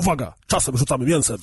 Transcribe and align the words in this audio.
Uwaga, 0.00 0.32
czasem 0.46 0.76
rzucamy 0.76 1.04
mięsem. 1.06 1.38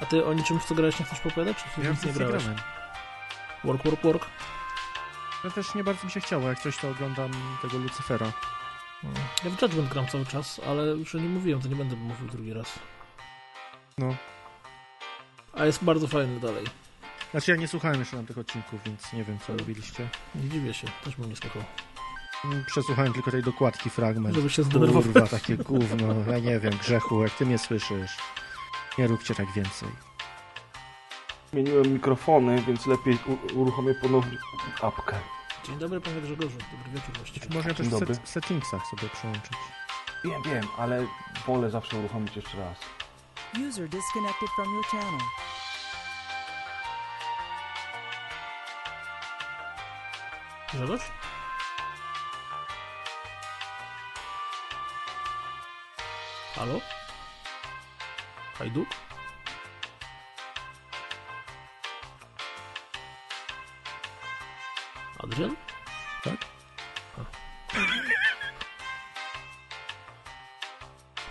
A 0.00 0.06
ty 0.06 0.24
o 0.26 0.32
niczym, 0.32 0.60
w 0.60 0.64
co 0.64 0.74
grałeś, 0.74 0.98
nie 1.00 1.06
chcesz 1.06 1.20
popowiadać? 1.20 1.56
Czy 1.74 1.82
Ja 1.82 1.90
nic 1.90 2.04
nie 2.04 2.12
grałeś? 2.12 2.44
grałem. 2.44 2.60
Work, 3.64 3.84
work, 3.84 4.02
work. 4.02 4.26
No 5.44 5.50
też 5.50 5.74
nie 5.74 5.84
bardzo 5.84 6.04
mi 6.04 6.10
się 6.10 6.20
chciało, 6.20 6.48
jak 6.48 6.60
coś 6.60 6.76
to 6.76 6.88
oglądam 6.88 7.30
tego 7.62 7.78
Lucyfera. 7.78 8.32
Mm. 9.04 9.16
Ja 9.44 9.50
w 9.50 9.62
Judgment 9.62 9.88
gram 9.88 10.06
cały 10.06 10.26
czas, 10.26 10.60
ale 10.68 10.82
już 10.82 11.14
o 11.14 11.18
nim 11.18 11.32
mówiłem, 11.32 11.60
to 11.62 11.68
nie 11.68 11.76
będę 11.76 11.96
mówił 11.96 12.28
drugi 12.28 12.52
raz. 12.52 12.78
No. 13.98 14.16
A 15.54 15.64
jest 15.66 15.84
bardzo 15.84 16.08
fajny 16.08 16.40
dalej. 16.40 16.64
Znaczy 17.30 17.50
ja 17.50 17.56
nie 17.56 17.68
słuchałem 17.68 18.00
jeszcze 18.00 18.16
na 18.16 18.22
tych 18.22 18.38
odcinków, 18.38 18.80
więc 18.86 19.12
nie 19.12 19.24
wiem 19.24 19.38
co 19.46 19.56
robiliście. 19.56 20.08
Nie 20.34 20.48
dziwię 20.48 20.74
się, 20.74 20.86
też 21.04 21.16
bym 21.16 21.30
nie 21.30 21.36
słuchał. 21.36 21.62
Przesłuchałem 22.66 23.12
tylko 23.12 23.30
tej 23.30 23.42
dokładki 23.42 23.90
fragment. 23.90 24.34
Żeby 24.34 24.50
się 24.50 24.62
zdenerwować. 24.62 25.04
Kurwa, 25.04 25.26
takie 25.26 25.56
gówno, 25.56 26.14
ja 26.32 26.38
nie 26.38 26.60
wiem, 26.60 26.72
grzechu, 26.82 27.22
jak 27.22 27.32
ty 27.32 27.46
mnie 27.46 27.58
słyszysz. 27.58 28.16
Nie 28.98 29.06
róbcie 29.06 29.34
tak 29.34 29.52
więcej. 29.52 29.88
Zmieniłem 31.52 31.92
mikrofony, 31.92 32.62
więc 32.62 32.86
lepiej 32.86 33.18
uruchomię 33.54 33.94
ponownie 33.94 34.38
apkę. 34.82 35.16
Dzień 35.64 35.78
dobry, 35.78 36.00
panie 36.00 36.20
Grzegorzu. 36.20 36.58
Dobry 36.58 36.92
wieczór 36.94 37.16
właściwie. 37.16 37.46
Można 37.54 37.74
też 37.74 37.86
w 37.86 37.90
dobry. 37.90 38.14
set, 38.14 38.28
settingsach 38.28 38.86
sobie 38.86 39.08
przełączyć. 39.08 39.52
Wiem, 40.24 40.42
wiem, 40.42 40.64
ale 40.78 41.06
wolę 41.46 41.70
zawsze 41.70 41.98
uruchomić 41.98 42.36
jeszcze 42.36 42.58
raz. 42.58 42.78
User 43.68 43.88
disconnected 43.88 44.48
from 44.56 44.74
your 44.74 44.84
channel. 44.86 45.20
Grzegorz? 50.72 51.10
Halo? 56.58 56.80
Hajduk? 58.58 58.88
Adrian? 65.22 65.56
Tak? 66.24 66.38
A. 67.18 67.20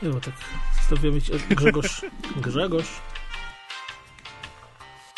Nie 0.02 0.10
no, 0.10 0.20
tak 0.22 0.34
stawiamy 0.82 1.22
cię. 1.22 1.34
Grzegorz. 1.50 2.02
Grzegorz. 2.36 2.90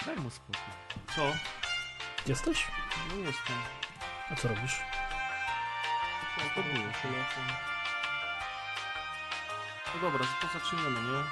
Daj 0.05 0.15
mu 0.15 0.29
spokój. 0.29 0.73
Co? 1.15 1.21
Jesteś? 2.25 2.67
No 3.09 3.15
jestem. 3.15 3.55
A 4.31 4.35
co 4.35 4.47
robisz? 4.47 4.81
Zdobyłem 6.53 6.93
telefon. 6.93 7.68
No 9.95 10.01
dobra, 10.11 10.25
to 10.41 10.59
zaczniemy, 10.59 11.01
nie? 11.01 11.23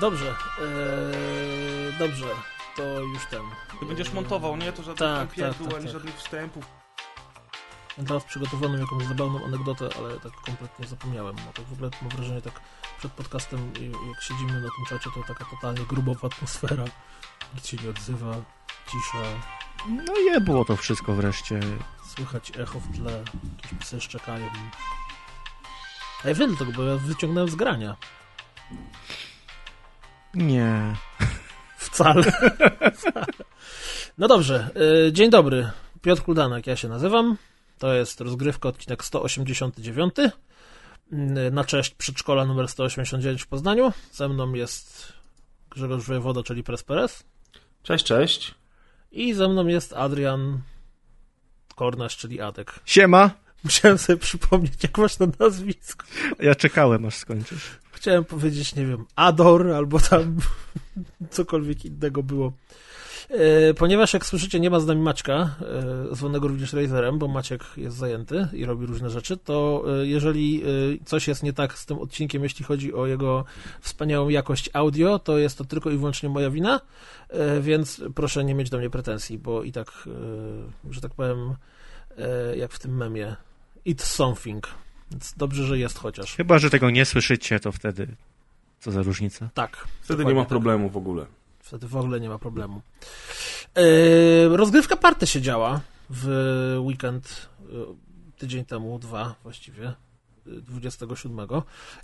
Dobrze. 0.00 0.26
Eee, 0.58 1.92
dobrze. 1.98 2.26
To 2.76 2.82
już 3.00 3.26
ten. 3.26 3.42
Ty 3.80 3.86
będziesz 3.86 4.12
montował, 4.12 4.56
nie? 4.56 4.72
To 4.72 4.82
żadnych 4.82 4.98
Tak, 4.98 5.28
tak, 5.34 5.54
tak, 5.58 5.74
ani 5.74 5.84
tak. 5.84 5.92
żadnych 5.92 6.14
wstępów. 6.16 6.64
Teraz 8.08 8.24
przygotowaną 8.24 8.78
jakąś 8.78 9.04
zabawną 9.04 9.44
anegdotę, 9.44 9.88
ale 9.98 10.20
tak 10.20 10.32
kompletnie 10.32 10.86
zapomniałem. 10.86 11.36
No 11.46 11.52
tak 11.54 11.64
w 11.64 11.72
ogóle 11.72 11.90
mam 12.02 12.10
wrażenie, 12.10 12.42
tak 12.42 12.60
przed 12.98 13.12
podcastem, 13.12 13.72
jak 14.12 14.22
siedzimy 14.22 14.52
na 14.60 14.68
tym 14.76 14.84
czacie, 14.88 15.10
to 15.14 15.34
taka 15.34 15.44
totalnie 15.44 15.80
grubowa 15.86 16.28
atmosfera. 16.28 16.84
Nikt 17.54 17.66
się 17.66 17.76
nie 17.76 17.90
odzywa, 17.90 18.34
cisza, 18.86 19.18
No 19.88 20.16
je 20.16 20.40
było 20.40 20.64
to 20.64 20.76
wszystko 20.76 21.12
wreszcie. 21.12 21.60
słychać 22.16 22.52
echo 22.58 22.80
w 22.80 22.96
tle, 22.96 23.24
jakieś 23.62 23.78
psy 23.80 24.00
szczekają. 24.00 24.50
A 26.24 26.28
ja 26.28 26.34
wiem 26.34 26.56
tego, 26.56 26.72
bo 26.72 26.82
ja 26.82 26.96
wyciągnąłem 26.96 27.50
z 27.50 27.54
grania. 27.54 27.96
Nie. 30.34 30.94
Wcale. 31.76 32.32
no 34.18 34.28
dobrze, 34.28 34.70
y, 35.08 35.12
dzień 35.12 35.30
dobry. 35.30 35.70
Piotr 36.02 36.22
Kuldanek, 36.22 36.66
ja 36.66 36.76
się 36.76 36.88
nazywam. 36.88 37.36
To 37.78 37.94
jest 37.94 38.20
rozgrywka 38.20 38.68
odcinek 38.68 39.04
189. 39.04 40.14
Y, 40.18 40.30
Na 41.50 41.64
cześć 41.64 41.94
przedszkola 41.94 42.44
numer 42.44 42.68
189 42.68 43.42
w 43.42 43.46
Poznaniu. 43.46 43.92
Ze 44.12 44.28
mną 44.28 44.52
jest 44.52 45.12
Grzegorz 45.70 46.04
Wojewoda, 46.04 46.42
czyli 46.42 46.62
Presperes. 46.62 47.24
Cześć, 47.82 48.04
cześć. 48.04 48.54
I 49.12 49.34
ze 49.34 49.48
mną 49.48 49.66
jest 49.66 49.92
Adrian 49.92 50.60
Kornasz, 51.76 52.16
czyli 52.16 52.40
Adek. 52.40 52.80
Siema! 52.84 53.30
Musiałem 53.64 53.98
sobie 53.98 54.16
przypomnieć, 54.16 54.82
jak 54.82 54.98
masz 54.98 55.18
na 55.18 55.26
nazwisko. 55.38 56.06
Ja 56.40 56.54
czekałem 56.54 57.04
aż 57.04 57.14
skończysz. 57.14 57.70
Chciałem 57.92 58.24
powiedzieć, 58.24 58.74
nie 58.74 58.86
wiem, 58.86 59.04
Ador 59.16 59.70
albo 59.70 60.00
tam 60.00 60.36
cokolwiek 61.30 61.84
innego 61.84 62.22
było. 62.22 62.52
E, 63.30 63.74
ponieważ, 63.74 64.14
jak 64.14 64.26
słyszycie, 64.26 64.60
nie 64.60 64.70
ma 64.70 64.80
z 64.80 64.86
nami 64.86 65.00
Maćka, 65.00 65.54
e, 66.12 66.14
zwanego 66.16 66.48
również 66.48 66.72
Razerem, 66.72 67.18
bo 67.18 67.28
Maciek 67.28 67.64
jest 67.76 67.96
zajęty 67.96 68.48
i 68.52 68.64
robi 68.64 68.86
różne 68.86 69.10
rzeczy, 69.10 69.36
to 69.36 69.84
e, 69.88 70.06
jeżeli 70.06 70.62
e, 70.62 70.66
coś 71.04 71.28
jest 71.28 71.42
nie 71.42 71.52
tak 71.52 71.78
z 71.78 71.86
tym 71.86 71.98
odcinkiem, 71.98 72.42
jeśli 72.42 72.64
chodzi 72.64 72.94
o 72.94 73.06
jego 73.06 73.44
wspaniałą 73.80 74.28
jakość 74.28 74.70
audio, 74.72 75.18
to 75.18 75.38
jest 75.38 75.58
to 75.58 75.64
tylko 75.64 75.90
i 75.90 75.96
wyłącznie 75.96 76.28
moja 76.28 76.50
wina, 76.50 76.80
e, 77.28 77.60
więc 77.60 78.02
proszę 78.14 78.44
nie 78.44 78.54
mieć 78.54 78.70
do 78.70 78.78
mnie 78.78 78.90
pretensji, 78.90 79.38
bo 79.38 79.62
i 79.62 79.72
tak, 79.72 79.88
e, 80.88 80.92
że 80.92 81.00
tak 81.00 81.14
powiem, 81.14 81.54
jak 82.56 82.72
w 82.72 82.78
tym 82.78 82.96
memie, 82.96 83.36
it's 83.86 84.04
something. 84.04 84.68
Więc 85.10 85.34
dobrze, 85.36 85.66
że 85.66 85.78
jest 85.78 85.98
chociaż. 85.98 86.36
Chyba, 86.36 86.58
że 86.58 86.70
tego 86.70 86.90
nie 86.90 87.04
słyszycie, 87.04 87.60
to 87.60 87.72
wtedy... 87.72 88.16
Co 88.80 88.90
za 88.90 89.02
różnica? 89.02 89.48
Tak. 89.54 89.86
Wtedy 90.02 90.24
nie 90.24 90.34
ma 90.34 90.40
tak. 90.40 90.48
problemu 90.48 90.90
w 90.90 90.96
ogóle. 90.96 91.26
Wtedy 91.60 91.88
w 91.88 91.96
ogóle 91.96 92.20
nie 92.20 92.28
ma 92.28 92.38
problemu. 92.38 92.82
Yy, 93.76 94.56
rozgrywka 94.56 94.96
party 94.96 95.26
się 95.26 95.40
działa 95.40 95.80
w 96.10 96.28
weekend, 96.80 97.48
yy, 97.72 97.86
tydzień 98.38 98.64
temu, 98.64 98.98
dwa 98.98 99.34
właściwie, 99.42 99.92
yy, 100.46 100.62
27. 100.62 101.46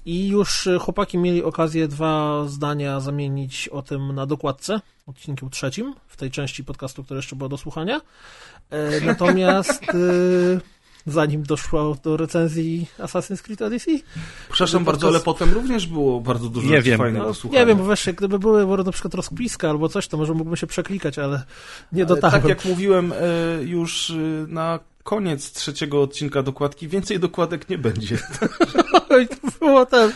I 0.05 0.29
już 0.29 0.69
chłopaki 0.81 1.19
mieli 1.19 1.43
okazję 1.43 1.89
dwa 1.89 2.45
zdania 2.49 3.01
zamienić 3.01 3.69
o 3.69 3.83
tym 3.83 4.15
na 4.15 4.27
dokładce, 4.27 4.81
odcinku 5.07 5.51
trzecim, 5.51 5.95
w 6.07 6.17
tej 6.17 6.31
części 6.31 6.65
podcastu, 6.65 7.05
która 7.05 7.17
jeszcze 7.19 7.37
była 7.37 7.49
do 7.49 7.57
słuchania. 7.57 8.01
Natomiast 9.05 9.83
zanim 11.07 11.43
doszło 11.43 11.97
do 12.03 12.17
recenzji 12.17 12.87
Assassin's 12.99 13.43
Creed 13.43 13.63
Odyssey, 13.63 14.03
Przepraszam 14.49 14.85
bardzo, 14.85 15.09
ale 15.09 15.21
potem 15.21 15.53
również 15.53 15.87
było 15.87 16.21
bardzo 16.21 16.49
dużo 16.49 16.69
Nie 16.69 16.83
wiem. 16.83 16.99
fajnych 16.99 17.23
no, 17.23 17.35
słuchania. 17.35 17.61
nie 17.61 17.67
wiem, 17.67 17.79
bo 17.79 17.85
właśnie 17.85 18.13
gdyby 18.13 18.39
były 18.39 18.67
może 18.67 18.85
na 18.85 18.93
przykład 18.93 19.15
rozpiska 19.15 19.71
albo 19.71 19.89
coś, 19.89 20.09
to 20.09 20.17
może 20.17 20.35
mógłbym 20.35 20.57
się 20.57 20.67
przeklikać, 20.67 21.19
ale 21.19 21.43
nie 21.93 22.03
Ale 22.03 22.07
dotarłem. 22.07 22.41
Tak 22.43 22.49
jak 22.49 22.65
mówiłem 22.65 23.13
e, 23.13 23.17
już 23.63 24.11
e, 24.11 24.15
na 24.49 24.79
koniec 25.07 25.53
trzeciego 25.53 26.03
odcinka 26.03 26.43
dokładki, 26.43 26.89
więcej 26.89 27.21
dokładek 27.21 27.69
nie 27.71 27.79
będzie. 27.79 28.19
I 29.23 29.29
to 29.29 29.37
było 29.61 29.87
ten, 29.87 30.13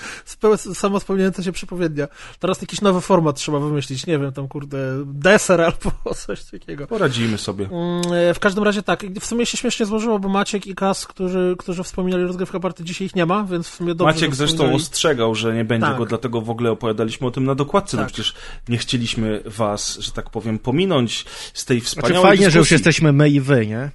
samo 0.74 1.00
spełniająca 1.00 1.42
się 1.42 1.52
przepowiednia. 1.52 2.08
Teraz 2.38 2.60
jakiś 2.60 2.80
nowy 2.80 3.00
format 3.00 3.36
trzeba 3.36 3.58
wymyślić, 3.58 4.06
nie 4.06 4.18
wiem, 4.18 4.32
tam 4.32 4.48
kurde, 4.48 4.78
deser 5.06 5.60
albo 5.60 5.92
coś 6.26 6.44
takiego. 6.44 6.86
Poradzimy 6.86 7.38
sobie. 7.38 7.68
Mm, 7.72 8.12
e, 8.12 8.34
W 8.34 8.38
każdym 8.38 8.64
razie 8.64 8.82
tak, 8.82 9.04
w 9.20 9.26
sumie 9.26 9.46
się 9.46 9.56
śmiesznie 9.56 9.86
złożyło, 9.86 10.18
bo 10.18 10.28
Maciek 10.28 10.66
i 10.66 10.74
Kas, 10.74 11.06
którzy, 11.06 11.54
którzy 11.58 11.82
wspominali 11.84 12.24
rozgrywkę 12.24 12.60
party, 12.60 12.84
dzisiaj 12.84 13.06
ich 13.06 13.16
nie 13.16 13.26
ma, 13.26 13.44
więc 13.44 13.68
w 13.68 13.74
sumie 13.74 13.94
dobrze, 13.94 14.14
Maciek 14.14 14.34
zresztą 14.34 14.74
ostrzegał, 14.74 15.34
że 15.34 15.54
nie 15.54 15.64
będzie 15.64 15.86
Tak. 15.86 15.96
go, 15.98 16.06
dlatego 16.06 16.40
w 16.40 16.50
ogóle 16.50 16.70
opowiadaliśmy 16.70 17.26
o 17.26 17.30
tym 17.30 17.44
na 17.44 17.54
dokładce. 17.54 17.96
No 17.96 18.02
Tak. 18.02 18.12
przecież 18.12 18.34
nie 18.68 18.78
chcieliśmy 18.78 19.42
was, 19.46 19.98
że 19.98 20.12
tak 20.12 20.30
powiem, 20.30 20.58
pominąć 20.58 21.24
z 21.54 21.64
tej 21.64 21.80
Znaczy 21.80 21.90
wspaniałej 21.96 22.22
fajnie, 22.28 22.50
że 22.50 22.58
już 22.58 22.68
dyskusji. 22.68 22.74
jesteśmy 22.74 23.12
my 23.12 23.30
i 23.30 23.40
wy, 23.40 23.66
nie? 23.66 23.90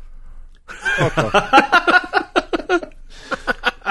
Spoko. 0.95 1.31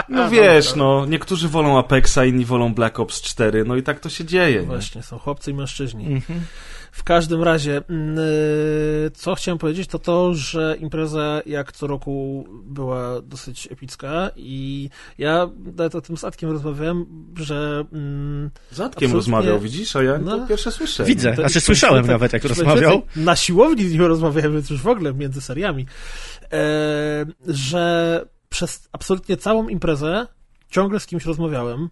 No 0.09 0.31
wiesz, 0.31 0.75
no, 0.75 1.07
niektórzy 1.07 1.49
wolą 1.49 1.79
Apexa, 1.79 2.19
inni 2.25 2.45
wolą 2.45 2.75
Black 2.75 3.01
Ops 3.01 3.23
4, 3.23 3.65
no 3.65 3.77
i 3.77 3.83
tak 3.83 4.01
to 4.01 4.09
się 4.09 4.25
dzieje. 4.25 4.61
Nie? 4.61 4.67
Właśnie, 4.67 5.03
są 5.03 5.19
chłopcy 5.19 5.51
i 5.51 5.55
mężczyźni. 5.55 6.07
Mhm. 6.07 6.41
W 6.95 7.05
każdym 7.05 7.43
razie, 7.43 7.83
mm, 7.89 8.19
y, 8.19 9.11
co 9.15 9.35
chciałem 9.35 9.59
powiedzieć, 9.59 9.89
to 9.89 9.99
to, 9.99 10.35
że 10.35 10.77
impreza 10.81 11.43
jak 11.47 11.73
co 11.73 11.87
roku 11.87 12.45
była 12.65 13.21
dosyć 13.23 13.69
epicka 13.73 14.31
i 14.37 14.91
ja 15.19 15.51
nawet 15.77 15.95
o 15.95 16.01
tym 16.01 16.17
z 16.17 16.25
Atkiem 16.25 16.51
rozmawiałem, 16.51 17.07
że 17.37 17.85
mm, 17.93 18.51
Z 18.71 18.77
Zatkiem 18.77 19.13
rozmawiał, 19.13 19.61
widzisz, 19.61 19.97
a 19.97 20.03
ja 20.03 20.19
No. 20.19 20.39
to 20.39 20.47
pierwsze 20.47 20.73
słyszę. 20.73 21.05
Widzę, 21.05 21.31
to- 21.31 21.35
znaczy 21.37 21.55
to- 21.55 21.61
słyszałem 21.61 22.05
to- 22.07 22.13
nawet 22.13 22.33
jak 22.33 22.45
rozmawiał. 22.45 23.03
Na 23.17 23.37
siłowni 23.37 23.89
z 23.89 23.93
nim 23.93 24.03
rozmawiałem, 24.03 24.53
więc 24.53 24.71
już 24.71 24.83
w 24.83 24.89
ogóle 24.89 25.15
między 25.15 25.41
seriami. 25.41 25.87
E, 26.53 27.27
że 27.47 28.25
przez 28.49 28.89
absolutnie 28.93 29.37
całą 29.37 29.69
imprezę 29.69 30.27
ciągle 30.71 31.01
z 31.01 31.07
kimś 31.07 31.25
rozmawiałem, 31.25 31.89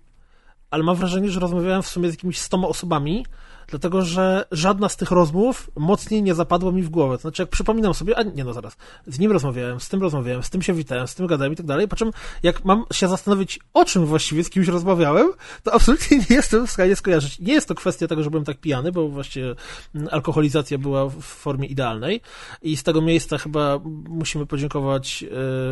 ale 0.71 0.83
mam 0.83 0.97
wrażenie, 0.97 1.31
że 1.31 1.41
rozmawiałem 1.41 1.83
w 1.83 1.89
sumie 1.89 2.09
z 2.09 2.13
jakimiś 2.13 2.39
stoma 2.39 2.69
osobami, 2.69 3.27
dlatego 3.73 4.03
że 4.03 4.45
żadna 4.51 4.89
z 4.89 4.97
tych 4.97 5.11
rozmów 5.11 5.71
mocniej 5.77 6.23
nie 6.23 6.35
zapadła 6.35 6.73
mi 6.73 6.83
w 6.83 6.89
głowę. 6.89 7.19
Znaczy, 7.19 7.43
jak 7.43 7.51
przypominam 7.51 7.95
sobie, 7.95 8.19
a 8.19 8.23
nie 8.23 8.45
no 8.45 8.53
zaraz, 8.53 8.77
z 9.07 9.19
nim 9.19 9.33
rozmawiałem, 9.33 9.81
z 9.81 9.89
tym 9.89 10.03
rozmawiałem, 10.03 10.43
z 10.43 10.51
tym 10.51 10.63
się 10.63 10.73
witałem, 10.73 11.09
z 11.09 11.15
tym 11.15 11.27
gadałem 11.27 11.53
i 11.53 11.57
tak 11.57 11.67
dalej, 11.67 11.89
po 11.89 11.97
czym 11.97 12.11
jak 12.43 12.65
mam 12.65 12.85
się 12.93 13.09
zastanowić, 13.09 13.61
o 13.75 13.85
czym 13.85 14.07
właściwie 14.07 14.45
z 14.45 14.51
kimś 14.51 14.69
rozmawiałem, 14.69 15.33
to 15.63 15.75
absolutnie 15.75 16.19
nie 16.19 16.37
jestem 16.37 16.67
w 16.67 16.71
stanie 16.71 16.97
skojarzyć. 16.97 17.39
Nie 17.39 17.53
jest 17.53 17.69
to 17.69 17.75
kwestia 17.75 18.09
tego, 18.09 18.23
że 18.23 18.31
byłem 18.31 18.45
tak 18.45 18.59
pijany, 18.59 18.93
bo 18.93 19.09
właściwie 19.09 19.55
mm, 19.95 20.09
alkoholizacja 20.11 20.79
była 20.79 21.09
w 21.09 21.23
formie 21.23 21.69
idealnej 21.69 22.21
i 22.63 22.77
z 22.77 22.83
tego 22.83 23.01
miejsca 23.01 23.39
chyba 23.39 23.81
musimy 24.09 24.47
podziękować 24.47 25.25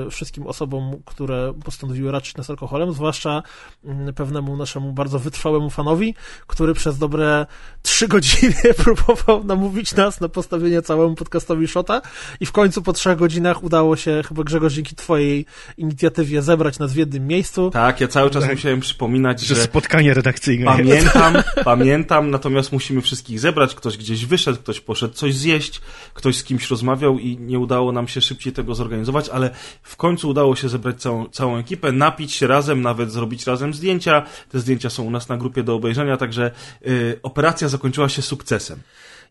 e, 0.07 0.11
wszystkim 0.11 0.47
osobom, 0.47 1.03
które 1.05 1.55
postanowiły 1.65 2.13
raczyć 2.13 2.37
nas 2.37 2.51
alkoholem, 2.51 2.93
zwłaszcza 2.93 3.43
mm, 3.85 4.15
pewnemu 4.15 4.57
naszemu 4.57 4.93
bardzo 4.93 5.19
wytrwałemu 5.19 5.71
fanowi, 5.71 6.15
który 6.47 6.75
przez 6.75 6.99
dobre 6.99 7.47
trzy 7.91 8.09
godziny 8.09 8.55
próbował 8.85 9.45
namówić 9.45 9.95
nas 9.95 10.21
na 10.21 10.29
postawienie 10.29 10.83
całemu 10.83 11.15
podcastowi 11.15 11.69
shota 11.69 12.03
i 12.41 12.47
w 12.47 12.53
końcu 12.53 12.83
po 12.83 12.93
trzech 12.93 13.19
godzinach 13.19 13.63
udało 13.65 13.97
się 13.97 14.23
chyba 14.29 14.43
Grzegorz 14.43 14.73
dzięki 14.73 14.95
twojej 14.95 15.47
inicjatywie 15.77 16.43
zebrać 16.43 16.79
nas 16.79 16.93
w 16.93 16.97
jednym 16.97 17.27
miejscu. 17.27 17.71
Tak, 17.71 18.01
ja 18.01 18.09
cały 18.09 18.31
czas 18.31 18.43
Tak. 18.43 18.53
musiałem 18.53 18.81
przypominać, 18.81 19.41
Że 19.41 19.55
że 19.55 19.63
spotkanie 19.63 20.15
redakcyjne. 20.15 20.67
Pamiętam, 20.67 21.35
pamiętam, 21.65 22.31
natomiast 22.31 22.73
musimy 22.73 23.01
wszystkich 23.01 23.41
zebrać. 23.41 23.75
Ktoś 23.75 23.97
gdzieś 23.97 24.27
wyszedł, 24.27 24.59
ktoś 24.59 24.81
poszedł 24.81 25.15
coś 25.15 25.35
zjeść, 25.35 25.81
ktoś 26.15 26.37
z 26.37 26.45
kimś 26.45 26.71
rozmawiał 26.71 27.19
i 27.19 27.39
nie 27.39 27.59
udało 27.59 27.93
nam 27.93 28.09
się 28.09 28.21
szybciej 28.21 28.53
tego 28.53 28.75
zorganizować, 28.75 29.29
ale 29.29 29.51
w 29.83 29.97
końcu 29.97 30.29
udało 30.29 30.57
się 30.57 30.69
zebrać 30.69 31.03
całą, 31.03 31.29
całą 31.29 31.57
ekipę, 31.57 31.93
napić 31.93 32.33
się 32.33 32.47
razem, 32.47 32.83
nawet 32.83 33.13
zrobić 33.13 33.47
razem 33.47 33.75
zdjęcia. 33.75 34.23
Te 34.49 34.59
zdjęcia 34.59 34.91
są 34.91 35.03
u 35.03 35.11
nas 35.11 35.29
na 35.29 35.37
grupie 35.37 35.63
do 35.63 35.75
obejrzenia, 35.75 36.17
także 36.17 36.51
y, 36.87 37.21
operacja 37.23 37.69
zakończyła 37.81 38.09
się 38.09 38.23
sukcesem. 38.23 38.81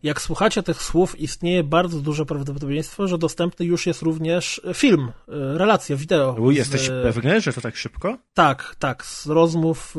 Jak 0.02 0.20
słuchacie 0.20 0.62
tych 0.62 0.82
słów, 0.82 1.20
istnieje 1.20 1.64
bardzo 1.64 2.00
duże 2.00 2.26
prawdopodobieństwo, 2.26 3.08
że 3.08 3.18
dostępny 3.18 3.66
już 3.66 3.86
jest 3.86 4.02
również 4.02 4.60
film, 4.74 5.08
y, 5.08 5.32
relacja, 5.58 5.96
wideo. 5.96 6.36
U, 6.38 6.52
z- 6.52 6.56
jesteś 6.56 6.88
pewny, 7.02 7.40
że 7.40 7.52
to 7.52 7.60
tak 7.60 7.76
szybko? 7.76 8.18
Tak, 8.34 8.76
tak. 8.78 9.04
Z 9.04 9.26
rozmów 9.26 9.94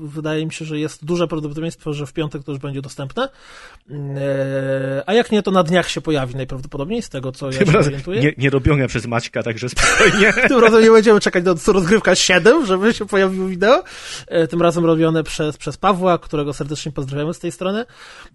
wydaje 0.00 0.46
mi 0.46 0.52
się, 0.52 0.64
że 0.64 0.78
jest 0.78 1.04
duże 1.04 1.28
prawdopodobieństwo, 1.28 1.92
że 1.92 2.06
w 2.06 2.12
piątek 2.12 2.44
to 2.44 2.52
już 2.52 2.60
będzie 2.60 2.82
dostępne. 2.82 3.28
E, 3.90 5.02
A 5.06 5.14
jak 5.14 5.32
nie, 5.32 5.42
to 5.42 5.50
na 5.50 5.62
dniach 5.62 5.88
się 5.90 6.00
pojawi 6.00 6.36
najprawdopodobniej, 6.36 7.02
z 7.02 7.08
tego 7.08 7.32
co 7.32 7.50
ja 7.50 7.58
Tym 7.58 7.72
się 7.72 7.78
orientuję. 7.78 8.20
nie, 8.22 8.32
nie 8.38 8.50
robione 8.50 8.88
przez 8.88 9.06
Maćka, 9.06 9.42
także 9.42 9.68
spokojnie. 9.68 10.32
Tym 10.48 10.60
razem 10.60 10.82
nie 10.82 10.90
będziemy 10.90 11.20
czekać 11.20 11.44
do 11.44 11.54
rozgrywka 11.66 12.14
7, 12.14 12.66
żeby 12.66 12.94
się 12.94 13.06
pojawiło 13.06 13.48
wideo. 13.48 13.84
E, 14.26 14.48
Tym 14.48 14.62
razem 14.62 14.84
robione 14.84 15.22
przez, 15.24 15.56
przez 15.56 15.76
Pawła, 15.76 16.18
którego 16.18 16.52
serdecznie 16.52 16.92
pozdrawiamy 16.92 17.34
z 17.34 17.38
tej 17.38 17.52
strony. 17.52 17.84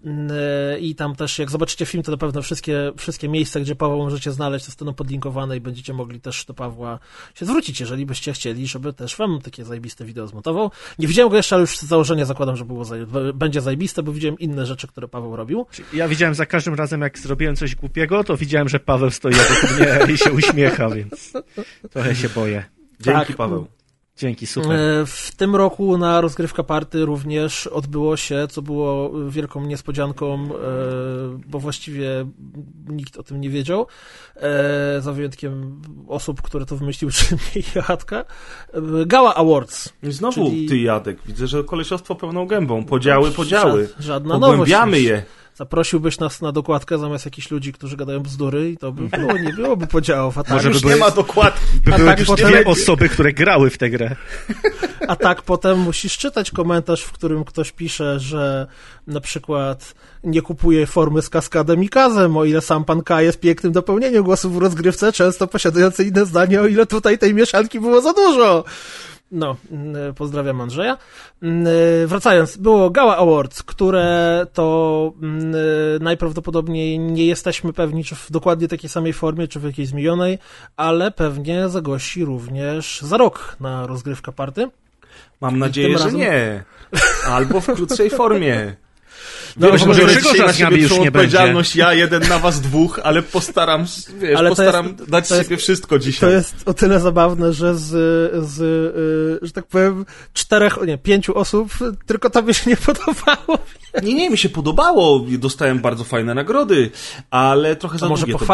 Mm, 0.06 0.28
e, 0.75 0.80
I 0.80 0.96
tam 1.01 1.15
też, 1.15 1.39
jak 1.39 1.51
zobaczycie 1.51 1.86
film, 1.86 2.03
to 2.03 2.12
na 2.12 2.18
pewno 2.18 2.42
wszystkie, 2.42 2.92
wszystkie 2.98 3.30
miejsca, 3.30 3.59
gdzie 3.59 3.75
Pawła 3.75 3.98
możecie 3.98 4.31
znaleźć, 4.31 4.65
zostaną 4.65 4.94
podlinkowane 4.94 5.57
i 5.57 5.62
będziecie 5.62 5.94
mogli 5.94 6.21
też 6.21 6.45
do 6.45 6.53
Pawła 6.53 7.00
się 7.36 7.45
zwrócić, 7.45 7.80
jeżeli 7.80 8.06
byście 8.06 8.33
chcieli, 8.33 8.68
żeby 8.68 8.94
też 8.94 9.15
wam 9.15 9.42
takie 9.42 9.65
zajebiste 9.65 10.06
wideo 10.06 10.27
zmontował. 10.27 10.71
Nie 11.00 11.07
widziałem 11.07 11.30
go 11.30 11.38
jeszcze, 11.38 11.56
ale 11.56 11.62
już 11.62 11.77
z 11.77 11.83
założenia 11.83 12.25
zakładam, 12.25 12.56
że 12.56 12.65
było 12.65 12.86
będzie 13.33 13.62
zajebiste, 13.62 14.03
bo 14.03 14.12
widziałem 14.13 14.39
inne 14.39 14.65
rzeczy, 14.65 14.88
które 14.88 15.07
Paweł 15.07 15.36
robił. 15.36 15.65
Ja 15.94 16.07
widziałem 16.07 16.36
za 16.36 16.45
każdym 16.45 16.74
razem, 16.74 17.01
jak 17.01 17.19
zrobiłem 17.19 17.56
coś 17.56 17.75
głupiego, 17.75 18.24
to 18.24 18.38
widziałem, 18.38 18.69
że 18.69 18.80
Paweł 18.80 19.12
stoi 19.12 19.33
obok 19.33 19.77
mnie 19.77 20.13
i 20.13 20.18
się 20.18 20.31
uśmiecha, 20.31 20.89
więc 20.89 21.33
trochę 21.89 22.15
się 22.15 22.30
boję. 22.30 22.63
Dzięki, 23.00 23.27
Tak. 23.27 23.38
Paweł. 23.38 23.68
Dzięki, 24.21 24.47
super. 24.47 24.71
E, 24.71 25.06
W 25.06 25.31
tym 25.38 25.56
roku 25.56 25.97
na 25.97 26.21
rozgrywka 26.21 26.63
party 26.63 27.06
również 27.06 27.68
odbyło 27.68 28.18
się, 28.18 28.47
co 28.50 28.62
było 28.62 29.12
wielką 29.29 29.65
niespodzianką, 29.65 30.33
e, 30.35 30.47
bo 31.47 31.59
właściwie 31.59 32.25
nikt 32.89 33.18
o 33.18 33.23
tym 33.23 33.41
nie 33.41 33.50
wiedział, 33.50 33.88
e, 34.35 35.01
za 35.01 35.13
wyjątkiem 35.13 35.81
osób, 36.07 36.41
które 36.41 36.65
to 36.65 36.75
wymyśliły, 36.77 37.12
czyli 37.18 37.35
mnie 37.56 37.63
i 37.63 39.07
Gala 39.07 39.35
Awards. 39.35 39.89
I 40.03 40.12
znowu 40.12 40.50
Czyli- 40.50 40.65
ty, 40.69 40.77
Jadek. 40.77 41.17
Widzę, 41.25 41.47
że 41.47 41.63
kolesiostwo 41.63 42.15
pełną 42.15 42.45
gębą. 42.47 42.85
Podziały, 42.85 43.31
podziały. 43.31 43.88
Ża- 43.88 44.01
Żadna 44.03 44.33
nowość. 44.33 44.51
Pogłębiamy 44.51 45.00
je. 45.01 45.24
Zaprosiłbyś 45.56 46.19
nas 46.19 46.42
na 46.42 46.51
dokładkę 46.51 46.98
zamiast 46.98 47.25
jakichś 47.25 47.51
ludzi, 47.51 47.74
którzy 47.74 47.98
gadają 47.98 48.19
bzdury 48.19 48.69
i 48.71 48.77
to 48.77 48.92
by 48.92 49.18
było, 49.18 49.33
nie 49.38 49.53
byłoby 49.53 49.88
podziałów. 49.88 50.38
A 50.38 50.44
tak, 50.44 50.53
Może 50.53 50.68
by 50.69 50.74
Już 50.74 50.81
były- 50.81 50.94
nie 50.94 51.00
ma 51.00 51.12
dokładki. 51.12 51.62
By 51.86 51.94
a 51.94 51.98
były 51.98 52.09
tak 52.09 52.19
już 52.19 52.27
potem- 52.27 52.48
dwie 52.51 52.65
osoby, 52.65 53.09
które 53.09 53.33
grały 53.33 53.69
w 53.69 53.77
tę 53.77 53.89
grę. 53.89 54.15
A 55.07 55.15
tak 55.15 55.42
potem 55.42 55.80
musisz 55.80 56.18
czytać 56.18 56.51
komentarz, 56.51 57.03
w 57.03 57.12
którym 57.12 57.44
ktoś 57.44 57.71
pisze, 57.71 58.19
że 58.19 58.68
na 59.07 59.21
przykład 59.21 59.94
nie 60.24 60.42
kupuje 60.42 60.86
formy 60.88 61.21
z 61.21 61.30
kaskadem 61.30 61.83
i 61.83 61.89
kazem, 61.89 62.38
o 62.38 62.45
ile 62.45 62.62
sam 62.62 62.86
pan 62.86 63.01
K 63.03 63.21
jest 63.21 63.39
pięknym 63.39 63.71
dopełnieniem 63.74 64.24
głosów 64.24 64.53
w 64.56 64.57
rozgrywce, 64.57 65.12
często 65.12 65.48
posiadający 65.48 66.03
inne 66.03 66.25
zdanie, 66.25 66.62
o 66.62 66.68
ile 66.68 66.86
tutaj 66.86 67.18
tej 67.18 67.33
mieszanki 67.33 67.80
było 67.80 68.01
za 68.01 68.13
dużo. 68.13 68.63
No, 69.31 69.56
mm, 69.72 70.13
pozdrawiam 70.13 70.62
Andrzeja. 70.62 70.98
Mm, 71.44 71.68
Wracając, 72.07 72.57
było 72.57 72.89
Gala 72.89 73.18
Awards, 73.18 73.63
które 73.63 74.45
to 74.54 75.13
mm, 75.22 75.54
najprawdopodobniej 76.04 77.00
nie 77.00 77.25
jesteśmy 77.25 77.74
pewni, 77.74 78.04
czy 78.04 78.16
w 78.16 78.31
dokładnie 78.31 78.68
takiej 78.68 78.89
samej 78.89 79.13
formie, 79.13 79.48
czy 79.48 79.60
w 79.60 79.63
jakiejś 79.63 79.88
zmienionej, 79.89 80.39
ale 80.78 81.12
pewnie 81.12 81.69
zagości 81.69 82.25
również 82.25 83.01
za 83.01 83.18
rok 83.18 83.56
na 83.60 83.88
rozgrywka 83.88 84.31
party. 84.31 84.69
Mam 85.42 85.60
nadzieję, 85.60 85.98
że 85.98 86.04
razem- 86.04 86.19
nie. 86.19 86.63
Albo 87.36 87.62
w 87.62 87.66
krótszej 87.66 88.10
formie. 88.10 88.75
No, 89.57 89.68
Wiem, 89.68 89.77
że 89.77 89.86
może 89.86 90.07
dzisiaj 90.07 90.39
na 90.71 90.77
już 90.77 90.92
nie 90.92 91.07
odpowiedzialność 91.07 91.75
ja, 91.75 91.94
jeden 91.94 92.27
na 92.30 92.39
was 92.39 92.62
dwóch, 92.62 93.00
ale 93.03 93.21
postaram, 93.21 93.86
wiesz, 94.19 94.38
Ale 94.38 94.50
to 94.50 94.56
postaram 94.56 94.88
jest- 94.88 95.09
dać 95.09 95.27
to 95.30 95.36
jest- 95.36 95.48
siebie 95.50 95.57
wszystko 95.57 95.95
To 95.95 96.00
dzisiaj. 96.00 96.31
jest 96.31 96.56
o 96.65 96.74
tyle 96.74 97.00
zabawne, 97.00 97.53
że 97.53 97.75
z, 97.75 97.88
z 98.48 98.62
y, 99.42 99.45
że 99.45 99.51
tak 99.51 99.65
powiem, 99.68 100.06
czterech, 100.33 100.77
nie, 100.88 100.98
pięciu 100.98 101.38
osób, 101.38 101.69
tylko 102.06 102.30
tobie 102.30 102.53
się 102.53 102.69
nie 102.69 102.77
podobało. 102.77 103.57
Nie, 104.03 104.13
nie, 104.13 104.30
mi 104.30 104.38
się 104.38 104.50
podobało, 104.50 105.25
dostałem 105.39 105.80
bardzo 105.80 106.03
fajne 106.03 106.33
nagrody, 106.33 106.92
ale 107.31 107.75
trochę 107.75 107.98
za 107.98 108.06
To 108.06 108.09
może 108.09 108.21
długie 108.21 108.33
to 108.33 108.38
było 108.38 108.48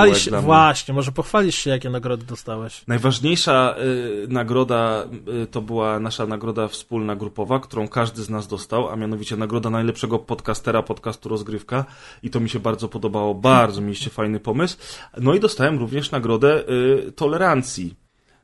właśnie, 0.46 0.94
może 0.94 1.12
pochwalisz 1.12 1.56
się, 1.56 1.70
jakie 1.70 1.90
nagrody 1.90 2.26
dostałeś. 2.26 2.82
Najważniejsza 2.88 3.76
y, 4.24 4.28
nagroda 4.30 5.04
y, 5.44 5.48
to 5.48 5.62
była 5.62 6.00
nasza 6.00 6.26
nagroda 6.26 6.68
wspólna 6.68 7.16
grupowa, 7.16 7.60
którą 7.60 7.88
każdy 7.88 8.24
z 8.24 8.30
nas 8.30 8.48
dostał, 8.48 8.90
a 8.90 8.96
mianowicie 8.96 9.38
nagroda 9.38 9.70
najlepszego 9.70 10.20
podcastera 10.20 10.84
podcastu 10.88 11.30
Rozgrywka 11.30 11.86
i 12.24 12.30
to 12.30 12.40
mi 12.40 12.50
się 12.50 12.60
bardzo 12.60 12.88
podobało, 12.88 13.36
bardzo 13.36 13.82
mieliście 13.82 14.10
fajny 14.10 14.40
pomysł. 14.40 14.78
No 15.18 15.34
i 15.34 15.40
dostałem 15.40 15.80
również 15.80 16.12
nagrodę 16.12 16.64
y, 17.08 17.12
tolerancji 17.12 17.96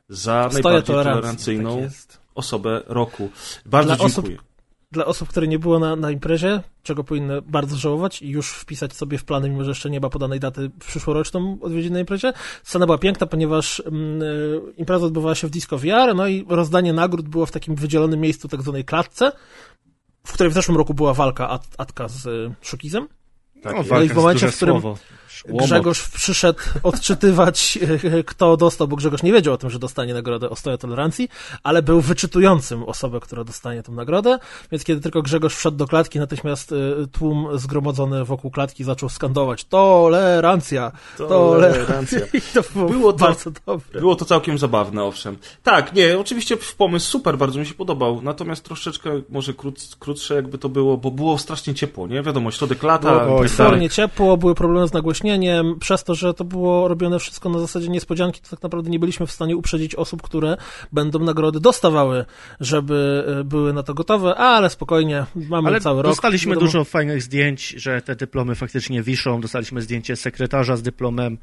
za 0.08 0.48
Stoję 0.50 0.62
najbardziej 0.62 0.86
tolerancji. 0.86 1.20
tolerancyjną 1.22 1.82
Tak 1.82 2.18
osobę 2.34 2.82
roku. 2.86 3.28
Bardzo 3.66 3.96
Dla 3.96 4.04
osób- 4.04 4.24
dziękuję. 4.24 4.48
Dla 4.92 5.04
osób, 5.04 5.28
które 5.28 5.48
nie 5.48 5.58
było 5.58 5.78
na, 5.78 5.96
na 5.96 6.10
imprezie, 6.10 6.60
czego 6.82 7.04
powinny 7.04 7.42
bardzo 7.42 7.76
żałować 7.76 8.22
i 8.22 8.28
już 8.28 8.50
wpisać 8.50 8.92
sobie 8.96 9.18
w 9.18 9.24
plany, 9.24 9.48
mimo 9.50 9.64
że 9.64 9.70
jeszcze 9.70 9.90
nie 9.90 10.00
ma 10.00 10.08
podanej 10.10 10.40
daty 10.40 10.70
przyszłoroczną 10.80 11.58
odwiedzin 11.60 11.92
na 11.92 12.00
imprezie. 12.00 12.32
Scena 12.62 12.86
była 12.86 12.98
piękna, 12.98 13.26
ponieważ 13.26 13.82
mm, 13.86 14.22
y, 14.22 14.60
impreza 14.76 15.06
odbywała 15.06 15.34
się 15.34 15.46
w 15.46 15.50
Disco 15.50 15.78
VR, 15.78 16.14
no 16.16 16.26
i 16.26 16.44
rozdanie 16.48 16.92
nagród 16.92 17.28
było 17.28 17.46
w 17.46 17.50
takim 17.52 17.74
wydzielonym 17.74 18.20
miejscu, 18.20 18.48
tak 18.48 18.62
zwanej 18.62 18.84
klatce, 18.84 19.32
w 20.26 20.32
której 20.32 20.50
w 20.50 20.54
zeszłym 20.54 20.76
roku 20.76 20.94
była 20.94 21.14
walka 21.14 21.48
At 21.48 21.66
Atka 21.78 22.08
z 22.08 22.26
y, 22.26 22.54
Szukizem. 22.62 23.08
Tak 23.62 23.76
no, 23.90 24.02
i 24.02 24.08
w 24.08 24.14
momencie, 24.14 24.50
w 24.50 24.56
którym 24.56 24.80
słowo. 24.80 24.98
Łomot. 25.48 25.64
Grzegorz 25.66 26.08
przyszedł 26.08 26.58
odczytywać, 26.82 27.78
e, 28.18 28.22
kto 28.24 28.56
dostał, 28.56 28.88
bo 28.88 28.96
Grzegorz 28.96 29.22
nie 29.22 29.32
wiedział 29.32 29.54
o 29.54 29.56
tym, 29.56 29.70
że 29.70 29.78
dostanie 29.78 30.14
nagrodę 30.14 30.50
o 30.50 30.56
stoję 30.56 30.78
tolerancji, 30.78 31.28
ale 31.62 31.82
był 31.82 32.00
wyczytującym 32.00 32.82
osobę, 32.82 33.20
która 33.20 33.44
dostanie 33.44 33.82
tę 33.82 33.92
nagrodę, 33.92 34.38
więc 34.72 34.84
kiedy 34.84 35.00
tylko 35.00 35.22
Grzegorz 35.22 35.54
wszedł 35.54 35.76
do 35.76 35.86
klatki, 35.86 36.18
natychmiast 36.18 36.72
e, 36.72 36.76
tłum 37.12 37.48
zgromadzony 37.58 38.24
wokół 38.24 38.50
klatki 38.50 38.84
zaczął 38.84 39.08
skandować 39.08 39.64
tolerancja, 39.64 40.92
tolerancja. 41.16 42.20
I 42.34 42.40
to 42.40 42.62
było, 42.74 42.88
Było 42.88 43.12
to- 43.12 43.18
bardzo 43.18 43.50
dobre. 43.66 44.00
Było 44.00 44.16
to 44.16 44.24
całkiem 44.24 44.58
zabawne, 44.58 45.04
owszem. 45.04 45.36
Tak, 45.62 45.92
nie, 45.94 46.18
oczywiście 46.18 46.56
pomysł 46.78 47.10
super, 47.10 47.38
bardzo 47.38 47.60
mi 47.60 47.66
się 47.66 47.74
podobał, 47.74 48.22
natomiast 48.22 48.64
troszeczkę 48.64 49.22
może 49.28 49.54
krót, 49.54 49.80
krótsze 49.98 50.34
jakby 50.34 50.58
to 50.58 50.68
było, 50.68 50.96
bo 50.96 51.10
było 51.10 51.38
strasznie 51.38 51.74
ciepło, 51.74 52.06
nie? 52.06 52.22
Wiadomo, 52.22 52.50
środek 52.50 52.82
lata 52.82 53.24
Było- 53.24 53.38
oj, 53.38 53.48
tak 53.56 53.92
ciepło, 53.92 54.36
były 54.36 54.54
problemy 54.54 54.88
z 54.88 54.92
nagłośnieniem, 54.92 55.23
przez 55.80 56.04
to, 56.04 56.14
że 56.14 56.34
to 56.34 56.44
było 56.44 56.88
robione 56.88 57.18
wszystko 57.18 57.48
na 57.48 57.58
zasadzie 57.58 57.88
niespodzianki, 57.88 58.40
to 58.40 58.50
tak 58.50 58.62
naprawdę 58.62 58.90
nie 58.90 58.98
byliśmy 58.98 59.26
w 59.26 59.32
stanie 59.32 59.56
uprzedzić 59.56 59.94
osób, 59.94 60.22
które 60.22 60.56
będą 60.92 61.18
nagrody 61.18 61.60
dostawały, 61.60 62.24
żeby 62.60 63.24
e, 63.40 63.44
były 63.44 63.72
na 63.72 63.82
to 63.82 63.94
gotowe, 63.94 64.34
ale 64.34 64.70
spokojnie, 64.70 65.26
mamy 65.34 65.68
Ale 65.68 65.80
cały 65.80 66.02
rok. 66.02 66.12
dostaliśmy 66.12 66.56
dużo 66.56 66.84
fajnych 66.84 67.22
zdjęć, 67.22 67.68
że 67.68 68.02
te 68.02 68.16
dyplomy 68.16 68.54
faktycznie 68.54 69.02
wiszą. 69.02 69.40
Dostaliśmy 69.40 69.82
zdjęcie 69.82 70.16
sekretarza 70.16 70.76
z 70.76 70.82
dyplomem. 70.82 71.38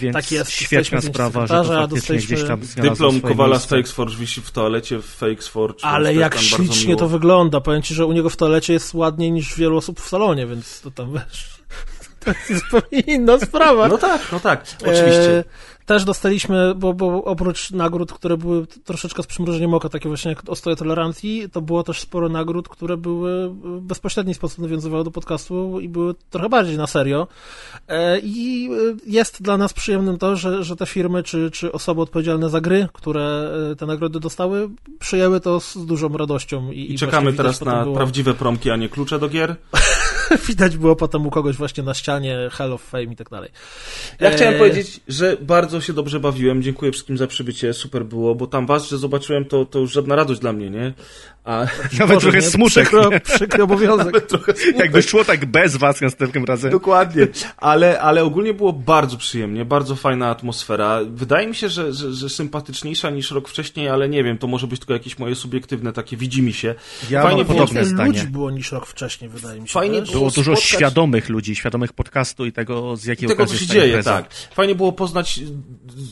Więc 0.00 0.14
Tak 0.14 0.32
jest, 0.32 0.50
świetna 0.50 1.00
sprawa, 1.00 1.46
że 1.46 1.54
to 1.54 1.64
faktycznie 1.64 1.86
dostaliśmy 1.96 2.36
gdzieś 2.36 2.48
tam 2.48 2.60
Dyplom 2.90 3.20
Kowala 3.20 3.58
z. 3.58 3.66
Fakesforge 3.66 4.16
wisi 4.16 4.40
w 4.40 4.50
toalecie 4.50 4.98
w 4.98 5.06
Fakesforge. 5.06 5.84
Ale 5.84 6.14
jak 6.14 6.38
ślicznie 6.38 6.96
to 6.96 7.08
wygląda. 7.08 7.60
Powiem 7.60 7.82
ci, 7.82 7.94
że 7.94 8.06
u 8.06 8.12
niego 8.12 8.30
w 8.30 8.36
toalecie 8.36 8.72
jest 8.72 8.94
ładniej 8.94 9.32
niż 9.32 9.56
wielu 9.56 9.76
osób 9.76 10.00
w 10.00 10.08
salonie, 10.08 10.46
więc 10.46 10.80
to 10.80 10.90
tam 10.90 11.12
wiesz. 11.12 11.58
To 12.28 12.52
jest 12.52 12.64
zupełnie 12.64 13.00
inna 13.00 13.38
sprawa. 13.38 13.88
No 13.88 13.98
tak, 13.98 14.20
no 14.32 14.40
tak, 14.40 14.64
oczywiście. 14.80 15.38
E, 15.38 15.44
też 15.88 16.04
dostaliśmy, 16.04 16.74
bo, 16.74 16.94
bo 16.94 17.24
oprócz 17.24 17.70
nagród, 17.70 18.12
które 18.12 18.36
były 18.36 18.66
troszeczkę 18.66 19.22
z 19.22 19.26
przymrużeniem 19.26 19.74
oka, 19.74 19.88
takie 19.88 20.08
właśnie 20.08 20.28
jak 20.28 20.42
Ostoje 20.46 20.76
Tolerancji, 20.76 21.48
to 21.52 21.60
było 21.60 21.82
też 21.82 22.00
sporo 22.00 22.28
nagród, 22.28 22.68
które 22.68 22.96
były 22.96 23.48
w 23.48 23.80
bezpośredni 23.80 24.34
sposób 24.34 24.58
nawiązywały 24.58 25.04
do 25.04 25.10
podcastu 25.10 25.80
i 25.80 25.88
były 25.88 26.14
trochę 26.30 26.48
bardziej 26.48 26.76
na 26.76 26.86
serio. 26.86 27.26
E, 27.88 28.18
I 28.18 28.68
e, 28.72 28.96
jest 29.06 29.42
dla 29.42 29.56
nas 29.56 29.72
przyjemnym 29.72 30.18
to, 30.18 30.36
że, 30.36 30.64
że 30.64 30.76
te 30.76 30.86
firmy 30.86 31.22
czy, 31.22 31.50
czy 31.50 31.72
osoby 31.72 32.00
odpowiedzialne 32.00 32.50
za 32.50 32.60
gry, 32.60 32.88
które 32.92 33.50
e, 33.72 33.76
te 33.76 33.86
nagrody 33.86 34.20
dostały, 34.20 34.68
przyjęły 34.98 35.40
to 35.40 35.60
z 35.60 35.86
dużą 35.86 36.08
radością. 36.08 36.70
I, 36.72 36.92
I 36.92 36.98
czekamy 36.98 37.32
teraz 37.32 37.60
na 37.60 37.82
było, 37.82 37.96
prawdziwe 37.96 38.34
promki, 38.34 38.70
a 38.70 38.76
nie 38.76 38.88
klucze 38.88 39.18
do 39.18 39.28
gier. 39.28 39.56
Widać 40.48 40.76
było 40.76 40.96
potem 40.96 41.26
u 41.26 41.30
kogoś 41.30 41.56
właśnie 41.56 41.82
na 41.82 41.94
ścianie 41.94 42.38
Hall 42.52 42.72
of 42.72 42.82
Fame 42.82 43.04
i 43.04 43.16
tak 43.16 43.30
dalej. 43.30 43.50
Ja 44.20 44.30
E, 44.30 44.36
chciałem 44.36 44.58
powiedzieć, 44.58 45.00
że 45.08 45.36
bardzo 45.40 45.80
się 45.80 45.92
dobrze 45.92 46.20
bawiłem. 46.20 46.62
Dziękuję 46.62 46.92
wszystkim 46.92 47.18
za 47.18 47.26
przybycie, 47.26 47.74
super 47.74 48.04
było, 48.04 48.34
bo 48.34 48.46
tam 48.46 48.66
was, 48.66 48.88
że 48.88 48.98
zobaczyłem, 48.98 49.44
to, 49.44 49.64
to 49.64 49.78
już 49.78 49.92
żadna 49.92 50.16
radość 50.16 50.40
dla 50.40 50.52
mnie, 50.52 50.70
nie? 50.70 50.92
A 51.48 51.66
Nawet 51.98 52.14
Boże, 52.16 52.20
trochę 52.20 52.38
nie? 52.38 52.42
smutek. 52.42 52.88
Przykro, 52.88 53.10
przykry 53.24 53.62
obowiązek. 53.62 54.26
trochę 54.26 54.52
Jakby 54.76 55.02
szło 55.02 55.24
tak 55.24 55.46
bez 55.46 55.76
was 55.76 56.00
następnym 56.00 56.44
razem. 56.44 56.70
Dokładnie, 56.70 57.28
ale, 57.56 58.00
ale 58.00 58.24
ogólnie 58.24 58.54
było 58.54 58.72
bardzo 58.72 59.16
przyjemnie, 59.16 59.64
bardzo 59.64 59.96
fajna 59.96 60.30
atmosfera. 60.30 61.00
Wydaje 61.10 61.46
mi 61.46 61.54
się, 61.54 61.68
że, 61.68 61.92
że, 61.92 62.12
że 62.12 62.28
sympatyczniejsza 62.28 63.10
niż 63.10 63.30
rok 63.30 63.48
wcześniej, 63.48 63.88
ale 63.88 64.08
nie 64.08 64.24
wiem, 64.24 64.38
to 64.38 64.46
może 64.46 64.66
być 64.66 64.80
tylko 64.80 64.92
jakieś 64.92 65.18
moje 65.18 65.34
subiektywne 65.34 65.92
takie 65.92 66.16
widzi 66.16 66.42
mi 66.42 66.52
się. 66.52 66.74
Ja 67.10 67.22
Fajnie 67.22 67.36
mam 67.38 67.46
było- 67.46 67.58
podobne 67.58 67.80
Więcej 67.80 68.06
ludzi 68.06 68.18
zdanie. 68.18 68.32
było 68.32 68.50
niż 68.50 68.72
rok 68.72 68.86
wcześniej, 68.86 69.30
wydaje 69.30 69.60
mi 69.60 69.68
się. 69.68 69.72
Fajnie 69.72 70.02
było 70.02 70.12
Było 70.18 70.30
dużo 70.30 70.52
spotkać- 70.52 70.64
świadomych 70.64 71.28
ludzi, 71.28 71.56
świadomych 71.56 71.92
podcastu 71.92 72.46
i 72.46 72.52
tego, 72.52 72.96
z 72.96 73.06
I 73.06 73.08
jakiej 73.08 73.28
tego, 73.28 73.46
co 73.46 73.56
się 73.56 73.66
dzieje, 73.66 73.86
impreza. 73.86 74.12
tak. 74.12 74.34
Fajnie 74.54 74.74
było 74.74 74.92
poznać 74.92 75.40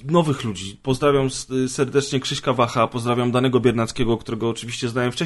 nowych 0.05 0.45
ludzi. 0.45 0.81
Pozdrawiam 0.83 1.29
serdecznie 1.69 2.21
Krzyśka 2.21 2.53
Wacha, 2.53 2.87
pozdrawiam 2.87 3.31
Danego 3.33 3.61
Biernackiego, 3.61 4.17
którego 4.19 4.49
oczywiście 4.49 4.89
znałem 4.89 5.13
wcześniej 5.13 5.26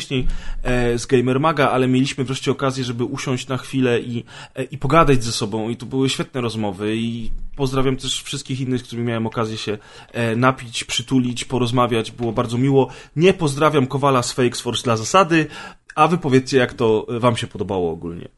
e, 0.62 0.98
z 0.98 1.06
Gamer 1.06 1.40
Maga, 1.40 1.70
ale 1.70 1.88
mieliśmy 1.88 2.24
wreszcie 2.24 2.50
okazję, 2.50 2.84
żeby 2.84 3.04
usiąść 3.04 3.48
na 3.48 3.56
chwilę 3.56 4.00
i, 4.00 4.24
e, 4.54 4.64
i 4.64 4.78
pogadać 4.78 5.24
ze 5.24 5.32
sobą 5.32 5.68
i 5.68 5.76
to 5.76 5.86
były 5.86 6.08
świetne 6.08 6.40
rozmowy 6.40 6.96
i 6.96 7.30
pozdrawiam 7.56 7.96
też 7.96 8.22
wszystkich 8.22 8.60
innych, 8.60 8.80
z 8.80 8.84
którymi 8.84 9.06
miałem 9.06 9.26
okazję 9.26 9.56
się 9.56 9.78
e, 10.12 10.36
napić, 10.36 10.84
przytulić, 10.84 11.44
porozmawiać, 11.44 12.10
było 12.10 12.32
bardzo 12.32 12.58
miło. 12.58 12.90
Nie 13.16 13.34
pozdrawiam 13.34 13.86
Kowala 13.86 14.22
z 14.22 14.32
Fakes 14.32 14.60
Force 14.60 14.82
dla 14.82 14.96
zasady, 14.96 15.46
a 15.94 16.08
wy 16.08 16.18
powiedzcie, 16.18 16.56
jak 16.56 16.74
to 16.74 17.06
wam 17.08 17.36
się 17.36 17.46
podobało 17.46 17.90
ogólnie. 17.90 18.28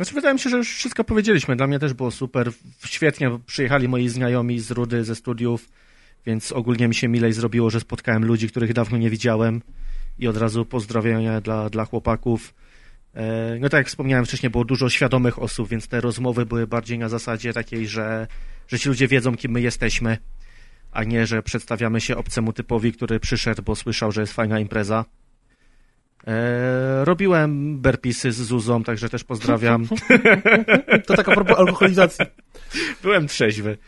Znaczy, 0.00 0.14
wydaje 0.14 0.34
mi 0.34 0.40
się, 0.40 0.50
że 0.50 0.56
już 0.56 0.74
wszystko 0.74 1.04
powiedzieliśmy. 1.04 1.56
Dla 1.56 1.66
mnie 1.66 1.78
też 1.78 1.94
było 1.94 2.10
super. 2.10 2.52
Świetnie 2.84 3.38
przyjechali 3.46 3.88
moi 3.88 4.08
znajomi 4.08 4.60
z 4.60 4.70
Rudy, 4.70 5.04
ze 5.04 5.14
studiów, 5.14 5.68
więc 6.26 6.52
ogólnie 6.52 6.88
mi 6.88 6.94
się 6.94 7.08
milej 7.08 7.32
zrobiło, 7.32 7.70
że 7.70 7.80
spotkałem 7.80 8.24
ludzi, 8.24 8.48
których 8.48 8.72
dawno 8.72 8.98
nie 8.98 9.10
widziałem 9.10 9.62
i 10.18 10.28
od 10.28 10.36
razu 10.36 10.64
pozdrowienia 10.64 11.40
dla, 11.40 11.70
dla 11.70 11.84
chłopaków. 11.84 12.54
E, 13.14 13.58
No 13.60 13.68
tak 13.68 13.78
jak 13.78 13.86
wspomniałem 13.86 14.26
wcześniej, 14.26 14.50
było 14.50 14.64
dużo 14.64 14.88
świadomych 14.88 15.42
osób, 15.42 15.68
więc 15.68 15.88
te 15.88 16.00
rozmowy 16.00 16.46
były 16.46 16.66
bardziej 16.66 16.98
na 16.98 17.08
zasadzie 17.08 17.52
takiej, 17.52 17.86
że, 17.88 18.26
że 18.68 18.78
ci 18.78 18.88
ludzie 18.88 19.08
wiedzą, 19.08 19.36
kim 19.36 19.52
my 19.52 19.60
jesteśmy, 19.60 20.18
a 20.92 21.04
nie, 21.04 21.26
że 21.26 21.42
przedstawiamy 21.42 22.00
się 22.00 22.16
obcemu 22.16 22.52
typowi, 22.52 22.92
który 22.92 23.20
przyszedł, 23.20 23.62
bo 23.62 23.76
słyszał, 23.76 24.12
że 24.12 24.20
jest 24.20 24.32
fajna 24.32 24.60
impreza. 24.60 25.04
E, 26.26 27.04
robiłem 27.04 27.80
berpisy 27.80 28.32
z 28.32 28.36
Zuzą, 28.36 28.84
także 28.84 29.08
też 29.08 29.24
pozdrawiam. 29.24 29.86
To 31.06 31.14
tak 31.16 31.28
a 31.28 31.34
propos 31.34 31.58
alkoholizacji. 31.58 32.26
Byłem 33.02 33.26
trzeźwy. 33.26 33.78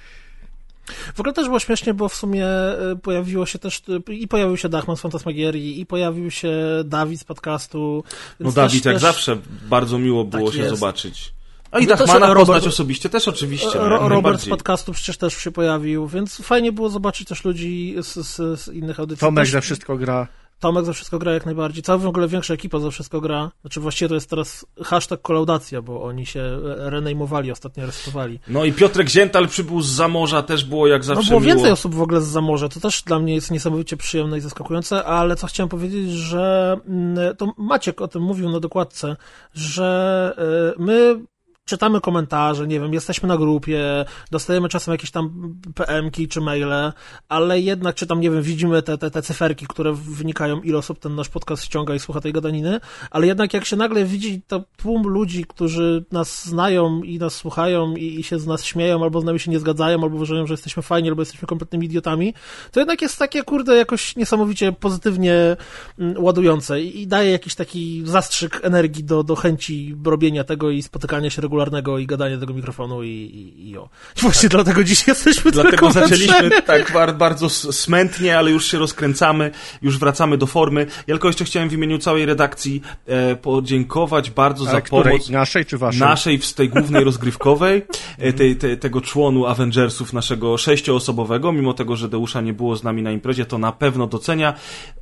W 1.15 1.21
ogóle 1.21 1.33
też 1.33 1.47
było 1.47 1.59
śmiesznie, 1.59 1.95
bo 1.95 2.09
w 2.09 2.15
sumie 2.15 2.47
e, 2.47 2.97
pojawiło 3.03 3.47
się 3.47 3.59
też, 3.59 3.83
e, 4.09 4.13
i 4.13 4.29
pojawił 4.29 4.57
się 4.57 4.69
Dachman 4.69 4.97
z 4.97 5.01
Fantasmagierii, 5.01 5.81
i 5.81 5.87
pojawił 5.87 6.31
się 6.31 6.53
Dawid 6.85 7.21
z 7.21 7.25
podcastu. 7.25 8.05
No 8.41 8.53
Dawid, 8.53 8.83
też, 8.83 8.85
jak 8.85 8.95
też 8.95 9.03
zawsze, 9.03 9.39
bardzo 9.69 9.99
miło 9.99 10.25
było 10.25 10.47
Tak 10.47 10.55
się 10.55 10.63
jest. 10.63 10.75
zobaczyć. 10.75 11.33
A 11.71 11.79
i 11.79 11.87
No 11.87 11.97
też 11.97 11.99
Dachmana 12.07 12.27
Robert- 12.27 12.39
poznać 12.39 12.67
osobiście 12.67 13.09
też 13.09 13.29
oczywiście. 13.29 13.79
Ro- 13.79 14.09
Robert 14.09 14.41
z 14.41 14.49
podcastu 14.49 14.93
przecież 14.93 15.17
też 15.17 15.35
się 15.37 15.51
pojawił, 15.51 16.09
więc 16.09 16.37
fajnie 16.37 16.73
było 16.73 16.89
zobaczyć 16.91 17.29
też 17.29 17.45
ludzi 17.45 17.95
z, 18.03 18.15
z, 18.27 18.61
z 18.61 18.69
innych 18.69 19.01
audycji. 19.01 19.21
Tomek 19.21 19.45
też, 19.45 19.53
za 19.53 19.61
wszystko 19.61 19.97
gra. 19.97 20.29
Tomek 20.63 20.85
za 20.85 20.93
wszystko 20.93 21.19
gra 21.19 21.33
jak 21.33 21.47
najbardziej. 21.47 21.83
Cała 21.83 21.99
w 21.99 22.07
ogóle 22.07 22.29
większa 22.29 22.55
ekipa 22.55 22.79
za 22.79 22.91
wszystko 22.91 23.21
gra. 23.21 23.51
Znaczy 23.61 23.81
właściwie 23.81 24.09
to 24.09 24.15
jest 24.15 24.31
teraz 24.31 24.67
hashtag 24.85 25.23
kolaudacja, 25.23 25.83
bo 25.83 26.03
oni 26.03 26.27
się 26.27 26.59
renejmowali, 26.77 27.51
ostatnio 27.51 27.83
aresztowali. 27.83 28.39
No 28.49 28.65
i 28.65 28.73
Piotrek 28.73 29.09
Ziętal 29.09 29.49
przybył 29.49 29.83
z 29.83 29.87
Zamorza, 29.89 30.43
też 30.43 30.65
było 30.65 30.87
jak 30.87 31.01
No 31.03 31.07
zawsze 31.07 31.29
było 31.29 31.41
miło. 31.41 31.55
więcej 31.55 31.73
osób 31.73 31.95
w 31.95 32.03
ogóle 32.03 32.21
z 32.21 32.27
Zamorza, 32.27 32.69
to 32.69 32.81
też 32.81 33.03
dla 33.03 33.19
mnie 33.19 33.35
jest 33.35 33.51
niesamowicie 33.51 33.97
przyjemne 33.97 34.39
i 34.39 34.41
zaskakujące, 34.41 35.05
ale 35.05 35.37
co 35.37 35.47
chciałem 35.47 35.69
powiedzieć, 35.69 36.11
że 36.11 36.77
mm, 36.89 37.37
to 37.37 37.53
Maciek 37.59 38.01
o 38.01 38.09
tym 38.09 38.23
mówił 38.23 38.51
na 38.51 38.61
dokładce, 38.61 39.17
że 39.55 40.35
y, 40.79 40.83
my 40.83 41.21
czytamy 41.65 42.01
komentarze, 42.01 42.67
nie 42.67 42.81
wiem, 42.81 42.95
jesteśmy 42.95 43.29
na 43.29 43.37
grupie, 43.37 44.05
dostajemy 44.31 44.69
czasem 44.69 44.93
jakieś 44.93 45.11
tam 45.11 45.55
PM-ki 45.75 46.29
czy 46.29 46.41
maile, 46.41 46.93
ale 47.29 47.61
jednak, 47.61 47.95
czy 47.95 48.07
tam, 48.07 48.21
nie 48.21 48.31
wiem, 48.31 48.43
widzimy 48.43 48.83
te, 48.83 48.99
te, 48.99 49.11
te 49.11 49.23
cyferki, 49.23 49.67
które 49.67 49.93
wynikają, 49.93 50.61
ile 50.61 50.79
osób 50.79 50.99
ten 50.99 51.15
nasz 51.15 51.29
podcast 51.29 51.65
ściąga 51.65 51.95
i 51.95 51.99
słucha 51.99 52.21
tej 52.21 52.33
gadaniny, 52.33 52.81
ale 53.11 53.27
jednak 53.27 53.55
jak 53.55 53.65
się 53.65 53.77
nagle 53.77 54.05
widzi 54.05 54.43
to 54.47 54.65
tłum 54.77 55.03
ludzi, 55.03 55.45
którzy 55.45 56.05
nas 56.13 56.45
znają 56.45 57.03
i 57.03 57.19
nas 57.19 57.35
słuchają 57.35 57.97
i, 57.97 58.21
i 58.21 58.23
się 58.23 58.39
z 58.39 58.47
nas 58.47 58.65
śmieją, 58.65 59.03
albo 59.03 59.21
z 59.21 59.25
nami 59.25 59.41
się 59.41 59.51
nie 59.51 59.59
zgadzają, 59.59 60.03
albo 60.03 60.17
uważają, 60.17 60.47
że 60.47 60.55
jesteśmy 60.55 60.83
fajni, 60.83 61.09
albo 61.09 61.23
jesteśmy 61.23 61.49
kompletnymi 61.49 61.87
idiotami, 61.87 62.35
to 62.73 62.81
jednak 62.81 63.03
jest 63.03 63.19
takie, 63.19 63.43
kurde, 63.43 63.77
jakoś 63.77 64.17
niesamowicie 64.17 64.73
pozytywnie 64.73 65.57
mm, 65.99 66.25
ładujące 66.25 66.83
i, 66.83 67.03
i 67.03 67.07
daje 67.07 67.31
jakiś 67.31 67.55
taki 67.55 68.03
zastrzyk 68.05 68.61
energii 68.63 69.05
do, 69.05 69.23
do 69.23 69.37
chęci 69.37 69.97
robienia 70.05 70.45
tego 70.45 70.71
i 70.71 70.83
spotykania 70.83 71.31
się 71.31 71.43
regularnego 71.53 71.99
i 71.99 72.07
gadania 72.07 72.37
do 72.37 72.41
tego 72.41 72.55
mikrofonu 72.55 73.03
i, 73.03 73.09
i, 73.09 73.71
i 73.71 73.79
o. 73.79 73.89
Właśnie 74.17 74.49
dlatego 74.49 74.85
dziś 74.85 75.07
jesteśmy 75.09 75.51
Dlatego 75.51 75.71
tylko 75.71 75.91
zaczęliśmy 75.91 76.63
tak 76.63 76.93
bar- 76.93 77.17
bardzo 77.17 77.51
smętnie, 77.51 78.39
ale 78.39 78.51
już 78.51 78.67
się 78.67 78.79
rozkręcamy, 78.79 79.51
już 79.83 79.99
wracamy 79.99 80.39
do 80.39 80.47
formy. 80.47 80.87
Ja 81.07 81.15
tylko 81.15 81.29
jeszcze 81.29 81.45
chciałem 81.45 81.69
w 81.69 81.73
imieniu 81.73 81.99
całej 81.99 82.27
redakcji 82.27 82.83
e, 83.07 83.37
podziękować 83.37 84.31
bardzo 84.31 84.65
za 84.65 84.71
Ale 84.71 84.83
której? 84.83 85.05
pomoc. 85.05 85.31
Naszej 85.31 85.67
czy 85.67 85.79
waszej? 85.79 86.01
Naszej, 86.01 86.43
z 86.43 86.55
tej 86.55 86.69
głównej 86.69 87.05
rozgrywkowej, 87.11 87.83
e, 88.19 88.33
tej, 88.33 88.57
tej, 88.57 88.79
tego 88.79 89.01
członu 89.01 89.47
Avengersów, 89.47 90.13
naszego 90.13 90.59
sześcioosobowego, 90.59 91.53
mimo 91.53 91.75
tego, 91.75 91.97
że 91.97 92.09
Deusza 92.09 92.41
nie 92.41 92.53
było 92.53 92.77
z 92.77 92.85
nami 92.85 93.03
na 93.03 93.11
imprezie, 93.11 93.45
to 93.45 93.59
na 93.59 93.73
pewno 93.73 94.07
docenia. 94.07 94.55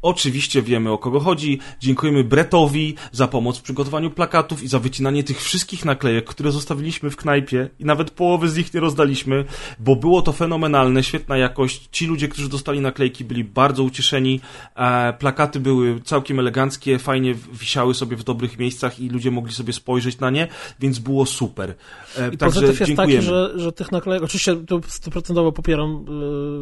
Oczywiście 0.03 0.63
wiemy 0.63 0.91
o 0.91 0.99
kogo 0.99 1.21
chodzi. 1.21 1.59
Dziękujemy 1.81 2.25
Bretowi 2.25 2.95
za 3.13 3.29
pomoc 3.29 3.59
w 3.59 3.63
przygotowaniu 3.63 4.11
plakatów 4.11 4.63
i 4.63 4.69
za 4.69 4.79
wycinanie 4.79 5.25
tych 5.25 5.43
wszystkich 5.43 5.85
naklejek, 5.85 6.25
które 6.41 6.53
zostawiliśmy 6.53 7.11
w 7.11 7.17
knajpie 7.17 7.69
i 7.79 7.85
nawet 7.85 8.11
połowy 8.11 8.49
z 8.49 8.57
nich 8.57 8.75
nie 8.75 8.81
rozdaliśmy, 8.81 9.45
bo 9.79 9.97
było 9.97 10.23
to 10.23 10.33
fenomenalne, 10.33 11.03
świetna 11.03 11.37
jakość. 11.37 11.89
Ci 11.93 12.07
ludzie, 12.07 12.29
którzy 12.29 12.49
dostali 12.49 12.81
naklejki 12.81 13.25
byli 13.25 13.45
bardzo 13.45 13.83
ucieszeni. 13.83 14.41
E, 14.77 15.13
plakaty 15.13 15.61
były 15.61 16.01
całkiem 16.05 16.39
eleganckie, 16.39 16.99
fajnie 16.99 17.35
wisiały 17.53 17.95
sobie 17.95 18.17
w 18.17 18.25
dobrych 18.25 18.59
miejscach 18.59 19.01
i 19.01 19.09
ludzie 19.09 19.31
mogli 19.31 19.53
sobie 19.53 19.73
spojrzeć 19.73 20.19
na 20.19 20.31
nie, 20.31 20.49
więc 20.81 20.99
było 20.99 21.27
super. 21.27 21.75
E, 22.19 22.29
I 22.29 22.37
także 22.37 22.61
pozytyw 22.61 22.81
jest 22.81 22.89
dziękujemy. 22.89 23.15
taki, 23.15 23.27
że, 23.27 23.53
że 23.57 23.73
tych 23.73 23.93
naklejek, 23.93 24.23
oczywiście 24.23 24.57
tu 24.57 24.81
stuprocentowo 24.87 25.53
popieram 25.53 26.05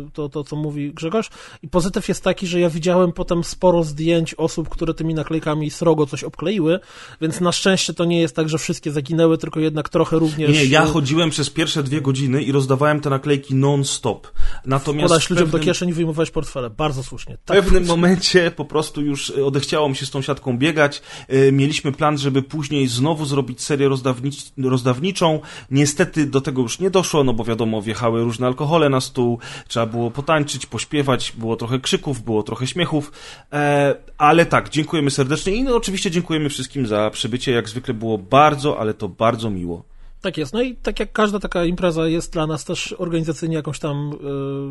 y, 0.08 0.10
to, 0.12 0.28
to, 0.28 0.44
co 0.44 0.56
mówi 0.56 0.92
Grzegorz, 0.92 1.30
i 1.62 1.68
pozytyw 1.68 2.08
jest 2.08 2.24
taki, 2.24 2.46
że 2.46 2.60
ja 2.60 2.70
widziałem 2.70 3.12
potem 3.12 3.44
sporo 3.44 3.84
zdjęć 3.84 4.34
osób, 4.34 4.68
które 4.68 4.94
tymi 4.94 5.14
naklejkami 5.14 5.70
srogo 5.70 6.06
coś 6.06 6.24
obkleiły, 6.24 6.80
więc 7.20 7.40
na 7.40 7.52
szczęście 7.52 7.94
to 7.94 8.04
nie 8.04 8.20
jest 8.20 8.36
tak, 8.36 8.48
że 8.48 8.58
wszystkie 8.58 8.92
zaginęły, 8.92 9.38
tylko 9.38 9.60
jednak 9.68 9.88
trochę 9.88 10.18
również... 10.18 10.50
Nie, 10.50 10.64
ja 10.64 10.84
y, 10.84 10.88
chodziłem 10.88 11.30
przez 11.30 11.50
pierwsze 11.50 11.82
dwie 11.82 12.00
godziny 12.00 12.42
i 12.42 12.52
rozdawałem 12.52 13.00
te 13.00 13.10
naklejki 13.10 13.54
non-stop. 13.54 14.26
Natomiast 14.66 15.08
Podać 15.08 15.26
w 15.26 15.30
ludziom 15.30 15.46
do 15.46 15.52
pewnym- 15.52 15.66
kieszeni 15.68 15.90
i 15.90 15.94
wyjmować 15.94 16.30
portfele. 16.30 16.70
Bardzo 16.70 17.02
słusznie. 17.02 17.36
W 17.36 17.44
Tak, 17.44 17.56
pewnym 17.56 17.86
momencie 17.86 18.50
po 18.50 18.64
prostu 18.64 19.02
już 19.02 19.30
y, 19.30 19.44
odechciało 19.44 19.88
mi 19.88 19.96
się 19.96 20.06
z 20.06 20.10
tą 20.10 20.22
siatką 20.22 20.58
biegać. 20.58 21.02
Y, 21.32 21.52
Mieliśmy 21.52 21.92
plan, 21.92 22.18
żeby 22.18 22.42
później 22.42 22.86
znowu 22.88 23.24
zrobić 23.24 23.62
serię 23.62 23.88
rozdawnic 23.88 24.52
rozdawniczą. 24.58 25.40
Niestety 25.70 26.26
do 26.26 26.40
tego 26.40 26.62
już 26.62 26.78
nie 26.78 26.90
doszło, 26.90 27.24
no 27.24 27.32
bo 27.32 27.44
wiadomo, 27.44 27.82
wjechały 27.82 28.22
różne 28.24 28.46
alkohole 28.46 28.88
na 28.88 29.00
stół, 29.00 29.38
trzeba 29.68 29.86
było 29.86 30.10
potańczyć, 30.10 30.66
pośpiewać, 30.66 31.32
było 31.38 31.56
trochę 31.56 31.78
krzyków, 31.78 32.22
było 32.22 32.42
trochę 32.42 32.66
śmiechów. 32.66 33.12
E, 33.52 33.94
ale 34.18 34.46
tak, 34.46 34.68
dziękujemy 34.68 35.10
serdecznie 35.10 35.52
i 35.54 35.62
no, 35.62 35.76
oczywiście 35.76 36.10
dziękujemy 36.10 36.48
wszystkim 36.48 36.86
za 36.86 37.10
przybycie. 37.10 37.52
Jak 37.52 37.68
zwykle 37.68 37.94
było 37.94 38.18
bardzo, 38.18 38.80
ale 38.80 38.94
to 38.94 39.08
bardzo 39.08 39.50
miło. 39.50 39.57
miło. 39.58 39.82
Tak 40.20 40.36
jest. 40.36 40.52
No 40.52 40.62
i 40.62 40.76
tak 40.76 41.00
jak 41.00 41.12
każda 41.12 41.38
taka 41.38 41.64
impreza 41.64 42.06
jest 42.06 42.32
dla 42.32 42.46
nas 42.46 42.64
też 42.64 42.94
organizacyjnie 42.98 43.56
jakąś 43.56 43.78
tam 43.78 44.12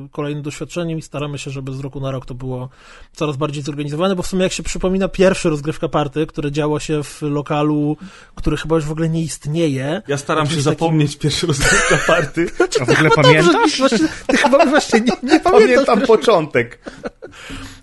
y, 0.05 0.09
kolejnym 0.09 0.43
doświadczeniem 0.43 0.97
i 0.97 1.01
staramy 1.01 1.37
się, 1.37 1.51
żeby 1.51 1.73
z 1.73 1.79
roku 1.79 1.99
na 1.99 2.11
rok 2.11 2.25
to 2.25 2.33
było 2.33 2.69
coraz 3.13 3.37
bardziej 3.37 3.63
zorganizowane, 3.63 4.15
bo 4.15 4.23
w 4.23 4.27
sumie 4.27 4.43
jak 4.43 4.51
się 4.51 4.63
przypomina 4.63 5.07
pierwszy 5.07 5.49
rozgrywka 5.49 5.89
party, 5.89 6.27
które 6.27 6.51
działo 6.51 6.79
się 6.79 7.03
w 7.03 7.21
lokalu, 7.21 7.97
który 8.35 8.57
chyba 8.57 8.75
już 8.75 8.85
w 8.85 8.91
ogóle 8.91 9.09
nie 9.09 9.21
istnieje. 9.21 10.01
Ja 10.07 10.17
staram 10.17 10.49
się 10.49 10.61
zapomnieć 10.61 11.17
pierwszy 11.17 11.47
rozgrywka 11.47 11.97
party. 12.07 12.47
A 12.81 12.85
w 12.85 12.89
ogóle 12.89 13.09
pamiętasz? 13.09 13.53
Dobrze, 13.53 13.77
właśnie, 13.77 14.07
ty 14.27 14.37
chyba 14.37 14.65
właśnie 14.65 14.99
nie, 14.99 15.13
nie 15.23 15.39
pamiętasz. 15.39 15.85
Pamiętam 15.85 16.01
początek. 16.01 16.79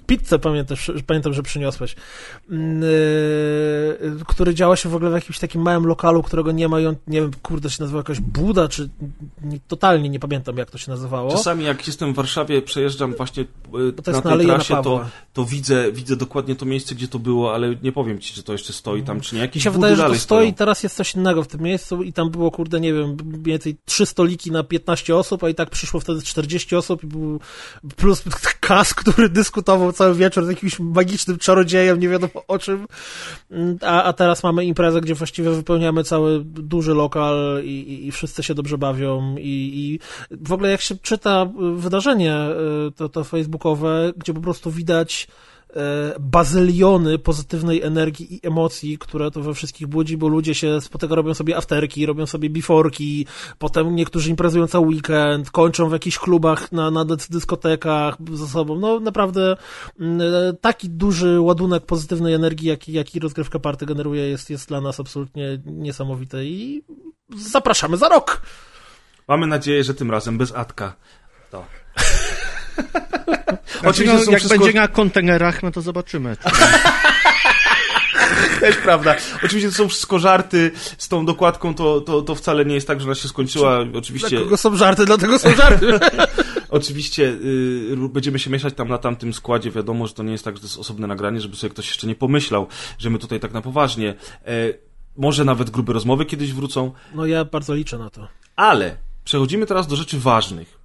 Pizzę 0.06 0.38
pamiętasz, 0.38 0.92
pamiętam, 1.06 1.33
że 1.35 1.42
przyniosłeś, 1.42 1.97
yy, 2.50 2.59
który 4.28 4.54
działa 4.54 4.76
się 4.76 4.88
w 4.88 4.94
ogóle 4.94 5.11
w 5.11 5.14
jakimś 5.14 5.38
takim 5.38 5.62
małym 5.62 5.87
lokalu, 5.87 6.23
którego 6.23 6.52
nie 6.52 6.68
ma 6.68 6.80
i 6.80 6.87
on, 6.87 6.97
nie 7.06 7.21
wiem, 7.21 7.30
kurde, 7.42 7.63
się 7.71 7.83
nazywa 7.83 7.99
jakaś 7.99 8.21
Buda, 8.21 8.68
czy 8.68 8.90
nie, 9.42 9.61
totalnie 9.68 10.09
nie 10.09 10.21
pamiętam, 10.21 10.56
jak 10.56 10.71
to 10.71 10.78
się 10.78 10.90
nazywało. 10.90 11.30
Czasami 11.30 11.64
jak 11.64 11.87
jestem 11.87 12.12
w 12.12 12.16
Warszawie, 12.16 12.62
przejeżdżam 12.62 13.14
właśnie 13.14 13.42
y, 13.42 13.92
to 13.92 14.12
na 14.12 14.21
na 14.21 14.37
tej 14.37 14.47
trasie, 14.47 14.75
to, 14.83 15.06
to 15.33 15.44
widzę, 15.44 15.92
widzę 15.92 16.16
dokładnie 16.16 16.56
to 16.56 16.66
miejsce, 16.66 16.94
gdzie 16.94 17.09
to 17.09 17.18
było, 17.18 17.54
ale 17.54 17.75
nie 17.83 17.92
powiem 17.92 18.18
ci, 18.18 18.35
czy 18.35 18.42
to 18.42 18.52
jeszcze 18.52 18.73
stoi 18.73 19.02
tam, 19.02 19.21
czy 19.21 19.35
nie. 19.35 19.40
Mi 19.40 19.47
Jakieś 19.47 19.62
się 19.62 19.71
wydaje, 19.71 19.97
że 19.97 20.02
to 20.02 20.09
stoi, 20.09 20.18
stoją. 20.18 20.52
teraz 20.52 20.83
jest 20.83 20.97
coś 20.97 21.14
innego 21.14 21.42
w 21.42 21.47
tym 21.47 21.61
miejscu 21.61 22.02
i 22.02 22.12
tam 22.12 22.30
było, 22.30 22.50
kurde, 22.50 22.80
nie 22.80 22.92
wiem, 22.92 23.16
mniej 23.25 23.42
więcej 23.42 23.76
trzy 23.85 24.06
stoliki 24.06 24.50
na 24.50 24.64
15 24.64 25.16
osób, 25.16 25.44
a 25.44 25.49
i 25.49 25.54
tak 25.54 25.71
przyszło 25.71 26.00
wtedy 26.00 26.23
40 26.23 26.76
osób 26.76 27.04
i 27.04 27.06
był 27.06 27.40
plus 27.97 28.23
kas, 28.61 28.94
który 28.94 29.28
dyskutował 29.28 29.92
cały 29.92 30.14
wieczór 30.14 30.44
z 30.44 30.49
jakimś 30.49 30.80
magicznym 30.80 31.38
czarodziejem, 31.38 32.00
nie 32.00 32.09
wiadomo 32.09 32.33
o 32.49 32.59
czym. 32.59 32.87
Mm, 33.50 33.78
A, 33.83 34.02
a 34.02 34.12
teraz 34.12 34.42
mamy 34.42 34.64
imprezę, 34.64 35.00
gdzie 35.00 35.14
właściwie 35.14 35.50
wypełniamy 35.50 36.04
cały 36.04 36.44
duży 36.44 36.94
lokal 36.94 37.43
i, 37.64 38.06
i, 38.06 38.12
wszyscy 38.12 38.42
się 38.42 38.54
dobrze 38.54 38.78
bawią 38.78 39.36
i, 39.36 39.70
i 39.74 39.98
w 40.30 40.52
ogóle 40.52 40.70
jak 40.70 40.80
się 40.80 40.96
czyta 40.96 41.52
y, 41.76 41.80
wydarzenie 41.80 42.36
y, 42.88 42.92
to, 42.92 43.08
to 43.08 43.24
facebookowe, 43.24 44.12
gdzie 44.16 44.34
po 44.34 44.40
prostu 44.40 44.70
widać 44.70 45.28
e, 45.76 46.14
bazyliony 46.20 47.18
pozytywnej 47.18 47.82
energii 47.82 48.34
i 48.34 48.46
emocji, 48.46 48.98
które 48.98 49.30
to 49.30 49.40
we 49.40 49.54
wszystkich 49.54 49.86
budzi, 49.86 50.16
bo 50.16 50.28
ludzie 50.28 50.54
się 50.54 50.80
spotykają, 50.80 51.16
robią 51.16 51.34
sobie 51.34 51.56
afterki, 51.56 52.06
robią 52.06 52.26
sobie 52.26 52.50
biforki, 52.50 53.26
potem 53.58 53.94
niektórzy 53.94 54.30
imprezują 54.30 54.66
cały 54.66 54.86
weekend, 54.86 55.50
kończą 55.50 55.88
w 55.88 55.92
jakichś 55.92 56.18
klubach 56.18 56.72
na, 56.72 56.90
na 56.90 57.04
dys- 57.04 57.30
dyskotekach 57.30 58.16
ze 58.32 58.46
sobą. 58.46 58.78
No 58.78 59.00
naprawdę 59.00 59.56
mm, 60.00 60.20
e, 60.20 60.52
taki 60.60 60.90
duży 60.90 61.40
ładunek 61.40 61.86
pozytywnej 61.86 62.34
energii, 62.34 62.68
jaki, 62.68 62.92
jaki 62.92 63.20
rozgrywka 63.20 63.58
party 63.58 63.86
generuje, 63.86 64.28
jest, 64.28 64.50
jest 64.50 64.68
dla 64.68 64.80
nas 64.80 65.00
absolutnie 65.00 65.62
niesamowity 65.66 66.46
i 66.46 66.82
zapraszamy 67.28 67.97
za 67.97 68.09
rok! 68.09 68.40
Mamy 69.28 69.47
nadzieję, 69.47 69.85
że 69.85 69.95
tym 69.95 70.11
razem 70.11 70.38
bez 70.38 70.52
Atka. 70.52 70.97
To. 71.50 71.64
Znaczy, 73.81 73.88
Oczywiście 73.88 74.19
no, 74.19 74.25
są 74.25 74.31
jak 74.31 74.40
wszystko- 74.40 74.59
będzie 74.59 74.81
na 74.81 74.88
kontenerach, 74.88 75.62
no 75.62 75.71
to 75.71 75.81
zobaczymy. 75.81 76.37
Też 78.61 78.76
prawda. 78.76 79.16
Oczywiście 79.45 79.69
to 79.69 79.75
są 79.75 79.88
wszystko 79.88 80.19
żarty. 80.19 80.71
Z 80.99 81.09
tą 81.09 81.26
dokładką 81.26 81.75
to, 81.75 82.00
to, 82.00 82.23
to 82.23 82.35
wcale 82.35 82.64
nie 82.64 82.75
jest 82.75 82.87
tak, 82.87 83.00
że 83.00 83.07
ona 83.07 83.14
się 83.14 83.28
skończyła. 83.28 83.78
Oczywiście, 83.95 84.28
Dla 84.31 84.40
kogo 84.40 84.57
są 84.57 84.76
żarty, 84.76 85.07
dlatego 85.07 85.38
są 85.38 85.54
żarty. 85.54 85.87
oczywiście 86.69 87.23
y, 87.23 88.09
będziemy 88.12 88.38
się 88.38 88.50
mieszać 88.50 88.75
tam 88.75 88.88
na 88.88 88.99
tamtym 88.99 89.35
składzie. 89.35 89.71
Wiadomo, 89.71 90.07
że 90.07 90.14
to 90.14 90.23
nie 90.23 90.33
jest 90.33 90.45
tak, 90.45 90.54
że 90.57 90.61
to 90.61 90.66
jest 90.66 90.78
osobne 90.78 91.07
nagranie, 91.07 91.40
żeby 91.40 91.57
sobie 91.57 91.71
ktoś 91.71 91.88
jeszcze 91.88 92.07
nie 92.07 92.14
pomyślał, 92.14 92.66
że 92.99 93.11
my 93.11 93.19
tutaj 93.19 93.40
tak 93.40 93.52
na 93.52 93.61
poważnie. 93.62 94.14
E, 94.47 94.54
może 95.16 95.44
nawet 95.44 95.71
grube 95.71 95.92
rozmowy 95.92 96.25
kiedyś 96.25 96.52
wrócą. 96.52 96.92
No 97.14 97.26
ja 97.26 97.44
bardzo 97.44 97.75
liczę 97.75 97.99
na 97.99 98.11
to. 98.11 98.28
Ale 98.56 98.97
przechodzimy 99.25 99.66
teraz 99.66 99.87
do 99.87 99.97
rzeczy 99.97 100.21
ważnych. 100.21 100.78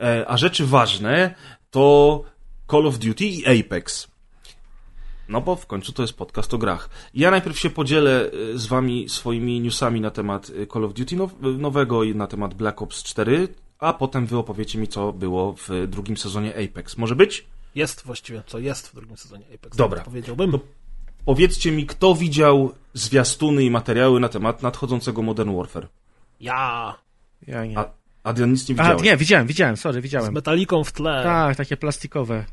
E, 0.00 0.24
a 0.28 0.36
rzeczy 0.36 0.66
ważne 0.66 1.34
to 1.70 2.22
Call 2.70 2.86
of 2.86 2.98
Duty 2.98 3.24
i 3.24 3.60
Apex. 3.60 4.08
No 5.28 5.40
bo 5.40 5.56
w 5.56 5.66
końcu 5.66 5.92
to 5.92 6.02
jest 6.02 6.14
podcast 6.14 6.54
o 6.54 6.58
grach. 6.58 6.90
Ja 7.14 7.30
najpierw 7.30 7.58
się 7.58 7.70
podzielę 7.70 8.30
e, 8.54 8.58
z 8.58 8.66
wami 8.66 9.08
swoimi 9.08 9.60
newsami 9.60 10.00
na 10.00 10.10
temat 10.10 10.50
e, 10.62 10.66
Call 10.66 10.84
of 10.84 10.94
Duty 10.94 11.16
now- 11.16 11.58
nowego 11.58 12.04
i 12.04 12.14
na 12.14 12.26
temat 12.26 12.54
Black 12.54 12.82
Ops 12.82 13.02
4, 13.02 13.48
a 13.78 13.92
potem 13.92 14.26
wy 14.26 14.38
opowiecie 14.38 14.78
mi, 14.78 14.88
co 14.88 15.12
było 15.12 15.54
w 15.68 15.86
drugim 15.88 16.16
sezonie 16.16 16.54
Apex. 16.64 16.96
Może 16.96 17.16
być? 17.16 17.46
Jest 17.74 18.02
właściwie, 18.02 18.42
co 18.46 18.58
jest 18.58 18.88
w 18.88 18.94
drugim 18.94 19.16
sezonie 19.16 19.44
Apex. 19.54 19.76
Dobra. 19.76 20.04
Powiedziałbym. 20.04 20.52
To 20.52 20.58
Powiedzcie 21.24 21.72
mi, 21.72 21.86
kto 21.86 22.14
widział 22.14 22.72
zwiastuny 22.94 23.64
i 23.64 23.70
materiały 23.70 24.20
na 24.20 24.28
temat 24.28 24.62
nadchodzącego 24.62 25.22
Modern 25.22 25.56
Warfare? 25.56 25.88
Ja. 26.40 26.94
Ja 27.46 27.66
nie. 27.66 27.78
A 27.78 27.90
Adrian 28.22 28.50
nic 28.52 28.68
nie 28.68 28.74
A, 28.80 28.82
widziałeś. 28.82 29.02
nie, 29.02 29.16
widziałem, 29.16 29.46
widziałem, 29.46 29.76
sorry, 29.76 30.00
Z 30.00 30.02
widziałem. 30.02 30.34
metaliką 30.34 30.84
w 30.84 30.92
tle. 30.92 31.20
Tak, 31.24 31.56
takie 31.56 31.76
plastikowe. 31.76 32.44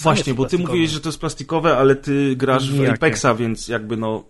Właśnie, 0.00 0.34
bo 0.34 0.46
ty 0.46 0.58
mówiłeś, 0.58 0.90
że 0.90 1.00
to 1.00 1.08
jest 1.08 1.20
plastikowe, 1.20 1.76
ale 1.76 1.96
ty 1.96 2.36
grasz 2.36 2.70
w. 2.72 2.90
Apexa, 2.90 3.26
więc 3.38 3.68
jakby 3.68 3.96
no... 3.96 4.24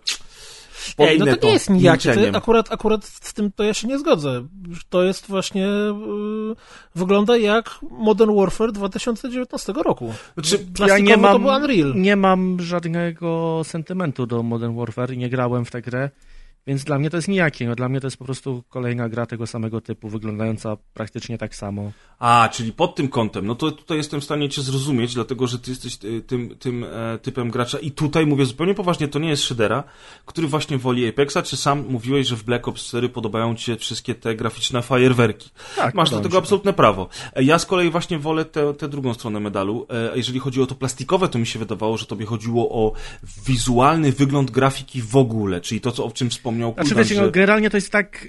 Ej, 0.97 1.19
no 1.19 1.25
to 1.25 1.47
nie 1.47 1.53
jest 1.53 1.69
nijakie. 1.69 2.13
To 2.31 2.37
akurat, 2.37 2.71
akurat 2.71 3.05
z 3.05 3.33
tym 3.33 3.51
to 3.51 3.63
ja 3.63 3.73
się 3.73 3.87
nie 3.87 3.99
zgodzę. 3.99 4.47
To 4.89 5.03
jest 5.03 5.27
właśnie. 5.27 5.61
Yy, 5.61 6.55
wygląda 6.95 7.37
jak 7.37 7.79
Modern 7.91 8.35
Warfare 8.35 8.71
2019 8.71 9.73
roku. 9.73 10.13
Znaczy, 10.33 10.65
ja 10.87 10.99
nie 10.99 11.13
to 11.13 11.19
mam, 11.19 11.41
był 11.41 11.51
Unreal. 11.51 11.93
nie 11.95 12.15
mam 12.15 12.61
żadnego 12.61 13.61
sentymentu 13.63 14.25
do 14.25 14.43
Modern 14.43 14.75
Warfare 14.75 15.11
i 15.11 15.17
nie 15.17 15.29
grałem 15.29 15.65
w 15.65 15.71
tę 15.71 15.81
grę, 15.81 16.09
więc 16.67 16.83
dla 16.83 16.99
mnie 16.99 17.09
to 17.09 17.17
jest 17.17 17.27
nijakie. 17.27 17.67
No, 17.67 17.75
dla 17.75 17.89
mnie 17.89 18.01
to 18.01 18.07
jest 18.07 18.17
po 18.17 18.25
prostu 18.25 18.63
kolejna 18.69 19.09
gra 19.09 19.25
tego 19.25 19.47
samego 19.47 19.81
typu, 19.81 20.09
wyglądająca 20.09 20.77
praktycznie 20.93 21.37
tak 21.37 21.55
samo. 21.55 21.91
A, 22.19 22.49
czyli 22.51 22.73
pod 22.73 22.95
tym 22.95 23.07
kątem, 23.07 23.45
no 23.45 23.55
to 23.55 23.71
tutaj 23.71 23.97
jestem 23.97 24.21
w 24.21 24.23
stanie 24.23 24.49
cię 24.49 24.61
zrozumieć, 24.61 25.13
dlatego 25.13 25.47
że 25.47 25.59
ty 25.59 25.71
jesteś 25.71 25.97
y, 26.03 26.21
tym, 26.21 26.55
tym 26.59 26.83
e, 26.83 27.19
typem 27.21 27.51
gracza 27.51 27.79
i 27.79 27.91
tutaj 27.91 28.25
mówię 28.25 28.45
zupełnie 28.45 28.73
poważnie, 28.73 29.07
to 29.07 29.19
nie 29.19 29.29
jest 29.29 29.43
Shredera, 29.43 29.83
który 30.25 30.47
właśnie 30.47 30.77
woli 30.77 31.07
Apexa, 31.09 31.37
czy 31.43 31.57
sam 31.57 31.85
mówiłeś, 31.89 32.27
że 32.27 32.35
w 32.35 32.43
Black 32.43 32.67
Ops 32.67 32.85
4 32.85 33.09
podobają 33.09 33.55
ci 33.55 33.65
się 33.65 33.75
wszystkie 33.75 34.15
te 34.15 34.35
graficzne 34.35 34.81
fajerwerki. 34.81 35.49
Tak, 35.75 35.95
Masz 35.95 36.09
do 36.09 36.19
tego 36.19 36.37
absolutne 36.37 36.73
prawo. 36.73 37.09
E, 37.35 37.43
Ja 37.43 37.59
z 37.59 37.65
kolei 37.65 37.89
właśnie 37.89 38.19
wolę 38.19 38.45
tę 38.77 38.87
drugą 38.89 39.13
stronę 39.13 39.39
medalu. 39.39 39.87
E, 40.07 40.11
A 40.13 40.15
jeżeli 40.15 40.39
chodzi 40.39 40.61
o 40.61 40.65
to 40.65 40.75
plastikowe, 40.75 41.27
to 41.27 41.39
mi 41.39 41.47
się 41.47 41.59
wydawało, 41.59 41.97
że 41.97 42.05
tobie 42.05 42.25
chodziło 42.25 42.69
o 42.69 42.93
wizualny 43.47 44.11
wygląd 44.11 44.51
grafiki 44.51 45.01
w 45.01 45.15
ogóle, 45.15 45.61
czyli 45.61 45.81
to, 45.81 45.91
co, 45.91 46.05
o 46.05 46.11
czym 46.11 46.31
wspomniał 46.55 46.73
Znaczy, 46.73 46.89
Kuldan, 46.89 47.03
wiecie, 47.03 47.15
że... 47.15 47.21
no, 47.21 47.31
generalnie 47.31 47.69
to 47.69 47.77
jest 47.77 47.91
tak 47.91 48.27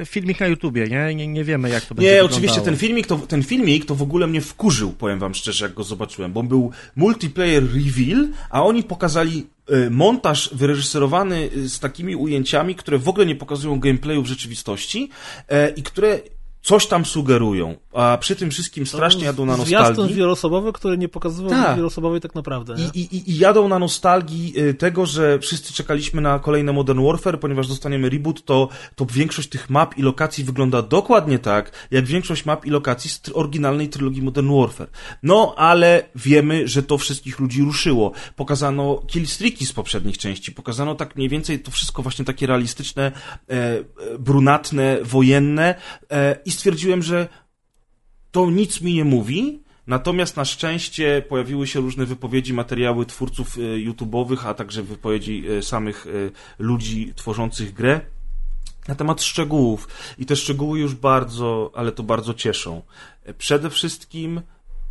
e, 0.00 0.06
filmik 0.06 0.40
na 0.40 0.46
YouTubie, 0.46 0.88
nie? 0.88 1.14
nie? 1.14 1.28
Nie 1.28 1.44
wiemy, 1.44 1.70
jak 1.70 1.84
to 1.84 1.94
będzie 1.94 2.08
Nie, 2.08 2.14
wyglądało. 2.14 2.36
oczywiście 2.36 2.60
ten 2.60 2.76
filmik, 2.76 3.06
to, 3.06 3.18
ten 3.18 3.42
filmik 3.42 3.84
to 3.84 3.94
w 3.94 4.02
ogóle 4.02 4.26
mnie 4.26 4.40
wkurzył, 4.40 4.92
powiem 4.92 5.18
wam 5.18 5.34
szczerze, 5.34 5.64
jak 5.64 5.74
go 5.74 5.84
zobaczyłem, 5.84 6.32
bo 6.32 6.42
był 6.42 6.70
multiplayer 6.96 7.62
reveal, 7.62 8.28
a 8.50 8.64
oni 8.64 8.82
pokazali 8.82 9.46
e, 9.68 9.90
montaż 9.90 10.50
wyreżyserowany 10.54 11.50
e, 11.64 11.68
z 11.68 11.80
takimi 11.80 12.16
ujęciami, 12.16 12.74
które 12.74 12.98
w 12.98 13.08
ogóle 13.08 13.26
nie 13.26 13.36
pokazują 13.36 13.80
gameplayu 13.80 14.22
w 14.22 14.26
rzeczywistości 14.26 15.10
e, 15.48 15.70
i 15.70 15.82
które 15.82 16.20
coś 16.62 16.86
tam 16.86 17.04
sugerują, 17.04 17.76
a 17.92 18.18
przy 18.20 18.36
tym 18.36 18.50
wszystkim 18.50 18.86
strasznie 18.86 19.24
jadą 19.24 19.46
na 19.46 19.56
Zwiastun 19.56 19.88
nostalgii. 19.88 20.14
wieloosobowy, 20.14 20.72
który 20.72 20.98
nie 20.98 21.08
pokazywał 21.08 21.50
wieloosobowej 21.76 22.20
tak 22.20 22.34
naprawdę. 22.34 22.74
I, 22.94 23.00
i, 23.00 23.30
I 23.30 23.38
jadą 23.38 23.68
na 23.68 23.78
nostalgii 23.78 24.54
y, 24.58 24.74
tego, 24.74 25.06
że 25.06 25.38
wszyscy 25.38 25.72
czekaliśmy 25.72 26.20
na 26.20 26.38
kolejne 26.38 26.72
Modern 26.72 27.04
Warfare, 27.04 27.40
ponieważ 27.40 27.68
dostaniemy 27.68 28.10
reboot, 28.10 28.44
to, 28.44 28.68
to 28.94 29.06
większość 29.06 29.48
tych 29.48 29.70
map 29.70 29.98
i 29.98 30.02
lokacji 30.02 30.44
wygląda 30.44 30.82
dokładnie 30.82 31.38
tak, 31.38 31.72
jak 31.90 32.04
większość 32.04 32.44
map 32.44 32.66
i 32.66 32.70
lokacji 32.70 33.10
z 33.10 33.20
oryginalnej 33.34 33.88
trylogii 33.88 34.22
Modern 34.22 34.60
Warfare. 34.60 34.88
No, 35.22 35.54
ale 35.56 36.02
wiemy, 36.14 36.68
że 36.68 36.82
to 36.82 36.98
wszystkich 36.98 37.38
ludzi 37.38 37.62
ruszyło. 37.62 38.12
Pokazano 38.36 39.02
killstreaki 39.06 39.66
z 39.66 39.72
poprzednich 39.72 40.18
części, 40.18 40.52
pokazano 40.52 40.94
tak 40.94 41.16
mniej 41.16 41.28
więcej 41.28 41.60
to 41.60 41.70
wszystko 41.70 42.02
właśnie 42.02 42.24
takie 42.24 42.46
realistyczne, 42.46 43.12
e, 43.50 43.52
e, 43.52 43.84
brunatne, 44.18 44.98
wojenne 45.02 45.74
e, 46.10 46.47
i 46.48 46.52
stwierdziłem, 46.52 47.02
że 47.02 47.28
to 48.30 48.50
nic 48.50 48.80
mi 48.80 48.94
nie 48.94 49.04
mówi, 49.04 49.62
natomiast 49.86 50.36
na 50.36 50.44
szczęście 50.44 51.22
pojawiły 51.28 51.66
się 51.66 51.80
różne 51.80 52.06
wypowiedzi, 52.06 52.54
materiały 52.54 53.06
twórców 53.06 53.56
e, 53.56 53.60
YouTube'owych, 53.60 54.46
a 54.46 54.54
także 54.54 54.82
wypowiedzi 54.82 55.44
e, 55.48 55.62
samych 55.62 56.06
e, 56.06 56.10
ludzi 56.58 57.12
tworzących 57.16 57.74
grę 57.74 58.00
na 58.88 58.94
temat 58.94 59.22
szczegółów. 59.22 59.88
I 60.18 60.26
te 60.26 60.36
szczegóły 60.36 60.78
już 60.78 60.94
bardzo, 60.94 61.72
ale 61.74 61.92
to 61.92 62.02
bardzo 62.02 62.34
cieszą. 62.34 62.82
Przede 63.38 63.70
wszystkim 63.70 64.40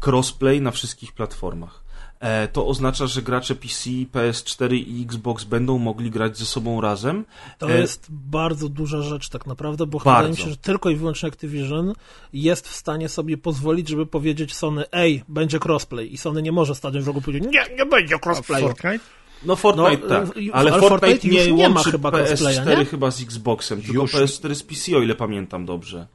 crossplay 0.05 0.61
na 0.61 0.71
wszystkich 0.71 1.13
platformach. 1.13 1.86
E, 2.19 2.47
To 2.47 2.67
oznacza, 2.67 3.07
że 3.07 3.21
gracze 3.21 3.55
PC, 3.55 3.89
PS4 3.89 4.73
i 4.75 5.03
Xbox 5.03 5.43
będą 5.43 5.77
mogli 5.77 6.11
grać 6.11 6.37
ze 6.37 6.45
sobą 6.45 6.81
razem. 6.81 7.25
To 7.57 7.71
E, 7.71 7.79
jest 7.79 8.07
bardzo 8.09 8.69
duża 8.69 9.01
rzecz 9.01 9.29
tak 9.29 9.45
naprawdę, 9.45 9.85
bo 9.85 9.99
Bardzo. 9.99 10.09
wydaje 10.11 10.29
mi 10.29 10.37
się, 10.37 10.49
że 10.49 10.57
tylko 10.57 10.89
i 10.89 10.95
wyłącznie 10.95 11.29
Activision 11.29 11.93
jest 12.33 12.67
w 12.67 12.75
stanie 12.75 13.09
sobie 13.09 13.37
pozwolić, 13.37 13.89
żeby 13.89 14.05
powiedzieć 14.05 14.55
Sony, 14.55 14.83
ej, 14.91 15.23
będzie 15.27 15.59
crossplay 15.65 16.13
i 16.13 16.17
Sony 16.17 16.41
nie 16.41 16.51
może 16.51 16.75
stanąć 16.75 17.03
w 17.03 17.07
rogu 17.07 17.19
i 17.19 17.23
powiedzieć, 17.23 17.43
nie, 17.53 17.75
nie 17.77 17.85
będzie. 17.85 18.15
Fortnite? 18.23 18.99
No 19.45 19.55
Fortnite 19.55 19.97
No, 20.03 20.09
tak, 20.09 20.29
ale, 20.37 20.53
ale 20.53 20.71
Fortnite, 20.71 20.89
Fortnite 20.89 21.27
nie, 21.27 21.37
już 21.45 21.57
nie 21.57 21.69
ma 21.69 21.75
łączy 21.75 21.91
chyba 21.91 22.09
PS4 22.09 22.27
crossplaya, 22.27 22.77
nie? 22.79 22.85
chyba 22.85 23.11
z 23.11 23.21
Xboxem, 23.21 23.81
tylko 23.81 24.01
Już. 24.01 24.13
PS4 24.13 24.55
z 24.55 24.63
PC, 24.63 24.97
o 24.97 25.01
ile 25.01 25.15
pamiętam 25.15 25.65
dobrze. 25.65 26.07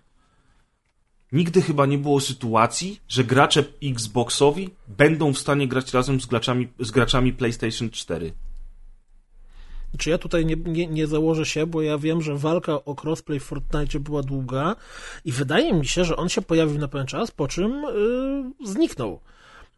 Nigdy 1.33 1.63
chyba 1.63 1.87
nie 1.87 1.99
było 1.99 2.21
sytuacji, 2.21 3.01
że 3.09 3.25
gracze 3.25 3.65
Xboxowi 3.83 4.71
będą 4.89 5.33
w 5.33 5.39
stanie 5.39 5.69
grać 5.69 5.95
razem 5.95 6.21
z 6.21 6.27
graczami, 6.27 6.69
z 6.79 6.91
graczami 6.91 7.33
PlayStation 7.33 7.91
4. 7.91 8.33
Czy 9.99 10.11
ja 10.11 10.19
tutaj 10.19 10.47
nie, 10.47 10.57
nie, 10.57 10.87
nie 10.87 11.07
założę 11.07 11.47
się, 11.47 11.67
bo 11.67 11.83
ja 11.83 11.99
wiem, 11.99 12.23
że 12.23 12.37
walka 12.37 12.73
o 12.85 12.97
crossplay 13.03 13.41
w 13.41 13.45
Fortnite 13.45 14.01
była 14.01 14.23
długa 14.23 14.77
i 15.25 15.33
wydaje 15.33 15.73
mi 15.75 15.87
się, 15.87 16.05
że 16.05 16.17
on 16.17 16.29
się 16.29 16.43
pojawił 16.43 16.79
na 16.79 16.89
pewien 16.89 17.07
czas, 17.07 17.31
po 17.31 17.49
czym 17.49 17.85
y, 17.85 18.69
zniknął. 18.69 19.21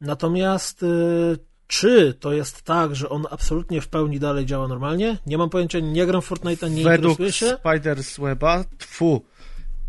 Natomiast 0.01 0.83
y, 0.83 1.38
czy 1.67 2.14
to 2.21 2.33
jest 2.33 2.62
tak, 2.62 2.97
że 2.97 3.09
on 3.09 3.27
absolutnie 3.31 3.81
w 3.81 3.88
pełni 3.88 4.21
dalej 4.21 4.47
działa 4.47 4.69
normalnie? 4.69 5.19
Nie 5.27 5.38
mam 5.38 5.51
pojęcia, 5.51 5.81
nie 5.81 6.07
gram 6.07 6.23
w 6.23 6.31
Fortnite'a, 6.31 6.71
nie 6.71 6.85
Według 6.85 7.19
interesuję 7.19 7.51
się. 7.51 7.57
Spider's 7.57 8.21
Weba, 8.21 8.64
tfu, 8.79 9.25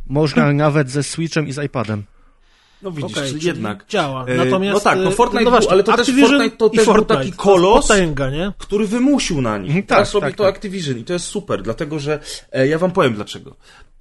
można 0.07 0.53
nawet 0.53 0.89
ze 0.89 1.03
Switchem 1.03 1.47
i 1.47 1.51
z 1.51 1.63
iPadem. 1.65 2.03
No 2.81 2.91
widzisz, 2.91 3.17
czyli 3.17 3.45
jednak. 3.47 3.85
działa. 3.89 4.25
E, 4.25 4.35
Natomiast, 4.35 4.73
no 4.73 4.79
tak, 4.91 4.99
no 4.99 5.11
Fortnite 5.11 5.43
no 5.43 5.51
był, 5.51 5.59
właśnie, 5.59 5.71
ale 5.71 5.83
to 5.83 5.91
też 5.91 5.99
Activision 6.01 6.29
Fortnite 6.29 6.57
to 6.57 6.69
też 6.69 6.85
był 6.85 6.93
Fortnite. 6.93 7.15
taki 7.15 7.31
To 7.31 7.37
kolos, 7.37 7.75
jest 7.75 7.87
potęga, 7.87 8.29
nie? 8.29 8.51
który 8.57 8.87
wymusił 8.87 9.41
na 9.41 9.57
nich. 9.57 9.73
Tak, 9.75 9.85
Teraz 9.85 10.13
robi 10.13 10.27
tak, 10.27 10.35
to 10.35 10.43
tak. 10.43 10.55
Activision 10.55 10.97
i 10.97 11.03
to 11.03 11.13
jest 11.13 11.25
super, 11.25 11.61
dlatego 11.63 11.99
że 11.99 12.19
e, 12.51 12.67
ja 12.67 12.77
wam 12.79 12.91
powiem 12.91 13.13
dlaczego. 13.13 13.55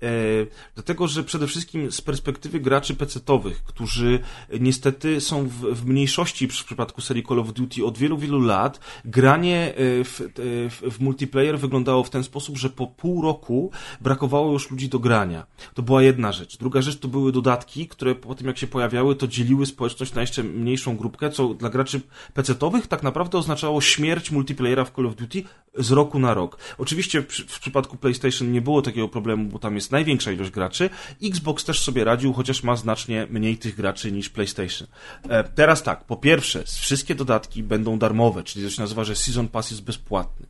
E, 0.05 0.47
dlatego, 0.75 1.09
że 1.09 1.25
przede 1.25 1.47
wszystkim 1.47 1.93
z 1.93 2.01
perspektywy 2.01 2.61
graczy 2.61 2.95
PC-towych, 2.95 3.63
którzy 3.65 4.19
niestety 4.61 5.21
są 5.21 5.49
w, 5.49 5.53
w 5.53 5.87
mniejszości 5.87 6.49
w 6.49 6.51
przypadku 6.51 7.01
serii 7.01 7.25
Call 7.29 7.39
of 7.39 7.53
Duty 7.53 7.85
od 7.85 7.99
wielu, 7.99 8.19
wielu 8.19 8.41
lat, 8.41 8.81
granie 9.05 9.75
e, 9.75 10.05
w, 10.05 10.21
e, 10.21 10.25
w, 10.71 10.83
w 10.91 11.01
multiplayer 11.01 11.59
wyglądało 11.59 12.05
w 12.05 12.11
ten 12.11 12.25
sposób, 12.25 12.59
że 12.59 12.71
po 12.71 12.87
pół 12.87 13.23
roku 13.23 13.71
brakowało 14.01 14.53
już 14.53 14.71
ludzi 14.71 14.89
do 14.89 14.99
grania. 14.99 15.47
To 15.75 15.83
była 15.83 16.03
jedna 16.03 16.33
rzecz. 16.33 16.59
Druga 16.59 16.83
rzecz 16.83 16.99
to 16.99 17.09
były 17.09 17.33
dodatki, 17.33 17.89
które 17.89 18.15
po 18.15 18.35
tym 18.35 18.47
jak 18.47 18.59
się 18.59 18.67
pojawiały, 18.67 19.17
to 19.17 19.29
dzieliły 19.29 19.67
społeczność 19.67 20.15
na 20.15 20.21
jeszcze 20.21 20.43
mniejszą 20.43 20.97
grupkę, 20.97 21.31
co 21.31 21.55
dla 21.55 21.71
graczy 21.71 22.01
PC-towych 22.35 22.87
tak 22.87 23.03
naprawdę 23.03 23.39
oznaczało 23.39 23.81
śmierć 23.81 24.31
multiplayera 24.31 24.85
w 24.85 24.91
Call 24.91 25.07
of 25.07 25.15
Duty 25.15 25.43
z 25.79 25.91
roku 25.91 26.19
na 26.19 26.35
rok. 26.35 26.59
Oczywiście 26.79 27.23
w, 27.23 27.27
w 27.27 27.61
przypadku 27.61 27.97
PlayStation 27.97 28.53
nie 28.53 28.61
było 28.61 28.83
takiego 28.83 29.09
problemu, 29.09 29.45
bo 29.45 29.59
tam 29.59 29.75
jest 29.75 29.93
największa 29.95 30.33
ilość 30.33 30.51
graczy. 30.51 30.91
Xbox 31.23 31.65
też 31.65 31.81
sobie 31.81 32.05
radził, 32.05 32.33
chociaż 32.33 32.63
ma 32.63 32.77
znacznie 32.77 33.27
mniej 33.31 33.59
tych 33.59 33.77
graczy 33.77 34.13
niż 34.13 34.29
PlayStation. 34.29 34.89
E, 35.29 35.45
teraz 35.45 35.83
tak, 35.83 36.05
po 36.05 36.17
pierwsze, 36.17 36.65
wszystkie 36.65 37.15
dodatki 37.15 37.63
będą 37.63 37.99
darmowe, 37.99 38.43
czyli 38.43 38.65
to 38.65 38.71
się 38.71 38.83
nazywa, 38.83 39.05
że 39.05 39.17
Season 39.17 39.49
Pass 39.49 39.71
jest 39.71 39.83
bezpłatny. 39.83 40.47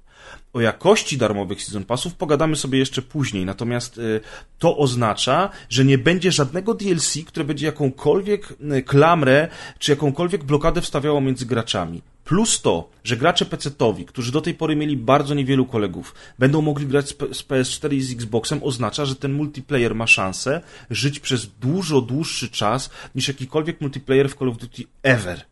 O 0.55 0.61
jakości 0.61 1.19
darmowych 1.19 1.63
Season 1.63 1.85
Passów 1.85 2.15
pogadamy 2.15 2.57
sobie 2.57 2.79
jeszcze 2.79 3.03
później, 3.03 3.45
natomiast 3.45 3.99
y, 3.99 4.21
to 4.59 4.77
oznacza, 4.77 5.51
że 5.69 5.85
nie 5.85 5.99
będzie 5.99 6.33
żadnego 6.33 6.75
DLC, 6.75 7.19
które 7.27 7.45
będzie 7.45 7.67
jakąkolwiek 7.67 8.55
y, 8.79 8.83
klamrę, 8.83 9.49
czy 9.79 9.93
jakąkolwiek 9.93 10.45
blokadę 10.45 10.81
wstawiało 10.81 11.21
między 11.21 11.47
graczami. 11.47 12.03
Plus 12.25 12.63
to, 12.63 12.91
że 13.05 13.17
gracze 13.17 13.45
PC-towi, 13.45 14.05
którzy 14.05 14.33
do 14.33 14.41
tej 14.41 14.55
pory 14.55 14.77
mieli 14.77 14.97
bardzo 14.97 15.35
niewielu 15.35 15.67
kolegów, 15.67 16.15
będą 16.39 16.63
mogli 16.63 16.87
grać 16.87 17.09
z, 17.09 17.13
P- 17.13 17.35
z 17.35 17.43
PS4 17.43 17.95
i 17.95 18.03
z 18.03 18.13
Xboxem, 18.13 18.61
oznacza, 18.63 19.05
że 19.05 19.17
ten 19.17 19.33
multiplayer 19.33 19.95
ma 19.95 20.07
szansę 20.07 20.61
żyć 20.91 21.21
przez 21.21 21.47
dużo 21.47 22.01
dłuższy 22.01 22.49
czas 22.49 22.91
niż 23.15 23.29
jakikolwiek 23.29 23.81
multiplayer 23.81 24.31
w 24.31 24.35
Call 24.35 24.49
of 24.49 24.57
Duty 24.57 24.83
ever. 25.03 25.45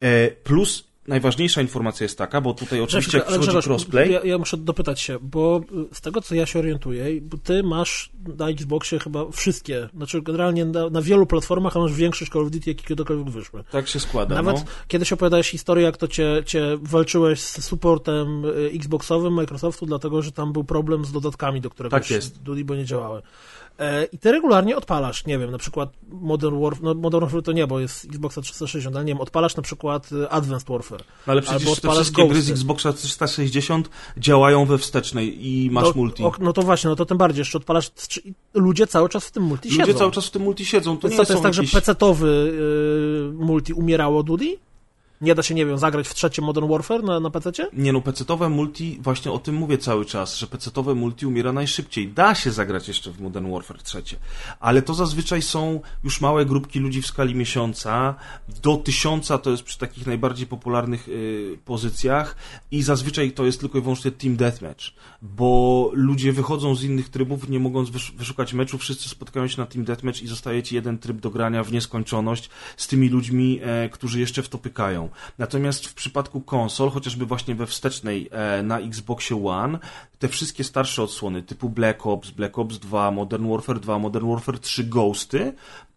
E, 0.00 0.30
plus 0.30 0.85
najważniejsza 1.08 1.62
informacja 1.62 2.04
jest 2.04 2.18
taka, 2.18 2.40
bo 2.40 2.54
tutaj 2.54 2.80
oczywiście 2.80 3.18
jak 3.18 3.26
przychodzi 3.26 3.68
crossplay, 3.68 4.12
Ja, 4.12 4.20
ja 4.24 4.38
muszę 4.38 4.56
dopytać 4.56 5.00
się, 5.00 5.18
bo 5.22 5.60
y, 5.92 5.94
z 5.94 6.00
tego 6.00 6.20
co 6.20 6.34
ja 6.34 6.46
się 6.46 6.58
orientuję, 6.58 7.20
bo 7.20 7.36
ty 7.36 7.62
masz 7.62 8.10
na 8.38 8.48
Xboxie 8.48 8.98
chyba 8.98 9.30
wszystkie, 9.30 9.88
znaczy 9.96 10.22
generalnie 10.22 10.64
na, 10.64 10.90
na 10.90 11.02
wielu 11.02 11.26
platformach, 11.26 11.76
a 11.76 11.80
masz 11.80 11.92
większość 11.92 12.32
Call 12.32 12.42
of 12.42 12.50
Duty, 12.50 12.70
jakie 12.70 12.84
kiedykolwiek 12.84 13.30
wyszły. 13.30 13.64
tak 13.70 13.88
się 13.88 14.00
składa. 14.00 14.34
Nawet 14.34 14.56
no. 14.56 14.64
kiedyś 14.88 15.12
opowiadałeś 15.12 15.50
historię, 15.50 15.84
jak 15.84 15.96
to 15.96 16.08
cię, 16.08 16.42
cię 16.46 16.78
walczyłeś 16.82 17.40
z 17.40 17.64
supportem 17.64 18.44
y, 18.44 18.70
Xboxowym 18.74 19.32
Microsoftu, 19.34 19.86
dlatego 19.86 20.22
że 20.22 20.32
tam 20.32 20.52
był 20.52 20.64
problem 20.64 21.04
z 21.04 21.12
dodatkami, 21.12 21.60
do 21.60 21.70
któregoś 21.70 22.02
Tak 22.02 22.10
jest. 22.10 22.42
Duty, 22.42 22.64
bo 22.64 22.74
nie 22.74 22.84
działały. 22.84 23.22
E, 23.78 24.04
I 24.04 24.18
ty 24.18 24.32
regularnie 24.32 24.76
odpalasz, 24.76 25.26
nie 25.26 25.38
wiem, 25.38 25.50
na 25.50 25.58
przykład 25.58 25.90
Modern 26.08 26.60
Warfare, 26.60 26.82
no 26.82 26.94
Modern 26.94 27.20
Warfare 27.24 27.42
to 27.42 27.52
nie, 27.52 27.66
bo 27.66 27.80
jest 27.80 28.04
Xboxa 28.04 28.40
360, 28.40 28.96
ale 28.96 29.04
nie 29.04 29.12
wiem, 29.12 29.20
odpalasz 29.20 29.56
na 29.56 29.62
przykład 29.62 30.12
y, 30.12 30.30
Advanced 30.30 30.68
Warfare. 30.68 31.00
No 31.26 31.32
ale 31.32 31.42
przecież 31.42 31.68
Albo 31.68 31.80
te 31.80 31.90
wszystkie 31.90 32.28
gry 32.28 32.42
z 32.42 32.46
Ghosty. 32.46 32.52
Xboxa 32.52 32.92
360 32.92 33.90
działają 34.16 34.64
we 34.64 34.78
wstecznej 34.78 35.46
i 35.48 35.70
masz 35.70 35.84
no, 35.84 35.92
multi. 35.96 36.24
o, 36.24 36.32
no 36.40 36.52
to 36.52 36.62
właśnie, 36.62 36.90
no 36.90 36.96
to 36.96 37.06
tym 37.06 37.18
bardziej, 37.18 37.40
jeszcze 37.40 37.58
odpalasz, 37.58 37.90
ludzie 38.54 38.86
cały 38.86 39.08
czas 39.08 39.26
w 39.26 39.30
tym 39.30 39.42
multi 39.42 39.68
Ludzie 39.68 39.86
siedzą. 39.86 39.98
cały 39.98 40.12
czas 40.12 40.26
w 40.26 40.30
tym 40.30 40.42
multi 40.42 40.64
siedzą, 40.64 40.96
to 40.98 41.08
Więc 41.08 41.18
nie 41.18 41.24
co, 41.24 41.26
to 41.26 41.32
jest 41.32 41.42
tak, 41.42 41.54
że 41.54 41.62
jakieś... 41.62 41.74
PC-towy 41.74 42.26
y, 42.26 43.32
multi 43.34 43.72
umierało 43.72 44.22
Duty? 44.22 44.58
Nie 45.20 45.34
da 45.34 45.42
się, 45.42 45.54
nie 45.54 45.66
wiem, 45.66 45.78
zagrać 45.78 46.08
w 46.08 46.14
trzecie 46.14 46.42
Modern 46.42 46.68
Warfare 46.68 47.04
na, 47.04 47.20
na 47.20 47.30
PC-cie? 47.30 47.68
Nie 47.72 47.92
no, 47.92 48.00
pecetowe 48.00 48.48
multi, 48.48 48.98
właśnie 49.00 49.32
o 49.32 49.38
tym 49.38 49.54
mówię 49.54 49.78
cały 49.78 50.04
czas, 50.04 50.36
że 50.36 50.46
pecetowe 50.46 50.94
multi 50.94 51.26
umiera 51.26 51.52
najszybciej. 51.52 52.08
Da 52.08 52.34
się 52.34 52.50
zagrać 52.50 52.88
jeszcze 52.88 53.10
w 53.10 53.20
Modern 53.20 53.52
Warfare 53.52 53.82
trzecie, 53.82 54.16
ale 54.60 54.82
to 54.82 54.94
zazwyczaj 54.94 55.42
są 55.42 55.80
już 56.04 56.20
małe 56.20 56.44
grupki 56.44 56.78
ludzi 56.78 57.02
w 57.02 57.06
skali 57.06 57.34
miesiąca, 57.34 58.14
do 58.62 58.76
tysiąca 58.76 59.38
to 59.38 59.50
jest 59.50 59.62
przy 59.62 59.78
takich 59.78 60.06
najbardziej 60.06 60.46
popularnych 60.46 61.08
y, 61.08 61.58
pozycjach 61.64 62.36
i 62.70 62.82
zazwyczaj 62.82 63.32
to 63.32 63.44
jest 63.44 63.60
tylko 63.60 63.78
i 63.78 63.80
wyłącznie 63.80 64.10
Team 64.10 64.36
Deathmatch, 64.36 64.84
bo 65.22 65.90
ludzie 65.92 66.32
wychodzą 66.32 66.74
z 66.74 66.82
innych 66.82 67.08
trybów, 67.08 67.48
nie 67.48 67.60
mogąc 67.60 67.90
wysz 67.90 68.12
wyszukać 68.12 68.52
meczu, 68.52 68.78
wszyscy 68.78 69.08
spotkają 69.08 69.48
się 69.48 69.60
na 69.60 69.66
Team 69.66 69.84
Deathmatch 69.84 70.22
i 70.22 70.28
zostaje 70.28 70.62
ci 70.62 70.74
jeden 70.74 70.98
tryb 70.98 71.20
do 71.20 71.30
grania 71.30 71.64
w 71.64 71.72
nieskończoność 71.72 72.50
z 72.76 72.86
tymi 72.88 73.08
ludźmi, 73.08 73.60
e, 73.62 73.88
którzy 73.88 74.20
jeszcze 74.20 74.42
w 74.42 74.48
to 74.48 74.58
pykają. 74.58 75.05
Natomiast 75.38 75.86
w 75.86 75.94
przypadku 75.94 76.40
konsol, 76.40 76.90
chociażby 76.90 77.26
właśnie 77.26 77.54
we 77.54 77.66
wstecznej 77.66 78.28
e, 78.30 78.62
na 78.62 78.80
Xboxie 78.80 79.46
One, 79.46 79.78
te 80.18 80.28
wszystkie 80.28 80.64
starsze 80.64 81.02
odsłony 81.02 81.42
typu 81.42 81.68
Black 81.70 82.06
Ops, 82.06 82.30
Black 82.30 82.58
Ops 82.58 82.78
2, 82.78 83.10
Modern 83.10 83.50
Warfare 83.50 83.80
2, 83.80 83.98
Modern 83.98 84.30
Warfare 84.30 84.58
3 84.58 84.84
Ghosty 84.84 85.52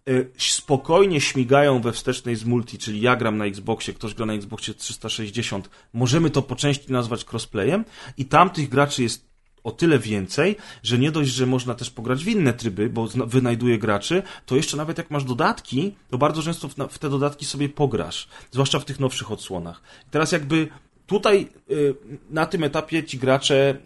e, 0.09 0.11
spokojnie 0.37 1.21
śmigają 1.21 1.81
we 1.81 1.91
wstecznej 1.91 2.35
z 2.35 2.45
multi, 2.45 2.77
czyli 2.77 3.01
ja 3.01 3.15
gram 3.15 3.37
na 3.37 3.45
Xboxie, 3.45 3.93
ktoś 3.93 4.13
gra 4.13 4.25
na 4.25 4.33
Xboxie 4.33 4.73
360, 4.73 5.69
możemy 5.93 6.29
to 6.29 6.41
po 6.41 6.55
części 6.55 6.91
nazwać 6.91 7.25
crossplayem 7.25 7.85
i 8.17 8.25
tam 8.25 8.49
tych 8.49 8.69
graczy 8.69 9.03
jest 9.03 9.28
o 9.63 9.71
tyle 9.71 9.99
więcej, 9.99 10.55
że 10.83 10.97
nie 10.97 11.11
dość, 11.11 11.31
że 11.31 11.45
można 11.45 11.75
też 11.75 11.89
pograć 11.89 12.23
w 12.23 12.27
inne 12.27 12.53
tryby, 12.53 12.89
bo 12.89 13.07
wynajduje 13.07 13.77
graczy, 13.77 14.23
to 14.45 14.55
jeszcze 14.55 14.77
nawet 14.77 14.97
jak 14.97 15.11
masz 15.11 15.23
dodatki, 15.23 15.95
to 16.09 16.17
bardzo 16.17 16.43
często 16.43 16.67
w, 16.67 16.99
te 16.99 17.09
dodatki 17.09 17.45
sobie 17.45 17.69
pograsz, 17.69 18.27
zwłaszcza 18.51 18.79
w 18.79 18.85
tych 18.85 18.99
nowszych 18.99 19.31
odsłonach. 19.31 19.81
Teraz 20.11 20.31
jakby 20.31 20.67
tutaj 21.07 21.47
y, 21.71 21.95
na 22.29 22.45
tym 22.45 22.63
etapie 22.63 23.03
ci 23.03 23.17
gracze 23.17 23.77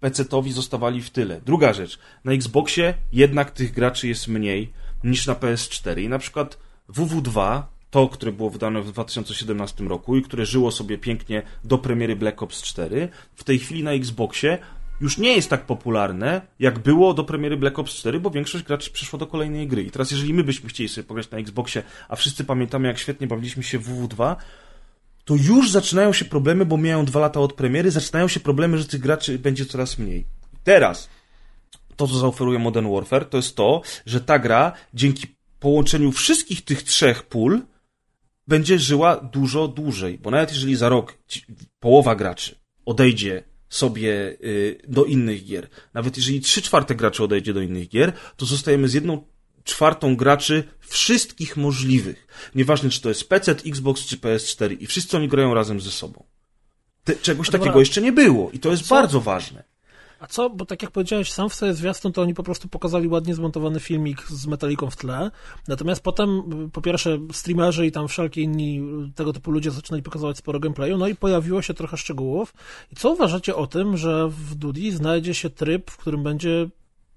PC-towi 0.00 0.52
zostawali 0.52 1.02
w 1.02 1.10
tyle. 1.10 1.40
Druga 1.40 1.72
rzecz, 1.72 1.98
na 2.24 2.32
Xboxie 2.32 2.94
jednak 3.12 3.50
tych 3.50 3.72
graczy 3.72 4.08
jest 4.08 4.28
mniej 4.28 4.72
niż 5.04 5.26
na 5.26 5.34
PS4 5.34 6.00
i 6.00 6.08
na 6.08 6.18
przykład 6.18 6.58
WW2 6.88 7.62
to, 7.92 8.08
które 8.08 8.32
było 8.32 8.50
wydane 8.50 8.82
w 8.82 8.92
2017 8.92 9.84
roku 9.84 10.16
i 10.16 10.22
które 10.22 10.46
żyło 10.46 10.70
sobie 10.70 10.98
pięknie 10.98 11.42
do 11.64 11.78
premiery 11.78 12.16
Black 12.16 12.42
Ops 12.42 12.62
4, 12.62 13.08
w 13.34 13.44
tej 13.44 13.58
chwili 13.58 13.82
na 13.82 13.92
Xboxie 13.92 14.58
już 15.00 15.18
nie 15.18 15.36
jest 15.36 15.50
tak 15.50 15.66
popularne, 15.66 16.40
jak 16.58 16.78
było 16.78 17.14
do 17.14 17.24
premiery 17.24 17.56
Black 17.56 17.78
Ops 17.78 17.94
4, 17.94 18.20
bo 18.20 18.30
większość 18.30 18.64
graczy 18.64 18.90
przeszło 18.90 19.18
do 19.18 19.26
kolejnej 19.26 19.68
gry. 19.68 19.82
I 19.82 19.90
teraz, 19.90 20.10
jeżeli 20.10 20.34
my 20.34 20.44
byśmy 20.44 20.68
chcieli 20.68 20.88
sobie 20.88 21.06
pograć 21.06 21.30
na 21.30 21.38
Xboxie, 21.38 21.82
a 22.08 22.16
wszyscy 22.16 22.44
pamiętamy, 22.44 22.88
jak 22.88 22.98
świetnie 22.98 23.26
bawiliśmy 23.26 23.62
się 23.62 23.78
w 23.78 23.88
WW2, 23.88 24.36
to 25.24 25.34
już 25.34 25.70
zaczynają 25.70 26.12
się 26.12 26.24
problemy, 26.24 26.66
bo 26.66 26.76
mijają 26.76 27.04
dwa 27.04 27.20
lata 27.20 27.40
od 27.40 27.52
premiery, 27.52 27.90
zaczynają 27.90 28.28
się 28.28 28.40
problemy, 28.40 28.78
że 28.78 28.84
tych 28.84 29.00
graczy 29.00 29.38
będzie 29.38 29.66
coraz 29.66 29.98
mniej. 29.98 30.24
Teraz, 30.64 31.08
to, 31.96 32.08
co 32.08 32.18
zaoferuje 32.18 32.58
Modern 32.58 32.94
Warfare, 32.94 33.24
to 33.24 33.36
jest 33.36 33.56
to, 33.56 33.82
że 34.06 34.20
ta 34.20 34.38
gra 34.38 34.72
dzięki 34.94 35.26
połączeniu 35.60 36.12
wszystkich 36.12 36.64
tych 36.64 36.82
trzech 36.82 37.22
pól 37.22 37.62
będzie 38.48 38.78
żyła 38.78 39.16
dużo 39.16 39.68
dłużej. 39.68 40.18
Bo 40.18 40.30
nawet 40.30 40.52
jeżeli 40.52 40.76
za 40.76 40.88
rok 40.88 41.18
połowa 41.80 42.14
graczy 42.14 42.54
odejdzie 42.84 43.44
sobie 43.68 44.36
y, 44.44 44.82
do 44.88 45.04
innych 45.04 45.44
gier, 45.44 45.68
nawet 45.94 46.16
jeżeli 46.16 46.40
trzy 46.40 46.62
czwarte 46.62 46.94
graczy 46.94 47.24
odejdzie 47.24 47.54
do 47.54 47.60
innych 47.60 47.88
gier, 47.88 48.12
to 48.36 48.46
zostajemy 48.46 48.88
z 48.88 48.94
jedną 48.94 49.24
czwartą 49.64 50.16
graczy 50.16 50.64
wszystkich 50.80 51.56
możliwych. 51.56 52.26
Nieważne, 52.54 52.90
czy 52.90 53.00
to 53.00 53.08
jest 53.08 53.28
PC, 53.28 53.52
Xbox 53.66 54.06
czy 54.06 54.16
PS4 54.16 54.76
i 54.80 54.86
wszyscy 54.86 55.16
oni 55.16 55.28
grają 55.28 55.54
razem 55.54 55.80
ze 55.80 55.90
sobą. 55.90 56.24
Te, 57.04 57.16
czegoś 57.16 57.46
Dobra. 57.46 57.60
takiego 57.60 57.80
jeszcze 57.80 58.02
nie 58.02 58.12
było 58.12 58.50
i 58.50 58.58
to 58.58 58.70
jest 58.70 58.82
Co? 58.82 58.94
bardzo 58.94 59.20
ważne. 59.20 59.64
A 60.22 60.26
co, 60.26 60.50
bo 60.50 60.66
tak 60.66 60.82
jak 60.82 60.90
powiedziałeś, 60.90 61.32
sam 61.32 61.48
w 61.48 61.54
sobie 61.54 61.74
zwiastun, 61.74 62.12
to 62.12 62.22
oni 62.22 62.34
po 62.34 62.42
prostu 62.42 62.68
pokazali 62.68 63.08
ładnie 63.08 63.34
zmontowany 63.34 63.80
filmik 63.80 64.22
z 64.28 64.46
metaliką 64.46 64.90
w 64.90 64.96
tle, 64.96 65.30
natomiast 65.68 66.02
potem, 66.02 66.42
po 66.72 66.80
pierwsze, 66.80 67.18
streamerzy 67.32 67.86
i 67.86 67.92
tam 67.92 68.08
wszelkie 68.08 68.42
inni 68.42 68.82
tego 69.14 69.32
typu 69.32 69.50
ludzie 69.50 69.70
zaczynali 69.70 70.02
pokazywać 70.02 70.36
sporo 70.36 70.60
gameplayu, 70.60 70.98
no 70.98 71.08
i 71.08 71.14
pojawiło 71.14 71.62
się 71.62 71.74
trochę 71.74 71.96
szczegółów. 71.96 72.54
I 72.92 72.96
co 72.96 73.10
uważacie 73.10 73.56
o 73.56 73.66
tym, 73.66 73.96
że 73.96 74.28
w 74.28 74.54
Dudi 74.54 74.90
znajdzie 74.90 75.34
się 75.34 75.50
tryb, 75.50 75.90
w 75.90 75.96
którym 75.96 76.22
będzie 76.22 76.68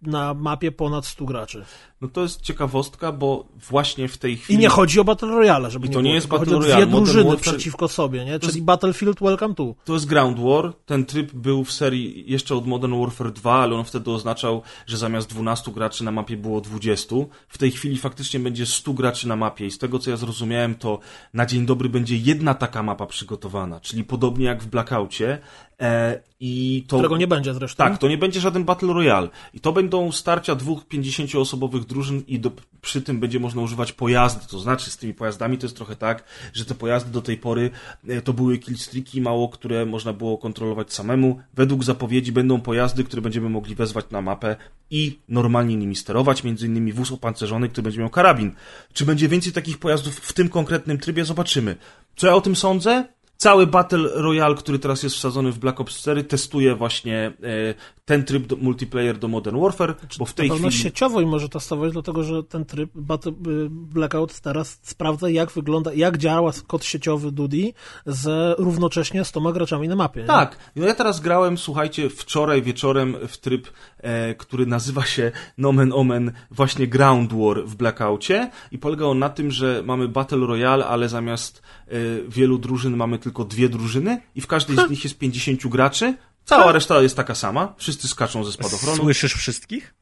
na 0.08 0.34
mapie 0.34 0.72
ponad 0.72 1.06
100 1.06 1.26
graczy? 1.26 1.66
No 2.02 2.08
to 2.08 2.22
jest 2.22 2.42
ciekawostka, 2.42 3.12
bo 3.12 3.46
właśnie 3.70 4.08
w 4.08 4.18
tej 4.18 4.38
chwili... 4.38 4.60
I 4.60 4.62
nie 4.62 4.70
chodzi 4.70 5.00
o 5.00 5.04
Battle 5.04 5.28
Royale, 5.30 5.72
żeby 5.72 5.86
I 5.88 5.90
nie 5.90 5.94
to 5.94 6.02
nie 6.02 6.04
było, 6.04 6.16
jest 6.16 6.28
Battle 6.28 6.54
Royale. 6.60 6.76
dwie 6.76 6.86
Modern 6.86 7.04
drużyny 7.06 7.30
Warfare- 7.30 7.42
przeciwko 7.42 7.88
sobie, 7.88 8.26
nie? 8.26 8.40
Czyli 8.40 8.54
jest- 8.54 8.66
Battlefield 8.66 9.20
Welcome 9.22 9.56
to. 9.56 9.76
To 9.86 9.94
jest 9.94 10.06
Ground 10.06 10.40
War. 10.40 10.74
Ten 10.86 11.06
tryb 11.06 11.34
był 11.34 11.64
w 11.64 11.72
serii 11.72 12.24
jeszcze 12.32 12.56
od 12.56 12.68
Modern 12.68 13.00
Warfare 13.02 13.32
2, 13.32 13.54
ale 13.54 13.76
on 13.76 13.86
wtedy 13.86 14.12
oznaczał, 14.12 14.62
że 14.88 14.98
zamiast 14.98 15.30
12 15.30 15.72
graczy 15.72 16.04
na 16.04 16.12
mapie 16.12 16.38
było 16.38 16.62
20. 16.62 17.16
W 17.48 17.58
tej 17.58 17.72
chwili 17.72 17.98
faktycznie 17.98 18.40
będzie 18.40 18.66
100 18.66 18.94
graczy 18.94 19.28
na 19.28 19.36
mapie 19.36 19.66
i 19.66 19.72
z 19.72 19.78
tego 19.78 20.00
co 20.00 20.10
ja 20.10 20.18
zrozumiałem, 20.18 20.76
to 20.76 21.00
na 21.34 21.46
dzień 21.46 21.66
dobry 21.66 21.90
będzie 21.90 22.18
jedna 22.18 22.54
taka 22.54 22.84
mapa 22.84 23.06
przygotowana, 23.06 23.80
czyli 23.80 24.04
podobnie 24.04 24.46
jak 24.46 24.64
w 24.64 24.68
Blackoutie. 24.68 25.40
E, 25.82 26.20
I 26.48 26.84
to... 26.88 26.98
Którego 26.98 27.18
nie 27.18 27.28
będzie 27.28 27.54
zresztą. 27.54 27.84
Tak, 27.84 27.98
to 27.98 28.08
nie 28.08 28.18
będzie 28.18 28.40
żaden 28.40 28.64
Battle 28.64 28.94
Royale. 28.94 29.30
I 29.54 29.60
to 29.60 29.72
będą 29.72 30.12
starcia 30.12 30.56
dwóch 30.56 30.88
50-osobowych 30.88 31.86
drużyn 31.86 32.24
i 32.28 32.40
do, 32.40 32.52
przy 32.82 33.02
tym 33.02 33.20
będzie 33.20 33.40
można 33.40 33.62
używać 33.62 33.92
pojazdy. 33.92 34.48
To 34.48 34.60
znaczy 34.60 34.92
z 34.92 34.98
tymi 34.98 35.14
pojazdami 35.14 35.58
to 35.58 35.66
jest 35.66 35.76
trochę 35.76 35.96
tak, 35.96 36.24
że 36.54 36.66
te 36.66 36.76
pojazdy 36.76 37.12
do 37.12 37.22
tej 37.22 37.38
pory 37.38 37.70
e, 38.08 38.22
to 38.22 38.34
były 38.34 38.58
killstreaki 38.58 39.22
mało, 39.22 39.50
które 39.50 39.86
można 39.86 40.14
było 40.14 40.38
kontrolować 40.38 40.94
samemu. 40.94 41.40
Według 41.54 41.84
zapowiedzi 41.84 42.32
będą 42.32 42.62
pojazdy, 42.62 43.04
które 43.04 43.22
będziemy 43.22 43.50
mogli 43.50 43.76
wezwać 43.76 44.06
na 44.12 44.22
mapę 44.22 44.56
i 44.92 45.20
normalnie 45.30 45.76
nimi 45.76 45.96
sterować, 45.96 46.44
między 46.44 46.66
innymi 46.66 46.94
wóz 46.94 47.12
opancerzony, 47.12 47.70
który 47.70 47.84
będzie 47.84 48.00
miał 48.00 48.10
karabin. 48.10 48.52
Czy 48.94 49.06
będzie 49.06 49.28
więcej 49.28 49.54
takich 49.54 49.78
pojazdów 49.78 50.16
w 50.16 50.34
tym 50.34 50.50
konkretnym 50.50 50.98
trybie? 50.98 51.26
Zobaczymy. 51.26 51.76
Co 52.16 52.28
ja 52.28 52.36
o 52.36 52.42
tym 52.42 52.56
sądzę? 52.56 53.15
Cały 53.38 53.68
Battle 53.68 54.10
Royale, 54.14 54.56
który 54.56 54.80
teraz 54.80 55.04
jest 55.04 55.16
wsadzony 55.16 55.52
w 55.52 55.60
Black 55.60 55.82
Ops 55.82 55.98
4, 55.98 56.24
testuje 56.24 56.76
właśnie 56.76 57.34
e, 57.44 57.96
ten 58.06 58.24
tryb 58.24 58.48
do, 58.48 58.56
multiplayer 58.56 59.18
do 59.18 59.28
Modern 59.28 59.62
Warfare, 59.62 59.96
bo 60.20 60.26
w 60.26 60.34
tej 60.34 60.50
chwili... 60.50 60.72
sieciowo 60.72 61.22
i 61.22 61.26
może 61.26 61.50
testować, 61.50 61.94
dlatego 61.94 62.24
że 62.24 62.44
ten 62.44 62.66
tryb 62.66 62.90
Battle, 62.96 63.32
y, 63.32 63.36
Blackout 63.70 64.40
teraz 64.40 64.80
sprawdza, 64.82 65.30
jak 65.30 65.52
wygląda, 65.52 65.94
jak 65.94 66.18
działa 66.18 66.52
kod 66.68 66.86
sieciowy 66.86 67.32
Dudi 67.32 67.74
z 68.06 68.56
równocześnie 68.60 69.26
z 69.26 69.28
100 69.28 69.42
graczami 69.42 69.88
na 69.88 69.96
mapie. 69.96 70.24
Tak, 70.24 70.58
no 70.76 70.86
ja 70.86 70.96
teraz 70.96 71.20
grałem, 71.20 71.58
słuchajcie, 71.58 72.10
wczoraj 72.10 72.62
wieczorem 72.62 73.16
w 73.28 73.38
tryb, 73.38 73.68
e, 73.98 74.36
który 74.36 74.66
nazywa 74.66 75.06
się 75.06 75.32
Nomen 75.58 75.94
Omen 75.94 76.32
właśnie 76.52 76.88
Ground 76.88 77.34
War 77.34 77.66
w 77.66 77.76
Blackoutie 77.76 78.50
i 78.72 78.78
polega 78.78 79.06
on 79.06 79.20
na 79.20 79.30
tym, 79.30 79.52
że 79.52 79.84
mamy 79.86 80.08
Battle 80.08 80.48
Royale, 80.48 80.88
ale 80.88 81.10
zamiast 81.10 81.62
e, 81.88 81.92
wielu 82.28 82.58
drużyn 82.58 82.96
mamy 82.96 83.20
tylko 83.26 83.46
dwie 83.46 83.70
drużyny 83.70 84.22
i 84.36 84.42
w 84.42 84.48
każdej 84.48 84.88
z 84.88 84.90
nich 84.90 85.04
jest 85.04 85.18
50 85.18 85.68
graczy. 85.68 86.18
Cała 86.46 86.72
reszta 86.72 87.02
jest 87.02 87.16
taka 87.16 87.36
sama, 87.36 87.74
wszyscy 87.78 88.08
skaczą 88.08 88.44
ze 88.44 88.52
spadochronu. 88.52 89.04
Słyszysz 89.04 89.34
wszystkich? 89.34 89.94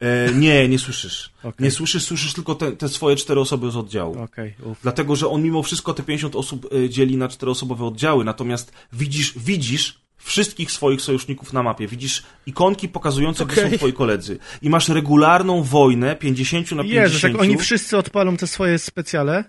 E, 0.00 0.34
nie, 0.34 0.68
nie 0.68 0.78
słyszysz. 0.78 1.30
Okej. 1.38 1.64
Nie 1.64 1.70
słyszysz, 1.70 2.04
słyszysz 2.04 2.32
tylko 2.32 2.54
te, 2.54 2.72
te 2.72 2.88
swoje 2.88 3.16
cztery 3.16 3.40
osoby 3.40 3.70
z 3.70 3.76
oddziału. 3.76 4.26
Uf. 4.64 4.78
Dlatego, 4.82 5.16
że 5.16 5.28
on 5.28 5.42
mimo 5.42 5.62
wszystko 5.62 5.94
te 5.94 6.02
50 6.02 6.36
osób 6.36 6.68
e, 6.72 6.88
dzieli 6.88 7.16
na 7.16 7.28
czteroosobowe 7.28 7.84
oddziały, 7.84 8.24
natomiast 8.24 8.72
widzisz, 8.92 9.38
widzisz 9.38 10.00
wszystkich 10.16 10.72
swoich 10.72 11.02
sojuszników 11.02 11.52
na 11.52 11.62
mapie. 11.62 11.88
Widzisz 11.88 12.22
ikonki 12.46 12.88
pokazujące, 12.88 13.46
gdzie 13.46 13.60
Okej. 13.60 13.70
są 13.70 13.76
twoi 13.76 13.92
koledzy. 13.92 14.38
I 14.62 14.70
masz 14.70 14.88
regularną 14.88 15.62
wojnę 15.62 16.16
50 16.16 16.72
na 16.72 16.82
50. 16.82 16.92
Jezus, 16.92 17.22
jak 17.22 17.40
oni 17.40 17.56
wszyscy 17.56 17.96
odpalą 17.96 18.36
te 18.36 18.46
swoje 18.46 18.78
specjale, 18.78 19.44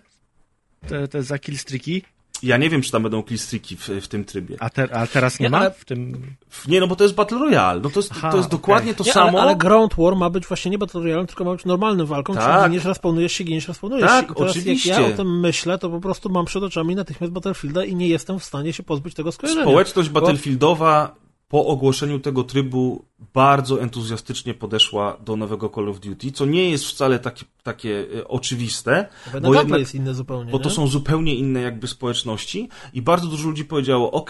te, 0.88 1.08
te 1.08 1.24
za 1.24 1.40
killstreaki, 1.40 2.04
Ja 2.44 2.58
nie 2.58 2.70
wiem, 2.70 2.82
czy 2.82 2.92
tam 2.92 3.04
będą 3.04 3.24
killstreaki 3.24 3.78
w, 3.78 3.88
w 4.02 4.08
tym 4.08 4.26
trybie. 4.26 4.58
a, 4.60 4.70
te, 4.70 4.96
a 4.96 5.08
teraz 5.08 5.40
nie, 5.40 5.44
Nie, 5.44 5.50
ma 5.50 5.58
ale- 5.58 5.72
w 5.72 5.86
tym... 5.86 6.22
W- 6.50 6.68
Nie, 6.68 6.80
no 6.80 6.88
bo 6.88 6.96
to 6.96 7.04
jest 7.04 7.16
Battle 7.16 7.38
Royale. 7.40 7.80
No 7.82 7.90
to 7.90 8.00
jest, 8.00 8.12
Aha, 8.12 8.32
to 8.32 8.38
jest 8.38 8.50
dokładnie 8.50 8.94
to 8.94 9.04
Nie, 9.04 9.14
samo. 9.14 9.28
ale, 9.30 9.42
ale 9.42 9.56
Ground 9.56 9.94
War 9.98 10.16
ma 10.16 10.30
być 10.30 10.48
właśnie 10.48 10.72
nie 10.72 10.78
Battle 10.78 11.02
Royale, 11.02 11.26
tylko 11.26 11.44
ma 11.44 11.52
być 11.52 11.66
normalnym 11.66 12.06
walką, 12.08 12.34
Tak. 12.34 12.60
czyli 12.62 12.70
giniesz, 12.70 12.86
respawnujesz 12.86 13.34
się, 13.34 13.44
giniesz, 13.44 13.68
respawnujesz 13.68 14.08
Tak, 14.08 14.26
się. 14.28 14.32
I 14.34 14.36
teraz 14.36 14.52
oczywiście. 14.52 14.90
jak 14.90 15.00
ja 15.00 15.08
o 15.08 15.12
tym 15.12 15.40
myślę, 15.40 15.78
to 15.78 15.90
po 15.90 16.00
prostu 16.00 16.30
mam 16.30 16.46
przed 16.46 16.64
oczami 16.64 16.96
natychmiast 16.96 17.34
Battlefielda 17.34 17.86
i 17.86 17.96
nie 17.96 18.08
jestem 18.08 18.40
w 18.40 18.44
stanie 18.44 18.74
się 18.74 18.84
pozbyć 18.84 19.14
tego 19.14 19.32
skojarzenia. 19.32 19.64
Społeczność 19.66 20.10
Bo- 20.10 20.22
Battlefieldowa 20.22 21.16
po 21.48 21.66
ogłoszeniu 21.66 22.20
tego 22.20 22.44
trybu 22.44 23.06
bardzo 23.34 23.82
entuzjastycznie 23.82 24.54
podeszła 24.54 25.18
do 25.26 25.36
nowego 25.36 25.70
Call 25.76 25.90
of 25.90 26.00
Duty, 26.00 26.32
co 26.32 26.46
nie 26.46 26.70
jest 26.70 26.86
wcale 26.86 27.20
takie, 27.20 27.46
takie 27.74 28.06
e, 28.20 28.28
oczywiste, 28.28 29.08
Bo 29.42 29.54
jednak, 29.54 29.80
jest 29.80 29.96
inny 29.96 30.14
zupełnie. 30.14 30.52
bo 30.52 30.60
to 30.60 30.70
nie? 30.70 30.76
są 30.76 30.88
zupełnie 30.88 31.36
inne 31.36 31.62
jakby 31.62 31.88
społeczności 31.88 32.70
i 32.94 33.02
bardzo 33.02 33.28
dużo 33.28 33.48
ludzi 33.48 33.66
powiedziało, 33.66 34.12
ok, 34.12 34.30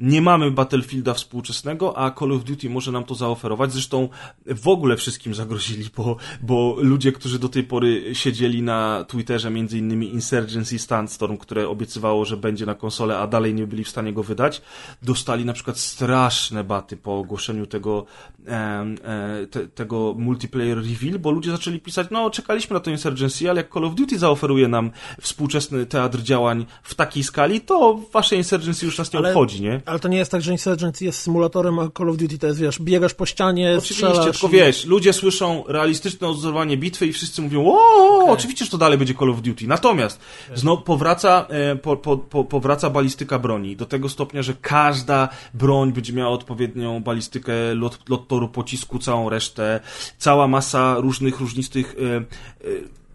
nie 0.00 0.22
mamy 0.22 0.50
Battlefielda 0.50 1.14
współczesnego, 1.14 1.98
a 1.98 2.10
Call 2.10 2.32
of 2.32 2.44
Duty 2.44 2.70
może 2.70 2.92
nam 2.92 3.04
to 3.04 3.14
zaoferować. 3.14 3.72
Zresztą 3.72 4.08
w 4.46 4.68
ogóle 4.68 4.96
wszystkim 4.96 5.34
zagrozili, 5.34 5.84
bo, 5.96 6.16
bo 6.42 6.76
ludzie, 6.78 7.12
którzy 7.12 7.38
do 7.38 7.48
tej 7.48 7.64
pory 7.64 8.14
siedzieli 8.14 8.62
na 8.62 9.04
Twitterze, 9.08 9.50
między 9.50 9.78
innymi 9.78 10.14
Insurgency 10.14 10.78
Sandstorm, 10.78 11.36
które 11.36 11.68
obiecywało, 11.68 12.24
że 12.24 12.36
będzie 12.36 12.66
na 12.66 12.74
konsolę, 12.74 13.18
a 13.18 13.26
dalej 13.26 13.54
nie 13.54 13.66
byli 13.66 13.84
w 13.84 13.88
stanie 13.88 14.12
go 14.12 14.22
wydać, 14.22 14.62
dostali 15.02 15.44
na 15.44 15.52
przykład 15.52 15.78
straszne 15.78 16.64
baty 16.64 16.96
po 16.96 17.18
ogłoszeniu 17.18 17.66
tego, 17.66 18.06
em, 18.46 18.96
e, 19.04 19.46
te, 19.46 19.68
tego 19.68 20.14
multiplayer 20.18 20.78
reveal, 20.78 21.18
bo 21.18 21.30
ludzie 21.30 21.50
zaczęli 21.50 21.80
pisać, 21.80 22.06
no 22.10 22.30
czekaliśmy 22.30 22.74
na 22.74 22.79
to 22.80 22.90
Insurgency, 22.90 23.50
ale 23.50 23.60
jak 23.60 23.72
Call 23.74 23.84
of 23.84 23.94
Duty 23.94 24.18
zaoferuje 24.18 24.68
nam 24.68 24.90
współczesny 25.20 25.86
teatr 25.86 26.22
działań 26.22 26.66
w 26.82 26.94
takiej 26.94 27.24
skali, 27.24 27.60
to 27.60 28.00
wasze 28.12 28.36
Insurgency 28.36 28.86
już 28.86 28.98
nas 28.98 29.12
nie 29.12 29.18
Ale- 29.18 29.28
obchodzi, 29.28 29.62
nie? 29.62 29.80
Ale 29.86 29.98
to 29.98 30.08
nie 30.08 30.18
jest 30.18 30.30
tak, 30.30 30.42
że 30.42 30.52
Insurgency 30.52 31.04
jest 31.04 31.18
symulatorem, 31.20 31.78
a 31.78 31.88
Call 31.98 32.08
of 32.10 32.16
Duty 32.16 32.38
to 32.38 32.46
jest, 32.46 32.60
wiesz, 32.60 32.80
biegasz 32.80 33.14
po 33.14 33.26
ścianie, 33.26 33.70
Oczywiście, 33.78 33.94
strzelasz. 33.94 34.24
tylko 34.40 34.48
wiesz, 34.48 34.84
ludzie 34.84 35.12
słyszą 35.12 35.64
realistyczne 35.68 36.28
odzorowanie 36.28 36.76
bitwy 36.76 37.06
i 37.06 37.12
wszyscy 37.12 37.42
mówią, 37.42 37.64
o, 37.66 38.26
oczywiście, 38.28 38.64
że 38.64 38.70
to 38.70 38.78
dalej 38.78 38.98
będzie 38.98 39.14
Call 39.14 39.30
of 39.30 39.42
Duty. 39.42 39.66
Natomiast 39.66 40.20
znowu 40.54 40.82
powraca, 40.82 41.46
e, 41.48 41.76
po, 41.76 41.96
po, 41.96 42.16
po, 42.16 42.44
powraca 42.44 42.90
balistyka 42.90 43.38
broni 43.38 43.76
do 43.76 43.86
tego 43.86 44.08
stopnia, 44.08 44.42
że 44.42 44.54
każda 44.60 45.28
broń 45.54 45.92
będzie 45.92 46.12
miała 46.12 46.30
odpowiednią 46.30 47.02
balistykę 47.02 47.52
lot, 47.74 48.08
lot 48.08 48.28
toru 48.28 48.48
pocisku, 48.48 48.98
całą 48.98 49.28
resztę, 49.28 49.80
cała 50.18 50.48
masa 50.48 50.94
różnych, 50.98 51.40
różnistych 51.40 51.96
e, 52.59 52.59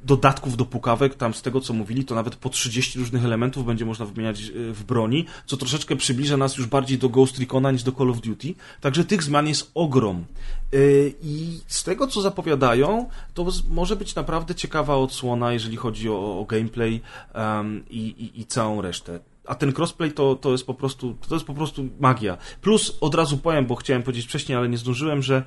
dodatków 0.05 0.57
do 0.57 0.65
pukawek, 0.65 1.15
tam 1.15 1.33
z 1.33 1.41
tego 1.41 1.61
co 1.61 1.73
mówili, 1.73 2.05
to 2.05 2.15
nawet 2.15 2.35
po 2.35 2.49
30 2.49 2.99
różnych 2.99 3.25
elementów 3.25 3.65
będzie 3.65 3.85
można 3.85 4.05
wymieniać 4.05 4.41
e, 4.41 4.51
w 4.73 4.83
broni, 4.83 5.25
co 5.45 5.57
troszeczkę 5.57 5.95
przybliża 5.95 6.37
nas 6.37 6.57
już 6.57 6.67
bardziej 6.67 6.97
do 6.97 7.09
Ghost 7.09 7.39
Recona 7.39 7.71
niż 7.71 7.83
do 7.83 7.91
Call 7.91 8.09
of 8.09 8.21
Duty. 8.21 8.53
Także 8.81 9.05
tych 9.05 9.23
zmian 9.23 9.47
jest 9.47 9.71
ogrom. 9.73 10.25
E, 10.73 10.77
I 11.23 11.59
z 11.67 11.83
tego 11.83 12.07
co 12.07 12.21
zapowiadają, 12.21 13.09
to 13.33 13.45
może 13.69 13.95
być 13.95 14.15
naprawdę 14.15 14.55
ciekawa 14.55 14.95
odsłona, 14.95 15.53
jeżeli 15.53 15.77
chodzi 15.77 16.09
o, 16.09 16.39
o 16.39 16.45
gameplay 16.45 17.01
em, 17.33 17.83
i, 17.89 17.99
i, 17.99 18.41
i 18.41 18.45
całą 18.45 18.81
resztę. 18.81 19.19
A 19.47 19.55
ten 19.55 19.73
crossplay 19.77 20.11
to, 20.11 20.35
to 20.35 20.51
jest 20.51 20.65
po 20.65 20.73
prostu 20.73 21.15
to 21.29 21.35
jest 21.35 21.47
po 21.47 21.53
prostu 21.53 21.89
magia. 21.99 22.37
Plus 22.61 22.97
od 23.01 23.15
razu 23.15 23.37
powiem, 23.37 23.65
bo 23.65 23.75
chciałem 23.75 24.03
powiedzieć 24.03 24.25
wcześniej, 24.25 24.57
ale 24.57 24.69
nie 24.69 24.77
zdążyłem, 24.77 25.21
że 25.21 25.43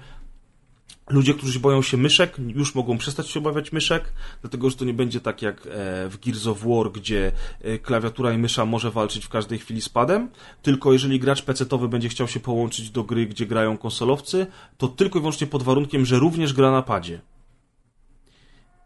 Ludzie, 1.10 1.34
którzy 1.34 1.60
boją 1.60 1.82
się 1.82 1.96
myszek, 1.96 2.36
już 2.38 2.74
mogą 2.74 2.98
przestać 2.98 3.28
się 3.28 3.40
obawiać 3.40 3.72
myszek, 3.72 4.12
dlatego 4.40 4.70
że 4.70 4.76
to 4.76 4.84
nie 4.84 4.94
będzie 4.94 5.20
tak 5.20 5.42
jak 5.42 5.56
e, 5.56 6.08
w 6.08 6.18
Gears 6.24 6.46
of 6.46 6.62
War, 6.64 6.92
gdzie 6.92 7.32
e, 7.62 7.78
klawiatura 7.78 8.32
i 8.32 8.38
mysza 8.38 8.64
może 8.64 8.90
walczyć 8.90 9.24
w 9.24 9.28
każdej 9.28 9.58
chwili 9.58 9.80
z 9.80 9.88
padem, 9.88 10.28
tylko 10.62 10.92
jeżeli 10.92 11.20
gracz 11.20 11.42
pecetowy 11.42 11.88
będzie 11.88 12.08
chciał 12.08 12.28
się 12.28 12.40
połączyć 12.40 12.90
do 12.90 13.04
gry, 13.04 13.26
gdzie 13.26 13.46
grają 13.46 13.78
konsolowcy, 13.78 14.46
to 14.78 14.88
tylko 14.88 15.18
i 15.18 15.22
wyłącznie 15.22 15.46
pod 15.46 15.62
warunkiem, 15.62 16.06
że 16.06 16.18
również 16.18 16.52
gra 16.52 16.70
na 16.70 16.82
padzie. 16.82 17.20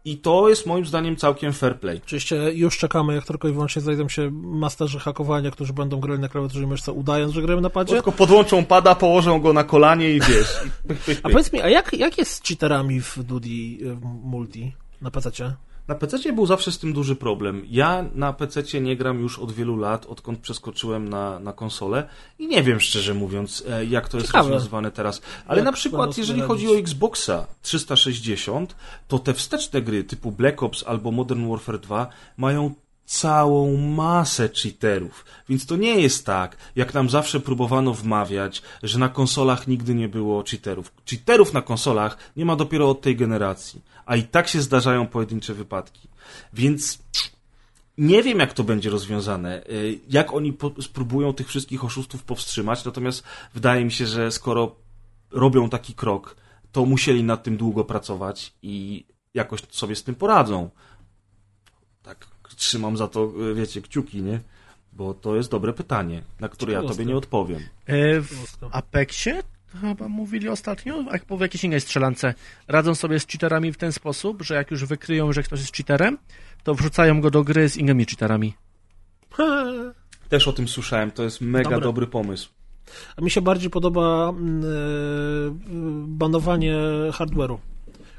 I 0.05 0.17
to 0.17 0.49
jest 0.49 0.65
moim 0.65 0.85
zdaniem 0.85 1.15
całkiem 1.15 1.53
fair 1.53 1.79
play. 1.79 2.01
Oczywiście 2.05 2.53
już 2.53 2.77
czekamy, 2.77 3.15
jak 3.15 3.25
tylko 3.25 3.47
i 3.47 3.51
wyłącznie 3.51 3.81
znajdą 3.81 4.09
się 4.09 4.31
masterzy 4.31 4.99
hakowania, 4.99 5.51
którzy 5.51 5.73
będą 5.73 5.99
grali 5.99 6.21
na 6.21 6.29
klawiaturze 6.29 6.63
i 6.63 6.67
myszce, 6.67 6.91
udając, 6.91 7.33
że 7.33 7.41
grają 7.41 7.61
na 7.61 7.69
padzie. 7.69 7.93
Tylko 7.93 8.11
podłączą 8.11 8.65
pada, 8.65 8.95
położą 8.95 9.41
go 9.41 9.53
na 9.53 9.63
kolanie 9.63 10.11
i 10.11 10.19
wiesz. 10.19 10.63
I 11.07 11.15
A 11.23 11.29
powiedz 11.29 11.53
mi, 11.53 11.61
a 11.61 11.69
jak, 11.69 11.93
jak 11.93 12.17
jest 12.17 12.31
z 12.31 12.41
cheaterami 12.41 13.01
w 13.01 13.23
Dudi 13.23 13.79
w 13.81 14.01
multi 14.23 14.73
na 15.01 15.11
PC? 15.11 15.31
Na 15.87 15.95
PC 15.95 16.33
był 16.33 16.45
zawsze 16.45 16.71
z 16.71 16.79
tym 16.79 16.93
duży 16.93 17.15
problem. 17.15 17.65
Ja 17.69 18.05
na 18.15 18.33
PC 18.33 18.81
nie 18.81 18.95
gram 18.97 19.19
już 19.19 19.39
od 19.39 19.51
wielu 19.51 19.77
lat, 19.77 20.05
odkąd 20.05 20.39
przeskoczyłem 20.39 21.09
na, 21.09 21.39
na 21.39 21.53
konsolę 21.53 22.09
i 22.39 22.47
nie 22.47 22.63
wiem 22.63 22.79
szczerze 22.79 23.13
mówiąc, 23.13 23.63
e, 23.69 23.85
jak 23.85 24.09
to 24.09 24.17
jest 24.17 24.27
Ciekawe. 24.27 24.49
rozwiązywane 24.49 24.91
teraz. 24.91 25.21
Ale 25.47 25.57
Jak 25.57 25.65
na 25.65 25.71
przykład, 25.71 26.17
jeżeli 26.17 26.41
chodzi 26.41 26.67
o? 26.67 26.77
Xboxa 26.77 27.47
360, 27.61 28.75
to 29.07 29.19
te 29.19 29.33
wsteczne 29.33 29.81
gry 29.81 30.03
typu 30.03 30.31
Black 30.31 30.63
Ops 30.63 30.83
albo 30.87 31.11
Modern 31.11 31.49
Warfare 31.49 31.79
2 31.79 32.07
mają 32.37 32.73
całą 33.05 33.77
masę 33.77 34.49
cheaterów. 34.49 35.25
Więc 35.49 35.65
to 35.65 35.75
nie 35.75 36.01
jest 36.01 36.25
tak, 36.25 36.57
jak 36.75 36.93
nam 36.93 37.09
zawsze 37.09 37.39
próbowano 37.39 37.93
wmawiać, 37.93 38.61
że 38.83 38.99
na 38.99 39.09
konsolach 39.09 39.67
nigdy 39.67 39.95
nie 39.95 40.09
było 40.09 40.43
cheaterów. 40.43 40.93
Cheaterów 41.09 41.53
na 41.53 41.61
konsolach 41.61 42.17
nie 42.35 42.45
ma 42.45 42.55
dopiero 42.55 42.89
od 42.89 43.01
tej 43.01 43.15
generacji, 43.15 43.81
a 44.05 44.15
i 44.15 44.23
tak 44.23 44.47
się 44.47 44.61
zdarzają 44.61 45.07
pojedyncze 45.07 45.53
wypadki. 45.53 46.07
Więc 46.53 46.99
nie 47.97 48.23
wiem, 48.23 48.39
jak 48.39 48.53
to 48.53 48.63
będzie 48.63 48.89
rozwiązane, 48.89 49.63
y, 49.63 49.99
jak 50.09 50.33
oni 50.33 50.57
spróbują 50.81 51.33
tych 51.33 51.47
wszystkich 51.47 51.85
oszustów 51.85 52.23
powstrzymać, 52.23 52.85
natomiast 52.85 53.23
wydaje 53.53 53.85
mi 53.85 53.91
się, 53.91 54.07
że 54.07 54.31
skoro 54.31 54.75
robią 55.31 55.69
taki 55.69 55.93
krok, 55.93 56.35
to 56.71 56.85
musieli 56.85 57.23
nad 57.23 57.43
tym 57.43 57.57
długo 57.57 57.83
pracować 57.83 58.53
i 58.61 59.05
jakoś 59.33 59.61
sobie 59.69 59.95
z 59.95 60.03
tym 60.03 60.15
poradzą. 60.15 60.69
Trzymam 62.63 62.97
za 62.97 63.07
to, 63.07 63.33
y, 63.51 63.53
wiecie, 63.53 63.81
kciuki, 63.81 64.21
nie? 64.21 64.39
Bo 64.93 65.13
to 65.13 65.35
jest 65.35 65.51
dobre 65.51 65.73
pytanie, 65.73 66.23
na 66.39 66.49
które 66.49 66.73
ja 66.73 66.81
tobie 66.81 67.05
nie 67.05 67.15
odpowiem. 67.15 67.59
E, 67.85 68.21
w 68.21 68.57
Apexie 68.71 69.43
chyba 69.81 70.07
mówili 70.07 70.49
ostatnio, 70.49 71.05
albo 71.11 71.37
w 71.37 71.41
jakiejś 71.41 71.63
innej 71.63 71.81
strzelance, 71.81 72.33
radzą 72.67 72.95
sobie 72.95 73.19
z 73.19 73.27
cheaterami 73.27 73.71
w 73.71 73.77
ten 73.77 73.91
sposób, 73.91 74.41
że 74.41 74.55
jak 74.55 74.71
już 74.71 74.85
wykryją, 74.85 75.33
że 75.33 75.43
ktoś 75.43 75.59
jest 75.59 75.75
cheaterem, 75.75 76.17
to 76.63 76.75
wrzucają 76.75 77.21
go 77.21 77.29
do 77.31 77.43
gry 77.43 77.69
z 77.69 77.77
innymi 77.77 78.05
cheaterami. 78.05 78.53
Też 80.29 80.47
o 80.47 80.53
tym 80.53 80.67
słyszałem, 80.67 81.11
to 81.11 81.23
jest 81.23 81.41
mega 81.41 81.69
Dobre. 81.69 81.83
dobry 81.83 82.07
pomysł. 82.07 82.49
A 83.17 83.21
mi 83.21 83.31
się 83.31 83.41
bardziej 83.41 83.69
podoba 83.69 84.29
e, 84.29 84.33
banowanie 86.07 86.75
hardware'u, 87.11 87.57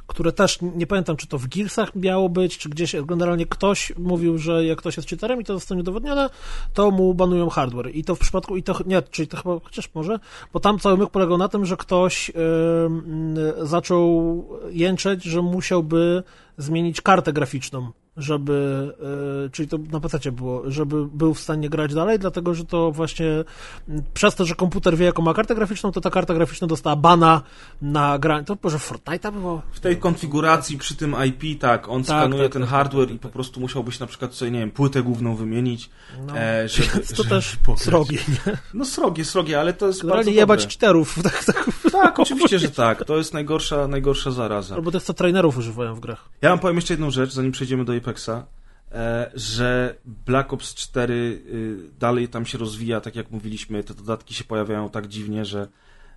które 0.07 0.33
też, 0.33 0.59
nie 0.63 0.87
pamiętam, 0.87 1.17
czy 1.17 1.27
to 1.27 1.39
w 1.39 1.49
Gearsach 1.49 1.95
miało 1.95 2.29
być, 2.29 2.59
czy 2.59 2.69
gdzieś, 2.69 2.97
generalnie 3.07 3.47
ktoś 3.47 3.93
mówił, 3.99 4.39
że 4.39 4.65
jak 4.65 4.79
ktoś 4.79 4.97
jest 4.97 5.09
cheaterem 5.09 5.41
i 5.41 5.45
to 5.45 5.55
zostanie 5.55 5.81
udowodnione, 5.81 6.31
to 6.75 6.91
mu 6.91 7.15
banują 7.15 7.51
hardware. 7.51 7.91
I 7.95 8.05
to 8.05 8.15
w 8.15 8.19
przypadku, 8.19 8.57
i 8.57 8.63
to, 8.63 8.79
nie, 8.87 9.03
czyli 9.03 9.29
to 9.29 9.37
chyba, 9.37 9.61
chociaż 9.65 9.91
może, 9.95 10.19
bo 10.53 10.61
tam 10.61 10.79
cały 10.79 10.97
myk 10.97 11.11
polegał 11.11 11.39
na 11.39 11.49
tym, 11.49 11.67
że 11.67 11.77
ktoś 11.77 12.33
mm, 12.35 13.37
zaczął 13.67 14.45
jęczeć, 14.71 15.25
że 15.25 15.43
musiałby 15.43 16.23
zmienić 16.59 17.01
kartę 17.01 17.33
graficzną, 17.33 17.93
żeby, 18.17 18.93
e, 19.47 19.51
czyli 19.51 19.69
to 19.69 19.79
na 19.93 20.01
PC 20.01 20.33
było, 20.33 20.71
żeby 20.71 21.07
był 21.07 21.35
w 21.35 21.41
stanie 21.41 21.69
grać 21.71 21.95
dalej, 21.95 22.19
dlatego 22.19 22.55
że 22.55 22.65
to 22.65 22.93
właśnie 22.93 23.27
przez 24.15 24.35
to, 24.35 24.45
że 24.45 24.55
komputer 24.55 24.97
wie, 24.97 25.05
jaką 25.07 25.23
ma 25.23 25.35
kartę 25.35 25.55
graficzną, 25.55 25.93
to 25.93 26.01
ta 26.01 26.11
karta 26.11 26.35
graficzna 26.35 26.67
dostała 26.67 26.97
bana 26.97 27.43
na 27.83 28.19
granie. 28.19 28.45
To 28.45 28.57
może 28.63 28.79
Fortnite'a 28.79 29.33
było? 29.33 29.63
W 29.73 29.81
tej 29.81 29.97
konfiguracji 29.97 30.79
przy 30.79 30.97
tym 30.97 31.17
IP, 31.27 31.61
tak, 31.61 31.89
on 31.89 32.05
Tak, 32.05 32.07
skanuje 32.07 32.43
tak, 32.43 32.53
ten 32.53 32.63
tak, 32.63 32.71
hardware 32.71 33.11
i 33.11 33.19
po 33.19 33.29
prostu 33.29 33.61
musiałbyś 33.61 34.01
na 34.01 34.07
przykład 34.07 34.35
sobie, 34.35 34.51
nie 34.51 34.59
wiem, 34.61 34.71
płytę 34.71 35.03
główną 35.03 35.37
wymienić, 35.37 35.91
No. 36.27 36.39
e, 36.39 36.69
żeby, 36.69 36.89
To 37.09 37.17
żeby 37.17 37.29
też 37.29 37.57
pograć. 37.57 37.83
srogie, 37.85 38.19
nie? 38.29 38.57
No 38.75 38.85
srogie, 38.85 39.25
srogie, 39.25 39.61
ale 39.61 39.73
to 39.73 39.87
jest 39.87 40.01
Generalnie 40.03 40.25
bardzo 40.25 40.41
jebać 40.41 40.67
cheaterów. 40.67 41.15
Tak, 41.23 41.45
tak. 41.45 41.71
Tak, 42.03 42.21
oczywiście, 42.21 42.59
że 42.59 42.71
tak. 42.71 43.05
To 43.05 43.17
jest 43.17 43.35
najgorsza, 43.35 43.89
najgorsza 43.89 44.31
zaraza. 44.31 44.75
Albo 44.75 44.91
tych, 44.91 45.03
co 45.03 45.15
trainerów 45.15 45.59
używają 45.59 45.95
w 45.95 46.01
grach. 46.01 46.29
Ja 46.43 46.49
wam 46.49 46.59
powiem 46.59 46.77
jeszcze 46.77 46.95
jedną 46.95 47.11
rzecz, 47.11 47.33
zanim 47.33 47.53
przejdziemy 47.53 47.85
do 47.85 47.97
Apexa, 47.97 48.47
e, 48.93 49.31
że 49.35 49.95
Black 50.05 50.53
Ops 50.53 50.75
4 50.75 51.15
y, 51.15 51.77
dalej 51.99 52.29
tam 52.29 52.47
się 52.47 52.59
rozwija, 52.59 53.01
tak 53.01 53.17
jak 53.17 53.31
mówiliśmy, 53.31 53.85
te 53.85 53.95
dodatki 53.95 54.35
się 54.35 54.45
pojawiają 54.45 54.91
tak 54.91 55.07
dziwnie, 55.07 55.45
że, 55.45 55.69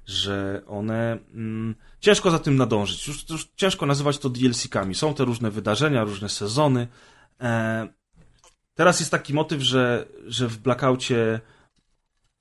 że 0.05 0.61
one... 0.67 1.17
Mm, 1.33 1.75
ciężko 1.99 2.31
za 2.31 2.39
tym 2.39 2.55
nadążyć. 2.55 3.07
Już, 3.07 3.29
już 3.29 3.47
ciężko 3.55 3.85
nazywać 3.85 4.17
to 4.17 4.29
DLC-kami. 4.29 4.95
Są 4.95 5.13
te 5.13 5.25
różne 5.25 5.51
wydarzenia, 5.51 6.03
różne 6.03 6.29
sezony. 6.29 6.87
E, 7.41 7.87
teraz 8.75 8.99
jest 8.99 9.11
taki 9.11 9.33
motyw, 9.33 9.61
że, 9.61 10.05
że 10.27 10.47
w 10.47 10.57
Blackoutie 10.57 11.39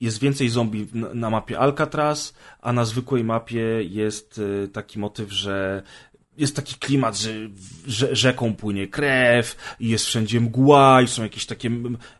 jest 0.01 0.19
więcej 0.19 0.49
zombie 0.49 0.87
na, 0.93 1.29
mapie 1.29 1.59
Alcatraz, 1.59 2.33
a 2.61 2.73
na 2.73 2.85
zwykłej 2.85 3.23
mapie 3.23 3.83
jest 3.83 4.37
y, 4.37 4.67
taki 4.73 4.99
motyw, 4.99 5.31
że 5.31 5.83
jest 6.37 6.55
taki 6.55 6.75
klimat, 6.75 7.17
że 7.87 8.15
rzeką 8.15 8.55
płynie 8.55 8.87
krew 8.87 9.75
i 9.79 9.89
jest 9.89 10.05
wszędzie 10.05 10.41
mgła 10.41 11.01
i 11.01 11.07
są 11.07 11.23
jakieś 11.23 11.45
takie 11.45 11.69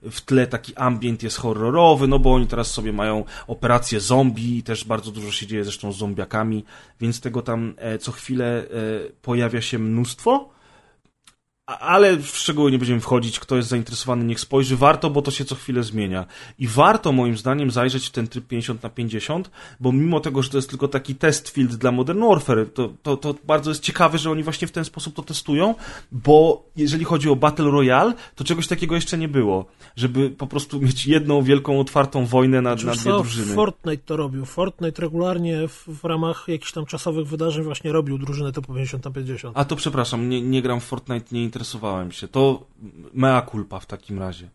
w 0.02 0.22
tle 0.22 0.48
taki 0.48 0.76
ambient 0.76 1.24
jest 1.24 1.38
horrorowy, 1.38 2.08
no 2.08 2.20
bo 2.20 2.34
oni 2.34 2.48
teraz 2.48 2.72
sobie 2.72 2.94
mają 2.94 3.24
operację 3.48 4.00
zombie 4.00 4.58
i 4.58 4.64
też 4.64 4.86
bardzo 4.86 5.12
dużo 5.12 5.32
się 5.32 5.48
dzieje 5.48 5.64
zresztą 5.64 5.94
z 5.94 5.98
zombiakami, 5.98 6.66
więc 7.02 7.22
tego 7.22 7.42
tam 7.42 7.74
e, 7.78 7.98
co 7.98 8.12
chwilę 8.12 8.46
e, 8.46 8.66
pojawia 9.22 9.62
się 9.62 9.80
mnóstwo. 9.80 10.57
Ale 11.68 12.18
w 12.18 12.38
szczegóły 12.38 12.72
nie 12.72 12.78
będziemy 12.78 13.00
wchodzić. 13.00 13.40
Kto 13.40 13.56
jest 13.56 13.70
zainteresowany, 13.70 14.26
niech 14.26 14.40
spojrzy. 14.40 14.78
Warto, 14.78 15.10
bo 15.10 15.22
to 15.22 15.32
się 15.32 15.46
co 15.46 15.56
chwilę 15.56 15.84
zmienia. 15.84 16.26
I 16.60 16.68
warto, 16.68 17.12
moim 17.12 17.38
zdaniem, 17.38 17.72
zajrzeć 17.72 18.08
w 18.08 18.12
ten 18.12 18.28
tryb 18.28 18.48
50 18.48 18.84
na 18.84 18.90
50, 18.90 19.52
bo 19.80 19.92
mimo 19.92 20.20
tego, 20.20 20.44
że 20.44 20.50
to 20.50 20.58
jest 20.58 20.70
tylko 20.70 20.88
taki 20.88 21.16
test 21.16 21.50
field 21.50 21.76
dla 21.76 21.92
Modern 21.92 22.28
Warfare, 22.28 22.66
to, 22.74 22.90
to, 23.04 23.18
to 23.18 23.36
bardzo 23.48 23.72
jest 23.72 23.84
ciekawe, 23.84 24.18
że 24.18 24.32
oni 24.32 24.44
właśnie 24.44 24.68
w 24.68 24.72
ten 24.72 24.86
sposób 24.86 25.16
to 25.16 25.24
testują, 25.24 25.76
bo 26.12 26.64
jeżeli 26.76 27.06
chodzi 27.06 27.30
o 27.30 27.36
Battle 27.36 27.72
Royale, 27.72 28.14
to 28.36 28.44
czegoś 28.44 28.68
takiego 28.68 28.96
jeszcze 28.96 29.18
nie 29.18 29.28
było. 29.28 29.66
Żeby 29.96 30.30
po 30.30 30.48
prostu 30.48 30.82
mieć 30.82 31.08
jedną 31.08 31.42
wielką, 31.42 31.80
otwartą 31.80 32.26
wojnę 32.26 32.62
na, 32.62 32.70
na 32.70 32.76
dwie 32.76 33.12
drużyny. 33.12 33.56
Fortnite 33.56 34.04
to 34.06 34.18
robił. 34.18 34.46
Fortnite 34.46 35.02
regularnie 35.02 35.68
w, 35.68 35.84
w 35.88 36.04
ramach 36.04 36.46
jakichś 36.48 36.72
tam 36.72 36.86
czasowych 36.86 37.28
wydarzeń 37.28 37.64
właśnie 37.64 37.92
robił 37.92 38.18
drużynę 38.18 38.52
typu 38.52 38.74
50 38.74 39.06
na 39.06 39.12
50. 39.12 39.58
A 39.58 39.66
to 39.66 39.76
przepraszam, 39.76 40.30
nie, 40.30 40.42
nie 40.42 40.62
gram 40.62 40.80
w 40.80 40.84
Fortnite, 40.84 41.26
nie 41.32 41.44
interesowałem 41.58 42.12
się. 42.12 42.28
To 42.28 42.68
mea 43.14 43.42
culpa 43.42 43.80
w 43.80 43.86
takim 43.86 44.20
razie. 44.20 44.50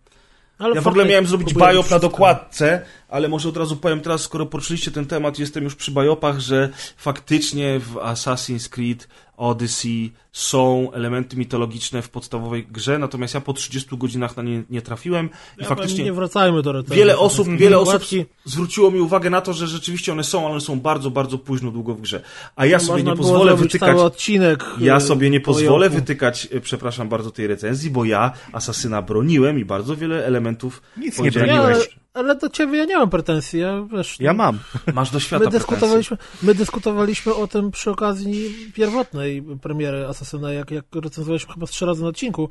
Ale 0.59 0.75
Ja 0.75 0.81
w 0.81 0.87
ogóle 0.87 1.05
miałem 1.05 1.27
zrobić 1.27 1.55
biop 1.55 1.91
na 1.91 1.99
dokładce, 1.99 2.85
ale 3.09 3.29
może 3.29 3.49
od 3.49 3.57
razu 3.57 3.77
powiem 3.77 4.01
teraz, 4.01 4.21
skoro 4.21 4.47
poruszyliście 4.47 4.91
ten 4.91 5.07
temat, 5.07 5.39
jestem 5.39 5.65
już 5.65 5.75
przy 5.75 5.93
biopach, 5.93 6.39
że 6.39 6.69
faktycznie 6.97 7.81
w 7.81 7.95
Assassin's 7.95 8.69
Creed 8.69 9.09
Odyssey 9.37 10.11
są 10.33 10.93
elementy 10.93 11.37
mitologiczne 11.37 12.03
w 12.03 12.09
podstawowej 12.09 12.67
grze, 12.71 12.99
natomiast 12.99 13.35
ja 13.35 13.41
po 13.41 13.53
30 13.53 13.97
godzinach 13.97 14.37
na 14.37 14.43
nie 14.43 14.63
nie 14.71 14.83
trafiłem 14.83 15.27
i 15.59 15.63
Ja 15.63 15.69
faktycznie 15.69 16.05
Nie 16.05 16.13
wracajmy 16.13 16.63
do 16.63 16.73
recenzji. 16.73 16.97
wiele 16.97 17.19
osób, 17.19 17.47
Te 17.47 17.57
wiele 17.57 17.79
osób 17.79 18.03
zwróciło 18.45 18.91
mi 18.91 19.01
uwagę 19.01 19.31
na 19.31 19.41
to, 19.41 19.53
że 19.53 19.67
rzeczywiście 19.67 20.13
one 20.13 20.25
są, 20.25 20.41
ale 20.41 20.51
one 20.51 20.61
są 20.61 20.81
bardzo, 20.81 21.11
bardzo 21.11 21.39
późno 21.39 21.71
długo 21.71 21.95
w 21.95 22.01
grze. 22.01 22.23
A 22.57 22.67
ja 22.67 22.79
sobie 22.79 22.93
można 22.93 23.11
nie 23.11 23.17
pozwolę 23.17 23.57
wytykać 23.57 23.99
odcinek. 23.99 24.65
ja 24.81 25.01
sobie 25.01 25.31
nie 25.31 25.41
po 25.41 25.53
pozwolę 25.53 25.91
wytykać, 25.91 26.49
e, 26.51 26.61
przepraszam 26.61 27.09
bardzo, 27.09 27.31
tej 27.31 27.47
recenzji, 27.47 27.91
bo 27.91 28.05
ja 28.05 28.33
Asasyna 28.53 29.03
broniłem 29.03 29.59
i 29.59 29.65
bardzo 29.65 29.97
wiele 29.97 30.27
elementów 30.27 30.83
Nic 30.97 31.19
nie 31.19 31.31
broniłeś. 31.31 31.89
Ale 32.15 32.37
do 32.37 32.49
ciebie 32.49 32.79
ja 32.79 32.85
nie 32.85 32.97
mam 32.97 33.11
pretensji. 33.11 33.61
Ja, 33.61 33.87
wiesz, 33.93 34.21
Ja 34.21 34.33
no, 34.33 34.37
mam. 34.37 34.59
Masz 34.95 35.11
do 35.11 35.21
świata 35.21 35.45
My 35.45 35.51
dyskutowaliśmy, 35.51 36.17
my 36.43 36.55
dyskutowaliśmy 36.55 37.35
o 37.35 37.47
tym 37.47 37.71
przy 37.71 37.91
okazji 37.91 38.51
pierwotnej 38.75 39.43
premiery 39.63 40.07
Asasyna, 40.07 40.53
jak, 40.53 40.71
jak 40.71 40.85
recenzowaliśmy 40.95 41.55
chyba 41.55 41.67
z 41.67 41.71
trzy 41.71 41.87
razy 41.87 42.03
na 42.03 42.09
odcinku. 42.09 42.49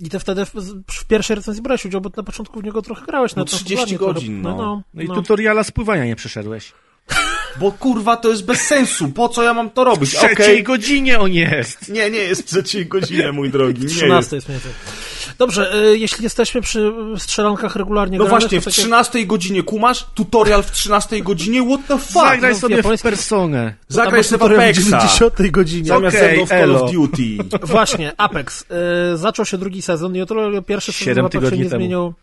I 0.00 0.08
ty 0.10 0.18
wtedy 0.18 0.44
w, 0.44 0.52
w 0.90 1.04
pierwszej 1.04 1.36
recenzji 1.36 1.62
brałeś 1.62 1.84
udział, 1.84 2.00
bo 2.00 2.10
na 2.16 2.22
początku 2.22 2.60
w 2.60 2.64
niego 2.64 2.82
trochę 2.82 3.06
grałeś. 3.06 3.34
No 3.34 3.42
na 3.42 3.50
to 3.50 3.56
30 3.56 3.98
trochę- 3.98 4.14
godzin, 4.14 4.42
no. 4.42 4.82
No 4.94 5.02
i 5.02 5.08
no. 5.08 5.14
tutoriala 5.14 5.64
spływania 5.64 6.04
nie 6.04 6.16
przeszedłeś. 6.16 6.72
Bo 7.60 7.72
kurwa, 7.72 8.16
to 8.16 8.28
jest 8.28 8.44
bez 8.44 8.60
sensu. 8.60 9.08
Po 9.08 9.28
co 9.28 9.42
ja 9.42 9.54
mam 9.54 9.70
to 9.70 9.82
W 9.82 9.86
robić? 9.86 10.10
trzeciej 10.10 10.32
Okej. 10.32 10.62
godzinie 10.62 11.20
on 11.20 11.32
jest. 11.32 11.88
Nie, 11.88 12.10
nie 12.10 12.18
jest 12.18 12.42
w 12.42 12.44
trzeciej 12.44 12.86
godzinie, 12.86 13.32
mój 13.32 13.50
drogi. 13.50 13.82
Nie 13.82 13.88
13 13.88 14.36
jest. 14.36 14.48
jest. 14.48 14.66
Dobrze, 15.38 15.74
y, 15.92 15.98
jeśli 15.98 16.24
jesteśmy 16.24 16.60
przy 16.60 16.92
strzelankach 17.18 17.76
regularnie 17.76 18.18
No 18.18 18.24
granych, 18.24 18.40
właśnie, 18.42 18.60
w 18.60 18.64
takie- 18.64 18.74
13 18.82 19.26
godzinie 19.26 19.62
kumasz? 19.62 20.06
Tutorial 20.14 20.62
w 20.62 20.70
13 20.70 21.20
godzinie? 21.22 21.62
What 21.66 21.86
the 21.86 21.98
fuck? 21.98 22.12
Zagraj 22.12 22.52
no, 22.52 22.58
w 22.58 22.60
sobie 22.60 22.82
w 22.82 23.02
personę. 23.02 23.74
Zagraj 23.88 24.24
sobie 24.24 24.38
w 24.38 24.40
tutorial 24.40 24.58
w 24.60 24.78
Apexa. 24.78 24.90
90 24.90 25.50
godzinie. 25.50 25.84
Zamiast 25.88 26.16
mną 26.36 26.46
w 26.46 26.48
Call 26.48 26.76
of 26.76 26.92
Duty. 26.92 27.22
Właśnie, 27.62 28.12
Apex. 28.16 28.62
Y, 29.14 29.16
zaczął 29.16 29.44
się 29.44 29.58
drugi 29.58 29.82
sezon 29.82 30.16
i 30.16 30.20
o 30.22 30.26
tyle 30.26 30.62
pierwszy 30.62 30.92
sezon 30.92 31.26
w 31.26 31.30
tygodni 31.30 31.58
nie 31.58 31.64
temu. 31.64 31.80
zmienił... 31.80 32.14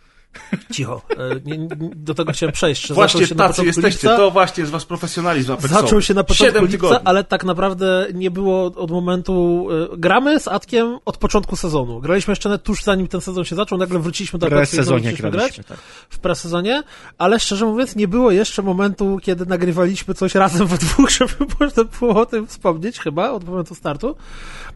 Cicho. 0.71 1.01
Nie, 1.45 1.67
do 1.95 2.13
tego 2.13 2.31
chciałem 2.31 2.53
przejść. 2.53 2.87
że 2.87 2.93
Właśnie 2.93 3.19
zaczął 3.19 3.27
się 3.29 3.35
na 3.35 3.47
tacy 3.47 3.65
jesteście. 3.65 3.89
lipca, 4.07 4.17
To 4.17 4.31
właśnie 4.31 4.61
jest 4.61 4.71
was 4.71 4.85
profesjonalizm 4.85 5.51
Apexowy. 5.51 5.81
Zaczął 5.81 6.01
się 6.01 6.13
na 6.13 6.23
początku 6.23 6.55
7 6.55 6.63
lipca, 6.71 6.77
tygodni. 6.87 7.07
ale 7.07 7.23
tak 7.23 7.43
naprawdę 7.43 8.07
nie 8.13 8.31
było 8.31 8.65
od, 8.65 8.91
momentu... 8.91 9.67
Y, 9.93 9.97
gramy 9.97 10.39
z 10.39 10.47
Atkiem 10.47 10.99
od 11.05 11.17
początku 11.17 11.55
sezonu. 11.55 11.99
Graliśmy 11.99 12.31
jeszcze 12.31 12.49
nawet 12.49 12.63
tuż 12.63 12.83
zanim 12.83 13.07
ten 13.07 13.21
sezon 13.21 13.45
się 13.45 13.55
zaczął, 13.55 13.77
nagle 13.77 13.99
wróciliśmy 13.99 14.39
do 14.39 14.49
W 14.49 14.53
Apexu 14.53 14.73
i 14.73 14.75
znowu 14.75 14.85
sezonie 14.85 15.03
zaczęliśmy 15.03 15.31
graliśmy. 15.31 15.63
Tak. 15.63 15.77
w 16.09 16.19
presezonie, 16.19 16.83
ale 17.17 17.39
szczerze 17.39 17.65
mówiąc 17.65 17.95
nie 17.95 18.07
było 18.07 18.31
jeszcze 18.31 18.61
momentu, 18.61 19.19
kiedy 19.21 19.45
nagrywaliśmy 19.45 20.13
coś 20.13 20.35
razem 20.35 20.67
we 20.67 20.77
dwóch, 20.77 21.09
żeby 21.19 21.33
można 21.59 21.83
było 21.83 22.21
o 22.21 22.25
tym 22.25 22.47
wspomnieć 22.47 22.99
chyba 22.99 23.31
od 23.31 23.43
momentu 23.43 23.75
startu. 23.75 24.15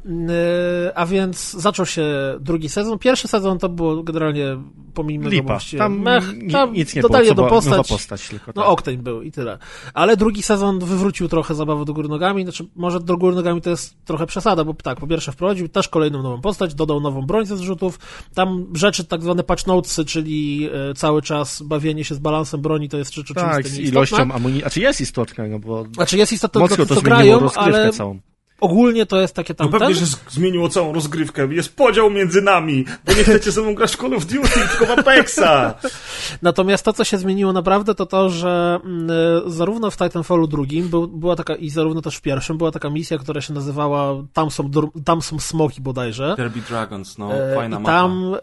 Yy, 0.05 0.95
A 0.95 1.05
więc 1.05 1.51
zaczął 1.51 1.85
się 1.85 2.05
drugi 2.39 2.69
sezon. 2.69 2.99
Pierwszy 2.99 3.27
sezon 3.27 3.59
to 3.59 3.69
było 3.69 4.03
generalnie, 4.03 4.57
pomijmy 4.93 5.29
Lipa. 5.29 5.47
właściwie. 5.47 5.79
Tam, 5.79 5.99
Mech, 5.99 6.23
tam 6.51 6.73
nic 6.73 6.95
nie 6.95 7.01
było, 7.01 7.09
dodali 7.09 7.27
jedną 7.27 7.43
była 7.43 7.55
postać. 7.55 7.71
nowa 7.71 7.83
postać 7.83 8.29
tylko. 8.29 8.51
No 8.55 8.61
tak. 8.61 8.71
Octane 8.71 8.97
był 8.97 9.21
i 9.21 9.31
tyle. 9.31 9.57
Ale 9.93 10.17
drugi 10.17 10.41
sezon 10.41 10.79
wywrócił 10.79 11.27
trochę 11.27 11.55
zabawę 11.55 11.85
do 11.85 11.93
góry 11.93 12.07
nogami, 12.07 12.43
znaczy 12.43 12.65
może 12.75 12.99
do 12.99 13.17
góry 13.17 13.35
nogami 13.35 13.61
to 13.61 13.69
jest 13.69 14.05
trochę 14.05 14.25
przesada, 14.25 14.63
bo 14.63 14.73
tak, 14.73 14.99
po 14.99 15.07
pierwsze 15.07 15.31
wprowadził 15.31 15.69
też 15.69 15.87
kolejną 15.87 16.23
nową 16.23 16.41
postać, 16.41 16.75
dodał 16.75 16.99
nową 16.99 17.21
broń 17.21 17.45
ze 17.45 17.57
zrzutów, 17.57 17.99
tam 18.33 18.65
rzeczy 18.73 19.03
tak 19.03 19.21
zwane 19.21 19.43
patch 19.43 19.67
notesy, 19.67 20.05
czyli 20.05 20.69
e, 20.89 20.93
cały 20.93 21.21
czas 21.21 21.61
bawienie 21.61 22.03
się 22.03 22.15
z 22.15 22.19
balansem 22.19 22.61
broni, 22.61 22.89
to 22.89 22.97
jest 22.97 23.13
rzecz 23.13 23.31
oczywista 23.31 23.55
Tak, 23.55 23.67
z 23.67 23.79
ilością 23.79 24.31
amunicji. 24.31 24.61
Znaczy 24.61 24.79
jest 24.79 25.01
istotna, 25.01 25.47
no 25.47 25.59
bo 25.59 25.85
Znaczy 25.93 26.17
jest 26.17 26.33
dla 26.39 26.49
to 26.49 26.85
zmieniło 26.85 27.01
grają, 27.01 27.51
ale 27.55 27.91
całą. 27.91 28.19
Ogólnie 28.61 29.05
to 29.05 29.21
jest 29.21 29.35
takie 29.35 29.53
No 29.53 29.65
tamten. 29.65 29.79
pewnie, 29.79 29.95
że 29.95 30.05
zmieniło 30.29 30.69
całą 30.69 30.93
rozgrywkę. 30.93 31.47
Jest 31.53 31.75
podział 31.75 32.09
między 32.09 32.41
nami, 32.41 32.85
bo 33.05 33.13
nie 33.13 33.23
chcecie 33.23 33.51
ze 33.51 33.61
mną 33.61 33.75
grać 33.75 33.91
w 33.95 33.97
Call 34.01 34.13
of 34.13 34.25
Duty, 34.25 34.49
tylko 34.79 34.85
w 34.95 34.99
Apexa. 34.99 35.73
Natomiast 36.41 36.85
to, 36.85 36.93
co 36.93 37.03
się 37.03 37.17
zmieniło 37.17 37.53
naprawdę, 37.53 37.95
to 37.95 38.05
to, 38.05 38.29
że 38.29 38.79
mm, 38.85 39.07
e, 39.47 39.49
zarówno 39.51 39.91
w 39.91 39.97
Titanfallu 39.97 40.47
drugim 40.47 40.87
był, 40.89 41.07
była 41.07 41.35
taka, 41.35 41.55
i 41.55 41.69
zarówno 41.69 42.01
też 42.01 42.15
w 42.17 42.21
pierwszym, 42.21 42.57
była 42.57 42.71
taka 42.71 42.89
misja, 42.89 43.17
która 43.17 43.41
się 43.41 43.53
nazywała 43.53 44.23
Tam 44.33 44.51
są, 44.51 44.71
tam 45.05 45.21
są 45.21 45.39
smoki 45.39 45.81
bodajże. 45.81 46.33
Derby 46.37 46.61
Dragons, 46.61 47.17
no, 47.17 47.33
E, 47.33 47.55
fajna 47.55 47.77
I 47.77 47.79
mapa. 47.79 47.91
tam 47.91 48.35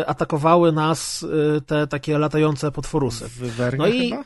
e, 0.00 0.08
atakowały 0.08 0.72
nas 0.72 1.26
e, 1.56 1.60
te 1.60 1.86
takie 1.86 2.18
latające 2.18 2.72
potworusy. 2.72 3.28
Wywernie 3.28 3.78
No 3.78 3.86
i- 3.86 4.10
chyba? 4.10 4.22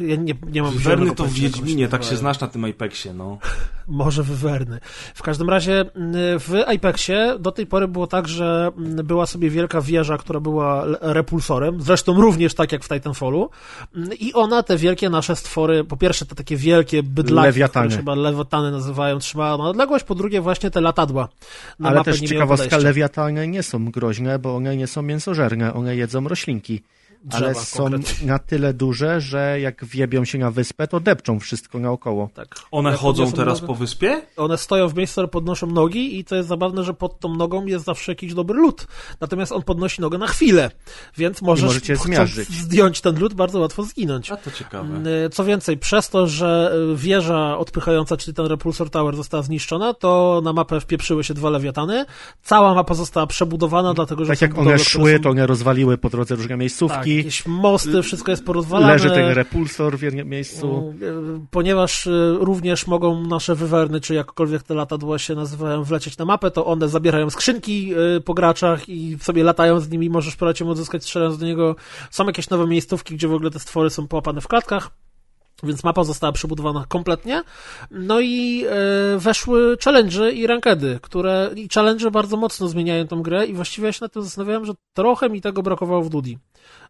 Ja 0.00 0.16
nie, 0.16 0.34
nie 0.52 0.62
mam 0.62 0.72
Wywerny 0.72 0.82
zielonego 0.82 1.14
to 1.14 1.24
w 1.24 1.32
Wiedźminie, 1.32 1.88
tak 1.88 2.04
się 2.04 2.16
znasz 2.16 2.40
na 2.40 2.46
tym 2.46 2.64
Apexie, 2.64 3.14
no. 3.14 3.38
Może 3.88 4.22
wywerny. 4.22 4.80
W 5.14 5.22
każdym 5.22 5.50
razie 5.50 5.80
mm, 5.80 6.14
w 6.40 6.54
Apexie 6.66 7.36
do 7.40 7.52
tej 7.52 7.66
pory 7.66 7.88
było 7.88 8.06
tak, 8.06 8.28
że 8.28 8.70
mm, 8.78 9.06
była 9.06 9.26
sobie 9.26 9.50
wielka 9.50 9.80
wieża, 9.80 10.18
która 10.18 10.40
była 10.40 10.84
repulsorem, 11.00 11.82
zresztą 11.82 12.20
również 12.20 12.54
tak 12.54 12.72
jak 12.72 12.84
w 12.84 12.88
Titanfallu 12.88 13.50
Mm, 13.96 14.10
i 14.20 14.32
ona 14.32 14.62
te 14.62 14.76
wielkie 14.76 15.10
nasze 15.10 15.36
stwory, 15.36 15.84
po 15.84 15.96
pierwsze 15.96 16.26
te 16.26 16.34
takie 16.34 16.56
wielkie 16.56 17.02
bydlaki, 17.02 17.46
Lewiatany. 17.46 17.86
które 17.86 17.98
chyba 17.98 18.14
lewiatany 18.14 18.70
nazywają, 18.70 19.18
trzymała 19.18 19.56
na 19.58 19.64
odległość, 19.70 20.04
po 20.04 20.14
drugie 20.14 20.40
właśnie 20.40 20.70
te 20.70 20.80
latadła. 20.80 21.28
Na 21.78 21.88
Ale 21.88 22.04
też 22.04 22.20
ciekawostka, 22.20 22.64
podejścia. 22.66 22.88
lewiatany 22.88 23.48
nie 23.48 23.62
są 23.62 23.90
groźne, 23.90 24.38
bo 24.38 24.56
one 24.56 24.76
nie 24.76 24.86
są 24.86 25.02
mięsożerne, 25.02 25.74
one 25.74 25.96
jedzą 25.96 26.28
roślinki. 26.28 26.82
Drzewa 27.24 27.46
ale 27.46 27.54
są 27.54 27.82
konkretnie. 27.90 28.26
na 28.26 28.38
tyle 28.38 28.74
duże, 28.74 29.20
że 29.20 29.60
jak 29.60 29.84
wjebią 29.84 30.24
się 30.24 30.38
na 30.38 30.50
wyspę, 30.50 30.88
to 30.88 31.00
depczą 31.00 31.40
wszystko 31.40 31.78
naokoło. 31.78 32.30
Tak. 32.34 32.54
One 32.70 32.90
Jak 32.90 32.98
chodzą 32.98 33.32
teraz 33.32 33.58
nogę- 33.60 33.66
po 33.66 33.74
wyspie? 33.74 34.22
One 34.36 34.58
stoją 34.58 34.88
w 34.88 34.94
miejscu, 34.94 35.20
ale 35.20 35.28
podnoszą 35.28 35.66
nogi 35.66 36.18
i 36.18 36.24
to 36.24 36.36
jest 36.36 36.48
zabawne, 36.48 36.84
że 36.84 36.94
pod 36.94 37.20
tą 37.20 37.34
nogą 37.34 37.66
jest 37.66 37.84
zawsze 37.84 38.12
jakiś 38.12 38.34
dobry 38.34 38.60
lód. 38.60 38.86
Natomiast 39.20 39.52
on 39.52 39.62
podnosi 39.62 40.00
nogę 40.00 40.18
na 40.18 40.26
chwilę, 40.26 40.70
więc 41.16 41.42
możesz 41.42 41.70
zdjąć 42.50 43.00
ten 43.00 43.18
lód, 43.18 43.34
bardzo 43.34 43.58
łatwo 43.60 43.82
zginąć. 43.82 44.30
A 44.30 44.36
to 44.36 44.50
ciekawe. 44.50 45.10
Y, 45.26 45.30
Co 45.30 45.44
więcej, 45.44 45.78
przez 45.78 46.08
to, 46.10 46.26
że 46.26 46.72
y, 46.92 46.96
wieża 46.96 47.58
odpychająca, 47.58 48.16
czyli 48.16 48.34
ten 48.34 48.46
Repulsor 48.46 48.90
Tower 48.90 49.16
została 49.16 49.42
zniszczona, 49.42 49.94
to 49.94 50.40
na 50.44 50.52
mapę 50.52 50.80
wpieprzyły 50.80 51.24
się 51.24 51.34
dwa 51.34 51.50
lewiatany. 51.50 52.04
Cała 52.42 52.74
mapa 52.74 52.94
została 52.94 53.26
przebudowana, 53.26 53.94
dlatego 53.94 54.24
że 54.24 54.32
Tak 54.32 54.40
jak 54.42 54.58
one 54.58 54.78
szły, 54.78 55.12
są- 55.16 55.22
to 55.22 55.30
one 55.30 55.46
rozwaliły 55.46 55.98
po 55.98 56.10
drodze 56.10 56.34
różne 56.34 56.48
tak, 56.48 56.58
miejscówki. 57.06 57.16
jakieś 57.16 57.46
mosty, 57.62 58.02
wszystko 58.02 58.30
jest 58.30 58.44
porozwalane. 58.44 58.92
Leży 58.92 59.10
ten 59.10 59.28
repulsor 59.28 59.98
w 59.98 60.02
jednym 60.02 60.28
miejscu. 60.28 60.94
Y, 61.02 61.40
Ponieważ 61.50 62.06
y, 62.06 62.36
również 62.40 62.86
mogą 62.86 63.26
nasze 63.26 63.54
wywerny, 63.54 64.00
czy 64.00 64.14
jakkolwiek 64.14 64.62
te 64.62 64.74
latadła 64.74 65.18
się 65.18 65.34
nazywają, 65.34 65.84
wlecieć 65.84 66.18
na 66.18 66.24
mapę, 66.24 66.50
to 66.50 66.66
one 66.66 66.88
zabierają 66.88 67.30
skrzynki 67.30 67.94
y, 68.16 68.20
po 68.20 68.34
graczach 68.34 68.88
i 68.88 69.16
sobie 69.20 69.44
latają 69.44 69.80
z 69.80 69.90
nimi, 69.90 70.10
możesz 70.10 70.36
po 70.36 70.46
nim 70.60 70.68
odzyskać 70.68 71.02
strzelając 71.02 71.38
do 71.38 71.46
niego. 71.46 71.76
Są 72.10 72.26
jakieś 72.26 72.50
nowe 72.50 72.66
miejscówki, 72.66 73.14
gdzie 73.14 73.28
w 73.28 73.32
ogóle 73.32 73.50
te 73.50 73.58
stwory 73.58 73.90
są 73.90 74.08
połapane 74.08 74.40
w 74.40 74.48
klatkach. 74.48 75.05
Więc 75.62 75.84
mapa 75.84 76.04
została 76.04 76.32
przebudowana 76.32 76.84
kompletnie. 76.88 77.42
No 77.90 78.20
i 78.20 78.64
e, 78.64 79.18
weszły 79.18 79.76
challenge 79.84 80.32
i 80.32 80.46
rankedy, 80.46 80.98
które 81.02 81.50
i 81.56 81.68
challenge 81.74 82.10
bardzo 82.10 82.36
mocno 82.36 82.68
zmieniają 82.68 83.06
tą 83.06 83.22
grę 83.22 83.46
i 83.46 83.54
właściwie 83.54 83.86
ja 83.86 83.92
się 83.92 83.98
nad 84.04 84.12
tym 84.12 84.22
zastanawiałem, 84.22 84.64
że 84.64 84.72
trochę 84.94 85.30
mi 85.30 85.40
tego 85.40 85.62
brakowało 85.62 86.02
w 86.02 86.08
Dudi, 86.08 86.38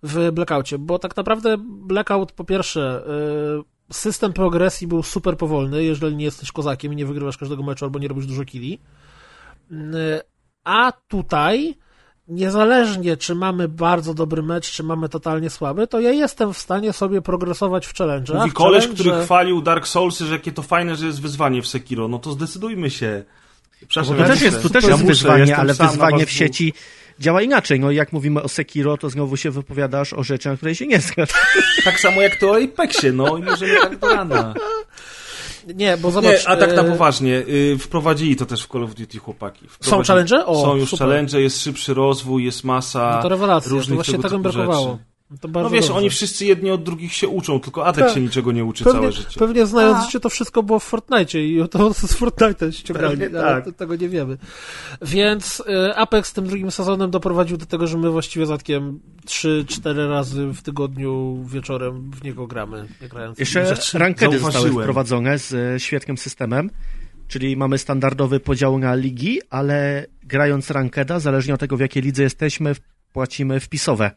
w 0.03 0.33
Blackoutie, 0.33 0.79
bo 0.79 0.99
tak 0.99 1.17
naprawdę 1.17 1.57
Blackout 1.59 2.33
po 2.33 2.45
pierwsze 2.45 3.07
e, 3.09 3.95
system 3.95 4.33
progresji 4.33 4.87
był 4.87 5.03
super 5.03 5.37
powolny, 5.37 5.85
jeżeli 5.85 6.17
nie 6.17 6.25
jesteś 6.25 6.53
kozakiem 6.53 6.93
i 6.93 6.97
nie 6.97 7.07
wygrywasz 7.07 7.37
każdego 7.37 7.63
meczu 7.63 7.85
albo 7.85 7.99
nie 7.99 8.09
robisz 8.09 8.27
dużo 8.27 8.45
killi. 8.45 8.79
E, 9.73 10.23
A 10.65 10.93
tutaj 11.09 11.75
niezależnie 12.29 13.17
czy 13.17 13.35
mamy 13.35 13.69
bardzo 13.69 14.15
dobry 14.15 14.43
mecz, 14.43 14.71
czy 14.73 14.83
mamy 14.83 15.09
totalnie 15.09 15.51
słaby, 15.51 15.87
to 15.87 16.01
ja 16.01 16.11
jestem 16.11 16.55
w 16.55 16.59
stanie 16.59 16.93
sobie 16.93 17.23
progresować 17.23 17.87
w 17.87 17.95
challenge. 17.95 18.35
Mówi 18.35 18.53
koleś, 18.53 18.89
który 18.89 19.25
chwalił 19.25 19.63
Dark 19.63 19.87
Soulsy, 19.89 20.27
że 20.27 20.33
jakie 20.33 20.53
to 20.53 20.63
fajne, 20.63 20.97
że 20.97 21.07
jest 21.07 21.23
wyzwanie 21.23 21.63
w 21.63 21.67
Sekiro. 21.67 22.09
No 22.09 22.19
to 22.19 22.33
zdecydujmy 22.33 22.91
się. 22.91 23.25
Przepraszam, 23.89 24.17
to 24.17 24.23
ja 24.23 24.29
też 24.29 24.43
jest, 24.43 24.63
tu 24.63 24.69
też 24.69 24.85
Ja 24.85 24.91
jest 24.91 25.03
muszę, 25.03 25.15
wyzwanie, 25.15 25.57
ale 25.57 25.75
wyzwanie 25.75 26.27
w 26.27 26.31
sieci 26.31 26.73
działa 27.21 27.43
inaczej. 27.43 27.81
No 27.81 27.91
jak 27.91 28.13
mówimy 28.13 28.43
o 28.43 28.49
Sekiro, 28.49 28.97
to 28.97 29.11
znowu 29.11 29.37
się 29.37 29.51
wypowiadasz 29.51 30.13
o 30.13 30.23
rzeczy, 30.23 30.49
na 30.49 30.57
której 30.57 30.75
się 30.75 30.87
nie 30.87 31.01
zgadza. 31.01 31.35
dwóch. 31.53 31.85
Tak 31.85 32.01
samo 32.01 32.21
jak 32.21 32.37
to 32.37 32.51
o 32.51 32.57
Apexie, 32.57 33.13
no 33.13 33.37
i 33.37 33.43
możemy 33.43 33.81
tak 33.81 33.99
do 33.99 34.09
rana. 34.09 34.55
Nie, 35.75 35.97
bo 35.97 36.11
zobacz... 36.11 36.31
Nie, 36.45 36.49
a 36.49 36.57
tak 36.57 36.77
na 36.77 36.83
e, 36.83 36.85
poważnie, 36.85 37.43
y, 37.49 37.79
wprowadzili 37.79 38.37
to 38.37 38.47
też 38.47 38.63
w 38.65 38.69
Call 38.69 38.85
of 38.85 38.95
Duty 38.95 39.19
chłopaki. 39.19 39.67
Wprowadzili- 39.69 40.07
challenge? 40.07 40.47
O, 40.47 40.63
Są 40.63 40.77
już 40.77 40.91
super. 40.91 41.07
challenge, 41.09 41.41
jest 41.41 41.63
szybszy 41.63 41.95
rozwój, 41.95 42.45
jest 42.45 42.65
masa 42.65 43.13
No 43.17 43.23
to 43.23 43.29
rewelacja, 43.29 43.69
to 43.71 43.75
różnych 43.75 43.97
właśnie 43.97 44.19
tego 44.19 44.39
mi 44.39 44.45
typu 44.45 44.55
brakowało. 44.57 44.91
rzeczy. 44.93 45.16
To 45.41 45.49
bardzo 45.49 45.69
No 45.69 45.75
wiesz, 45.75 45.85
dobrze. 45.87 45.99
oni 45.99 46.11
wszyscy 46.11 46.45
jedni 46.47 46.71
od 46.71 46.83
drugich 46.83 47.13
się 47.13 47.29
uczą, 47.29 47.61
tylko 47.61 47.87
Adek 47.87 48.05
Tak. 48.05 48.15
się 48.15 48.21
niczego 48.21 48.53
nie 48.53 48.65
uczy 48.65 48.85
Pewnie, 48.85 49.01
całe 49.01 49.13
życie. 49.13 49.39
pewnie 49.41 49.67
znając 49.67 50.05
życie, 50.05 50.21
to 50.21 50.29
wszystko 50.31 50.63
było 50.63 50.79
w 50.79 50.85
Fortnite 50.85 51.41
i 51.41 51.69
to 51.71 51.93
z 51.95 52.17
Fortnite'a 52.21 52.73
ściągali, 52.73 53.17
Pewnie 53.19 53.41
ale 53.41 53.55
tak. 53.55 53.65
to, 53.65 53.73
tego 53.73 53.97
nie 53.97 54.09
wiemy. 54.09 54.39
Więc 55.03 55.61
y, 55.91 55.95
Apex 55.97 56.33
tym 56.33 56.47
drugim 56.47 56.71
sezonem 56.71 57.11
doprowadził 57.11 57.57
do 57.57 57.67
tego, 57.67 57.87
że 57.87 57.99
my 57.99 58.11
właściwie 58.11 58.47
z 58.47 58.51
Atkiem 58.51 59.01
3-4 59.27 60.09
razy 60.09 60.47
w 60.47 60.63
tygodniu 60.63 61.45
wieczorem 61.49 62.11
w 62.11 62.25
niego 62.25 62.47
gramy. 62.47 62.87
grając 63.11 63.39
Jeszcze 63.39 63.67
rzeczy. 63.67 63.99
rankedy 63.99 64.39
zostały 64.39 64.71
wprowadzone 64.71 65.39
z 65.39 65.55
e, 65.55 65.81
świetnym 65.81 66.19
systemem, 66.19 66.71
czyli 67.29 67.57
mamy 67.57 67.79
standardowy 67.79 68.41
podział 68.41 68.79
na 68.79 68.95
ligi, 68.95 69.41
ale 69.51 70.07
grając 70.23 70.71
rankeda, 70.71 71.21
zależnie 71.21 71.55
od 71.55 71.61
tego 71.61 71.77
w 71.77 71.81
jakiej 71.81 72.03
lidze 72.03 72.23
jesteśmy, 72.23 72.73
płacimy 73.13 73.61
wpisowe. 73.61 74.11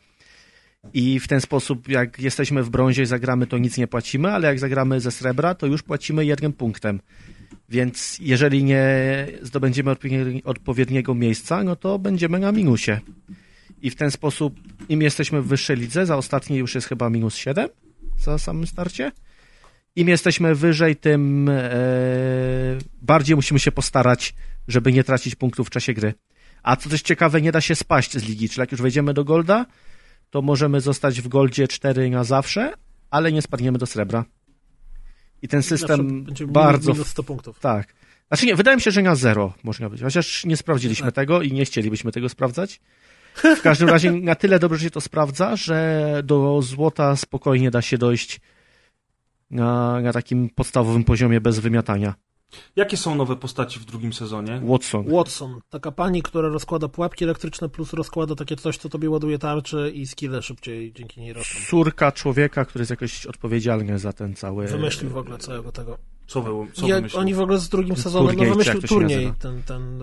I 0.94 1.20
w 1.20 1.28
ten 1.28 1.42
sposób, 1.42 1.88
jak 1.88 2.20
jesteśmy 2.20 2.64
w 2.64 2.70
brązie 2.70 3.04
i 3.04 3.06
zagramy, 3.06 3.48
to 3.48 3.58
nic 3.58 3.78
nie 3.78 3.88
płacimy, 3.88 4.32
ale 4.32 4.48
jak 4.48 4.60
zagramy 4.60 5.00
ze 5.00 5.12
srebra, 5.12 5.56
to 5.56 5.68
już 5.68 5.84
płacimy 5.84 6.26
jednym 6.26 6.54
punktem. 6.54 7.00
Więc 7.70 8.18
jeżeli 8.22 8.64
nie 8.64 8.86
zdobędziemy 9.42 9.92
odpowiednie- 9.92 10.44
odpowiedniego 10.44 11.16
miejsca, 11.16 11.64
no 11.64 11.76
to 11.76 12.00
będziemy 12.00 12.40
na 12.40 12.52
minusie. 12.52 12.92
I 13.82 13.90
w 13.90 13.96
ten 13.96 14.12
sposób, 14.12 14.60
im 14.90 15.02
jesteśmy 15.02 15.42
w 15.42 15.48
wyższej 15.48 15.78
lidze, 15.78 16.06
za 16.06 16.18
ostatnie 16.18 16.58
już 16.58 16.76
jest 16.76 16.88
chyba 16.88 17.10
minus 17.10 17.36
7 17.36 17.70
za 18.18 18.38
samym 18.38 18.68
starcie. 18.68 19.12
Im 19.96 20.08
jesteśmy 20.08 20.56
wyżej, 20.56 20.96
tym 20.96 21.50
e, 21.50 21.62
bardziej 23.02 23.36
musimy 23.36 23.60
się 23.60 23.72
postarać, 23.72 24.34
żeby 24.68 24.94
nie 24.94 25.04
tracić 25.04 25.36
punktów 25.36 25.68
w 25.68 25.70
czasie 25.70 25.94
gry. 25.94 26.14
A 26.64 26.76
co 26.76 26.90
też 26.90 27.02
ciekawe, 27.02 27.42
nie 27.42 27.52
da 27.52 27.62
się 27.62 27.76
spaść 27.76 28.18
z 28.18 28.24
ligi, 28.24 28.50
czyli 28.50 28.60
jak 28.60 28.72
już 28.72 28.82
wejdziemy 28.82 29.14
do 29.14 29.24
Golda, 29.24 29.66
to 30.30 30.42
możemy 30.42 30.82
zostać 30.82 31.22
w 31.22 31.28
Goldzie 31.28 31.68
4 31.68 32.10
na 32.10 32.24
zawsze, 32.24 32.74
ale 33.10 33.32
nie 33.32 33.42
spadniemy 33.42 33.78
do 33.78 33.86
srebra. 33.86 34.26
I 35.42 35.48
ten 35.48 35.64
system 35.64 36.24
będzie 36.24 36.48
bardzo... 36.48 36.92
Minus 36.92 37.08
100 37.08 37.24
punktów. 37.24 37.60
Tak. 37.60 37.94
Znaczy 38.28 38.46
nie, 38.46 38.56
wydaje 38.56 38.78
mi 38.78 38.82
się, 38.82 38.92
że 38.92 39.02
na 39.02 39.16
zero 39.16 39.54
można 39.64 39.90
być, 39.90 40.02
chociaż 40.02 40.46
nie 40.46 40.58
sprawdziliśmy 40.58 41.06
Tak. 41.06 41.16
tego 41.16 41.42
i 41.42 41.52
nie 41.52 41.66
chcielibyśmy 41.66 42.12
tego 42.12 42.30
sprawdzać. 42.30 42.82
W 43.36 43.62
każdym 43.62 43.90
razie 43.90 44.12
na 44.12 44.36
tyle 44.36 44.60
dobrze 44.60 44.84
się 44.84 44.90
to 44.90 45.02
sprawdza, 45.02 45.56
że 45.56 46.22
do 46.24 46.62
złota 46.62 47.16
spokojnie 47.16 47.72
da 47.72 47.82
się 47.82 47.98
dojść 47.98 48.42
na, 49.52 50.02
na 50.02 50.14
takim 50.14 50.50
podstawowym 50.50 51.04
poziomie 51.04 51.42
bez 51.42 51.60
wymiatania. 51.60 52.14
Jakie 52.76 52.98
są 52.98 53.16
nowe 53.16 53.36
postaci 53.36 53.80
w 53.80 53.86
drugim 53.86 54.14
sezonie? 54.14 54.62
Watson. 54.64 55.06
Watson, 55.12 55.60
taka 55.70 55.92
pani, 55.92 56.22
która 56.22 56.50
rozkłada 56.50 56.88
pułapki 56.88 57.24
elektryczne 57.24 57.70
plus 57.70 57.94
rozkłada 57.94 58.36
takie 58.36 58.56
coś, 58.56 58.78
co 58.78 58.90
tobie 58.90 59.10
ładuje 59.10 59.40
tarczy 59.40 59.92
i 59.96 60.08
skille 60.08 60.42
szybciej 60.42 60.94
dzięki 60.94 61.22
niej 61.22 61.34
rosną. 61.34 61.60
Córka 61.70 62.12
człowieka, 62.12 62.66
który 62.66 62.82
jest 62.82 62.90
jakoś 62.90 63.26
odpowiedzialny 63.26 64.00
za 64.00 64.14
ten 64.14 64.36
cały... 64.36 64.68
Wymyślił 64.68 65.10
w 65.10 65.18
ogóle 65.18 65.38
całego 65.38 65.72
tego. 65.72 65.98
Co, 66.30 66.42
wy, 66.42 66.50
co 66.74 66.88
Ja, 66.88 67.02
oni 67.18 67.34
w 67.34 67.40
ogóle 67.40 67.58
z 67.58 67.70
drugim 67.70 67.96
sezonem 67.96 68.26
no, 68.28 68.34
turniej, 68.34 68.50
wymyślił 68.52 68.82
turniej, 68.82 69.34
ten, 69.40 69.64
ten 69.64 70.02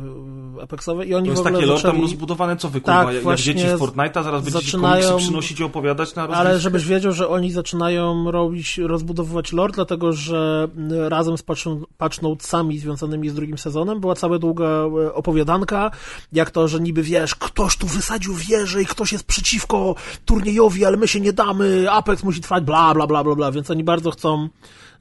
y, 0.58 0.62
Apexowy 0.62 1.04
i 1.04 1.14
oni 1.14 1.28
To 1.28 1.34
w 1.34 1.36
jest 1.36 1.40
ogóle 1.40 1.52
takie 1.54 1.66
lore 1.66 1.82
tam 1.82 1.90
zaczęli... 1.90 2.02
rozbudowane, 2.02 2.56
co 2.56 2.68
wy, 2.68 2.80
Tak, 2.80 3.14
jak 3.14 3.22
właśnie 3.22 3.54
będziecie 3.54 3.76
w 3.76 3.80
Fortnite'a, 3.80 4.24
zaraz 4.24 4.44
będziecie 4.44 4.64
zaczynają- 4.64 5.08
komiksy 5.08 5.24
przynosić 5.26 5.60
i 5.60 5.64
opowiadać 5.64 6.14
na 6.14 6.22
Ale 6.22 6.32
rozgrywkę? 6.32 6.60
żebyś 6.60 6.84
wiedział, 6.86 7.12
że 7.12 7.28
oni 7.28 7.52
zaczynają 7.52 8.30
robić, 8.30 8.78
rozbudowywać 8.78 9.52
lore, 9.52 9.72
dlatego 9.72 10.12
że 10.12 10.68
y, 11.06 11.08
razem 11.08 11.38
z 11.38 11.42
patch, 11.42 11.62
patch 11.98 12.22
notesami 12.22 12.78
związanymi 12.78 13.28
z 13.28 13.34
drugim 13.34 13.58
sezonem 13.58 14.00
była 14.00 14.14
cała 14.14 14.38
długa 14.38 14.84
y, 15.06 15.14
opowiadanka, 15.14 15.90
jak 16.32 16.50
to, 16.50 16.68
że 16.68 16.80
niby 16.80 17.02
wiesz, 17.02 17.34
ktoś 17.34 17.76
tu 17.76 17.86
wysadził 17.86 18.34
wieżę 18.34 18.82
i 18.82 18.86
ktoś 18.86 19.12
jest 19.12 19.24
przeciwko 19.24 19.94
turniejowi, 20.24 20.84
ale 20.84 20.96
my 20.96 21.08
się 21.08 21.20
nie 21.20 21.32
damy, 21.32 21.86
Apex 21.90 22.22
musi 22.24 22.40
trwać, 22.40 22.64
bla, 22.64 22.94
bla, 22.94 23.06
bla, 23.06 23.24
bla, 23.24 23.34
bla, 23.34 23.52
więc 23.52 23.70
oni 23.70 23.84
bardzo 23.84 24.10
chcą, 24.10 24.48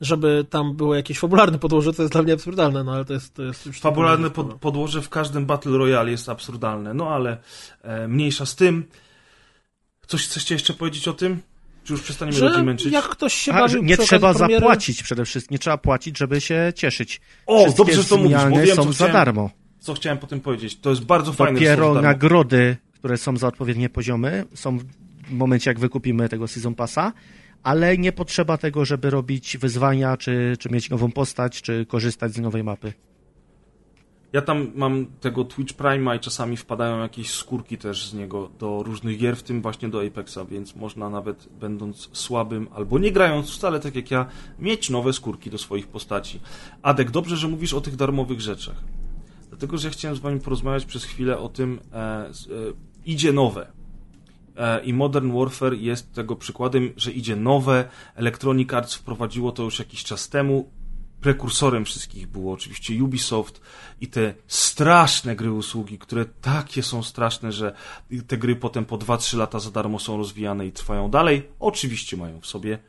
żeby 0.01 0.45
tam 0.49 0.75
było 0.75 0.95
jakieś 0.95 1.19
fabularne 1.19 1.59
podłoże, 1.59 1.93
co 1.93 2.01
jest 2.03 2.13
dla 2.13 2.23
mnie 2.23 2.33
absurdalne, 2.33 2.83
no 2.83 2.91
ale 2.93 3.05
to 3.05 3.13
jest... 3.13 3.33
To 3.33 3.43
jest 3.43 3.65
już 3.65 3.79
Fabularne 3.79 4.29
pod, 4.29 4.53
podłoże 4.53 5.01
w 5.01 5.09
każdym 5.09 5.45
Battle 5.45 5.77
Royale 5.77 6.11
jest 6.11 6.29
absurdalne, 6.29 6.93
no 6.93 7.09
ale 7.09 7.37
e, 7.83 8.07
mniejsza 8.07 8.45
z 8.45 8.55
tym. 8.55 8.85
Coś 10.07 10.25
chcecie 10.27 10.55
jeszcze 10.55 10.73
powiedzieć 10.73 11.07
o 11.07 11.13
tym? 11.13 11.39
Czy 11.83 11.93
już 11.93 12.01
przestaniemy 12.01 12.39
ludzi 12.39 12.63
męczyć? 12.63 12.93
jak 12.93 13.03
ktoś 13.05 13.33
się 13.33 13.53
A, 13.53 13.59
bawił 13.59 13.83
nie 13.83 13.97
trzeba 13.97 14.31
premiery- 14.33 14.37
zapłacić 14.59 15.03
przede 15.03 15.25
wszystkim, 15.25 15.55
nie 15.55 15.59
trzeba 15.59 15.77
płacić, 15.77 16.17
żeby 16.17 16.41
się 16.41 16.73
cieszyć. 16.75 17.21
O, 17.45 17.59
Wszystkie 17.63 17.77
dobrze, 17.77 18.01
że 18.01 18.09
to 18.09 18.17
mówisz, 18.17 18.37
bo 18.49 18.57
wiem, 18.59 18.75
są 18.75 18.83
co 18.85 18.93
za 18.93 19.07
darmo. 19.07 19.49
co 19.79 19.93
chciałem 19.93 20.17
po 20.17 20.27
tym 20.27 20.41
powiedzieć. 20.41 20.79
To 20.79 20.89
jest 20.89 21.03
bardzo 21.05 21.33
fajne. 21.33 21.53
Dopiero 21.53 21.93
nagrody, 22.01 22.77
które 22.93 23.17
są 23.17 23.37
za 23.37 23.47
odpowiednie 23.47 23.89
poziomy, 23.89 24.45
są 24.53 24.77
w 25.27 25.31
momencie, 25.31 25.69
jak 25.69 25.79
wykupimy 25.79 26.29
tego 26.29 26.47
Season 26.47 26.75
Passa, 26.75 27.13
ale 27.65 27.97
nie 27.97 28.11
potrzeba 28.11 28.57
tego, 28.57 28.85
żeby 28.85 29.09
robić 29.09 29.57
wyzwania, 29.57 30.17
czy, 30.17 30.55
czy 30.59 30.69
mieć 30.69 30.89
nową 30.89 31.11
postać, 31.11 31.61
czy 31.61 31.85
korzystać 31.85 32.33
z 32.33 32.39
nowej 32.39 32.63
mapy. 32.63 32.93
Ja 34.33 34.41
tam 34.41 34.71
mam 34.75 35.05
tego 35.21 35.43
Twitch 35.43 35.73
Prime'a 35.73 36.17
i 36.17 36.19
czasami 36.19 36.57
wpadają 36.57 36.99
jakieś 36.99 37.31
skórki 37.31 37.77
też 37.77 38.09
z 38.09 38.13
niego 38.13 38.49
do 38.59 38.83
różnych 38.83 39.17
gier, 39.17 39.35
w 39.35 39.43
tym 39.43 39.61
właśnie 39.61 39.89
do 39.89 40.03
Apexa, 40.03 40.39
więc 40.49 40.75
można 40.75 41.09
nawet 41.09 41.47
będąc 41.59 42.09
słabym 42.13 42.67
albo 42.73 42.99
nie 42.99 43.11
grając 43.11 43.55
wcale 43.55 43.79
tak 43.79 43.95
jak 43.95 44.11
ja, 44.11 44.25
mieć 44.59 44.89
nowe 44.89 45.13
skórki 45.13 45.49
do 45.49 45.57
swoich 45.57 45.87
postaci. 45.87 46.39
Adek, 46.81 47.11
dobrze, 47.11 47.37
że 47.37 47.47
mówisz 47.47 47.73
o 47.73 47.81
tych 47.81 47.95
darmowych 47.95 48.41
rzeczach. 48.41 48.83
Dlatego, 49.49 49.77
że 49.77 49.87
ja 49.87 49.93
chciałem 49.93 50.17
z 50.17 50.19
wami 50.19 50.39
porozmawiać 50.39 50.85
przez 50.85 51.03
chwilę 51.03 51.37
o 51.37 51.49
tym, 51.49 51.79
e, 51.93 51.97
e, 51.97 52.31
idzie 53.05 53.33
nowe. 53.33 53.67
E, 54.57 54.83
I 54.83 54.93
Modern 54.93 55.39
Warfare 55.39 55.73
jest 55.73 56.13
tego 56.13 56.35
przykładem, 56.35 56.93
że 56.97 57.11
idzie 57.11 57.35
nowe. 57.35 57.89
Electronic 58.15 58.73
Arts 58.73 58.95
wprowadziło 58.95 59.51
to 59.51 59.63
już 59.63 59.79
jakiś 59.79 60.03
czas 60.03 60.29
temu. 60.29 60.71
Prekursorem 61.21 61.85
wszystkich 61.85 62.27
było 62.27 62.53
oczywiście 62.53 63.03
Ubisoft 63.03 63.61
i 64.01 64.07
te 64.07 64.33
straszne 64.47 65.35
gry 65.35 65.51
usługi, 65.51 65.97
które 65.97 66.25
takie 66.25 66.83
są 66.83 67.03
straszne, 67.03 67.51
że 67.51 67.75
te 68.27 68.37
gry 68.37 68.55
potem 68.55 68.85
po 68.85 68.97
2-3 68.97 69.37
lata 69.37 69.59
za 69.59 69.71
darmo 69.71 69.99
są 69.99 70.17
rozwijane 70.17 70.67
i 70.67 70.71
trwają 70.71 71.09
dalej. 71.09 71.49
Oczywiście 71.59 72.17
mają 72.17 72.41
w 72.41 72.45
sobie 72.45 72.79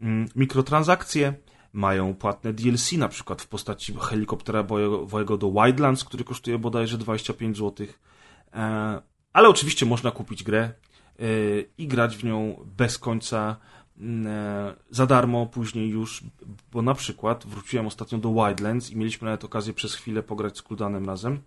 mm, 0.00 0.28
mikrotransakcje, 0.36 1.34
mają 1.72 2.14
płatne 2.14 2.52
DLC, 2.52 2.92
na 2.92 3.08
przykład 3.08 3.42
w 3.42 3.48
postaci 3.48 3.94
helikoptera 4.00 4.62
bojowego 4.62 5.36
do 5.36 5.52
Wildlands, 5.52 6.04
który 6.04 6.24
kosztuje 6.24 6.58
bodajże 6.58 6.98
25 6.98 7.56
zł. 7.56 7.86
E, 8.54 9.02
ale 9.32 9.48
oczywiście 9.48 9.86
można 9.86 10.10
kupić 10.10 10.42
grę 10.42 10.72
i 11.78 11.86
grać 11.88 12.16
w 12.16 12.24
nią 12.24 12.66
bez 12.76 12.98
końca 12.98 13.56
mm, 13.98 14.26
e, 14.26 14.74
za 14.90 15.06
darmo 15.06 15.46
później 15.46 15.88
już, 15.88 16.24
bo 16.72 16.82
na 16.82 16.94
przykład 16.94 17.46
wróciłem 17.46 17.86
ostatnio 17.86 18.18
do 18.18 18.32
Wildlands 18.32 18.90
i 18.90 18.96
mieliśmy 18.96 19.24
nawet 19.24 19.44
okazję 19.44 19.72
przez 19.72 19.94
chwilę 19.94 20.22
pograć 20.22 20.58
z 20.58 20.62
Kuldanem 20.62 21.06
razem. 21.06 21.40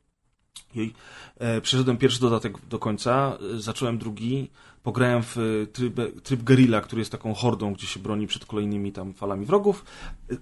I 0.76 0.94
e, 1.38 1.62
przeszedłem 1.62 1.98
pierwszy 1.98 2.22
dodatek 2.22 2.66
do 2.66 2.80
końca, 2.80 3.38
e, 3.56 3.60
zacząłem 3.60 3.98
drugi, 3.98 4.52
pograłem 4.84 5.24
w 5.24 5.38
tryb, 5.74 6.22
tryb 6.24 6.44
Guerrilla, 6.44 6.82
który 6.82 7.02
jest 7.02 7.12
taką 7.12 7.34
hordą, 7.34 7.74
gdzie 7.74 7.88
się 7.88 8.00
broni 8.00 8.28
przed 8.28 8.46
kolejnymi 8.46 8.92
tam 8.92 9.14
falami 9.14 9.46
wrogów. 9.46 9.86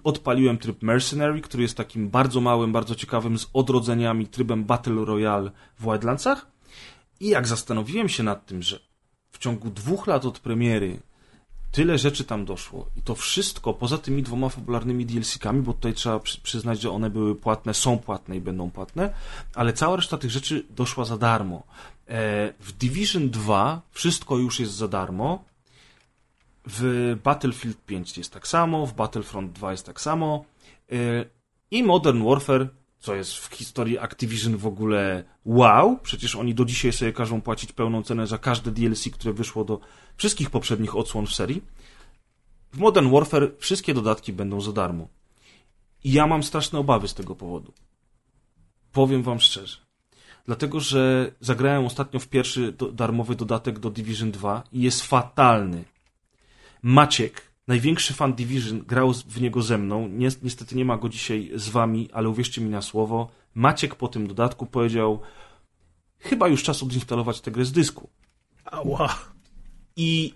Odpaliłem 0.03 0.57
tryb 0.57 0.81
Mercenary, 0.81 1.41
który 1.41 1.63
jest 1.63 1.77
takim 1.77 2.09
bardzo 2.09 2.41
małym, 2.41 2.71
bardzo 2.71 2.95
ciekawym, 2.95 3.39
z 3.39 3.49
odrodzeniami 3.53 4.27
trybem 4.27 4.63
Battle 4.63 5.05
Royale 5.05 5.51
w 5.79 5.83
Wildlandsach. 5.83 6.47
I 7.19 7.27
jak 7.27 7.47
zastanowiłem 7.47 8.09
się 8.09 8.23
nad 8.23 8.45
tym, 8.45 8.61
że 8.61 8.86
w 9.37 9.39
ciągu 9.39 9.69
dwóch 9.69 10.07
lat 10.07 10.25
od 10.25 10.39
premiery 10.39 10.99
tyle 11.71 11.97
rzeczy 11.97 12.23
tam 12.23 12.45
doszło 12.45 12.87
i 12.95 13.01
to 13.01 13.15
wszystko 13.15 13.73
poza 13.73 13.97
tymi 13.97 14.23
dwoma 14.23 14.49
fabularnymi 14.49 15.05
DLC-kami, 15.05 15.61
bo 15.61 15.73
tutaj 15.73 15.93
trzeba 15.93 16.19
przy- 16.19 16.41
przyznać, 16.41 16.81
że 16.81 16.91
one 16.91 17.09
były 17.09 17.35
płatne, 17.35 17.73
są 17.73 17.97
płatne 17.97 18.37
i 18.37 18.41
będą 18.41 18.71
płatne, 18.71 19.13
ale 19.55 19.73
cała 19.73 19.95
reszta 19.95 20.17
tych 20.17 20.31
rzeczy 20.31 20.65
doszła 20.69 21.05
za 21.05 21.17
darmo. 21.17 21.63
E, 22.07 22.53
w 22.59 22.71
Division 22.71 23.29
2 23.29 23.81
wszystko 23.91 24.37
już 24.37 24.59
jest 24.59 24.73
za 24.73 24.87
darmo. 24.87 25.43
W 26.65 27.15
Battlefield 27.23 27.77
5 27.85 28.17
jest 28.17 28.33
tak 28.33 28.47
samo, 28.47 28.85
w 28.85 28.93
Battlefront 28.93 29.51
2 29.51 29.71
jest 29.71 29.85
tak 29.85 30.01
samo. 30.01 30.45
E, 30.91 30.95
I 31.71 31.83
Modern 31.83 32.23
Warfare, 32.23 32.67
co 32.99 33.15
jest 33.15 33.33
w 33.33 33.55
historii 33.55 33.97
Activision 33.97 34.57
w 34.57 34.67
ogóle 34.67 35.23
wow, 35.45 35.99
przecież 36.03 36.35
oni 36.35 36.55
do 36.55 36.65
dzisiaj 36.65 36.93
sobie 36.93 37.13
każą 37.13 37.41
płacić 37.41 37.71
pełną 37.71 38.03
cenę 38.03 38.27
za 38.27 38.37
każde 38.37 38.71
DLC, 38.71 39.09
które 39.09 39.33
wyszło 39.33 39.63
do 39.63 39.79
wszystkich 40.17 40.49
poprzednich 40.49 40.95
odsłon 40.95 41.27
w 41.27 41.33
serii. 41.33 41.61
W 42.73 42.77
Modern 42.77 43.11
Warfare 43.11 43.51
wszystkie 43.59 43.93
dodatki 43.93 44.33
będą 44.33 44.61
za 44.61 44.71
darmo. 44.71 45.07
I 46.03 46.11
ja 46.11 46.27
mam 46.27 46.43
straszne 46.43 46.79
obawy 46.79 47.07
z 47.07 47.13
tego 47.13 47.35
powodu. 47.35 47.73
Powiem 48.91 49.23
wam 49.23 49.39
szczerze. 49.39 49.77
Dlatego, 50.45 50.79
że 50.79 51.31
zagrałem 51.39 51.85
ostatnio 51.85 52.19
w 52.19 52.27
pierwszy 52.27 52.71
do, 52.71 52.91
darmowy 52.91 53.35
dodatek 53.35 53.79
do 53.79 53.89
Division 53.89 54.31
2 54.31 54.63
i 54.71 54.81
jest 54.81 55.01
fatalny. 55.03 55.83
Maciek, 56.81 57.46
największy 57.67 58.13
fan 58.13 58.33
Division, 58.33 58.79
grał 58.79 59.13
w 59.13 59.41
niego 59.41 59.61
ze 59.61 59.77
mną. 59.77 60.07
Ni- 60.07 60.27
Niestety 60.43 60.75
nie 60.75 60.85
ma 60.85 60.97
go 60.97 61.09
dzisiaj 61.09 61.51
z 61.55 61.69
wami, 61.69 62.09
ale 62.13 62.29
uwierzcie 62.29 62.61
mi 62.61 62.69
na 62.69 62.81
słowo. 62.81 63.29
Maciek 63.55 63.95
po 63.95 64.07
tym 64.07 64.27
dodatku 64.27 64.65
powiedział: 64.65 65.19
Chyba 66.19 66.47
już 66.47 66.63
czas 66.63 66.83
odinstalować 66.83 67.41
tę 67.41 67.51
grę 67.51 67.65
z 67.65 67.71
dysku. 67.71 68.09
Ała. 68.65 69.19
I 69.95 70.33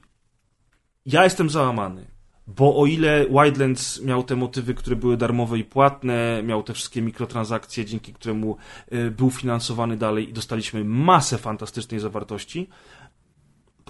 ja 1.05 1.23
jestem 1.23 1.49
załamany, 1.49 2.07
bo 2.47 2.77
o 2.77 2.85
ile 2.85 3.25
Wildlands 3.29 4.01
miał 4.01 4.23
te 4.23 4.35
motywy, 4.35 4.73
które 4.73 4.95
były 4.95 5.17
darmowe 5.17 5.59
i 5.59 5.63
płatne, 5.63 6.43
miał 6.43 6.63
te 6.63 6.73
wszystkie 6.73 7.01
mikrotransakcje, 7.01 7.85
dzięki 7.85 8.13
któremu 8.13 8.57
y, 8.93 9.11
był 9.11 9.29
finansowany 9.31 9.97
dalej 9.97 10.29
i 10.29 10.33
dostaliśmy 10.33 10.83
masę 10.83 11.37
fantastycznej 11.37 11.99
zawartości, 11.99 12.69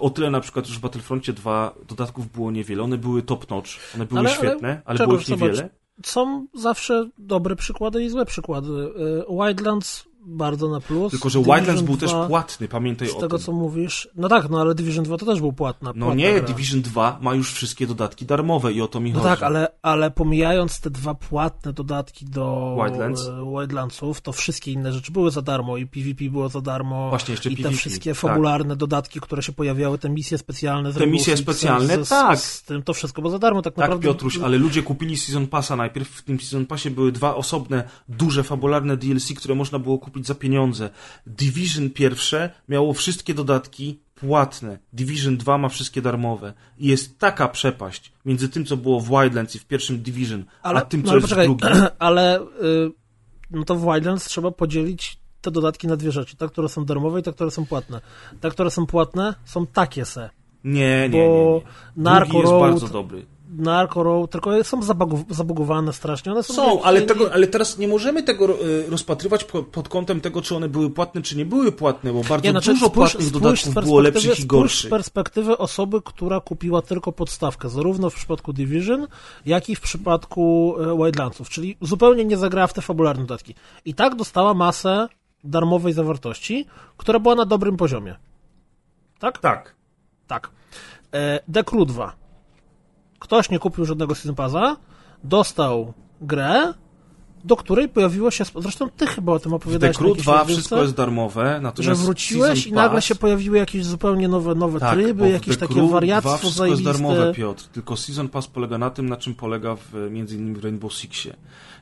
o 0.01 0.09
tyle 0.09 0.29
na 0.29 0.39
przykład 0.39 0.67
już 0.67 0.77
w 0.77 0.81
Battlefroncie 0.81 1.33
2 1.33 1.73
dodatków 1.87 2.31
było 2.31 2.51
niewiele. 2.51 2.83
One 2.83 2.97
były 2.97 3.21
top 3.23 3.49
notch, 3.49 3.69
one 3.95 4.05
były 4.05 4.19
Ale- 4.19 4.29
ale 4.29 4.37
świetne, 4.37 4.81
ale, 4.85 4.97
czego, 4.97 5.07
było 5.09 5.21
ich 5.21 5.27
zobacz, 5.27 5.41
niewiele. 5.49 5.69
Są 6.05 6.47
zawsze 6.53 7.09
dobre 7.17 7.55
przykłady 7.55 8.03
i 8.03 8.09
złe 8.09 8.25
przykłady. 8.25 8.69
Y, 8.69 9.25
Wildlands 9.29 10.10
bardzo 10.25 10.69
na 10.69 10.79
plus. 10.81 11.11
Tylko, 11.11 11.29
że 11.29 11.39
Division 11.39 11.55
Wildlands 11.57 11.81
był 11.81 11.97
2, 11.97 12.07
też 12.07 12.27
płatny, 12.27 12.67
pamiętaj 12.67 13.07
Z 13.07 13.11
o 13.11 13.19
tego, 13.19 13.37
tym. 13.37 13.45
co 13.45 13.51
mówisz. 13.51 14.09
No 14.15 14.29
tak, 14.29 14.49
no 14.49 14.61
ale 14.61 14.75
Division 14.75 15.03
2 15.05 15.17
to 15.17 15.25
też 15.25 15.39
był 15.39 15.53
płatna. 15.53 15.93
No 15.95 16.13
nie, 16.13 16.33
gra. 16.33 16.41
Division 16.47 16.81
2 16.81 17.17
ma 17.21 17.35
już 17.35 17.53
wszystkie 17.53 17.87
dodatki 17.87 18.25
darmowe 18.25 18.73
i 18.73 18.81
o 18.81 18.87
to 18.87 18.99
mi 18.99 19.11
No 19.11 19.19
chodzi. 19.19 19.29
tak, 19.29 19.43
ale, 19.43 19.67
ale 19.81 20.11
pomijając 20.11 20.79
te 20.79 20.89
dwa 20.89 21.13
płatne 21.13 21.73
dodatki 21.73 22.25
do 22.25 22.75
Wildlands? 22.83 23.27
e, 23.27 23.45
Wildlandsów, 23.59 24.21
to 24.21 24.31
wszystkie 24.31 24.71
inne 24.71 24.93
rzeczy 24.93 25.11
były 25.11 25.31
za 25.31 25.41
darmo 25.41 25.77
i 25.77 25.87
PvP 25.87 26.29
było 26.29 26.49
za 26.49 26.61
darmo. 26.61 27.09
Właśnie, 27.09 27.31
jeszcze 27.31 27.49
I 27.49 27.55
te 27.55 27.63
PvP, 27.63 27.77
wszystkie 27.77 28.09
tak. 28.11 28.19
fabularne 28.19 28.75
dodatki, 28.75 29.19
które 29.21 29.43
się 29.43 29.51
pojawiały, 29.53 29.97
te 29.97 30.09
misje 30.09 30.37
specjalne. 30.37 30.91
z 30.91 30.95
Te 30.97 31.07
misje 31.07 31.37
specjalne, 31.37 32.05
z, 32.05 32.09
tak. 32.09 32.37
Z, 32.39 32.43
z 32.53 32.63
tym, 32.63 32.83
to 32.83 32.93
wszystko 32.93 33.21
było 33.21 33.31
za 33.31 33.39
darmo 33.39 33.61
tak 33.61 33.73
Tak, 33.73 33.77
naprawdę. 33.81 34.07
Piotruś, 34.07 34.37
ale 34.37 34.57
ludzie 34.57 34.83
kupili 34.83 35.17
Season 35.17 35.47
Passa 35.47 35.75
najpierw. 35.75 36.09
W 36.09 36.21
tym 36.21 36.39
Season 36.39 36.65
Passie 36.65 36.89
były 36.89 37.11
dwa 37.11 37.35
osobne, 37.35 37.83
duże, 38.09 38.43
fabularne 38.43 38.97
DLC, 38.97 39.33
które 39.35 39.55
można 39.55 39.79
było 39.79 39.97
kupić 39.99 40.10
za 40.21 40.35
pieniądze. 40.35 40.89
Division 41.27 41.89
pierwsze 41.89 42.49
miało 42.69 42.93
wszystkie 42.93 43.33
dodatki 43.33 43.99
płatne. 44.15 44.79
Division 44.93 45.37
2 45.37 45.57
ma 45.57 45.69
wszystkie 45.69 46.01
darmowe. 46.01 46.53
I 46.77 46.87
jest 46.87 47.19
taka 47.19 47.47
przepaść 47.47 48.11
między 48.25 48.49
tym, 48.49 48.65
co 48.65 48.77
było 48.77 48.99
w 48.99 49.09
Wildlands 49.09 49.55
i 49.55 49.59
w 49.59 49.65
pierwszym 49.65 50.01
Division, 50.01 50.45
a 50.63 50.81
tym, 50.81 51.03
co 51.03 51.07
no, 51.07 51.11
ale 51.11 51.21
jest 51.21 51.27
poczekaj, 51.27 51.49
w 51.49 51.57
drugim. 51.57 51.87
ale 51.99 52.41
y, 52.41 52.45
no 53.51 53.63
to 53.63 53.75
w 53.75 53.81
Wildlands 53.85 54.25
trzeba 54.25 54.51
podzielić 54.51 55.19
te 55.41 55.51
dodatki 55.51 55.87
na 55.87 55.97
dwie 55.97 56.11
rzeczy. 56.11 56.37
Te, 56.37 56.47
które 56.47 56.69
są 56.69 56.85
darmowe 56.85 57.19
i 57.19 57.23
te, 57.23 57.33
które 57.33 57.51
są 57.51 57.65
płatne. 57.65 58.01
Te, 58.41 58.51
które 58.51 58.71
są 58.71 58.85
płatne 58.85 59.35
są 59.45 59.67
takie 59.67 60.05
se. 60.05 60.29
Nie, 60.63 61.09
nie, 61.09 61.09
nie. 61.09 61.53
Nie. 61.55 61.61
Narco 61.95 62.25
Drugi 62.25 62.37
jest 62.37 62.51
Road, 62.51 62.71
bardzo 62.71 62.87
dobry. 62.87 63.25
Narco 63.57 64.03
Row, 64.03 64.29
tylko 64.29 64.63
są 64.63 64.79
zabugowane 65.29 65.93
strasznie. 65.93 66.31
One 66.31 66.43
są, 66.43 66.53
Są, 66.53 66.81
ale, 66.83 67.01
tego, 67.01 67.33
ale 67.33 67.47
teraz 67.47 67.77
nie 67.77 67.87
możemy 67.87 68.23
tego 68.23 68.45
e, 68.45 68.89
rozpatrywać 68.89 69.43
po, 69.43 69.63
pod 69.63 69.89
kątem 69.89 70.21
tego, 70.21 70.41
czy 70.41 70.55
one 70.55 70.69
były 70.69 70.89
płatne, 70.89 71.21
czy 71.21 71.37
nie 71.37 71.45
były 71.45 71.71
płatne, 71.71 72.13
bo 72.13 72.21
bardzo 72.23 72.45
Nie, 72.45 72.51
znaczy, 72.51 72.71
dużo 72.73 72.85
spójrz- 72.87 72.93
płatnych 72.93 73.31
dodatków 73.31 73.73
było 73.73 73.99
lepszych 73.99 74.23
i 74.23 74.25
spójrz 74.27 74.41
z 74.41 74.45
gorszych. 74.45 74.89
perspektywy 74.89 75.57
osoby, 75.57 76.01
która 76.05 76.39
kupiła 76.39 76.81
tylko 76.81 77.11
podstawkę, 77.11 77.69
zarówno 77.69 78.09
w 78.09 78.15
przypadku 78.15 78.53
Division, 78.53 79.07
jak 79.45 79.69
i 79.69 79.75
w 79.75 79.81
przypadku 79.81 80.75
e, 80.79 80.97
Wildlandsów, 80.97 81.49
czyli 81.49 81.77
zupełnie 81.81 82.25
nie 82.25 82.37
zagrała 82.37 82.67
w 82.67 82.73
te 82.73 82.81
fabularne 82.81 83.25
dodatki. 83.25 83.55
I 83.85 83.93
tak 83.93 84.15
dostała 84.15 84.53
masę 84.53 85.07
darmowej 85.43 85.93
zawartości, 85.93 86.65
która 86.97 87.19
była 87.19 87.35
na 87.35 87.45
dobrym 87.45 87.77
poziomie. 87.77 88.15
Tak? 89.19 89.37
Tak. 89.37 89.75
Tak. 90.27 90.49
E, 91.13 91.63
Crew 91.63 91.87
2. 91.87 92.20
Ktoś 93.21 93.49
nie 93.49 93.59
kupił 93.59 93.85
żadnego 93.85 94.15
Season 94.15 94.35
Passa, 94.35 94.77
dostał 95.23 95.93
grę, 96.21 96.73
do 97.43 97.55
której 97.55 97.89
pojawiło 97.89 98.31
się... 98.31 98.43
Zresztą 98.59 98.89
ty 98.89 99.07
chyba 99.07 99.31
o 99.31 99.39
tym 99.39 99.51
W 99.51 99.55
opowiadałeś 99.55 99.97
na 99.97 99.99
Crew 99.99 100.09
jakiejś 100.09 100.25
2 100.25 100.33
rozgrywce, 100.33 100.59
wszystko 100.61 100.81
jest 100.81 100.95
darmowe, 100.95 101.53
że 101.55 101.61
natomiast 101.61 102.01
wróciłeś 102.01 102.59
Season 102.59 102.73
i 102.73 102.75
nagle 102.75 103.01
się 103.01 103.15
pojawiły 103.15 103.57
jakieś 103.57 103.85
zupełnie 103.85 104.27
nowe, 104.27 104.55
nowe 104.55 104.79
Tak, 104.79 104.93
tryby, 104.93 105.29
w 105.29 105.31
jakieś 105.31 105.57
takie 105.57 105.73
Crew 105.73 105.85
2 105.87 105.93
wariactwo 105.93 106.37
wszystko 106.37 106.65
jest 106.65 106.81
zajebiste. 106.83 107.13
darmowe, 107.13 107.33
Piotr, 107.33 107.63
tylko 107.67 107.97
Season 107.97 108.29
Pass 108.29 108.47
polega 108.47 108.77
na 108.77 108.89
tym, 108.89 109.09
na 109.09 109.17
czym 109.17 109.35
polega 109.35 109.75
w, 109.75 109.93
między 110.11 110.35
innymi 110.35 110.55
w 110.55 110.63
Rainbow 110.63 110.93
Sixie. 110.93 111.33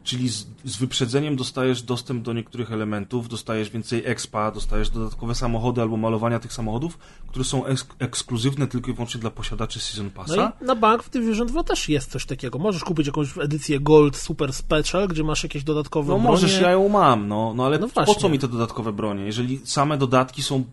Czyli 0.03 0.29
z, 0.29 0.47
z 0.65 0.77
wyprzedzeniem 0.77 1.35
dostajesz 1.35 1.81
dostęp 1.81 2.23
do 2.23 2.33
niektórych 2.33 2.71
elementów, 2.71 3.29
dostajesz 3.29 3.69
więcej 3.69 4.01
expa, 4.05 4.51
dostajesz 4.51 4.89
dodatkowe 4.89 5.35
samochody 5.35 5.81
albo 5.81 5.97
malowania 5.97 6.39
tych 6.39 6.53
samochodów, 6.53 6.97
które 7.27 7.45
są 7.45 7.65
eks 7.65 7.87
ekskluzywne 7.99 8.67
tylko 8.67 8.91
i 8.91 8.93
wyłącznie 8.93 9.21
dla 9.21 9.29
posiadaczy 9.31 9.79
Season 9.79 10.09
Passa. 10.09 10.35
No 10.35 10.51
i 10.61 10.65
na 10.67 10.75
bank 10.75 11.03
w 11.03 11.09
Division 11.09 11.47
2 11.47 11.63
też 11.63 11.89
jest 11.89 12.11
coś 12.11 12.25
takiego. 12.25 12.59
Możesz 12.59 12.83
kupić 12.83 13.07
jakąś 13.07 13.37
edycję 13.37 13.79
Gold 13.79 14.17
Super 14.17 14.53
Special, 14.53 15.07
gdzie 15.07 15.23
masz 15.23 15.43
jakieś 15.43 15.63
dodatkowe 15.63 16.07
No 16.13 16.19
bronie. 16.19 16.31
możesz, 16.31 16.61
ja 16.61 16.71
ją 16.71 16.89
mam, 16.89 17.27
no, 17.27 17.53
no 17.55 17.65
ale 17.65 17.79
No 17.79 17.87
po 18.05 18.15
co 18.15 18.29
mi 18.29 18.39
te 18.39 18.47
dodatkowe 18.47 18.91
bronie? 18.93 19.25
Jeżeli 19.25 19.61
same 19.63 19.97
dodatki 19.97 20.43
są 20.43 20.63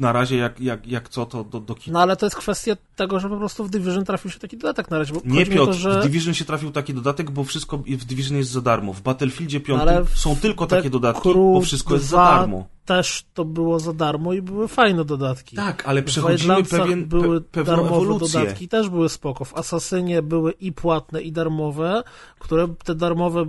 na 0.00 0.12
razie 0.12 0.36
jak, 0.36 0.60
jak, 0.60 0.86
jak 0.86 1.08
co, 1.08 1.26
to 1.26 1.44
do, 1.44 1.60
do 1.60 1.74
kitu. 1.74 1.92
No 1.92 2.00
ale 2.02 2.16
to 2.16 2.26
jest 2.26 2.36
kwestia 2.36 2.76
tego, 2.96 3.20
że 3.20 3.28
po 3.28 3.36
prostu 3.36 3.64
w 3.64 3.70
Division 3.70 4.04
trafił 4.04 4.30
się 4.30 4.38
taki 4.38 4.56
dodatek 4.56 4.90
na 4.90 4.98
razie. 4.98 5.14
Nie 5.24 5.46
Piotr, 5.46 5.72
to, 5.72 5.72
że... 5.72 6.00
w 6.00 6.02
Division 6.02 6.34
się 6.34 6.44
trafił 6.44 6.70
taki 6.70 6.94
dodatek, 6.94 7.30
bo 7.30 7.44
wszystko 7.44 7.78
w 7.78 8.04
Division 8.04 8.36
jest 8.36 8.50
za 8.50 8.60
darmo. 8.60 8.92
W 8.92 9.00
Battlefieldzie 9.00 9.60
5 9.60 9.80
Ale 9.80 10.04
w 10.04 10.18
są 10.18 10.36
tylko 10.36 10.66
takie 10.66 10.90
dodatki, 10.90 11.34
bo 11.34 11.60
wszystko 11.60 11.94
jest 11.94 12.06
za 12.06 12.16
2 12.16 12.38
darmo. 12.38 12.75
Też 12.86 13.24
to 13.34 13.44
było 13.44 13.80
za 13.80 13.92
darmo 13.92 14.32
i 14.32 14.42
były 14.42 14.68
fajne 14.68 15.04
dodatki. 15.04 15.56
Tak, 15.56 15.88
ale 15.88 16.02
przechodzimy 16.02 16.64
pewien, 16.64 17.04
były 17.06 17.40
pe, 17.40 17.46
pewną 17.50 17.76
darmowe 17.76 17.96
ewolucję. 17.96 18.40
dodatki, 18.40 18.68
też 18.68 18.88
były 18.88 19.08
spoko. 19.08 19.44
W 19.44 19.54
Asasynie 19.54 20.22
były 20.22 20.52
i 20.52 20.72
płatne, 20.72 21.22
i 21.22 21.32
darmowe, 21.32 22.02
które 22.38 22.68
te 22.84 22.94
darmowe, 22.94 23.44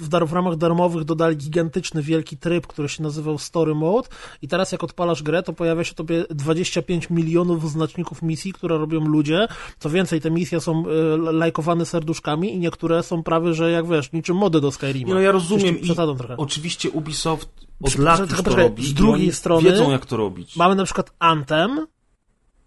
w, 0.00 0.08
dar, 0.08 0.26
w 0.26 0.32
ramach 0.32 0.56
darmowych 0.56 1.04
dodali 1.04 1.36
gigantyczny, 1.36 2.02
wielki 2.02 2.36
tryb, 2.36 2.66
który 2.66 2.88
się 2.88 3.02
nazywał 3.02 3.38
Story 3.38 3.74
Mode 3.74 4.08
i 4.42 4.48
teraz 4.48 4.72
jak 4.72 4.84
odpalasz 4.84 5.22
grę, 5.22 5.42
to 5.42 5.52
pojawia 5.52 5.84
się 5.84 5.94
tobie 5.94 6.24
25 6.30 7.10
milionów 7.10 7.70
znaczników 7.70 8.22
misji, 8.22 8.52
które 8.52 8.78
robią 8.78 9.00
ludzie. 9.00 9.48
Co 9.78 9.90
więcej, 9.90 10.20
te 10.20 10.30
misje 10.30 10.60
są 10.60 10.84
y, 10.86 11.32
lajkowane 11.32 11.86
serduszkami 11.86 12.54
i 12.54 12.58
niektóre 12.58 13.02
są 13.02 13.22
prawie, 13.22 13.54
że 13.54 13.70
jak 13.70 13.88
wiesz, 13.88 14.12
niczym 14.12 14.36
mody 14.36 14.60
do 14.60 14.72
Skyrima. 14.72 15.14
No 15.14 15.20
ja 15.20 15.32
rozumiem 15.32 15.76
przesadzam 15.80 16.16
trochę. 16.16 16.36
oczywiście 16.36 16.90
Ubisoft 16.90 17.66
od 17.82 17.98
lat 17.98 18.20
już 18.20 18.30
to 18.30 18.42
poczekaj, 18.42 18.64
robi 18.64 18.86
z 18.86 18.94
drugiej 18.94 19.32
strony 19.32 19.70
wiedzą 19.70 19.90
jak 19.90 20.06
to 20.06 20.16
robić. 20.16 20.56
Mamy 20.56 20.74
na 20.74 20.84
przykład 20.84 21.12
Anthem, 21.18 21.86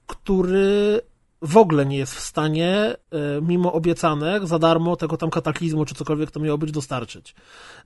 który 0.07 1.01
w 1.41 1.57
ogóle 1.57 1.85
nie 1.85 1.97
jest 1.97 2.15
w 2.15 2.19
stanie, 2.19 2.95
e, 3.11 3.41
mimo 3.41 3.73
obiecanek, 3.73 4.47
za 4.47 4.59
darmo 4.59 4.95
tego 4.95 5.17
tam 5.17 5.29
kataklizmu, 5.29 5.85
czy 5.85 5.95
cokolwiek 5.95 6.31
to 6.31 6.39
miało 6.39 6.57
być, 6.57 6.71
dostarczyć. 6.71 7.35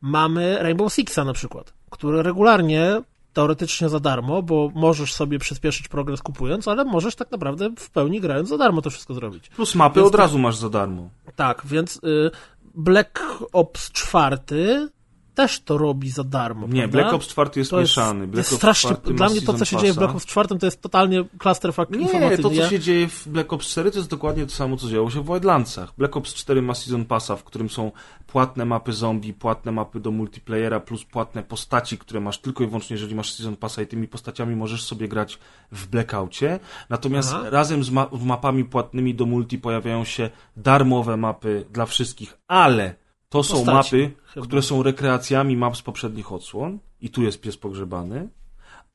Mamy 0.01 0.57
Rainbow 0.61 0.93
Sixa 0.93 1.23
na 1.25 1.33
przykład, 1.33 1.73
który 1.89 2.23
regularnie, 2.23 3.01
teoretycznie 3.33 3.89
za 3.89 3.99
darmo, 3.99 4.41
bo 4.41 4.71
możesz 4.75 5.13
sobie 5.13 5.39
przyspieszyć 5.39 5.87
progres 5.87 6.21
kupując, 6.21 6.67
ale 6.67 6.85
możesz 6.85 7.15
tak 7.15 7.31
naprawdę 7.31 7.69
w 7.77 7.89
pełni 7.89 8.21
grając 8.21 8.49
za 8.49 8.57
darmo 8.57 8.81
to 8.81 8.89
wszystko 8.89 9.13
zrobić. 9.13 9.49
Plus 9.49 9.75
mapy 9.75 9.99
Więc 9.99 10.07
od 10.07 10.15
razu 10.15 10.39
masz 10.39 10.55
za 10.55 10.69
darmo. 10.69 11.09
Tak, 11.35 11.61
więc 11.65 11.95
y, 11.97 12.31
Black 12.75 13.23
Ops 13.53 13.91
4 13.91 14.89
też 15.35 15.61
to 15.61 15.77
robi 15.77 16.09
za 16.09 16.23
darmo. 16.23 16.67
Nie, 16.67 16.81
prawda? 16.81 16.97
Black 16.97 17.13
Ops 17.13 17.27
4 17.27 17.49
jest 17.55 17.71
to 17.71 17.79
jest, 17.79 17.91
mieszany. 17.91 18.25
to 18.25 18.31
Black 18.31 18.37
jest 18.37 18.53
Ops 18.53 18.57
strasznie, 18.57 18.95
4 18.95 19.15
dla 19.15 19.29
mnie 19.29 19.41
to, 19.41 19.53
co 19.53 19.65
się 19.65 19.77
dzieje 19.77 19.93
w. 19.93 19.97
Black 19.97 20.15
Ops 20.15 20.25
4 20.25 20.59
to 20.59 20.65
jest 20.65 20.81
totalnie 20.81 21.23
clusterfuck 21.37 21.89
Nie, 21.89 21.99
informacyjny. 21.99 22.43
to 22.43 22.49
co 22.49 22.69
się 22.69 22.79
dzieje 22.79 23.07
w 23.07 23.27
Black 23.27 23.53
Ops 23.53 23.67
4 23.67 23.91
to 23.91 23.97
jest 23.97 24.09
dokładnie 24.09 24.45
to 24.45 24.51
samo, 24.51 24.77
co 24.77 24.89
działo 24.89 25.09
się 25.09 25.23
w 25.23 25.25
Wildlandsach. 25.25 25.93
Black 25.97 26.17
Ops 26.17 26.33
4 26.33 26.61
ma 26.61 26.73
Season 26.73 27.05
Passa, 27.05 27.35
w 27.35 27.43
którym 27.43 27.69
są 27.69 27.91
płatne 28.27 28.65
mapy 28.65 28.93
zombie, 28.93 29.33
płatne 29.33 29.71
mapy 29.71 29.99
do 29.99 30.11
multiplayera, 30.11 30.79
plus 30.79 31.05
płatne 31.05 31.43
postaci, 31.43 31.97
które 31.97 32.19
masz 32.19 32.37
tylko 32.37 32.63
i 32.63 32.67
wyłącznie, 32.67 32.93
jeżeli 32.93 33.15
masz 33.15 33.33
Season 33.33 33.55
Passa 33.55 33.81
i 33.81 33.87
tymi 33.87 34.07
postaciami 34.07 34.55
możesz 34.55 34.83
sobie 34.83 35.07
grać 35.07 35.39
w 35.71 35.87
Blackoutie. 35.87 36.59
Natomiast 36.89 37.33
Aha. 37.33 37.49
razem 37.49 37.83
z 37.83 37.89
ma 37.89 38.07
mapami 38.25 38.65
płatnymi 38.65 39.15
do 39.15 39.25
multi 39.25 39.57
pojawiają 39.57 40.03
się 40.05 40.29
darmowe 40.57 41.17
mapy 41.17 41.65
dla 41.71 41.85
wszystkich, 41.85 42.37
ale 42.47 43.02
to 43.33 43.43
są 43.43 43.53
Postaci, 43.53 43.95
mapy, 43.95 44.11
chyba. 44.25 44.45
które 44.45 44.61
są 44.61 44.83
rekreacjami 44.83 45.57
map 45.57 45.77
z 45.77 45.81
poprzednich 45.81 46.31
odsłon 46.31 46.79
i 47.01 47.09
tu 47.09 47.23
jest 47.23 47.41
pies 47.41 47.57
pogrzebany. 47.57 48.29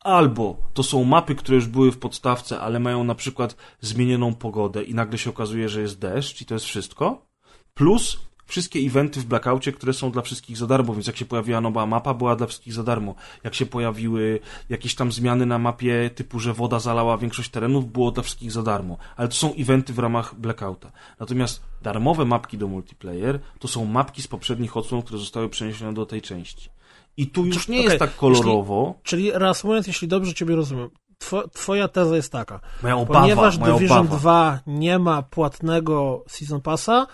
Albo 0.01 0.57
to 0.75 0.83
są 0.83 1.05
mapy, 1.05 1.35
które 1.35 1.57
już 1.57 1.67
były 1.67 1.93
w 1.93 1.99
podstawce, 1.99 2.61
ale 2.61 2.81
mają 2.81 3.05
na 3.05 3.15
przykład 3.15 3.57
zmienioną 3.81 4.35
pogodę 4.35 4.83
i 4.83 4.95
nagle 4.95 5.19
się 5.19 5.31
okazuje, 5.31 5.69
że 5.69 5.81
jest 5.81 5.99
deszcz 5.99 6.43
i 6.43 6.47
to 6.47 6.55
jest 6.55 6.67
wszystko. 6.67 7.27
Plus 7.75 8.28
wszystkie 8.49 8.79
eventy 8.79 9.21
w 9.21 9.25
Blackoutie, 9.25 9.73
które 9.73 9.93
są 9.93 10.11
dla 10.11 10.23
wszystkich 10.23 10.57
za 10.57 10.67
darmo, 10.67 10.95
więc 10.95 11.07
jak 11.07 11.17
się 11.17 11.25
pojawiła 11.25 11.61
nowa 11.61 11.87
mapa, 11.87 12.15
była 12.15 12.37
dla 12.37 12.47
wszystkich 12.47 12.73
za 12.73 12.83
darmo. 12.83 13.15
Jak 13.45 13.55
się 13.55 13.67
pojawiły 13.67 14.41
jakieś 14.69 14.95
tam 14.95 15.13
zmiany 15.13 15.47
na 15.47 15.59
mapie, 15.59 16.11
typu, 16.15 16.41
że 16.41 16.55
woda 16.55 16.79
zalała 16.81 17.19
większość 17.19 17.51
terenów, 17.51 17.93
było 17.93 18.11
dla 18.11 18.23
wszystkich 18.23 18.53
za 18.53 18.63
darmo. 18.63 18.97
Ale 19.17 19.29
to 19.29 19.35
są 19.35 19.55
eventy 19.55 19.93
w 19.93 19.99
ramach 19.99 20.35
Blackouta. 20.35 20.93
Natomiast 21.21 21.63
darmowe 21.83 22.25
mapki 22.25 22.59
do 22.59 22.69
multiplayer 22.69 23.39
to 23.59 23.69
są 23.69 23.85
mapki 23.85 24.23
z 24.23 24.29
poprzednich 24.29 24.77
odsłon, 24.77 25.03
które 25.03 25.19
zostały 25.19 25.49
przeniesione 25.49 25.95
do 25.95 26.07
tej 26.07 26.23
części. 26.23 26.71
I 27.17 27.27
tu 27.27 27.45
już 27.45 27.69
nie 27.69 27.79
Okej, 27.79 27.85
jest 27.85 27.99
tak 27.99 28.17
kolorowo. 28.17 28.95
Czyli 29.03 29.31
reasumując, 29.35 29.87
jeśli 29.87 30.09
dobrze 30.09 30.35
Ciebie 30.35 30.57
rozumiem, 30.57 30.91
two, 31.19 31.49
Twoja 31.49 31.89
teza 31.89 32.17
jest 32.17 32.33
taka. 32.33 32.61
Moja 32.83 32.97
obawa, 32.97 33.21
Ponieważ 33.21 33.59
moja 33.59 33.75
Division 33.75 33.99
obawa. 33.99 34.17
2 34.17 34.61
nie 34.67 34.99
ma 34.99 35.23
płatnego 35.23 36.25
Season 36.29 36.61
Passa, 36.61 37.07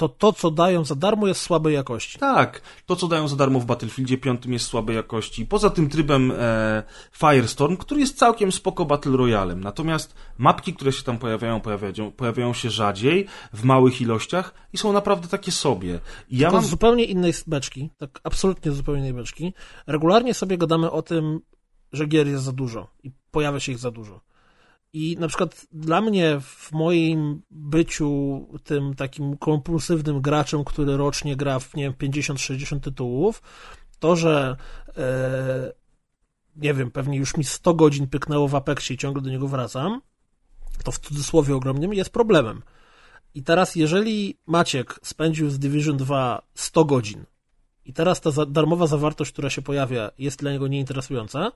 to 0.00 0.08
to, 0.08 0.32
co 0.32 0.50
dają 0.50 0.84
za 0.84 0.94
darmo, 0.94 1.26
jest 1.26 1.40
słabej 1.40 1.74
jakości. 1.74 2.18
Tak, 2.18 2.62
to 2.86 2.96
co 2.96 3.08
dają 3.08 3.28
za 3.28 3.36
darmo 3.36 3.60
w 3.60 3.64
Battlefieldzie 3.64 4.18
5 4.18 4.46
jest 4.46 4.66
słabej 4.66 4.96
jakości. 4.96 5.46
Poza 5.46 5.70
tym 5.70 5.88
trybem 5.88 6.32
e, 6.38 6.82
Firestorm, 7.12 7.76
który 7.76 8.00
jest 8.00 8.18
całkiem 8.18 8.52
spoko 8.52 8.84
Battle 8.84 9.16
Royalem. 9.16 9.60
Natomiast 9.60 10.14
mapki, 10.38 10.74
które 10.74 10.92
się 10.92 11.02
tam 11.02 11.18
pojawiają, 11.18 11.60
pojawiają, 11.60 12.12
pojawiają 12.12 12.54
się 12.54 12.70
rzadziej, 12.70 13.26
w 13.52 13.64
małych 13.64 14.00
ilościach 14.00 14.54
i 14.72 14.78
są 14.78 14.92
naprawdę 14.92 15.28
takie 15.28 15.52
sobie. 15.52 16.00
I 16.30 16.38
ja 16.38 16.48
To 16.50 16.56
mam... 16.56 16.64
zupełnie 16.64 17.04
innej 17.04 17.32
beczki, 17.46 17.90
tak 17.98 18.20
absolutnie 18.24 18.72
zupełnie 18.72 19.00
innej 19.00 19.14
beczki. 19.14 19.54
Regularnie 19.86 20.34
sobie 20.34 20.58
gadamy 20.58 20.90
o 20.90 21.02
tym, 21.02 21.40
że 21.92 22.06
gier 22.06 22.26
jest 22.26 22.44
za 22.44 22.52
dużo 22.52 22.86
i 23.02 23.10
pojawia 23.30 23.60
się 23.60 23.72
ich 23.72 23.78
za 23.78 23.90
dużo. 23.90 24.20
I 24.92 25.16
na 25.20 25.28
przykład 25.28 25.66
dla 25.72 26.00
mnie 26.00 26.40
w 26.40 26.72
moim 26.72 27.42
byciu 27.50 28.40
tym 28.64 28.94
takim 28.94 29.36
kompulsywnym 29.36 30.20
graczem, 30.20 30.64
który 30.64 30.96
rocznie 30.96 31.36
gra 31.36 31.58
w 31.58 31.74
nie 31.74 31.82
wiem, 31.82 31.92
50-60 31.92 32.80
tytułów, 32.80 33.42
to, 33.98 34.16
że 34.16 34.56
e, 34.96 35.72
nie 36.56 36.74
wiem, 36.74 36.90
pewnie 36.90 37.18
już 37.18 37.36
mi 37.36 37.44
100 37.44 37.74
godzin 37.74 38.06
pyknęło 38.06 38.48
w 38.48 38.54
Apexie 38.54 38.94
i 38.94 38.98
ciągle 38.98 39.22
do 39.22 39.30
niego 39.30 39.48
wracam, 39.48 40.00
to 40.84 40.92
w 40.92 40.98
cudzysłowie 40.98 41.56
ogromnym 41.56 41.94
jest 41.94 42.10
problemem. 42.10 42.62
I 43.34 43.42
teraz, 43.42 43.76
jeżeli 43.76 44.38
Maciek 44.46 45.00
spędził 45.02 45.50
z 45.50 45.58
Division 45.58 45.96
2 45.96 46.42
100 46.54 46.84
godzin 46.84 47.24
i 47.84 47.92
teraz 47.92 48.20
ta 48.20 48.30
za 48.30 48.46
darmowa 48.46 48.86
zawartość, 48.86 49.32
która 49.32 49.50
się 49.50 49.62
pojawia, 49.62 50.10
jest 50.18 50.40
dla 50.40 50.52
niego 50.52 50.68
nieinteresująca, 50.68 51.52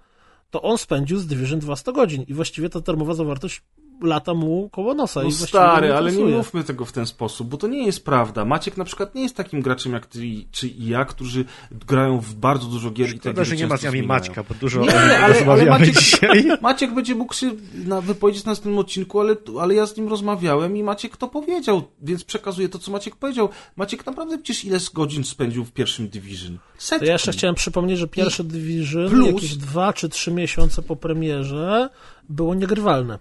to 0.50 0.62
on 0.62 0.78
spędził 0.78 1.18
z 1.18 1.26
Division 1.26 1.60
2 1.60 1.76
100 1.76 1.92
godzin 1.92 2.22
i 2.22 2.34
właściwie 2.34 2.68
ta 2.68 2.80
darmowa 2.80 3.14
zawartość 3.14 3.62
lata 4.02 4.34
mu 4.34 4.68
koło 4.72 4.94
nosa. 4.94 5.22
No 5.22 5.28
i 5.28 5.32
stary, 5.32 5.94
ale 5.94 6.12
nie 6.12 6.24
mówmy 6.36 6.64
tego 6.64 6.84
w 6.84 6.92
ten 6.92 7.06
sposób, 7.06 7.48
bo 7.48 7.56
to 7.56 7.66
nie 7.66 7.86
jest 7.86 8.04
prawda. 8.04 8.44
Maciek 8.44 8.76
na 8.76 8.84
przykład 8.84 9.14
nie 9.14 9.22
jest 9.22 9.36
takim 9.36 9.62
graczem 9.62 9.92
jak 9.92 10.06
ty 10.06 10.26
i- 10.26 10.46
czy 10.50 10.68
i 10.68 10.86
ja, 10.88 11.04
którzy 11.04 11.44
grają 11.70 12.20
w 12.20 12.34
bardzo 12.34 12.66
dużo 12.66 12.90
gier 12.90 13.08
i 13.08 13.10
Szkoda, 13.18 13.32
gry 13.32 13.44
że 13.44 13.56
nie 13.56 13.66
ma 13.66 13.76
z 13.76 13.82
nami. 13.82 14.02
Maćka, 14.02 14.42
bo 14.48 14.54
dużo 14.54 14.80
Nie, 14.80 14.94
ale, 15.00 15.18
ale 15.18 15.34
rozmawiamy 15.34 15.70
Maciek, 15.70 15.98
dzisiaj. 15.98 16.44
Maciek 16.62 16.94
będzie 16.94 17.14
mógł 17.14 17.34
się 17.34 17.50
na, 17.86 18.00
wypowiedzieć 18.00 18.44
na 18.44 18.50
następnym 18.52 18.78
odcinku, 18.78 19.20
ale, 19.20 19.36
ale 19.60 19.74
ja 19.74 19.86
z 19.86 19.96
nim 19.96 20.08
rozmawiałem 20.08 20.76
i 20.76 20.82
Maciek 20.82 21.16
to 21.16 21.28
powiedział, 21.28 21.82
więc 22.02 22.24
przekazuję 22.24 22.68
to, 22.68 22.78
co 22.78 22.90
Maciek 22.90 23.16
powiedział. 23.16 23.48
Maciek 23.76 24.06
naprawdę 24.06 24.38
przecież 24.38 24.64
ile 24.64 24.80
z 24.80 24.88
godzin 24.88 25.24
spędził 25.24 25.64
w 25.64 25.72
pierwszym 25.72 26.08
Division? 26.08 26.58
Setki. 26.78 27.00
To 27.00 27.06
ja 27.06 27.12
jeszcze 27.12 27.32
chciałem 27.32 27.54
przypomnieć, 27.54 27.98
że 27.98 28.08
pierwsze 28.08 28.44
Division 28.44 29.10
plus- 29.10 29.26
jakieś 29.26 29.56
dwa 29.56 29.92
czy 29.92 30.08
trzy 30.08 30.30
miesiące 30.32 30.82
po 30.82 30.96
premierze 30.96 31.88
było 32.28 32.54
niegrywalne. 32.54 33.18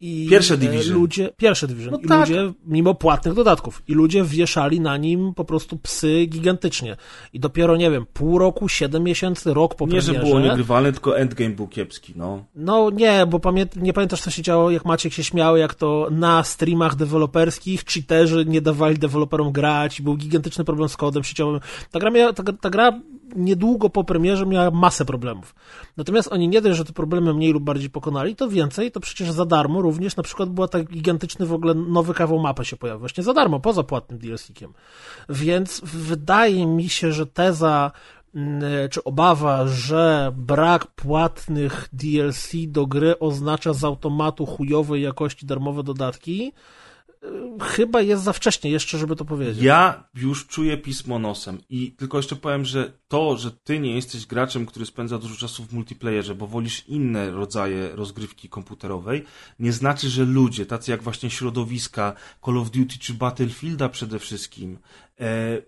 I 0.00 0.26
Pierwsze 0.30 0.54
e, 0.54 0.56
Division. 0.56 0.94
Ludzie, 0.94 1.30
pierwsze 1.36 1.66
Division. 1.66 1.92
No 1.92 1.98
I 1.98 2.06
tak. 2.06 2.28
ludzie, 2.28 2.52
mimo 2.66 2.94
płatnych 2.94 3.34
dodatków, 3.34 3.82
i 3.88 3.94
ludzie 3.94 4.24
wieszali 4.24 4.80
na 4.80 4.96
nim 4.96 5.34
po 5.34 5.44
prostu 5.44 5.76
psy 5.76 6.26
gigantycznie. 6.26 6.96
I 7.32 7.40
dopiero, 7.40 7.76
nie 7.76 7.90
wiem, 7.90 8.06
pół 8.12 8.38
roku, 8.38 8.68
siedem 8.68 9.02
miesięcy, 9.02 9.54
rok 9.54 9.74
po 9.74 9.86
Nie, 9.86 10.00
że 10.00 10.12
premierze. 10.12 10.30
było 10.30 10.40
niegrywalne, 10.40 10.92
tylko 10.92 11.18
endgame 11.18 11.50
był 11.50 11.68
kiepski, 11.68 12.12
no. 12.16 12.44
No 12.54 12.90
nie, 12.90 13.26
bo 13.26 13.40
pamię 13.40 13.66
nie 13.76 13.92
pamiętasz, 13.92 14.20
co 14.20 14.30
się 14.30 14.42
działo, 14.42 14.70
jak 14.70 14.84
Maciek 14.84 15.12
się 15.12 15.24
śmiał, 15.24 15.56
jak 15.56 15.74
to 15.74 16.08
na 16.10 16.44
streamach 16.44 16.94
deweloperskich 16.96 17.84
cheaterzy 17.84 18.44
nie 18.46 18.60
dawali 18.60 18.98
deweloperom 18.98 19.52
grać, 19.52 20.02
był 20.02 20.16
gigantyczny 20.16 20.64
problem 20.64 20.88
z 20.88 20.96
kodem 20.96 21.24
sieciowym. 21.24 21.60
Ta 21.90 21.98
gra, 21.98 22.10
miała, 22.10 22.32
ta, 22.32 22.42
ta 22.52 22.70
gra 22.70 23.00
niedługo 23.36 23.90
po 23.90 24.04
premierze 24.04 24.46
miała 24.46 24.70
masę 24.70 25.04
problemów. 25.04 25.54
Natomiast 25.96 26.32
oni 26.32 26.48
nie 26.48 26.60
dość, 26.60 26.76
że 26.76 26.84
te 26.84 26.92
problemy 26.92 27.34
mniej 27.34 27.52
lub 27.52 27.64
bardziej 27.64 27.90
pokonali, 27.90 28.36
to 28.36 28.48
więcej, 28.48 28.90
to 28.90 29.00
przecież 29.00 29.30
za 29.30 29.44
darmo 29.44 29.82
również 29.82 30.16
na 30.16 30.22
przykład 30.22 30.48
była 30.48 30.68
tak 30.68 30.90
gigantyczny 30.90 31.46
w 31.46 31.52
ogóle 31.52 31.74
nowy 31.74 32.14
kawał 32.14 32.38
mapy 32.38 32.64
się 32.64 32.76
pojawił, 32.76 33.00
właśnie 33.00 33.24
za 33.24 33.34
darmo, 33.34 33.60
poza 33.60 33.82
płatnym 33.82 34.18
DLC-kiem. 34.18 34.72
Więc 35.28 35.80
wydaje 35.84 36.66
mi 36.66 36.88
się, 36.88 37.12
że 37.12 37.26
teza 37.26 37.90
mm, 38.34 38.62
czy 38.90 39.04
obawa, 39.04 39.66
że 39.66 40.32
brak 40.36 40.86
płatnych 40.86 41.88
DLC 41.92 42.52
do 42.66 42.86
gry 42.86 43.18
oznacza 43.18 43.72
z 43.72 43.84
automatu 43.84 44.46
chujowej 44.46 45.02
jakości 45.02 45.46
darmowe 45.46 45.82
dodatki, 45.82 46.52
chyba 47.62 48.00
jest 48.00 48.22
za 48.22 48.32
wcześnie 48.32 48.70
jeszcze, 48.70 48.98
żeby 48.98 49.16
to 49.16 49.24
powiedzieć. 49.24 49.62
Ja 49.62 50.08
już 50.14 50.46
czuję 50.46 50.76
pismo 50.76 51.18
nosem 51.18 51.58
i 51.70 51.92
tylko 51.92 52.16
jeszcze 52.16 52.36
powiem, 52.36 52.64
że 52.64 52.92
to, 53.08 53.36
że 53.36 53.50
ty 53.50 53.80
nie 53.80 53.94
jesteś 53.94 54.26
graczem, 54.26 54.66
który 54.66 54.86
spędza 54.86 55.18
dużo 55.18 55.36
czasu 55.36 55.64
w 55.64 55.72
multiplayerze, 55.72 56.34
bo 56.34 56.46
wolisz 56.46 56.88
inne 56.88 57.30
rodzaje 57.30 57.96
rozgrywki 57.96 58.48
komputerowej, 58.48 59.24
nie 59.58 59.72
znaczy, 59.72 60.08
że 60.08 60.24
ludzie, 60.24 60.66
tacy 60.66 60.90
jak 60.90 61.02
właśnie 61.02 61.30
środowiska 61.30 62.12
Call 62.44 62.58
of 62.58 62.70
Duty 62.70 62.98
czy 62.98 63.14
Battlefielda 63.14 63.88
przede 63.88 64.18
wszystkim, 64.18 64.78
e, 65.20 65.62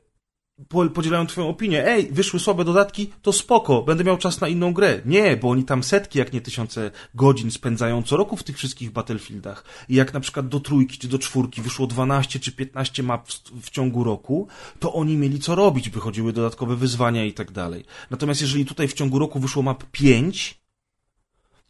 podzielają 0.69 1.27
twoją 1.27 1.49
opinię. 1.49 1.87
Ej, 1.87 2.09
wyszły 2.13 2.41
słabe 2.41 2.65
dodatki, 2.65 3.11
to 3.23 3.33
spoko, 3.33 3.83
będę 3.83 4.05
miał 4.05 4.17
czas 4.17 4.41
na 4.41 4.49
inną 4.49 4.73
grę. 4.73 5.01
Nie, 5.05 5.37
bo 5.37 5.51
oni 5.51 5.65
tam 5.65 5.83
setki, 5.83 6.19
jak 6.19 6.33
nie 6.33 6.41
tysiące 6.41 6.91
godzin 7.15 7.51
spędzają 7.51 8.03
co 8.03 8.17
roku 8.17 8.37
w 8.37 8.43
tych 8.43 8.57
wszystkich 8.57 8.91
Battlefieldach. 8.91 9.65
I 9.89 9.95
jak 9.95 10.15
na 10.15 10.21
przykład 10.21 10.49
do 10.49 10.61
trójki 10.61 10.99
czy 10.99 11.09
do 11.09 11.19
czwórki 11.19 11.63
wyszło 11.63 11.87
12 11.87 12.41
czy 12.41 12.53
15 12.53 13.03
map 13.03 13.29
w, 13.29 13.61
w 13.63 13.71
ciągu 13.71 14.05
roku, 14.05 14.49
to 14.79 14.93
oni 14.93 15.17
mieli 15.17 15.39
co 15.39 15.55
robić, 15.55 15.91
wychodziły 15.91 16.33
dodatkowe 16.33 16.77
wyzwania 16.77 17.25
i 17.25 17.33
tak 17.33 17.53
dalej. 17.53 17.85
Natomiast 18.11 18.41
jeżeli 18.41 18.65
tutaj 18.65 18.89
w 18.89 18.93
ciągu 18.93 19.19
roku 19.19 19.41
wyszło 19.41 19.63
map 19.63 19.85
5, 19.93 20.60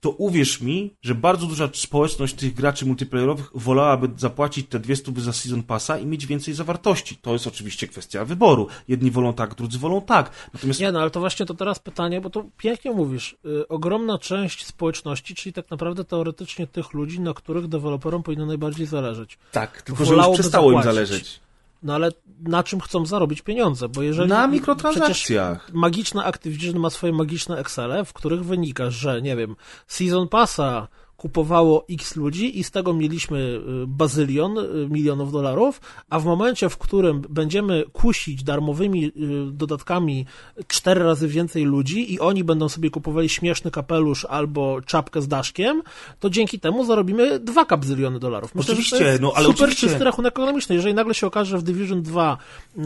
to 0.00 0.10
uwierz 0.10 0.60
mi, 0.60 0.94
że 1.02 1.14
bardzo 1.14 1.46
duża 1.46 1.68
społeczność 1.74 2.34
tych 2.34 2.54
graczy 2.54 2.86
multiplayerowych 2.86 3.50
wolałaby 3.54 4.08
zapłacić 4.16 4.68
te 4.68 4.78
200 4.78 5.12
za 5.16 5.32
Season 5.32 5.62
Passa 5.62 5.98
i 5.98 6.06
mieć 6.06 6.26
więcej 6.26 6.54
zawartości. 6.54 7.16
To 7.16 7.32
jest 7.32 7.46
oczywiście 7.46 7.88
kwestia 7.88 8.24
wyboru. 8.24 8.66
Jedni 8.88 9.10
wolą 9.10 9.32
tak, 9.32 9.54
drudzy 9.54 9.78
wolą 9.78 10.00
tak. 10.02 10.30
Natomiast 10.54 10.80
Nie, 10.80 10.92
no 10.92 11.00
ale 11.00 11.10
to 11.10 11.20
właśnie 11.20 11.46
to 11.46 11.54
teraz 11.54 11.78
pytanie, 11.78 12.20
bo 12.20 12.30
to 12.30 12.44
pięknie 12.56 12.90
mówisz. 12.90 13.36
Y, 13.46 13.68
ogromna 13.68 14.18
część 14.18 14.66
społeczności, 14.66 15.34
czyli 15.34 15.52
tak 15.52 15.70
naprawdę 15.70 16.04
teoretycznie 16.04 16.66
tych 16.66 16.92
ludzi, 16.92 17.20
na 17.20 17.34
których 17.34 17.68
deweloperom 17.68 18.22
powinno 18.22 18.46
najbardziej 18.46 18.86
zależeć. 18.86 19.38
tak, 19.52 19.82
tylko 19.82 20.04
że 20.04 20.14
już 20.14 20.26
przestało 20.34 20.72
im 20.72 20.78
zapłacić. 20.82 20.94
zależeć. 20.94 21.40
No 21.82 21.94
ale 21.94 22.10
na 22.40 22.62
czym 22.62 22.80
chcą 22.80 23.06
zarobić 23.06 23.42
pieniądze? 23.42 23.88
Bo 23.88 24.02
jeżeli. 24.02 24.28
Na 24.28 24.46
mikrotransakcjach. 24.46 25.72
magiczna 25.72 26.24
Activision 26.24 26.78
ma 26.78 26.90
swoje 26.90 27.12
magiczne 27.12 27.58
Excele, 27.58 28.04
w 28.04 28.12
których 28.12 28.44
wynika, 28.44 28.90
że 28.90 29.22
nie 29.22 29.36
wiem, 29.36 29.56
Season 29.86 30.28
Passa 30.28 30.88
kupowało 31.20 31.84
x 31.90 32.16
ludzi 32.16 32.58
i 32.58 32.64
z 32.64 32.70
tego 32.70 32.94
mieliśmy 32.94 33.38
y, 33.38 33.86
bazylion 33.86 34.58
y, 34.58 34.88
milionów 34.90 35.32
dolarów, 35.32 35.80
a 36.10 36.18
w 36.20 36.24
momencie, 36.24 36.68
w 36.68 36.78
którym 36.78 37.22
będziemy 37.28 37.84
kusić 37.92 38.44
darmowymi 38.44 39.04
y, 39.06 39.12
dodatkami 39.52 40.26
cztery 40.66 41.04
razy 41.04 41.28
więcej 41.28 41.64
ludzi 41.64 42.12
i 42.14 42.20
oni 42.20 42.44
będą 42.44 42.68
sobie 42.68 42.90
kupowali 42.90 43.28
śmieszny 43.28 43.70
kapelusz 43.70 44.24
albo 44.24 44.80
czapkę 44.80 45.22
z 45.22 45.28
daszkiem, 45.28 45.82
to 46.20 46.30
dzięki 46.30 46.60
temu 46.60 46.84
zarobimy 46.84 47.38
dwa 47.38 47.64
kapzyliony 47.64 48.18
dolarów. 48.18 48.54
Myślę, 48.54 48.72
Oczywiście, 48.72 48.96
że 48.96 49.04
to 49.04 49.08
jest 49.10 49.22
no, 49.22 49.32
ale 49.34 49.46
super 49.46 49.64
oczywiście. 49.64 49.88
czysty 49.88 50.04
rachunek 50.04 50.32
ekonomiczny. 50.32 50.74
Jeżeli 50.74 50.94
nagle 50.94 51.14
się 51.14 51.26
okaże, 51.26 51.50
że 51.50 51.58
w 51.58 51.62
Division 51.62 52.02
2 52.02 52.38
y, 52.78 52.80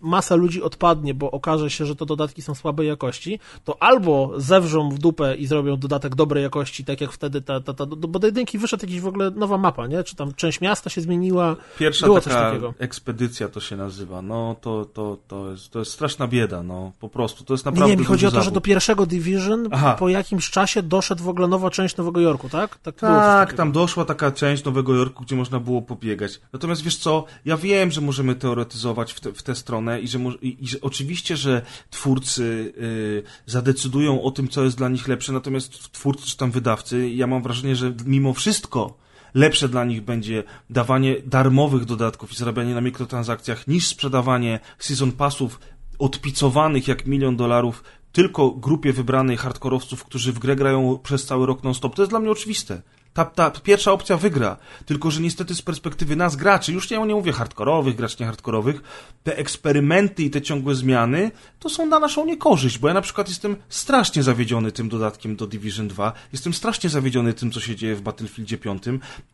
masa 0.00 0.34
ludzi 0.34 0.62
odpadnie, 0.62 1.14
bo 1.14 1.30
okaże 1.30 1.70
się, 1.70 1.86
że 1.86 1.96
to 1.96 2.06
dodatki 2.06 2.42
są 2.42 2.54
słabej 2.54 2.88
jakości, 2.88 3.38
to 3.64 3.82
albo 3.82 4.32
zewrzą 4.36 4.90
w 4.90 4.98
dupę 4.98 5.36
i 5.36 5.46
zrobią 5.46 5.76
dodatek 5.76 6.14
dobrej 6.14 6.42
jakości, 6.42 6.84
tak 6.84 7.00
jak 7.00 7.12
wtedy 7.12 7.40
ta, 7.42 7.55
ta, 7.60 7.74
ta 7.74 7.86
bo 7.86 8.18
do 8.18 8.26
jedynki 8.26 8.58
wyszedł 8.58 8.86
jakiś 8.86 9.00
w 9.00 9.06
ogóle 9.06 9.30
nowa 9.30 9.58
mapa, 9.58 9.86
nie? 9.86 10.04
Czy 10.04 10.16
tam 10.16 10.34
część 10.34 10.60
miasta 10.60 10.90
się 10.90 11.00
zmieniła, 11.00 11.56
Pierwsza 11.78 12.06
było 12.06 12.20
taka 12.20 12.52
ekspedycja 12.78 13.48
to 13.48 13.60
się 13.60 13.76
nazywa. 13.76 14.22
No 14.22 14.56
to, 14.60 14.84
to, 14.84 15.18
to, 15.28 15.50
jest, 15.50 15.70
to 15.70 15.78
jest 15.78 15.92
straszna 15.92 16.28
bieda, 16.28 16.62
no 16.62 16.92
po 17.00 17.08
prostu. 17.08 17.44
To 17.44 17.54
jest 17.54 17.64
Nie, 17.64 17.70
naprawdę 17.70 17.94
nie, 17.94 18.00
mi 18.00 18.04
chodzi 18.04 18.26
o 18.26 18.30
to, 18.30 18.42
że 18.42 18.50
do 18.50 18.60
pierwszego 18.60 19.06
Division 19.06 19.68
Aha. 19.70 19.96
po 19.98 20.08
jakimś 20.08 20.50
czasie 20.50 20.82
doszedł 20.82 21.24
w 21.24 21.28
ogóle 21.28 21.48
nowa 21.48 21.70
część 21.70 21.96
Nowego 21.96 22.20
Jorku, 22.20 22.48
tak? 22.48 22.78
Tak, 22.78 22.96
Tak, 22.96 23.52
tam 23.52 23.72
doszła 23.72 24.04
taka 24.04 24.30
część 24.32 24.64
Nowego 24.64 24.94
Jorku, 24.94 25.24
gdzie 25.24 25.36
można 25.36 25.60
było 25.60 25.82
pobiegać. 25.82 26.40
Natomiast 26.52 26.82
wiesz 26.82 26.96
co, 26.96 27.24
ja 27.44 27.56
wiem, 27.56 27.90
że 27.90 28.00
możemy 28.00 28.34
teoretyzować 28.34 29.12
w, 29.12 29.20
te, 29.20 29.32
w 29.32 29.42
tę 29.42 29.54
stronę 29.54 30.00
i 30.00 30.08
że, 30.08 30.18
i, 30.18 30.64
i 30.64 30.68
że 30.68 30.80
oczywiście, 30.80 31.36
że 31.36 31.62
twórcy 31.90 32.72
y, 32.78 33.22
zadecydują 33.46 34.22
o 34.22 34.30
tym, 34.30 34.48
co 34.48 34.64
jest 34.64 34.76
dla 34.76 34.88
nich 34.88 35.08
lepsze, 35.08 35.32
natomiast 35.32 35.92
twórcy 35.92 36.26
czy 36.26 36.36
tam 36.36 36.50
wydawcy, 36.50 37.10
ja 37.10 37.26
mam 37.26 37.42
wrażenie, 37.46 37.76
że 37.76 37.94
mimo 38.06 38.32
wszystko 38.32 38.96
lepsze 39.34 39.68
dla 39.68 39.84
nich 39.84 40.02
będzie 40.02 40.44
dawanie 40.70 41.16
darmowych 41.26 41.84
dodatków 41.84 42.32
i 42.32 42.36
zarabianie 42.36 42.74
na 42.74 42.80
mikrotransakcjach 42.80 43.66
niż 43.66 43.86
sprzedawanie 43.86 44.60
season 44.78 45.12
passów 45.12 45.60
odpicowanych 45.98 46.88
jak 46.88 47.06
milion 47.06 47.36
dolarów 47.36 47.84
tylko 48.12 48.50
grupie 48.50 48.92
wybranej 48.92 49.36
hardkorowców, 49.36 50.04
którzy 50.04 50.32
w 50.32 50.38
grę 50.38 50.56
grają 50.56 50.98
przez 51.02 51.26
cały 51.26 51.46
rok 51.46 51.64
non-stop. 51.64 51.94
To 51.94 52.02
jest 52.02 52.12
dla 52.12 52.20
mnie 52.20 52.30
oczywiste. 52.30 52.82
Ta, 53.16 53.24
ta 53.24 53.50
pierwsza 53.50 53.92
opcja 53.92 54.16
wygra. 54.16 54.56
Tylko, 54.86 55.10
że 55.10 55.20
niestety 55.20 55.54
z 55.54 55.62
perspektywy 55.62 56.16
nas 56.16 56.36
graczy, 56.36 56.72
już 56.72 56.90
nie, 56.90 56.98
nie 56.98 57.14
mówię 57.14 57.32
hardkorowych, 57.32 57.96
graczy 57.96 58.16
nie 58.20 58.26
hardkorowych, 58.26 58.82
te 59.24 59.36
eksperymenty 59.36 60.22
i 60.22 60.30
te 60.30 60.42
ciągłe 60.42 60.74
zmiany 60.74 61.30
to 61.58 61.68
są 61.68 61.86
na 61.86 61.98
naszą 61.98 62.26
niekorzyść, 62.26 62.78
bo 62.78 62.88
ja 62.88 62.94
na 62.94 63.00
przykład 63.00 63.28
jestem 63.28 63.56
strasznie 63.68 64.22
zawiedziony 64.22 64.72
tym 64.72 64.88
dodatkiem 64.88 65.36
do 65.36 65.46
Division 65.46 65.88
2, 65.88 66.12
jestem 66.32 66.54
strasznie 66.54 66.90
zawiedziony 66.90 67.34
tym, 67.34 67.50
co 67.50 67.60
się 67.60 67.76
dzieje 67.76 67.96
w 67.96 68.02
Battlefieldzie 68.02 68.58
5 68.58 68.82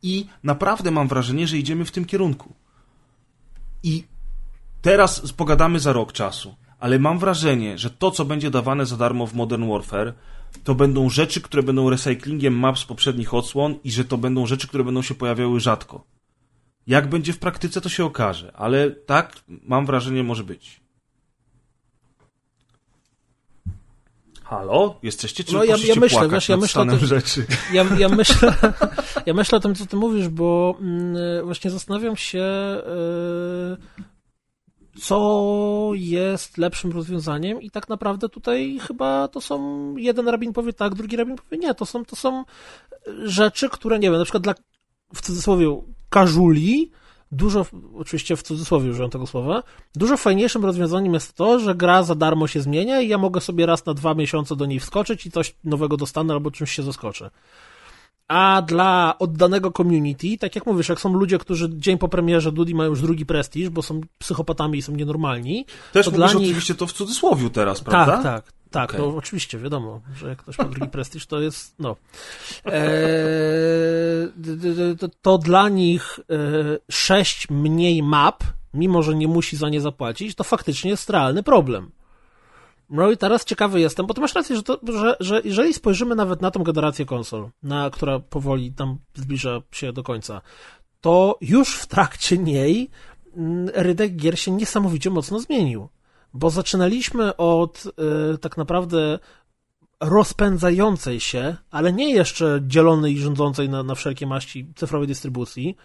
i 0.03 0.27
naprawdę 0.45 0.91
mam 0.91 1.09
wrażenie, 1.09 1.47
że 1.47 1.59
idziemy 1.59 1.85
w 1.85 1.91
tym 1.91 2.05
kierunku. 2.05 2.55
I 3.83 4.05
teraz 4.83 5.33
pogadamy 5.33 5.81
za 5.81 5.93
rok 5.93 6.13
czasu, 6.13 6.55
ale 6.81 6.99
mam 6.99 7.19
wrażenie, 7.19 7.79
że 7.79 7.91
to, 7.91 8.11
co 8.11 8.25
będzie 8.25 8.51
dawane 8.51 8.87
za 8.87 8.97
darmo 8.97 9.27
w 9.27 9.35
Modern 9.35 9.71
Warfare, 9.71 10.15
to 10.65 10.75
będą 10.75 11.11
rzeczy, 11.11 11.41
które 11.41 11.63
będą 11.63 11.91
recyklingiem 11.91 12.55
map 12.59 12.79
z 12.79 12.85
poprzednich 12.85 13.35
odsłon 13.35 13.75
i 13.85 13.91
że 13.91 14.05
to 14.05 14.19
będą 14.19 14.47
rzeczy, 14.47 14.69
które 14.69 14.85
będą 14.85 15.03
się 15.03 15.15
pojawiały 15.15 15.61
rzadko. 15.61 16.05
Jak 16.87 17.09
będzie 17.09 17.33
w 17.33 17.39
praktyce, 17.39 17.81
to 17.81 17.89
się 17.89 18.05
okaże, 18.05 18.53
ale 18.57 18.91
tak, 18.91 19.37
mam 19.49 19.87
wrażenie, 19.87 20.23
może 20.23 20.45
być. 20.45 20.83
Halo? 24.45 24.99
Jesteście 25.03 25.45
czy 25.45 25.53
No, 25.55 25.65
ja- 25.65 25.77
ja 25.77 25.95
myślę, 25.95 26.29
wiesz, 26.29 26.49
ja 26.49 26.57
myślę 26.57 26.87
tym- 26.87 27.07
rzeczy? 27.07 27.47
Ja, 27.73 27.85
ja, 27.99 28.09
myślę, 28.23 28.55
ja 29.27 29.35
myślę 29.35 29.59
o 29.59 29.61
tym, 29.61 29.75
co 29.75 29.87
ty 29.87 29.97
mówisz, 29.97 30.29
bo 30.29 30.77
mm, 30.81 31.45
właśnie 31.45 31.71
zastanawiam 31.71 32.17
się, 32.17 32.45
y, 33.99 34.03
co 35.01 35.91
jest 35.95 36.59
lepszym 36.59 36.93
rozwiązaniem 36.93 37.63
i 37.63 37.71
tak 37.71 37.89
naprawdę 37.89 38.29
tutaj 38.29 38.79
chyba 38.87 39.29
to 39.29 39.41
są, 39.41 39.97
jeden 39.97 40.29
rabin 40.29 40.53
powie 40.53 40.73
tak, 40.73 40.95
drugi 40.95 41.17
rabin 41.17 41.37
powie 41.37 41.59
nie, 41.59 41.75
to 41.75 41.87
są, 41.87 42.05
to 42.05 42.17
są 42.17 42.45
rzeczy, 43.25 43.69
które, 43.69 43.99
nie 43.99 44.11
wiem, 44.11 44.19
na 44.19 44.25
przykład 44.25 44.43
dla, 44.43 44.55
w 45.15 45.21
cudzysłowie, 45.23 45.83
każuli, 46.09 46.91
dużo, 47.33 47.67
oczywiście 47.95 48.37
w 48.37 48.43
cudzysłowie 48.43 48.91
użyłem 48.91 49.11
tego 49.11 49.27
słowa, 49.27 49.63
dużo 49.95 50.17
fajniejszym 50.17 50.65
rozwiązaniem 50.65 51.15
jest 51.15 51.33
to, 51.33 51.59
że 51.59 51.75
gra 51.75 52.03
za 52.03 52.15
darmo 52.15 52.47
się 52.47 52.61
zmienia 52.61 53.01
i 53.01 53.09
ja 53.09 53.19
mogę 53.19 53.41
sobie 53.41 53.67
raz 53.67 53.87
na 53.87 53.95
dwa 53.95 54.15
miesiące 54.15 54.57
do 54.57 54.67
niej 54.67 54.81
wskoczyć 54.81 55.27
i 55.27 55.31
coś 55.31 55.55
nowego 55.65 55.97
dostanę 55.97 56.35
albo 56.35 56.51
czymś 56.51 56.73
się 56.73 56.83
zaskoczę. 56.83 57.31
A 58.33 58.63
dla 58.63 59.15
oddanego 59.19 59.71
community, 59.71 60.39
tak 60.39 60.55
jak 60.55 60.67
mówisz, 60.67 60.89
jak 60.89 61.01
są 61.01 61.15
ludzie, 61.15 61.39
którzy 61.39 61.69
dzień 61.73 61.99
po 61.99 62.09
premierze 62.09 62.53
Dudi 62.53 62.75
mają 62.75 62.91
już 62.91 63.03
drugi 63.03 63.27
prestiż, 63.27 63.69
bo 63.69 63.83
są 63.83 64.01
psychopatami 64.19 64.79
i 64.79 64.83
są 64.83 64.93
nienormalni. 64.93 65.67
Też 65.93 66.07
to 66.07 66.13
mówisz 66.13 66.35
nich- 66.35 66.49
oczywiście 66.49 66.75
to 66.75 66.87
w 66.87 66.93
cudzysłowiu 66.93 67.51
teraz, 67.51 67.81
prawda? 67.81 68.23
Tak, 68.23 68.25
tak, 68.45 68.53
tak. 68.71 68.99
No 68.99 69.17
oczywiście, 69.17 69.59
wiadomo, 69.59 70.01
że 70.17 70.29
jak 70.29 70.39
ktoś 70.39 70.59
ma 70.59 70.65
drugi 70.65 70.89
prestiż, 70.97 71.27
to 71.27 71.41
jest, 71.41 71.75
no. 71.79 71.97
Eee, 72.65 72.73
to, 74.99 75.09
to 75.23 75.39
dla 75.39 75.69
nich 75.69 76.21
e, 76.21 76.35
sześć 76.91 77.51
mniej 77.51 78.03
map, 78.03 78.45
mimo 78.75 79.03
że 79.03 79.15
nie 79.15 79.29
musi 79.29 79.57
za 79.57 79.69
nie 79.69 79.81
zapłacić, 79.81 80.35
to 80.35 80.45
faktycznie 80.45 80.91
jest 80.91 81.11
realny 81.11 81.43
problem. 81.43 81.91
No 82.93 83.17
teraz 83.17 83.45
ciekawy 83.45 83.81
jestem, 83.81 84.07
bo 84.07 84.15
ty 84.15 84.21
masz 84.21 84.35
rację, 84.35 84.57
że, 84.57 84.63
to, 84.63 84.79
że, 84.93 85.17
że 85.21 85.43
jeżeli 85.45 85.75
spojrzymy 85.75 86.15
nawet 86.15 86.43
na 86.43 86.51
tą 86.51 86.63
generację 86.63 87.05
konsol, 87.05 87.51
na, 87.63 87.91
która 87.91 88.19
powoli 88.19 88.73
tam 88.73 88.99
zbliża 89.15 89.63
się 89.71 89.93
do 89.93 90.03
końca, 90.03 90.41
to 91.01 91.39
już 91.41 91.77
w 91.77 91.87
trakcie 91.87 92.39
niej 92.39 92.91
mm, 93.37 93.69
rynek 93.75 94.17
gier 94.17 94.39
się 94.39 94.51
niesamowicie 94.51 95.11
mocno 95.11 95.41
zmienił. 95.41 95.89
Bo 96.35 96.51
zaczynaliśmy 96.51 97.37
od 97.37 97.85
y, 98.35 98.39
tak 98.39 98.57
naprawdę 98.57 99.19
rozpędzającej 100.01 101.21
się, 101.21 101.57
ale 101.71 101.93
nie 101.93 102.15
jeszcze 102.15 102.61
dzielonej 102.67 103.13
i 103.13 103.19
rządzącej 103.19 103.69
na, 103.69 103.83
na 103.83 103.95
wszelkie 103.95 104.27
maści 104.27 104.67
cyfrowej 104.77 105.09
dystrybucji, 105.09 105.77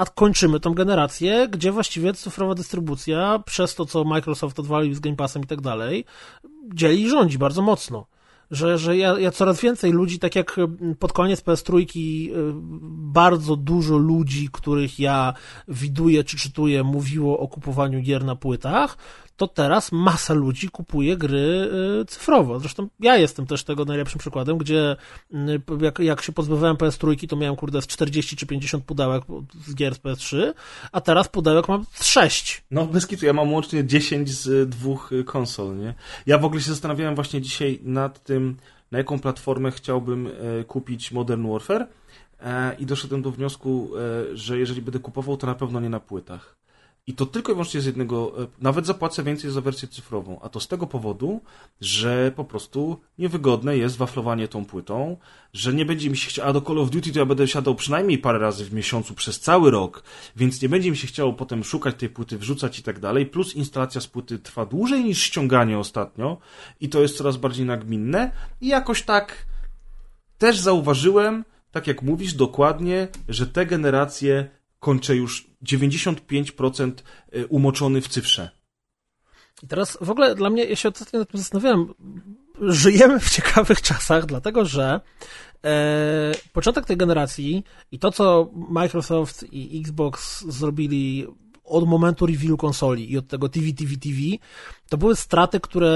a 0.00 0.06
kończymy 0.06 0.60
tą 0.60 0.74
generację, 0.74 1.48
gdzie 1.48 1.72
właściwie 1.72 2.14
cyfrowa 2.14 2.54
dystrybucja, 2.54 3.42
przez 3.46 3.74
to 3.74 3.86
co 3.86 4.04
Microsoft 4.04 4.58
odwalił 4.58 4.94
z 4.94 5.00
Game 5.00 5.16
Passem 5.16 5.42
i 5.42 5.46
tak 5.46 5.60
dalej, 5.60 6.04
dzieli 6.74 7.02
i 7.02 7.08
rządzi 7.08 7.38
bardzo 7.38 7.62
mocno 7.62 8.06
że, 8.50 8.78
że 8.78 8.96
ja, 8.96 9.18
ja 9.18 9.30
coraz 9.30 9.60
więcej 9.60 9.92
ludzi, 9.92 10.18
tak 10.18 10.36
jak 10.36 10.56
pod 10.98 11.12
koniec 11.12 11.40
PS 11.40 11.62
trójki 11.62 12.30
y, 12.32 12.52
bardzo 13.12 13.56
dużo 13.56 13.96
ludzi, 13.96 14.48
których 14.52 14.98
ja 14.98 15.34
widuję 15.68 16.24
czy 16.24 16.36
czytuję, 16.36 16.84
mówiło 16.84 17.38
o 17.38 17.48
kupowaniu 17.48 18.02
gier 18.02 18.24
na 18.24 18.36
płytach, 18.36 18.96
to 19.40 19.48
teraz 19.48 19.92
masa 19.92 20.34
ludzi 20.34 20.68
kupuje 20.68 21.16
gry 21.16 21.70
y, 22.02 22.04
cyfrowo. 22.04 22.60
Zresztą 22.60 22.88
ja 23.00 23.16
jestem 23.16 23.46
też 23.46 23.64
tego 23.64 23.84
najlepszym 23.84 24.18
przykładem, 24.18 24.58
gdzie 24.58 24.96
y, 25.34 25.36
jak, 25.80 25.98
jak 25.98 26.22
się 26.22 26.32
pozbywałem 26.32 26.76
PS 26.76 26.98
trójki, 26.98 27.28
to 27.28 27.36
miałem 27.36 27.56
kurde 27.56 27.82
z 27.82 27.86
40 27.86 28.36
czy 28.36 28.46
50 28.46 28.84
pudełek 28.84 29.24
z 29.66 29.74
gier 29.74 29.94
z 29.94 29.98
PS3, 29.98 30.52
a 30.92 31.00
teraz 31.00 31.28
pudełek 31.28 31.68
mam 31.68 31.84
z 31.92 32.04
6. 32.04 32.64
No 32.70 32.86
bez 32.86 33.06
kitu, 33.06 33.26
ja 33.26 33.32
mam 33.32 33.52
łącznie 33.52 33.84
10 33.84 34.30
z 34.30 34.70
dwóch 34.70 35.10
konsol, 35.26 35.78
nie? 35.78 35.94
Ja 36.26 36.38
w 36.38 36.44
ogóle 36.44 36.60
się 36.60 36.70
zastanawiałem 36.70 37.14
właśnie 37.14 37.40
dzisiaj 37.40 37.78
nad 37.82 38.24
tym, 38.24 38.39
na 38.90 38.98
jaką 38.98 39.18
platformę 39.18 39.70
chciałbym 39.70 40.26
e, 40.26 40.64
kupić 40.64 41.12
Modern 41.12 41.52
Warfare 41.52 41.86
e, 42.40 42.74
i 42.78 42.86
doszedłem 42.86 43.22
do 43.22 43.30
wniosku, 43.30 43.90
e, 43.96 44.36
że 44.36 44.58
jeżeli 44.58 44.82
będę 44.82 44.98
kupował, 44.98 45.36
to 45.36 45.46
na 45.46 45.54
pewno 45.54 45.80
nie 45.80 45.88
na 45.88 46.00
płytach. 46.00 46.59
I 47.06 47.14
to 47.14 47.26
tylko 47.26 47.52
i 47.52 47.54
wyłącznie 47.54 47.80
z 47.80 47.86
jednego, 47.86 48.42
e, 48.42 48.46
nawet 48.60 48.86
zapłacę 48.86 49.22
więcej 49.22 49.50
za 49.50 49.60
wersję 49.60 49.88
cyfrową, 49.88 50.40
a 50.42 50.48
to 50.48 50.60
z 50.60 50.68
tego 50.68 50.86
powodu, 50.86 51.40
że 51.80 52.32
po 52.36 52.44
prostu 52.44 53.00
niewygodne 53.18 53.76
jest 53.76 53.96
waflowanie 53.96 54.48
tą 54.48 54.64
płytą, 54.64 55.16
że 55.52 55.74
nie 55.74 55.84
będzie 55.84 56.10
mi 56.10 56.16
się 56.16 56.28
chciało, 56.28 56.48
a 56.48 56.52
do 56.52 56.60
Call 56.60 56.78
of 56.78 56.90
Duty 56.90 57.12
to 57.12 57.18
ja 57.18 57.26
będę 57.26 57.48
siadał 57.48 57.74
przynajmniej 57.74 58.18
parę 58.18 58.38
razy 58.38 58.64
w 58.64 58.72
miesiącu 58.72 59.14
przez 59.14 59.40
cały 59.40 59.70
rok, 59.70 60.02
więc 60.36 60.62
nie 60.62 60.68
będzie 60.68 60.90
mi 60.90 60.96
się 60.96 61.06
chciało 61.06 61.32
potem 61.32 61.64
szukać 61.64 61.94
tej 61.96 62.08
płyty, 62.08 62.38
wrzucać 62.38 62.78
i 62.78 62.82
tak 62.82 63.00
dalej, 63.00 63.26
plus 63.26 63.54
instalacja 63.54 64.00
z 64.00 64.06
płyty 64.06 64.38
trwa 64.38 64.66
dłużej 64.66 65.04
niż 65.04 65.22
ściąganie 65.22 65.78
ostatnio 65.78 66.38
i 66.80 66.88
to 66.88 67.02
jest 67.02 67.16
coraz 67.16 67.36
bardziej 67.36 67.66
nagminne. 67.66 68.32
I 68.60 68.66
jakoś 68.66 69.02
tak 69.02 69.46
też 70.38 70.58
zauważyłem, 70.58 71.44
tak 71.70 71.86
jak 71.86 72.02
mówisz 72.02 72.34
dokładnie, 72.34 73.08
że 73.28 73.46
te 73.46 73.66
generacje 73.66 74.48
kończę 74.80 75.16
już 75.16 75.49
95% 75.64 76.92
y, 77.34 77.46
umoczony 77.46 78.00
w 78.00 78.08
cyfrze. 78.08 78.50
I 79.62 79.66
teraz 79.66 79.98
w 80.00 80.10
ogóle 80.10 80.34
dla 80.34 80.50
mnie, 80.50 80.64
ja 80.64 80.76
się 80.76 80.88
ostatnio 80.88 81.18
nad 81.18 81.30
tym 81.30 81.40
zastanawiałem, 81.40 81.94
żyjemy 82.60 83.20
w 83.20 83.30
ciekawych 83.30 83.82
czasach, 83.90 84.26
dlatego 84.26 84.64
że 84.64 85.00
e, 85.64 86.32
początek 86.52 86.86
tej 86.86 86.96
generacji 86.96 87.64
i 87.92 87.98
to, 87.98 88.12
co 88.12 88.50
Microsoft 88.54 89.44
i 89.52 89.80
Xbox 89.80 90.44
zrobili 90.48 91.26
od 91.64 91.88
momentu 91.88 92.26
revealu 92.26 92.56
konsoli 92.56 93.12
i 93.12 93.18
od 93.18 93.28
tego 93.28 93.48
TV, 93.48 93.66
TV, 93.72 93.96
TV, 93.96 94.16
to 94.90 94.98
były 94.98 95.16
straty, 95.16 95.60
które 95.60 95.88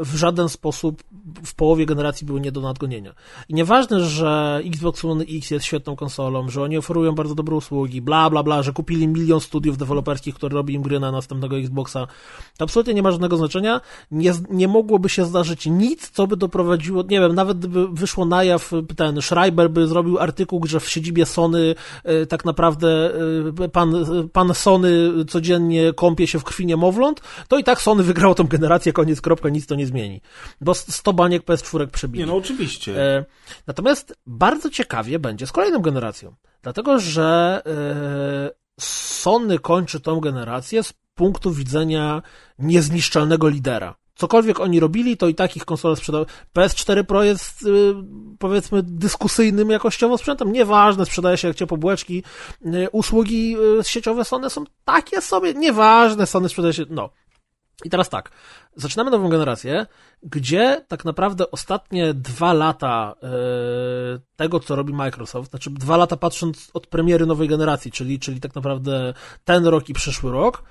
e, 0.00 0.04
w 0.04 0.14
żaden 0.14 0.48
sposób 0.48 1.02
w 1.44 1.54
połowie 1.54 1.86
generacji 1.86 2.26
były 2.26 2.40
nie 2.40 2.52
do 2.52 2.60
nadgonienia. 2.60 3.14
I 3.48 3.54
nieważne, 3.54 4.00
że 4.00 4.60
Xbox 4.64 5.04
One 5.04 5.24
X 5.24 5.50
jest 5.50 5.66
świetną 5.66 5.96
konsolą, 5.96 6.48
że 6.48 6.62
oni 6.62 6.78
oferują 6.78 7.14
bardzo 7.14 7.34
dobre 7.34 7.56
usługi, 7.56 8.02
bla, 8.02 8.30
bla, 8.30 8.42
bla, 8.42 8.62
że 8.62 8.72
kupili 8.72 9.08
milion 9.08 9.40
studiów 9.40 9.78
deweloperskich, 9.78 10.34
które 10.34 10.54
robi 10.54 10.74
im 10.74 10.82
gry 10.82 11.00
na 11.00 11.12
następnego 11.12 11.58
Xboxa, 11.58 12.06
to 12.58 12.64
absolutnie 12.64 12.94
nie 12.94 13.02
ma 13.02 13.10
żadnego 13.10 13.36
znaczenia. 13.36 13.80
Nie, 14.10 14.32
nie 14.50 14.68
mogłoby 14.68 15.08
się 15.08 15.24
zdarzyć 15.24 15.66
nic, 15.66 16.10
co 16.10 16.26
by 16.26 16.36
doprowadziło, 16.36 17.02
nie 17.02 17.20
wiem, 17.20 17.34
nawet 17.34 17.58
gdyby 17.58 17.88
wyszło 17.88 18.24
na 18.24 18.44
jaw, 18.44 18.70
ten 18.96 19.22
Schreiber 19.22 19.70
by 19.70 19.86
zrobił 19.86 20.18
artykuł, 20.18 20.66
że 20.66 20.80
w 20.80 20.88
siedzibie 20.88 21.26
Sony 21.26 21.74
e, 22.04 22.26
tak 22.26 22.44
naprawdę 22.44 23.10
e, 23.64 23.68
pan, 23.68 23.94
pan 24.32 24.54
Sony 24.54 25.10
codziennie 25.28 25.92
kąpie 25.92 26.26
się 26.26 26.38
w 26.38 26.44
krwi 26.44 26.66
niemowląt, 26.66 27.20
to 27.48 27.58
i 27.58 27.64
tak 27.64 27.82
Sony 27.82 28.01
wygrało 28.02 28.34
tą 28.34 28.44
generację, 28.44 28.92
koniec, 28.92 29.20
kropka, 29.20 29.48
nic 29.48 29.66
to 29.66 29.74
nie 29.74 29.86
zmieni. 29.86 30.20
Bo 30.60 30.74
100 30.74 31.12
baniek 31.12 31.44
PS4 31.44 31.86
przebili. 31.86 32.24
Nie, 32.24 32.26
no 32.26 32.36
oczywiście. 32.36 33.02
E, 33.02 33.24
natomiast 33.66 34.14
bardzo 34.26 34.70
ciekawie 34.70 35.18
będzie 35.18 35.46
z 35.46 35.52
kolejną 35.52 35.78
generacją. 35.78 36.34
Dlatego, 36.62 36.98
że 36.98 37.62
e, 37.66 38.62
Sony 38.80 39.58
kończy 39.58 40.00
tą 40.00 40.20
generację 40.20 40.82
z 40.82 40.94
punktu 41.14 41.52
widzenia 41.52 42.22
niezniszczalnego 42.58 43.48
lidera. 43.48 43.94
Cokolwiek 44.14 44.60
oni 44.60 44.80
robili, 44.80 45.16
to 45.16 45.28
i 45.28 45.34
tak 45.34 45.56
ich 45.56 45.64
konsola 45.64 45.96
sprzedała. 45.96 46.26
PS4 46.54 47.04
Pro 47.04 47.22
jest, 47.22 47.62
y, 47.62 47.94
powiedzmy, 48.38 48.82
dyskusyjnym 48.82 49.70
jakościowo 49.70 50.18
sprzętem. 50.18 50.52
Nieważne, 50.52 51.06
sprzedaje 51.06 51.36
się 51.36 51.48
jak 51.48 51.56
ciepło 51.56 51.76
bułeczki. 51.76 52.22
Y, 52.66 52.90
usługi 52.92 53.56
y, 53.80 53.84
sieciowe 53.84 54.24
Sony 54.24 54.50
są 54.50 54.64
takie 54.84 55.20
sobie, 55.20 55.54
nieważne, 55.54 56.26
Sony 56.26 56.48
sprzedaje 56.48 56.74
się, 56.74 56.84
no. 56.90 57.10
I 57.84 57.90
teraz 57.90 58.08
tak, 58.08 58.30
zaczynamy 58.76 59.10
nową 59.10 59.28
generację, 59.28 59.86
gdzie 60.22 60.84
tak 60.88 61.04
naprawdę 61.04 61.50
ostatnie 61.50 62.14
dwa 62.14 62.52
lata 62.52 63.14
e, 63.22 63.28
tego, 64.36 64.60
co 64.60 64.76
robi 64.76 64.92
Microsoft, 64.92 65.50
znaczy 65.50 65.70
dwa 65.70 65.96
lata 65.96 66.16
patrząc 66.16 66.70
od 66.74 66.86
premiery 66.86 67.26
nowej 67.26 67.48
generacji, 67.48 67.92
czyli, 67.92 68.18
czyli 68.18 68.40
tak 68.40 68.54
naprawdę 68.54 69.14
ten 69.44 69.66
rok 69.66 69.88
i 69.88 69.92
przyszły 69.92 70.32
rok, 70.32 70.62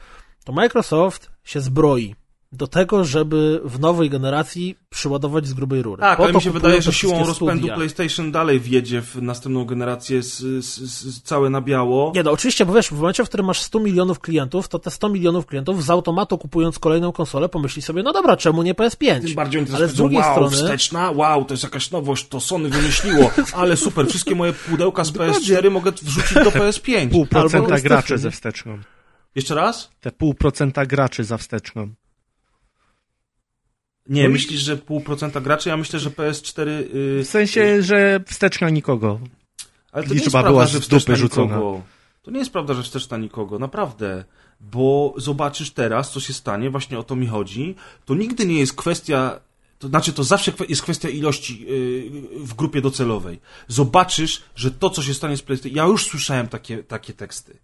to 0.45 0.53
Microsoft 0.53 1.31
się 1.43 1.61
zbroi 1.61 2.15
do 2.51 2.67
tego, 2.67 3.03
żeby 3.03 3.61
w 3.65 3.79
nowej 3.79 4.09
generacji 4.09 4.77
przyładować 4.89 5.47
z 5.47 5.53
grubej 5.53 5.81
rury. 5.81 6.01
Tak, 6.01 6.17
Po 6.17 6.23
ale 6.23 6.33
to 6.33 6.39
mi 6.39 6.43
się 6.43 6.51
wydaje, 6.51 6.81
że 6.81 6.93
siłą 6.93 7.25
rozpędu 7.25 7.57
studia. 7.57 7.75
PlayStation 7.75 8.31
dalej 8.31 8.59
wjedzie 8.59 9.01
w 9.01 9.21
następną 9.21 9.65
generację 9.65 10.23
z, 10.23 10.37
z, 10.65 10.65
z, 10.65 11.21
całe 11.21 11.49
na 11.49 11.61
biało. 11.61 12.11
Nie, 12.15 12.23
no 12.23 12.31
oczywiście, 12.31 12.65
bo 12.65 12.73
wiesz, 12.73 12.87
w 12.87 12.91
momencie, 12.91 13.25
w 13.25 13.27
którym 13.27 13.45
masz 13.45 13.61
100 13.61 13.79
milionów 13.79 14.19
klientów, 14.19 14.67
to 14.67 14.79
te 14.79 14.91
100 14.91 15.09
milionów 15.09 15.45
klientów 15.45 15.83
z 15.83 15.89
automatu 15.89 16.37
kupując 16.37 16.79
kolejną 16.79 17.11
konsolę 17.11 17.49
pomyśli 17.49 17.81
sobie, 17.81 18.03
no 18.03 18.13
dobra, 18.13 18.37
czemu 18.37 18.63
nie 18.63 18.73
PS5? 18.73 19.21
Tym 19.21 19.35
bardziej 19.35 19.61
oni 19.61 19.71
Ale 19.75 19.87
z 19.87 19.93
drugiej 19.93 20.19
wow, 20.19 20.31
strony... 20.31 20.55
wsteczna, 20.55 21.11
wow, 21.11 21.45
to 21.45 21.53
jest 21.53 21.63
jakaś 21.63 21.91
nowość, 21.91 22.27
to 22.27 22.39
Sony 22.39 22.69
wymyśliło, 22.69 23.31
ale 23.53 23.77
super, 23.77 24.07
wszystkie 24.07 24.35
moje 24.35 24.53
pudełka 24.53 25.03
z 25.03 25.11
PS4 25.17 25.71
mogę 25.71 25.91
wrzucić 25.91 26.33
do 26.33 26.51
PS5. 26.59 27.09
Pół 27.09 27.25
procenta 27.25 27.79
graczy 27.79 28.17
ze 28.17 28.31
wsteczną. 28.31 28.79
Jeszcze 29.35 29.55
raz? 29.55 29.91
Te 30.01 30.11
pół 30.11 30.33
procenta 30.33 30.85
graczy 30.85 31.23
za 31.23 31.37
wsteczną. 31.37 31.93
Nie, 34.09 34.23
No 34.23 34.29
i- 34.29 34.31
myślisz, 34.31 34.61
że 34.61 34.77
pół 34.77 35.01
procenta 35.01 35.41
graczy? 35.41 35.69
Ja 35.69 35.77
myślę, 35.77 35.99
że 35.99 36.09
PS4... 36.09 36.67
Yy, 36.67 37.23
W 37.23 37.27
sensie, 37.27 37.83
że 37.83 38.19
wsteczna 38.27 38.69
nikogo. 38.69 39.19
Ale 39.91 40.03
to 40.03 40.09
nie 40.09 40.15
liczba 40.15 40.23
jest 40.25 40.31
prawda, 40.31 40.49
była 40.49 40.65
że 40.67 40.79
z 40.81 40.87
dupy 40.87 41.15
rzucona. 41.15 41.55
nikogo. 41.55 41.81
To 42.21 42.31
nie 42.31 42.39
jest 42.39 42.51
prawda, 42.51 42.73
że 42.73 42.83
wsteczna 42.83 43.17
nikogo, 43.17 43.59
naprawdę. 43.59 44.23
Bo 44.59 45.13
zobaczysz 45.17 45.71
teraz, 45.71 46.11
co 46.11 46.19
się 46.19 46.33
stanie, 46.33 46.69
właśnie 46.69 46.99
o 46.99 47.03
to 47.03 47.15
mi 47.15 47.27
chodzi. 47.27 47.75
To 48.05 48.15
nigdy 48.15 48.45
nie 48.45 48.59
jest 48.59 48.73
kwestia. 48.73 49.39
To 49.79 49.87
znaczy, 49.87 50.13
to 50.13 50.23
zawsze 50.23 50.51
jest 50.69 50.81
kwestia 50.81 51.09
ilości 51.09 51.61
yy, 51.61 52.39
w 52.45 52.53
grupie 52.53 52.81
docelowej. 52.81 53.39
Zobaczysz, 53.67 54.41
że 54.55 54.71
to, 54.71 54.89
co 54.89 55.03
się 55.03 55.13
stanie 55.13 55.37
z 55.37 55.41
PlayStation. 55.41 55.75
Ja 55.77 55.85
już 55.85 56.05
słyszałem 56.05 56.47
takie, 56.47 56.83
takie 56.83 57.13
teksty. 57.13 57.57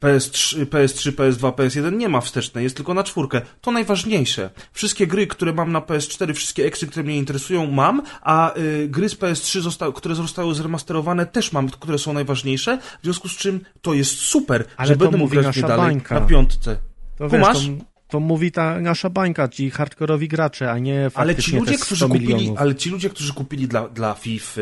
PS3, 0.00 0.66
PS3, 0.66 1.12
PS2, 1.12 1.52
PS1 1.52 1.92
nie 1.96 2.08
ma 2.08 2.20
wstecznej, 2.20 2.64
jest 2.64 2.76
tylko 2.76 2.94
na 2.94 3.04
czwórkę. 3.04 3.40
To 3.60 3.70
najważniejsze. 3.70 4.50
Wszystkie 4.72 5.06
gry, 5.06 5.26
które 5.26 5.52
mam 5.52 5.72
na 5.72 5.80
PS4, 5.80 6.34
wszystkie 6.34 6.66
eksy, 6.66 6.86
które 6.86 7.04
mnie 7.04 7.16
interesują, 7.16 7.66
mam, 7.70 8.02
a 8.22 8.56
y, 8.56 8.88
gry 8.88 9.08
z 9.08 9.14
PS3, 9.16 9.60
zosta- 9.60 9.92
które 9.92 10.14
zostały 10.14 10.54
zremasterowane, 10.54 11.26
też 11.26 11.52
mam, 11.52 11.68
które 11.68 11.98
są 11.98 12.12
najważniejsze, 12.12 12.78
w 13.00 13.04
związku 13.04 13.28
z 13.28 13.36
czym 13.36 13.60
to 13.82 13.94
jest 13.94 14.18
super, 14.18 14.64
Ale 14.76 14.88
że 14.88 14.96
będę 14.96 15.16
mógł 15.18 15.30
grać 15.30 15.60
dalej 15.60 15.76
bańka. 15.76 16.20
na 16.20 16.26
piątce. 16.26 16.78
To 17.18 17.28
Kumasz? 17.28 17.66
wiesz, 17.68 17.78
to, 17.78 17.84
to 18.08 18.20
mówi 18.20 18.52
ta 18.52 18.80
nasza 18.80 19.10
bańka, 19.10 19.48
ci 19.48 19.70
hardkorowi 19.70 20.28
gracze, 20.28 20.70
a 20.72 20.78
nie 20.78 21.00
Ale 21.00 21.10
faktycznie 21.10 21.52
ci 21.52 21.58
ludzie, 21.58 21.72
te 21.72 21.76
100 21.78 21.86
którzy 21.86 22.04
kupili, 22.08 22.34
milionów. 22.34 22.58
ale 22.58 22.74
ci 22.74 22.90
ludzie, 22.90 23.10
którzy 23.10 23.32
kupili 23.34 23.68
dla, 23.68 23.88
dla 23.88 24.14
FIFA, 24.14 24.60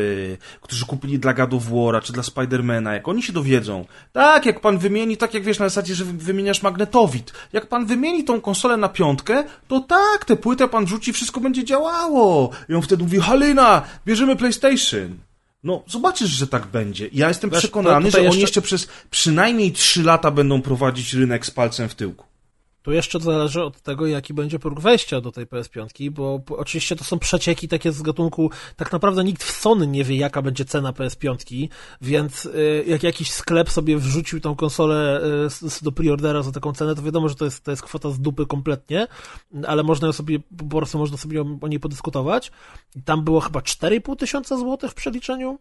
którzy 0.61 0.85
kupili 0.85 1.19
dla 1.19 1.33
God 1.33 1.53
of 1.53 1.63
War'a, 1.69 2.01
czy 2.01 2.13
dla 2.13 2.23
Spidermana, 2.23 2.93
jak 2.93 3.07
oni 3.07 3.23
się 3.23 3.33
dowiedzą, 3.33 3.85
tak, 4.13 4.45
jak 4.45 4.59
pan 4.61 4.77
wymieni, 4.77 5.17
tak 5.17 5.33
jak 5.33 5.43
wiesz 5.43 5.59
na 5.59 5.65
zasadzie, 5.69 5.95
że 5.95 6.05
wy- 6.05 6.13
wymieniasz 6.13 6.61
magnetowid, 6.63 7.33
jak 7.53 7.67
pan 7.67 7.85
wymieni 7.85 8.23
tą 8.23 8.41
konsolę 8.41 8.77
na 8.77 8.89
piątkę, 8.89 9.43
to 9.67 9.79
tak, 9.79 10.25
tę 10.25 10.35
płytę 10.35 10.67
pan 10.67 10.85
wrzuci, 10.85 11.13
wszystko 11.13 11.39
będzie 11.39 11.63
działało. 11.63 12.49
I 12.69 12.73
on 12.73 12.81
wtedy 12.81 13.03
mówi, 13.03 13.19
Halina, 13.19 13.81
bierzemy 14.05 14.35
PlayStation. 14.35 15.17
No, 15.63 15.83
zobaczysz, 15.87 16.29
że 16.29 16.47
tak 16.47 16.65
będzie. 16.67 17.09
Ja 17.13 17.27
jestem 17.27 17.49
Wiesz, 17.49 17.59
przekonany, 17.59 17.95
to 17.95 18.01
że 18.01 18.07
tutaj 18.11 18.21
oni 18.21 18.27
jeszcze- 18.27 18.41
jeszcze 18.41 18.61
przez 18.61 18.87
przynajmniej 19.11 19.71
3 19.71 20.03
lata 20.03 20.31
będą 20.31 20.61
prowadzić 20.61 21.13
rynek 21.13 21.45
z 21.45 21.51
palcem 21.51 21.89
w 21.89 21.95
tyłku. 21.95 22.26
Tu 22.87 22.93
jeszcze 22.93 23.19
zależy 23.19 23.63
od 23.63 23.81
tego, 23.81 24.07
jaki 24.07 24.33
będzie 24.33 24.59
próg 24.59 24.79
wejścia 24.79 25.21
do 25.21 25.31
tej 25.31 25.47
PS5, 25.47 26.09
bo 26.09 26.41
oczywiście 26.49 26.95
to 26.95 27.03
są 27.03 27.19
przecieki 27.19 27.67
takie 27.67 27.91
z 27.91 28.01
gatunku, 28.01 28.51
tak 28.75 28.91
naprawdę 28.91 29.23
nikt 29.23 29.43
w 29.43 29.51
Sony 29.51 29.87
nie 29.87 30.03
wie, 30.03 30.15
jaka 30.15 30.41
będzie 30.41 30.65
cena 30.65 30.91
PS5, 30.91 31.67
więc 32.01 32.45
y, 32.45 32.83
jak 32.87 33.03
jakiś 33.03 33.31
sklep 33.31 33.69
sobie 33.69 33.97
wrzucił 33.97 34.41
tą 34.41 34.55
konsolę 34.55 35.21
y, 35.81 35.83
do 35.83 35.91
preordera 35.91 36.43
za 36.43 36.51
taką 36.51 36.73
cenę, 36.73 36.95
to 36.95 37.01
wiadomo, 37.01 37.29
że 37.29 37.35
to 37.35 37.45
jest, 37.45 37.63
to 37.63 37.71
jest 37.71 37.83
kwota 37.83 38.09
z 38.09 38.19
dupy 38.19 38.45
kompletnie, 38.45 39.07
ale 39.67 39.83
można 39.83 40.13
sobie, 40.13 40.39
po 40.69 40.77
prostu 40.77 40.97
można 40.97 41.17
sobie 41.17 41.41
o, 41.61 41.67
niej 41.67 41.79
podyskutować. 41.79 42.51
Tam 43.05 43.23
było 43.23 43.39
chyba 43.39 43.59
4,5 43.59 44.15
tysiąca 44.15 44.57
złotych 44.57 44.91
w 44.91 44.95
przeliczeniu. 44.95 45.59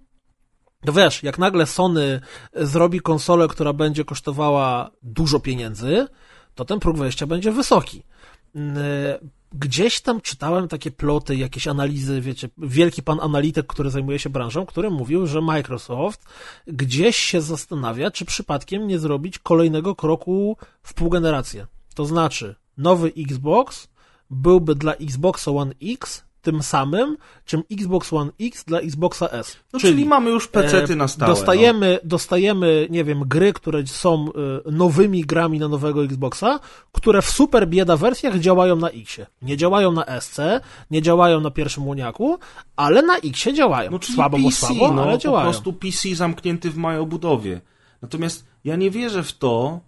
No 0.85 0.93
wiesz, 0.93 1.23
jak 1.23 1.39
nagle 1.39 1.67
Sony 1.67 2.21
zrobi 2.55 3.01
konsolę, 3.01 3.49
która 3.49 3.73
będzie 3.73 4.05
kosztowała 4.05 4.91
dużo 5.03 5.41
pieniędzy, 5.41 6.07
to 6.57 6.65
ten 6.65 6.81
próg 6.81 6.97
wejścia 6.97 7.27
będzie 7.27 7.53
wysoki. 7.53 8.03
Mm, 8.55 8.77
Gdzieś 9.53 10.01
tam 10.01 10.21
czytałem 10.21 10.69
takie 10.69 10.91
ploty, 10.91 11.37
jakieś 11.37 11.69
analizy, 11.69 12.21
wiecie, 12.21 12.49
wielki 12.59 13.03
pan 13.03 13.21
analityk, 13.21 13.67
który 13.67 13.91
zajmuje 13.91 14.19
się 14.19 14.31
branżą, 14.31 14.67
który 14.67 14.91
mówił, 14.91 15.27
że 15.27 15.41
Microsoft 15.41 16.25
gdzieś 16.67 17.17
się 17.17 17.41
zastanawia, 17.41 18.11
czy 18.11 18.25
przypadkiem 18.25 18.87
nie 18.87 18.99
zrobić 18.99 19.39
kolejnego 19.39 19.95
kroku 19.95 20.57
w 20.83 20.95
pół 20.95 21.11
generację. 21.11 21.67
To 21.95 22.07
znaczy, 22.07 22.55
nowy 22.77 23.13
Xbox 23.19 23.89
byłby 24.31 24.75
dla 24.75 24.95
Xboxa 24.95 25.51
One 25.51 25.75
X 25.83 26.25
tym 26.47 26.63
samym, 26.63 27.17
czym 27.45 27.63
Xbox 27.71 28.13
One 28.13 28.31
X 28.41 28.65
dla 28.65 28.79
Xboxa 28.81 29.29
S. 29.29 29.57
No, 29.73 29.81
czyli, 29.81 30.05
mamy 30.05 30.31
już 30.31 30.49
pecety 30.49 30.93
E, 30.93 30.97
na 30.97 31.09
stałe. 31.09 31.29
no. 31.29 31.37
Dostajemy, 31.37 31.99
dostajemy, 32.05 32.87
nie 32.91 33.05
wiem, 33.05 33.23
gry, 33.27 33.53
które 33.53 33.87
są 33.87 34.27
e, 34.67 34.71
nowymi 34.73 35.25
grami 35.25 35.59
na 35.59 35.69
nowego 35.69 36.05
Xboxa, 36.05 36.61
które 36.93 37.23
w 37.23 37.31
super 37.31 37.69
bieda 37.69 37.97
wersjach 37.97 38.39
działają 38.39 38.77
na 38.77 38.89
Xie. 38.91 39.27
Nie 39.43 39.57
działają 39.57 39.93
na 39.93 40.21
SC, 40.21 40.39
nie 40.91 41.03
działają 41.03 41.41
na 41.41 41.51
pierwszym 41.51 41.87
łoniaku, 41.87 42.39
ale 42.77 43.03
na 43.03 43.17
Xie 43.17 43.53
działają. 43.53 43.91
No, 43.91 43.99
czyli 43.99 44.15
słabo, 44.15 44.39
bo 44.39 44.49
PC, 44.49 44.67
słabo, 44.67 44.93
no, 44.95 45.03
ale 45.03 45.19
działają. 45.19 45.47
Po 45.47 45.53
prostu 45.53 45.73
PC 45.73 46.15
zamknięty 46.15 46.71
w 46.71 46.77
małej 46.77 46.99
obudowie. 46.99 47.61
Natomiast 48.03 48.47
ja 48.65 48.77
nie 48.77 48.91
wierzę 48.91 49.23
w 49.23 49.33
to, 49.33 49.81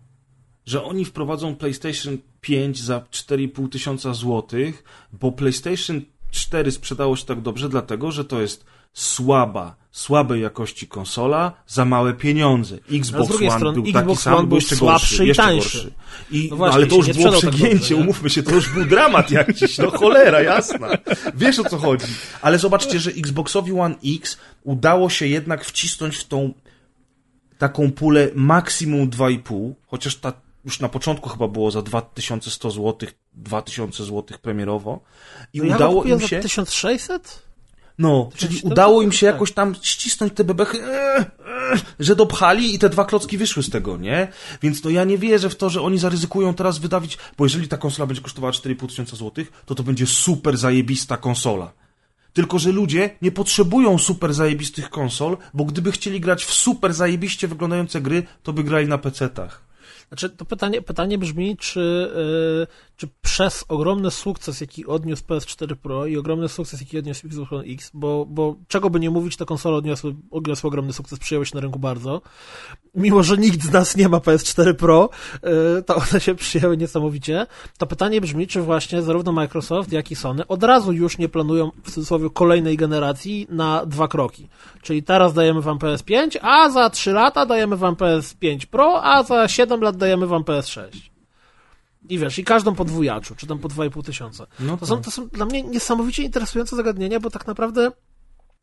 że 0.67 0.85
oni 0.85 1.05
wprowadzą 1.05 1.57
PlayStation 1.57 2.19
5 2.41 2.83
za 2.83 3.01
4,5 3.01 3.69
tysiąca 3.69 4.15
złotych, 4.15 4.85
bo 5.13 5.33
PlayStation 5.33 6.01
4 6.31 6.73
sprzedało 6.73 7.17
się 7.17 7.25
tak 7.25 7.41
dobrze, 7.41 7.69
dlatego 7.69 8.13
że 8.13 8.25
to 8.25 8.41
jest 8.41 8.65
słaba, 8.93 9.77
słabej 9.91 10.43
jakości 10.43 10.87
konsola 10.87 11.53
za 11.67 11.85
małe 11.85 12.13
pieniądze. 12.15 12.79
Xbox 12.93 13.31
One 13.37 13.51
strony 13.51 13.75
był 13.75 13.93
taki 13.93 13.99
Xbox 13.99 14.23
sam, 14.23 14.35
One 14.35 14.47
był 14.49 14.57
jeszcze 14.57 14.77
słabszy 14.77 15.15
gorszy, 15.17 15.25
i 15.25 15.29
jeszcze 15.29 15.43
tańszy. 15.43 15.79
gorszy. 15.79 15.93
I, 16.31 16.49
No 16.51 16.57
właśnie, 16.57 16.75
ale 16.77 16.87
to 16.87 16.97
już 16.97 17.09
było 17.13 17.31
tak 17.31 17.41
przegięcie, 17.41 17.95
nie? 17.95 18.01
umówmy 18.01 18.31
się, 18.31 18.43
to 18.43 18.55
już 18.55 18.69
był 18.69 18.85
dramat 18.85 19.31
jakiś, 19.31 19.79
no 19.79 19.91
cholera, 19.91 20.41
jasna. 20.43 20.89
Wiesz 21.35 21.59
o 21.59 21.65
co 21.65 21.79
chodzi. 21.79 22.07
Ale 22.43 22.59
zobaczcie, 22.59 23.01
że 23.01 23.11
Xboxowi 23.11 23.73
One 23.73 23.95
X 24.17 24.39
udało 24.65 25.11
się 25.11 25.27
jednak 25.27 25.65
wcisnąć 25.65 26.17
w 26.17 26.25
tą 26.25 26.53
taką 27.59 27.93
pulę 27.93 28.29
maksimum 28.35 29.11
2,5, 29.11 29.73
chociaż 29.87 30.17
ta 30.17 30.33
już 30.69 30.81
na 30.81 30.89
początku 30.89 31.29
chyba 31.29 31.49
było 31.49 31.71
za 31.71 31.83
2100 31.83 32.71
zł, 32.71 33.09
2000 33.33 34.05
zł 34.05 34.39
premierowo 34.43 35.01
i 35.53 35.59
No 35.59 35.65
ja 35.65 35.77
udało 35.77 35.95
kupiłem 35.95 36.19
im 36.19 36.23
za 36.23 36.29
się 36.29 36.41
1600? 36.41 37.43
no, 37.99 38.29
czyli 38.37 38.55
1400? 38.55 38.69
udało 38.73 39.03
im 39.03 39.13
się 39.13 39.27
jakoś 39.27 39.53
tam 39.53 39.75
ścisnąć 39.83 40.33
te 40.35 40.45
bebechy, 40.45 40.79
eee, 40.85 41.19
eee, 41.19 41.81
że 42.01 42.17
dopchali 42.17 42.75
i 42.75 42.79
te 42.79 42.89
dwa 42.89 43.05
klocki 43.05 43.39
wyszły 43.39 43.63
z 43.63 43.71
tego, 43.71 43.97
nie? 43.97 44.29
Więc 44.63 44.85
no 44.85 44.91
ja 44.91 45.05
nie 45.05 45.19
wierzę 45.19 45.51
w 45.51 45.57
to, 45.57 45.71
że 45.71 45.83
oni 45.83 45.99
zaryzykują 45.99 46.55
teraz 46.55 46.79
wydawić, 46.79 47.19
bo 47.39 47.45
jeżeli 47.45 47.69
ta 47.69 47.77
konsola 47.77 48.07
będzie 48.07 48.23
kosztowała 48.23 48.53
4,5 48.53 48.89
tysiąca 48.89 49.17
złotych, 49.17 49.53
to 49.67 49.75
to 49.75 49.83
będzie 49.83 50.07
super 50.07 50.57
zajebista 50.57 51.17
konsola. 51.17 51.73
Tylko, 52.33 52.59
że 52.59 52.73
ludzie 52.73 53.11
nie 53.23 53.33
potrzebują 53.33 53.99
super 53.99 54.35
zajebistych 54.35 54.91
konsol, 54.91 55.37
bo 55.55 55.65
gdyby 55.65 55.93
chcieli 55.93 56.21
grać 56.21 56.45
w 56.45 56.53
super 56.53 56.95
zajebiście 56.95 57.49
wyglądające 57.49 58.01
gry, 58.01 58.23
to 58.43 58.53
by 58.53 58.65
grali 58.65 58.89
na 58.89 58.99
PC-tach. 58.99 59.68
Znaczy, 60.09 60.31
to 60.31 60.45
pytanie, 60.45 60.83
pytanie 60.83 61.19
brzmi, 61.19 61.57
czy, 61.57 62.11
yy, 62.15 62.67
czy 62.99 63.09
przez 63.23 63.65
ogromny 63.69 64.11
sukces, 64.11 64.61
jaki 64.61 64.87
odniósł 64.87 65.25
PS4 65.25 65.75
Pro 65.75 66.07
i 66.07 66.17
ogromny 66.17 66.49
sukces, 66.49 66.81
jaki 66.81 66.99
odniósł 66.99 67.27
Xbox 67.27 67.53
One 67.53 67.65
X, 67.65 67.91
bo, 67.95 68.27
bo 68.27 68.57
czego 68.69 68.91
by 68.91 69.01
nie 69.01 69.11
mówić, 69.11 69.37
te 69.37 69.45
konsole 69.45 69.77
odniosły, 69.77 70.15
odniosły 70.31 70.69
ogromny 70.69 70.93
sukces, 70.93 71.19
przyjęły 71.19 71.47
się 71.47 71.55
na 71.55 71.61
rynku 71.61 71.79
bardzo. 71.79 72.23
Mimo, 72.95 73.23
że 73.23 73.37
nikt 73.37 73.63
z 73.63 73.73
nas 73.73 73.97
nie 73.97 74.09
ma 74.09 74.19
PS4 74.19 74.75
Pro, 74.75 75.11
yy, 75.43 75.83
to 75.83 75.95
one 75.97 76.21
się 76.21 76.35
przyjęły 76.35 76.77
niesamowicie. 76.77 77.47
To 77.79 77.87
pytanie 77.87 78.21
brzmi, 78.21 78.47
czy 78.47 78.63
właśnie 78.63 79.03
zarówno 79.03 79.33
Microsoft, 79.33 79.93
jak 79.93 80.11
i 80.11 80.17
Sony 80.17 80.47
od 80.47 80.63
razu 80.63 80.93
już 80.93 81.19
nie 81.19 81.29
planują, 81.29 81.71
w 81.85 81.91
cudzysłowie, 81.91 82.31
kolejnej 82.31 82.77
generacji 82.77 83.47
na 83.51 83.87
dwa 83.87 84.09
kroki. 84.09 84.49
Czyli 84.83 85.03
teraz 85.03 85.35
dajemy 85.35 85.63
wam 85.63 85.79
PS5, 85.79 86.39
a 86.43 86.71
za 86.71 86.91
3 86.91 87.13
lata 87.13 87.47
dajemy 87.47 87.77
wam 87.77 87.95
PS5 87.95 88.67
Pro, 88.67 89.05
a 89.05 89.23
za 89.23 89.49
7 89.49 89.81
lat 89.81 89.97
dajemy 89.97 90.27
wam 90.27 90.43
PS6. 90.43 91.18
I 92.09 92.19
wiesz, 92.19 92.39
i 92.39 92.45
każdą 92.45 92.75
po 92.75 92.85
dwójaczu, 92.85 93.35
czy 93.35 93.47
tam 93.47 93.59
po 93.59 93.69
2,5 93.69 94.05
tysiąca. 94.05 94.47
No 94.61 94.77
To 94.77 94.87
są, 94.87 95.03
to 95.03 95.11
są 95.11 95.29
dla 95.29 95.47
mnie 95.47 95.63
niesamowicie 95.63 96.23
interesujące 96.23 96.77
zagadnienia, 96.77 97.21
bo 97.21 97.31
tak 97.31 97.47
naprawdę 97.47 97.91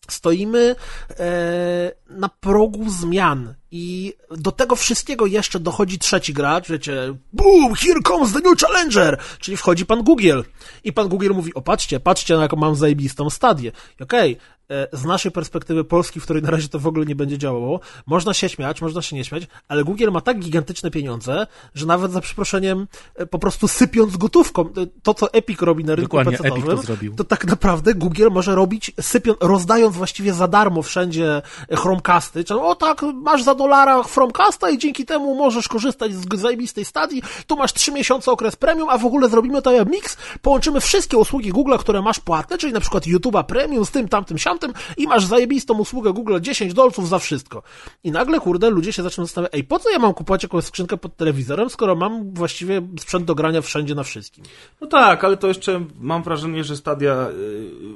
stoimy 0.10 0.76
e, 1.10 1.92
na 2.10 2.30
progu 2.30 2.90
zmian 2.90 3.56
i 3.78 4.14
do 4.38 4.52
tego 4.52 4.76
wszystkiego 4.76 5.26
jeszcze 5.26 5.60
dochodzi 5.60 6.00
trzeci 6.00 6.34
gracz, 6.34 6.70
wiecie, 6.70 7.16
boom, 7.34 7.76
here 7.76 8.00
comes 8.08 8.34
the 8.34 8.40
new 8.40 8.60
challenger, 8.60 9.18
czyli 9.40 9.58
wchodzi 9.58 9.86
pan 9.86 10.04
Google 10.04 10.42
i 10.84 10.94
pan 10.94 11.08
Google 11.08 11.32
mówi, 11.34 11.54
o 11.54 11.62
patrzcie, 11.62 12.00
patrzcie 12.00 12.36
na 12.36 12.42
jaką 12.42 12.58
mam 12.58 12.76
zajebistą 12.76 13.30
stadię. 13.30 13.72
Okej, 14.02 14.38
e, 14.70 14.88
z 14.98 15.06
naszej 15.06 15.32
perspektywy 15.32 15.84
Polski, 15.84 16.20
w 16.20 16.24
której 16.24 16.44
na 16.44 16.52
razie 16.52 16.68
to 16.68 16.80
w 16.80 16.88
ogóle 16.88 17.06
nie 17.06 17.16
będzie 17.16 17.38
działało, 17.38 17.80
można 18.06 18.34
się 18.34 18.50
śmiać, 18.50 18.82
można 18.82 19.02
się 19.02 19.16
nie 19.16 19.26
śmiać, 19.26 19.44
ale 19.68 19.84
Google 19.84 20.12
ma 20.12 20.22
tak 20.22 20.40
gigantyczne 20.40 20.92
pieniądze, 20.92 21.48
że 21.74 21.86
nawet 21.86 22.12
za 22.12 22.22
przeproszeniem, 22.22 22.88
e, 23.16 23.26
po 23.26 23.40
prostu 23.40 23.68
sypiąc 23.68 24.18
gotówką, 24.18 24.62
e, 24.62 24.88
to 25.04 25.14
co 25.14 25.34
Epic 25.34 25.62
robi 25.62 25.84
na 25.84 25.96
rynku 25.96 26.20
Epic 26.20 26.66
to 26.66 26.84
to 27.16 27.24
tak 27.24 27.46
naprawdę 27.46 27.94
Google 27.94 28.30
może 28.32 28.56
robić, 28.56 28.92
sypią, 29.02 29.34
rozdając 29.42 29.96
właściwie 29.96 30.34
za 30.34 30.48
darmo 30.48 30.82
wszędzie 30.82 31.42
Chromecasty, 31.72 32.44
czyli 32.44 32.60
o 32.60 32.76
tak, 32.76 33.02
masz 33.14 33.44
za 33.44 33.56
dolara 33.66 34.04
Chromecasta 34.04 34.70
i 34.70 34.78
dzięki 34.78 35.06
temu 35.06 35.36
możesz 35.36 35.68
korzystać 35.68 36.14
z 36.14 36.40
zajebistej 36.40 36.86
stadii, 36.86 37.22
tu 37.48 37.56
masz 37.56 37.74
3 37.74 37.92
miesiące 37.92 38.32
okres 38.32 38.56
premium, 38.56 38.90
a 38.90 38.98
w 38.98 39.06
ogóle 39.06 39.30
zrobimy 39.30 39.62
to 39.62 39.72
jak 39.72 39.90
mix, 39.90 40.18
połączymy 40.42 40.82
wszystkie 40.82 41.18
usługi 41.18 41.50
Google, 41.50 41.76
które 41.78 42.02
masz 42.02 42.20
płatne, 42.20 42.58
czyli 42.58 42.74
na 42.74 42.80
przykład 42.80 43.04
YouTube'a 43.04 43.44
premium 43.44 43.86
z 43.86 43.92
tym, 43.92 44.08
tamtym, 44.08 44.38
siamtym 44.38 44.74
i 44.98 45.08
masz 45.08 45.26
zajebistą 45.26 45.74
usługę 45.78 46.14
Google 46.14 46.40
10 46.42 46.74
dolców 46.74 47.10
za 47.10 47.20
wszystko. 47.20 47.64
I 48.04 48.12
nagle, 48.12 48.40
kurde, 48.40 48.70
ludzie 48.70 48.94
się 48.94 49.04
zaczną 49.04 49.26
zastanawiać, 49.26 49.56
ej, 49.56 49.64
po 49.64 49.80
co 49.80 49.90
ja 49.90 50.00
mam 50.00 50.14
kupować 50.14 50.44
jakąś 50.44 50.64
skrzynkę 50.64 50.98
pod 50.98 51.18
telewizorem, 51.18 51.70
skoro 51.70 51.96
mam 51.96 52.34
właściwie 52.34 52.82
sprzęt 53.00 53.26
do 53.26 53.36
grania 53.36 53.62
wszędzie 53.62 53.96
na 53.96 54.04
wszystkim. 54.04 54.44
No 54.82 54.88
tak, 54.88 55.24
ale 55.24 55.38
to 55.38 55.48
jeszcze 55.48 55.86
mam 56.00 56.24
wrażenie, 56.24 56.64
że 56.64 56.78
Stadia... 56.78 57.28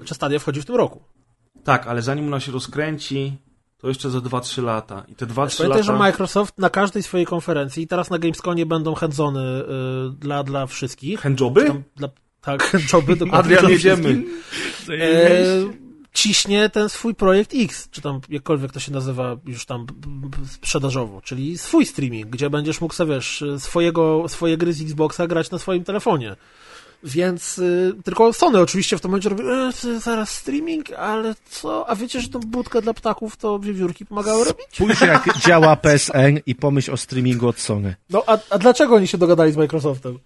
Czy 0.05 0.13
Stadia 0.13 0.39
wchodzi 0.39 0.61
w 0.61 0.65
tym 0.65 0.75
roku? 0.75 0.99
tak, 1.63 1.87
ale 1.87 2.01
zanim 2.01 2.27
ona 2.27 2.39
się 2.39 2.51
rozkręci, 2.51 3.37
to 3.81 3.87
jeszcze 3.87 4.09
za 4.09 4.19
2-3 4.19 4.63
lata. 4.63 5.03
I 5.07 5.15
te 5.15 5.25
2-3 5.25 5.57
Pamiętaj, 5.57 5.83
że 5.83 5.91
lata... 5.91 6.03
Microsoft 6.03 6.57
na 6.57 6.69
każdej 6.69 7.03
swojej 7.03 7.25
konferencji, 7.25 7.83
i 7.83 7.87
teraz 7.87 8.09
na 8.09 8.19
Gamesconie 8.19 8.65
będą 8.65 8.95
handzony 8.95 9.39
y, 9.39 9.63
dla, 10.19 10.43
dla 10.43 10.67
wszystkich. 10.67 11.19
Handjoby? 11.19 11.83
Dla, 11.95 12.09
tak, 12.41 12.77
joby 12.93 13.15
dokładnie. 13.15 13.57
Adrian, 13.57 13.71
jedziemy. 13.71 14.23
E, 14.89 15.89
ciśnie 16.13 16.69
ten 16.69 16.89
swój 16.89 17.15
projekt 17.15 17.51
X, 17.55 17.89
czy 17.89 18.01
tam 18.01 18.21
jakkolwiek 18.29 18.71
to 18.71 18.79
się 18.79 18.91
nazywa 18.91 19.37
już 19.45 19.65
tam 19.65 19.85
sprzedażowo, 20.45 21.21
czyli 21.21 21.57
swój 21.57 21.85
streaming, 21.85 22.27
gdzie 22.27 22.49
będziesz 22.49 22.81
mógł 22.81 22.93
sobie, 22.93 23.15
wiesz, 23.15 23.43
swojego, 23.57 24.23
swoje 24.27 24.57
gry 24.57 24.73
z 24.73 24.81
Xboxa 24.81 25.27
grać 25.27 25.51
na 25.51 25.59
swoim 25.59 25.83
telefonie. 25.83 26.35
Więc 27.03 27.57
y, 27.57 27.93
tylko 28.03 28.33
Sony 28.33 28.59
oczywiście 28.59 28.97
w 28.97 29.01
tym 29.01 29.11
momencie 29.11 29.29
robi 29.29 29.43
e, 29.43 29.99
zaraz 29.99 30.29
streaming, 30.29 30.91
ale 30.91 31.35
co? 31.49 31.89
A 31.89 31.95
wiecie, 31.95 32.21
że 32.21 32.29
tą 32.29 32.39
budkę 32.39 32.81
dla 32.81 32.93
ptaków 32.93 33.37
to 33.37 33.59
wiewiórki 33.59 34.05
pomagały 34.05 34.45
robić? 34.45 34.65
Spójrz 34.71 35.01
jak 35.01 35.37
działa 35.47 35.75
PSN 35.75 36.39
i 36.45 36.55
pomyśl 36.55 36.91
o 36.91 36.97
streamingu 36.97 37.47
od 37.47 37.59
Sony. 37.59 37.95
No 38.09 38.23
a, 38.27 38.37
a 38.49 38.57
dlaczego 38.57 38.95
oni 38.95 39.07
się 39.07 39.17
dogadali 39.17 39.51
z 39.51 39.57
Microsoftem 39.57 40.19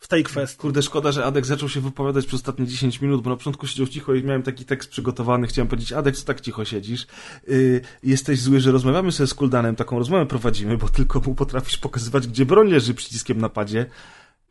w 0.00 0.08
tej 0.08 0.24
kwestii? 0.24 0.58
Kurde, 0.58 0.82
szkoda, 0.82 1.12
że 1.12 1.24
Adek 1.24 1.46
zaczął 1.46 1.68
się 1.68 1.80
wypowiadać 1.80 2.26
przez 2.26 2.40
ostatnie 2.40 2.66
10 2.66 3.00
minut, 3.00 3.22
bo 3.22 3.30
na 3.30 3.36
początku 3.36 3.66
siedział 3.66 3.86
cicho 3.86 4.14
i 4.14 4.24
miałem 4.24 4.42
taki 4.42 4.64
tekst 4.64 4.90
przygotowany. 4.90 5.46
Chciałem 5.46 5.68
powiedzieć, 5.68 5.92
Adek, 5.92 6.16
co 6.16 6.24
tak 6.24 6.40
cicho 6.40 6.64
siedzisz? 6.64 7.06
Yy, 7.48 7.80
jesteś 8.02 8.40
zły, 8.40 8.60
że 8.60 8.72
rozmawiamy 8.72 9.12
sobie 9.12 9.26
z 9.26 9.34
Kuldanem, 9.34 9.76
taką 9.76 9.98
rozmowę 9.98 10.26
prowadzimy, 10.26 10.76
bo 10.76 10.88
tylko 10.88 11.20
mu 11.20 11.34
potrafisz 11.34 11.78
pokazywać, 11.78 12.26
gdzie 12.26 12.46
broń 12.46 12.70
leży 12.70 12.94
przyciskiem 12.94 13.38
na 13.40 13.48
padzie. 13.48 13.86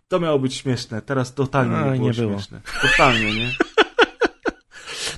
To 0.09 0.19
miało 0.19 0.39
być 0.39 0.55
śmieszne, 0.55 1.01
teraz 1.01 1.33
totalnie 1.33 1.75
A, 1.75 1.85
nie 1.85 1.97
było 1.97 2.07
nie 2.09 2.13
było. 2.13 2.31
śmieszne. 2.33 2.61
Totalnie, 2.81 3.33
nie? 3.33 3.51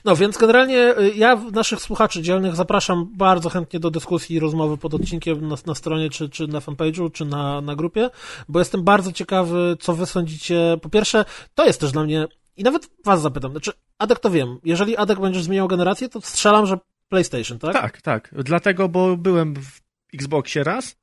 No 0.06 0.16
więc 0.16 0.38
generalnie 0.38 1.00
y, 1.00 1.12
ja 1.16 1.36
naszych 1.36 1.82
słuchaczy 1.82 2.22
dzielnych 2.22 2.56
zapraszam 2.56 3.10
bardzo 3.18 3.50
chętnie 3.50 3.80
do 3.80 3.92
dyskusji 3.92 4.36
i 4.36 4.40
rozmowy 4.40 4.78
pod 4.78 4.94
odcinkiem 4.94 5.48
na, 5.48 5.56
na 5.66 5.76
stronie, 5.76 6.10
czy, 6.10 6.30
czy 6.30 6.48
na 6.48 6.60
fanpage'u, 6.60 7.12
czy 7.12 7.26
na, 7.26 7.62
na 7.62 7.76
grupie, 7.76 8.10
bo 8.50 8.60
jestem 8.60 8.84
bardzo 8.84 9.12
ciekawy, 9.12 9.78
co 9.80 9.94
wy 9.94 10.06
sądzicie. 10.06 10.78
Po 10.82 10.90
pierwsze, 10.90 11.26
to 11.56 11.66
jest 11.66 11.80
też 11.82 11.92
dla 11.92 12.04
mnie, 12.04 12.26
i 12.58 12.64
nawet 12.64 12.90
was 13.06 13.22
zapytam, 13.22 13.52
znaczy, 13.52 13.72
Adek 13.98 14.20
to 14.20 14.30
wiem, 14.30 14.58
jeżeli 14.64 14.98
Adek 14.98 15.20
będziesz 15.20 15.44
zmieniał 15.44 15.68
generację, 15.68 16.10
to 16.10 16.22
strzelam, 16.22 16.66
że 16.66 16.78
PlayStation, 17.10 17.60
tak? 17.60 17.74
Tak, 17.74 18.02
tak. 18.02 18.34
Dlatego, 18.38 18.90
bo 18.90 19.18
byłem 19.18 19.56
w 19.56 19.82
Xboxie 20.14 20.64
raz 20.64 20.96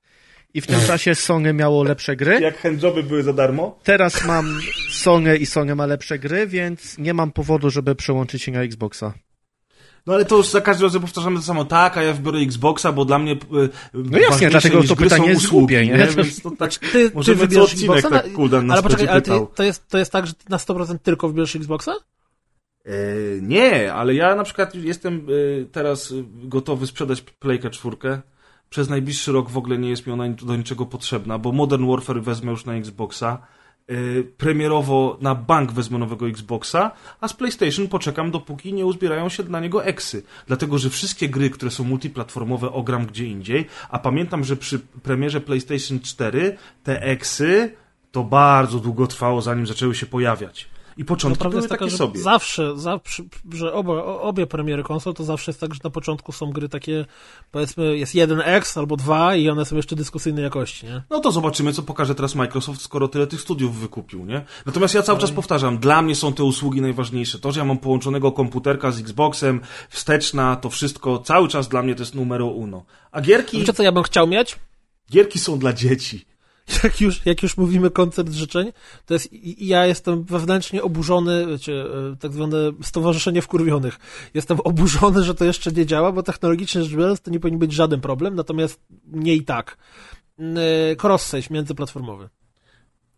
i 0.54 0.60
w 0.60 0.66
tym 0.66 0.80
czasie 0.86 1.14
Sony 1.14 1.52
miało 1.52 1.82
lepsze 1.82 2.16
gry. 2.16 2.40
Jak 2.40 2.58
handjoby 2.58 3.02
były 3.02 3.22
za 3.22 3.32
darmo? 3.32 3.78
Teraz 3.84 4.24
mam 4.24 4.60
Sony 4.90 5.36
i 5.36 5.46
Sony 5.46 5.74
ma 5.74 5.86
lepsze 5.86 6.18
gry, 6.18 6.46
więc 6.46 6.98
nie 6.98 7.14
mam 7.14 7.32
powodu, 7.32 7.70
żeby 7.70 7.94
przełączyć 7.94 8.42
się 8.42 8.52
na 8.52 8.62
Xboxa. 8.62 9.14
No 10.06 10.14
ale 10.14 10.24
to 10.24 10.36
już 10.36 10.48
za 10.48 10.60
każdym 10.60 10.86
razem 10.86 11.02
powtarzamy 11.02 11.36
to 11.36 11.42
samo. 11.42 11.64
Tak, 11.64 11.96
a 11.98 12.02
ja 12.02 12.12
wybiorę 12.12 12.38
Xboxa, 12.38 12.92
bo 12.92 13.04
dla 13.04 13.18
mnie 13.18 13.36
No 13.94 14.18
jasnie, 14.18 14.50
dlatego 14.50 14.82
to 14.82 14.96
pytanie 14.96 15.28
jest 15.28 15.46
głupie, 15.48 15.86
nie? 15.86 16.06
Więc 16.16 16.42
to 16.42 16.50
tak, 16.50 16.74
Ty, 16.74 17.10
ty 17.24 17.34
wybierzesz 17.34 17.72
Xboxa, 17.72 18.10
tak 18.10 18.32
Kuldan 18.32 18.66
nas 18.66 18.74
ale 18.74 18.82
poczekaj, 18.82 19.08
ale 19.08 19.22
ty, 19.22 19.30
to, 19.54 19.62
jest, 19.62 19.88
to 19.88 19.98
jest 19.98 20.12
tak, 20.12 20.26
że 20.26 20.34
ty 20.34 20.44
na 20.48 20.56
100% 20.56 20.98
tylko 20.98 21.28
wybierzesz 21.28 21.56
Xboxa? 21.56 21.94
E, 22.84 22.92
nie, 23.40 23.92
ale 23.92 24.14
ja 24.14 24.34
na 24.34 24.44
przykład 24.44 24.74
jestem 24.74 25.26
e, 25.62 25.64
teraz 25.64 26.14
gotowy 26.26 26.86
sprzedać 26.86 27.20
Playkę 27.20 27.70
czwórkę. 27.70 28.20
Przez 28.70 28.88
najbliższy 28.88 29.32
rok 29.32 29.50
w 29.50 29.56
ogóle 29.56 29.78
nie 29.78 29.90
jest 29.90 30.06
mi 30.06 30.12
ona 30.12 30.28
do 30.28 30.56
niczego 30.56 30.86
potrzebna, 30.86 31.38
bo 31.38 31.52
Modern 31.52 31.86
Warfare 31.90 32.22
wezmę 32.22 32.50
już 32.50 32.64
na 32.64 32.74
Xboxa. 32.74 33.38
e, 33.88 33.94
Premierowo 34.22 35.18
na 35.20 35.34
bank 35.34 35.72
wezmę 35.72 35.98
nowego 35.98 36.28
Xboxa, 36.28 36.90
a 37.20 37.28
z 37.28 37.32
PlayStation 37.32 37.88
poczekam 37.88 38.30
dopóki 38.30 38.72
nie 38.72 38.86
uzbierają 38.86 39.28
się 39.28 39.42
na 39.42 39.60
niego 39.60 39.84
eksy. 39.84 40.22
Dlatego, 40.46 40.78
że 40.78 40.90
wszystkie 40.90 41.28
gry, 41.28 41.50
które 41.50 41.70
są 41.70 41.84
multiplatformowe 41.84 42.72
ogram 42.72 43.06
gdzie 43.06 43.26
indziej, 43.26 43.66
a 43.90 43.98
pamiętam, 43.98 44.44
że 44.44 44.56
przy 44.56 44.78
premierze 44.78 45.40
PlayStation 45.40 46.00
4 46.00 46.56
te 46.84 47.02
eksy 47.02 47.72
to 48.12 48.24
bardzo 48.24 48.78
długo 48.78 49.06
trwało 49.06 49.42
zanim 49.42 49.66
zaczęły 49.66 49.94
się 49.94 50.06
pojawiać. 50.06 50.68
I 50.98 51.04
początki 51.04 51.38
prawda 51.38 51.50
były 51.50 51.62
jest 51.62 51.70
taka, 51.70 51.84
takie 51.84 51.96
sobie. 51.96 52.20
zawsze, 52.20 52.78
zawsze, 52.78 53.22
że 53.52 53.72
oba, 53.72 54.02
obie 54.04 54.46
premiery 54.46 54.82
konsol 54.82 55.14
to 55.14 55.24
zawsze 55.24 55.50
jest 55.50 55.60
tak, 55.60 55.74
że 55.74 55.80
na 55.84 55.90
początku 55.90 56.32
są 56.32 56.50
gry 56.50 56.68
takie, 56.68 57.06
powiedzmy, 57.50 57.98
jest 57.98 58.14
jeden 58.14 58.40
X 58.40 58.76
albo 58.78 58.96
dwa 58.96 59.36
i 59.36 59.48
one 59.48 59.64
są 59.64 59.76
jeszcze 59.76 59.96
dyskusyjnej 59.96 60.44
jakości, 60.44 60.86
nie? 60.86 61.02
No 61.10 61.20
to 61.20 61.32
zobaczymy, 61.32 61.72
co 61.72 61.82
pokaże 61.82 62.14
teraz 62.14 62.34
Microsoft, 62.34 62.80
skoro 62.80 63.08
tyle 63.08 63.26
tych 63.26 63.40
studiów 63.40 63.80
wykupił, 63.80 64.24
nie? 64.26 64.44
Natomiast 64.66 64.94
ja 64.94 65.02
cały 65.02 65.18
czas 65.18 65.30
powtarzam, 65.30 65.78
dla 65.78 66.02
mnie 66.02 66.14
są 66.14 66.32
te 66.32 66.44
usługi 66.44 66.80
najważniejsze. 66.80 67.38
To, 67.38 67.52
że 67.52 67.60
ja 67.60 67.64
mam 67.66 67.78
połączonego 67.78 68.32
komputerka 68.32 68.90
z 68.92 69.00
Xboxem, 69.00 69.60
wsteczna, 69.88 70.56
to 70.56 70.70
wszystko, 70.70 71.18
cały 71.18 71.48
czas 71.48 71.68
dla 71.68 71.82
mnie 71.82 71.94
to 71.94 72.02
jest 72.02 72.14
numero 72.14 72.46
uno. 72.46 72.84
A 73.12 73.20
gierki, 73.20 73.58
Wiecie, 73.58 73.72
co 73.72 73.82
ja 73.82 73.92
bym 73.92 74.02
chciał 74.02 74.26
mieć? 74.26 74.56
gierki 75.12 75.38
są 75.38 75.58
dla 75.58 75.72
dzieci. 75.72 76.24
Jak 76.84 77.00
już, 77.00 77.26
jak 77.26 77.42
już 77.42 77.56
mówimy 77.56 77.90
koncert 77.90 78.32
życzeń, 78.32 78.72
to 79.06 79.14
jest, 79.14 79.28
ja 79.58 79.86
jestem 79.86 80.24
wewnętrznie 80.24 80.82
oburzony, 80.82 81.46
wiecie, 81.46 81.72
e, 81.72 82.16
tak 82.16 82.32
zwane 82.32 82.56
stowarzyszenie 82.82 83.42
wkurwionych. 83.42 83.98
Jestem 84.34 84.60
oburzony, 84.60 85.24
że 85.24 85.34
to 85.34 85.44
jeszcze 85.44 85.72
nie 85.72 85.86
działa, 85.86 86.12
bo 86.12 86.22
technologicznie 86.22 86.82
rzecz 86.82 86.94
biorąc 86.94 87.20
to 87.20 87.30
nie 87.30 87.40
powinien 87.40 87.58
być 87.58 87.72
żaden 87.72 88.00
problem, 88.00 88.34
natomiast 88.34 88.80
nie 89.06 89.34
i 89.34 89.44
tak. 89.44 89.76
E, 90.38 90.96
Cross-save 90.96 91.50
międzyplatformowy. 91.50 92.28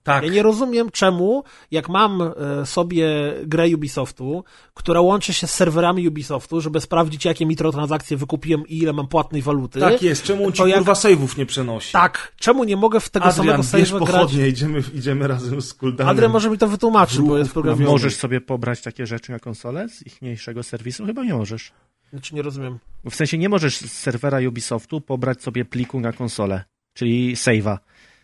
Tak. 0.02 0.24
Ja 0.24 0.30
nie 0.30 0.42
rozumiem, 0.42 0.90
czemu, 0.90 1.44
jak 1.70 1.88
mam 1.88 2.22
e, 2.22 2.66
sobie 2.66 3.34
grę 3.46 3.68
Ubisoftu, 3.74 4.44
która 4.74 5.00
łączy 5.00 5.32
się 5.32 5.46
z 5.46 5.54
serwerami 5.54 6.08
Ubisoftu, 6.08 6.60
żeby 6.60 6.80
sprawdzić, 6.80 7.24
jakie 7.24 7.46
mikrotransakcje 7.46 8.16
wykupiłem 8.16 8.66
i 8.66 8.78
ile 8.78 8.92
mam 8.92 9.08
płatnej 9.08 9.42
waluty. 9.42 9.80
Tak 9.80 10.02
jest, 10.02 10.22
czemu 10.22 10.46
on 10.46 10.52
ci 10.52 10.62
jak- 10.62 10.74
kurwa 10.78 10.92
save'ów 10.92 11.38
nie 11.38 11.46
przenosi? 11.46 11.92
Tak, 11.92 12.32
czemu 12.36 12.64
nie 12.64 12.76
mogę 12.76 13.00
w 13.00 13.08
tego 13.10 13.26
Adrian, 13.26 13.62
samego 13.62 13.86
save'a 13.86 13.98
grać? 14.04 14.10
pochodnie, 14.12 14.48
idziemy, 14.48 14.82
idziemy 14.94 15.28
razem 15.28 15.62
z 15.62 15.74
Kuldanem. 15.74 16.10
Adrian 16.10 16.32
może 16.32 16.50
mi 16.50 16.58
to 16.58 16.68
wytłumaczyć, 16.68 17.18
bo 17.20 17.38
jest 17.38 17.52
programem. 17.52 17.86
Możesz 17.86 18.16
sobie 18.16 18.40
pobrać 18.40 18.80
takie 18.82 19.06
rzeczy 19.06 19.32
na 19.32 19.38
konsolę 19.38 19.88
z 19.88 20.06
ich 20.06 20.22
mniejszego 20.22 20.62
serwisu? 20.62 21.06
Chyba 21.06 21.24
nie 21.24 21.34
możesz. 21.34 21.72
Znaczy 22.12 22.34
nie 22.34 22.42
rozumiem. 22.42 22.78
W 23.10 23.14
sensie 23.14 23.38
nie 23.38 23.48
możesz 23.48 23.76
z 23.76 23.92
serwera 23.92 24.38
Ubisoftu 24.48 25.00
pobrać 25.00 25.42
sobie 25.42 25.64
pliku 25.64 26.00
na 26.00 26.12
konsolę, 26.12 26.64
czyli 26.94 27.36
save'a. 27.36 27.78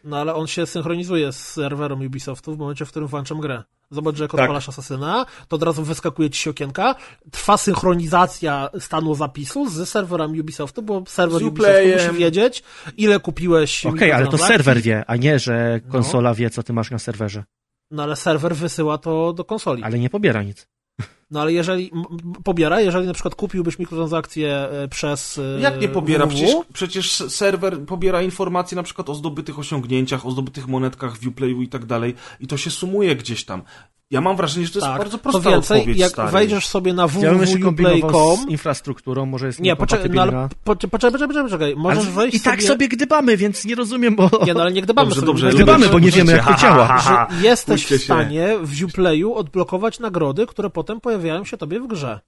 No 0.06 0.16
ale 0.16 0.34
on 0.34 0.46
się 0.46 0.66
synchronizuje 0.66 1.32
z 1.32 1.36
serwerem 1.52 2.06
Ubisoftu 2.06 2.54
w 2.54 2.58
momencie, 2.58 2.84
w 2.84 2.90
którym 2.90 3.08
włączam 3.08 3.40
grę. 3.40 3.62
Zobacz, 3.90 4.16
że 4.16 4.24
jak 4.24 4.30
Tak. 4.30 4.40
odpalasz 4.40 4.68
Asasyna, 4.68 5.26
to 5.48 5.56
od 5.56 5.62
razu 5.62 5.82
wyskakuje 5.82 6.30
ci 6.30 6.40
się 6.42 6.50
okienka, 6.50 6.94
trwa 7.30 7.56
synchronizacja 7.56 8.68
stanu 8.78 9.14
zapisu 9.14 9.70
z 9.70 9.88
serwerami 9.88 10.40
Ubisoftu, 10.40 10.82
bo 10.82 11.02
serwer 11.08 11.40
Z 11.40 11.42
Ubisoftu 11.42 12.08
musi 12.08 12.18
wiedzieć, 12.18 12.62
ile 12.96 13.20
kupiłeś 13.20 13.86
Okej, 13.86 14.12
ale 14.12 14.26
to 14.26 14.38
serwer 14.38 14.80
wie, 14.82 15.04
a 15.06 15.16
nie, 15.16 15.38
że 15.38 15.80
No. 15.86 15.92
konsola 15.92 16.34
wie, 16.34 16.50
co 16.50 16.62
ty 16.62 16.72
masz 16.72 16.90
na 16.90 16.98
serwerze. 16.98 17.44
No 17.90 18.02
ale 18.02 18.16
serwer 18.16 18.56
wysyła 18.56 18.98
to 18.98 19.32
do 19.32 19.44
konsoli. 19.44 19.82
Ale 19.82 19.98
nie 19.98 20.10
pobiera 20.10 20.42
nic. 20.42 20.68
No 21.30 21.40
ale 21.40 21.52
jeżeli, 21.52 21.90
pobiera, 22.44 22.80
jeżeli 22.80 23.06
na 23.06 23.12
przykład 23.12 23.34
kupiłbyś 23.34 23.78
mikrotransakcję 23.78 24.54
e, 24.54 24.88
przez 24.88 25.38
e, 25.38 25.60
Jak 25.60 25.80
nie 25.80 25.88
pobiera? 25.88 26.26
Przecież, 26.26 26.54
przecież 26.72 27.12
serwer 27.12 27.80
pobiera 27.80 28.22
informacje 28.22 28.76
na 28.76 28.82
przykład 28.82 29.10
o 29.10 29.14
zdobytych 29.14 29.58
osiągnięciach, 29.58 30.26
o 30.26 30.30
zdobytych 30.30 30.66
monetkach 30.66 31.16
w 31.16 31.26
Uplayu 31.26 31.62
i 31.62 31.68
tak 31.68 31.84
dalej 31.86 32.14
i 32.40 32.46
to 32.46 32.56
się 32.56 32.70
sumuje 32.70 33.16
gdzieś 33.16 33.44
tam. 33.44 33.62
Ja 34.10 34.20
mam 34.20 34.36
wrażenie, 34.36 34.66
że 34.66 34.72
to 34.72 34.78
jest 34.78 34.86
tak, 34.88 34.98
bardzo 34.98 35.18
to 35.18 35.22
prosta 35.22 35.50
więcej, 35.50 35.78
odpowiedź, 35.78 35.98
jak 35.98 36.10
stary. 36.10 36.32
wejdziesz 36.32 36.66
sobie 36.66 36.92
na 36.92 37.06
www.uplay.com 37.06 38.36
z 38.36 38.48
infrastrukturą, 38.48 39.26
może 39.26 39.46
jest 39.46 39.60
Nie, 39.60 39.76
poczekaj, 39.76 40.10
no 40.10 40.22
ale 40.22 40.48
poczekaj, 40.64 40.90
poczekaj, 40.90 41.28
poczekaj, 41.28 41.44
poczekaj. 41.44 41.74
Możesz 41.76 42.04
Ale 42.04 42.12
wejść 42.12 42.36
I 42.36 42.40
tak 42.40 42.54
sobie... 42.54 42.66
sobie 42.68 42.88
gdybamy, 42.88 43.36
więc 43.36 43.64
nie 43.64 43.74
rozumiem, 43.74 44.16
bo... 44.16 44.30
Nie, 44.46 44.54
no 44.54 44.60
ale 44.60 44.72
nie 44.72 44.82
gdybamy 44.82 45.08
Dobrze, 45.08 45.20
sobie. 45.20 45.26
dobrze, 45.26 45.50
Gdybamy, 45.50 45.78
ludzie, 45.78 45.92
bo 45.92 45.98
nie 45.98 46.10
wiemy, 46.10 46.32
jak 46.32 46.46
to 46.46 46.54
działa. 46.54 47.28
Jesteś 47.42 47.86
w 47.86 48.02
stanie 48.02 48.48
w 48.62 48.84
Uplayu 48.84 49.34
odblokować 49.34 50.00
nagrody, 50.00 50.46
które 50.46 50.70
potem 50.70 51.00
pojawiają 51.00 51.44
się 51.44 51.56
tobie 51.56 51.80
w 51.80 51.86
grze. 51.86 52.20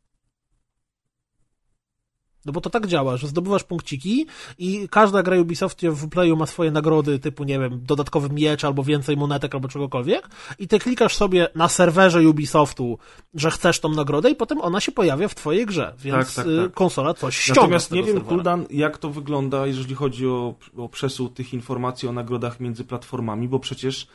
No 2.46 2.52
bo 2.52 2.60
to 2.60 2.70
tak 2.70 2.86
działa, 2.86 3.16
że 3.16 3.28
zdobywasz 3.28 3.64
punkciki 3.64 4.26
i 4.58 4.88
każda 4.90 5.22
gra 5.22 5.40
Ubisoft 5.40 5.86
w 5.86 6.04
Uplayu 6.04 6.36
ma 6.36 6.46
swoje 6.46 6.70
nagrody 6.70 7.18
typu, 7.18 7.44
nie 7.44 7.58
wiem, 7.58 7.80
dodatkowy 7.84 8.28
miecz 8.30 8.64
albo 8.64 8.82
więcej 8.82 9.16
monetek 9.16 9.54
albo 9.54 9.68
czegokolwiek 9.68 10.28
i 10.58 10.68
ty 10.68 10.78
klikasz 10.78 11.16
sobie 11.16 11.48
na 11.54 11.68
serwerze 11.68 12.28
Ubisoftu, 12.28 12.98
że 13.34 13.50
chcesz 13.50 13.80
tą 13.80 13.88
nagrodę 13.88 14.30
i 14.30 14.34
potem 14.34 14.60
ona 14.60 14.80
się 14.80 14.92
pojawia 14.92 15.28
w 15.28 15.34
twojej 15.34 15.66
grze, 15.66 15.94
więc 15.98 16.34
Tak, 16.34 16.44
tak, 16.44 16.54
tak. 16.64 16.74
konsola 16.74 17.14
coś 17.14 17.36
ściąga 17.36 17.60
Natomiast 17.60 17.90
nie 17.90 18.02
wiem. 18.02 18.20
Kuldan, 18.20 18.66
jak 18.70 18.98
to 18.98 19.10
wygląda, 19.10 19.66
jeżeli 19.66 19.94
chodzi 19.94 20.26
o, 20.26 20.54
o 20.76 20.88
przesył 20.88 21.28
tych 21.28 21.54
informacji 21.54 22.08
o 22.08 22.12
nagrodach 22.12 22.60
między 22.60 22.84
platformami, 22.84 23.48
bo 23.48 23.58
przecież 23.58 24.06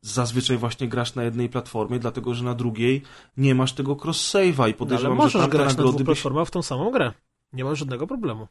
zazwyczaj 0.00 0.56
właśnie 0.56 0.88
grasz 0.88 1.14
na 1.14 1.24
jednej 1.24 1.48
platformie, 1.48 1.98
dlatego 1.98 2.34
że 2.34 2.44
na 2.44 2.54
drugiej 2.54 3.02
nie 3.36 3.54
masz 3.54 3.72
tego 3.72 3.94
cross-save'a 3.94 4.52
i 4.52 4.56
No, 4.56 4.62
ale 4.64 4.74
podejrzewam, 4.74 5.16
że 5.16 5.22
możesz 5.22 5.42
tamte 5.42 5.58
grać 5.58 5.76
na 5.76 5.84
dwóch 5.84 6.04
platformach 6.04 6.48
w 6.48 6.50
tą 6.50 6.62
samą 6.62 6.90
grę. 6.90 7.12
Nie 7.54 7.64
ma 7.64 7.74
żadnego 7.74 8.06
problemu. 8.06 8.48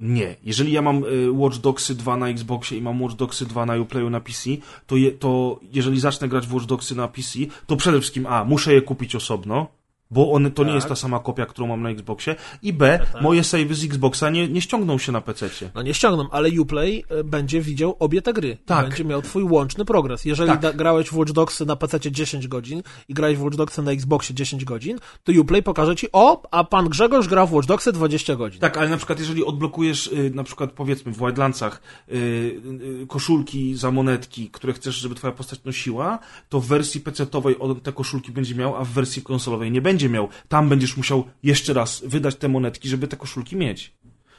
Nie. 0.00 0.36
Jeżeli 0.44 0.72
ja 0.72 0.82
mam 0.82 1.04
y, 1.04 1.32
Watch 1.32 1.58
Dogsy 1.58 1.94
2 1.94 2.16
na 2.16 2.28
Xboxie 2.28 2.78
i 2.78 2.82
mam 2.82 3.02
Watch 3.02 3.16
Dogsy 3.16 3.46
2 3.46 3.66
na 3.66 3.76
Uplayu 3.76 4.10
na 4.10 4.20
PC, 4.20 4.50
to, 4.86 4.96
je, 4.96 5.12
to 5.12 5.60
jeżeli 5.72 6.00
zacznę 6.00 6.28
grać 6.28 6.46
w 6.46 6.54
Watch 6.54 6.66
Dogsy 6.66 6.94
na 6.94 7.08
PC, 7.08 7.38
to 7.66 7.76
przede 7.76 8.00
wszystkim 8.00 8.26
A, 8.26 8.44
muszę 8.44 8.74
je 8.74 8.82
kupić 8.82 9.14
osobno, 9.14 9.66
bo 10.10 10.32
one, 10.32 10.50
to 10.50 10.62
nie 10.62 10.68
Tak. 10.68 10.74
jest 10.74 10.88
ta 10.88 10.96
sama 10.96 11.18
kopia, 11.20 11.46
którą 11.46 11.66
mam 11.66 11.82
na 11.82 11.90
Xboxie 11.90 12.36
i 12.62 12.72
B, 12.72 13.06
moje 13.20 13.44
savey 13.44 13.74
z 13.74 13.84
Xboxa 13.84 14.30
nie, 14.30 14.48
nie 14.48 14.60
ściągną 14.60 14.98
się 14.98 15.12
na 15.12 15.20
PC-cie. 15.20 15.70
No 15.74 15.82
nie 15.82 15.94
ściągną, 15.94 16.30
ale 16.30 16.48
Uplay 16.60 17.04
y, 17.20 17.24
będzie 17.24 17.60
widział 17.60 17.96
obie 17.98 18.22
te 18.22 18.32
gry. 18.32 18.56
Tak. 18.66 18.88
Będzie 18.88 19.04
miał 19.04 19.22
twój 19.22 19.42
łączny 19.42 19.84
progres. 19.84 20.24
Jeżeli 20.24 20.50
Tak. 20.50 20.60
da, 20.60 20.72
grałeś 20.72 21.08
w 21.08 21.16
Watch 21.16 21.32
Dogsy 21.32 21.66
na 21.66 21.76
PC 21.76 22.00
10 22.10 22.48
godzin 22.48 22.82
i 23.08 23.14
grałeś 23.14 23.38
w 23.38 23.42
Watch 23.42 23.56
Dogsy 23.56 23.82
na 23.82 23.90
Xboxie 23.92 24.34
10 24.34 24.64
godzin, 24.64 24.98
to 25.24 25.32
Uplay 25.40 25.62
pokaże 25.62 25.96
ci, 25.96 26.08
o, 26.12 26.42
a 26.50 26.64
pan 26.64 26.88
Grzegorz 26.88 27.28
grał 27.28 27.46
w 27.46 27.52
Watch 27.52 27.68
Dogsy 27.68 27.92
20 27.92 28.36
godzin. 28.36 28.60
Tak, 28.60 28.76
ale 28.76 28.88
na 28.88 28.96
przykład 28.96 29.18
jeżeli 29.18 29.44
odblokujesz, 29.44 30.06
y, 30.06 30.30
na 30.34 30.44
przykład 30.44 30.72
powiedzmy 30.72 31.12
w 31.12 31.18
Wildlandsach 31.18 31.82
y, 32.08 32.14
y, 32.14 33.06
koszulki 33.08 33.74
za 33.76 33.90
monetki, 33.90 34.50
które 34.50 34.72
chcesz, 34.72 34.94
żeby 34.94 35.14
twoja 35.14 35.32
postać 35.32 35.64
nosiła, 35.64 36.18
to 36.48 36.60
w 36.60 36.66
wersji 36.66 37.00
PC-owej 37.00 37.54
on 37.60 37.80
te 37.80 37.92
koszulki 37.92 38.32
będzie 38.32 38.54
miał, 38.54 38.76
a 38.76 38.84
w 38.84 38.88
wersji 38.88 39.22
konsolowej 39.22 39.70
nie 39.70 39.80
będzie 39.82 39.99
miał. 40.08 40.28
Tam 40.48 40.68
będziesz 40.68 40.96
musiał 40.96 41.24
jeszcze 41.42 41.72
raz 41.72 42.02
wydać 42.06 42.36
te 42.36 42.48
monetki, 42.48 42.88
żeby 42.88 43.08
te 43.08 43.16
koszulki 43.16 43.56
mieć. 43.56 43.92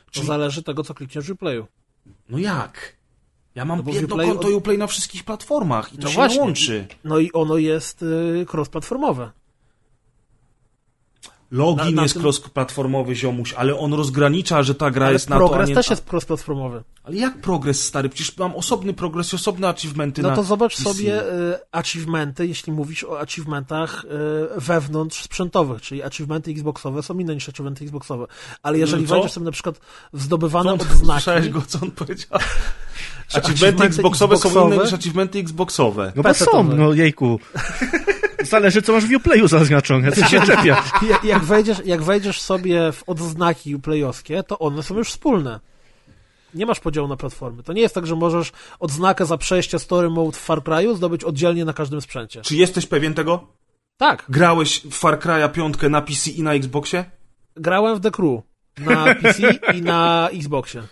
To 0.06 0.12
Czyli, 0.12 0.28
zależy 0.28 0.64
tego, 0.64 0.84
co 0.84 0.94
klikniesz 0.94 1.28
w 1.28 1.32
Uplayu. 1.32 1.68
no 2.30 2.38
jak? 2.38 2.96
Ja 3.56 3.66
mam 3.66 3.84
No 3.86 3.94
jedno 3.94 4.16
Uplay- 4.16 4.28
konto 4.28 4.48
Uplay 4.50 4.78
na 4.78 4.88
wszystkich 4.88 5.24
platformach 5.24 5.94
i 5.94 5.98
to 5.98 6.04
No 6.04 6.10
się 6.10 6.16
właśnie. 6.16 6.38
nie 6.38 6.44
łączy. 6.44 6.88
No 7.04 7.20
i 7.20 7.32
ono 7.32 7.58
jest 7.58 8.04
y, 8.04 8.46
cross-platformowe. 8.54 9.30
Login 11.52 11.86
Na- 11.86 11.92
na 11.92 12.02
jest 12.04 12.14
tym- 12.14 12.24
cross-platformowy, 12.24 13.16
ziomuś, 13.16 13.54
ale 13.54 13.78
on 13.80 13.94
rozgranicza, 13.94 14.64
że 14.64 14.76
ta 14.76 14.92
gra 14.92 15.06
Ale 15.06 15.14
jest 15.14 15.30
na 15.30 15.40
to, 15.40 15.48
progres 15.48 15.70
nie... 15.70 15.76
też 15.76 15.90
jest 15.90 16.06
cross-platformowy. 16.14 16.82
Ale 17.04 17.16
jak 17.16 17.38
progres, 17.42 17.84
stary? 17.84 18.10
Przecież 18.10 18.38
mam 18.38 18.56
osobny 18.56 18.94
progres 18.94 19.34
i 19.34 19.36
osobne 19.36 19.68
achievementy 19.68 20.22
No 20.22 20.30
na 20.30 20.36
to 20.36 20.44
zobacz 20.44 20.76
PC. 20.78 20.84
sobie 20.84 21.24
y, 21.24 21.56
achievementy, 21.72 22.48
jeśli 22.48 22.74
mówisz 22.74 23.04
o 23.04 23.20
achievementach 23.20 24.06
y, 24.58 24.62
wewnątrz 24.62 25.24
sprzętowych, 25.24 25.82
czyli 25.82 26.04
achievementy 26.04 26.52
xboxowe 26.52 27.04
są 27.04 27.20
inne 27.20 27.36
niż 27.36 27.50
achievementy 27.50 27.84
xboxowe. 27.86 28.26
Ale 28.64 28.78
jeżeli 28.80 29.02
No 29.04 29.08
co? 29.10 29.14
wejdziesz 29.16 29.32
sobie 29.32 29.46
na 29.46 29.52
przykład 29.52 29.80
w 30.14 30.22
zdobywane 30.22 30.64
Co 30.70 30.74
on- 30.74 30.82
odznaki... 30.92 31.22
Słyszałeś 31.24 31.50
go, 31.50 31.62
co 31.68 31.80
on 31.82 31.92
powiedział? 31.92 32.28
Achievementy 33.34 33.54
achievementy 33.54 33.86
xboxowe 33.86 34.38
są 34.38 34.50
inne 34.50 34.60
xboxowe? 34.60 34.84
niż 34.86 34.94
achievementy 34.94 35.40
xboxowe. 35.40 36.12
No 36.16 36.24
bo 36.24 36.34
są, 36.34 36.64
no 36.64 36.94
jejku. 36.94 37.40
Zależy, 38.44 38.82
co 38.82 38.94
masz 38.94 39.06
w 39.06 39.16
Uplayu 39.16 39.48
zaznaczone, 39.48 40.12
co 40.12 40.26
się 40.28 40.42
czepia. 40.42 40.84
Jak, 41.10 41.24
jak, 41.24 41.44
wejdziesz, 41.44 41.78
jak 41.86 42.04
wejdziesz 42.04 42.42
sobie 42.42 42.92
w 42.92 43.04
odznaki 43.10 43.80
playowskie, 43.80 44.44
to 44.44 44.60
one 44.60 44.84
są 44.84 44.98
już 44.98 45.10
wspólne. 45.10 45.60
Nie 46.54 46.66
masz 46.66 46.80
podziału 46.80 47.08
na 47.08 47.18
platformy. 47.18 47.64
To 47.64 47.74
nie 47.74 47.82
jest 47.82 47.96
tak, 47.96 48.08
że 48.08 48.16
możesz 48.16 48.52
odznakę 48.80 49.26
za 49.26 49.38
przejście 49.38 49.80
story 49.80 50.10
mode 50.10 50.32
w 50.38 50.42
Far 50.42 50.60
Cry'u 50.60 50.96
zdobyć 50.96 51.24
oddzielnie 51.24 51.66
na 51.66 51.74
każdym 51.74 52.02
sprzęcie. 52.02 52.42
Czy 52.42 52.56
jesteś 52.56 52.86
pewien 52.86 53.14
tego? 53.14 53.48
Tak, 53.98 54.26
Grałeś 54.30 54.82
w 54.86 54.94
Far 54.94 55.20
Cry'a 55.20 55.52
5 55.52 55.76
na 55.90 56.02
PC 56.02 56.32
i 56.32 56.44
na 56.44 56.54
Xboxie? 56.54 57.06
grałem 57.56 57.96
w 57.96 58.02
The 58.02 58.12
Crew 58.12 58.42
na 58.78 59.16
PC 59.16 59.54
i 59.74 59.82
na 59.82 60.30
Xboxie. 60.34 60.84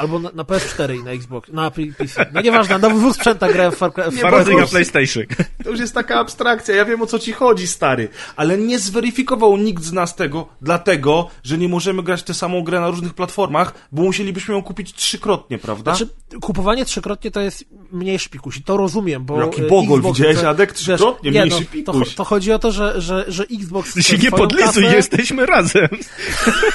Albo 0.00 0.18
na, 0.18 0.30
na 0.34 0.44
PS4 0.44 1.00
i 1.00 1.04
na 1.04 1.10
Xbox, 1.10 1.48
na 1.52 1.70
PC. 1.70 2.26
No 2.34 2.40
nieważne, 2.40 2.78
na 2.78 2.90
dwóch 2.90 3.14
sprzętach 3.14 3.52
grałem 3.52 3.72
w 3.72 3.76
Far 3.76 3.92
Cry. 3.92 4.10
Far 4.10 4.32
na 4.48 4.66
PlayStation. 4.66 5.24
To 5.64 5.70
już 5.70 5.80
jest 5.80 5.94
taka 5.94 6.20
abstrakcja, 6.20 6.74
ja 6.74 6.84
wiem 6.84 7.02
o 7.02 7.06
co 7.06 7.18
ci 7.18 7.32
chodzi, 7.32 7.66
stary. 7.66 8.08
Ale 8.36 8.58
nie 8.58 8.78
zweryfikował 8.78 9.56
nikt 9.56 9.84
z 9.84 9.92
nas 9.92 10.16
tego, 10.16 10.48
dlatego, 10.62 11.30
że 11.42 11.58
nie 11.58 11.68
możemy 11.68 12.02
grać 12.02 12.22
tę 12.22 12.34
samą 12.34 12.62
grę 12.62 12.80
na 12.80 12.90
różnych 12.90 13.14
platformach, 13.14 13.74
bo 13.92 14.02
musielibyśmy 14.02 14.54
ją 14.54 14.62
kupić 14.62 14.92
trzykrotnie, 14.92 15.58
prawda? 15.58 15.94
Znaczy, 15.94 16.12
kupowanie 16.40 16.84
trzykrotnie 16.84 17.30
to 17.30 17.40
jest 17.40 17.64
mniejszy 17.92 18.30
pikuś 18.30 18.56
i 18.56 18.62
to 18.62 18.76
rozumiem, 18.76 19.24
bo... 19.24 19.40
Jaki 19.40 19.62
e, 19.62 19.66
bogol, 19.66 19.98
Xbox, 19.98 20.18
widziałeś, 20.18 20.40
to- 20.40 20.48
Adek? 20.48 20.70
wiesz, 20.72 20.78
Trzykrotnie 20.78 21.30
nie, 21.30 21.40
mniejszy 21.40 21.60
no, 21.60 21.66
pikuś. 21.72 22.08
To, 22.08 22.14
to 22.16 22.24
chodzi 22.24 22.52
o 22.52 22.58
to, 22.58 22.72
że, 22.72 23.00
że, 23.00 23.24
że 23.28 23.44
Xbox... 23.44 23.94
Ty 23.94 24.02
się 24.02 24.18
nie 24.18 24.30
podlizuj, 24.30 24.84
kasę- 24.84 24.94
jesteśmy 24.94 25.46
razem. 25.46 25.88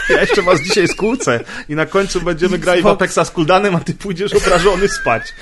Ja 0.09 0.21
jeszcze 0.21 0.41
was 0.41 0.61
dzisiaj 0.61 0.87
skłócę 0.87 1.43
i 1.69 1.75
na 1.75 1.85
końcu 1.85 2.21
będziemy 2.21 2.59
grali 2.65 2.81
w 2.81 2.85
Xbox- 2.85 2.97
Apexa 3.15 3.25
z 3.25 3.31
Kuldanem, 3.31 3.75
a 3.75 3.79
ty 3.79 3.93
pójdziesz 3.93 4.33
obrażony 4.33 4.87
spać. 4.87 5.33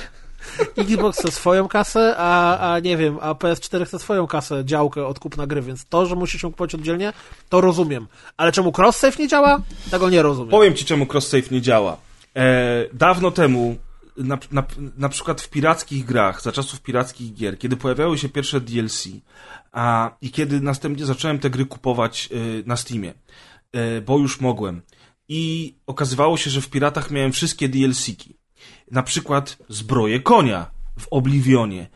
Xbox 0.77 1.19
chce 1.19 1.31
swoją 1.31 1.67
kasę, 1.67 2.15
a, 2.17 2.73
a 2.73 2.79
nie 2.79 2.97
wiem, 2.97 3.17
a 3.21 3.33
PS4 3.33 3.85
chce 3.85 3.99
swoją 3.99 4.27
kasę, 4.27 4.65
działkę 4.65 5.05
od 5.05 5.19
kupna 5.19 5.47
gry, 5.47 5.61
więc 5.61 5.85
to, 5.85 6.05
że 6.05 6.15
musisz 6.15 6.43
ją 6.43 6.51
kupować 6.51 6.75
oddzielnie, 6.75 7.13
to 7.49 7.61
rozumiem. 7.61 8.07
Ale 8.37 8.51
czemu 8.51 8.71
cross-save 8.71 9.19
nie 9.19 9.27
działa? 9.27 9.61
Tego 9.91 10.09
nie 10.09 10.21
rozumiem. 10.21 10.51
Powiem 10.51 10.75
ci, 10.75 10.85
czemu 10.85 11.05
cross-save 11.05 11.51
nie 11.51 11.61
działa. 11.61 11.97
E, 12.35 12.85
dawno 12.93 13.31
temu, 13.31 13.75
na, 14.17 14.37
na, 14.51 14.63
na 14.97 15.09
przykład 15.09 15.41
w 15.41 15.49
pirackich 15.49 16.05
grach, 16.05 16.41
za 16.41 16.51
czasów 16.51 16.81
pirackich 16.81 17.33
gier, 17.33 17.59
kiedy 17.59 17.77
pojawiały 17.77 18.17
się 18.17 18.29
pierwsze 18.29 18.61
DLC, 18.61 19.07
a, 19.71 20.11
i 20.21 20.31
kiedy 20.31 20.61
następnie 20.61 21.05
zacząłem 21.05 21.39
te 21.39 21.49
gry 21.49 21.65
kupować 21.65 22.29
e, 22.31 22.37
na 22.65 22.77
Steamie, 22.77 23.13
e, 23.71 24.01
bo 24.01 24.17
już 24.17 24.41
mogłem. 24.41 24.81
I 25.35 25.75
okazywało 25.87 26.37
się, 26.37 26.49
że 26.49 26.61
w 26.61 26.69
piratach 26.69 27.11
miałem 27.11 27.31
wszystkie 27.31 27.69
DLC-ki. 27.69 28.37
Na 28.91 29.03
przykład 29.03 29.57
zbroję 29.69 30.19
konia 30.19 30.71
w 30.99 31.07
Oblivionie. 31.11 31.89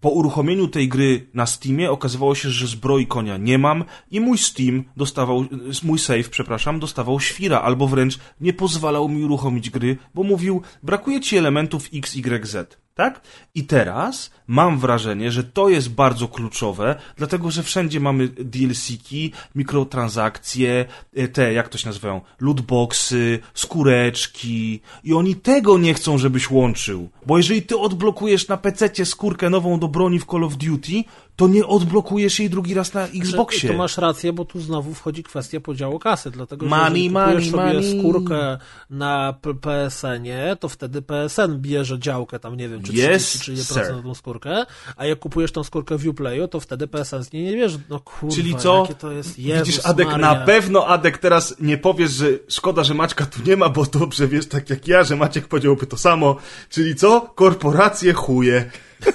Po 0.00 0.10
uruchomieniu 0.10 0.68
tej 0.68 0.88
gry 0.88 1.30
na 1.34 1.46
Steamie 1.46 1.90
okazywało 1.90 2.34
się, 2.34 2.50
że 2.50 2.66
zbroi 2.66 3.06
konia 3.06 3.36
nie 3.36 3.58
mam 3.58 3.84
i 4.10 4.20
mój 4.20 4.38
Steam 4.38 4.84
dostawał, 4.96 5.44
mój 5.82 5.98
save, 5.98 6.28
przepraszam, 6.30 6.80
dostawał 6.80 7.20
świra, 7.20 7.60
albo 7.60 7.88
wręcz 7.88 8.18
nie 8.40 8.52
pozwalał 8.52 9.08
mi 9.08 9.24
uruchomić 9.24 9.70
gry, 9.70 9.96
bo 10.14 10.22
mówił, 10.22 10.62
brakuje 10.82 11.20
ci 11.20 11.36
elementów 11.36 11.88
X, 11.92 12.16
Y, 12.16 12.46
Z. 12.46 12.83
Tak? 12.94 13.20
I 13.54 13.64
teraz 13.64 14.30
mam 14.46 14.78
wrażenie, 14.78 15.32
że 15.32 15.44
to 15.44 15.68
jest 15.68 15.90
bardzo 15.90 16.28
kluczowe, 16.28 16.96
dlatego 17.16 17.50
że 17.50 17.62
wszędzie 17.62 18.00
mamy 18.00 18.28
DLC-ki, 18.28 19.32
mikrotransakcje, 19.54 20.84
e, 21.16 21.28
te, 21.28 21.52
jak 21.52 21.68
to 21.68 21.78
się 21.78 21.86
nazywają, 21.86 22.20
lootboxy, 22.40 23.38
skóreczki 23.54 24.80
i 25.04 25.14
oni 25.14 25.36
tego 25.36 25.78
nie 25.78 25.94
chcą, 25.94 26.18
żebyś 26.18 26.50
łączył. 26.50 27.08
Bo 27.26 27.36
jeżeli 27.36 27.62
ty 27.62 27.78
odblokujesz 27.78 28.48
na 28.48 28.56
PC 28.56 29.06
skórkę 29.06 29.50
nową 29.50 29.78
do 29.78 29.88
broni 29.88 30.18
w 30.18 30.26
Call 30.26 30.44
of 30.44 30.56
Duty, 30.56 31.04
to 31.36 31.48
nie 31.48 31.66
odblokujesz 31.66 32.38
jej 32.38 32.50
drugi 32.50 32.74
raz 32.74 32.94
na 32.94 33.04
Xboxie. 33.06 33.70
To 33.70 33.76
masz 33.76 33.98
rację, 33.98 34.32
bo 34.32 34.44
tu 34.44 34.60
znowu 34.60 34.94
wchodzi 34.94 35.22
kwestia 35.22 35.60
podziału 35.60 35.98
kasy, 35.98 36.30
dlatego 36.30 36.66
że 36.66 36.70
Money, 36.70 37.08
kupujesz 37.08 37.50
money, 37.50 37.50
sobie 37.50 37.64
money. 37.64 37.98
skórkę 38.00 38.58
na 38.90 39.34
PSN-ie, 39.60 40.56
to 40.60 40.68
wtedy 40.68 41.02
PSN 41.02 41.58
bierze 41.60 41.98
działkę 41.98 42.38
tam, 42.38 42.56
nie 42.56 42.68
wiem, 42.68 42.82
czy 42.82 42.92
Yes, 42.92 43.26
30 43.28 43.38
czy 43.38 43.52
30% 43.52 43.64
sir. 43.86 43.96
na 43.96 44.02
tą 44.02 44.14
skórkę, 44.14 44.66
a 44.96 45.06
jak 45.06 45.18
kupujesz 45.18 45.52
tą 45.52 45.64
skórkę 45.64 45.98
w 45.98 46.06
Uplayu, 46.08 46.48
to 46.48 46.60
wtedy 46.60 46.86
PSN 46.88 47.24
z 47.24 47.32
niej 47.32 47.44
nie 47.44 47.52
bierze. 47.52 47.78
No 47.88 48.00
kurwa, 48.00 48.36
Czyli 48.36 48.56
co? 48.56 48.80
jakie 48.80 48.94
to 48.94 49.12
jest, 49.12 49.38
Jezus 49.38 49.66
Widzisz, 49.68 49.86
Adek, 49.86 50.06
Maria. 50.06 50.34
na 50.34 50.34
pewno 50.46 50.86
Adek 50.86 51.18
teraz 51.18 51.54
nie 51.60 51.78
powiesz, 51.78 52.10
że 52.10 52.26
szkoda, 52.48 52.84
że 52.84 52.94
Maćka 52.94 53.26
tu 53.26 53.40
nie 53.46 53.56
ma, 53.56 53.68
bo 53.68 53.84
dobrze 53.84 54.28
wiesz, 54.28 54.46
tak 54.46 54.70
jak 54.70 54.88
ja, 54.88 55.04
że 55.04 55.16
Maciek 55.16 55.48
powiedziałby 55.48 55.86
to 55.86 55.96
samo. 55.96 56.36
Czyli 56.68 56.94
co? 56.94 57.20
Korporacje 57.20 58.12
chuje. 58.12 58.70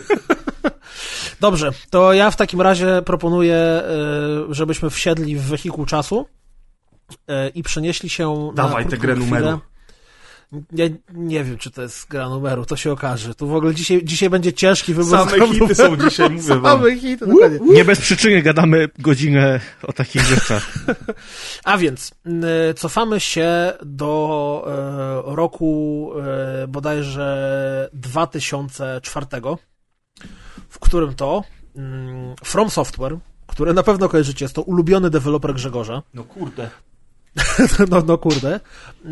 Dobrze, 1.40 1.72
to 1.90 2.14
ja 2.14 2.32
w 2.32 2.36
takim 2.36 2.62
razie 2.62 3.02
proponuję, 3.06 3.84
y, 4.50 4.54
żebyśmy 4.54 4.90
wsiedli 4.90 5.36
w 5.36 5.42
wehikuł 5.42 5.86
czasu 5.86 6.26
y, 7.12 7.50
i 7.56 7.64
przenieśli 7.64 8.10
się 8.10 8.52
na 8.56 8.64
Dawaj 8.64 8.84
tę 8.84 8.90
krótką 8.90 9.02
grę 9.02 9.16
chwilę. 9.16 9.40
numeru. 9.40 9.60
Ja 10.74 10.86
nie 11.14 11.44
wiem, 11.44 11.58
czy 11.58 11.72
to 11.72 11.82
jest 11.82 12.08
gra 12.08 12.30
numeru, 12.30 12.66
to 12.66 12.76
się 12.76 12.92
okaże. 12.92 13.36
Tu 13.36 13.48
w 13.48 13.56
ogóle 13.56 13.76
dzisiaj, 13.76 14.02
dzisiaj 14.04 14.30
będzie 14.30 14.54
ciężki 14.54 14.94
wybór. 14.94 15.18
Same 15.18 15.32
hity 15.32 15.60
numeru. 15.60 15.76
są 15.76 15.98
dzisiaj, 15.98 16.30
mówię 16.30 16.60
wam. 16.60 16.80
Same 16.80 16.96
hity, 16.96 17.28
dokładnie. 17.28 17.60
Nie 17.60 17.86
bez 17.86 18.00
przyczyny 18.00 18.42
gadamy 18.42 18.90
godzinę 19.00 19.60
o 19.84 19.94
takich 19.94 20.22
rzeczach. 20.22 20.74
A 21.64 21.78
więc 21.78 22.12
y, 22.72 22.74
cofamy 22.74 23.20
się 23.20 23.74
do 23.86 24.66
e, 25.28 25.36
roku 25.36 26.12
e, 26.64 26.68
bodajże 26.68 27.90
2004, 27.94 29.26
w 30.80 30.82
którym 30.82 31.16
to 31.16 31.44
mm, 31.76 32.36
From 32.44 32.70
Software, 32.70 33.18
które 33.48 33.74
na 33.74 33.84
pewno 33.84 34.10
kojarzycie, 34.10 34.46
jest 34.46 34.56
to 34.56 34.62
ulubiony 34.62 35.10
deweloper 35.10 35.54
Grzegorza, 35.54 36.04
No 36.14 36.24
kurde. 36.24 36.70
no, 37.90 38.04
no 38.08 38.18
kurde, 38.18 38.60
yy, 39.06 39.12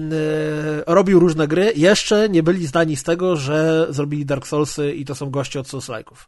robił 0.88 1.20
różne 1.20 1.48
gry, 1.48 1.74
jeszcze 1.76 2.30
nie 2.30 2.44
byli 2.44 2.68
zdani 2.68 2.96
z 2.96 3.04
tego, 3.04 3.36
że 3.36 3.88
zrobili 3.90 4.26
Dark 4.26 4.48
Soulsy 4.48 4.94
i 4.94 5.06
to 5.06 5.16
są 5.16 5.30
goście 5.30 5.60
od 5.60 5.68
Souls-like'ów. 5.68 6.28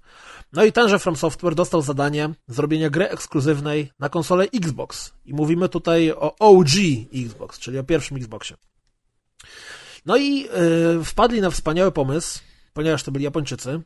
No 0.54 0.64
i 0.64 0.72
tenże 0.72 1.00
From 1.00 1.16
Software 1.16 1.56
dostał 1.56 1.82
zadanie 1.82 2.30
zrobienia 2.48 2.90
gry 2.90 3.10
ekskluzywnej 3.10 3.92
na 4.00 4.10
konsolę 4.10 4.46
Xbox. 4.56 5.14
I 5.26 5.34
mówimy 5.34 5.70
tutaj 5.70 6.12
o 6.12 6.36
OG 6.40 6.70
Xbox, 7.16 7.60
czyli 7.60 7.78
o 7.80 7.84
pierwszym 7.84 8.18
Xboxie. 8.18 8.56
No 10.06 10.18
i 10.18 10.42
yy, 10.42 11.06
wpadli 11.06 11.42
na 11.42 11.50
wspaniały 11.50 11.92
pomysł, 11.92 12.40
ponieważ 12.74 13.04
to 13.04 13.12
byli 13.12 13.26
Japończycy, 13.26 13.82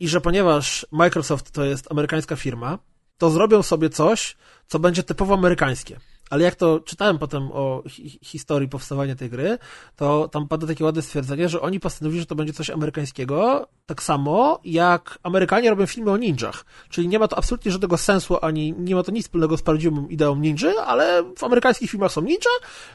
i 0.00 0.08
że 0.08 0.20
ponieważ 0.20 0.86
Microsoft 0.92 1.50
to 1.50 1.64
jest 1.64 1.92
amerykańska 1.92 2.36
firma, 2.36 2.78
to 3.18 3.30
zrobią 3.30 3.62
sobie 3.62 3.90
coś, 3.90 4.36
co 4.66 4.78
będzie 4.78 5.02
typowo 5.02 5.34
amerykańskie. 5.34 6.00
Ale 6.30 6.44
jak 6.44 6.54
to 6.54 6.80
czytałem 6.80 7.18
potem 7.18 7.52
o 7.52 7.82
hi 7.88 8.18
historii 8.22 8.68
powstawania 8.68 9.16
tej 9.16 9.30
gry, 9.30 9.58
to 9.96 10.28
tam 10.28 10.48
pada 10.48 10.66
takie 10.66 10.84
ładne 10.84 11.02
stwierdzenie, 11.02 11.48
że 11.48 11.60
oni 11.60 11.80
postanowili, 11.80 12.20
że 12.20 12.26
to 12.26 12.34
będzie 12.34 12.52
coś 12.52 12.70
amerykańskiego, 12.70 13.68
tak 13.86 14.02
samo 14.02 14.60
jak 14.64 15.18
Amerykanie 15.22 15.70
robią 15.70 15.86
filmy 15.86 16.10
o 16.10 16.16
ninjach. 16.16 16.64
Czyli 16.90 17.08
nie 17.08 17.18
ma 17.18 17.28
to 17.28 17.38
absolutnie 17.38 17.72
żadnego 17.72 17.96
sensu, 17.96 18.36
ani 18.42 18.74
nie 18.78 18.94
ma 18.94 19.02
to 19.02 19.12
nic 19.12 19.24
wspólnego 19.24 19.56
z 19.56 19.62
prawdziwą 19.62 20.06
ideą 20.06 20.36
ninja, 20.36 20.70
ale 20.86 21.22
w 21.38 21.44
amerykańskich 21.44 21.90
filmach 21.90 22.12
są 22.12 22.22
ninja, 22.22 22.50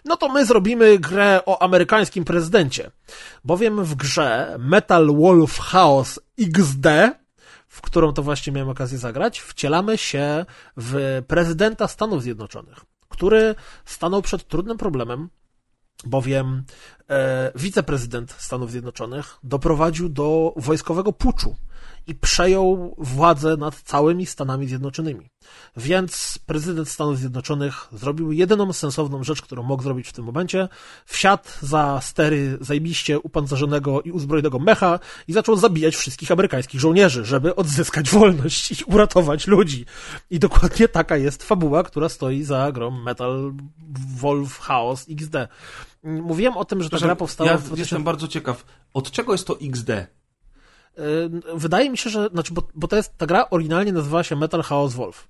no 0.06 0.18
to 0.18 0.30
my 0.30 0.46
zrobimy 0.46 1.00
grę 1.00 1.42
o 1.46 1.62
amerykańskim 1.62 2.26
prezydencie. 2.26 2.92
Bowiem 3.44 3.84
w 3.84 3.96
grze 3.96 4.56
Metal 4.60 5.08
Wolf 5.16 5.60
Chaos 5.60 6.20
XD, 6.40 6.88
w 7.74 7.82
którą 7.82 8.14
to 8.14 8.24
właśnie 8.24 8.54
miałem 8.54 8.70
okazję 8.70 8.98
zagrać, 8.98 9.40
wcielamy 9.40 9.98
się 9.98 10.46
w 10.78 11.22
prezydenta 11.28 11.88
Stanów 11.88 12.24
Zjednoczonych, 12.24 12.78
który 13.10 13.56
stanął 13.86 14.22
przed 14.22 14.48
trudnym 14.48 14.78
problemem, 14.78 15.30
bowiem 16.06 16.64
e, 17.10 17.52
wiceprezydent 17.56 18.32
Stanów 18.32 18.72
Zjednoczonych 18.72 19.38
doprowadził 19.44 20.10
do 20.10 20.54
wojskowego 20.58 21.14
puczu 21.14 21.56
i 22.08 22.16
przejął 22.16 22.96
władzę 22.98 23.58
nad 23.58 23.76
całymi 23.76 24.26
Stanami 24.26 24.68
Zjednoczonymi. 24.68 25.30
Więc 25.78 26.40
prezydent 26.46 26.90
Stanów 26.90 27.18
Zjednoczonych 27.18 27.88
zrobił 27.92 28.32
jedyną 28.32 28.74
sensowną 28.74 29.24
rzecz, 29.24 29.42
którą 29.42 29.64
mógł 29.64 29.84
zrobić 29.84 30.08
w 30.08 30.14
tym 30.14 30.26
momencie. 30.26 30.70
Wsiadł 31.06 31.44
za 31.62 32.02
stery 32.02 32.58
zajbiście 32.62 33.20
upancerzonego 33.20 34.02
i 34.02 34.12
uzbrojonego 34.12 34.60
mecha 34.60 35.00
i 35.28 35.34
zaczął 35.34 35.56
zabijać 35.56 35.96
wszystkich 35.96 36.32
amerykańskich 36.32 36.82
żołnierzy, 36.82 37.26
żeby 37.26 37.56
odzyskać 37.56 38.10
wolność 38.10 38.82
i 38.82 38.84
uratować 38.84 39.48
ludzi. 39.48 39.86
I 40.30 40.40
dokładnie 40.40 40.88
taka 40.88 41.18
jest 41.18 41.44
fabuła, 41.44 41.84
która 41.84 42.10
stoi 42.10 42.44
za 42.44 42.72
grą 42.72 42.92
Metal 42.92 43.54
Wolf 44.18 44.60
Chaos 44.60 45.06
XD. 45.10 45.36
Mówiłem 46.04 46.58
o 46.58 46.66
tym, 46.66 46.84
że 46.84 46.90
ta 46.90 46.98
gra 46.98 47.16
powstała 47.16 47.52
ja 47.52 47.58
w 47.58 47.62
2000... 47.62 47.82
jestem 47.82 48.04
bardzo 48.04 48.28
ciekaw, 48.28 48.66
od 48.94 49.12
czego 49.12 49.32
jest 49.32 49.48
to 49.48 49.58
XD? 49.62 49.90
Wydaje 51.56 51.90
mi 51.90 51.98
się, 51.98 52.10
że, 52.10 52.28
znaczy, 52.28 52.54
bo, 52.54 52.68
bo 52.76 52.88
to 52.88 52.96
jest, 52.96 53.18
ta 53.18 53.26
gra 53.26 53.50
oryginalnie 53.50 53.94
nazywała 53.94 54.24
się 54.24 54.36
Metal 54.36 54.62
Chaos 54.62 54.94
Wolf. 54.94 55.28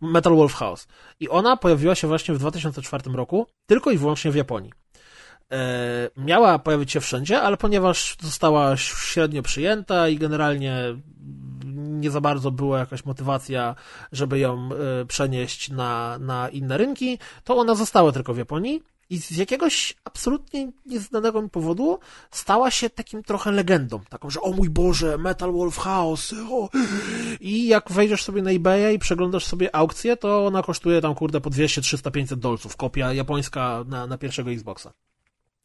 Metal 0.00 0.36
Wolf 0.36 0.54
Chaos. 0.54 0.88
I 1.20 1.28
ona 1.28 1.56
pojawiła 1.56 1.94
się 1.94 2.08
właśnie 2.08 2.34
w 2.34 2.38
2004 2.38 3.10
roku, 3.12 3.46
tylko 3.66 3.90
i 3.90 3.98
wyłącznie 3.98 4.30
w 4.30 4.34
Japonii. 4.34 4.72
E, 5.52 6.10
miała 6.16 6.58
pojawić 6.58 6.92
się 6.92 7.00
wszędzie, 7.00 7.42
ale 7.42 7.56
ponieważ 7.56 8.16
została 8.22 8.76
średnio 8.76 9.42
przyjęta 9.42 10.08
i 10.08 10.18
generalnie 10.18 10.76
nie 11.74 12.10
za 12.10 12.20
bardzo 12.20 12.50
była 12.50 12.78
jakaś 12.78 13.04
motywacja, 13.04 13.74
żeby 14.12 14.38
ją 14.38 14.68
e, 14.72 15.04
przenieść 15.04 15.70
na, 15.70 16.18
na 16.18 16.48
inne 16.48 16.78
rynki, 16.78 17.18
to 17.44 17.56
ona 17.56 17.74
została 17.74 18.12
tylko 18.12 18.34
w 18.34 18.38
Japonii. 18.38 18.82
I 19.10 19.18
z 19.18 19.36
jakiegoś 19.36 19.94
absolutnie 20.04 20.72
nieznanego 20.86 21.42
mi 21.42 21.50
powodu 21.50 21.98
stała 22.30 22.70
się 22.70 22.90
takim 22.90 23.22
trochę 23.22 23.50
legendą. 23.50 24.00
Taką, 24.08 24.30
że 24.30 24.40
o 24.40 24.52
mój 24.52 24.70
Boże, 24.70 25.18
Metal 25.18 25.52
Wolf 25.52 25.78
House. 25.78 26.34
O. 26.50 26.68
I 27.40 27.68
jak 27.68 27.92
wejdziesz 27.92 28.24
sobie 28.24 28.42
na 28.42 28.50
eBaya 28.50 28.94
i 28.94 28.98
przeglądasz 28.98 29.46
sobie 29.46 29.76
aukcję, 29.76 30.16
to 30.16 30.46
ona 30.46 30.62
kosztuje 30.62 31.00
tam 31.00 31.14
kurde 31.14 31.40
po 31.40 31.50
200, 31.50 31.80
300, 31.80 32.10
500 32.10 32.38
dolców. 32.38 32.76
Kopia 32.76 33.12
japońska 33.12 33.84
na, 33.86 34.06
na 34.06 34.18
pierwszego 34.18 34.50
Xboxa. 34.50 34.92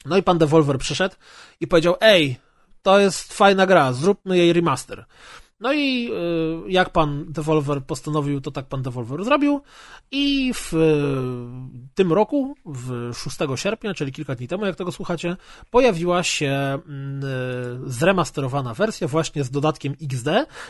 No 0.05 0.17
i 0.17 0.23
pan 0.23 0.37
Devolver 0.37 0.77
przyszedł 0.77 1.15
i 1.59 1.67
powiedział, 1.67 1.95
ej, 2.01 2.37
to 2.81 2.99
jest 2.99 3.33
fajna 3.33 3.65
gra, 3.65 3.93
zróbmy 3.93 4.37
jej 4.37 4.53
remaster. 4.53 5.05
No 5.59 5.73
i 5.73 6.11
y, 6.67 6.71
jak 6.71 6.89
pan 6.89 7.25
Devolver 7.29 7.83
postanowił, 7.83 8.41
to 8.41 8.51
tak 8.51 8.65
pan 8.65 8.81
Devolver 8.81 9.23
zrobił. 9.23 9.61
I 10.11 10.53
w 10.53 10.73
y, 10.73 11.87
tym 11.95 12.13
roku, 12.13 12.55
w 12.65 13.11
6 13.13 13.37
sierpnia, 13.55 13.93
czyli 13.93 14.11
kilka 14.11 14.35
dni 14.35 14.47
temu, 14.47 14.65
jak 14.65 14.75
tego 14.75 14.91
słuchacie, 14.91 15.37
pojawiła 15.71 16.23
się 16.23 16.79
y, 17.85 17.91
zremasterowana 17.91 18.73
wersja 18.73 19.07
właśnie 19.07 19.43
z 19.43 19.49
dodatkiem 19.49 19.95
XD. 20.01 20.27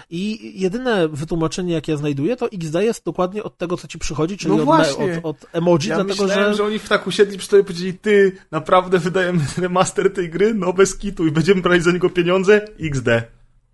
I 0.09 0.51
jedyne 0.61 1.07
wytłumaczenie, 1.07 1.73
jakie 1.73 1.91
ja 1.91 1.97
znajduję, 1.97 2.35
to 2.35 2.51
XD 2.51 2.75
jest 2.75 3.05
dokładnie 3.05 3.43
od 3.43 3.57
tego, 3.57 3.77
co 3.77 3.87
ci 3.87 3.99
przychodzi, 3.99 4.37
czyli 4.37 4.55
No 4.55 4.63
od, 4.63 4.79
od, 4.79 5.25
od 5.25 5.45
emoji, 5.53 5.89
Ja 5.89 5.95
dlatego 5.95 6.23
myślałem, 6.23 6.51
że. 6.51 6.57
że... 6.57 6.63
oni 6.63 6.79
w 6.79 6.89
tak 6.89 7.07
usiedli 7.07 7.37
przy 7.37 7.49
tobie 7.49 7.61
i 7.61 7.65
powiedzieli, 7.65 7.93
ty, 7.93 8.37
naprawdę 8.51 8.99
wydajemy 8.99 9.45
remaster 9.57 10.13
tej 10.13 10.29
gry? 10.29 10.53
No 10.53 10.73
bez 10.73 10.97
kitu 10.97 11.27
i 11.27 11.31
będziemy 11.31 11.61
brać 11.61 11.83
za 11.83 11.91
niego 11.91 12.09
pieniądze? 12.09 12.67
XD. 12.79 13.07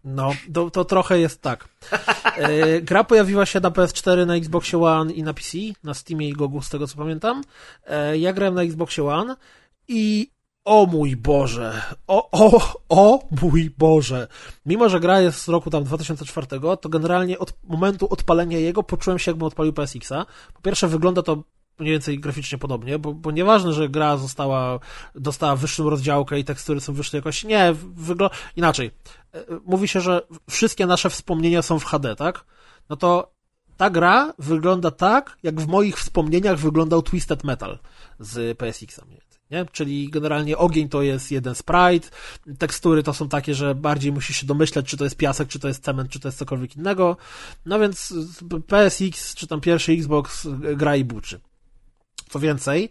No, 0.04 0.32
to, 0.54 0.70
to 0.70 0.86
trochę 0.86 1.20
jest 1.20 1.42
tak. 1.42 1.68
E, 2.38 2.82
gra 2.82 3.04
pojawiła 3.04 3.46
się 3.46 3.60
na 3.60 3.72
PS4, 3.72 4.28
na 4.28 4.36
Xboxie 4.36 4.84
One 4.84 5.14
i 5.14 5.24
na 5.24 5.34
PC, 5.34 5.58
na 5.84 5.94
Steamie 5.94 6.30
i 6.30 6.34
Gogu, 6.34 6.62
z 6.62 6.70
tego 6.70 6.88
co 6.88 6.98
pamiętam. 6.98 7.44
E, 7.88 8.18
ja 8.18 8.34
grałem 8.34 8.56
na 8.56 8.62
Xboxie 8.62 9.04
One 9.04 9.36
i 9.88 10.32
o 10.66 10.86
mój 10.86 11.16
Boże, 11.16 11.82
o, 12.08 12.30
o, 12.32 12.74
o 12.90 13.20
mój 13.42 13.70
Boże. 13.78 14.28
Mimo, 14.66 14.90
że 14.90 15.00
gra 15.00 15.22
jest 15.22 15.42
z 15.42 15.48
roku 15.48 15.70
tam 15.70 15.84
2004, 15.84 16.48
to 16.82 16.90
generalnie 16.90 17.40
od 17.40 17.54
momentu 17.64 18.08
odpalenia 18.10 18.58
jego 18.58 18.84
poczułem 18.84 19.20
się, 19.20 19.32
jakbym 19.32 19.48
odpalił 19.48 19.74
PSX-a. 19.74 20.26
Po 20.54 20.62
pierwsze, 20.62 20.88
wygląda 20.88 21.22
to 21.22 21.44
mniej 21.82 21.92
więcej 21.92 22.20
graficznie 22.20 22.58
podobnie, 22.58 23.00
bo, 23.00 23.14
bo 23.14 23.32
nieważne, 23.32 23.74
że 23.74 23.90
gra 23.90 24.18
została, 24.18 24.80
dostała 25.16 25.56
wyższą 25.56 25.90
rozdziałkę 25.90 26.40
i 26.40 26.44
tekstury 26.44 26.82
są 26.82 26.94
wyższej 26.94 27.18
jakości. 27.18 27.48
Nie, 27.48 27.76
wygląda 27.96 28.36
inaczej. 28.56 28.92
E, 29.34 29.44
Mówi 29.66 29.88
się, 29.88 30.02
że 30.02 30.22
wszystkie 30.50 30.86
nasze 30.86 31.10
wspomnienia 31.10 31.62
są 31.62 31.80
w 31.80 31.86
HD, 31.86 32.16
tak? 32.16 32.46
No 32.90 32.96
to 32.96 33.32
ta 33.78 33.90
gra 33.90 34.34
wygląda 34.40 34.92
tak, 34.92 35.38
jak 35.44 35.62
w 35.62 35.68
moich 35.68 35.98
wspomnieniach 35.98 36.60
wyglądał 36.60 37.02
Twisted 37.02 37.44
Metal 37.44 37.80
z 38.20 38.58
więcej. 38.58 39.32
Nie? 39.52 39.66
Czyli 39.72 40.10
generalnie 40.10 40.58
ogień 40.58 40.90
to 40.90 41.02
jest 41.02 41.32
jeden 41.32 41.56
sprite, 41.56 42.10
tekstury 42.58 43.04
to 43.04 43.14
są 43.14 43.30
takie, 43.30 43.56
że 43.56 43.76
bardziej 43.76 44.12
musisz 44.12 44.38
się 44.38 44.46
domyśleć, 44.48 44.86
czy 44.86 44.98
to 44.98 45.04
jest 45.04 45.18
piasek, 45.18 45.48
czy 45.48 45.60
to 45.60 45.68
jest 45.68 45.84
cement, 45.84 46.10
czy 46.10 46.20
to 46.20 46.28
jest 46.28 46.38
cokolwiek 46.38 46.76
innego. 46.76 47.18
No 47.66 47.80
więc 47.80 48.14
PSX, 48.68 49.36
czy 49.36 49.48
tam 49.48 49.62
pierwszy 49.62 49.92
Xbox 49.92 50.48
gra 50.76 50.96
i 50.96 51.04
buczy. 51.04 51.40
Co 52.32 52.40
więcej, 52.40 52.90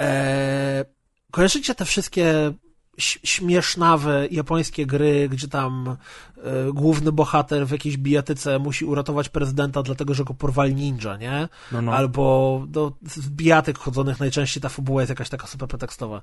e, 0.00 0.84
kojarzycie 1.30 1.74
te 1.74 1.84
wszystkie 1.84 2.52
śmiesznawe 2.98 4.28
japońskie 4.30 4.86
gry, 4.86 5.28
gdzie 5.28 5.48
tam 5.48 5.96
e, 6.36 6.72
główny 6.72 7.12
bohater 7.12 7.66
w 7.66 7.70
jakiejś 7.70 7.96
bijatyce 7.96 8.58
musi 8.58 8.84
uratować 8.84 9.28
prezydenta, 9.28 9.82
dlatego 9.82 10.14
że 10.14 10.24
go 10.24 10.34
porwali 10.34 10.74
ninja, 10.74 11.16
nie? 11.16 11.48
No, 11.72 11.82
no. 11.82 11.92
Albo 11.92 12.64
do, 12.68 12.92
z 13.02 13.28
bijatyk 13.28 13.78
chodzonych 13.78 14.20
najczęściej 14.20 14.62
ta 14.62 14.68
fabuła 14.68 15.02
jest 15.02 15.10
jakaś 15.10 15.28
taka 15.28 15.46
super 15.46 15.68
pretekstowa. 15.68 16.22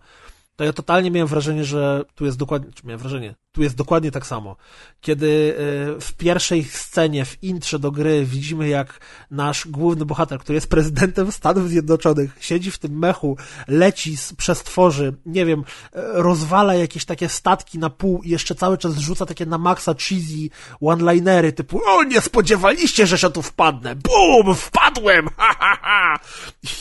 To 0.55 0.63
ja 0.63 0.73
totalnie 0.73 1.11
miałem 1.11 1.27
wrażenie, 1.27 1.65
że 1.65 2.05
tu 2.15 2.25
jest 2.25 2.37
dokładnie, 2.37 2.71
czy 2.73 2.87
miałem 2.87 2.99
wrażenie, 2.99 3.35
tu 3.55 3.63
jest 3.63 3.75
dokładnie 3.75 4.11
tak 4.11 4.25
samo. 4.25 4.55
Kiedy 5.01 5.55
e, 5.97 6.01
w 6.01 6.13
pierwszej 6.13 6.63
scenie, 6.63 7.25
w 7.25 7.43
intrze 7.43 7.79
do 7.79 7.91
gry 7.91 8.25
widzimy, 8.25 8.67
jak 8.67 8.99
nasz 9.31 9.67
główny 9.67 10.05
bohater, 10.05 10.39
który 10.39 10.55
jest 10.55 10.69
prezydentem 10.69 11.31
Stanów 11.31 11.69
Zjednoczonych, 11.69 12.37
siedzi 12.39 12.71
w 12.71 12.77
tym 12.77 12.99
mechu, 12.99 13.37
leci 13.67 14.17
z 14.17 14.33
przestworzy, 14.33 15.13
nie 15.25 15.45
wiem, 15.45 15.59
e, 15.59 15.63
rozwala 16.13 16.75
jakieś 16.75 17.05
takie 17.05 17.29
statki 17.29 17.79
na 17.79 17.89
pół 17.89 18.21
i 18.23 18.29
jeszcze 18.29 18.55
cały 18.55 18.77
czas 18.77 18.97
rzuca 18.97 19.25
takie 19.25 19.45
na 19.45 19.57
maksa 19.57 19.93
cheesy 19.93 20.49
one-linery 20.81 21.53
typu 21.53 21.81
o, 21.87 22.03
nie 22.03 22.21
spodziewaliście, 22.21 23.07
że 23.07 23.17
się 23.17 23.29
tu 23.29 23.41
wpadnę. 23.41 23.95
Bum, 23.95 24.55
wpadłem! 24.55 25.29
Ha, 25.37 25.55
ha, 25.59 25.77
ha. 25.81 26.19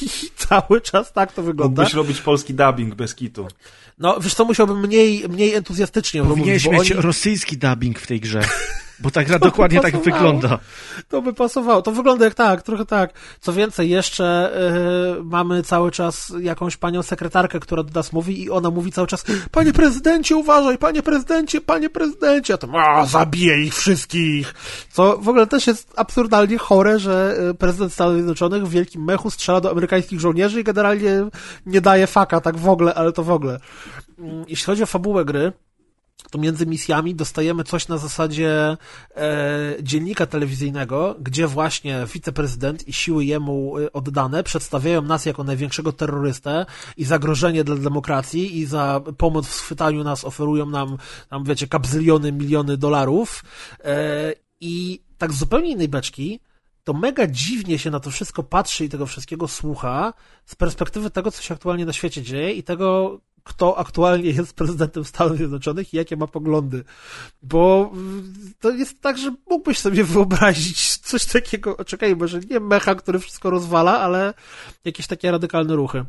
I 0.02 0.30
cały 0.36 0.80
czas 0.80 1.12
tak 1.12 1.32
to 1.32 1.42
wygląda. 1.42 1.82
Mógłbyś 1.82 1.94
robić 1.94 2.20
polski 2.20 2.54
dubbing 2.54 2.94
bez 2.94 3.14
kitu. 3.14 3.48
No, 3.98 4.20
wiesz 4.20 4.34
co, 4.34 4.44
musiałbym 4.44 4.80
mniej, 4.80 5.28
mniej 5.28 5.54
entuzjastycznie 5.54 6.22
mówić, 6.22 6.38
Powinieneś 6.38 6.64
bo 6.64 6.72
mieć 6.72 6.92
oni... 6.92 7.02
rosyjski 7.02 7.58
dubbing 7.58 7.98
w 7.98 8.06
tej 8.06 8.20
grze. 8.20 8.40
Bo 8.98 9.10
ta 9.10 9.24
gra 9.24 9.38
dokładnie 9.38 9.80
tak 9.80 9.96
wygląda. 9.96 10.58
To 11.08 11.22
by 11.22 11.34
pasowało. 11.34 11.82
To 11.82 11.92
wygląda 11.92 12.24
jak 12.24 12.34
tak, 12.34 12.62
trochę 12.62 12.86
tak. 12.86 13.12
Co 13.40 13.52
więcej, 13.52 13.90
jeszcze 13.90 14.52
yy, 15.16 15.24
mamy 15.24 15.62
cały 15.62 15.90
czas 15.90 16.32
jakąś 16.40 16.76
panią 16.76 17.02
sekretarkę, 17.02 17.60
która 17.60 17.82
do 17.82 17.92
nas 17.92 18.12
mówi 18.12 18.42
i 18.42 18.50
ona 18.50 18.70
mówi 18.70 18.92
cały 18.92 19.06
czas 19.06 19.24
panie 19.50 19.72
prezydencie, 19.72 20.36
uważaj, 20.36 20.78
panie 20.78 21.02
prezydencie, 21.02 21.60
panie 21.60 21.90
prezydencie, 21.90 22.54
a 22.54 22.56
to 22.56 22.68
a, 22.74 23.06
zabiję 23.06 23.62
ich 23.62 23.74
wszystkich. 23.74 24.54
Co 24.92 25.18
w 25.18 25.28
ogóle 25.28 25.46
też 25.46 25.66
jest 25.66 25.92
absurdalnie 25.96 26.58
chore, 26.58 26.98
że 26.98 27.36
y, 27.50 27.54
prezydent 27.54 27.92
Stanów 27.92 28.14
Zjednoczonych 28.14 28.66
w 28.66 28.70
wielkim 28.70 29.04
mechu 29.04 29.30
strzela 29.30 29.60
do 29.60 29.70
amerykańskich 29.70 30.20
żołnierzy 30.20 30.60
i 30.60 30.64
generalnie 30.64 31.26
nie 31.66 31.80
daje 31.80 32.06
faka 32.06 32.40
tak 32.40 32.56
w 32.56 32.68
ogóle, 32.68 32.94
ale 32.94 33.12
to 33.12 33.24
w 33.24 33.30
ogóle. 33.30 33.60
Mm, 34.18 34.44
Jeśli 34.48 34.66
chodzi 34.66 34.82
o 34.82 34.86
fabułę 34.86 35.24
gry, 35.24 35.52
to 36.30 36.38
między 36.38 36.66
misjami 36.66 37.14
dostajemy 37.14 37.64
coś 37.64 37.88
na 37.88 37.98
zasadzie 37.98 38.76
e, 39.16 39.76
dziennika 39.82 40.26
telewizyjnego, 40.26 41.16
gdzie 41.20 41.46
właśnie 41.46 42.06
wiceprezydent 42.14 42.88
i 42.88 42.92
siły 42.92 43.24
jemu 43.24 43.78
e, 43.78 43.92
oddane 43.92 44.42
przedstawiają 44.42 45.02
nas 45.02 45.26
jako 45.26 45.44
największego 45.44 45.92
terrorystę 45.92 46.66
i 46.96 47.04
zagrożenie 47.04 47.64
dla 47.64 47.76
demokracji 47.76 48.58
i 48.58 48.66
za 48.66 49.00
pomoc 49.18 49.46
w 49.46 49.54
schwytaniu 49.54 50.04
nas 50.04 50.24
oferują 50.24 50.66
nam, 50.66 50.98
wiecie, 51.44 51.66
kapzyliony, 51.66 52.32
miliony 52.32 52.76
dolarów. 52.76 53.44
E, 53.84 54.32
i 54.60 55.02
tak 55.18 55.32
z 55.32 55.38
zupełnie 55.38 55.70
innej 55.70 55.88
beczki 55.88 56.40
to 56.84 56.92
mega 56.92 57.26
dziwnie 57.26 57.78
się 57.78 57.90
na 57.90 58.00
to 58.00 58.10
wszystko 58.10 58.42
patrzy 58.42 58.84
i 58.84 58.88
tego 58.88 59.06
wszystkiego 59.06 59.48
słucha 59.48 60.12
z 60.46 60.54
perspektywy 60.54 61.10
tego, 61.10 61.30
co 61.30 61.42
się 61.42 61.54
aktualnie 61.54 61.86
na 61.86 61.92
świecie 61.92 62.22
dzieje 62.22 62.52
i 62.52 62.62
tego, 62.62 63.20
kto 63.44 63.78
aktualnie 63.78 64.30
jest 64.30 64.54
prezydentem 64.54 65.04
Stanów 65.04 65.36
Zjednoczonych 65.36 65.94
i 65.94 65.96
jakie 65.96 66.16
ma 66.16 66.26
poglądy. 66.26 66.84
Bo 67.42 67.92
y, 68.50 68.54
to 68.60 68.70
jest 68.70 69.00
tak, 69.00 69.18
że 69.18 69.34
mógłbyś 69.50 69.78
sobie 69.78 70.04
wyobrazić 70.04 70.96
coś 70.96 71.24
takiego, 71.24 71.84
czekaj, 71.84 72.16
może 72.16 72.40
nie 72.40 72.60
mecha, 72.60 72.94
który 72.94 73.18
wszystko 73.18 73.50
rozwala, 73.50 74.00
ale 74.00 74.34
jakieś 74.84 75.06
takie 75.06 75.30
radykalne 75.30 75.76
ruchy. 75.76 76.04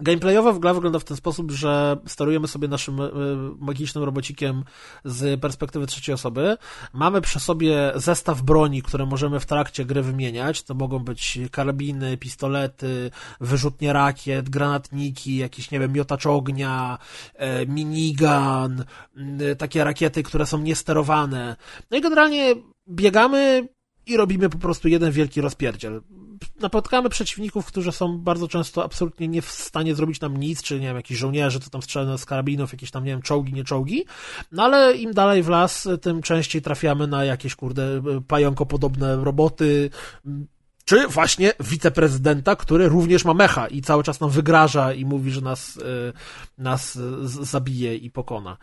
Gameplayowo 0.00 0.58
gra 0.58 0.74
wygląda 0.74 0.98
w 0.98 1.04
ten 1.04 1.16
sposób, 1.16 1.50
że 1.50 1.96
sterujemy 2.06 2.48
sobie 2.48 2.68
naszym 2.68 3.00
e, 3.00 3.10
magicznym 3.58 4.04
robocikiem 4.04 4.64
z 5.04 5.40
perspektywy 5.40 5.86
trzeciej 5.86 6.14
osoby. 6.14 6.56
Mamy 6.92 7.20
przy 7.20 7.40
sobie 7.40 7.92
zestaw 7.94 8.42
broni, 8.42 8.82
które 8.82 9.06
możemy 9.06 9.40
w 9.40 9.46
trakcie 9.46 9.84
gry 9.84 10.02
wymieniać. 10.02 10.62
To 10.62 10.74
mogą 10.74 10.98
być 10.98 11.38
karabiny, 11.50 12.16
pistolety, 12.16 13.10
wyrzutnie 13.40 13.92
rakiet, 13.92 14.50
granatniki, 14.50 15.36
jakiś, 15.36 15.70
nie 15.70 15.80
wiem, 15.80 15.92
miotacz 15.92 16.26
ognia, 16.26 16.98
e, 17.34 17.66
minigun, 17.66 18.84
m, 19.16 19.38
takie 19.58 19.84
rakiety, 19.84 20.22
które 20.22 20.46
są 20.46 20.58
niesterowane. 20.58 21.56
No 21.90 21.98
i 21.98 22.00
generalnie 22.00 22.54
biegamy 22.88 23.68
i 24.06 24.16
robimy 24.16 24.48
po 24.48 24.58
prostu 24.58 24.88
jeden 24.88 25.12
wielki 25.12 25.40
rozpierdziel 25.40 26.02
napotkamy 26.60 27.08
przeciwników, 27.08 27.66
którzy 27.66 27.92
są 27.92 28.18
bardzo 28.18 28.48
często 28.48 28.84
absolutnie 28.84 29.28
nie 29.28 29.42
w 29.42 29.50
stanie 29.50 29.94
zrobić 29.94 30.20
nam 30.20 30.36
nic, 30.36 30.62
czy 30.62 30.80
nie 30.80 30.86
wiem, 30.86 30.96
jakiś 30.96 31.18
żołnierze, 31.18 31.60
co 31.60 31.70
tam 31.70 31.82
strzelają 31.82 32.18
z 32.18 32.24
karabinów, 32.24 32.72
jakieś 32.72 32.90
tam, 32.90 33.04
nie 33.04 33.10
wiem, 33.10 33.22
czołgi, 33.22 33.52
nie 33.52 33.64
czołgi, 33.64 34.04
no 34.52 34.62
ale 34.62 34.96
im 34.96 35.12
dalej 35.12 35.42
w 35.42 35.48
las, 35.48 35.88
tym 36.02 36.22
częściej 36.22 36.62
trafiamy 36.62 37.06
na 37.06 37.24
jakieś, 37.24 37.54
kurde, 37.54 38.02
pająkopodobne 38.28 39.16
roboty, 39.16 39.90
czy 40.84 41.08
właśnie 41.08 41.52
wiceprezydenta, 41.60 42.56
który 42.56 42.88
również 42.88 43.24
ma 43.24 43.34
mecha 43.34 43.68
i 43.68 43.82
cały 43.82 44.02
czas 44.02 44.20
nam 44.20 44.30
wygraża 44.30 44.92
i 44.92 45.04
mówi, 45.04 45.30
że 45.30 45.40
nas, 45.40 45.76
y, 45.76 46.12
nas 46.58 46.98
zabije 47.24 47.96
i 47.96 48.10
pokona. 48.10 48.56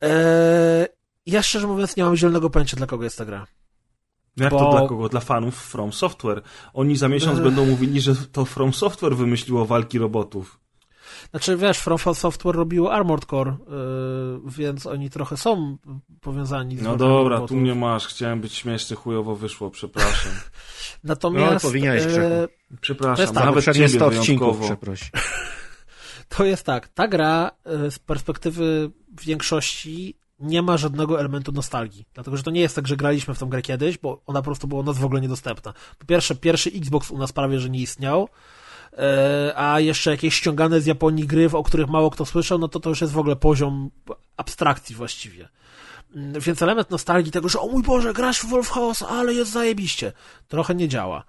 Eee, 0.00 0.86
ja 1.26 1.42
szczerze 1.42 1.66
mówiąc 1.66 1.96
nie 1.96 2.04
mam 2.04 2.16
zielonego 2.16 2.50
pojęcia, 2.50 2.76
dla 2.76 2.86
kogo 2.86 3.04
jest 3.04 3.18
ta 3.18 3.24
gra. 3.24 3.46
Jak 4.36 4.50
Bo- 4.50 4.58
to 4.58 4.70
dla 4.70 4.88
kogo? 4.88 5.08
Dla 5.08 5.20
fanów 5.20 5.54
From 5.56 5.92
Software. 5.92 6.42
Oni 6.74 6.96
za 6.96 7.08
miesiąc 7.08 7.40
będą 7.40 7.66
mówili, 7.66 8.00
że 8.00 8.14
to 8.16 8.44
From 8.44 8.72
Software 8.72 9.16
wymyśliło 9.16 9.64
walki 9.66 9.98
robotów. 9.98 10.60
Znaczy, 11.30 11.56
wiesz, 11.56 11.78
From 11.78 11.98
Software 12.14 12.54
robiło 12.56 12.92
Armored 12.92 13.24
Core, 13.24 13.56
yy, 14.44 14.50
więc 14.50 14.86
oni 14.86 15.10
trochę 15.10 15.36
są 15.36 15.76
powiązani 16.20 16.76
z 16.78 16.82
No 16.82 16.96
dobra, 16.96 17.34
robotów. 17.34 17.48
tu 17.48 17.56
mnie 17.56 17.74
masz. 17.74 18.06
Chciałem 18.06 18.40
być 18.40 18.54
śmieszny, 18.54 18.96
chujowo 18.96 19.36
wyszło, 19.36 19.70
przepraszam. 19.70 20.32
Natomiast 21.04 21.64
No, 21.64 21.70
powinieneś, 21.70 22.02
yy, 22.04 22.08
Krzychu. 22.10 22.78
Przepraszam, 22.80 23.16
To 23.16 23.22
jest 23.22 23.34
tak, 23.34 23.44
Nawet 23.44 23.64
ciebie 23.64 23.88
100 23.88 24.06
odcinków, 24.06 24.58
wyjątkowo. 24.58 24.64
przeproś. 24.64 25.10
to 26.36 26.44
jest 26.44 26.66
tak, 26.66 26.88
ta 26.88 27.08
gra 27.08 27.50
yy, 27.66 27.90
z 27.90 27.98
perspektywy 27.98 28.90
większości 29.22 30.18
nie 30.40 30.62
ma 30.62 30.76
żadnego 30.76 31.20
elementu 31.20 31.52
nostalgii. 31.52 32.06
Dlatego, 32.14 32.36
że 32.36 32.42
to 32.42 32.50
nie 32.50 32.60
jest 32.60 32.76
tak, 32.76 32.88
że 32.88 32.96
graliśmy 32.96 33.34
w 33.34 33.38
tą 33.38 33.48
grę 33.48 33.62
kiedyś, 33.62 33.98
bo 33.98 34.22
ona 34.26 34.40
po 34.40 34.44
prostu 34.44 34.68
była 34.68 34.80
u 34.80 34.84
nas 34.84 34.98
w 34.98 35.04
ogóle 35.04 35.20
niedostępna. 35.20 35.72
Po 35.98 36.06
pierwsze, 36.06 36.34
pierwszy 36.34 36.70
Xbox 36.70 37.10
u 37.10 37.18
nas 37.18 37.32
prawie, 37.32 37.60
że 37.60 37.70
nie 37.70 37.80
istniał, 37.80 38.28
yy, 38.92 38.98
a 39.56 39.80
jeszcze 39.80 40.10
jakieś 40.10 40.34
ściągane 40.34 40.80
z 40.80 40.86
Japonii 40.86 41.26
gry, 41.26 41.50
o 41.52 41.62
których 41.62 41.88
mało 41.88 42.10
kto 42.10 42.26
słyszał, 42.26 42.58
no 42.58 42.68
to 42.68 42.80
to 42.80 42.88
już 42.88 43.00
jest 43.00 43.12
w 43.12 43.18
ogóle 43.18 43.36
poziom 43.36 43.90
abstrakcji 44.36 44.94
właściwie. 44.94 45.48
Mm, 46.14 46.40
Więc 46.40 46.62
element 46.62 46.90
nostalgii 46.90 47.32
tego, 47.32 47.48
że 47.48 47.60
o 47.60 47.66
mój 47.66 47.82
Boże, 47.82 48.12
grasz 48.12 48.40
w 48.40 48.48
Wolfhouse, 48.48 49.02
ale 49.02 49.34
jest 49.34 49.50
zajebiście. 49.50 50.12
Trochę 50.48 50.74
nie 50.74 50.88
działa. 50.88 51.24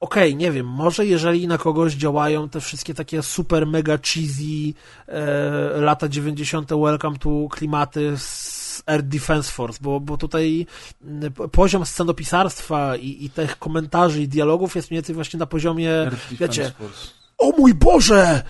Okej, 0.00 0.36
nie 0.36 0.52
wiem, 0.52 0.66
może 0.66 1.06
jeżeli 1.06 1.46
na 1.46 1.58
kogoś 1.58 1.94
działają 1.94 2.48
te 2.48 2.60
wszystkie 2.60 2.94
takie 2.94 3.22
super 3.22 3.66
mega 3.66 3.98
cheesy 3.98 4.74
e, 5.08 5.80
lata 5.80 6.08
90. 6.08 6.70
welcome 6.70 7.18
to 7.18 7.30
klimaty 7.50 8.12
z 8.16 8.82
Air 8.86 9.02
Defense 9.02 9.52
Force, 9.52 9.78
bo, 9.82 10.00
bo 10.00 10.16
tutaj 10.16 10.66
mm, 11.04 11.32
po- 11.32 11.48
poziom 11.48 11.86
scenopisarstwa 11.86 12.96
i, 12.96 13.24
i 13.24 13.30
tych 13.30 13.58
komentarzy 13.58 14.22
i 14.22 14.28
dialogów 14.28 14.76
jest 14.76 14.90
mniej 14.90 14.96
więcej 14.98 15.14
właśnie 15.14 15.38
na 15.38 15.46
poziomie, 15.46 15.90
Air 16.00 16.16
wiecie, 16.30 16.72
Force. 16.78 17.08
o 17.38 17.50
mój 17.58 17.74
Boże! 17.74 18.42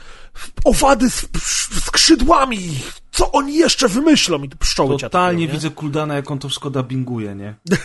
Owady 0.65 1.11
z 1.11 1.29
z 1.43 1.85
skrzydłami! 1.85 2.71
Co 3.11 3.33
oni 3.33 3.55
jeszcze 3.57 3.89
wymyślą? 3.89 4.43
I 4.43 4.49
tu 4.49 4.57
pszczoły 4.59 4.99
Totalnie 4.99 5.43
ciatają, 5.47 5.53
widzę 5.61 5.71
Kuldana, 5.71 6.15
jak 6.15 6.31
on 6.31 6.39
to 6.39 6.49
wszystko 6.49 6.71
dubbinguje, 6.71 7.35
nie? 7.35 7.55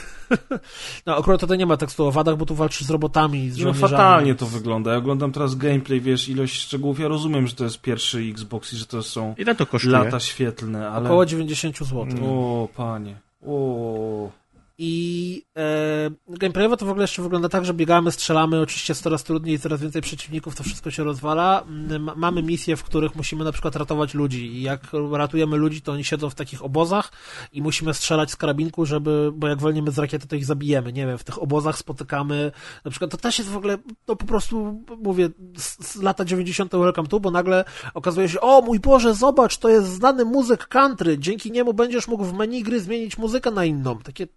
No 1.05 1.15
akurat 1.17 1.41
tutaj 1.41 1.57
nie 1.57 1.65
ma 1.65 1.77
tekstu 1.77 2.03
o 2.03 2.07
owadach, 2.07 2.37
bo 2.37 2.45
tu 2.45 2.55
walczysz 2.55 2.87
z 2.87 2.89
robotami, 2.89 3.49
z 3.49 3.57
No 3.57 3.63
żołnierzami. 3.63 3.91
fatalnie 3.91 4.35
to 4.35 4.45
wygląda. 4.45 4.91
Ja 4.91 4.97
oglądam 4.97 5.31
teraz 5.31 5.55
gameplay, 5.55 6.01
wiesz, 6.01 6.29
ilość 6.29 6.53
szczegółów. 6.61 6.99
Ja 6.99 7.07
rozumiem, 7.07 7.47
że 7.47 7.55
to 7.55 7.63
jest 7.63 7.81
pierwszy 7.81 8.19
Xbox 8.19 8.73
i 8.73 8.77
że 8.77 8.85
to 8.85 9.03
są 9.03 9.35
Ile 9.37 9.55
to 9.55 9.65
kosztuje? 9.65 9.93
lata 9.97 10.19
świetlne, 10.19 10.89
ale... 10.89 11.05
Około 11.05 11.25
90 11.25 11.77
zł. 11.77 12.05
O, 12.23 12.67
panie. 12.75 13.15
O. 13.47 14.29
I 14.77 15.43
e, 15.57 16.09
gameplayowo 16.27 16.77
to 16.77 16.85
w 16.85 16.89
ogóle 16.89 17.03
jeszcze 17.03 17.21
wygląda 17.21 17.49
tak, 17.49 17.65
że 17.65 17.73
biegamy, 17.73 18.11
strzelamy, 18.11 18.61
oczywiście 18.61 18.91
jest 18.91 19.03
coraz 19.03 19.23
trudniej, 19.23 19.59
coraz 19.59 19.81
więcej 19.81 20.01
przeciwników, 20.01 20.55
to 20.55 20.63
wszystko 20.63 20.91
się 20.91 21.03
rozwala. 21.03 21.61
Mm, 21.61 22.11
Mamy 22.15 22.43
misje, 22.43 22.75
w 22.75 22.83
których 22.83 23.15
musimy 23.15 23.43
na 23.43 23.51
przykład 23.51 23.75
ratować 23.75 24.13
ludzi 24.13 24.45
i 24.45 24.61
jak 24.61 24.81
ratujemy 25.11 25.57
ludzi, 25.57 25.81
to 25.81 25.91
oni 25.91 26.03
siedzą 26.03 26.29
w 26.29 26.35
takich 26.35 26.63
obozach 26.63 27.11
i 27.51 27.61
musimy 27.61 27.93
strzelać 27.93 28.31
z 28.31 28.35
karabinku, 28.35 28.85
żeby, 28.85 29.31
bo 29.35 29.47
jak 29.47 29.59
wolniemy 29.59 29.91
z 29.91 29.99
rakiety, 29.99 30.27
to 30.27 30.35
ich 30.35 30.45
zabijemy. 30.45 30.93
Nie 30.93 31.07
wiem, 31.07 31.17
w 31.17 31.23
tych 31.23 31.41
obozach 31.41 31.77
spotykamy, 31.77 32.51
na 32.85 32.91
przykład 32.91 33.11
to 33.11 33.17
też 33.17 33.39
jest 33.39 33.49
w 33.51 33.57
ogóle, 33.57 33.77
no 34.07 34.15
po 34.15 34.25
prostu, 34.25 34.83
mówię, 35.03 35.29
z, 35.57 35.87
z 35.87 36.01
lata 36.01 36.25
90. 36.25 36.71
Welcome 36.71 37.07
to, 37.07 37.19
bo 37.19 37.31
nagle 37.31 37.65
okazuje 37.93 38.29
się, 38.29 38.41
o 38.41 38.61
mój 38.61 38.79
Boże, 38.79 39.13
zobacz, 39.13 39.57
to 39.57 39.69
jest 39.69 39.87
znany 39.87 40.25
muzyk 40.25 40.67
country, 40.67 41.17
dzięki 41.17 41.51
niemu 41.51 41.73
będziesz 41.73 42.07
mógł 42.07 42.23
w 42.23 42.33
menu 42.33 42.63
gry 42.63 42.81
zmienić 42.81 43.17
muzykę 43.17 43.51
na 43.51 43.65
inną. 43.65 43.99
Takie, 43.99 44.27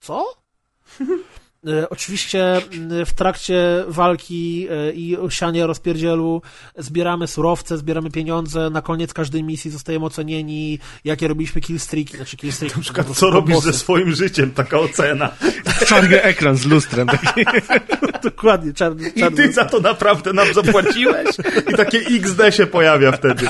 co? 0.00 0.26
E, 1.66 1.88
Oczywiście 1.88 2.62
w 3.06 3.12
trakcie 3.12 3.84
walki 3.88 4.66
e, 4.70 4.92
i 4.92 5.16
siania 5.28 5.66
rozpierdzielu 5.66 6.42
zbieramy 6.78 7.26
surowce, 7.26 7.78
zbieramy 7.78 8.10
pieniądze, 8.10 8.70
na 8.70 8.82
koniec 8.82 9.14
każdej 9.14 9.42
misji 9.44 9.70
zostajemy 9.70 10.04
ocenieni, 10.06 10.78
jakie 11.04 11.28
robiliśmy 11.28 11.60
killstreaki, 11.60 12.16
znaczy 12.16 12.36
killstreaki. 12.36 12.76
Na 12.76 12.82
przykład, 12.82 13.06
co 13.16 13.30
robisz 13.30 13.58
ze 13.58 13.72
swoim 13.72 14.14
życiem? 14.14 14.50
Taka 14.50 14.78
ocena. 14.78 15.30
Czarny 15.86 16.22
ekran 16.22 16.56
z 16.56 16.66
lustrem. 16.66 17.06
Taki. 17.08 17.44
Dokładnie, 18.30 18.72
czarny, 18.72 19.08
I 19.08 19.20
czarny. 19.20 19.36
ty 19.36 19.52
za 19.52 19.64
to 19.64 19.80
naprawdę 19.80 20.32
nam 20.32 20.54
zapłaciłeś? 20.54 21.28
I 21.72 21.76
takie 21.76 21.98
XD 21.98 22.40
się 22.56 22.66
pojawia 22.66 23.12
wtedy. 23.12 23.48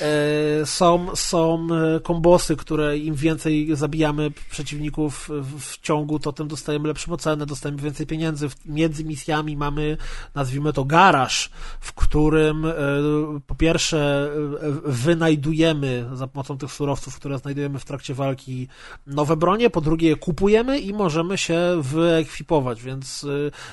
E, 0.00 0.66
Są, 0.66 1.16
są 1.16 1.66
e, 1.96 2.00
kombosy, 2.00 2.56
które 2.56 2.98
im 2.98 3.14
więcej 3.14 3.76
zabijamy 3.76 4.30
przeciwników 4.50 5.28
w, 5.60 5.80
ciągu, 5.80 6.18
to 6.18 6.32
tym 6.32 6.48
dostajemy 6.48 6.88
lepszą 6.88 7.12
ocenę, 7.12 7.46
dostajemy 7.46 7.82
więcej 7.82 8.06
pieniędzy. 8.06 8.48
Między 8.66 9.04
misjami 9.04 9.56
mamy, 9.56 9.96
nazwijmy 10.34 10.72
to, 10.72 10.84
garaż, 10.84 11.50
w 11.80 11.92
którym 11.92 12.64
e, 12.64 12.74
po 13.46 13.54
pierwsze 13.54 14.30
wynajdujemy 14.84 16.08
za 16.12 16.26
pomocą 16.26 16.58
tych 16.58 16.72
surowców, 16.72 17.16
które 17.16 17.38
znajdujemy 17.38 17.78
w 17.78 17.84
trakcie 17.84 18.14
walki 18.14 18.68
nowe 19.06 19.36
bronie, 19.36 19.70
po 19.70 19.80
drugie 19.80 20.08
je 20.08 20.16
kupujemy 20.16 20.78
i 20.78 20.92
możemy 20.92 21.38
się 21.38 21.60
wyekwipować, 21.80 22.82
więc 22.82 23.26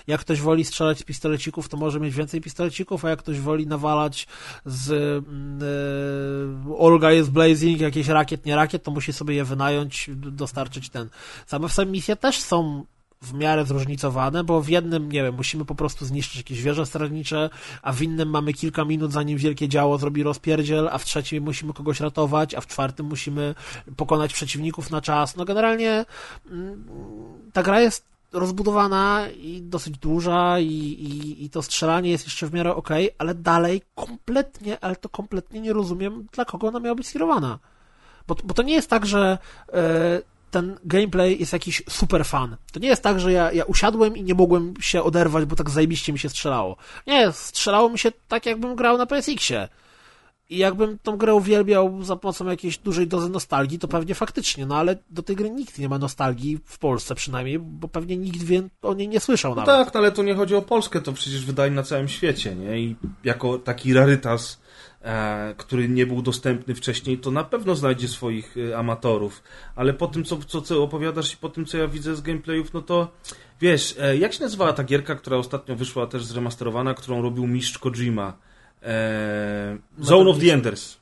jak 0.07 0.21
ktoś 0.21 0.41
woli 0.41 0.65
strzelać 0.65 0.99
z 0.99 1.03
pistolecików, 1.03 1.69
to 1.69 1.77
może 1.77 1.99
mieć 1.99 2.15
więcej 2.15 2.41
pistolecików, 2.41 3.05
a 3.05 3.09
jak 3.09 3.19
ktoś 3.19 3.39
woli 3.39 3.67
nawalać 3.67 4.27
z 4.65 4.91
mm, 5.27 5.59
Olga 6.77 7.11
jest 7.11 7.31
Blazing, 7.31 7.81
jakieś 7.81 8.07
rakiet, 8.07 8.45
nie 8.45 8.55
rakiet, 8.55 8.83
to 8.83 8.91
musi 8.91 9.13
sobie 9.13 9.35
je 9.35 9.43
wynająć, 9.43 10.09
dostarczyć 10.15 10.89
ten. 10.89 11.09
Same 11.45 11.69
w 11.69 11.73
sobie 11.73 11.91
misje 11.91 12.15
też 12.15 12.41
są 12.41 12.85
w 13.23 13.33
miarę 13.33 13.65
zróżnicowane, 13.65 14.43
bo 14.43 14.61
w 14.61 14.69
jednym, 14.69 15.11
nie 15.11 15.23
wiem, 15.23 15.35
musimy 15.35 15.65
po 15.65 15.75
prostu 15.75 16.05
zniszczyć 16.05 16.37
jakieś 16.37 16.61
wieże 16.61 16.85
strażnicze, 16.85 17.49
a 17.81 17.93
w 17.93 18.01
innym 18.01 18.29
mamy 18.29 18.53
kilka 18.53 18.85
minut, 18.85 19.11
zanim 19.11 19.37
wielkie 19.37 19.69
działo 19.69 19.97
zrobi 19.97 20.23
rozpierdziel, 20.23 20.89
a 20.91 20.97
w 20.97 21.05
trzecim 21.05 21.43
musimy 21.43 21.73
kogoś 21.73 21.99
ratować, 21.99 22.55
a 22.55 22.61
w 22.61 22.67
czwartym 22.67 23.05
musimy 23.05 23.55
pokonać 23.95 24.33
przeciwników 24.33 24.91
na 24.91 25.01
czas. 25.01 25.35
No 25.35 25.45
generalnie 25.45 26.05
mm, 26.51 26.83
ta 27.53 27.63
gra 27.63 27.81
jest 27.81 28.12
rozbudowana 28.33 29.27
i 29.37 29.61
dosyć 29.61 29.97
duża 29.97 30.59
i, 30.59 30.67
i, 30.67 31.43
i 31.45 31.49
to 31.49 31.61
strzelanie 31.61 32.09
jest 32.09 32.25
jeszcze 32.25 32.47
w 32.47 32.53
miarę 32.53 32.75
okej, 32.75 33.09
ale 33.17 33.35
dalej 33.35 33.81
kompletnie, 33.95 34.79
ale 34.79 34.95
to 34.95 35.09
kompletnie 35.09 35.61
nie 35.61 35.73
rozumiem, 35.73 36.27
dla 36.31 36.45
kogo 36.45 36.67
ona 36.67 36.79
miała 36.79 36.95
być 36.95 37.07
skierowana. 37.07 37.59
Bo, 38.27 38.35
bo 38.43 38.53
to 38.53 38.63
nie 38.63 38.73
jest 38.73 38.89
tak, 38.89 39.05
że 39.05 39.37
e, 39.73 40.21
ten 40.51 40.77
gameplay 40.85 41.39
jest 41.39 41.53
jakiś 41.53 41.83
super 41.89 42.25
fan. 42.25 42.57
To 42.71 42.79
nie 42.79 42.87
jest 42.87 43.03
tak, 43.03 43.19
że 43.19 43.31
ja, 43.31 43.51
ja 43.51 43.63
usiadłem 43.63 44.17
i 44.17 44.23
nie 44.23 44.33
mogłem 44.33 44.73
się 44.79 45.03
oderwać, 45.03 45.45
bo 45.45 45.55
tak 45.55 45.69
zajebiście 45.69 46.13
mi 46.13 46.19
się 46.19 46.29
strzelało. 46.29 46.77
Nie, 47.07 47.31
strzelało 47.31 47.89
mi 47.89 47.99
się 47.99 48.11
tak, 48.27 48.45
jakbym 48.45 48.75
grał 48.75 48.97
na 48.97 49.05
PSX-ie. 49.05 49.67
I 50.53 50.57
jakbym 50.57 50.99
tą 50.99 51.17
grę 51.17 51.33
uwielbiał 51.35 52.03
za 52.03 52.15
pomocą 52.15 52.47
jakiejś 52.47 52.77
dużej 52.77 53.07
dozy 53.07 53.29
nostalgii, 53.29 53.79
to 53.79 53.87
pewnie 53.87 54.15
faktycznie, 54.15 54.65
no 54.65 54.77
ale 54.77 54.97
do 55.09 55.23
tej 55.23 55.35
gry 55.35 55.49
nikt 55.49 55.79
nie 55.79 55.89
ma 55.89 55.97
nostalgii, 55.97 56.59
w 56.65 56.79
Polsce 56.79 57.15
przynajmniej, 57.15 57.59
bo 57.59 57.87
pewnie 57.87 58.17
nikt 58.17 58.43
wie, 58.43 58.63
o 58.81 58.93
niej 58.93 59.07
nie 59.07 59.19
słyszał 59.19 59.55
No 59.55 59.61
nawet. 59.61 59.85
tak, 59.85 59.93
no 59.93 59.99
ale 59.99 60.11
to 60.11 60.23
nie 60.23 60.35
chodzi 60.35 60.55
o 60.55 60.61
Polskę, 60.61 61.01
to 61.01 61.13
przecież 61.13 61.45
wydaje 61.45 61.71
na 61.71 61.83
całym 61.83 62.07
świecie, 62.07 62.55
nie? 62.55 62.79
I 62.79 62.95
jako 63.23 63.57
taki 63.57 63.93
rarytas 63.93 64.61
e, 65.01 65.53
który 65.57 65.89
nie 65.89 66.05
był 66.05 66.21
dostępny 66.21 66.75
wcześniej, 66.75 67.17
to 67.17 67.31
na 67.31 67.43
pewno 67.43 67.75
znajdzie 67.75 68.07
swoich 68.07 68.55
e, 68.57 68.77
amatorów. 68.77 69.43
Ale 69.75 69.93
po 69.93 70.07
tym, 70.07 70.23
co, 70.23 70.37
co, 70.47 70.61
co 70.61 70.83
opowiadasz 70.83 71.33
i 71.33 71.37
po 71.37 71.49
tym, 71.49 71.65
co 71.65 71.77
ja 71.77 71.87
widzę 71.87 72.15
z 72.15 72.21
gameplayów, 72.21 72.73
no 72.73 72.81
to 72.81 73.11
wiesz, 73.61 73.95
e, 73.99 74.17
jak 74.17 74.33
się 74.33 74.43
nazywała 74.43 74.73
ta 74.73 74.83
gierka, 74.83 75.15
która 75.15 75.37
ostatnio 75.37 75.75
wyszła 75.75 76.07
też 76.07 76.25
zremasterowana, 76.25 76.93
którą 76.93 77.21
robił 77.21 77.47
mistrz 77.47 77.77
Kojima? 77.77 78.33
E, 78.85 79.77
Zone 79.99 80.29
of 80.29 80.39
the 80.39 80.53
Enders. 80.53 80.97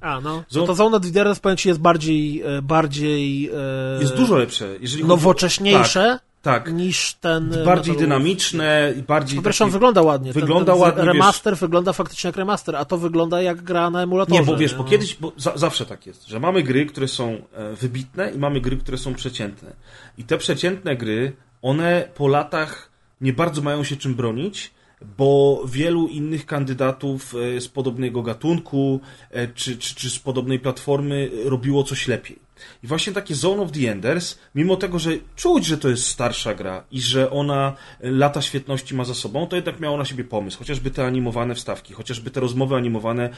A, 0.00 0.20
no. 0.20 0.44
Zone- 0.48 0.60
No 0.60 0.66
to 0.66 0.74
Zone 0.74 0.96
of 0.96 1.02
the 1.02 1.08
Enders, 1.20 1.40
powiem 1.40 1.56
ci, 1.56 1.68
jest 1.68 1.80
bardziej, 1.80 2.42
e, 2.42 2.62
bardziej 2.62 3.50
e, 3.96 4.00
Jest 4.00 4.14
dużo 4.16 4.36
lepsze. 4.36 4.66
Jeżeli 4.80 5.02
chodzi 5.02 5.12
o- 5.12 5.16
nowocześniejsze 5.16 6.18
Tak, 6.42 6.64
tak. 6.64 6.72
niż 6.74 7.14
ten... 7.14 7.50
Bardziej 7.64 7.92
Metal 7.94 8.08
dynamiczne 8.08 8.94
i 8.98 9.02
bardziej. 9.02 9.36
Po 9.36 9.42
pierwsze, 9.44 9.64
on 9.64 9.70
takie- 9.70 9.72
wygląda 9.72 10.02
ładnie. 10.02 10.32
Ten- 10.32 10.40
Wygląda 10.40 10.72
ten, 10.72 10.80
ładnie, 10.82 11.04
Remaster 11.04 11.56
wygląda 11.56 11.92
faktycznie 11.92 12.28
jak 12.28 12.36
remaster, 12.36 12.76
a 12.76 12.84
to 12.84 12.98
wygląda 12.98 13.42
jak 13.42 13.62
gra 13.62 13.90
na 13.90 14.02
emulatorze. 14.02 14.40
Nie, 14.40 14.46
bo 14.46 14.56
wiesz, 14.56 14.72
nie? 14.72 14.78
bo 14.78 14.84
kiedyś, 14.84 15.14
bo 15.14 15.32
za, 15.36 15.52
zawsze 15.56 15.86
tak 15.86 16.06
jest, 16.06 16.26
że 16.26 16.40
mamy 16.40 16.62
gry, 16.62 16.86
które 16.86 17.08
są 17.08 17.42
e, 17.54 17.72
wybitne 17.74 18.30
i 18.30 18.38
mamy 18.38 18.60
gry, 18.60 18.76
które 18.76 18.98
są 18.98 19.14
przeciętne. 19.14 19.72
I 20.18 20.24
te 20.24 20.38
przeciętne 20.38 20.96
gry, 20.96 21.32
one 21.62 22.08
po 22.14 22.28
latach 22.28 22.90
nie 23.20 23.32
bardzo 23.32 23.62
mają 23.62 23.84
się 23.84 23.96
czym 23.96 24.14
bronić, 24.14 24.70
bo 25.18 25.62
wielu 25.66 26.08
innych 26.08 26.46
kandydatów 26.46 27.34
e, 27.34 27.60
z 27.60 27.68
podobnego 27.68 28.22
gatunku 28.22 29.00
e, 29.30 29.48
czy, 29.48 29.76
czy, 29.76 29.94
czy 29.94 30.10
z 30.10 30.18
podobnej 30.18 30.58
platformy 30.58 31.30
robiło 31.44 31.84
coś 31.84 32.08
lepiej. 32.08 32.47
I 32.82 32.86
właśnie 32.86 33.12
takie 33.12 33.34
Zone 33.34 33.62
of 33.62 33.72
the 33.72 33.90
Enders, 33.92 34.38
mimo 34.54 34.76
tego, 34.76 34.98
że 34.98 35.10
czuć, 35.36 35.66
że 35.66 35.78
to 35.78 35.88
jest 35.88 36.06
starsza 36.06 36.54
gra 36.54 36.84
i 36.90 37.00
że 37.00 37.30
ona 37.30 37.74
lata 38.00 38.42
świetności 38.42 38.94
ma 38.94 39.04
za 39.04 39.14
sobą, 39.14 39.46
to 39.46 39.56
jednak 39.56 39.80
miało 39.80 39.96
na 39.96 40.04
siebie 40.04 40.24
pomysł. 40.24 40.58
Chociażby 40.58 40.90
te 40.90 41.06
animowane 41.06 41.54
wstawki, 41.54 41.94
chociażby 41.94 42.30
te 42.30 42.40
rozmowy 42.40 42.74
animowane, 42.74 43.30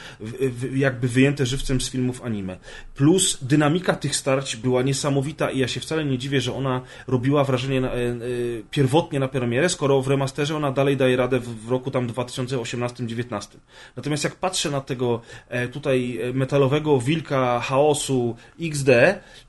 jakby 0.75 1.09
wyjęte 1.09 1.47
żywcem 1.47 1.81
z 1.81 1.91
filmów 1.91 2.23
anime. 2.25 2.59
Plus 2.95 3.39
dynamika 3.43 3.95
tych 3.95 4.17
starć 4.17 4.57
była 4.57 4.83
niesamowita 4.83 5.51
i 5.51 5.59
ja 5.59 5.69
się 5.69 5.81
wcale 5.81 6.05
nie 6.05 6.19
dziwię, 6.19 6.41
że 6.41 6.55
ona 6.55 6.81
robiła 7.07 7.45
wrażenie 7.45 7.81
na, 7.81 7.89
e, 7.89 7.93
e, 7.93 8.19
pierwotnie 8.71 9.21
na 9.21 9.29
premierę, 9.29 9.69
skoro 9.69 10.03
w 10.03 10.09
remasterze 10.09 10.57
ona 10.57 10.73
dalej 10.73 10.97
daje 10.97 11.17
radę 11.17 11.41
w, 11.41 11.67
w 11.67 11.71
roku 11.71 11.91
tam 11.91 12.09
2018-19. 12.09 13.57
Natomiast 13.97 14.25
jak 14.25 14.35
patrzę 14.35 14.71
na 14.71 14.81
tego 14.81 15.21
e, 15.49 15.69
tutaj 15.69 16.21
metalowego 16.35 17.01
wilka 17.01 17.61
chaosu 17.61 18.37
XD, 18.61 18.89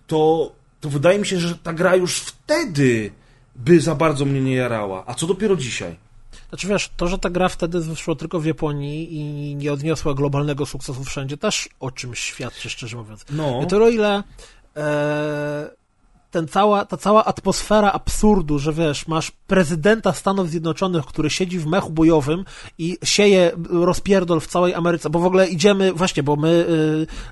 to, 0.08 0.52
to 0.80 0.90
wydaje 0.90 1.20
mi 1.20 1.28
się, 1.28 1.40
że 1.40 1.58
ta 1.58 1.74
gra 1.74 1.96
już 1.96 2.20
wtedy 2.20 3.12
by 3.56 3.82
za 3.82 3.96
bardzo 3.96 4.26
mnie 4.26 4.42
nie 4.42 4.56
jarała. 4.56 5.04
A 5.08 5.14
co 5.14 5.28
dopiero 5.28 5.56
dzisiaj? 5.56 5.96
Znaczy 6.50 6.68
wiesz, 6.68 6.90
to, 6.98 7.08
że 7.08 7.18
ta 7.18 7.30
gra 7.30 7.50
wtedy 7.50 7.80
wyszła 7.80 8.16
tylko 8.16 8.40
w 8.40 8.46
Japonii 8.46 9.16
i 9.16 9.56
nie 9.56 9.74
odniosła 9.74 10.14
globalnego 10.14 10.66
sukcesu 10.66 11.04
wszędzie, 11.04 11.38
też 11.38 11.70
o 11.80 11.92
czymś 11.92 12.20
świadczy, 12.20 12.70
szczerze 12.70 12.98
mówiąc. 12.98 13.26
No. 13.30 13.62
I 13.64 13.68
to 13.68 13.78
o 13.84 13.90
ile 13.90 14.24
e, 14.78 15.70
ten 16.32 16.48
cała, 16.48 16.86
ta 16.86 16.98
cała 16.98 17.26
atmosfera 17.26 17.92
absurdu, 17.92 18.60
że 18.60 18.74
wiesz, 18.74 19.08
masz 19.08 19.32
prezydenta 19.32 20.14
Stanów 20.14 20.50
Zjednoczonych, 20.50 21.06
który 21.06 21.30
siedzi 21.30 21.60
w 21.60 21.68
mechu 21.68 21.90
bojowym 21.90 22.46
i 22.78 22.98
sieje 23.04 23.52
rozpierdol 23.70 24.40
w 24.40 24.48
całej 24.48 24.74
Ameryce, 24.74 25.10
bo 25.10 25.20
w 25.20 25.26
ogóle 25.26 25.48
idziemy, 25.48 25.94
właśnie, 25.94 26.24
bo 26.24 26.36
my, 26.36 26.48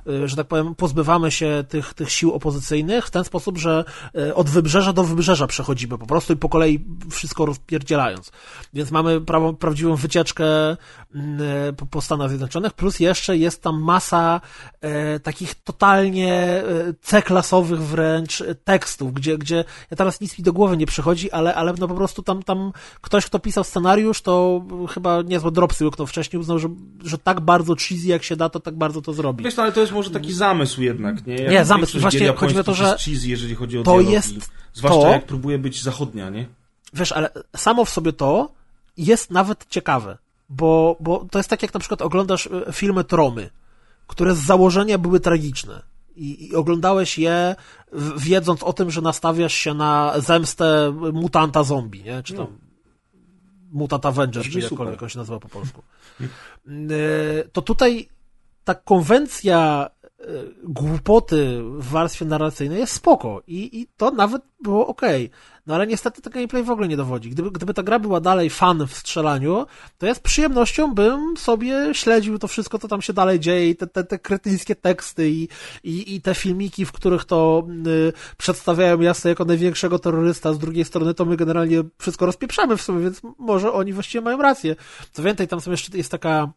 y, 0.08 0.12
y, 0.12 0.28
że 0.28 0.36
tak 0.36 0.48
powiem, 0.48 0.76
pozbywamy 0.76 1.32
się 1.32 1.64
tych, 1.70 1.94
tych 1.94 2.12
sił 2.12 2.34
opozycyjnych 2.34 3.08
w 3.08 3.12
ten 3.12 3.24
sposób, 3.24 3.58
że 3.58 3.86
y, 4.16 4.36
od 4.36 4.50
wybrzeża 4.50 4.94
do 4.94 5.04
wybrzeża 5.04 5.48
przechodzimy 5.48 5.98
po 5.98 6.06
prostu 6.06 6.34
i 6.34 6.36
po 6.36 6.50
kolei 6.50 6.86
wszystko 7.12 7.46
rozpierdzielając. 7.46 8.32
Więc 8.74 8.92
mamy 8.92 9.22
prawo, 9.22 9.54
prawdziwą 9.54 9.96
wycieczkę 9.96 10.46
po, 11.92 12.02
Stanach 12.02 12.30
Zjednoczonych, 12.30 12.74
plus 12.74 13.00
jeszcze 13.00 13.38
jest 13.38 13.64
tam 13.64 13.82
masa 13.82 14.42
takich 15.24 15.56
totalnie 15.56 16.64
C-klasowych 17.02 17.82
wręcz 17.82 18.42
e, 18.42 18.56
tekstów, 18.90 19.14
gdzie, 19.14 19.38
gdzie 19.38 19.66
ja 19.92 19.98
teraz 19.98 20.22
nic 20.22 20.38
mi 20.38 20.44
do 20.44 20.54
głowy 20.54 20.78
nie 20.78 20.86
przychodzi, 20.86 21.32
ale, 21.32 21.56
ale 21.56 21.74
no 21.80 21.88
po 21.88 21.96
prostu 21.96 22.24
tam, 22.24 22.44
tam 22.44 22.72
ktoś, 23.02 23.26
kto 23.26 23.40
pisał 23.40 23.64
scenariusz, 23.64 24.22
to 24.22 24.62
chyba 24.90 25.22
niezłe 25.22 25.52
dropsy 25.52 25.86
łyknął 25.86 26.08
wcześniej, 26.08 26.40
uznał, 26.40 26.60
że, 26.60 26.70
że 27.04 27.18
tak 27.18 27.40
bardzo 27.40 27.76
cheesy 27.76 28.08
jak 28.08 28.24
się 28.24 28.36
da, 28.36 28.50
to 28.50 28.60
tak 28.60 28.76
bardzo 28.76 29.02
to 29.02 29.14
zrobi. 29.14 29.44
Wiesz, 29.44 29.58
no, 29.58 29.64
ale 29.64 29.72
to 29.72 29.82
jest 29.82 29.92
może 29.92 30.10
taki 30.10 30.34
zamysł 30.34 30.82
jednak, 30.82 31.28
nie? 31.28 31.36
Jak 31.36 31.52
Nie, 31.52 31.66
zamysł. 31.66 32.00
Właśnie 32.00 32.34
chodzi 32.34 32.60
o 32.60 32.64
to, 32.64 32.74
że 32.74 32.84
jest 32.84 33.06
cheesy, 33.06 33.28
jeżeli 33.28 33.56
chodzi 33.56 33.78
o 33.78 33.84
to 33.84 33.92
dialogi. 33.92 34.14
jest 34.14 34.52
Zwłaszcza 34.74 35.02
to- 35.02 35.08
jak 35.08 35.26
próbuje 35.26 35.58
być 35.58 35.84
zachodnia, 35.84 36.30
nie? 36.30 36.46
Wiesz, 36.94 37.12
ale 37.12 37.30
samo 37.56 37.86
w 37.86 37.90
sobie 37.90 38.14
to 38.14 38.52
jest 38.98 39.32
nawet 39.32 39.66
ciekawe, 39.70 40.18
bo, 40.50 40.98
bo 41.00 41.26
to 41.32 41.40
jest 41.40 41.50
tak, 41.50 41.62
jak 41.62 41.74
na 41.74 41.80
przykład 41.80 42.02
oglądasz 42.02 42.48
e, 42.48 42.74
filmy 42.74 43.04
Tromy, 43.04 43.50
które 44.08 44.36
z 44.36 44.40
założenia 44.40 44.98
były 44.98 45.20
tragiczne. 45.20 45.82
I, 46.20 46.48
I 46.48 46.56
oglądałeś 46.56 47.18
je 47.18 47.56
wiedząc 48.18 48.64
o 48.64 48.74
tym, 48.74 48.92
że 48.92 49.02
nastawiasz 49.02 49.54
się 49.54 49.74
na 49.74 50.14
zemstę 50.18 50.94
mutanta 51.14 51.64
zombie, 51.64 52.04
nie? 52.04 52.24
Czy 52.24 52.34
tam 52.34 52.58
Mutant 53.72 54.06
Avenger, 54.06 54.44
czy 54.44 54.50
jakkolwiek 54.60 55.04
on 55.04 55.10
się 55.10 55.20
nazywa 55.20 55.40
po 55.40 55.50
polsku. 55.50 55.84
E, 56.22 57.44
To 57.54 57.62
tutaj 57.62 58.10
ta 58.64 58.76
konwencja 58.76 59.90
e, 60.20 60.24
głupoty 60.64 61.62
w 61.64 61.90
warstwie 61.90 62.26
narracyjnej 62.26 62.80
jest 62.80 62.94
spoko 62.94 63.42
i, 63.48 63.80
i 63.82 63.88
to 63.98 64.12
nawet 64.12 64.42
było 64.62 64.88
okej. 64.88 65.30
No 65.70 65.76
ale 65.76 65.88
niestety 65.88 66.22
ten 66.22 66.34
gameplay 66.34 66.64
w 66.64 66.70
ogóle 66.70 66.88
nie 66.88 66.98
dowodzi. 66.98 67.30
Gdyby, 67.30 67.52
gdyby 67.52 67.74
ta 67.74 67.84
gra 67.84 68.00
była 68.00 68.20
dalej 68.20 68.50
fan 68.50 68.88
w 68.88 68.94
strzelaniu, 68.94 69.66
to 69.98 70.06
ja 70.06 70.14
z 70.14 70.20
przyjemnością 70.20 70.94
bym 70.94 71.38
sobie 71.38 71.90
śledził 71.94 72.40
to 72.40 72.48
wszystko, 72.48 72.80
co 72.80 72.88
tam 72.88 73.02
się 73.02 73.14
dalej 73.14 73.40
dzieje 73.40 73.70
i 73.70 73.76
te, 73.76 73.88
te, 73.88 74.04
te 74.04 74.20
kretyńskie 74.20 74.76
teksty 74.76 75.30
i, 75.30 75.48
i, 75.84 76.16
i 76.16 76.22
te 76.22 76.36
filmiki, 76.36 76.86
w 76.86 76.92
których 76.92 77.26
to 77.26 77.68
y, 77.88 78.14
przedstawiają 78.38 79.02
jasno 79.02 79.30
jako 79.30 79.46
największego 79.46 80.00
terrorysta, 80.00 80.54
z 80.54 80.60
drugiej 80.60 80.86
strony 80.86 81.14
to 81.14 81.26
my 81.26 81.38
generalnie 81.38 81.84
wszystko 82.00 82.26
rozpieprzamy 82.26 82.78
w 82.78 82.82
sobie, 82.82 83.00
więc 83.00 83.22
może 83.40 83.74
oni 83.74 83.94
właściwie 83.94 84.22
mają 84.22 84.42
rację. 84.42 84.76
Co 85.12 85.24
więcej, 85.24 85.48
tam 85.48 85.62
są 85.62 85.72
jeszcze, 85.72 85.98
jest 85.98 86.12
taka 86.12 86.54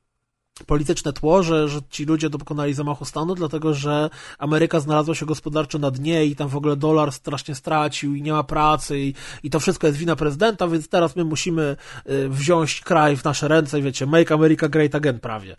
polityczne 0.67 1.13
tło, 1.13 1.43
że, 1.43 1.69
że 1.69 1.81
ci 1.91 2.05
ludzie 2.05 2.31
dokonali 2.31 2.75
zamachu 2.75 3.05
stanu, 3.05 3.35
dlatego 3.35 3.75
że 3.75 4.11
Ameryka 4.39 4.81
znalazła 4.81 5.15
się 5.15 5.27
gospodarczo 5.27 5.79
na 5.79 5.91
dnie 5.91 6.27
i 6.27 6.37
tam 6.37 6.49
w 6.49 6.57
ogóle 6.57 6.77
dolar 6.77 7.13
strasznie 7.13 7.55
stracił 7.55 8.15
i 8.15 8.23
nie 8.23 8.33
ma 8.33 8.45
pracy 8.45 8.99
i, 8.99 9.15
i 9.43 9.51
to 9.51 9.61
wszystko 9.61 9.87
jest 9.87 9.99
wina 9.99 10.17
prezydenta, 10.17 10.69
więc 10.69 10.89
teraz 10.89 11.17
my 11.17 11.25
musimy 11.25 11.77
y, 12.11 12.29
wziąć 12.29 12.81
kraj 12.81 13.17
w 13.17 13.25
nasze 13.25 13.49
ręce 13.49 13.79
i 13.79 13.83
wiecie, 13.83 14.07
make 14.07 14.33
America 14.33 14.69
great 14.69 14.95
again 14.95 15.21
prawie. 15.21 15.57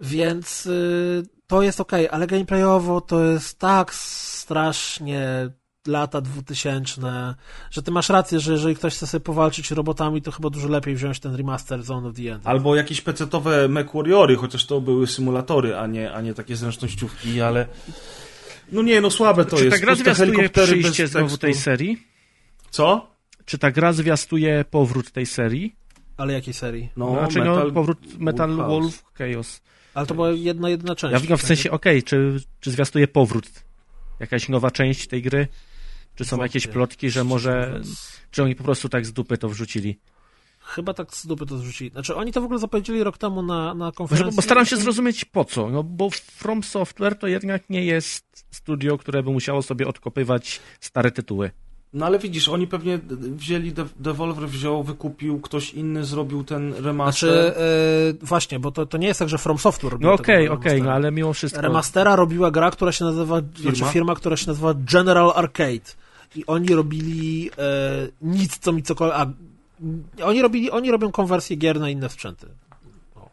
Więc 0.00 0.66
y, 0.66 1.22
to 1.46 1.62
jest 1.62 1.80
okej, 1.80 2.08
ale 2.08 2.26
gameplayowo 2.26 3.00
to 3.00 3.24
jest 3.24 3.58
tak 3.58 3.94
strasznie 3.94 5.50
lata 5.86 6.20
2000, 6.20 7.34
że 7.70 7.82
ty 7.82 7.90
masz 7.90 8.08
rację, 8.08 8.40
że 8.40 8.52
jeżeli 8.52 8.74
ktoś 8.74 8.94
chce 8.94 9.06
sobie 9.06 9.24
powalczyć 9.24 9.70
robotami, 9.70 10.22
to 10.22 10.30
chyba 10.30 10.50
dużo 10.50 10.68
lepiej 10.68 10.94
wziąć 10.94 11.20
ten 11.20 11.34
remaster 11.34 11.82
Zone 11.82 12.08
of 12.08 12.16
the 12.16 12.32
End. 12.32 12.46
Albo 12.46 12.76
jakieś 12.76 13.00
pecetowe 13.00 13.68
MechWarriory, 13.68 14.36
chociaż 14.36 14.66
to 14.66 14.80
były 14.80 15.06
symulatory, 15.06 15.76
a 15.76 15.86
nie, 15.86 16.12
a 16.12 16.20
nie 16.20 16.34
takie 16.34 16.56
zręcznościówki, 16.56 17.40
ale... 17.40 17.66
No 18.72 18.82
nie, 18.82 19.00
no 19.00 19.10
słabe 19.10 19.44
to 19.44 19.56
Czy 19.56 19.64
jest. 19.64 19.76
ta 19.76 19.82
gra 19.82 19.94
zwiastuje 19.94 20.48
przyjście 20.48 21.06
znowu 21.06 21.38
tej 21.38 21.54
serii? 21.54 22.02
Co? 22.70 23.10
Czy 23.44 23.58
ta 23.58 23.70
gra 23.70 23.92
zwiastuje 23.92 24.64
powrót 24.70 25.10
tej 25.10 25.26
serii? 25.26 25.76
Ale 26.16 26.32
jakiej 26.32 26.54
serii? 26.54 26.88
No, 26.96 27.10
znaczy, 27.10 27.38
Metal 27.38 27.66
no, 27.66 27.72
powrót 27.72 27.98
Metal 28.18 28.56
Wolf 28.56 28.68
Wolf 28.68 29.04
Chaos. 29.14 29.60
Ale 29.94 30.06
to 30.06 30.14
była 30.14 30.30
jedna, 30.30 30.68
jedna 30.70 30.94
część. 30.94 31.12
Ja 31.12 31.20
wiem 31.20 31.38
w 31.38 31.42
sensie, 31.42 31.70
okej, 31.70 32.02
czy, 32.02 32.40
czy 32.60 32.70
zwiastuje 32.70 33.08
powrót? 33.08 33.48
Jakaś 34.20 34.48
nowa 34.48 34.70
część 34.70 35.06
tej 35.06 35.22
gry? 35.22 35.48
Czy 36.14 36.24
są 36.24 36.42
jakieś 36.42 36.66
plotki, 36.66 37.10
że 37.10 37.24
może... 37.24 37.80
Czy 38.30 38.42
oni 38.42 38.54
po 38.56 38.64
prostu 38.64 38.88
tak 38.88 39.06
z 39.06 39.12
dupy 39.12 39.38
to 39.38 39.48
wrzucili? 39.48 39.98
Chyba 40.64 40.94
tak 40.94 41.14
z 41.14 41.26
dupy 41.26 41.46
to 41.46 41.58
zrzucili. 41.58 41.90
Znaczy, 41.90 42.16
oni 42.16 42.32
to 42.32 42.40
w 42.40 42.44
ogóle 42.44 42.58
zapowiedzieli 42.58 43.04
rok 43.04 43.18
temu 43.18 43.42
na, 43.42 43.74
na 43.74 43.86
Bo, 43.86 43.92
konferencji. 43.92 44.36
bo 44.36 44.42
staram 44.42 44.66
się 44.66 44.76
zrozumieć 44.76 45.24
po 45.24 45.44
co. 45.44 45.68
No 45.68 45.82
bo 45.82 46.10
From 46.10 46.62
Software 46.62 47.18
to 47.18 47.26
jednak 47.26 47.70
nie 47.70 47.84
jest 47.84 48.46
studio, 48.50 48.98
które 48.98 49.22
by 49.22 49.30
musiało 49.30 49.62
sobie 49.62 49.88
odkopywać 49.88 50.60
stare 50.80 51.10
tytuły. 51.10 51.50
No 51.92 52.06
ale 52.06 52.18
widzisz, 52.18 52.48
oni 52.48 52.66
pewnie 52.66 52.98
wzięli, 53.10 53.72
De- 53.72 53.86
Devolver 53.96 54.48
wziął, 54.48 54.82
wykupił, 54.82 55.40
ktoś 55.40 55.74
inny 55.74 56.04
zrobił 56.04 56.44
ten 56.44 56.74
remaster. 56.74 57.30
Znaczy, 57.32 57.56
e, 58.22 58.26
właśnie, 58.26 58.58
bo 58.60 58.70
to, 58.72 58.86
to 58.86 58.98
nie 58.98 59.06
jest 59.06 59.18
tak, 59.18 59.28
że 59.28 59.38
From 59.38 59.58
Software 59.58 59.92
robił 59.92 60.08
No 60.08 60.14
okej, 60.14 60.44
remastera. 60.44 60.72
okej, 60.72 60.82
no 60.82 60.92
ale 60.92 61.10
mimo 61.12 61.32
wszystko... 61.32 61.60
Remastera 61.60 62.16
robiła 62.16 62.50
gra, 62.50 62.70
która 62.70 62.92
się 62.92 63.04
nazywa, 63.04 63.42
firma? 63.54 63.74
znaczy 63.74 63.92
firma, 63.92 64.14
która 64.14 64.36
się 64.36 64.46
nazywa 64.46 64.74
General 64.74 65.32
Arcade. 65.34 66.01
I 66.36 66.46
oni 66.46 66.68
robili 66.68 67.50
e, 67.58 68.08
nic, 68.22 68.58
co 68.58 68.72
mi 68.72 68.82
cokolwiek... 68.82 69.16
A, 69.16 69.26
oni, 70.24 70.42
robili, 70.42 70.70
oni 70.70 70.90
robią 70.90 71.12
konwersję 71.12 71.56
gier 71.56 71.80
na 71.80 71.90
inne 71.90 72.08
sprzęty. 72.08 72.46
O. 73.14 73.30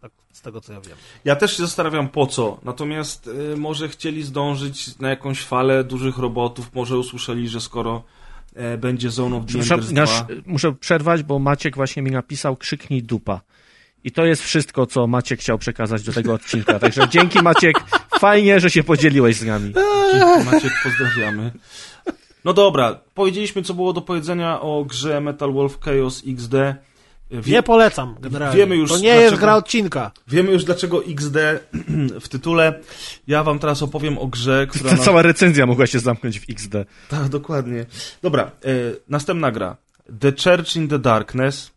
Tak, 0.00 0.10
z 0.32 0.40
tego, 0.40 0.60
co 0.60 0.72
ja 0.72 0.80
wiem. 0.80 0.96
Ja 1.24 1.36
też 1.36 1.56
się 1.56 1.62
zastanawiam 1.62 2.08
po 2.08 2.26
co. 2.26 2.58
Natomiast 2.62 3.26
y, 3.26 3.56
może 3.56 3.88
chcieli 3.88 4.22
zdążyć 4.22 4.98
na 4.98 5.10
jakąś 5.10 5.42
falę 5.44 5.84
dużych 5.84 6.18
robotów, 6.18 6.74
może 6.74 6.98
usłyszeli, 6.98 7.48
że 7.48 7.60
skoro 7.60 8.02
e, 8.54 8.78
będzie 8.78 9.10
Zone 9.10 9.36
of 9.36 9.46
the 9.46 9.58
Muszę, 9.58 9.74
Enders 9.74 9.92
2... 9.92 10.00
nasz, 10.00 10.24
muszę 10.46 10.72
przerwać, 10.72 11.22
bo 11.22 11.38
Maciek 11.38 11.76
właśnie 11.76 12.02
mi 12.02 12.10
napisał 12.10 12.56
krzyknij 12.56 13.02
dupa. 13.02 13.40
I 14.04 14.12
to 14.12 14.24
jest 14.24 14.42
wszystko, 14.42 14.86
co 14.86 15.06
Maciek 15.06 15.40
chciał 15.40 15.58
przekazać 15.58 16.02
do 16.02 16.12
tego 16.12 16.34
odcinka. 16.34 16.78
Także 16.78 17.08
dzięki 17.08 17.42
Maciek, 17.42 17.76
fajnie, 18.20 18.60
że 18.60 18.70
się 18.70 18.82
podzieliłeś 18.84 19.36
z 19.36 19.44
nami. 19.44 19.72
Dzięki, 20.12 20.50
Maciek, 20.50 20.72
pozdrawiamy. 20.82 21.50
No 22.44 22.52
dobra, 22.52 23.00
powiedzieliśmy, 23.14 23.62
co 23.62 23.74
było 23.74 23.92
do 23.92 24.00
powiedzenia 24.00 24.60
o 24.60 24.84
grze 24.84 25.20
Metal 25.20 25.52
Wolf 25.52 25.80
Chaos 25.80 26.22
XD. 26.26 26.54
Wie, 27.30 27.52
Nie 27.52 27.62
polecam 27.62 28.16
generalnie. 28.20 28.56
Wiemy 28.56 28.76
już 28.76 28.90
to 28.90 28.98
nie 28.98 29.08
jest 29.08 29.20
dlaczego- 29.22 29.40
gra 29.40 29.56
odcinka. 29.56 30.10
wiemy 30.28 30.50
już, 30.52 30.64
dlaczego 30.64 31.04
XD 31.04 31.36
w 32.20 32.28
tytule. 32.28 32.80
Ja 33.26 33.42
wam 33.44 33.58
teraz 33.58 33.82
opowiem 33.82 34.18
o 34.18 34.26
grze, 34.26 34.66
która... 34.70 34.90
Ta 34.90 34.96
cała 34.96 35.22
recenzja 35.22 35.66
mogła 35.66 35.86
się 35.86 35.98
zamknąć 35.98 36.40
w 36.40 36.50
XD. 36.50 36.74
Tak, 37.08 37.28
dokładnie. 37.28 37.86
Dobra, 38.22 38.42
e, 38.42 38.68
następna 39.08 39.50
gra. 39.52 39.76
The 40.20 40.32
Church 40.32 40.76
in 40.76 40.88
the 40.88 40.98
Darkness. 40.98 41.71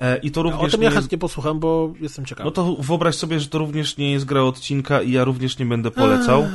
E, 0.00 0.16
I 0.16 0.30
to 0.30 0.42
również 0.42 0.68
O 0.68 0.70
tym 0.70 0.80
nie 0.80 0.86
ja 0.86 0.92
chętnie 0.92 1.18
posłucham, 1.18 1.60
bo 1.60 1.92
jestem 2.00 2.24
ciekawy. 2.24 2.44
No 2.44 2.50
to 2.50 2.76
wyobraź 2.76 3.14
sobie, 3.14 3.40
że 3.40 3.48
to 3.48 3.58
również 3.58 3.96
nie 3.96 4.12
jest 4.12 4.24
gra 4.24 4.42
odcinka 4.42 5.02
i 5.02 5.12
ja 5.12 5.24
również 5.24 5.58
nie 5.58 5.66
będę 5.66 5.90
polecał. 5.90 6.46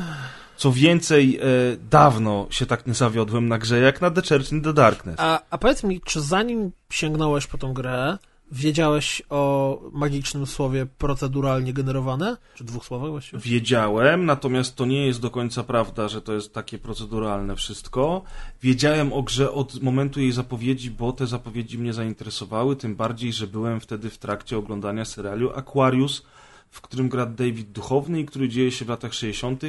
Co 0.58 0.72
więcej, 0.72 1.40
e, 1.42 1.42
dawno 1.90 2.48
się 2.50 2.66
tak 2.66 2.88
nie 2.88 2.94
zawiodłem 2.94 3.48
na 3.48 3.58
grze 3.58 3.80
jak 3.80 4.02
na 4.02 4.12
The 4.12 4.22
Church 4.22 4.52
in 4.52 4.62
the 4.62 4.74
Darkness. 4.74 5.16
A, 5.20 5.42
a 5.50 5.58
powiedz 5.58 5.84
mi, 5.84 6.02
czy 6.02 6.22
zanim 6.22 6.72
sięgnąłeś 6.90 7.48
po 7.48 7.58
tą 7.58 7.74
grę, 7.74 8.18
wiedziałeś 8.54 9.22
o 9.30 9.82
magicznym 9.92 10.46
słowie 10.46 10.86
proceduralnie 10.86 11.74
generowane? 11.74 12.38
Czy 12.56 12.64
dwóch 12.64 12.86
słowach 12.86 13.10
właściwie? 13.10 13.40
Wiedziałem, 13.40 14.26
natomiast 14.26 14.76
to 14.76 14.86
nie 14.86 15.06
jest 15.08 15.22
do 15.22 15.30
końca 15.30 15.64
prawda, 15.64 16.08
że 16.08 16.22
to 16.22 16.34
jest 16.34 16.54
takie 16.54 16.78
proceduralne 16.78 17.56
wszystko. 17.56 18.24
Wiedziałem 18.62 19.14
o 19.14 19.24
grze 19.24 19.52
od 19.52 19.82
momentu 19.82 20.20
jej 20.20 20.32
zapowiedzi, 20.32 20.92
bo 20.92 21.12
te 21.12 21.28
zapowiedzi 21.28 21.80
mnie 21.80 21.94
zainteresowały, 21.94 22.76
tym 22.76 22.96
bardziej, 22.96 23.34
że 23.34 23.48
byłem 23.48 23.80
wtedy 23.80 24.10
w 24.10 24.18
trakcie 24.18 24.58
oglądania 24.58 25.06
serialu 25.06 25.52
Aquarius, 25.56 26.26
w 26.70 26.82
którym 26.82 27.10
gra 27.10 27.26
David 27.26 27.72
Duchowny 27.72 28.20
i 28.20 28.26
który 28.26 28.50
dzieje 28.50 28.72
się 28.72 28.86
w 28.86 28.90
latach 28.90 29.14
60. 29.14 29.62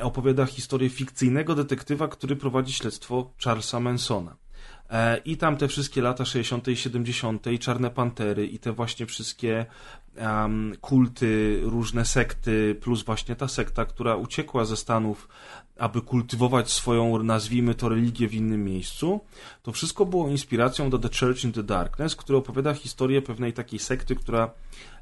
Opowiada 0.00 0.46
historię 0.46 0.90
fikcyjnego 0.90 1.54
detektywa, 1.54 2.08
który 2.08 2.36
prowadzi 2.36 2.72
śledztwo 2.72 3.30
Charlesa 3.44 3.80
Mansona. 3.80 4.36
E, 4.94 5.20
I 5.24 5.36
tam 5.36 5.56
te 5.56 5.68
wszystkie 5.68 6.02
lata 6.02 6.24
60. 6.24 6.68
i 6.68 6.76
70. 6.76 7.46
i 7.46 7.58
Czarne 7.58 7.90
Pantery 7.90 8.46
i 8.46 8.58
te 8.58 8.72
właśnie 8.72 9.06
wszystkie 9.06 9.66
em, 10.16 10.76
kulty, 10.80 11.60
różne 11.62 12.04
sekty, 12.04 12.74
plus 12.80 13.02
właśnie 13.02 13.36
ta 13.36 13.48
sekta, 13.48 13.84
która 13.84 14.16
uciekła 14.16 14.64
ze 14.64 14.76
Stanów, 14.76 15.28
aby 15.78 16.00
kultywować 16.00 16.70
swoją, 16.70 17.22
nazwijmy 17.22 17.74
to, 17.74 17.88
religię 17.88 18.28
w 18.28 18.34
innym 18.34 18.64
miejscu. 18.64 19.20
To 19.62 19.72
wszystko 19.72 20.06
było 20.06 20.28
inspiracją 20.28 20.90
do 20.90 20.98
The 20.98 21.08
Church 21.20 21.44
in 21.44 21.52
the 21.52 21.62
Darkness, 21.62 22.16
który 22.16 22.38
opowiada 22.38 22.74
historię 22.74 23.22
pewnej 23.22 23.52
takiej 23.52 23.78
sekty, 23.78 24.16
która 24.16 24.50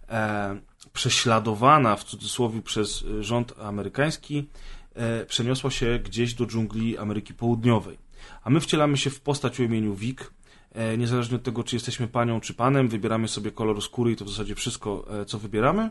e, 0.09 0.61
prześladowana 0.93 1.97
w 1.97 2.05
cudzysłowie 2.05 2.63
przez 2.63 3.05
rząd 3.21 3.55
amerykański 3.59 4.49
e, 4.95 5.27
przeniosła 5.27 5.71
się 5.71 5.99
gdzieś 6.05 6.35
do 6.35 6.47
dżungli 6.47 6.99
Ameryki 6.99 7.35
Południowej. 7.35 8.02
A 8.45 8.51
my 8.51 8.61
wcielamy 8.61 8.97
się 8.97 9.11
w 9.11 9.21
postać 9.21 9.61
o 9.61 9.63
imieniu 9.63 9.95
Vic. 9.95 10.19
E, 10.73 10.99
niezależnie 10.99 11.37
od 11.37 11.43
tego, 11.43 11.65
czy 11.65 11.77
jesteśmy 11.77 12.09
panią 12.09 12.41
czy 12.41 12.55
panem, 12.55 12.89
wybieramy 12.89 13.29
sobie 13.29 13.51
kolor 13.51 13.83
skóry 13.83 14.13
i 14.13 14.17
to 14.17 14.25
w 14.25 14.31
zasadzie 14.31 14.55
wszystko, 14.55 15.07
e, 15.21 15.25
co 15.25 15.39
wybieramy. 15.39 15.91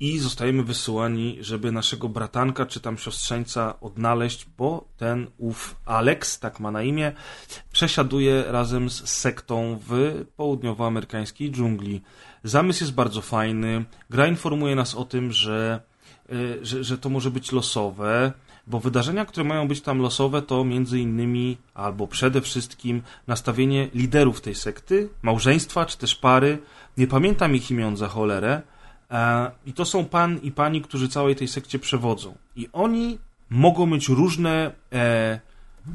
I 0.00 0.18
zostajemy 0.18 0.62
wysyłani, 0.62 1.38
żeby 1.40 1.72
naszego 1.72 2.08
bratanka 2.08 2.66
czy 2.66 2.80
tam 2.80 2.98
siostrzeńca 2.98 3.80
odnaleźć, 3.80 4.46
bo 4.58 4.88
ten 4.96 5.26
ów 5.38 5.76
Alex, 5.84 6.38
tak 6.38 6.60
ma 6.60 6.70
na 6.70 6.82
imię, 6.82 7.12
przesiaduje 7.72 8.44
razem 8.46 8.90
z 8.90 9.08
sektą 9.08 9.78
w 9.88 10.24
południowoamerykańskiej 10.36 11.50
dżungli. 11.50 12.00
Zamysł 12.44 12.84
jest 12.84 12.94
bardzo 12.94 13.20
fajny. 13.20 13.84
Gra 14.10 14.26
informuje 14.26 14.76
nas 14.76 14.94
o 14.94 15.04
tym, 15.04 15.32
że, 15.32 15.80
y, 16.32 16.58
że, 16.62 16.84
że 16.84 16.98
to 16.98 17.08
może 17.08 17.30
być 17.30 17.52
losowe, 17.52 18.32
bo 18.66 18.80
wydarzenia, 18.80 19.24
które 19.24 19.44
mają 19.44 19.68
być 19.68 19.80
tam 19.80 19.98
losowe, 19.98 20.42
to 20.42 20.64
między 20.64 21.00
innymi, 21.00 21.56
albo 21.74 22.06
przede 22.06 22.40
wszystkim, 22.40 23.02
nastawienie 23.26 23.88
liderów 23.94 24.40
tej 24.40 24.54
sekty, 24.54 25.08
małżeństwa 25.22 25.86
czy 25.86 25.98
też 25.98 26.14
pary. 26.14 26.58
Nie 26.98 27.06
pamiętam 27.06 27.54
ich 27.54 27.70
imion 27.70 27.96
za 27.96 28.08
cholerę. 28.08 28.62
E, 29.10 29.50
I 29.66 29.72
to 29.72 29.84
są 29.84 30.04
pan 30.04 30.38
i 30.38 30.52
pani, 30.52 30.82
którzy 30.82 31.08
całej 31.08 31.36
tej 31.36 31.48
sekcie 31.48 31.78
przewodzą. 31.78 32.34
I 32.56 32.68
oni 32.72 33.18
mogą 33.50 33.86
mieć 33.86 34.08
różne 34.08 34.70
e, 34.92 35.40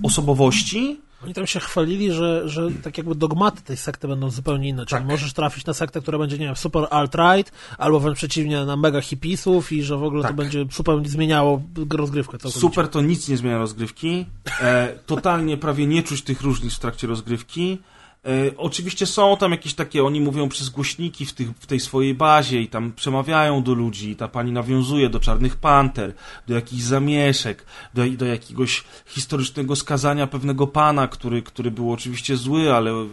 osobowości, 0.03 1.02
Oni 1.23 1.34
tam 1.34 1.48
się 1.48 1.60
chwalili, 1.60 2.11
że, 2.14 2.49
że 2.49 2.68
tak 2.84 2.98
jakby 2.98 3.15
dogmaty 3.15 3.61
tej 3.61 3.77
sekty 3.77 4.07
będą 4.07 4.30
zupełnie 4.30 4.69
inne. 4.69 4.85
Czyli 4.85 5.02
Tak. 5.02 5.07
możesz 5.07 5.34
trafić 5.34 5.65
na 5.65 5.73
sektę, 5.73 6.02
która 6.02 6.18
będzie, 6.18 6.38
nie 6.38 6.45
wiem, 6.45 6.56
super 6.56 6.84
alt-right, 6.84 7.52
albo 7.77 7.99
wręcz 7.99 8.18
przeciwnie, 8.18 8.65
na 8.65 8.76
mega 8.76 9.02
hipisów 9.02 9.72
i 9.72 9.84
że 9.84 9.98
w 9.98 10.03
ogóle 10.03 10.22
Tak. 10.22 10.31
to 10.31 10.38
będzie 10.38 10.65
super 10.72 11.07
zmieniało 11.10 11.61
rozgrywkę 11.98 12.31
całkowicie. 12.31 12.60
Super 12.60 12.88
to 12.88 13.02
nic 13.02 13.30
nie 13.30 13.38
zmienia 13.38 13.57
rozgrywki. 13.57 14.26
E, 14.61 14.88
totalnie 15.06 15.57
prawie 15.57 15.88
nie 15.88 16.03
czuć 16.03 16.22
tych 16.22 16.41
różnic 16.41 16.73
w 16.73 16.80
trakcie 16.80 17.07
rozgrywki. 17.07 17.77
E, 18.26 18.57
oczywiście 18.57 19.06
są 19.06 19.38
tam 19.38 19.52
jakieś 19.52 19.73
takie, 19.73 20.03
oni 20.03 20.22
mówią 20.22 20.49
przez 20.49 20.69
głośniki 20.69 21.26
w, 21.26 21.34
tych, 21.34 21.49
w 21.49 21.65
tej 21.65 21.80
swojej 21.80 22.14
bazie 22.14 22.61
i 22.61 22.68
tam 22.68 22.91
przemawiają 22.91 23.64
do 23.64 23.73
ludzi. 23.73 24.15
Ta 24.15 24.27
pani 24.27 24.52
nawiązuje 24.52 25.10
do 25.10 25.19
Czarnych 25.19 25.57
Panter, 25.57 26.14
do 26.48 26.56
jakichś 26.56 26.84
zamieszek, 26.84 27.65
do, 27.93 28.10
do 28.10 28.26
jakiegoś 28.26 28.84
historycznego 29.06 29.76
skazania 29.76 30.27
pewnego 30.27 30.68
pana, 30.68 31.07
który, 31.07 31.41
który 31.41 31.72
był 31.72 31.91
oczywiście 31.91 32.38
zły, 32.38 32.73
ale 32.73 32.91
e, 32.91 33.06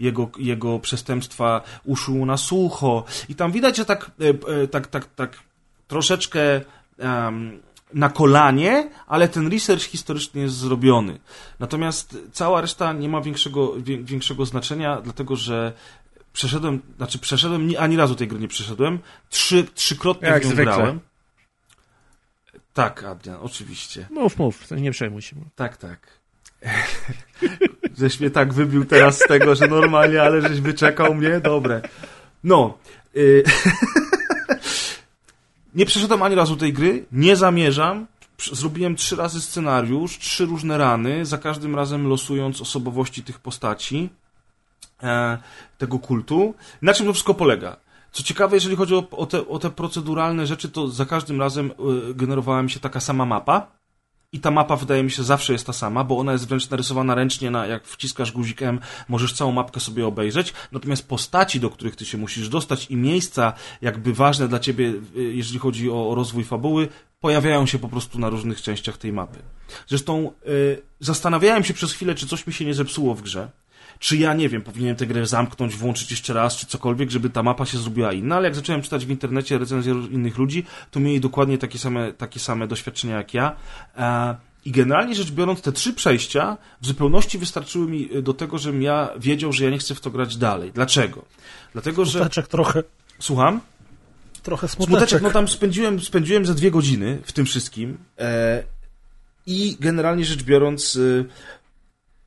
jego, 0.00 0.30
jego 0.38 0.78
przestępstwa 0.78 1.60
uszły 1.84 2.26
na 2.26 2.36
sucho. 2.36 3.04
I 3.28 3.34
tam 3.34 3.52
widać, 3.52 3.76
że 3.76 3.84
tak, 3.84 4.10
e, 4.48 4.68
tak, 4.68 4.86
tak, 4.86 5.14
tak 5.14 5.38
troszeczkę 5.88 6.40
em, 6.98 7.60
na 7.94 8.08
kolanie, 8.08 8.90
ale 9.06 9.28
ten 9.28 9.52
research 9.52 9.82
historyczny 9.82 10.40
jest 10.40 10.54
zrobiony. 10.54 11.18
Natomiast 11.58 12.18
cała 12.32 12.60
reszta 12.60 12.92
nie 12.92 13.08
ma 13.08 13.20
większego, 13.20 13.74
większego 14.02 14.46
znaczenia, 14.46 15.00
dlatego 15.00 15.36
że 15.36 15.72
przeszedłem, 16.32 16.80
znaczy 16.96 17.18
przeszedłem, 17.18 17.66
ni- 17.66 17.76
ani 17.76 17.96
razu 17.96 18.14
tej 18.14 18.28
gry 18.28 18.38
nie 18.38 18.48
przeszedłem, 18.48 18.98
trzy, 19.30 19.64
trzykrotnie 19.74 20.28
Jak 20.28 20.42
w 20.42 20.44
nią 20.44 20.50
zwykle. 20.52 20.74
grałem. 20.74 21.00
Tak, 22.74 23.04
Adrian, 23.04 23.38
oczywiście. 23.42 24.06
Mów, 24.10 24.38
mów, 24.38 24.70
nie 24.70 24.90
przejmuj 24.90 25.22
się. 25.22 25.36
Tak, 25.56 25.76
tak. 25.76 26.20
żeś 27.98 28.20
mnie 28.20 28.30
tak 28.30 28.52
wybił 28.52 28.84
teraz 28.84 29.18
z 29.18 29.26
tego, 29.28 29.54
że 29.54 29.66
normalnie, 29.68 30.22
ale 30.22 30.42
żeś 30.48 30.60
wyczekał 30.60 31.14
mnie, 31.14 31.40
dobre. 31.40 31.82
No. 32.44 32.78
Y... 33.16 33.42
nie 35.74 35.86
przeszedłem 35.86 36.22
ani 36.22 36.34
razu 36.34 36.56
tej 36.56 36.72
gry, 36.72 37.06
nie 37.12 37.36
zamierzam. 37.36 38.06
Zrobiłem 38.52 38.96
trzy 38.96 39.16
razy 39.16 39.40
scenariusz, 39.40 40.18
trzy 40.18 40.46
różne 40.46 40.78
rany, 40.78 41.26
za 41.26 41.38
każdym 41.38 41.76
razem 41.76 42.06
losując 42.06 42.60
osobowości 42.60 43.22
tych 43.22 43.38
postaci 43.38 44.08
e, 45.02 45.38
tego 45.78 45.98
kultu. 45.98 46.54
Na 46.82 46.94
czym 46.94 47.06
to 47.06 47.12
wszystko 47.12 47.34
polega? 47.34 47.76
Co 48.12 48.22
ciekawe, 48.22 48.56
jeżeli 48.56 48.76
chodzi 48.76 48.94
o, 48.94 49.08
o, 49.10 49.26
te, 49.26 49.48
o 49.48 49.58
te 49.58 49.70
proceduralne 49.70 50.46
rzeczy, 50.46 50.68
to 50.68 50.88
za 50.88 51.06
każdym 51.06 51.40
razem 51.40 51.70
y, 52.10 52.14
generowała 52.14 52.62
mi 52.62 52.70
się 52.70 52.80
taka 52.80 53.00
sama 53.00 53.24
mapa. 53.26 53.79
I 54.32 54.40
ta 54.40 54.50
mapa 54.50 54.76
wydaje 54.76 55.02
mi 55.02 55.10
się 55.10 55.22
zawsze 55.22 55.52
jest 55.52 55.66
ta 55.66 55.72
sama, 55.72 56.04
bo 56.04 56.18
ona 56.18 56.32
jest 56.32 56.48
wręcz 56.48 56.70
narysowana 56.70 57.14
ręcznie, 57.14 57.50
na, 57.50 57.66
jak 57.66 57.86
wciskasz 57.86 58.32
guzik 58.32 58.62
M, 58.62 58.80
możesz 59.08 59.32
całą 59.32 59.52
mapkę 59.52 59.80
sobie 59.80 60.06
obejrzeć. 60.06 60.52
Natomiast 60.72 61.08
postaci, 61.08 61.60
do 61.60 61.70
których 61.70 61.96
ty 61.96 62.04
się 62.04 62.18
musisz 62.18 62.48
dostać 62.48 62.86
i 62.90 62.96
miejsca 62.96 63.52
jakby 63.82 64.14
ważne 64.14 64.48
dla 64.48 64.58
ciebie, 64.58 64.92
y, 65.16 65.22
jeżeli 65.22 65.58
chodzi 65.58 65.90
o, 65.90 66.10
o 66.10 66.14
rozwój 66.14 66.44
fabuły, 66.44 66.88
pojawiają 67.20 67.66
się 67.66 67.78
po 67.78 67.88
prostu 67.88 68.18
na 68.18 68.28
różnych 68.28 68.62
częściach 68.62 68.98
tej 68.98 69.12
mapy. 69.12 69.38
Zresztą 69.86 70.32
y, 70.48 70.82
zastanawiałem 71.00 71.64
się 71.64 71.74
przez 71.74 71.92
chwilę, 71.92 72.14
czy 72.14 72.26
coś 72.26 72.46
mi 72.46 72.52
się 72.52 72.64
nie 72.64 72.74
zepsuło 72.74 73.14
w 73.14 73.22
grze. 73.22 73.50
Czy 74.00 74.16
ja, 74.16 74.34
nie 74.34 74.48
wiem, 74.48 74.62
powinienem 74.62 74.96
tę 74.96 75.06
grę 75.06 75.26
zamknąć, 75.26 75.76
włączyć 75.76 76.10
jeszcze 76.10 76.32
raz, 76.32 76.56
czy 76.56 76.66
cokolwiek, 76.66 77.10
żeby 77.10 77.30
ta 77.30 77.42
mapa 77.42 77.66
się 77.66 77.78
zrobiła 77.78 78.12
inna, 78.12 78.36
ale 78.36 78.44
jak 78.44 78.54
zacząłem 78.54 78.82
czytać 78.82 79.06
w 79.06 79.10
internecie 79.10 79.58
recenzje 79.58 79.92
innych 80.10 80.38
ludzi, 80.38 80.64
to 80.90 81.00
mieli 81.00 81.20
dokładnie 81.20 81.58
takie 81.58 81.78
same, 81.78 82.12
takie 82.12 82.40
same 82.40 82.66
doświadczenia 82.68 83.16
jak 83.16 83.34
ja. 83.34 83.56
E, 83.96 84.36
I 84.64 84.70
generalnie 84.70 85.14
rzecz 85.14 85.30
biorąc, 85.30 85.62
te 85.62 85.72
trzy 85.72 85.92
przejścia 85.92 86.56
w 86.80 86.86
zupełności 86.86 87.38
wystarczyły 87.38 87.86
mi 87.86 88.16
y, 88.16 88.22
do 88.22 88.34
tego, 88.34 88.58
żebym 88.58 88.82
ja 88.82 89.10
wiedział, 89.18 89.52
że 89.52 89.64
ja 89.64 89.70
nie 89.70 89.78
chcę 89.78 89.94
w 89.94 90.00
to 90.00 90.10
grać 90.10 90.36
dalej. 90.36 90.72
Dlaczego? 90.72 91.24
Dlatego, 91.72 92.04
że... 92.04 92.18
Smuteczek 92.18 92.48
trochę, 92.48 92.82
Słucham? 93.18 93.60
trochę 94.42 94.68
Smuteczek, 94.68 94.88
smuteczek. 94.88 95.22
no 95.22 95.30
tam 95.30 95.48
spędziłem, 95.48 96.00
spędziłem 96.00 96.46
ze 96.46 96.54
dwie 96.54 96.70
godziny 96.70 97.18
w 97.24 97.32
tym 97.32 97.46
wszystkim 97.46 97.98
e, 98.18 98.62
i 99.46 99.76
generalnie 99.80 100.24
rzecz 100.24 100.42
biorąc 100.42 100.96
e, 100.96 101.24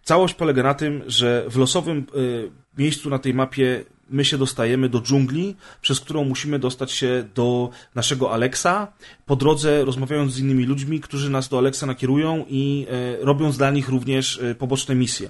całość 0.03 0.33
polega 0.33 0.63
na 0.63 0.73
tym, 0.73 1.03
że 1.07 1.45
w 1.49 1.57
losowym 1.57 1.97
e, 1.97 2.81
miejscu 2.81 3.09
na 3.09 3.19
tej 3.19 3.33
mapie 3.33 3.83
my 4.09 4.25
się 4.25 4.37
dostajemy 4.37 4.89
do 4.89 5.01
dżungli, 5.01 5.55
przez 5.81 5.99
którą 5.99 6.23
musimy 6.23 6.59
dostać 6.59 6.91
się 6.91 7.25
do 7.35 7.69
naszego 7.95 8.33
Alexa, 8.33 8.87
po 9.25 9.35
drodze 9.35 9.85
rozmawiając 9.85 10.33
z 10.33 10.39
innymi 10.39 10.65
ludźmi, 10.65 10.99
którzy 10.99 11.29
nas 11.29 11.49
do 11.49 11.57
Alexa 11.57 11.85
nakierują 11.85 12.45
i 12.49 12.87
e, 12.89 13.25
robiąc 13.25 13.57
dla 13.57 13.71
nich 13.71 13.89
również 13.89 14.39
e, 14.39 14.55
poboczne 14.55 14.95
misje. 14.95 15.29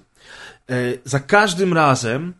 E, 0.70 0.94
za 1.06 1.20
każdym 1.20 1.74
razem 1.74 2.34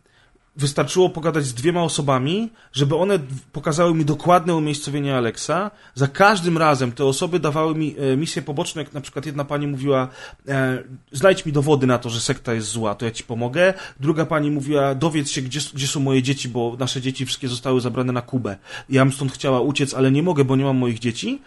wystarczyło 0.56 1.10
pogadać 1.10 1.44
z 1.44 1.54
dwiema 1.54 1.82
osobami, 1.82 2.50
żeby 2.72 2.96
one 2.96 3.18
pokazały 3.52 3.94
mi 3.94 4.04
dokładne 4.04 4.56
umiejscowienie 4.56 5.16
Alexa. 5.16 5.70
Za 5.94 6.08
każdym 6.08 6.58
razem 6.58 6.92
te 6.92 7.04
osoby 7.04 7.40
dawały 7.40 7.74
mi 7.74 7.96
e, 7.98 8.16
misje 8.16 8.42
poboczne, 8.42 8.82
jak 8.82 8.92
na 8.92 9.00
przykład 9.00 9.26
jedna 9.26 9.44
pani 9.44 9.66
mówiła, 9.66 10.08
e, 10.48 10.82
znajdź 11.12 11.46
mi 11.46 11.52
dowody 11.52 11.86
na 11.86 11.98
to, 11.98 12.10
że 12.10 12.20
sekta 12.20 12.54
jest 12.54 12.68
zła, 12.68 12.94
to 12.94 13.04
ja 13.04 13.10
ci 13.10 13.24
pomogę. 13.24 13.74
Druga 14.00 14.26
pani 14.26 14.50
mówiła, 14.50 14.94
dowiedz 14.94 15.30
się, 15.30 15.42
gdzie, 15.42 15.60
gdzie 15.74 15.86
są 15.86 16.00
moje 16.00 16.22
dzieci, 16.22 16.48
bo 16.48 16.76
nasze 16.78 17.00
dzieci 17.00 17.26
wszystkie 17.26 17.48
zostały 17.48 17.80
zabrane 17.80 18.12
na 18.12 18.22
Kubę. 18.22 18.56
Ja 18.88 19.04
bym 19.04 19.12
stąd 19.12 19.32
chciała 19.32 19.60
uciec, 19.60 19.94
ale 19.94 20.10
nie 20.10 20.22
mogę, 20.22 20.44
bo 20.44 20.56
nie 20.56 20.64
mam 20.64 20.76
moich 20.76 20.98
dzieci. 20.98 21.42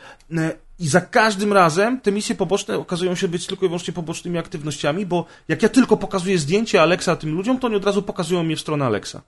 I 0.79 0.87
za 0.87 1.01
każdym 1.01 1.53
razem 1.53 2.01
te 2.01 2.11
misje 2.11 2.35
poboczne 2.35 2.77
okazują 2.77 3.15
się 3.15 3.27
być 3.27 3.47
tylko 3.47 3.65
i 3.65 3.69
wyłącznie 3.69 3.93
pobocznymi 3.93 4.37
aktywnościami, 4.37 5.05
bo 5.05 5.25
jak 5.47 5.63
ja 5.63 5.69
tylko 5.69 5.97
pokazuję 5.97 6.37
zdjęcie 6.37 6.81
Alexa 6.81 7.15
tym 7.15 7.35
ludziom, 7.35 7.59
to 7.59 7.67
oni 7.67 7.75
od 7.75 7.85
razu 7.85 8.01
pokazują 8.01 8.43
mnie 8.43 8.55
w 8.55 8.61
stronę 8.61 8.85
Alexa. 8.85 9.21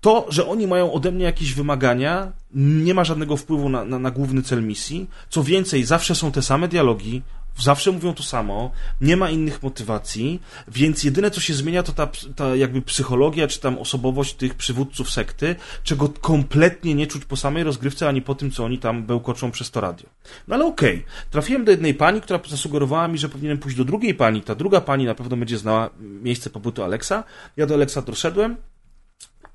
To, 0.00 0.26
że 0.28 0.48
oni 0.48 0.66
mają 0.66 0.92
ode 0.92 1.12
mnie 1.12 1.24
jakieś 1.24 1.54
wymagania, 1.54 2.32
nie 2.54 2.94
ma 2.94 3.04
żadnego 3.04 3.36
wpływu 3.36 3.68
na, 3.68 3.84
na, 3.84 3.98
na 3.98 4.10
główny 4.10 4.42
cel 4.42 4.62
misji. 4.62 5.10
Co 5.28 5.42
więcej, 5.42 5.84
zawsze 5.84 6.14
są 6.14 6.32
te 6.32 6.42
same 6.42 6.68
dialogi, 6.68 7.22
zawsze 7.58 7.92
mówią 7.92 8.14
to 8.14 8.22
samo, 8.22 8.70
nie 9.00 9.16
ma 9.16 9.30
innych 9.30 9.62
motywacji, 9.62 10.40
więc 10.68 11.04
jedyne 11.04 11.30
co 11.30 11.40
się 11.40 11.54
zmienia 11.54 11.82
to 11.82 11.92
ta, 11.92 12.08
ta 12.36 12.56
jakby 12.56 12.82
psychologia, 12.82 13.48
czy 13.48 13.60
tam 13.60 13.78
osobowość 13.78 14.34
tych 14.34 14.54
przywódców 14.54 15.10
sekty, 15.10 15.56
czego 15.82 16.08
kompletnie 16.08 16.94
nie 16.94 17.06
czuć 17.06 17.24
po 17.24 17.36
samej 17.36 17.64
rozgrywce, 17.64 18.08
ani 18.08 18.22
po 18.22 18.34
tym, 18.34 18.50
co 18.50 18.64
oni 18.64 18.78
tam 18.78 19.02
bełkoczą 19.02 19.50
przez 19.50 19.70
to 19.70 19.80
radio. 19.80 20.08
No 20.48 20.54
ale 20.54 20.66
okej, 20.66 21.04
trafiłem 21.30 21.64
do 21.64 21.70
jednej 21.70 21.94
pani, 21.94 22.20
która 22.20 22.40
zasugerowała 22.48 23.08
mi, 23.08 23.18
że 23.18 23.28
powinienem 23.28 23.58
pójść 23.58 23.76
do 23.76 23.84
drugiej 23.84 24.14
pani, 24.14 24.42
ta 24.42 24.54
druga 24.54 24.80
pani 24.80 25.04
na 25.04 25.14
pewno 25.14 25.36
będzie 25.36 25.58
znała 25.58 25.90
miejsce 26.00 26.50
pobytu 26.50 26.82
Alexa. 26.82 27.24
Ja 27.56 27.66
do 27.66 27.74
Alexa 27.74 28.02
doszedłem, 28.02 28.56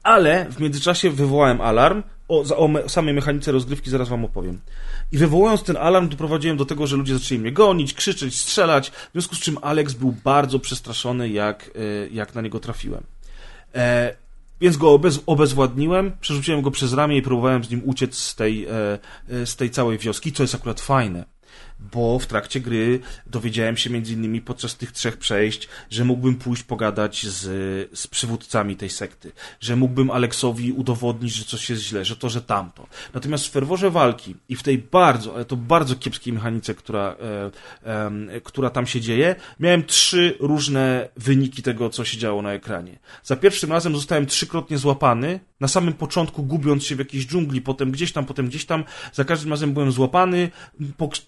ale 0.05 0.45
w 0.49 0.59
międzyczasie 0.59 1.09
wywołałem 1.09 1.61
alarm. 1.61 2.03
O, 2.27 2.57
o 2.57 2.67
me, 2.67 2.89
samej 2.89 3.13
mechanice 3.13 3.51
rozgrywki 3.51 3.89
zaraz 3.89 4.09
wam 4.09 4.25
opowiem. 4.25 4.59
I 5.11 5.17
wywołując 5.17 5.63
ten 5.63 5.77
alarm, 5.77 6.09
doprowadziłem 6.09 6.57
do 6.57 6.65
tego, 6.65 6.87
że 6.87 6.95
ludzie 6.95 7.13
zaczęli 7.13 7.39
mnie 7.39 7.51
gonić, 7.51 7.93
krzyczeć, 7.93 8.35
strzelać, 8.35 8.89
w 8.89 9.11
związku 9.11 9.35
z 9.35 9.39
czym 9.39 9.57
Alex 9.61 9.93
był 9.93 10.15
bardzo 10.23 10.59
przestraszony, 10.59 11.29
jak, 11.29 11.71
e, 11.75 12.07
jak 12.07 12.35
na 12.35 12.41
niego 12.41 12.59
trafiłem. 12.59 13.03
E, 13.75 14.15
więc 14.61 14.77
go 14.77 14.91
obez, 14.91 15.19
obezwładniłem, 15.25 16.11
przerzuciłem 16.21 16.61
go 16.61 16.71
przez 16.71 16.93
ramię 16.93 17.17
i 17.17 17.21
próbowałem 17.21 17.63
z 17.63 17.69
nim 17.69 17.81
uciec 17.85 18.17
z 18.17 18.35
tej, 18.35 18.65
e, 18.65 18.99
e, 19.29 19.45
z 19.45 19.55
tej 19.55 19.69
całej 19.69 19.97
wioski, 19.97 20.31
co 20.31 20.43
jest 20.43 20.55
akurat 20.55 20.81
fajne 20.81 21.25
bo 21.91 22.19
w 22.19 22.25
trakcie 22.25 22.59
gry 22.59 22.99
dowiedziałem 23.27 23.77
się 23.77 23.89
między 23.89 24.13
innymi 24.13 24.41
podczas 24.41 24.75
tych 24.77 24.91
trzech 24.91 25.17
przejść, 25.17 25.67
że 25.89 26.05
mógłbym 26.05 26.35
pójść 26.35 26.63
pogadać 26.63 27.25
z, 27.25 27.41
z 27.99 28.07
przywódcami 28.07 28.75
tej 28.75 28.89
sekty, 28.89 29.31
że 29.59 29.75
mógłbym 29.75 30.11
Aleksowi 30.11 30.71
udowodnić, 30.71 31.33
że 31.33 31.45
coś 31.45 31.69
jest 31.69 31.81
źle, 31.81 32.05
że 32.05 32.15
to, 32.15 32.29
że 32.29 32.41
tamto. 32.41 32.87
Natomiast 33.13 33.47
w 33.47 33.51
ferworze 33.51 33.91
walki 33.91 34.35
i 34.49 34.55
w 34.55 34.63
tej 34.63 34.77
bardzo, 34.77 35.35
ale 35.35 35.45
to 35.45 35.55
bardzo 35.55 35.95
kiepskiej 35.95 36.33
mechanice, 36.33 36.75
która, 36.75 37.15
e, 37.83 38.05
em, 38.05 38.29
która 38.43 38.69
tam 38.69 38.87
się 38.87 39.01
dzieje, 39.01 39.35
miałem 39.59 39.83
trzy 39.83 40.37
różne 40.39 41.09
wyniki 41.17 41.61
tego, 41.61 41.89
co 41.89 42.05
się 42.05 42.17
działo 42.17 42.41
na 42.41 42.53
ekranie. 42.53 42.99
Za 43.23 43.35
pierwszym 43.35 43.71
razem 43.71 43.95
zostałem 43.95 44.25
trzykrotnie 44.25 44.77
złapany, 44.77 45.39
na 45.59 45.67
samym 45.67 45.93
początku 45.93 46.43
gubiąc 46.43 46.83
się 46.83 46.95
w 46.95 46.99
jakiejś 46.99 47.27
dżungli, 47.27 47.61
potem 47.61 47.91
gdzieś 47.91 48.11
tam, 48.11 48.25
potem 48.25 48.47
gdzieś 48.47 48.65
tam, 48.65 48.83
za 49.13 49.23
każdym 49.23 49.51
razem 49.51 49.73
byłem 49.73 49.91
złapany, 49.91 50.51
pok- 50.97 51.21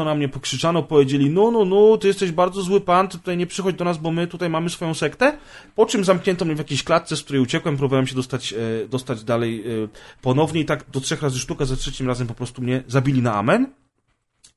pokrzyczano 0.00 0.04
na 0.04 0.14
mnie, 0.14 0.28
pokrzyczano, 0.28 0.82
powiedzieli, 0.82 1.30
no, 1.30 1.50
no, 1.50 1.64
no, 1.64 1.96
ty 1.96 2.08
jesteś 2.08 2.32
bardzo 2.32 2.62
zły 2.62 2.80
pan, 2.80 3.08
ty 3.08 3.18
tutaj 3.18 3.36
nie 3.36 3.46
przychodź 3.46 3.76
do 3.76 3.84
nas, 3.84 3.98
bo 3.98 4.10
my 4.10 4.26
tutaj 4.26 4.50
mamy 4.50 4.70
swoją 4.70 4.94
sektę, 4.94 5.38
po 5.74 5.86
czym 5.86 6.04
zamknięto 6.04 6.44
mnie 6.44 6.54
w 6.54 6.58
jakiejś 6.58 6.82
klatce, 6.82 7.16
z 7.16 7.22
której 7.22 7.42
uciekłem, 7.42 7.76
próbowałem 7.76 8.06
się 8.06 8.14
dostać, 8.14 8.52
e, 8.52 8.88
dostać 8.88 9.24
dalej 9.24 9.60
e, 9.60 9.88
ponownie 10.22 10.60
i 10.60 10.64
tak 10.64 10.90
do 10.90 11.00
trzech 11.00 11.22
razy 11.22 11.38
sztuka, 11.38 11.64
za 11.64 11.76
trzecim 11.76 12.08
razem 12.08 12.26
po 12.26 12.34
prostu 12.34 12.62
mnie 12.62 12.82
zabili 12.86 13.22
na 13.22 13.34
amen. 13.34 13.66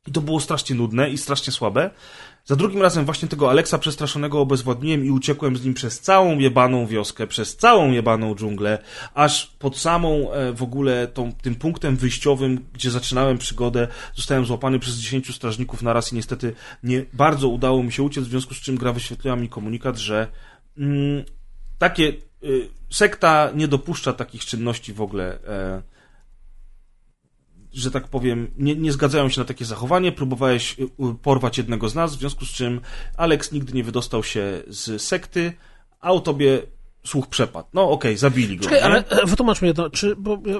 I 0.07 0.11
to 0.11 0.21
było 0.21 0.39
strasznie 0.39 0.75
nudne 0.75 1.09
i 1.09 1.17
strasznie 1.17 1.53
słabe. 1.53 1.89
Za 2.45 2.55
drugim 2.55 2.81
razem 2.81 3.05
właśnie 3.05 3.27
tego 3.27 3.49
Aleksa 3.49 3.77
przestraszonego 3.77 4.39
obezwładniłem 4.39 5.05
i 5.05 5.11
uciekłem 5.11 5.57
z 5.57 5.65
nim 5.65 5.73
przez 5.73 5.99
całą 5.99 6.39
jebaną 6.39 6.87
wioskę, 6.87 7.27
przez 7.27 7.57
całą 7.57 7.91
jebaną 7.91 8.35
dżunglę, 8.35 8.79
aż 9.13 9.47
pod 9.59 9.77
samą 9.77 10.31
e, 10.31 10.53
w 10.53 10.63
ogóle 10.63 11.07
tą, 11.07 11.31
tym 11.31 11.55
punktem 11.55 11.95
wyjściowym, 11.95 12.65
gdzie 12.73 12.91
zaczynałem 12.91 13.37
przygodę, 13.37 13.87
zostałem 14.15 14.45
złapany 14.45 14.79
przez 14.79 14.95
10 14.95 15.35
strażników 15.35 15.81
naraz 15.81 16.13
i 16.13 16.15
niestety 16.15 16.53
nie 16.83 17.05
bardzo 17.13 17.47
udało 17.47 17.83
mi 17.83 17.91
się 17.91 18.03
uciec, 18.03 18.25
w 18.25 18.29
związku 18.29 18.53
z 18.53 18.57
czym 18.57 18.77
gra 18.77 18.93
wyświetliła 18.93 19.35
mi 19.35 19.49
komunikat, 19.49 19.97
że 19.97 20.27
mm, 20.77 21.23
takie 21.77 22.13
y, 22.43 22.69
sekta 22.89 23.51
nie 23.55 23.67
dopuszcza 23.67 24.13
takich 24.13 24.45
czynności 24.45 24.93
w 24.93 25.01
ogóle. 25.01 25.39
E, 25.47 25.92
że 27.73 27.91
tak 27.91 28.07
powiem, 28.07 28.51
nie, 28.57 28.75
nie 28.75 28.91
zgadzają 28.91 29.29
się 29.29 29.41
na 29.41 29.45
takie 29.45 29.65
zachowanie. 29.65 30.11
Próbowałeś 30.11 30.79
y, 30.79 30.87
porwać 31.21 31.57
jednego 31.57 31.89
z 31.89 31.95
nas, 31.95 32.15
w 32.15 32.19
związku 32.19 32.45
z 32.45 32.49
czym 32.49 32.81
Alex 33.17 33.51
nigdy 33.51 33.73
nie 33.73 33.83
wydostał 33.83 34.23
się 34.23 34.63
z 34.67 35.01
sekty, 35.01 35.53
a 35.99 36.11
o 36.11 36.19
tobie 36.19 36.61
słuch 37.05 37.27
przepadł. 37.27 37.67
No 37.73 37.89
okej, 37.89 38.17
zabili 38.17 38.57
go. 38.57 38.63
Czekaj, 38.63 38.79
nie? 38.79 38.85
ale 38.85 39.07
e, 39.07 39.25
wytłumacz 39.25 39.61
mi 39.61 39.73
to, 39.73 39.89
czy, 39.89 40.15
bo, 40.15 40.37
bo, 40.37 40.51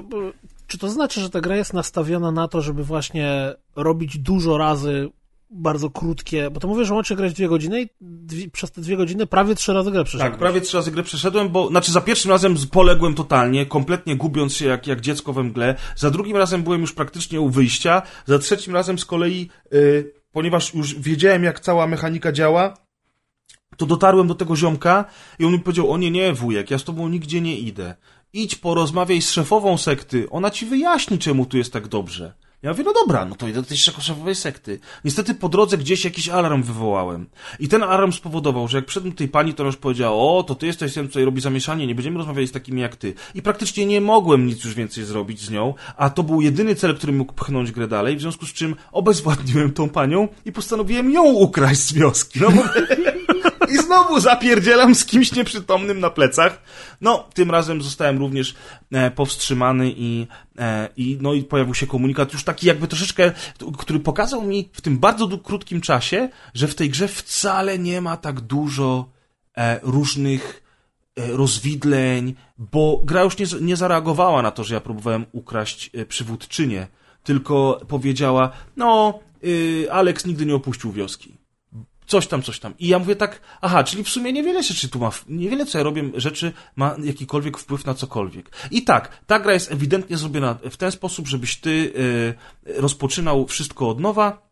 czy 0.66 0.78
to 0.78 0.88
znaczy, 0.88 1.20
że 1.20 1.30
ta 1.30 1.40
gra 1.40 1.56
jest 1.56 1.72
nastawiona 1.72 2.30
na 2.30 2.48
to, 2.48 2.60
żeby 2.62 2.84
właśnie 2.84 3.54
robić 3.76 4.18
dużo 4.18 4.58
razy 4.58 5.10
bardzo 5.54 5.90
krótkie, 5.90 6.50
bo 6.50 6.60
to 6.60 6.68
mówię, 6.68 6.84
że 6.84 6.94
łącznie 6.94 7.16
grać 7.16 7.32
dwie 7.32 7.48
godziny 7.48 7.82
i 7.82 7.88
dwie, 8.00 8.50
przez 8.50 8.70
te 8.70 8.80
dwie 8.80 8.96
godziny 8.96 9.26
prawie 9.26 9.54
trzy 9.54 9.72
razy 9.72 9.90
grę 9.90 10.04
przeszedłeś. 10.04 10.30
Tak, 10.30 10.38
prawie 10.38 10.60
trzy 10.60 10.76
razy 10.76 10.90
grę 10.90 11.02
przeszedłem, 11.02 11.48
bo, 11.48 11.68
znaczy 11.68 11.92
za 11.92 12.00
pierwszym 12.00 12.30
razem 12.30 12.56
poległem 12.70 13.14
totalnie, 13.14 13.66
kompletnie 13.66 14.16
gubiąc 14.16 14.54
się 14.54 14.66
jak, 14.66 14.86
jak 14.86 15.00
dziecko 15.00 15.32
we 15.32 15.42
mgle. 15.42 15.74
Za 15.96 16.10
drugim 16.10 16.36
razem 16.36 16.62
byłem 16.62 16.80
już 16.80 16.92
praktycznie 16.92 17.40
u 17.40 17.50
wyjścia. 17.50 18.02
Za 18.26 18.38
trzecim 18.38 18.74
razem 18.74 18.98
z 18.98 19.04
kolei, 19.04 19.48
y, 19.74 20.12
ponieważ 20.32 20.74
już 20.74 20.94
wiedziałem 20.94 21.44
jak 21.44 21.60
cała 21.60 21.86
mechanika 21.86 22.32
działa, 22.32 22.74
to 23.76 23.86
dotarłem 23.86 24.26
do 24.26 24.34
tego 24.34 24.56
ziomka 24.56 25.04
i 25.38 25.44
on 25.44 25.52
mi 25.52 25.58
powiedział, 25.58 25.92
o 25.92 25.98
nie, 25.98 26.10
nie, 26.10 26.32
wujek, 26.32 26.70
ja 26.70 26.78
z 26.78 26.84
tobą 26.84 27.08
nigdzie 27.08 27.40
nie 27.40 27.58
idę. 27.58 27.94
Idź 28.32 28.56
porozmawiaj 28.56 29.22
z 29.22 29.30
szefową 29.30 29.78
sekty, 29.78 30.30
ona 30.30 30.50
ci 30.50 30.66
wyjaśni, 30.66 31.18
czemu 31.18 31.46
tu 31.46 31.56
jest 31.56 31.72
tak 31.72 31.88
dobrze. 31.88 32.34
Ja 32.64 32.70
mówię, 32.70 32.84
no 32.84 32.92
dobra, 32.92 33.24
no 33.24 33.34
to 33.34 33.48
idę 33.48 33.62
do 33.62 33.68
tej 33.68 33.76
szefowej 33.76 34.34
sekty. 34.34 34.78
Niestety 35.04 35.34
po 35.34 35.48
drodze 35.48 35.78
gdzieś 35.78 36.04
jakiś 36.04 36.28
alarm 36.28 36.62
wywołałem. 36.62 37.26
I 37.60 37.68
ten 37.68 37.82
alarm 37.82 38.12
spowodował, 38.12 38.68
że 38.68 38.78
jak 38.78 38.88
wszedłem 38.88 39.12
do 39.12 39.18
tej 39.18 39.28
pani, 39.28 39.54
to 39.54 39.62
ona 39.62 39.68
już 39.68 39.76
powiedziała, 39.76 40.16
o, 40.16 40.42
to 40.42 40.54
ty 40.54 40.66
jesteś 40.66 40.94
ten, 40.94 41.08
co 41.08 41.24
robi 41.24 41.40
zamieszanie, 41.40 41.86
nie 41.86 41.94
będziemy 41.94 42.18
rozmawiali 42.18 42.48
z 42.48 42.52
takimi 42.52 42.80
jak 42.80 42.96
ty. 42.96 43.14
I 43.34 43.42
praktycznie 43.42 43.86
nie 43.86 44.00
mogłem 44.00 44.46
nic 44.46 44.64
już 44.64 44.74
więcej 44.74 45.04
zrobić 45.04 45.40
z 45.40 45.50
nią, 45.50 45.74
a 45.96 46.10
to 46.10 46.22
był 46.22 46.40
jedyny 46.40 46.74
cel, 46.74 46.96
który 46.96 47.12
mógł 47.12 47.32
pchnąć 47.32 47.72
grę 47.72 47.88
dalej, 47.88 48.16
w 48.16 48.20
związku 48.20 48.46
z 48.46 48.52
czym 48.52 48.76
obezwładniłem 48.92 49.72
tą 49.72 49.88
panią 49.88 50.28
i 50.44 50.52
postanowiłem 50.52 51.12
ją 51.12 51.24
ukraść 51.24 51.80
z 51.80 51.92
wioski. 51.92 52.40
No 52.40 52.50
bo... 52.50 52.62
I 53.68 53.78
znowu 53.78 54.20
zapierdzielam 54.20 54.94
z 54.94 55.04
kimś 55.04 55.32
nieprzytomnym 55.32 56.00
na 56.00 56.10
plecach. 56.10 56.62
No, 57.00 57.28
tym 57.34 57.50
razem 57.50 57.82
zostałem 57.82 58.18
również 58.18 58.54
e, 58.92 59.10
powstrzymany 59.10 59.92
i, 59.96 60.26
e, 60.58 60.88
i, 60.96 61.18
no, 61.20 61.34
i 61.34 61.42
pojawił 61.42 61.74
się 61.74 61.86
komunikat 61.86 62.32
już 62.32 62.44
taki 62.44 62.66
jakby 62.66 62.88
troszeczkę, 62.88 63.32
który 63.78 64.00
pokazał 64.00 64.42
mi 64.42 64.68
w 64.72 64.80
tym 64.80 64.98
bardzo 64.98 65.38
krótkim 65.38 65.80
czasie, 65.80 66.28
że 66.54 66.68
w 66.68 66.74
tej 66.74 66.90
grze 66.90 67.08
wcale 67.08 67.78
nie 67.78 68.00
ma 68.00 68.16
tak 68.16 68.40
dużo 68.40 69.08
e, 69.56 69.80
różnych 69.82 70.62
e, 71.16 71.26
rozwidleń, 71.32 72.34
bo 72.58 73.00
gra 73.04 73.22
już 73.22 73.38
nie, 73.38 73.46
nie 73.60 73.76
zareagowała 73.76 74.42
na 74.42 74.50
to, 74.50 74.64
że 74.64 74.74
ja 74.74 74.80
próbowałem 74.80 75.26
ukraść 75.32 75.90
e, 75.94 76.06
przywódczynię, 76.06 76.86
tylko 77.22 77.80
powiedziała, 77.88 78.50
no, 78.76 79.20
y, 79.44 79.86
Alex 79.92 80.26
nigdy 80.26 80.46
nie 80.46 80.54
opuścił 80.54 80.92
wioski 80.92 81.43
coś 82.06 82.26
tam, 82.26 82.42
coś 82.42 82.58
tam. 82.58 82.74
I 82.78 82.88
ja 82.88 82.98
mówię 82.98 83.16
tak, 83.16 83.40
aha, 83.60 83.84
czyli 83.84 84.04
w 84.04 84.08
sumie 84.08 84.32
niewiele 84.32 84.62
rzeczy 84.62 84.88
tu 84.88 84.98
ma, 84.98 85.10
niewiele 85.28 85.66
co 85.66 85.78
ja 85.78 85.84
robię 85.84 86.10
rzeczy 86.14 86.52
ma 86.76 86.96
jakikolwiek 87.02 87.58
wpływ 87.58 87.86
na 87.86 87.94
cokolwiek. 87.94 88.50
I 88.70 88.82
tak, 88.82 89.24
ta 89.26 89.40
gra 89.40 89.52
jest 89.52 89.72
ewidentnie 89.72 90.16
zrobiona 90.16 90.54
w 90.70 90.76
ten 90.76 90.92
sposób, 90.92 91.28
żebyś 91.28 91.56
ty 91.56 91.92
y, 92.66 92.80
rozpoczynał 92.80 93.46
wszystko 93.46 93.88
od 93.88 94.00
nowa. 94.00 94.44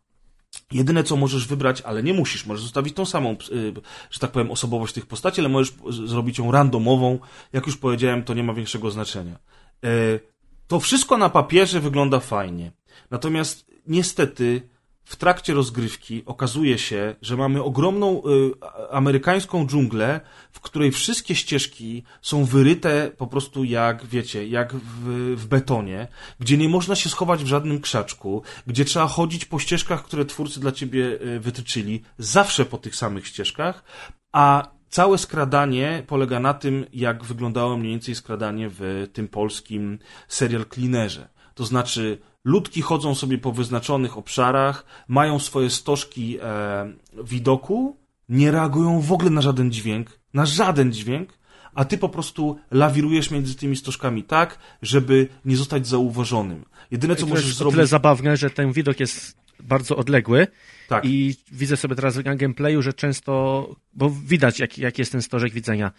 Jedyne 0.71 1.03
co 1.03 1.15
możesz 1.15 1.47
wybrać, 1.47 1.81
ale 1.81 2.03
nie 2.03 2.13
musisz, 2.13 2.45
możesz 2.45 2.63
zostawić 2.63 2.95
tą 2.95 3.05
samą, 3.05 3.31
y, 3.51 3.73
że 4.11 4.19
tak 4.19 4.31
powiem, 4.31 4.51
osobowość 4.51 4.93
tych 4.93 5.05
postaci, 5.05 5.41
ale 5.41 5.49
możesz 5.49 5.73
zrobić 5.89 6.37
ją 6.37 6.51
randomową. 6.51 7.19
Jak 7.53 7.67
już 7.67 7.77
powiedziałem, 7.77 8.23
to 8.23 8.33
nie 8.33 8.43
ma 8.43 8.53
większego 8.53 8.91
znaczenia. 8.91 9.39
Y, 9.85 10.19
to 10.67 10.79
wszystko 10.79 11.17
na 11.17 11.29
papierze 11.29 11.79
wygląda 11.79 12.19
fajnie. 12.19 12.71
Natomiast 13.11 13.71
niestety 13.87 14.69
w 15.03 15.15
trakcie 15.15 15.53
rozgrywki 15.53 16.23
okazuje 16.25 16.77
się, 16.77 17.15
że 17.21 17.37
mamy 17.37 17.63
ogromną 17.63 18.17
y, 18.17 18.91
amerykańską 18.91 19.67
dżunglę, 19.67 20.21
w 20.51 20.59
której 20.59 20.91
wszystkie 20.91 21.35
ścieżki 21.35 22.03
są 22.21 22.45
wyryte 22.45 23.11
po 23.17 23.27
prostu 23.27 23.63
jak, 23.63 24.05
wiecie, 24.05 24.47
jak 24.47 24.73
w, 24.75 25.35
w 25.37 25.47
betonie, 25.47 26.07
gdzie 26.39 26.57
nie 26.57 26.69
można 26.69 26.95
się 26.95 27.09
schować 27.09 27.43
w 27.43 27.47
żadnym 27.47 27.81
krzaczku, 27.81 28.43
gdzie 28.67 28.85
trzeba 28.85 29.07
chodzić 29.07 29.45
po 29.45 29.59
ścieżkach, 29.59 30.03
które 30.03 30.25
twórcy 30.25 30.59
dla 30.59 30.71
ciebie 30.71 31.05
y, 31.05 31.39
wytyczyli, 31.39 32.01
zawsze 32.17 32.65
po 32.65 32.77
tych 32.77 32.95
samych 32.95 33.27
ścieżkach, 33.27 33.83
a 34.31 34.71
całe 34.89 35.17
skradanie 35.17 36.03
polega 36.07 36.39
na 36.39 36.53
tym, 36.53 36.85
jak 36.93 37.23
wyglądało 37.23 37.77
mniej 37.77 37.91
więcej 37.91 38.15
skradanie 38.15 38.69
w 38.69 39.07
tym 39.13 39.27
polskim 39.27 39.99
serial 40.27 40.65
cleanerze. 40.65 41.29
To 41.55 41.65
znaczy, 41.65 42.17
ludki 42.43 42.81
chodzą 42.81 43.15
sobie 43.15 43.37
po 43.37 43.51
wyznaczonych 43.51 44.17
obszarach, 44.17 44.85
mają 45.07 45.39
swoje 45.39 45.69
stożki 45.69 46.37
e, 46.41 46.93
widoku, 47.23 47.97
nie 48.29 48.51
reagują 48.51 49.01
w 49.01 49.11
ogóle 49.11 49.29
na 49.29 49.41
żaden 49.41 49.71
dźwięk, 49.71 50.19
na 50.33 50.45
żaden 50.45 50.93
dźwięk, 50.93 51.29
a 51.75 51.85
ty 51.85 51.97
po 51.97 52.09
prostu 52.09 52.59
lawirujesz 52.71 53.31
między 53.31 53.55
tymi 53.55 53.75
stożkami 53.75 54.23
tak, 54.23 54.59
żeby 54.81 55.27
nie 55.45 55.57
zostać 55.57 55.87
zauważonym. 55.87 56.65
Jedyne, 56.91 57.15
co 57.15 57.21
to 57.21 57.27
możesz 57.27 57.55
zrobić... 57.55 57.75
tyle 57.75 57.87
zabawne, 57.87 58.37
że 58.37 58.49
ten 58.49 58.71
widok 58.71 58.99
jest 58.99 59.37
bardzo 59.59 59.95
odległy 59.95 60.47
Tak. 60.89 61.05
i 61.05 61.35
widzę 61.51 61.77
sobie 61.77 61.95
teraz 61.95 62.17
w 62.17 62.23
gameplayu, 62.23 62.81
że 62.81 62.93
często, 62.93 63.75
bo 63.93 64.09
widać 64.09 64.59
jaki 64.59 64.81
jak 64.81 64.99
jest 64.99 65.11
ten 65.11 65.21
stożek 65.21 65.53
widzenia. 65.53 65.91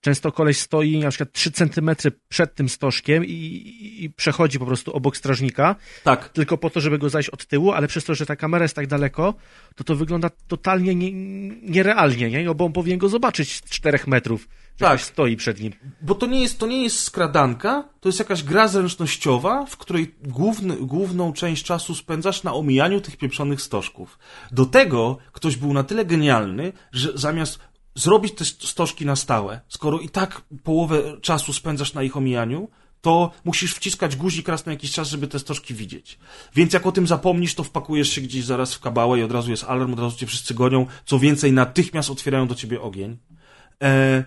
Często 0.00 0.32
koleś 0.32 0.58
stoi 0.58 0.98
na 0.98 1.08
przykład 1.10 1.32
3 1.32 1.50
centymetry 1.50 2.12
przed 2.28 2.54
tym 2.54 2.68
stożkiem 2.68 3.24
i, 3.24 3.30
i, 4.00 4.10
przechodzi 4.10 4.58
po 4.58 4.66
prostu 4.66 4.92
obok 4.92 5.16
strażnika, 5.16 5.76
Tak. 6.04 6.28
tylko 6.28 6.58
po 6.58 6.70
to, 6.70 6.80
żeby 6.80 6.98
go 6.98 7.08
zajść 7.10 7.30
od 7.30 7.46
tyłu, 7.46 7.72
ale 7.72 7.88
przez 7.88 8.04
to, 8.04 8.14
że 8.14 8.26
ta 8.26 8.36
kamera 8.36 8.64
jest 8.64 8.74
tak 8.76 8.86
daleko, 8.86 9.34
to 9.76 9.84
to 9.84 9.94
wygląda 9.96 10.30
totalnie 10.48 10.94
nie, 10.94 11.12
nierealnie, 11.62 12.30
nie? 12.30 12.44
No, 12.44 12.54
bo 12.54 12.64
on 12.64 12.72
powinien 12.72 12.98
go 12.98 13.08
zobaczyć 13.08 13.52
z 13.54 13.62
4 13.62 13.98
metrów, 14.06 14.48
że 14.80 14.86
Tak. 14.86 15.00
stoi 15.00 15.36
przed 15.36 15.60
nim. 15.60 15.72
Bo 16.00 16.14
to 16.14 16.26
nie 16.26 16.40
jest, 16.40 16.58
to 16.58 16.66
nie 16.66 16.82
jest 16.82 17.00
skradanka, 17.00 17.88
to 18.00 18.08
jest 18.08 18.18
jakaś 18.18 18.42
gra 18.42 18.68
zręcznościowa, 18.68 19.66
w 19.66 19.76
której 19.76 20.14
główny, 20.24 20.76
główną 20.76 21.32
część 21.32 21.64
czasu 21.64 21.94
spędzasz 21.94 22.42
na 22.42 22.54
omijaniu 22.54 23.00
tych 23.00 23.16
pieprzonych 23.16 23.62
stożków. 23.62 24.18
Do 24.50 24.66
tego 24.66 25.18
ktoś 25.32 25.56
był 25.56 25.72
na 25.72 25.84
tyle 25.84 26.04
genialny, 26.04 26.72
że 26.92 27.12
zamiast 27.14 27.58
zrobić 27.98 28.34
te 28.34 28.44
st- 28.44 28.68
stożki 28.68 29.06
na 29.06 29.16
stałe, 29.16 29.60
skoro 29.68 30.00
i 30.00 30.08
tak 30.08 30.42
połowę 30.64 31.20
czasu 31.20 31.52
spędzasz 31.52 31.94
na 31.94 32.02
ich 32.02 32.16
omijaniu, 32.16 32.68
to 33.00 33.30
musisz 33.44 33.74
wciskać 33.74 34.16
guzik 34.16 34.48
raz 34.48 34.66
na 34.66 34.72
jakiś 34.72 34.92
czas, 34.92 35.08
żeby 35.08 35.28
te 35.28 35.38
stożki 35.38 35.74
widzieć. 35.74 36.18
Więc 36.54 36.72
jak 36.72 36.86
o 36.86 36.92
tym 36.92 37.06
zapomnisz, 37.06 37.54
to 37.54 37.64
wpakujesz 37.64 38.08
się 38.08 38.20
gdzieś 38.20 38.44
zaraz 38.44 38.74
w 38.74 38.80
kabałę 38.80 39.18
i 39.18 39.22
od 39.22 39.32
razu 39.32 39.50
jest 39.50 39.64
alarm, 39.64 39.92
od 39.92 39.98
razu 39.98 40.16
cię 40.16 40.26
wszyscy 40.26 40.54
gonią. 40.54 40.86
Co 41.04 41.18
więcej, 41.18 41.52
natychmiast 41.52 42.10
otwierają 42.10 42.46
do 42.46 42.54
ciebie 42.54 42.80
ogień. 42.80 43.16
E, 43.82 44.24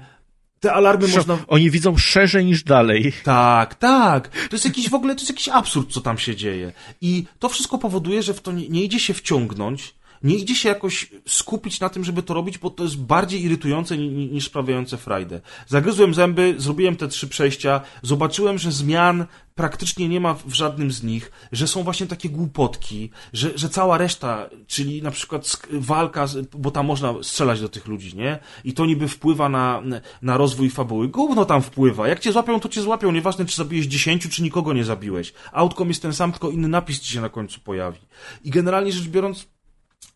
te 0.60 0.74
alarmy 0.74 1.08
można... 1.08 1.38
Oni 1.48 1.72
widzą 1.72 1.98
szerzej 1.98 2.46
niż 2.46 2.64
dalej. 2.64 3.14
Tak, 3.24 3.76
tak. 3.76 4.30
To 4.30 4.56
jest 4.56 4.66
jakiś 4.66 4.90
w 4.90 4.94
ogóle, 4.94 5.16
to 5.16 5.22
jest 5.22 5.30
jakiś 5.30 5.50
absurd, 5.50 5.92
co 5.92 6.02
tam 6.02 6.18
się 6.18 6.36
dzieje. 6.36 6.74
I 7.02 7.26
to 7.40 7.50
wszystko 7.50 7.78
powoduje, 7.78 8.24
że 8.24 8.34
w 8.34 8.42
to 8.42 8.52
nie, 8.52 8.70
nie 8.70 8.84
idzie 8.84 9.00
się 9.00 9.14
wciągnąć, 9.14 9.96
nie 10.24 10.36
idzie 10.36 10.56
się 10.56 10.70
jakoś 10.70 11.10
skupić 11.28 11.80
na 11.80 11.90
tym, 11.90 12.04
żeby 12.04 12.24
to 12.24 12.34
robić, 12.34 12.58
bo 12.58 12.70
to 12.70 12.84
jest 12.84 12.98
bardziej 12.98 13.44
irytujące 13.44 13.98
ni- 13.98 14.10
ni- 14.10 14.32
niż 14.32 14.46
sprawiające 14.46 14.98
frajdę. 14.98 15.42
Zagryzłem 15.68 16.14
zęby, 16.14 16.56
zrobiłem 16.58 16.96
te 16.96 17.08
trzy 17.08 17.28
przejścia, 17.28 17.82
zobaczyłem, 18.02 18.58
że 18.58 18.72
zmian 18.72 19.26
praktycznie 19.56 20.10
nie 20.10 20.20
ma 20.20 20.34
w 20.34 20.54
żadnym 20.54 20.92
z 20.92 21.04
nich, 21.04 21.32
że 21.52 21.68
są 21.68 21.84
właśnie 21.84 22.08
takie 22.08 22.30
głupotki, 22.30 23.10
że, 23.34 23.58
że 23.58 23.70
cała 23.70 23.98
reszta, 23.98 24.50
czyli 24.68 25.02
na 25.02 25.12
przykład 25.12 25.58
walka, 25.72 26.26
bo 26.58 26.72
tam 26.72 26.86
można 26.86 27.14
strzelać 27.22 27.62
do 27.62 27.70
tych 27.70 27.88
ludzi, 27.88 28.18
nie? 28.18 28.40
I 28.64 28.74
to 28.74 28.86
niby 28.86 29.08
wpływa 29.08 29.50
na, 29.50 29.82
na 30.22 30.38
rozwój 30.38 30.70
fabuły. 30.70 31.08
Gówno 31.08 31.46
tam 31.46 31.62
wpływa. 31.62 32.08
Jak 32.08 32.20
cię 32.20 32.32
złapią, 32.32 32.60
to 32.60 32.70
cię 32.70 32.82
złapią. 32.82 33.12
Nieważne, 33.12 33.46
czy 33.46 33.56
zabiłeś 33.56 33.86
dziesięciu, 33.86 34.30
czy 34.30 34.44
nikogo 34.44 34.74
nie 34.74 34.84
zabiłeś. 34.86 35.34
Outcome 35.52 35.90
jest 35.90 36.02
ten 36.02 36.14
sam, 36.14 36.32
tylko 36.32 36.50
inny 36.50 36.68
napis 36.68 37.00
ci 37.00 37.14
się 37.14 37.22
na 37.22 37.30
końcu 37.30 37.60
pojawi. 37.60 38.00
I 38.44 38.50
generalnie 38.50 38.92
rzecz 38.92 39.08
biorąc, 39.08 39.48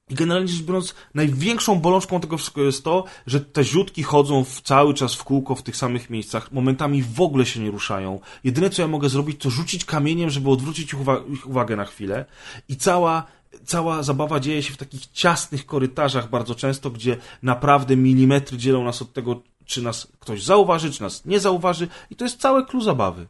i 0.10 0.16
generalnie 0.16 0.48
rzecz 0.48 0.66
biorąc, 0.66 0.96
największą 1.14 1.80
bolączką 1.80 2.20
tego 2.20 2.38
wszystkiego 2.38 2.66
jest 2.66 2.84
to, 2.84 3.04
że 3.28 3.42
te 3.42 3.64
ziutki 3.64 4.04
chodzą 4.04 4.44
w, 4.44 4.62
cały 4.62 4.94
czas 4.94 5.16
w 5.16 5.24
kółko 5.24 5.56
w 5.56 5.64
tych 5.64 5.78
samych 5.78 6.10
miejscach, 6.10 6.52
momentami 6.52 7.04
w 7.04 7.22
ogóle 7.22 7.46
się 7.46 7.60
nie 7.60 7.72
ruszają. 7.72 8.20
Jedyne, 8.44 8.70
co 8.70 8.82
ja 8.82 8.88
mogę 8.88 9.10
zrobić, 9.10 9.42
to 9.42 9.50
rzucić 9.50 9.86
kamieniem, 9.86 10.30
żeby 10.30 10.50
odwrócić 10.50 10.94
ich, 10.94 11.00
uwa- 11.00 11.34
ich 11.34 11.48
uwagę 11.48 11.76
na 11.76 11.86
chwilę. 11.86 12.26
I 12.70 12.78
cała, 12.78 13.24
cała 13.66 14.04
zabawa 14.04 14.40
dzieje 14.40 14.64
się 14.64 14.74
w 14.74 14.78
takich 14.78 15.06
ciasnych 15.06 15.66
korytarzach 15.66 16.30
bardzo 16.30 16.56
często, 16.56 16.90
gdzie 16.90 17.18
naprawdę 17.44 17.96
milimetry 17.96 18.58
dzielą 18.58 18.84
nas 18.84 19.02
od 19.02 19.14
tego, 19.14 19.42
czy 19.66 19.82
nas 19.82 20.08
ktoś 20.20 20.44
zauważy, 20.44 20.92
czy 20.92 21.02
nas 21.02 21.26
nie 21.26 21.40
zauważy. 21.40 21.88
I 22.10 22.16
to 22.16 22.26
jest 22.26 22.40
całe 22.40 22.66
clue 22.66 22.82
zabawy. 22.82 23.28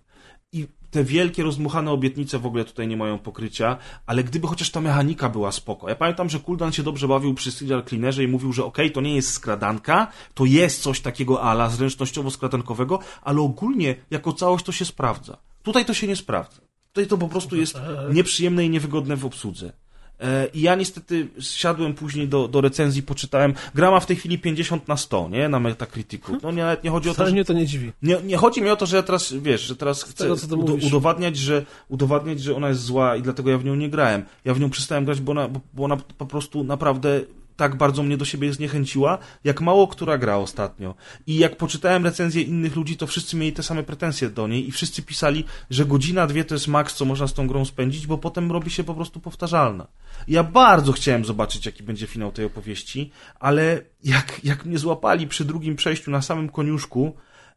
Te 0.95 1.03
wielkie, 1.03 1.43
rozdmuchane 1.43 1.91
obietnice 1.91 2.39
w 2.39 2.45
ogóle 2.45 2.65
tutaj 2.65 2.87
nie 2.87 2.97
mają 2.97 3.19
pokrycia, 3.19 3.77
ale 4.05 4.23
gdyby 4.23 4.47
chociaż 4.47 4.69
ta 4.69 4.81
mechanika 4.81 5.29
była 5.29 5.51
spoko. 5.51 5.89
Ja 5.89 5.95
pamiętam, 5.95 6.29
że 6.29 6.39
Kuldan 6.39 6.71
się 6.71 6.83
dobrze 6.83 7.07
bawił 7.07 7.33
przy 7.33 7.51
Serial 7.51 7.83
Cleanerze 7.83 8.23
i 8.23 8.27
mówił, 8.27 8.53
że 8.53 8.65
okej, 8.65 8.91
to 8.91 9.01
nie 9.01 9.15
jest 9.15 9.31
skradanka, 9.31 10.07
to 10.33 10.45
jest 10.45 10.81
coś 10.81 10.99
takiego 10.99 11.41
ala 11.41 11.69
zręcznościowo-skradankowego, 11.69 12.99
ale 13.21 13.41
ogólnie 13.41 13.95
jako 14.11 14.33
całość 14.33 14.65
to 14.65 14.71
się 14.71 14.85
sprawdza. 14.85 15.37
Tutaj 15.63 15.85
to 15.85 15.93
się 15.93 16.07
nie 16.07 16.15
sprawdza. 16.15 16.61
Tutaj 16.87 17.07
to 17.07 17.17
po 17.17 17.27
prostu 17.27 17.55
jest 17.55 17.77
nieprzyjemne 18.13 18.65
i 18.65 18.69
niewygodne 18.69 19.15
w 19.15 19.25
obsłudze. 19.25 19.71
E, 20.19 20.47
I 20.53 20.61
ja 20.61 20.75
niestety 20.75 21.27
siadłem 21.39 21.93
później 21.93 22.27
do, 22.27 22.47
do 22.47 22.61
recenzji, 22.61 23.03
poczytałem. 23.03 23.53
Gra 23.75 23.91
ma 23.91 23.99
w 23.99 24.05
tej 24.05 24.15
chwili 24.15 24.39
50 24.39 24.87
na 24.87 24.97
100, 24.97 25.29
nie? 25.29 25.49
Na 25.49 25.59
Metacriticu. 25.59 26.37
No 26.43 26.51
nie, 26.51 26.61
nawet 26.61 26.83
nie 26.83 26.89
chodzi 26.89 27.09
o 27.09 27.11
to, 27.11 27.15
Wcale 27.15 27.29
że... 27.29 27.33
mnie 27.33 27.45
to 27.45 27.53
nie 27.53 27.65
dziwi. 27.65 27.91
Nie, 28.01 28.17
nie 28.23 28.37
chodzi 28.37 28.61
mi 28.61 28.69
o 28.69 28.75
to, 28.75 28.85
że 28.85 28.97
ja 28.97 29.03
teraz, 29.03 29.33
wiesz, 29.33 29.61
że 29.61 29.75
teraz 29.75 30.03
chcę 30.03 30.35
tego, 30.35 30.57
mówisz. 30.57 30.85
udowadniać, 30.85 31.37
że, 31.37 31.65
udowadniać, 31.89 32.39
że 32.41 32.55
ona 32.55 32.69
jest 32.69 32.81
zła 32.81 33.15
i 33.15 33.21
dlatego 33.21 33.49
ja 33.49 33.57
w 33.57 33.65
nią 33.65 33.75
nie 33.75 33.89
grałem. 33.89 34.25
Ja 34.45 34.53
w 34.53 34.59
nią 34.59 34.69
przestałem 34.69 35.05
grać, 35.05 35.21
bo 35.21 35.31
ona, 35.31 35.47
bo, 35.47 35.59
bo 35.73 35.83
ona 35.83 35.97
po 36.17 36.25
prostu 36.25 36.63
naprawdę 36.63 37.21
tak 37.55 37.75
bardzo 37.75 38.03
mnie 38.03 38.17
do 38.17 38.25
siebie 38.25 38.53
zniechęciła, 38.53 39.17
jak 39.43 39.61
mało 39.61 39.87
która 39.87 40.17
gra 40.17 40.37
ostatnio. 40.37 40.95
I 41.27 41.37
jak 41.37 41.57
poczytałem 41.57 42.03
recenzje 42.03 42.41
innych 42.41 42.75
ludzi, 42.75 42.97
to 42.97 43.07
wszyscy 43.07 43.37
mieli 43.37 43.53
te 43.53 43.63
same 43.63 43.83
pretensje 43.83 44.29
do 44.29 44.47
niej 44.47 44.67
i 44.67 44.71
wszyscy 44.71 45.01
pisali, 45.01 45.43
że 45.69 45.85
godzina, 45.85 46.27
dwie 46.27 46.45
to 46.45 46.55
jest 46.55 46.67
maks, 46.67 46.95
co 46.95 47.05
można 47.05 47.27
z 47.27 47.33
tą 47.33 47.47
grą 47.47 47.65
spędzić, 47.65 48.07
bo 48.07 48.17
potem 48.17 48.51
robi 48.51 48.71
się 48.71 48.83
po 48.83 48.93
prostu 48.93 49.19
powtarzalna. 49.19 49.87
Ja 50.27 50.43
bardzo 50.43 50.91
chciałem 50.91 51.25
zobaczyć, 51.25 51.65
jaki 51.65 51.83
będzie 51.83 52.07
finał 52.07 52.31
tej 52.31 52.45
opowieści, 52.45 53.11
ale 53.39 53.81
jak, 54.03 54.43
jak 54.43 54.65
mnie 54.65 54.77
złapali 54.77 55.27
przy 55.27 55.45
drugim 55.45 55.75
przejściu 55.75 56.11
na 56.11 56.21
samym 56.21 56.49
koniuszku, 56.49 57.13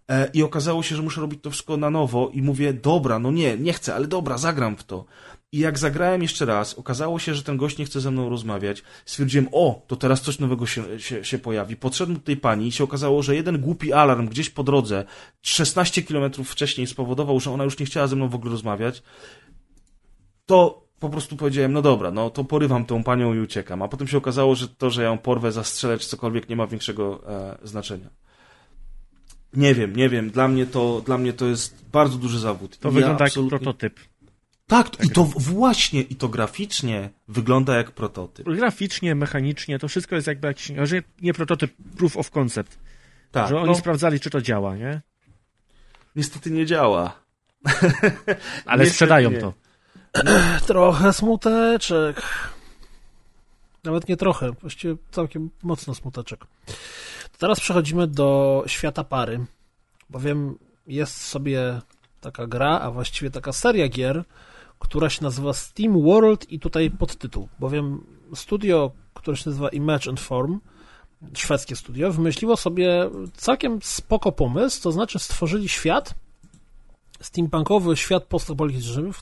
E, 0.09 0.31
I 0.35 0.43
okazało 0.43 0.83
się, 0.83 0.97
że 0.97 1.03
muszę 1.03 1.21
robić 1.21 1.43
to 1.43 1.51
wszystko 1.51 1.77
na 1.77 1.91
nowo 1.91 2.31
i 2.33 2.43
mówię, 2.43 2.73
dobra, 2.73 3.19
no 3.19 3.31
nie, 3.31 3.57
nie 3.59 3.73
chcę, 3.73 3.95
ale 3.95 4.07
dobra, 4.07 4.39
zagram 4.39 4.77
w 4.77 4.85
to. 4.85 5.05
I 5.53 5.59
jak 5.59 5.79
zagrałem 5.79 6.23
jeszcze 6.23 6.45
raz, 6.45 6.75
okazało 6.75 7.19
się, 7.19 7.35
że 7.35 7.43
ten 7.43 7.57
gość 7.57 7.79
nie 7.79 7.85
chce 7.85 8.01
ze 8.01 8.11
mną 8.11 8.29
rozmawiać. 8.29 8.83
Stwierdziłem, 9.07 9.49
o, 9.53 9.83
to 9.87 9.97
teraz 9.97 10.23
coś 10.23 10.39
nowego 10.39 10.67
się, 10.67 11.01
się, 11.01 11.25
się 11.25 11.39
pojawi. 11.39 11.77
Podszedłem 11.77 12.19
do 12.19 12.25
tej 12.25 12.37
pani 12.37 12.67
i 12.67 12.73
się 12.73 12.85
okazało, 12.85 13.23
że 13.23 13.37
jeden 13.37 13.59
głupi 13.61 13.93
alarm 13.93 14.29
gdzieś 14.29 14.51
po 14.51 14.63
drodze, 14.65 15.05
16 15.43 16.03
kilometrów 16.03 16.51
wcześniej 16.51 16.87
spowodował, 16.87 17.41
że 17.41 17.51
ona 17.53 17.65
już 17.65 17.79
nie 17.79 17.87
chciała 17.87 18.07
ze 18.07 18.17
mną 18.17 18.29
w 18.29 18.35
ogóle 18.35 18.51
rozmawiać. 18.53 19.03
To 20.47 20.89
po 21.01 21.09
prostu 21.09 21.37
powiedziałem, 21.37 21.73
no 21.73 21.83
dobra, 21.83 22.11
no 22.11 22.31
to 22.31 22.45
porywam 22.45 22.85
tą 22.85 23.05
panią 23.05 23.35
i 23.35 23.41
uciekam. 23.41 23.83
A 23.83 23.89
potem 23.89 24.09
się 24.09 24.19
okazało, 24.19 24.55
że 24.55 24.69
to, 24.69 24.91
że 24.91 25.03
ja 25.03 25.09
ją 25.09 25.19
porwę, 25.19 25.53
zastrzelę 25.53 25.99
czy 25.99 26.09
cokolwiek 26.09 26.49
nie 26.49 26.57
ma 26.57 26.67
większego 26.67 27.21
e, 27.29 27.59
znaczenia. 27.63 28.09
Nie 29.53 29.75
wiem, 29.75 29.97
nie 29.97 30.09
wiem. 30.09 30.31
Dla 30.31 30.49
mnie 30.49 30.67
to, 30.67 31.03
dla 31.07 31.19
mnie 31.19 31.33
to 31.33 31.47
jest 31.47 31.85
bardzo 31.93 32.19
duży 32.19 32.39
zawód. 32.39 32.79
To 32.79 32.89
Ja 32.89 32.95
wygląda 32.95 33.25
absolutnie- 33.25 33.55
jak 33.55 33.63
prototyp. 33.63 34.01
Tak, 34.69 35.05
i 35.05 35.11
to 35.11 35.25
właśnie, 35.25 36.03
i 36.03 36.17
to 36.17 36.29
graficznie 36.29 37.11
wygląda 37.29 37.77
jak 37.77 37.91
prototyp. 37.91 38.47
Graficznie, 38.47 39.15
mechanicznie, 39.15 39.79
to 39.79 39.89
wszystko 39.89 40.15
jest 40.15 40.27
jakby 40.27 40.49
jakiś, 40.49 40.73
że 40.83 41.03
nie 41.23 41.35
prototyp, 41.35 41.73
proof 41.97 42.17
of 42.17 42.31
concept. 42.31 42.79
Tak, 43.31 43.49
że 43.49 43.57
oni 43.57 43.67
no, 43.67 43.75
sprawdzali, 43.75 44.21
czy 44.21 44.31
to 44.31 44.41
działa, 44.41 44.77
nie? 44.77 45.01
niestety 46.19 46.51
nie 46.51 46.67
działa. 46.67 47.13
Ale 48.67 48.87
sprzedają 48.87 49.31
nie. 49.31 49.39
to. 49.39 49.53
Trochę 50.67 51.13
smuteczek. 51.13 52.23
Nawet 53.85 54.09
nie 54.09 54.17
trochę, 54.17 54.53
właściwie 54.53 54.97
całkiem 55.11 55.51
mocno 55.63 55.95
smuteczek. 55.95 56.41
To 57.33 57.39
teraz 57.39 57.61
przechodzimy 57.61 58.07
do 58.07 58.63
świata 58.67 59.05
pary, 59.05 59.47
bowiem 60.11 60.59
jest 60.87 61.21
sobie 61.21 61.81
taka 62.21 62.47
gra, 62.47 62.81
a 62.81 62.91
właściwie 62.91 63.31
taka 63.31 63.53
seria 63.53 63.89
gier, 63.89 64.25
która 64.79 65.11
się 65.11 65.23
nazywa 65.23 65.53
Steam 65.53 66.03
World 66.03 66.53
i 66.53 66.61
tutaj 66.61 66.91
podtytuł, 66.91 67.49
bowiem 67.59 68.05
studio, 68.35 68.91
które 69.15 69.37
się 69.37 69.51
nazywa 69.51 69.69
Image 69.69 70.09
and 70.09 70.21
Form, 70.21 70.61
szwedzkie 71.35 71.77
studio, 71.77 72.13
wymyśliło 72.13 72.57
sobie 72.57 73.11
całkiem 73.37 73.79
spoko 73.83 74.33
pomysł, 74.33 74.83
to 74.83 74.93
znaczy 74.93 75.19
stworzyli 75.19 75.69
świat, 75.69 76.15
steampunkowy 77.21 77.97
świat 77.97 78.25
postapokaliptyczny, 78.25 79.13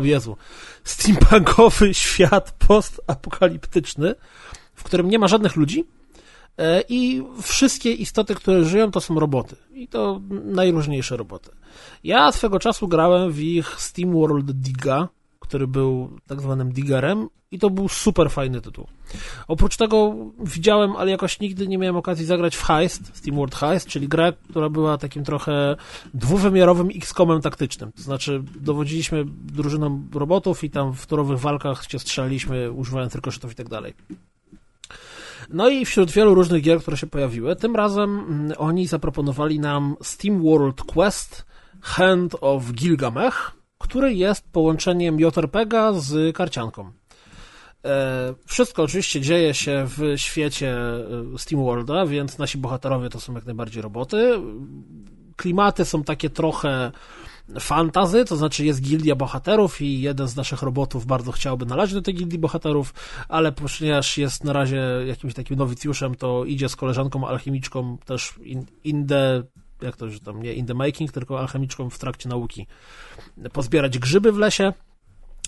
w 0.00 0.04
Jezu, 0.04 0.36
steampunkowy 0.84 1.94
świat 1.94 2.54
postapokaliptyczny, 2.68 4.14
w 4.74 4.82
którym 4.82 5.10
nie 5.10 5.18
ma 5.18 5.28
żadnych 5.28 5.56
ludzi 5.56 5.84
i 6.88 7.22
wszystkie 7.42 7.92
istoty, 7.92 8.34
które 8.34 8.64
żyją, 8.64 8.90
to 8.90 9.00
są 9.00 9.20
roboty. 9.20 9.56
I 9.74 9.88
to 9.88 10.20
najróżniejsze 10.44 11.16
roboty. 11.16 11.50
Ja 12.04 12.32
swego 12.32 12.58
czasu 12.58 12.88
grałem 12.88 13.32
w 13.32 13.40
ich 13.40 13.80
Steam 13.80 14.12
World 14.12 14.50
Diga, 14.50 15.08
który 15.40 15.66
był 15.66 16.18
tak 16.26 16.40
zwanym 16.40 16.72
diggerem 16.72 17.28
i 17.50 17.58
to 17.58 17.70
był 17.70 17.88
super 17.88 18.30
fajny 18.30 18.60
tytuł. 18.60 18.86
Oprócz 19.48 19.76
tego 19.76 20.14
widziałem, 20.40 20.96
ale 20.96 21.10
jakoś 21.10 21.40
nigdy 21.40 21.68
nie 21.68 21.78
miałem 21.78 21.96
okazji 21.96 22.26
zagrać 22.26 22.56
w 22.56 22.62
Heist, 22.62 23.16
Steam 23.16 23.36
World 23.36 23.54
Heist, 23.54 23.88
czyli 23.88 24.08
grę, 24.08 24.32
która 24.50 24.68
była 24.68 24.98
takim 24.98 25.24
trochę 25.24 25.76
dwuwymiarowym 26.14 26.88
X-komem 26.94 27.40
taktycznym. 27.40 27.92
To 27.92 28.02
znaczy 28.02 28.42
dowodziliśmy 28.60 29.24
drużyną 29.26 30.08
robotów 30.14 30.64
i 30.64 30.70
tam 30.70 30.94
w 30.94 31.06
turowych 31.06 31.38
walkach 31.38 31.84
się 31.90 31.98
strzelaliśmy 31.98 32.72
używając 32.72 33.14
rykoszetów 33.14 33.52
i 33.52 33.54
tak 33.54 33.68
dalej. 33.68 33.94
No 35.54 35.68
i 35.68 35.84
wśród 35.84 36.10
wielu 36.10 36.34
różnych 36.34 36.62
gier, 36.62 36.80
które 36.80 36.96
się 36.96 37.06
pojawiły, 37.06 37.56
tym 37.56 37.76
razem 37.76 38.18
mm, 38.18 38.52
oni 38.58 38.86
zaproponowali 38.86 39.60
nam 39.60 39.96
Steam 40.02 40.42
World 40.42 40.82
Quest 40.82 41.46
Hand 41.80 42.36
of 42.40 42.72
Gilgamech, 42.72 43.50
który 43.78 44.14
jest 44.14 44.52
połączeniem 44.52 45.20
JRPGa 45.20 45.92
z 45.92 46.36
karcianką. 46.36 46.92
E, 47.84 48.34
Wszystko 48.46 48.82
oczywiście 48.82 49.20
dzieje 49.20 49.54
się 49.54 49.86
w 49.86 50.12
świecie 50.16 50.76
e, 51.34 51.38
Steam 51.38 51.64
Worlda, 51.64 52.06
więc 52.06 52.38
nasi 52.38 52.58
bohaterowie 52.58 53.08
to 53.08 53.20
są 53.20 53.34
jak 53.34 53.46
najbardziej 53.46 53.82
roboty. 53.82 54.40
Klimaty 55.36 55.84
są 55.84 56.04
takie 56.04 56.30
trochę 56.30 56.92
fantazy, 57.60 58.24
to 58.24 58.36
znaczy 58.36 58.64
jest 58.64 58.80
gildia 58.80 59.16
bohaterów 59.16 59.80
i 59.80 60.00
jeden 60.00 60.28
z 60.28 60.36
naszych 60.36 60.62
robotów 60.62 61.06
bardzo 61.06 61.32
chciałby 61.32 61.66
należeć 61.66 61.94
do 61.94 62.02
tej 62.02 62.14
gildii 62.14 62.38
bohaterów, 62.38 62.94
ale 63.28 63.52
ponieważ 63.52 64.18
jest 64.18 64.44
na 64.44 64.52
razie 64.52 64.82
jakimś 65.06 65.34
takim 65.34 65.56
nowicjuszem, 65.56 66.14
to 66.14 66.44
idzie 66.44 66.68
z 66.68 66.76
koleżanką 66.76 67.28
alchemiczką 67.28 67.98
też 68.04 68.34
in, 68.42 68.66
in 68.84 69.06
the, 69.06 69.42
jak 69.82 69.96
to, 69.96 70.10
że 70.10 70.20
tam 70.20 70.42
nie 70.42 70.52
in 70.52 70.66
the 70.66 70.74
making, 70.74 71.12
tylko 71.12 71.40
alchemiczką 71.40 71.90
w 71.90 71.98
trakcie 71.98 72.28
nauki 72.28 72.66
pozbierać 73.52 73.98
grzyby 73.98 74.32
w 74.32 74.38
lesie. 74.38 74.72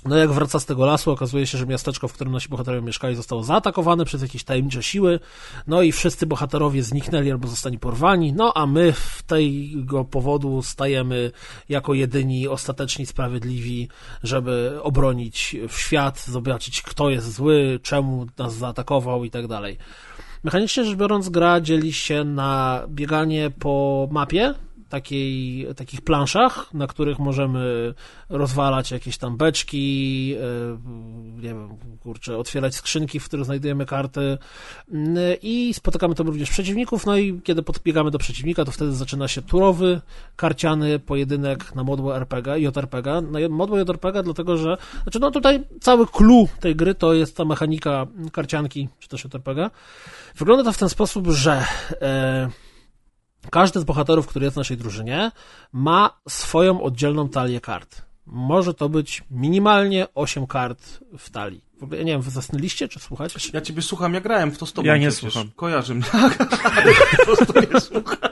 No 0.08 0.16
jak 0.16 0.32
wraca 0.32 0.60
z 0.60 0.66
tego 0.66 0.86
lasu, 0.86 1.10
okazuje 1.10 1.46
się, 1.46 1.58
że 1.58 1.66
miasteczko, 1.66 2.08
w 2.08 2.12
którym 2.12 2.32
nasi 2.32 2.48
bohaterowie 2.48 2.86
mieszkali, 2.86 3.16
zostało 3.16 3.42
zaatakowane 3.42 4.04
przez 4.04 4.22
jakieś 4.22 4.44
tajemnicze 4.44 4.82
siły, 4.82 5.20
no 5.66 5.82
i 5.82 5.92
wszyscy 5.92 6.26
bohaterowie 6.26 6.82
zniknęli 6.82 7.30
albo 7.30 7.48
zostali 7.48 7.78
porwani, 7.78 8.32
no 8.32 8.52
a 8.54 8.66
my 8.66 8.92
w 8.92 9.22
tego 9.22 10.04
powodu 10.04 10.62
stajemy 10.62 11.30
jako 11.68 11.94
jedyni 11.94 12.48
ostateczni 12.48 13.06
sprawiedliwi, 13.06 13.88
żeby 14.22 14.78
obronić 14.82 15.56
świat, 15.68 16.24
zobaczyć 16.26 16.82
kto 16.82 17.10
jest 17.10 17.32
zły, 17.32 17.80
czemu 17.82 18.26
nas 18.38 18.54
zaatakował 18.54 19.24
i 19.24 19.30
tak 19.30 19.46
dalej. 19.46 19.78
Mechanicznie 20.44 20.84
rzecz 20.84 20.96
biorąc, 20.96 21.28
gra 21.28 21.60
dzieli 21.60 21.92
się 21.92 22.24
na 22.24 22.82
bieganie 22.88 23.50
po 23.50 24.08
mapie, 24.10 24.54
takiej, 24.88 25.66
takich 25.76 26.00
planszach, 26.00 26.74
na 26.74 26.86
których 26.86 27.18
możemy 27.18 27.94
rozwalać 28.28 28.90
jakieś 28.90 29.18
tam 29.18 29.36
beczki, 29.36 30.34
e, 30.34 30.78
nie 31.42 31.48
wiem, 31.48 31.76
kurczę, 32.00 32.38
otwierać 32.38 32.74
skrzynki, 32.74 33.20
w 33.20 33.24
których 33.24 33.44
znajdujemy 33.44 33.86
karty. 33.86 34.38
I 35.42 35.74
spotykamy 35.74 36.14
tam 36.14 36.26
również 36.26 36.50
przeciwników, 36.50 37.06
no 37.06 37.16
i 37.16 37.40
kiedy 37.40 37.62
podbiegamy 37.62 38.10
do 38.10 38.18
przeciwnika, 38.18 38.64
to 38.64 38.72
wtedy 38.72 38.92
zaczyna 38.92 39.28
się 39.28 39.42
turowy, 39.42 40.00
karciany 40.36 40.98
pojedynek 40.98 41.74
na 41.74 41.84
modłę 41.84 42.16
RPG, 42.16 42.58
JRPG, 42.58 43.20
na 43.20 43.48
modłę 43.48 43.80
JRPG, 43.80 44.22
dlatego 44.22 44.56
że, 44.56 44.76
znaczy 45.02 45.20
no 45.20 45.30
tutaj 45.30 45.64
cały 45.80 46.06
clue 46.06 46.48
tej 46.60 46.76
gry 46.76 46.94
to 46.94 47.14
jest 47.14 47.36
ta 47.36 47.44
mechanika 47.44 48.06
karcianki, 48.32 48.88
czy 48.98 49.08
też 49.08 49.24
JRPG. 49.24 49.70
Wygląda 50.36 50.64
to 50.64 50.72
w 50.72 50.78
ten 50.78 50.88
sposób, 50.88 51.28
że 51.28 51.64
e, 52.02 52.50
każdy 53.50 53.80
z 53.80 53.84
bohaterów, 53.84 54.26
który 54.26 54.44
jest 54.44 54.54
w 54.54 54.58
naszej 54.58 54.76
drużynie, 54.76 55.30
ma 55.72 56.10
swoją 56.28 56.82
oddzielną 56.82 57.28
talię 57.28 57.60
kart. 57.60 58.02
Może 58.26 58.74
to 58.74 58.88
być 58.88 59.24
minimalnie 59.30 60.06
8 60.14 60.46
kart 60.46 61.00
w 61.18 61.30
talii. 61.30 61.64
W 61.80 61.82
ogóle, 61.82 61.98
ja 61.98 62.04
nie 62.04 62.12
wiem, 62.12 62.22
wy 62.22 62.30
zasnęliście, 62.30 62.88
czy 62.88 63.00
słuchacie? 63.00 63.38
Ja 63.52 63.60
ciebie 63.60 63.82
słucham, 63.82 64.14
ja 64.14 64.20
grałem 64.20 64.50
w 64.50 64.58
to 64.58 64.66
z 64.66 64.72
tobą 64.72 64.86
Ja 64.86 64.96
nie 64.96 65.10
przecież. 65.10 65.32
słucham. 65.32 65.50
Kojarzy 65.56 65.94
mnie. 65.94 66.04
Po 67.18 67.24
prostu 67.24 67.52
nie 67.72 67.80
słucham. 67.80 68.30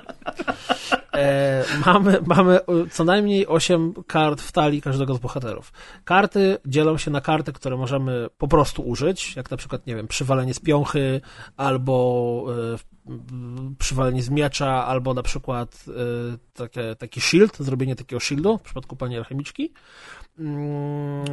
E, 1.24 1.64
mamy, 1.86 2.18
mamy 2.26 2.60
e, 2.60 2.64
co 2.90 3.04
najmniej 3.04 3.46
8 3.46 3.94
kart 4.06 4.40
w 4.40 4.52
talii 4.52 4.82
każdego 4.82 5.14
z 5.14 5.18
bohaterów. 5.18 5.72
Karty 6.04 6.58
dzielą 6.66 6.98
się 6.98 7.10
na 7.10 7.20
karty, 7.20 7.52
które 7.52 7.76
możemy 7.76 8.28
po 8.38 8.48
prostu 8.48 8.82
użyć, 8.82 9.36
jak 9.36 9.50
na 9.50 9.56
przykład, 9.56 9.86
nie 9.86 9.96
wiem, 9.96 10.08
przywalenie 10.08 10.54
z 10.54 10.60
piąchy, 10.60 11.20
albo 11.56 12.46
e, 12.74 13.74
przywalenie 13.78 14.22
z 14.22 14.30
miecza, 14.30 14.86
albo 14.86 15.14
na 15.14 15.22
przykład 15.22 15.84
e, 15.88 16.38
takie, 16.54 16.96
taki 16.96 17.20
shield, 17.20 17.56
zrobienie 17.58 17.96
takiego 17.96 18.20
shieldu 18.20 18.58
w 18.58 18.62
przypadku 18.62 18.96
pani 18.96 19.16
alchemiczki. 19.16 19.72
Mm, 20.38 21.24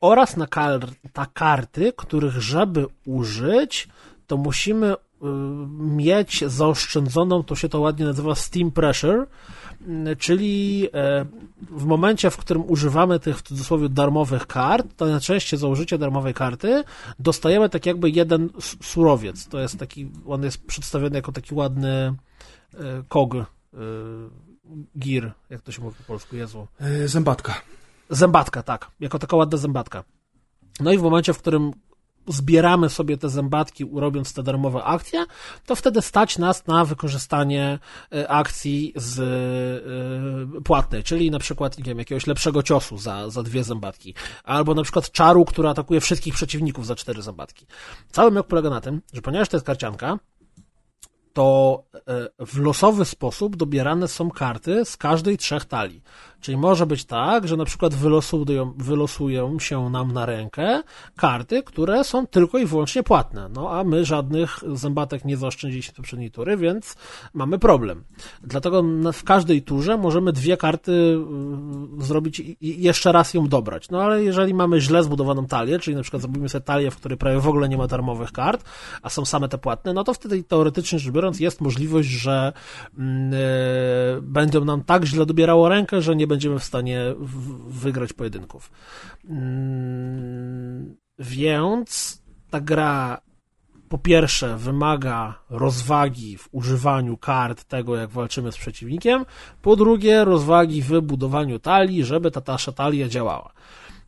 oraz 0.00 0.36
na, 0.36 0.46
kar 0.46 0.80
na 1.16 1.26
karty, 1.26 1.92
których 1.96 2.32
żeby 2.32 2.86
użyć, 3.06 3.88
to 4.26 4.36
musimy 4.36 4.94
mieć 5.78 6.44
zaoszczędzoną, 6.46 7.42
to 7.42 7.54
się 7.54 7.68
to 7.68 7.80
ładnie 7.80 8.04
nazywa 8.04 8.34
Steam 8.34 8.70
Pressure, 8.70 9.26
y, 9.88 10.16
czyli 10.16 10.88
e, 10.94 11.26
w 11.70 11.84
momencie, 11.84 12.30
w 12.30 12.36
którym 12.36 12.70
używamy 12.70 13.20
tych 13.20 13.38
w 13.38 13.42
cudzysłowie 13.42 13.88
darmowych 13.88 14.46
kart, 14.46 14.86
to 14.96 15.06
na 15.06 15.20
części 15.20 15.56
za 15.56 15.68
użycie 15.68 15.98
darmowej 15.98 16.34
karty 16.34 16.84
dostajemy 17.18 17.68
tak 17.68 17.86
jakby 17.86 18.10
jeden 18.10 18.50
surowiec. 18.82 19.48
To 19.48 19.58
jest 19.58 19.78
taki, 19.78 20.10
on 20.26 20.42
jest 20.42 20.66
przedstawiony 20.66 21.16
jako 21.16 21.32
taki 21.32 21.54
ładny 21.54 22.14
kog, 23.08 23.34
gir, 24.98 25.32
jak 25.50 25.62
to 25.62 25.72
się 25.72 25.82
mówi 25.82 25.96
po 25.96 26.04
polsku, 26.04 26.36
Jezu. 26.36 26.66
E, 26.80 27.08
Zębatka. 27.08 27.54
Zębatka, 28.10 28.62
tak. 28.62 28.90
Jako 29.00 29.18
taka 29.18 29.36
ładna 29.36 29.58
zębatka. 29.58 30.04
No 30.80 30.92
i 30.92 30.98
w 30.98 31.02
momencie, 31.02 31.32
w 31.32 31.38
którym 31.38 31.72
zbieramy 32.26 32.88
sobie 32.88 33.18
te 33.18 33.28
zębatki, 33.28 33.86
robiąc 33.94 34.32
te 34.32 34.42
darmowe 34.42 34.84
akcje, 34.84 35.24
to 35.66 35.74
wtedy 35.74 36.02
stać 36.02 36.38
nas 36.38 36.66
na 36.66 36.84
wykorzystanie 36.84 37.78
e, 38.12 38.28
akcji 38.28 38.92
z 38.96 39.20
e, 39.20 40.62
płatnej, 40.62 41.02
czyli 41.02 41.30
na 41.30 41.38
przykład, 41.38 41.78
nie 41.78 41.84
wiem, 41.84 41.98
jakiegoś 41.98 42.26
lepszego 42.26 42.62
ciosu 42.62 42.98
za, 42.98 43.30
za 43.30 43.42
dwie 43.42 43.64
zębatki, 43.64 44.14
albo 44.44 44.74
na 44.74 44.82
przykład 44.82 45.10
czaru, 45.10 45.44
który 45.44 45.68
atakuje 45.68 46.00
wszystkich 46.00 46.34
przeciwników 46.34 46.86
za 46.86 46.96
cztery 46.96 47.22
zębatki. 47.22 47.66
Cały 48.10 48.30
myk 48.30 48.46
polega 48.46 48.70
na 48.70 48.80
tym, 48.80 49.02
że 49.12 49.22
ponieważ 49.22 49.48
to 49.48 49.56
jest 49.56 49.66
karcianka, 49.66 50.18
to 51.32 51.82
e, 52.40 52.46
w 52.46 52.58
losowy 52.58 53.04
sposób 53.04 53.56
dobierane 53.56 54.08
są 54.08 54.30
karty 54.30 54.84
z 54.84 54.96
każdej 54.96 55.38
trzech 55.38 55.64
talii. 55.64 56.02
Czyli 56.40 56.56
może 56.56 56.86
być 56.86 57.04
tak, 57.04 57.48
że 57.48 57.56
na 57.56 57.64
przykład 57.64 57.94
wylosują, 57.94 58.72
wylosują 58.76 59.58
się 59.58 59.90
nam 59.90 60.12
na 60.12 60.26
rękę 60.26 60.82
karty, 61.16 61.62
które 61.62 62.04
są 62.04 62.26
tylko 62.26 62.58
i 62.58 62.66
wyłącznie 62.66 63.02
płatne. 63.02 63.48
No 63.54 63.70
a 63.70 63.84
my 63.84 64.04
żadnych 64.04 64.60
zębatek 64.72 65.24
nie 65.24 65.36
zaoszczędziliśmy 65.36 65.92
z 65.92 65.96
poprzedniej 65.96 66.30
tury, 66.30 66.56
więc 66.56 66.96
mamy 67.34 67.58
problem. 67.58 68.04
Dlatego 68.42 68.84
w 69.12 69.24
każdej 69.24 69.62
turze 69.62 69.96
możemy 69.96 70.32
dwie 70.32 70.56
karty 70.56 70.92
y, 70.92 72.04
zrobić 72.04 72.40
i 72.40 72.56
jeszcze 72.60 73.12
raz 73.12 73.34
ją 73.34 73.48
dobrać. 73.48 73.90
No 73.90 74.02
ale 74.02 74.24
jeżeli 74.24 74.54
mamy 74.54 74.80
źle 74.80 75.02
zbudowaną 75.02 75.46
talię, 75.46 75.78
czyli 75.78 75.96
na 75.96 76.02
przykład 76.02 76.22
zrobimy 76.22 76.48
sobie 76.48 76.64
talię, 76.64 76.90
w 76.90 76.96
której 76.96 77.18
prawie 77.18 77.40
w 77.40 77.48
ogóle 77.48 77.68
nie 77.68 77.78
ma 77.78 77.86
darmowych 77.86 78.32
kart, 78.32 78.64
a 79.02 79.10
są 79.10 79.24
same 79.24 79.48
te 79.48 79.58
płatne, 79.58 79.92
no 79.92 80.04
to 80.04 80.14
wtedy 80.14 80.42
teoretycznie 80.42 80.98
rzecz 80.98 81.12
biorąc 81.12 81.40
jest 81.40 81.60
możliwość, 81.60 82.08
że 82.08 82.52
mm, 82.98 83.32
e, 83.34 83.36
będą 84.22 84.64
nam 84.64 84.84
tak 84.84 85.04
źle 85.04 85.26
dobierało 85.26 85.68
rękę, 85.68 86.02
że 86.02 86.16
nie 86.16 86.26
będziemy 86.30 86.58
w 86.58 86.64
stanie 86.64 87.00
wygrać 87.66 88.12
pojedynków. 88.12 88.70
Mm, 89.24 90.96
Więc 91.18 92.22
ta 92.50 92.60
gra 92.60 93.20
po 93.88 93.98
pierwsze 93.98 94.56
wymaga 94.56 95.34
rozwagi 95.50 96.36
w 96.36 96.48
używaniu 96.52 97.16
kart 97.16 97.64
tego, 97.64 97.96
jak 97.96 98.10
walczymy 98.10 98.52
z 98.52 98.56
przeciwnikiem, 98.56 99.24
po 99.62 99.76
drugie 99.76 100.24
rozwagi 100.24 100.82
w 100.82 101.00
budowaniu 101.00 101.58
talii, 101.58 102.04
żeby 102.04 102.30
ta 102.30 102.42
nasza 102.52 102.72
talia 102.72 103.08
działała. 103.08 103.52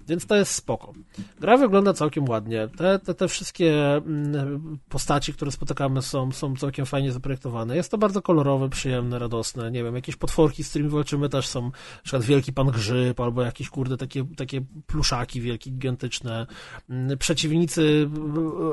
Więc 0.09 0.27
to 0.27 0.37
jest 0.37 0.55
spoko. 0.55 0.93
Gra 1.41 1.57
wygląda 1.57 1.93
całkiem 1.93 2.29
ładnie. 2.29 2.69
Te, 2.77 2.99
te, 2.99 3.15
te 3.15 3.29
wszystkie 3.29 3.97
mm, 3.97 4.79
postaci, 4.89 5.33
które 5.33 5.51
spotykamy 5.51 6.03
są, 6.03 6.33
są 6.33 6.57
całkiem 6.57 6.87
fajnie 6.87 7.13
zaprojektowane. 7.13 7.77
Jest 7.77 7.91
to 7.91 7.99
bardzo 7.99 8.23
kolorowe, 8.23 8.69
przyjemne, 8.69 9.19
radosne. 9.19 9.71
Nie 9.71 9.85
wiem, 9.85 9.95
jakieś 9.95 10.17
potworki, 10.17 10.65
z 10.65 10.69
którymi 10.69 10.91
walczymy 10.91 11.29
też 11.29 11.47
są, 11.47 11.63
na 11.63 12.03
przykład 12.03 12.23
wielki 12.23 12.53
pan 12.53 12.67
grzyb, 12.67 13.21
albo 13.21 13.43
jakieś 13.43 13.71
kurde 13.71 13.97
takie, 13.97 14.25
takie 14.37 14.61
pluszaki 14.87 15.41
wielkie, 15.41 15.71
gigantyczne. 15.71 16.47
Mm, 16.91 17.19
Przeciwnicy 17.19 18.11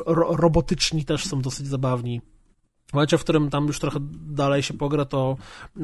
ro, 0.06 0.36
robotyczni 0.36 1.06
też 1.06 1.26
są 1.26 1.42
dosyć 1.42 1.68
zabawni. 1.68 2.22
W 2.90 2.94
momencie, 2.94 3.18
w 3.18 3.24
którym 3.24 3.50
tam 3.50 3.68
już 3.68 3.80
trochę 3.80 4.00
dalej 4.12 4.64
się 4.64 4.74
pogra, 4.74 5.06
to 5.06 5.38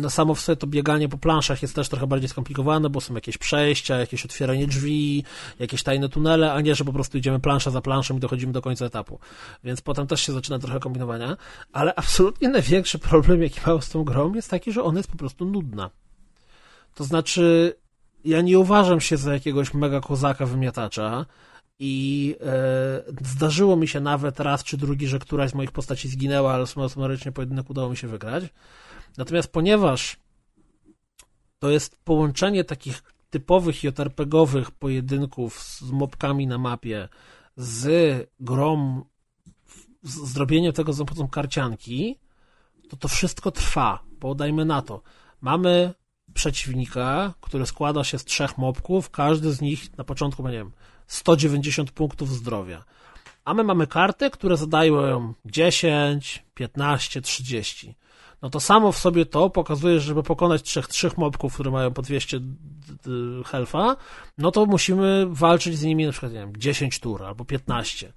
samo 0.09 0.35
w 0.35 0.39
sobie 0.39 0.55
to 0.55 0.67
bieganie 0.67 1.09
po 1.09 1.17
planszach 1.17 1.61
jest 1.61 1.75
też 1.75 1.89
trochę 1.89 2.07
bardziej 2.07 2.29
skomplikowane, 2.29 2.89
bo 2.89 3.01
są 3.01 3.15
jakieś 3.15 3.37
przejścia, 3.37 3.97
jakieś 3.97 4.25
otwieranie 4.25 4.67
drzwi, 4.67 5.23
jakieś 5.59 5.83
tajne 5.83 6.09
tunele, 6.09 6.53
a 6.53 6.61
nie, 6.61 6.75
że 6.75 6.85
po 6.85 6.93
prostu 6.93 7.17
idziemy 7.17 7.39
plansza 7.39 7.71
za 7.71 7.81
planszą 7.81 8.17
i 8.17 8.19
dochodzimy 8.19 8.53
do 8.53 8.61
końca 8.61 8.85
etapu. 8.85 9.19
Więc 9.63 9.81
potem 9.81 10.07
też 10.07 10.21
się 10.21 10.33
zaczyna 10.33 10.59
trochę 10.59 10.79
kombinowania, 10.79 11.37
ale 11.73 11.95
absolutnie 11.95 12.49
największy 12.49 12.99
problem, 12.99 13.43
jaki 13.43 13.59
mam 13.65 13.81
z 13.81 13.89
tą 13.89 14.03
grą, 14.03 14.33
jest 14.33 14.49
taki, 14.49 14.71
że 14.71 14.83
ona 14.83 14.99
jest 14.99 15.11
po 15.11 15.17
prostu 15.17 15.45
nudna. 15.45 15.89
To 16.95 17.03
znaczy, 17.03 17.75
ja 18.25 18.41
nie 18.41 18.59
uważam 18.59 19.01
się 19.01 19.17
za 19.17 19.33
jakiegoś 19.33 19.73
mega 19.73 20.01
kozaka 20.01 20.45
wymiatacza 20.45 21.25
i 21.79 22.35
e, 22.41 23.13
zdarzyło 23.21 23.75
mi 23.75 23.87
się 23.87 23.99
nawet 23.99 24.39
raz 24.39 24.63
czy 24.63 24.77
drugi, 24.77 25.07
że 25.07 25.19
któraś 25.19 25.51
z 25.51 25.53
moich 25.53 25.71
postaci 25.71 26.09
zginęła, 26.09 26.53
ale 26.53 26.67
sumarycznie 26.67 27.31
pojedynek 27.31 27.69
udało 27.69 27.89
mi 27.89 27.97
się 27.97 28.07
wygrać. 28.07 28.43
Natomiast 29.17 29.51
ponieważ 29.51 30.17
to 31.59 31.69
jest 31.69 31.97
połączenie 32.03 32.63
takich 32.63 33.03
typowych 33.29 33.83
JRPG-owych 33.83 34.71
pojedynków 34.71 35.63
z 35.63 35.91
mopkami 35.91 36.47
na 36.47 36.57
mapie 36.57 37.09
z 37.57 37.87
grom, 38.39 39.03
zrobieniem 40.03 40.73
tego 40.73 40.93
za 40.93 41.05
pomocą 41.05 41.27
karcianki, 41.27 42.19
to 42.89 42.97
to 42.97 43.07
wszystko 43.07 43.51
trwa, 43.51 44.03
bo 44.19 44.35
dajmy 44.35 44.65
na 44.65 44.81
to. 44.81 45.01
Mamy 45.41 45.93
przeciwnika, 46.35 47.33
który 47.41 47.65
składa 47.65 48.03
się 48.03 48.19
z 48.19 48.25
trzech 48.25 48.57
mopków, 48.57 49.09
każdy 49.09 49.53
z 49.53 49.61
nich 49.61 49.97
na 49.97 50.03
początku 50.03 50.43
ma, 50.43 50.51
nie 50.51 50.57
wiem, 50.57 50.71
190 51.07 51.91
punktów 51.91 52.29
zdrowia. 52.29 52.83
A 53.45 53.53
my 53.53 53.63
mamy 53.63 53.87
karty, 53.87 54.29
które 54.29 54.57
zadają 54.57 55.33
10, 55.45 56.43
15, 56.53 57.21
30. 57.21 57.95
No 58.41 58.49
to 58.49 58.59
samo 58.59 58.91
w 58.91 58.97
sobie 58.97 59.25
to 59.25 59.49
pokazuje, 59.49 59.99
że 59.99 60.05
żeby 60.05 60.23
pokonać 60.23 60.61
trzech, 60.63 60.87
trzech 60.87 61.17
mobków, 61.17 61.53
które 61.53 61.71
mają 61.71 61.93
po 61.93 62.01
200 62.01 62.39
helfa, 63.45 63.95
no 64.37 64.51
to 64.51 64.65
musimy 64.65 65.25
walczyć 65.29 65.77
z 65.77 65.83
nimi 65.83 66.05
na 66.05 66.11
przykład, 66.11 66.31
nie 66.33 66.39
wiem, 66.39 66.53
10 66.57 66.99
tur 66.99 67.23
albo 67.23 67.45
15. 67.45 68.13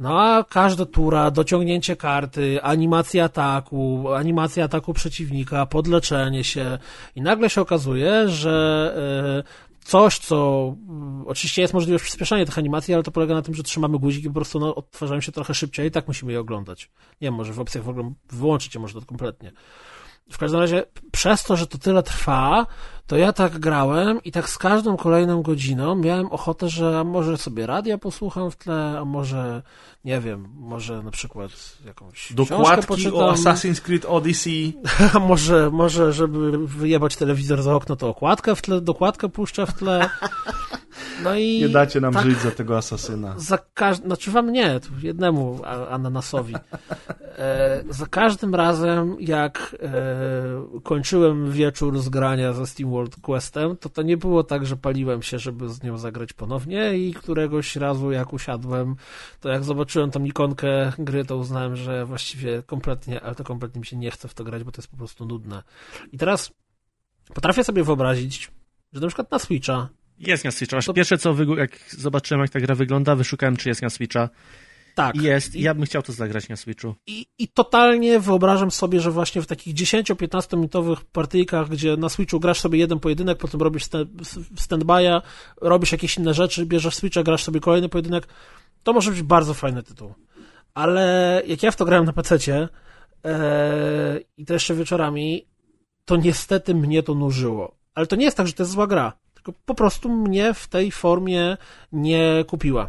No 0.00 0.20
a 0.20 0.44
każda 0.44 0.86
tura, 0.86 1.30
dociągnięcie 1.30 1.96
karty, 1.96 2.62
animacja 2.62 3.24
ataku, 3.24 4.12
animacja 4.12 4.64
ataku 4.64 4.94
przeciwnika, 4.94 5.66
podleczenie 5.66 6.44
się 6.44 6.78
i 7.14 7.22
nagle 7.22 7.50
się 7.50 7.60
okazuje, 7.60 8.28
że 8.28 8.94
e, 9.46 9.70
coś, 9.84 10.18
co 10.18 10.68
mm, 10.88 11.24
oczywiście 11.26 11.62
jest 11.62 11.74
możliwość 11.74 12.04
przyspieszania 12.04 12.44
tych 12.44 12.58
animacji, 12.58 12.94
ale 12.94 13.02
to 13.02 13.10
polega 13.10 13.34
na 13.34 13.42
tym, 13.42 13.54
że 13.54 13.62
trzymamy 13.62 13.98
guzik 13.98 14.24
i 14.24 14.28
po 14.28 14.34
prostu 14.34 14.60
no, 14.60 14.74
odtwarzają 14.74 15.20
się 15.20 15.32
trochę 15.32 15.54
szybciej 15.54 15.86
i 15.86 15.90
tak 15.90 16.08
musimy 16.08 16.32
je 16.32 16.40
oglądać. 16.40 16.90
Nie 17.20 17.26
wiem, 17.26 17.34
może 17.34 17.52
w 17.52 17.60
opcjach 17.60 17.84
w 17.84 17.88
ogóle 17.88 18.12
wyłączyć 18.30 18.74
je 18.74 18.80
może 18.80 19.00
to 19.00 19.06
kompletnie. 19.06 19.52
W 20.30 20.38
każdym 20.38 20.60
razie, 20.60 20.82
przez 21.12 21.44
to, 21.44 21.56
że 21.56 21.66
to 21.66 21.78
tyle 21.78 22.02
trwa, 22.02 22.66
to 23.10 23.16
ja 23.16 23.32
tak 23.32 23.58
grałem 23.58 24.22
i 24.24 24.32
tak 24.32 24.48
z 24.48 24.58
każdą 24.58 24.96
kolejną 24.96 25.42
godziną 25.42 25.94
miałem 25.94 26.26
ochotę, 26.26 26.68
że 26.68 27.04
może 27.04 27.38
sobie 27.38 27.66
radia 27.66 27.98
posłucham 27.98 28.50
w 28.50 28.56
tle, 28.56 28.98
a 28.98 29.04
może, 29.04 29.62
nie 30.04 30.20
wiem, 30.20 30.48
może 30.54 31.02
na 31.02 31.10
przykład 31.10 31.50
jakąś 31.84 32.32
Dokładki 32.32 33.08
o 33.08 33.32
Assassin's 33.32 33.80
Creed 33.80 34.04
Odyssey. 34.04 34.76
A 35.14 35.18
może, 35.30 35.70
może, 35.70 36.12
żeby 36.12 36.66
wyjebać 36.66 37.16
telewizor 37.16 37.62
za 37.62 37.74
okno, 37.74 37.96
to 37.96 38.08
okładkę 38.08 38.54
w 38.54 38.62
tle, 38.62 38.80
dokładkę 38.80 39.28
puszczę 39.28 39.66
w 39.66 39.74
tle. 39.74 40.10
No 41.24 41.34
i 41.34 41.60
nie 41.60 41.68
dacie 41.68 42.00
nam 42.00 42.14
tak, 42.14 42.24
żyć 42.24 42.38
za 42.38 42.50
tego 42.50 42.76
asasyna. 42.76 43.34
Za 43.38 43.58
każdym, 43.74 44.06
znaczy 44.06 44.30
wam 44.30 44.52
nie, 44.52 44.80
jednemu 45.02 45.60
ananasowi. 45.90 46.54
E, 47.38 47.84
za 47.90 48.06
każdym 48.06 48.54
razem, 48.54 49.16
jak 49.20 49.76
e, 49.82 50.80
kończyłem 50.82 51.52
wieczór 51.52 51.98
z 51.98 52.08
grania 52.08 52.52
ze 52.52 52.66
Steam 52.66 52.90
World 52.90 53.16
Questem, 53.16 53.76
to 53.76 53.88
to 53.88 54.02
nie 54.02 54.16
było 54.16 54.44
tak, 54.44 54.66
że 54.66 54.76
paliłem 54.76 55.22
się, 55.22 55.38
żeby 55.38 55.68
z 55.68 55.82
nią 55.82 55.98
zagrać 55.98 56.32
ponownie 56.32 56.98
i 56.98 57.14
któregoś 57.14 57.76
razu 57.76 58.10
jak 58.10 58.32
usiadłem, 58.32 58.96
to 59.40 59.48
jak 59.48 59.64
zobaczyłem 59.64 60.10
tam 60.10 60.26
ikonkę 60.26 60.92
gry, 60.98 61.24
to 61.24 61.36
uznałem, 61.36 61.76
że 61.76 62.06
właściwie 62.06 62.62
kompletnie, 62.62 63.20
ale 63.20 63.34
to 63.34 63.44
kompletnie 63.44 63.78
mi 63.80 63.86
się 63.86 63.96
nie 63.96 64.10
chce 64.10 64.28
w 64.28 64.34
to 64.34 64.44
grać, 64.44 64.64
bo 64.64 64.72
to 64.72 64.80
jest 64.82 64.90
po 64.90 64.96
prostu 64.96 65.26
nudne. 65.26 65.62
I 66.12 66.18
teraz 66.18 66.52
potrafię 67.34 67.64
sobie 67.64 67.84
wyobrazić, 67.84 68.50
że 68.92 69.00
na 69.00 69.06
przykład 69.06 69.30
na 69.30 69.38
Switcha 69.38 69.88
jest 70.20 70.44
na 70.44 70.50
Switcha. 70.50 70.82
To... 70.82 70.94
Pierwsze 70.94 71.18
co, 71.18 71.36
jak 71.56 71.78
zobaczyłem, 71.88 72.40
jak 72.40 72.50
ta 72.50 72.60
gra 72.60 72.74
wygląda, 72.74 73.16
wyszukałem, 73.16 73.56
czy 73.56 73.68
jest 73.68 73.82
na 73.82 73.90
Switcha. 73.90 74.28
Tak. 74.94 75.16
Jest. 75.16 75.54
I 75.54 75.62
ja 75.62 75.74
bym 75.74 75.84
chciał 75.84 76.02
to 76.02 76.12
zagrać 76.12 76.48
na 76.48 76.56
Switchu. 76.56 76.94
I, 77.06 77.26
I 77.38 77.48
totalnie 77.48 78.20
wyobrażam 78.20 78.70
sobie, 78.70 79.00
że 79.00 79.10
właśnie 79.10 79.42
w 79.42 79.46
takich 79.46 79.74
10-15 79.74 80.56
minutowych 80.56 81.04
partyjkach, 81.04 81.68
gdzie 81.68 81.96
na 81.96 82.08
Switchu 82.08 82.40
grasz 82.40 82.60
sobie 82.60 82.78
jeden 82.78 83.00
pojedynek, 83.00 83.38
potem 83.38 83.60
robisz 83.60 83.84
stand-by'a, 84.56 85.22
robisz 85.60 85.92
jakieś 85.92 86.16
inne 86.16 86.34
rzeczy, 86.34 86.66
bierzesz 86.66 86.94
Switcha, 86.94 87.22
grasz 87.22 87.44
sobie 87.44 87.60
kolejny 87.60 87.88
pojedynek, 87.88 88.28
to 88.82 88.92
może 88.92 89.10
być 89.10 89.22
bardzo 89.22 89.54
fajny 89.54 89.82
tytuł. 89.82 90.14
Ale 90.74 91.42
jak 91.46 91.62
ja 91.62 91.70
w 91.70 91.76
to 91.76 91.84
grałem 91.84 92.06
na 92.06 92.12
PC-cie 92.12 92.68
ee, 93.24 94.20
i 94.36 94.44
to 94.44 94.52
jeszcze 94.52 94.74
wieczorami, 94.74 95.46
to 96.04 96.16
niestety 96.16 96.74
mnie 96.74 97.02
to 97.02 97.14
nużyło. 97.14 97.76
Ale 97.94 98.06
to 98.06 98.16
nie 98.16 98.24
jest 98.24 98.36
tak, 98.36 98.46
że 98.46 98.52
to 98.52 98.62
jest 98.62 98.72
zła 98.72 98.86
gra 98.86 99.12
tylko 99.42 99.60
po 99.66 99.74
prostu 99.74 100.08
mnie 100.08 100.54
w 100.54 100.68
tej 100.68 100.90
formie 100.90 101.56
nie 101.92 102.44
kupiła. 102.48 102.88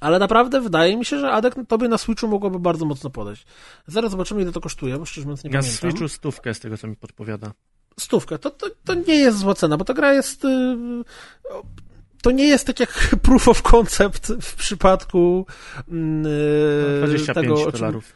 Ale 0.00 0.18
naprawdę 0.18 0.60
wydaje 0.60 0.96
mi 0.96 1.04
się, 1.04 1.18
że 1.18 1.30
Adek 1.30 1.54
tobie 1.68 1.88
na 1.88 1.98
Switchu 1.98 2.28
mogłoby 2.28 2.58
bardzo 2.58 2.84
mocno 2.84 3.10
podejść. 3.10 3.46
Zaraz 3.86 4.10
zobaczymy, 4.10 4.42
ile 4.42 4.52
to 4.52 4.60
kosztuje, 4.60 4.98
bo 4.98 5.04
szczerze 5.04 5.24
mówiąc 5.24 5.44
nie 5.44 5.50
na 5.50 5.58
pamiętam. 5.58 5.88
Na 5.88 5.90
Switchu 5.90 6.08
stówkę, 6.08 6.54
z 6.54 6.60
tego 6.60 6.78
co 6.78 6.86
mi 6.86 6.96
podpowiada. 6.96 7.52
Stówkę. 8.00 8.38
To, 8.38 8.50
to, 8.50 8.66
to 8.84 8.94
nie 8.94 9.14
jest 9.14 9.38
zła 9.38 9.54
cena, 9.54 9.76
bo 9.76 9.84
ta 9.84 9.94
gra 9.94 10.12
jest... 10.12 10.44
Yy, 10.44 11.04
to 12.22 12.30
nie 12.30 12.46
jest 12.46 12.66
tak 12.66 12.80
jak 12.80 12.90
proof 13.22 13.48
of 13.48 13.62
concept 13.62 14.32
w 14.42 14.54
przypadku 14.54 15.46
yy, 15.88 16.98
25 16.98 17.34
tego, 17.34 17.70
dolarów. 17.70 18.12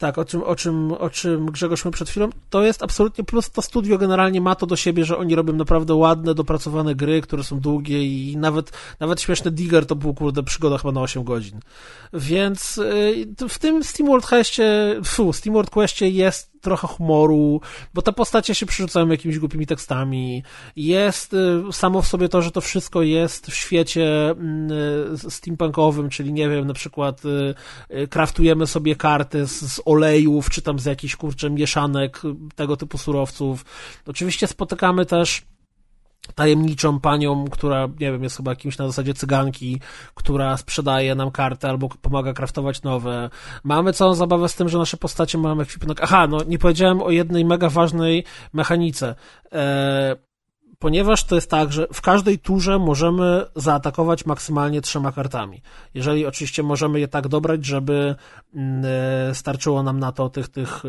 Tak, 0.00 0.18
o 0.18 0.24
czym, 0.24 0.42
o, 0.42 0.56
czym, 0.56 0.92
o 0.92 1.10
czym 1.10 1.46
Grzegorz 1.46 1.84
mówił 1.84 1.92
przed 1.92 2.10
chwilą, 2.10 2.30
to 2.50 2.62
jest 2.62 2.82
absolutnie 2.82 3.24
plus. 3.24 3.50
To 3.50 3.62
studio 3.62 3.98
generalnie 3.98 4.40
ma 4.40 4.54
to 4.54 4.66
do 4.66 4.76
siebie, 4.76 5.04
że 5.04 5.18
oni 5.18 5.34
robią 5.34 5.52
naprawdę 5.52 5.94
ładne, 5.94 6.34
dopracowane 6.34 6.94
gry, 6.94 7.20
które 7.20 7.44
są 7.44 7.60
długie 7.60 8.04
i 8.04 8.36
nawet, 8.36 8.72
nawet 9.00 9.20
śmieszny 9.20 9.50
Digger 9.50 9.86
to 9.86 9.96
był, 9.96 10.14
kurde, 10.14 10.42
przygoda 10.42 10.78
chyba 10.78 10.92
na 10.92 11.00
8 11.00 11.24
godzin. 11.24 11.60
Więc 12.12 12.78
y, 12.78 13.48
w 13.48 13.58
tym 13.58 13.84
SteamWorld 13.84 14.26
Questie, 14.26 15.00
fu, 15.04 15.32
SteamWorld 15.32 15.70
Questie 15.70 16.08
jest 16.08 16.50
trochę 16.60 16.88
humoru, 16.88 17.60
bo 17.94 18.02
te 18.02 18.12
postacie 18.12 18.54
się 18.54 18.66
przerzucają 18.66 19.08
jakimiś 19.08 19.38
głupimi 19.38 19.66
tekstami. 19.66 20.42
Jest 20.76 21.34
y, 21.34 21.62
samo 21.72 22.02
w 22.02 22.06
sobie 22.06 22.28
to, 22.28 22.42
że 22.42 22.50
to 22.50 22.60
wszystko 22.60 23.02
jest 23.02 23.46
w 23.46 23.54
świecie 23.54 24.30
mm, 24.30 24.70
y, 25.26 25.30
steampunkowym, 25.30 26.08
czyli 26.08 26.32
nie 26.32 26.48
wiem, 26.48 26.66
na 26.66 26.74
przykład 26.74 27.22
kraftujemy 28.10 28.66
sobie 28.66 28.96
karty 28.96 29.46
z, 29.46 29.72
z 29.72 29.80
olejów, 29.84 30.50
czy 30.50 30.62
tam 30.62 30.78
z 30.78 30.84
jakichś, 30.84 31.16
kurczę, 31.16 31.50
mieszanek 31.50 32.22
tego 32.56 32.76
typu 32.76 32.98
surowców. 32.98 33.64
Oczywiście 34.06 34.46
spotykamy 34.46 35.06
też 35.06 35.42
tajemniczą 36.34 37.00
panią, 37.00 37.44
która, 37.50 37.86
nie 37.86 38.12
wiem, 38.12 38.22
jest 38.22 38.36
chyba 38.36 38.50
jakimś 38.50 38.78
na 38.78 38.86
zasadzie 38.86 39.14
cyganki, 39.14 39.80
która 40.14 40.56
sprzedaje 40.56 41.14
nam 41.14 41.30
karty 41.30 41.68
albo 41.68 41.88
pomaga 41.88 42.32
kraftować 42.32 42.82
nowe. 42.82 43.30
Mamy 43.64 43.92
całą 43.92 44.14
zabawę 44.14 44.48
z 44.48 44.54
tym, 44.54 44.68
że 44.68 44.78
nasze 44.78 44.96
postacie 44.96 45.38
mają 45.38 45.60
ekwipunek. 45.60 46.00
Aha, 46.02 46.26
no 46.26 46.38
nie 46.46 46.58
powiedziałem 46.58 47.02
o 47.02 47.10
jednej 47.10 47.44
mega 47.44 47.68
ważnej 47.68 48.24
mechanice. 48.52 49.14
Eee, 49.52 50.16
ponieważ 50.78 51.24
to 51.24 51.34
jest 51.34 51.50
tak, 51.50 51.72
że 51.72 51.86
w 51.92 52.00
każdej 52.00 52.38
turze 52.38 52.78
możemy 52.78 53.46
zaatakować 53.56 54.26
maksymalnie 54.26 54.80
trzema 54.80 55.12
kartami. 55.12 55.62
Jeżeli 55.94 56.26
oczywiście 56.26 56.62
możemy 56.62 57.00
je 57.00 57.08
tak 57.08 57.28
dobrać, 57.28 57.64
żeby 57.64 58.14
mm, 58.54 58.84
e, 59.30 59.34
starczyło 59.34 59.82
nam 59.82 60.00
na 60.00 60.12
to 60.12 60.30
tych, 60.30 60.48
tych 60.48 60.82
e, 60.84 60.88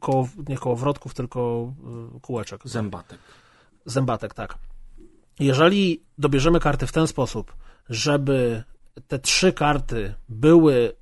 koło, 0.00 0.28
nie 0.48 0.56
kołowrotków, 0.56 1.14
tylko 1.14 1.72
e, 2.16 2.20
kółeczek. 2.20 2.60
Zębatek. 2.64 3.18
Zębatek, 3.90 4.34
tak. 4.34 4.58
Jeżeli 5.40 6.02
dobierzemy 6.18 6.60
karty 6.60 6.86
w 6.86 6.92
ten 6.92 7.06
sposób, 7.06 7.56
żeby 7.88 8.62
te 9.08 9.18
trzy 9.18 9.52
karty 9.52 10.14
były 10.28 10.96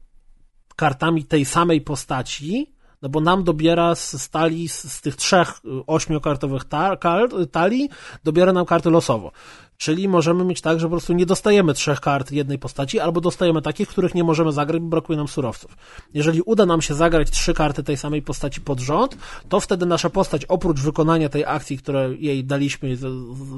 kartami 0.77 1.25
tej 1.25 1.45
samej 1.45 1.81
postaci, 1.81 2.73
no 3.03 3.09
bo 3.09 3.21
nam 3.21 3.45
dobiera 3.45 3.95
z 3.95 4.23
stali, 4.23 4.69
z, 4.69 4.93
z 4.93 5.01
tych 5.01 5.17
trzech 5.17 5.53
ośmiokartowych 5.87 6.65
ta, 6.65 6.97
kart, 6.97 7.35
talii, 7.53 7.89
dobiera 8.25 8.53
nam 8.53 8.67
karty 8.67 8.91
losowo. 8.91 9.33
Czyli 9.77 10.09
możemy 10.09 10.45
mieć 10.45 10.61
tak, 10.61 10.81
że 10.81 10.87
po 10.87 10.91
prostu 10.91 11.13
nie 11.13 11.27
dostajemy 11.27 11.75
trzech 11.75 12.01
kart 12.01 12.33
jednej 12.33 12.59
postaci, 12.59 13.01
albo 13.01 13.21
dostajemy 13.21 13.63
takich, 13.63 13.89
których 13.89 14.15
nie 14.15 14.25
możemy 14.25 14.53
zagrać, 14.53 14.83
bo 14.83 14.89
brakuje 14.89 15.17
nam 15.17 15.29
surowców. 15.29 15.77
Jeżeli 16.15 16.43
uda 16.43 16.67
nam 16.67 16.83
się 16.83 16.95
zagrać 16.95 17.31
trzy 17.31 17.55
karty 17.55 17.83
tej 17.83 17.97
samej 17.97 18.23
postaci 18.23 18.61
pod 18.61 18.81
rząd, 18.81 19.17
to 19.49 19.61
wtedy 19.61 19.87
nasza 19.87 20.11
postać, 20.11 20.45
oprócz 20.45 20.81
wykonania 20.81 21.29
tej 21.29 21.45
akcji, 21.45 21.79
którą 21.79 22.11
jej 22.11 22.45
daliśmy, 22.45 22.97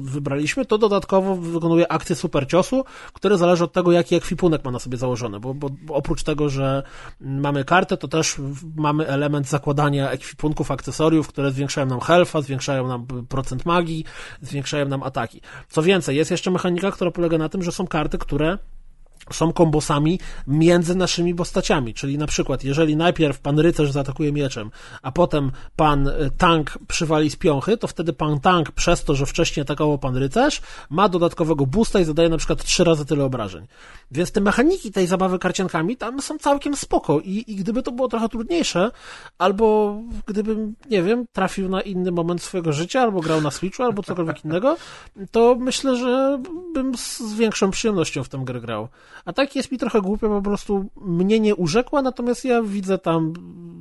wybraliśmy, 0.01 0.65
to 0.65 0.77
dodatkowo 0.77 1.35
wykonuje 1.35 1.91
akcję 1.91 2.15
super 2.15 2.47
ciosu, 2.47 2.85
które 3.13 3.37
zależy 3.37 3.63
od 3.63 3.73
tego, 3.73 3.91
jaki 3.91 4.15
ekwipunek 4.15 4.65
ma 4.65 4.71
na 4.71 4.79
sobie 4.79 4.97
założony, 4.97 5.39
bo, 5.39 5.53
bo, 5.53 5.69
bo 5.81 5.93
oprócz 5.93 6.23
tego, 6.23 6.49
że 6.49 6.83
mamy 7.21 7.65
kartę, 7.65 7.97
to 7.97 8.07
też 8.07 8.35
mamy 8.75 9.07
element 9.07 9.47
zakładania 9.47 10.11
ekwipunków, 10.11 10.71
akcesoriów, 10.71 11.27
które 11.27 11.51
zwiększają 11.51 11.87
nam 11.87 11.99
health'a, 11.99 12.43
zwiększają 12.43 12.87
nam 12.87 13.07
procent 13.29 13.65
magii, 13.65 14.05
zwiększają 14.41 14.87
nam 14.87 15.03
ataki. 15.03 15.41
Co 15.69 15.83
więcej, 15.83 16.08
jest 16.13 16.31
jeszcze 16.31 16.51
mechanika, 16.51 16.91
która 16.91 17.11
polega 17.11 17.37
na 17.37 17.49
tym, 17.49 17.63
że 17.63 17.71
są 17.71 17.87
karty, 17.87 18.17
które 18.17 18.57
są 19.35 19.53
kombosami 19.53 20.19
między 20.47 20.95
naszymi 20.95 21.35
postaciami. 21.35 21.93
Czyli 21.93 22.17
na 22.17 22.27
przykład, 22.27 22.63
jeżeli 22.63 22.95
najpierw 22.95 23.39
pan 23.39 23.59
rycerz 23.59 23.91
zaatakuje 23.91 24.31
mieczem, 24.31 24.71
a 25.01 25.11
potem 25.11 25.51
pan 25.75 26.07
y, 26.07 26.31
tank 26.37 26.77
przywali 26.87 27.29
z 27.29 27.35
piąchy, 27.35 27.77
to 27.77 27.87
wtedy 27.87 28.13
pan 28.13 28.39
tank, 28.39 28.71
przez 28.71 29.03
to, 29.03 29.15
że 29.15 29.25
wcześniej 29.25 29.61
atakował 29.61 29.97
pan 29.97 30.17
rycerz, 30.17 30.61
ma 30.89 31.09
dodatkowego 31.09 31.65
boosta 31.65 31.99
i 31.99 32.03
zadaje 32.03 32.29
na 32.29 32.37
przykład 32.37 32.63
trzy 32.63 32.83
razy 32.83 33.05
tyle 33.05 33.23
obrażeń. 33.23 33.67
Więc 34.11 34.31
te 34.31 34.41
mechaniki 34.41 34.91
tej 34.91 35.07
zabawy 35.07 35.39
karciankami 35.39 35.97
tam 35.97 36.21
są 36.21 36.37
całkiem 36.37 36.75
spoko 36.75 37.19
i, 37.19 37.43
i 37.47 37.55
gdyby 37.55 37.83
to 37.83 37.91
było 37.91 38.07
trochę 38.07 38.29
trudniejsze, 38.29 38.91
albo 39.37 39.97
gdybym, 40.25 40.75
nie 40.89 41.03
wiem, 41.03 41.25
trafił 41.33 41.69
na 41.69 41.81
inny 41.81 42.11
moment 42.11 42.43
swojego 42.43 42.73
życia, 42.73 43.01
albo 43.01 43.21
grał 43.21 43.41
na 43.41 43.51
Switchu, 43.51 43.83
albo 43.83 44.03
cokolwiek 44.03 44.45
innego, 44.45 44.77
to 45.31 45.55
myślę, 45.59 45.95
że 45.97 46.41
bym 46.73 46.97
z 46.97 47.33
większą 47.33 47.71
przyjemnością 47.71 48.23
w 48.23 48.29
tę 48.29 48.41
grę 48.43 48.61
grał. 48.61 48.87
A 49.25 49.33
tak 49.33 49.55
jest 49.55 49.71
mi 49.71 49.77
trochę 49.77 50.01
głupio, 50.01 50.29
po 50.29 50.41
prostu 50.41 50.89
mnie 50.95 51.39
nie 51.39 51.55
urzekła, 51.55 52.01
natomiast 52.01 52.45
ja 52.45 52.61
widzę 52.63 52.97
tam 52.97 53.33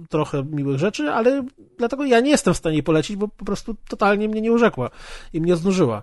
trochę 0.09 0.45
miłych 0.45 0.79
rzeczy, 0.79 1.11
ale 1.11 1.47
dlatego 1.79 2.05
ja 2.05 2.21
nie 2.21 2.31
jestem 2.31 2.55
w 2.55 2.57
stanie 2.57 2.83
polecić, 2.83 3.17
bo 3.17 3.29
po 3.29 3.45
prostu 3.45 3.77
totalnie 3.89 4.29
mnie 4.29 4.41
nie 4.41 4.53
urzekła 4.53 4.91
i 5.33 5.41
mnie 5.41 5.57
znużyła. 5.57 6.03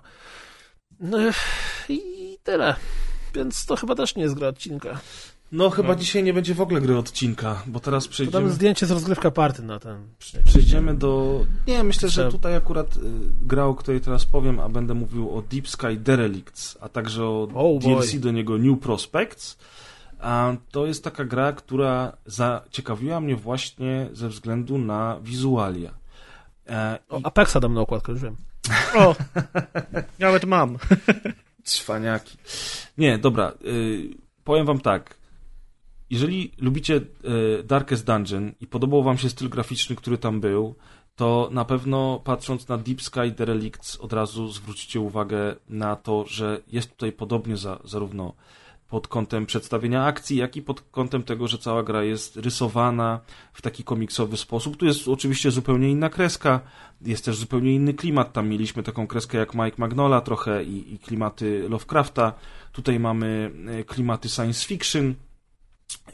No 1.00 1.18
i 1.88 2.38
tyle. 2.42 2.76
Więc 3.34 3.66
to 3.66 3.76
chyba 3.76 3.94
też 3.94 4.16
nie 4.16 4.22
jest 4.22 4.34
gra 4.34 4.48
odcinka. 4.48 5.00
No 5.56 5.70
chyba 5.70 5.94
dzisiaj 5.94 6.22
nie 6.22 6.34
będzie 6.34 6.54
w 6.54 6.60
ogóle 6.60 6.80
gry 6.80 6.98
odcinka, 6.98 7.62
bo 7.66 7.80
teraz 7.80 8.08
przejdziemy, 8.08 8.50
zdjęcie 8.50 8.86
z 8.86 8.90
rozgrywka 8.90 9.30
party 9.30 9.62
na 9.62 9.78
ten. 9.78 10.08
przejdziemy 10.44 10.94
do... 10.94 11.40
Nie, 11.66 11.84
myślę, 11.84 12.08
że 12.08 12.30
tutaj 12.30 12.56
akurat 12.56 12.96
y, 12.96 13.00
gra, 13.42 13.64
o 13.64 13.74
której 13.74 14.00
teraz 14.00 14.24
powiem, 14.26 14.60
a 14.60 14.68
będę 14.68 14.94
mówił 14.94 15.36
o 15.36 15.42
Deep 15.42 15.68
Sky 15.68 15.96
Derelicts, 15.96 16.78
a 16.80 16.88
także 16.88 17.24
o 17.24 17.48
Oh 17.54 17.80
boy. 17.80 17.80
DLC 17.80 18.14
do 18.18 18.30
niego 18.30 18.58
New 18.58 18.80
Prospects. 18.80 19.58
A 20.20 20.52
to 20.70 20.86
jest 20.86 21.04
taka 21.04 21.24
gra, 21.24 21.52
która 21.52 22.16
zaciekawiła 22.26 23.20
mnie 23.20 23.36
właśnie 23.36 24.08
ze 24.12 24.28
względu 24.28 24.78
na 24.78 25.18
wizualia. 25.22 25.90
E, 26.68 26.98
O, 27.08 27.20
Apexa 27.22 27.56
dam 27.60 27.74
na 27.74 27.80
okładkę, 27.80 28.12
już 28.12 28.20
wiem. 28.22 28.36
O, 28.94 29.14
nawet 30.18 30.44
mam. 30.44 30.78
Cwaniaki. 31.64 32.36
Nie, 32.98 33.18
dobra. 33.18 33.52
Y, 33.66 34.08
powiem 34.44 34.66
wam 34.66 34.80
tak. 34.80 35.16
Jeżeli 36.10 36.52
lubicie 36.58 36.96
y, 36.96 37.62
Darkest 37.64 38.06
Dungeon 38.06 38.52
i 38.60 38.66
podobał 38.66 39.02
wam 39.02 39.18
się 39.18 39.30
styl 39.30 39.48
graficzny, 39.48 39.96
który 39.96 40.18
tam 40.18 40.40
był, 40.40 40.74
to 41.16 41.48
na 41.52 41.64
pewno 41.64 42.20
patrząc 42.24 42.68
na 42.68 42.78
Deep 42.78 43.02
Sky 43.02 43.30
Derelicts 43.36 43.96
od 43.96 44.12
razu 44.12 44.52
zwrócicie 44.52 45.00
uwagę 45.00 45.56
na 45.68 45.96
to, 45.96 46.24
że 46.26 46.60
jest 46.72 46.90
tutaj 46.90 47.12
podobnie 47.12 47.56
za, 47.56 47.78
zarówno 47.84 48.32
pod 48.88 49.08
kątem 49.08 49.46
przedstawienia 49.46 50.04
akcji, 50.04 50.36
jak 50.36 50.56
i 50.56 50.62
pod 50.62 50.80
kątem 50.80 51.22
tego, 51.22 51.48
że 51.48 51.58
cała 51.58 51.82
gra 51.82 52.02
jest 52.02 52.36
rysowana 52.36 53.20
w 53.52 53.62
taki 53.62 53.84
komiksowy 53.84 54.36
sposób. 54.36 54.76
Tu 54.76 54.86
jest 54.86 55.08
oczywiście 55.08 55.50
zupełnie 55.50 55.90
inna 55.90 56.08
kreska, 56.08 56.60
jest 57.02 57.24
też 57.24 57.36
zupełnie 57.36 57.74
inny 57.74 57.94
klimat. 57.94 58.32
Tam 58.32 58.48
mieliśmy 58.48 58.82
taką 58.82 59.06
kreskę 59.06 59.38
jak 59.38 59.54
Mike 59.54 59.76
Magnola 59.78 60.20
trochę 60.20 60.64
i, 60.64 60.94
i 60.94 60.98
klimaty 60.98 61.68
Lovecrafta. 61.68 62.32
Tutaj 62.72 63.00
mamy 63.00 63.50
e, 63.66 63.84
klimaty 63.84 64.28
science 64.28 64.66
fiction. 64.68 65.14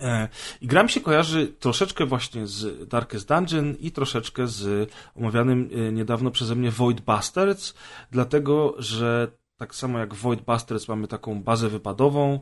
E, 0.01 0.29
I 0.61 0.67
gra 0.67 0.83
mi 0.83 0.91
się 0.91 1.01
kojarzy 1.01 1.47
troszeczkę 1.47 2.07
właśnie 2.07 2.47
z 2.47 2.89
Darkest 2.89 3.29
Dungeon 3.29 3.75
i 3.81 3.93
troszeczkę 3.93 4.47
z 4.47 4.91
omawianym 5.17 5.71
e, 5.73 5.93
niedawno 5.93 6.31
przeze 6.31 6.55
mnie 6.55 6.71
Void 6.71 7.01
Bastards, 7.01 7.75
dlatego 8.11 8.75
że 8.79 9.29
tak 9.57 9.75
samo 9.75 9.99
jak 9.99 10.15
Void 10.15 10.41
Bastards 10.41 10.89
mamy 10.89 11.09
taką 11.09 11.43
bazę 11.43 11.69
wypadową, 11.69 12.41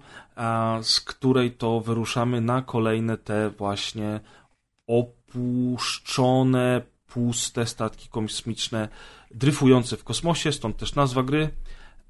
z 0.82 1.00
której 1.00 1.52
to 1.52 1.80
wyruszamy 1.80 2.40
na 2.40 2.62
kolejne 2.62 3.16
te 3.16 3.50
właśnie 3.50 4.20
opuszczone, 4.86 6.82
puste 7.06 7.66
statki 7.66 8.08
kosmiczne 8.08 8.88
dryfujące 9.30 9.96
w 9.96 10.04
kosmosie, 10.04 10.52
stąd 10.52 10.76
też 10.76 10.94
nazwa 10.94 11.22
gry. 11.22 11.50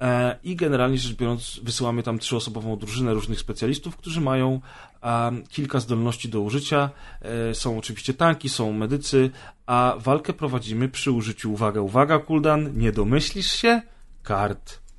E, 0.00 0.38
I 0.44 0.56
generalnie 0.56 0.98
rzecz 0.98 1.16
biorąc, 1.16 1.60
wysyłamy 1.62 2.02
tam 2.02 2.18
trzyosobową 2.18 2.76
drużynę 2.76 3.14
różnych 3.14 3.40
specjalistów, 3.40 3.96
którzy 3.96 4.20
mają 4.20 4.60
a, 5.00 5.30
kilka 5.48 5.80
zdolności 5.80 6.28
do 6.28 6.40
użycia. 6.40 6.90
E, 7.22 7.54
są 7.54 7.78
oczywiście 7.78 8.14
tanki, 8.14 8.48
są 8.48 8.72
medycy, 8.72 9.30
a 9.66 9.94
walkę 9.98 10.32
prowadzimy 10.32 10.88
przy 10.88 11.10
użyciu, 11.10 11.52
uwaga, 11.52 11.80
uwaga, 11.80 12.18
Kuldan, 12.18 12.78
nie 12.78 12.92
domyślisz 12.92 13.52
się? 13.52 13.82
Kart. 14.22 14.89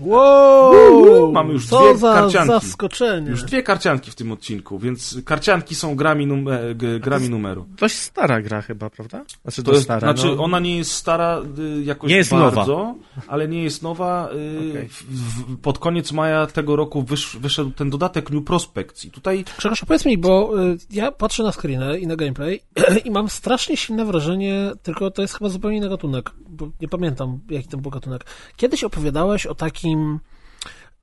Wow! 0.00 1.32
Mamy 1.32 1.52
już 1.52 1.66
Co 1.66 1.80
dwie 1.84 1.96
za 1.98 2.14
karcianki. 2.14 2.48
zaskoczenie. 2.48 3.30
Już 3.30 3.42
dwie 3.42 3.62
karcianki 3.62 4.10
w 4.10 4.14
tym 4.14 4.32
odcinku, 4.32 4.78
więc 4.78 5.18
karcianki 5.24 5.74
są 5.74 5.96
grami, 5.96 6.26
num 6.26 6.44
g- 6.74 7.00
grami 7.00 7.30
numeru. 7.30 7.66
Dość 7.78 7.94
stara 7.96 8.42
gra 8.42 8.62
chyba, 8.62 8.90
prawda? 8.90 9.24
Znaczy, 9.42 9.62
To 9.62 9.66
dość 9.66 9.74
jest, 9.76 9.84
stara. 9.84 10.00
znaczy, 10.00 10.26
no. 10.36 10.44
ona 10.44 10.58
nie 10.60 10.76
jest 10.76 10.92
stara 10.92 11.42
y, 11.58 11.82
jakoś 11.84 12.10
Nie 12.10 12.16
jest 12.16 12.30
bardzo, 12.30 12.94
ale 13.28 13.48
nie 13.48 13.62
jest 13.62 13.82
nowa. 13.82 14.28
Y, 14.32 14.70
Okej. 14.70 14.88
w, 14.88 15.02
w, 15.02 15.56
pod 15.60 15.78
koniec 15.78 16.12
maja 16.12 16.46
tego 16.46 16.76
roku 16.76 17.02
wysz, 17.02 17.36
wyszedł 17.40 17.70
ten 17.70 17.90
dodatek 17.90 18.30
New 18.30 18.44
Prospects 18.44 19.04
i 19.04 19.10
tutaj 19.10 19.44
Grzegorz, 19.58 19.80
powiedz 19.84 20.04
mi, 20.06 20.18
bo 20.18 20.62
y, 20.64 20.78
ja 20.90 21.12
patrzę 21.12 21.42
na 21.42 21.52
screeny 21.52 21.98
i 21.98 22.06
na 22.06 22.16
gameplay 22.16 22.60
i 23.04 23.10
mam 23.10 23.28
strasznie 23.28 23.76
silne 23.76 24.04
wrażenie, 24.04 24.70
tylko 24.82 25.10
to 25.10 25.22
jest 25.22 25.34
chyba 25.38 25.48
zupełnie 25.50 25.76
inny 25.76 25.88
gatunek, 25.88 26.30
bo 26.48 26.68
nie 26.80 26.88
pamiętam, 26.88 27.38
jaki 27.50 27.68
to 27.68 27.76
był 27.76 27.90
gatunek. 27.90 28.24
Kiedyś 28.56 28.84
opowiadałeś 28.84 29.46
o 29.46 29.54
takim 29.54 29.89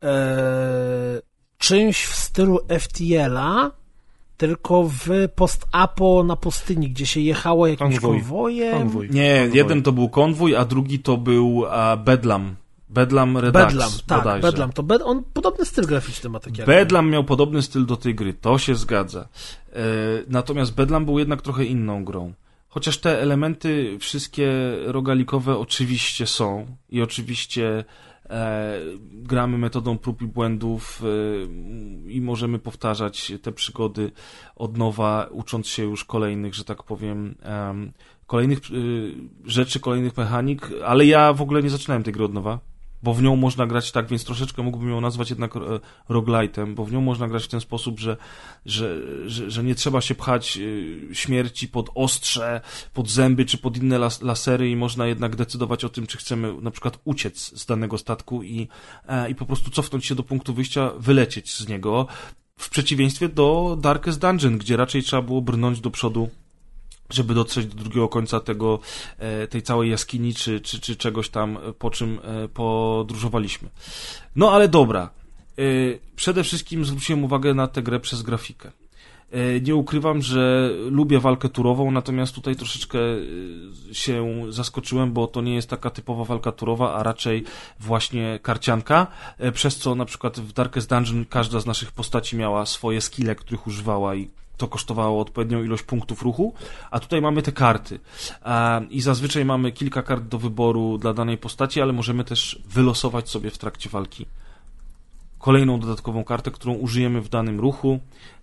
e, 0.03 1.21
czymś 1.57 2.05
w 2.05 2.15
stylu 2.15 2.59
FTL-a, 2.79 3.71
tylko 4.37 4.83
w 4.83 5.07
post-apo 5.35 6.23
na 6.23 6.35
pustyni, 6.35 6.89
gdzie 6.89 7.05
się 7.05 7.19
jechało 7.19 7.67
jakimś 7.67 7.99
Konwój. 7.99 8.19
konwojem. 8.19 8.77
Konwój. 8.77 9.09
Nie, 9.09 9.39
Konwoj. 9.41 9.57
jeden 9.57 9.83
to 9.83 9.91
był 9.91 10.09
konwój, 10.09 10.55
a 10.55 10.65
drugi 10.65 10.99
to 10.99 11.17
był 11.17 11.65
a, 11.69 11.97
Bedlam. 11.97 12.55
Bedlam 12.89 13.37
Redux 13.37 13.65
Bedlam, 13.65 13.89
tak, 14.07 14.17
bodajże. 14.17 14.47
Bedlam. 14.47 14.71
To 14.73 14.83
bed, 14.83 15.01
on 15.01 15.23
podobny 15.33 15.65
styl 15.65 15.85
graficzny 15.85 16.29
ma 16.29 16.39
taki 16.39 16.57
jak 16.57 16.67
Bedlam 16.67 17.09
miał 17.09 17.23
podobny 17.23 17.61
styl 17.61 17.85
do 17.85 17.97
tej 17.97 18.15
gry, 18.15 18.33
to 18.33 18.57
się 18.57 18.75
zgadza. 18.75 19.27
E, 19.73 19.83
natomiast 20.27 20.75
Bedlam 20.75 21.05
był 21.05 21.19
jednak 21.19 21.41
trochę 21.41 21.65
inną 21.65 22.05
grą. 22.05 22.33
Chociaż 22.69 22.97
te 22.97 23.21
elementy 23.21 23.97
wszystkie 23.99 24.51
rogalikowe 24.85 25.57
oczywiście 25.57 26.27
są 26.27 26.65
i 26.89 27.01
oczywiście 27.01 27.83
e, 28.29 28.79
gramy 29.11 29.57
metodą 29.57 29.97
prób 29.97 30.21
i 30.21 30.25
błędów 30.25 31.01
e, 31.03 32.11
i 32.11 32.21
możemy 32.21 32.59
powtarzać 32.59 33.33
te 33.41 33.51
przygody 33.51 34.11
od 34.55 34.77
nowa, 34.77 35.27
ucząc 35.31 35.67
się 35.67 35.83
już 35.83 36.05
kolejnych, 36.05 36.55
że 36.55 36.63
tak 36.63 36.83
powiem, 36.83 37.35
em, 37.41 37.91
kolejnych 38.27 38.59
rzeczy, 39.45 39.79
kolejnych 39.79 40.17
mechanik, 40.17 40.69
ale 40.85 41.05
ja 41.05 41.33
w 41.33 41.41
ogóle 41.41 41.63
nie 41.63 41.69
zaczynałem 41.69 42.03
tej 42.03 42.13
gry 42.13 42.25
od 42.25 42.33
nowa, 42.33 42.59
bo 43.03 43.13
w 43.13 43.21
nią 43.21 43.35
można 43.35 43.67
grać 43.67 43.91
tak, 43.91 44.07
więc 44.07 44.23
troszeczkę 44.23 44.63
mógłbym 44.63 44.89
ją 44.89 45.01
nazwać 45.01 45.29
jednak 45.29 45.55
e, 45.55 45.59
roguelite'em, 46.09 46.73
bo 46.73 46.85
w 46.85 46.91
nią 46.91 47.01
można 47.01 47.27
grać 47.27 47.43
w 47.43 47.47
ten 47.47 47.61
sposób, 47.61 47.99
że, 47.99 48.17
że, 48.65 48.97
że, 49.29 49.51
że 49.51 49.63
nie 49.63 49.75
trzeba 49.75 50.01
się 50.01 50.15
pchać 50.15 50.57
y, 50.57 51.09
śmierci 51.13 51.67
pod 51.67 51.89
ostrze, 51.95 52.61
pod 52.93 53.09
zęby 53.09 53.45
czy 53.45 53.57
pod 53.57 53.77
inne 53.77 53.97
las, 53.97 54.21
lasery 54.21 54.69
i 54.69 54.75
można 54.75 55.07
jednak 55.07 55.35
decydować 55.35 55.83
o 55.83 55.89
tym, 55.89 56.07
czy 56.07 56.17
chcemy 56.17 56.53
na 56.61 56.71
przykład 56.71 56.99
uciec 57.05 57.59
z 57.59 57.65
danego 57.65 57.97
statku 57.97 58.43
i, 58.43 58.67
e, 59.07 59.29
i 59.29 59.35
po 59.35 59.45
prostu 59.45 59.71
cofnąć 59.71 60.05
się 60.05 60.15
do 60.15 60.23
punktu 60.23 60.53
wyjścia, 60.53 60.91
wylecieć 60.99 61.55
z 61.55 61.67
niego. 61.67 62.07
W 62.57 62.69
przeciwieństwie 62.69 63.29
do 63.29 63.77
Darkest 63.81 64.19
Dungeon, 64.19 64.57
gdzie 64.57 64.77
raczej 64.77 65.03
trzeba 65.03 65.21
było 65.21 65.41
brnąć 65.41 65.81
do 65.81 65.91
przodu 65.91 66.29
żeby 67.09 67.33
dotrzeć 67.33 67.65
do 67.65 67.83
drugiego 67.83 68.07
końca 68.09 68.39
tego, 68.39 68.79
e, 69.17 69.47
tej 69.47 69.61
całej 69.61 69.91
jaskini, 69.91 70.33
czy, 70.33 70.61
czy, 70.61 70.79
czy 70.79 70.95
czegoś 70.95 71.29
tam, 71.29 71.57
e, 71.57 71.73
po 71.73 71.89
czym 71.89 72.19
e, 72.23 72.47
podróżowaliśmy. 72.47 73.69
No 74.35 74.51
ale 74.51 74.67
dobra. 74.67 75.09
Przede 76.15 76.43
wszystkim 76.43 76.85
zwróciłem 76.85 77.23
uwagę 77.23 77.53
na 77.53 77.67
tę 77.67 77.83
grę 77.83 77.99
przez 77.99 78.21
grafikę. 78.21 78.71
Nie 79.61 79.75
ukrywam, 79.75 80.21
że 80.21 80.71
lubię 80.89 81.19
walkę 81.19 81.49
turową, 81.49 81.91
natomiast 81.91 82.35
tutaj 82.35 82.55
troszeczkę 82.55 82.99
się 83.91 84.45
zaskoczyłem, 84.49 85.13
bo 85.13 85.27
to 85.27 85.41
nie 85.41 85.55
jest 85.55 85.69
taka 85.69 85.89
typowa 85.89 86.23
walka 86.23 86.51
turowa, 86.51 86.93
a 86.93 87.03
raczej 87.03 87.43
właśnie 87.79 88.39
karcianka, 88.41 89.07
przez 89.53 89.77
co 89.77 89.95
na 89.95 90.05
przykład 90.05 90.39
w 90.39 90.53
Darkest 90.53 90.89
Dungeon 90.89 91.25
każda 91.25 91.59
z 91.59 91.65
naszych 91.65 91.91
postaci 91.91 92.35
miała 92.35 92.65
swoje 92.65 93.01
skille, 93.01 93.35
których 93.35 93.67
używała 93.67 94.15
i 94.15 94.27
to 94.57 94.67
kosztowało 94.67 95.21
odpowiednią 95.21 95.63
ilość 95.63 95.83
punktów 95.83 96.21
ruchu, 96.21 96.53
a 96.91 96.99
tutaj 96.99 97.21
mamy 97.21 97.41
te 97.41 97.51
karty. 97.51 97.99
I 98.89 99.01
zazwyczaj 99.01 99.45
mamy 99.45 99.71
kilka 99.71 100.01
kart 100.01 100.23
do 100.23 100.37
wyboru 100.39 100.97
dla 100.97 101.13
danej 101.13 101.37
postaci, 101.37 101.81
ale 101.81 101.93
możemy 101.93 102.23
też 102.23 102.61
wylosować 102.65 103.29
sobie 103.29 103.49
w 103.49 103.57
trakcie 103.57 103.89
walki 103.89 104.25
kolejną 105.39 105.79
dodatkową 105.79 106.23
kartę, 106.23 106.51
którą 106.51 106.73
użyjemy 106.73 107.21
w 107.21 107.29
danym 107.29 107.59
ruchu. 107.59 107.99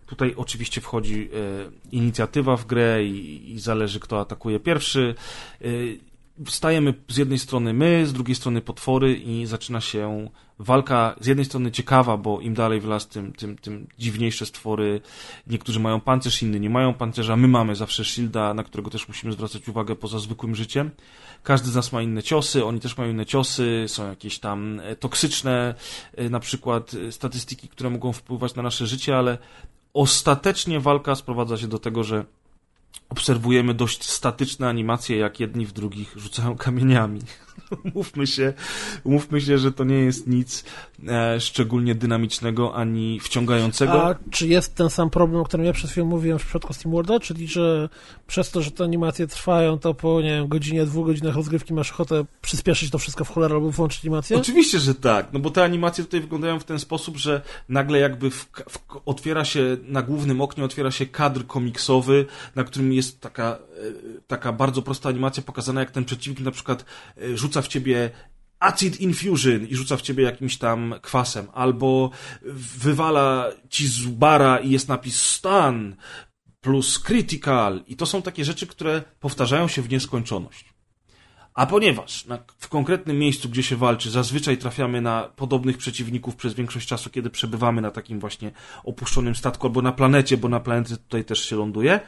Tutaj 0.07 0.35
oczywiście 0.37 0.81
wchodzi 0.81 1.29
e, 1.33 1.37
inicjatywa 1.93 2.57
w 2.57 2.67
grę 2.67 3.05
i, 3.05 3.55
zależy, 3.59 4.01
kto 4.01 4.21
atakuje 4.21 4.61
pierwszy. 4.61 5.15
E, 5.61 5.67
Stajemy 6.47 6.95
z 7.09 7.17
jednej 7.17 7.39
strony 7.39 7.73
my, 7.73 8.07
z 8.07 8.13
drugiej 8.13 8.35
strony 8.35 8.61
potwory 8.61 9.15
i 9.15 9.47
zaczyna 9.47 9.81
się 9.81 10.29
walka 10.59 11.15
z 11.21 11.27
jednej 11.27 11.45
strony 11.45 11.71
ciekawa, 11.71 12.17
bo 12.17 12.41
im 12.41 12.55
dalej 12.55 12.81
w 12.81 12.85
las, 12.85 13.09
tym, 13.09 13.33
tym, 13.33 13.59
tym 13.59 13.87
dziwniejsze 13.99 14.47
stwory. 14.47 15.01
Niektórzy 15.47 15.81
mają 15.81 16.01
pancerz, 16.01 16.43
inni 16.43 16.61
nie 16.61 16.71
mają 16.71 16.95
pancerza. 16.95 17.37
My 17.37 17.49
mamy 17.49 17.77
zawsze 17.77 18.05
shielda, 18.05 18.55
na 18.55 18.65
którego 18.65 18.91
też 18.91 19.09
musimy 19.09 19.33
zwracać 19.33 19.69
uwagę 19.69 19.97
poza 19.97 20.19
zwykłym 20.19 20.55
życiem. 20.55 20.91
Każdy 21.43 21.71
z 21.71 21.75
nas 21.75 21.93
ma 21.93 22.03
inne 22.03 22.23
ciosy, 22.23 22.65
oni 22.65 22.81
też 22.81 22.97
mają 22.97 23.11
inne 23.11 23.27
ciosy, 23.27 23.85
są 23.87 24.09
jakieś 24.09 24.39
tam 24.39 24.81
e, 24.81 24.97
toksyczne, 24.97 25.75
e, 26.17 26.31
na 26.31 26.41
przykład 26.41 26.95
e, 26.95 27.13
statystyki, 27.13 27.69
które 27.69 27.91
mogą 27.91 28.13
wpływać 28.13 28.55
na 28.55 28.63
nasze 28.63 28.87
życie, 28.87 29.17
ale 29.17 29.39
ostatecznie 29.95 30.81
walka 30.81 31.15
sprowadza 31.15 31.57
się 31.57 31.69
do 31.69 31.79
tego, 31.79 32.05
że 32.05 32.25
obserwujemy 33.09 33.75
dość 33.75 34.11
statyczne 34.11 34.69
animacje, 34.69 35.17
jak 35.17 35.41
jedni 35.41 35.67
w 35.67 35.73
drugich 35.73 36.13
rzucają 36.17 36.57
kamieniami. 36.57 37.21
Mówmy 37.95 38.27
się, 38.27 38.53
mówmy 39.05 39.41
się, 39.41 39.59
że 39.59 39.73
to 39.73 39.85
nie 39.85 39.99
jest 39.99 40.27
nic 40.27 40.65
e, 41.09 41.41
szczególnie 41.41 41.95
dynamicznego 41.95 42.75
ani 42.75 43.21
wciągającego. 43.21 44.07
A 44.07 44.15
czy 44.31 44.47
jest 44.49 44.75
ten 44.75 44.91
sam 44.91 45.11
problem, 45.11 45.41
o 45.41 45.45
którym 45.45 45.67
ja 45.67 45.73
przed 45.73 45.91
chwilą 45.91 46.07
mówiłem 46.07 46.39
w 46.39 46.43
przypadku 46.43 46.73
SteamWorlda, 46.73 47.21
czyli 47.21 47.49
że 47.49 47.89
przez 48.27 48.51
to, 48.51 48.63
że 48.63 48.71
te 48.71 48.85
animacje 48.85 49.27
trwają, 49.27 49.79
to 49.79 49.95
po 49.95 50.21
nie 50.21 50.31
wiem, 50.31 50.49
godzinie, 50.49 50.87
dwóch 50.87 51.07
godzinach 51.07 51.35
rozgrywki 51.35 51.75
masz 51.75 51.93
ochotę 51.93 52.25
przyspieszyć 52.43 52.91
to 52.91 52.99
wszystko 52.99 53.25
w 53.25 53.31
cholerę 53.31 53.55
albo 53.55 53.71
włączyć 53.71 54.05
animację? 54.05 54.37
Oczywiście, 54.37 54.79
że 54.79 54.95
tak, 54.95 55.29
no 55.33 55.41
bo 55.41 55.51
te 55.51 55.65
animacje 55.65 56.05
tutaj 56.05 56.21
wyglądają 56.21 56.59
w 56.59 56.65
ten 56.65 56.79
sposób, 56.79 57.17
że 57.17 57.43
nagle 57.69 57.99
jakby 57.99 58.31
w, 58.31 58.47
w, 58.69 58.79
otwiera 59.07 59.45
się, 59.45 59.77
na 59.89 60.03
głównym 60.03 60.41
oknie 60.41 60.65
otwiera 60.65 60.91
się 60.91 61.07
kadr 61.07 61.47
komiksowy, 61.47 62.27
na 62.55 62.65
którym 62.65 62.93
jest 62.93 63.21
taka, 63.21 63.59
taka 64.27 64.53
bardzo 64.53 64.83
prosta 64.83 65.09
animacja 65.09 65.43
pokazana, 65.43 65.81
jak 65.81 65.91
ten 65.91 66.05
przeciwnik 66.05 66.41
na 66.41 66.51
przykład 66.51 66.85
e, 67.23 67.37
rzuca 67.37 67.63
w 67.63 67.69
ciebie 67.69 68.11
acid 68.59 69.01
infusion 69.01 69.67
i 69.67 69.77
rzuca 69.77 69.97
w 69.97 70.03
ciebie 70.03 70.25
jakimś 70.25 70.59
tam 70.59 70.95
kwasem, 71.03 71.47
albo 71.53 72.11
wywala 72.79 73.51
ci 73.69 73.89
z 73.89 74.07
bara 74.07 74.59
i 74.59 74.71
jest 74.71 74.89
napis 74.89 75.23
stan 75.23 75.97
plus 76.61 76.99
critical 76.99 77.85
i 77.87 77.97
to 77.97 78.07
są 78.07 78.23
takie 78.23 78.45
rzeczy, 78.45 78.67
które 78.67 79.03
powtarzają 79.21 79.69
się 79.69 79.83
w 79.83 79.91
nieskończoność. 79.91 80.75
A 81.55 81.67
ponieważ 81.67 82.27
na, 82.27 82.39
w 82.59 82.69
konkretnym 82.69 83.19
miejscu, 83.19 83.49
gdzie 83.49 83.63
się 83.63 83.77
walczy, 83.77 84.11
zazwyczaj 84.11 84.59
trafiamy 84.59 85.01
na 85.01 85.23
podobnych 85.37 85.79
przeciwników 85.79 86.37
przez 86.37 86.55
większość 86.55 86.89
czasu, 86.89 87.11
kiedy 87.11 87.31
przebywamy 87.31 87.83
na 87.83 87.91
takim 87.91 88.21
właśnie 88.21 88.51
opuszczonym 88.85 89.35
statku 89.35 89.67
albo 89.67 89.83
na 89.83 89.93
planecie, 89.93 90.37
bo 90.37 90.49
na 90.49 90.61
planecie 90.61 90.97
tutaj 90.97 91.25
też 91.25 91.49
się 91.49 91.57
ląduje, 91.57 92.01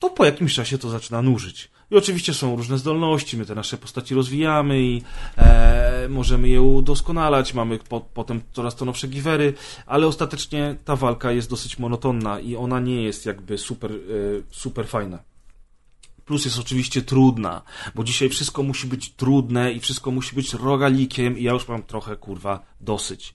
to 0.00 0.10
po 0.10 0.24
jakimś 0.24 0.54
czasie 0.54 0.78
to 0.78 0.90
zaczyna 0.90 1.22
nużyć. 1.22 1.70
I 1.90 1.96
oczywiście 1.96 2.34
są 2.34 2.56
różne 2.56 2.78
zdolności, 2.78 3.36
my 3.36 3.46
te 3.46 3.54
nasze 3.54 3.76
postaci 3.76 4.14
rozwijamy 4.14 4.82
i 4.82 5.02
e, 5.36 6.06
możemy 6.08 6.48
je 6.48 6.62
udoskonalać, 6.62 7.54
mamy 7.54 7.78
po, 7.78 8.00
potem 8.00 8.40
coraz 8.52 8.76
to 8.76 8.84
nowsze 8.84 9.08
givery, 9.08 9.54
ale 9.86 10.06
ostatecznie 10.06 10.76
ta 10.84 10.96
walka 10.96 11.32
jest 11.32 11.50
dosyć 11.50 11.78
monotonna 11.78 12.40
i 12.40 12.56
ona 12.56 12.80
nie 12.80 13.02
jest 13.02 13.26
jakby 13.26 13.58
super, 13.58 13.92
e, 13.92 13.96
super 14.50 14.88
fajna. 14.88 15.18
Plus 16.24 16.44
jest 16.44 16.58
oczywiście 16.58 17.02
trudna, 17.02 17.62
bo 17.94 18.04
dzisiaj 18.04 18.28
wszystko 18.28 18.62
musi 18.62 18.86
być 18.86 19.12
trudne 19.12 19.72
i 19.72 19.80
wszystko 19.80 20.10
musi 20.10 20.34
być 20.34 20.54
rogalikiem 20.54 21.38
i 21.38 21.42
ja 21.42 21.52
już 21.52 21.68
mam 21.68 21.82
trochę, 21.82 22.16
kurwa, 22.16 22.62
dosyć. 22.80 23.34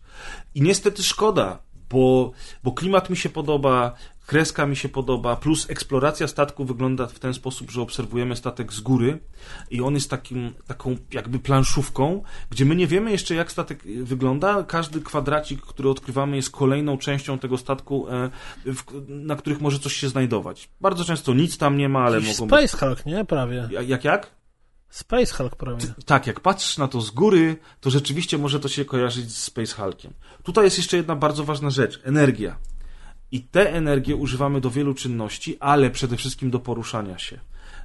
I 0.55 0.61
niestety 0.61 1.03
szkoda, 1.03 1.59
bo, 1.89 2.31
bo 2.63 2.71
klimat 2.71 3.09
mi 3.09 3.17
się 3.17 3.29
podoba, 3.29 3.95
kreska 4.25 4.65
mi 4.65 4.75
się 4.75 4.89
podoba, 4.89 5.35
plus 5.35 5.69
eksploracja 5.69 6.27
statku 6.27 6.65
wygląda 6.65 7.07
w 7.07 7.19
ten 7.19 7.33
sposób, 7.33 7.71
że 7.71 7.81
obserwujemy 7.81 8.35
statek 8.35 8.73
z 8.73 8.79
góry 8.79 9.19
i 9.71 9.81
on 9.81 9.93
jest 9.93 10.09
takim, 10.09 10.53
taką 10.67 10.95
jakby 11.13 11.39
planszówką, 11.39 12.23
gdzie 12.49 12.65
my 12.65 12.75
nie 12.75 12.87
wiemy 12.87 13.11
jeszcze 13.11 13.35
jak 13.35 13.51
statek 13.51 13.83
wygląda. 14.03 14.63
Każdy 14.63 15.01
kwadracik, 15.01 15.61
który 15.61 15.89
odkrywamy 15.89 16.35
jest 16.35 16.49
kolejną 16.49 16.97
częścią 16.97 17.39
tego 17.39 17.57
statku, 17.57 18.07
e, 18.09 18.29
na 19.07 19.35
których 19.35 19.61
może 19.61 19.79
coś 19.79 19.93
się 19.93 20.09
znajdować. 20.09 20.69
Bardzo 20.81 21.05
często 21.05 21.33
nic 21.33 21.57
tam 21.57 21.77
nie 21.77 21.89
ma, 21.89 22.03
ale 22.03 22.19
Jakiś 22.19 22.39
mogą 22.39 22.57
Space 22.57 22.77
Hulk, 22.77 23.05
nie? 23.05 23.25
Prawie. 23.25 23.69
Jak, 23.87 24.03
jak? 24.03 24.35
Space 24.95 25.35
Hulk 25.35 25.55
prawie. 25.55 25.85
Tak, 26.05 26.27
jak 26.27 26.39
patrzysz 26.39 26.77
na 26.77 26.87
to 26.87 27.01
z 27.01 27.11
góry, 27.11 27.57
to 27.81 27.89
rzeczywiście 27.89 28.37
może 28.37 28.59
to 28.59 28.67
się 28.67 28.85
kojarzyć 28.85 29.31
z 29.31 29.43
Space 29.43 29.75
Hulkiem. 29.75 30.13
Tutaj 30.43 30.65
jest 30.65 30.77
jeszcze 30.77 30.97
jedna 30.97 31.15
bardzo 31.15 31.43
ważna 31.43 31.69
rzecz. 31.69 32.01
Energia. 32.03 32.57
I 33.31 33.41
tę 33.41 33.73
energię 33.73 34.15
używamy 34.15 34.61
do 34.61 34.69
wielu 34.69 34.93
czynności, 34.93 35.57
ale 35.59 35.89
przede 35.89 36.17
wszystkim 36.17 36.51
do 36.51 36.59
poruszania 36.59 37.17
się. 37.17 37.39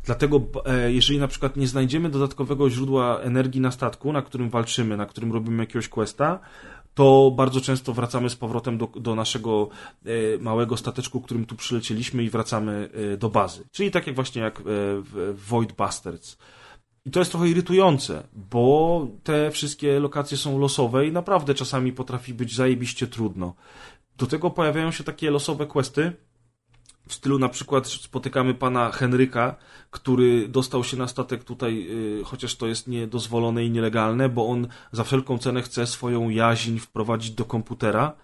Dlatego, 0.04 0.40
e, 0.66 0.92
jeżeli 0.92 1.18
na 1.18 1.28
przykład 1.28 1.56
nie 1.56 1.66
znajdziemy 1.66 2.10
dodatkowego 2.10 2.70
źródła 2.70 3.20
energii 3.20 3.60
na 3.60 3.70
statku, 3.70 4.12
na 4.12 4.22
którym 4.22 4.50
walczymy, 4.50 4.96
na 4.96 5.06
którym 5.06 5.32
robimy 5.32 5.62
jakiegoś 5.62 5.88
questa, 5.88 6.38
to 6.94 7.32
bardzo 7.36 7.60
często 7.60 7.92
wracamy 7.92 8.30
z 8.30 8.36
powrotem 8.36 8.78
do, 8.78 8.86
do 8.86 9.14
naszego 9.14 9.68
e, 10.04 10.38
małego 10.38 10.76
stateczku, 10.76 11.20
którym 11.20 11.46
tu 11.46 11.56
przylecieliśmy 11.56 12.22
i 12.24 12.30
wracamy 12.30 12.88
e, 13.14 13.16
do 13.16 13.28
bazy. 13.28 13.64
Czyli 13.72 13.90
tak 13.90 14.06
jak 14.06 14.16
właśnie 14.16 14.42
jak 14.42 14.62
w 14.64 15.34
Void 15.48 15.72
Bastards. 15.72 16.36
I 17.10 17.12
to 17.12 17.20
jest 17.20 17.30
trochę 17.30 17.48
irytujące, 17.48 18.22
bo 18.32 19.06
te 19.22 19.50
wszystkie 19.50 20.00
lokacje 20.00 20.36
są 20.36 20.58
losowe 20.58 21.06
i 21.06 21.12
naprawdę 21.12 21.54
czasami 21.54 21.92
potrafi 21.92 22.34
być 22.34 22.56
zajebiście 22.56 23.06
trudno. 23.06 23.54
Do 24.16 24.26
tego 24.26 24.50
pojawiają 24.50 24.90
się 24.90 25.04
takie 25.04 25.30
losowe 25.30 25.66
questy, 25.66 26.12
w 27.08 27.14
stylu 27.14 27.38
na 27.38 27.48
przykład 27.48 27.86
spotykamy 27.86 28.54
pana 28.54 28.90
Henryka, 28.90 29.56
który 29.90 30.48
dostał 30.48 30.84
się 30.84 30.96
na 30.96 31.08
statek 31.08 31.44
tutaj, 31.44 31.84
yy, 31.84 32.22
chociaż 32.24 32.56
to 32.56 32.66
jest 32.66 32.88
niedozwolone 32.88 33.64
i 33.64 33.70
nielegalne, 33.70 34.28
bo 34.28 34.48
on 34.48 34.68
za 34.92 35.04
wszelką 35.04 35.38
cenę 35.38 35.62
chce 35.62 35.86
swoją 35.86 36.28
jaźń 36.28 36.78
wprowadzić 36.78 37.30
do 37.30 37.44
komputera 37.44 38.16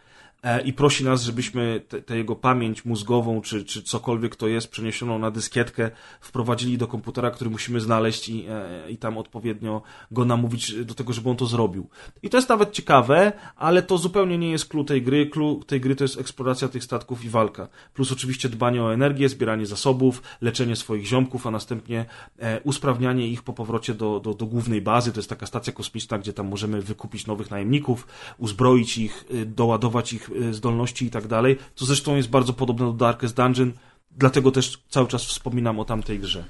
i 0.65 0.73
prosi 0.73 1.05
nas, 1.05 1.23
żebyśmy 1.23 1.81
tę 2.07 2.17
jego 2.17 2.37
pamięć 2.37 2.85
mózgową, 2.85 3.41
czy, 3.41 3.65
czy 3.65 3.83
cokolwiek 3.83 4.37
to 4.37 4.49
jest, 4.49 4.69
przeniesioną 4.69 5.19
na 5.19 5.31
dyskietkę, 5.31 5.91
wprowadzili 6.21 6.79
do 6.79 6.87
komputera, 6.87 7.31
który 7.31 7.51
musimy 7.51 7.81
znaleźć 7.81 8.29
i, 8.29 8.45
e, 8.49 8.91
i 8.91 8.97
tam 8.97 9.19
odpowiednio 9.19 9.83
go 10.11 10.25
namówić 10.25 10.85
do 10.85 10.95
tego, 10.95 11.13
żeby 11.13 11.31
on 11.31 11.37
to 11.37 11.47
zrobił. 11.47 11.89
I 12.23 12.31
to 12.31 12.37
jest 12.37 12.49
nawet 12.49 12.73
ciekawe, 12.73 13.33
ale 13.57 13.83
to 13.83 13.99
zupełnie 13.99 14.39
nie 14.39 14.51
jest 14.51 14.69
clue 14.69 14.85
tej 14.85 15.03
gry. 15.03 15.27
Clue 15.27 15.61
tej 15.67 15.81
gry 15.81 15.97
to 15.97 16.05
jest 16.05 16.21
eksploracja 16.21 16.69
tych 16.69 16.85
statków 16.85 17.25
i 17.25 17.29
walka. 17.29 17.69
Plus 17.95 18.13
oczywiście 18.13 18.49
dbanie 18.49 18.83
o 18.83 18.95
energię, 18.95 19.29
zbieranie 19.29 19.67
zasobów, 19.67 20.23
leczenie 20.41 20.77
swoich 20.77 21.07
ziomków, 21.07 21.47
a 21.47 21.51
następnie 21.51 22.05
e, 22.39 22.61
usprawnianie 22.61 23.29
ich 23.29 23.43
po 23.43 23.53
powrocie 23.53 23.95
do, 23.95 24.21
do, 24.21 24.35
do 24.35 24.47
głównej 24.47 24.83
bazy. 24.83 25.13
To 25.13 25.19
jest 25.19 25.31
taka 25.31 25.47
stacja 25.47 25.73
kosmiczna, 25.73 26.19
gdzie 26.19 26.33
tam 26.33 26.49
możemy 26.49 26.83
wykupić 26.83 27.27
nowych 27.27 27.51
najemników, 27.51 28.07
uzbroić 28.39 28.99
ich, 28.99 29.25
doładować 29.47 30.13
ich 30.13 30.31
Y, 30.36 30.36
zdolności 30.51 31.05
i 31.07 31.11
tak 31.11 31.27
dalej, 31.27 31.59
co 31.75 31.87
zresztą 31.87 32.17
jest 32.17 32.29
bardzo 32.29 32.53
podobne 32.53 32.87
do 32.87 32.93
Darkest 32.93 33.37
Dungeon, 33.37 33.73
dlatego 34.11 34.51
też 34.51 34.83
cały 34.89 35.09
czas 35.09 35.25
wspominam 35.25 35.81
o 35.81 35.85
tamtej 35.85 36.19
grze. 36.19 36.45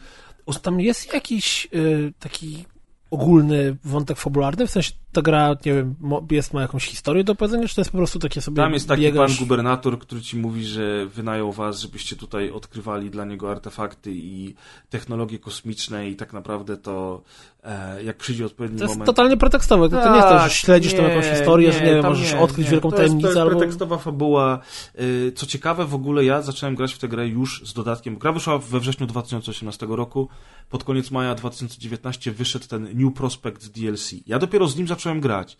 A 0.47 0.53
tam 0.53 0.81
jest 0.81 1.13
jakiś 1.13 1.69
y, 1.75 2.13
taki 2.19 2.65
ogólny 3.11 3.77
wątek 3.85 4.19
fabularny? 4.19 4.67
W 4.67 4.71
sensie 4.71 4.93
ta 5.17 5.23
gra, 5.23 5.57
nie 5.67 5.75
wiem, 5.75 5.95
jest, 6.31 6.55
ma 6.55 6.63
jakąś 6.63 6.87
historię 6.87 7.25
do 7.25 7.35
powiedzenia, 7.35 7.69
czy 7.69 7.75
to 7.75 7.81
jest 7.81 7.91
po 7.91 7.99
prostu 7.99 8.19
takie 8.19 8.41
sobie 8.41 8.57
Tam 8.57 8.73
jest 8.73 8.89
taki 8.89 9.03
biegasz... 9.03 9.37
pan 9.37 9.47
gubernator, 9.47 9.99
który 9.99 10.21
ci 10.21 10.37
mówi, 10.37 10.65
że 10.65 11.07
wynajął 11.07 11.53
was, 11.53 11.81
żebyście 11.81 12.17
tutaj 12.17 12.51
odkrywali 12.51 13.11
dla 13.11 13.25
niego 13.25 13.51
artefakty 13.51 14.13
i 14.15 14.55
technologie 14.91 15.39
kosmiczne 15.39 16.09
i 16.09 16.17
tak 16.17 16.33
naprawdę 16.33 16.77
to 16.77 17.23
e, 17.65 18.03
jak 18.03 18.17
przyjdzie 18.17 18.47
odpowiedni 18.47 18.77
moment... 18.77 18.93
To 18.93 18.99
jest 18.99 19.07
totalnie 19.07 19.37
pretekstowe, 19.37 19.89
to, 19.89 20.03
to 20.03 20.11
nie 20.11 20.17
jest 20.17 20.29
to, 20.29 20.35
że 20.35 20.45
Tak, 20.45 20.53
śledzisz 20.53 20.93
nie, 20.93 20.99
tam 20.99 21.09
jakąś 21.09 21.27
historię, 21.27 21.69
nie, 21.69 21.75
że 21.75 21.81
nie 21.85 21.95
wiem, 21.95 22.05
możesz 22.05 22.33
nie, 22.33 22.41
odkryć 22.41 22.67
nie. 22.67 22.71
wielką 22.71 22.91
to 22.91 22.97
jest, 22.97 23.07
tajemnicę 23.07 23.23
to 23.23 23.29
jest 23.29 23.41
albo... 23.41 23.59
pretekstowa 23.59 23.99
fabuła. 23.99 24.61
Y, 25.01 25.33
co 25.35 25.47
ciekawe, 25.47 25.85
w 25.85 25.95
ogóle 25.95 26.25
ja 26.25 26.43
zacząłem 26.43 26.75
grać 26.75 26.95
w 26.95 26.99
tę 26.99 27.09
grę 27.09 27.29
już 27.29 27.63
z 27.65 27.75
dodatkiem. 27.75 28.19
Gra 28.19 28.33
wyszła 28.33 28.59
we 28.59 28.81
wrześniu 28.81 29.07
2018 29.07 29.87
roku. 29.89 30.29
Pod 30.71 30.85
koniec 30.85 31.11
maja 31.11 31.35
2019 31.35 32.33
wyszedł 32.33 32.67
ten 32.69 32.89
New 32.95 33.15
Prospect 33.15 33.69
DLC. 33.69 34.15
Ja 34.27 34.39
dopiero 34.39 34.69
z 34.69 34.77
nim 34.77 34.89
zacząłem 34.89 35.06
grać. 35.15 35.57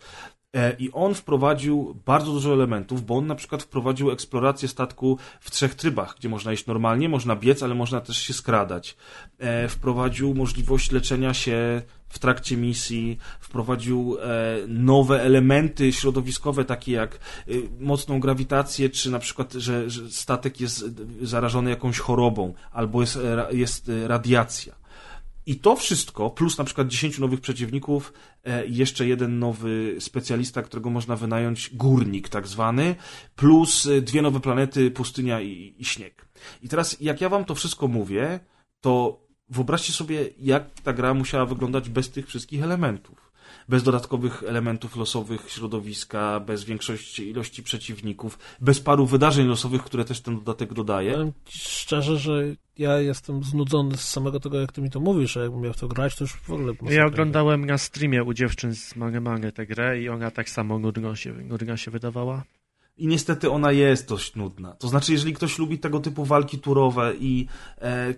E, 0.55 0.75
I 0.79 0.91
on 0.91 1.13
wprowadził 1.13 2.01
bardzo 2.05 2.31
dużo 2.31 2.53
elementów, 2.53 3.05
bo 3.05 3.17
on 3.17 3.27
na 3.27 3.35
przykład 3.35 3.63
wprowadził 3.63 4.11
eksplorację 4.11 4.67
statku 4.67 5.17
w 5.39 5.51
trzech 5.51 5.75
trybach, 5.75 6.15
gdzie 6.19 6.29
można 6.29 6.53
iść 6.53 6.65
normalnie, 6.65 7.09
można 7.09 7.35
biec, 7.35 7.63
ale 7.63 7.75
można 7.75 8.01
też 8.01 8.17
się 8.17 8.33
skradać. 8.33 8.97
E, 9.39 9.67
wprowadził 9.67 10.33
możliwość 10.33 10.91
leczenia 10.91 11.33
się 11.33 11.81
w 12.07 12.19
trakcie 12.19 12.57
misji, 12.57 13.17
wprowadził 13.39 14.17
e, 14.21 14.57
nowe 14.67 15.21
elementy 15.21 15.93
środowiskowe, 15.93 16.65
takie 16.65 16.91
jak 16.91 17.19
mocną 17.79 18.19
grawitację, 18.19 18.89
czy 18.89 19.11
na 19.11 19.19
przykład, 19.19 19.53
że, 19.53 19.89
że 19.89 20.09
statek 20.09 20.61
jest 20.61 20.85
zarażony 21.21 21.69
jakąś 21.69 21.99
chorobą, 21.99 22.53
albo 22.71 23.01
jest, 23.01 23.19
jest 23.51 23.91
radiacja. 24.07 24.86
I 25.47 25.55
to 25.55 25.75
wszystko, 25.75 26.29
plus 26.29 26.57
na 26.57 26.63
przykład 26.63 26.87
10 26.87 27.19
nowych 27.19 27.41
przeciwników, 27.41 28.13
e, 28.43 28.67
jeszcze 28.67 29.07
jeden 29.07 29.39
nowy 29.39 29.95
specjalista, 29.99 30.61
którego 30.61 30.89
można 30.89 31.15
wynająć, 31.15 31.69
górnik 31.73 32.29
tak 32.29 32.47
zwany, 32.47 32.95
plus 33.35 33.85
e, 33.85 34.01
dwie 34.01 34.21
nowe 34.21 34.39
planety, 34.39 34.91
pustynia 34.91 35.41
i, 35.41 35.75
i 35.77 35.85
śnieg. 35.85 36.27
I 36.63 36.69
teraz, 36.69 36.97
jak 37.01 37.21
ja 37.21 37.29
wam 37.29 37.45
to 37.45 37.55
wszystko 37.55 37.87
mówię, 37.87 38.39
to 38.81 39.21
wyobraźcie 39.49 39.93
sobie, 39.93 40.29
jak 40.39 40.81
ta 40.81 40.93
gra 40.93 41.13
musiała 41.13 41.45
wyglądać 41.45 41.89
bez 41.89 42.09
tych 42.09 42.27
wszystkich 42.27 42.63
elementów. 42.63 43.26
Bez 43.69 43.83
dodatkowych 43.83 44.43
elementów 44.47 44.95
losowych 44.95 45.49
środowiska, 45.49 46.39
bez 46.39 46.63
większości 46.63 47.29
ilości 47.29 47.63
przeciwników, 47.63 48.39
bez 48.61 48.79
paru 48.79 49.05
wydarzeń 49.05 49.47
losowych, 49.47 49.83
które 49.83 50.05
też 50.05 50.21
ten 50.21 50.35
dodatek 50.35 50.73
dodaje. 50.73 51.11
Powiem 51.11 51.33
ci 51.45 51.59
szczerze, 51.59 52.17
że 52.17 52.43
ja 52.77 52.99
jestem 52.99 53.43
znudzony 53.43 53.97
z 53.97 54.01
samego 54.01 54.39
tego, 54.39 54.59
jak 54.59 54.71
ty 54.71 54.81
mi 54.81 54.89
to 54.89 54.99
mówisz, 54.99 55.37
a 55.37 55.41
jakbym 55.41 55.61
miał 55.61 55.73
w 55.73 55.77
to 55.77 55.87
grać, 55.87 56.15
to 56.15 56.23
już 56.23 56.33
w 56.33 56.51
ogóle... 56.51 56.73
Ja 56.89 57.05
oglądałem 57.05 57.65
na 57.65 57.77
streamie 57.77 58.23
u 58.23 58.33
dziewczyn 58.33 58.75
z 58.75 58.95
Mange 58.95 59.21
Mange 59.21 59.51
tę 59.51 59.65
grę 59.65 60.01
i 60.01 60.09
ona 60.09 60.31
tak 60.31 60.49
samo 60.49 60.79
nudno 60.79 61.15
się, 61.15 61.33
nudna 61.33 61.77
się 61.77 61.91
wydawała. 61.91 62.43
I 62.97 63.07
niestety 63.07 63.51
ona 63.51 63.71
jest 63.71 64.09
dość 64.09 64.35
nudna. 64.35 64.73
To 64.73 64.87
znaczy, 64.87 65.11
jeżeli 65.11 65.33
ktoś 65.33 65.59
lubi 65.59 65.79
tego 65.79 65.99
typu 65.99 66.25
walki 66.25 66.59
turowe 66.59 67.13
i 67.19 67.47
e, 67.81 68.13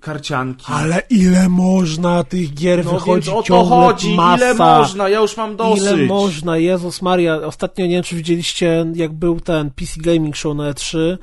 karcianki. 0.00 0.64
Ale 0.68 1.02
ile 1.10 1.48
można 1.48 2.24
tych 2.24 2.54
gier 2.54 2.84
no 2.84 2.90
wychodzi 2.92 3.30
więc 3.30 3.38
o 3.38 3.42
to 3.42 3.64
chodzi, 3.64 4.14
masa. 4.14 4.36
ile 4.36 4.54
można, 4.54 5.08
ja 5.08 5.20
już 5.20 5.36
mam 5.36 5.56
dosyć. 5.56 5.84
Ile 5.84 5.96
można, 5.96 6.56
Jezus 6.56 7.02
Maria. 7.02 7.36
Ostatnio, 7.36 7.86
nie 7.86 7.94
wiem, 7.94 8.02
czy 8.02 8.16
widzieliście, 8.16 8.86
jak 8.94 9.12
był 9.12 9.40
ten 9.40 9.70
PC 9.70 10.00
Gaming 10.00 10.36
Show 10.36 10.56
na 10.56 10.72
E3, 10.72 11.18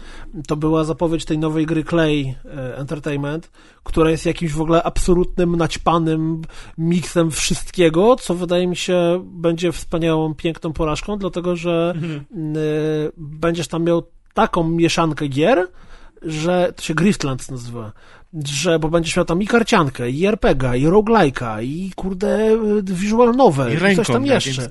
to 0.48 0.56
była 0.56 0.84
zapowiedź 0.84 1.26
tej 1.26 1.38
nowej 1.38 1.66
gry 1.66 1.84
Clay 1.84 2.36
e, 2.46 2.78
Entertainment, 2.78 3.52
która 3.84 4.10
jest 4.10 4.26
jakimś 4.26 4.52
w 4.52 4.62
ogóle 4.62 4.84
absolutnym, 4.84 5.56
naćpanym 5.56 6.42
miksem 6.78 7.32
wszystkiego, 7.32 8.16
co 8.16 8.36
wydaje 8.36 8.68
mi 8.68 8.76
się 8.76 9.26
będzie 9.26 9.72
wspaniałą, 9.72 10.34
piękną 10.34 10.74
porażką, 10.74 11.18
dlatego 11.18 11.56
że 11.56 11.94
Mhm. 11.96 12.26
y, 12.58 13.12
będziesz 13.18 13.68
tam 13.68 13.84
miał 13.84 14.04
taką 14.34 14.70
mieszankę 14.70 15.28
gier, 15.28 15.68
że 16.22 16.74
to 16.76 16.84
się 16.84 16.94
Griftlands 16.94 17.52
nazywa, 17.52 17.92
że 18.46 18.80
bo 18.80 18.90
będziesz 18.90 19.16
miał 19.16 19.26
tam 19.26 19.42
i 19.42 19.48
karciankę, 19.48 20.10
i 20.10 20.26
RPGa, 20.26 20.76
i 20.76 20.86
roguelike'a, 20.86 21.64
i 21.64 21.92
kurde 21.96 22.52
y, 22.52 22.84
visual 22.84 23.36
novel, 23.36 23.90
I 23.90 23.94
i, 23.94 23.96
coś 23.96 24.08
tam 24.08 24.26
jeszcze. 24.26 24.70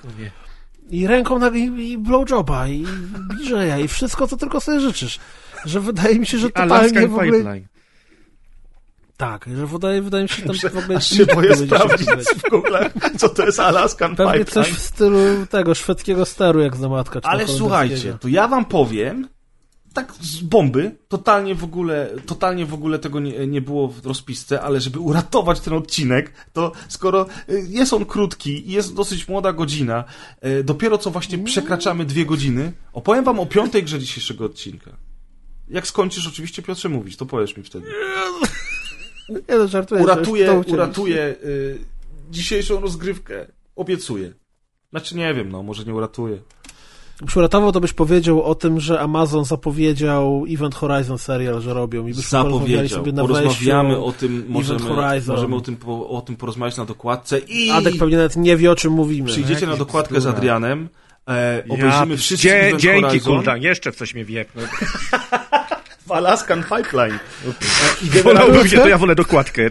I 0.91 1.07
ręką 1.07 1.39
na, 1.39 1.49
i, 1.49 1.91
i 1.91 1.99
blowjoba, 1.99 2.69
i 2.69 2.85
bliżeja, 3.29 3.79
i 3.79 3.89
wszystko, 3.89 4.27
co 4.27 4.37
tylko 4.37 4.61
sobie 4.61 4.81
życzysz. 4.81 5.19
Że 5.65 5.81
wydaje 5.81 6.19
mi 6.19 6.27
się, 6.27 6.39
że 6.39 6.51
totalnie 6.63 7.09
w 7.09 7.15
ogóle... 7.15 7.33
Pipeline. 7.33 7.78
Tak, 9.19 9.47
że 9.57 9.67
wydaje, 9.67 10.03
wydaje 10.03 10.23
mi 10.23 10.29
się, 10.29 10.53
że 10.53 10.71
tam 10.71 10.71
w 10.71 10.77
ogóle... 10.85 10.99
Aż 10.99 11.09
się 11.09 11.27
boję 11.27 11.57
sprawdzić 11.57 12.09
w 12.09 12.51
Google, 12.51 12.77
co 13.19 13.29
to 13.29 13.47
jest 13.47 13.61
Alaskan 13.61 14.17
Pewnie 14.17 14.45
Pipeline. 14.45 14.65
coś 14.65 14.79
w 14.79 14.83
stylu 14.83 15.47
tego 15.51 15.75
szwedzkiego 15.75 16.25
steru, 16.25 16.61
jak 16.61 16.77
za 16.77 16.89
matka. 16.89 17.21
Ale 17.23 17.47
tam 17.47 17.57
słuchajcie, 17.57 18.19
to 18.21 18.29
ja 18.29 18.49
wam 18.49 18.65
powiem, 18.65 19.29
tak 19.95 20.13
z 20.21 20.41
bomby, 20.41 20.97
totalnie 21.09 21.55
w 21.55 21.65
ogóle, 21.65 22.11
totalnie 22.27 22.67
w 22.67 22.75
ogóle 22.75 22.99
tego 22.99 23.21
nie, 23.21 23.47
nie 23.47 23.61
było 23.61 23.89
w 23.89 24.07
rozpisce, 24.07 24.61
ale 24.63 24.81
żeby 24.81 24.99
uratować 24.99 25.61
ten 25.61 25.75
odcinek, 25.75 26.33
to 26.53 26.73
skoro 26.89 27.27
y, 27.49 27.67
jest 27.69 27.93
on 27.93 28.05
krótki 28.05 28.69
i 28.69 28.73
jest 28.73 28.95
dosyć 28.95 29.29
młoda 29.29 29.53
godzina, 29.53 30.05
y, 30.47 30.65
dopiero 30.65 30.99
co 30.99 31.11
właśnie 31.11 31.39
przekraczamy 31.39 32.05
dwie 32.05 32.27
godziny, 32.27 32.73
opowiem 32.93 33.25
wam 33.25 33.41
o 33.41 33.47
piątej 33.47 33.83
grze 33.83 33.99
dzisiejszego 33.99 34.45
odcinka. 34.45 34.91
Jak 35.69 35.87
skończysz 35.87 36.27
oczywiście 36.27 36.63
Piotrze 36.63 36.89
mówić, 36.89 37.17
to 37.17 37.27
powiesz 37.27 37.57
mi 37.57 37.63
wtedy. 37.63 37.87
Nie 39.29 39.59
no, 39.59 39.69
żartuję. 39.69 40.03
Chciałem. 40.03 40.65
uratuję 40.69 41.35
y, 41.45 41.79
dzisiejszą 42.31 42.81
rozgrywkę. 42.81 43.47
Obiecuję. 43.77 44.33
Znaczy 44.91 45.17
nie 45.17 45.35
wiem, 45.35 45.53
no 45.53 45.63
może 45.63 45.85
nie 45.85 45.95
uratuję. 45.95 46.39
Gdybyś 47.17 47.37
uratował, 47.37 47.73
to 47.73 47.81
byś 47.81 47.93
powiedział 47.93 48.43
o 48.43 48.55
tym, 48.55 48.81
że 48.81 49.01
Amazon 49.01 49.45
zapowiedział 49.45 50.45
Event 50.51 50.75
Horizon 50.75 51.19
serial, 51.19 51.61
że 51.61 51.75
robią 51.75 52.07
i 52.07 52.15
byśmy 52.15 52.31
porozmawiali 52.31 52.89
Zapowiedział. 52.89 52.99
sobie 52.99 53.13
na 53.13 53.23
Porozmawiamy 53.23 53.99
o 53.99 54.13
tym, 54.13 54.45
możemy, 54.49 54.81
Horizon. 54.81 55.37
możemy 55.37 55.57
o 55.57 55.61
tym, 55.61 55.77
po, 55.77 56.09
o 56.09 56.21
tym 56.21 56.37
porozmawiać 56.37 56.77
na 56.77 56.85
dokładce 56.85 57.39
i 57.39 57.71
Adek 57.71 57.95
pewnie 57.99 58.17
nawet 58.17 58.37
nie 58.37 58.57
wie, 58.57 58.71
o 58.71 58.75
czym 58.77 58.93
mówimy. 58.93 59.29
przyjdziecie 59.29 59.67
na 59.67 59.77
dokładkę 59.77 60.15
z 60.15 60.19
bzdura. 60.19 60.37
Adrianem, 60.37 60.89
e, 61.29 61.63
obejrzymy 61.69 62.15
Ja, 62.15 62.17
wszyscy 62.17 62.43
dzie, 62.49 62.61
Event 62.67 62.81
dzięki, 62.83 63.21
Horizon 63.21 63.63
jeszcze 63.63 63.93
w 63.93 63.97
coś 63.97 64.15
mnie 64.15 64.25
wiepnął. 64.25 64.65
w 66.09 66.13
Alaskan 66.13 66.63
Pipeline. 66.63 67.19
I 68.03 68.07
generalnie, 68.09 68.23
Wolałbym 68.23 68.69
się, 68.69 68.79
to 68.79 68.89
ja 68.89 68.99
wolę 68.99 69.15
dokładkę. 69.15 69.63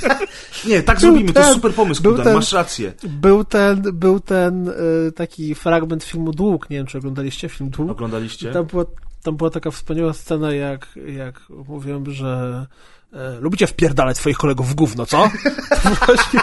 nie, 0.66 0.82
tak 0.82 1.00
Był 1.00 1.10
zrobimy, 1.10 1.32
to 1.32 1.40
jest 1.40 1.50
ten- 1.50 1.54
super 1.54 1.74
pomysł, 1.74 2.02
był 2.02 2.10
Kuldan, 2.12 2.24
ten- 2.24 2.34
masz 2.34 2.52
rację. 2.52 2.92
Był 3.02 3.44
ten, 3.44 3.82
był 3.82 4.20
ten 4.20 4.68
y, 4.68 5.12
taki 5.12 5.54
fragment 5.54 6.04
filmu 6.04 6.32
Dług, 6.32 6.70
nie 6.70 6.76
wiem, 6.76 6.86
czy 6.86 6.98
oglądaliście 6.98 7.48
film 7.48 7.70
Dług. 7.70 7.90
Oglądaliście? 7.90 8.52
Tam 8.52 8.64
była, 8.64 8.84
tam 9.22 9.36
była 9.36 9.50
taka 9.50 9.70
wspaniała 9.70 10.12
scena, 10.12 10.52
jak, 10.52 10.86
jak 11.06 11.40
mówiłem, 11.68 12.10
że 12.12 12.66
e, 13.12 13.40
lubicie 13.40 13.66
wpierdalać 13.66 14.16
swoich 14.16 14.36
kolegów 14.38 14.68
w 14.68 14.74
gówno, 14.74 15.06
co? 15.06 15.30
To 15.82 15.88
właśnie 16.06 16.40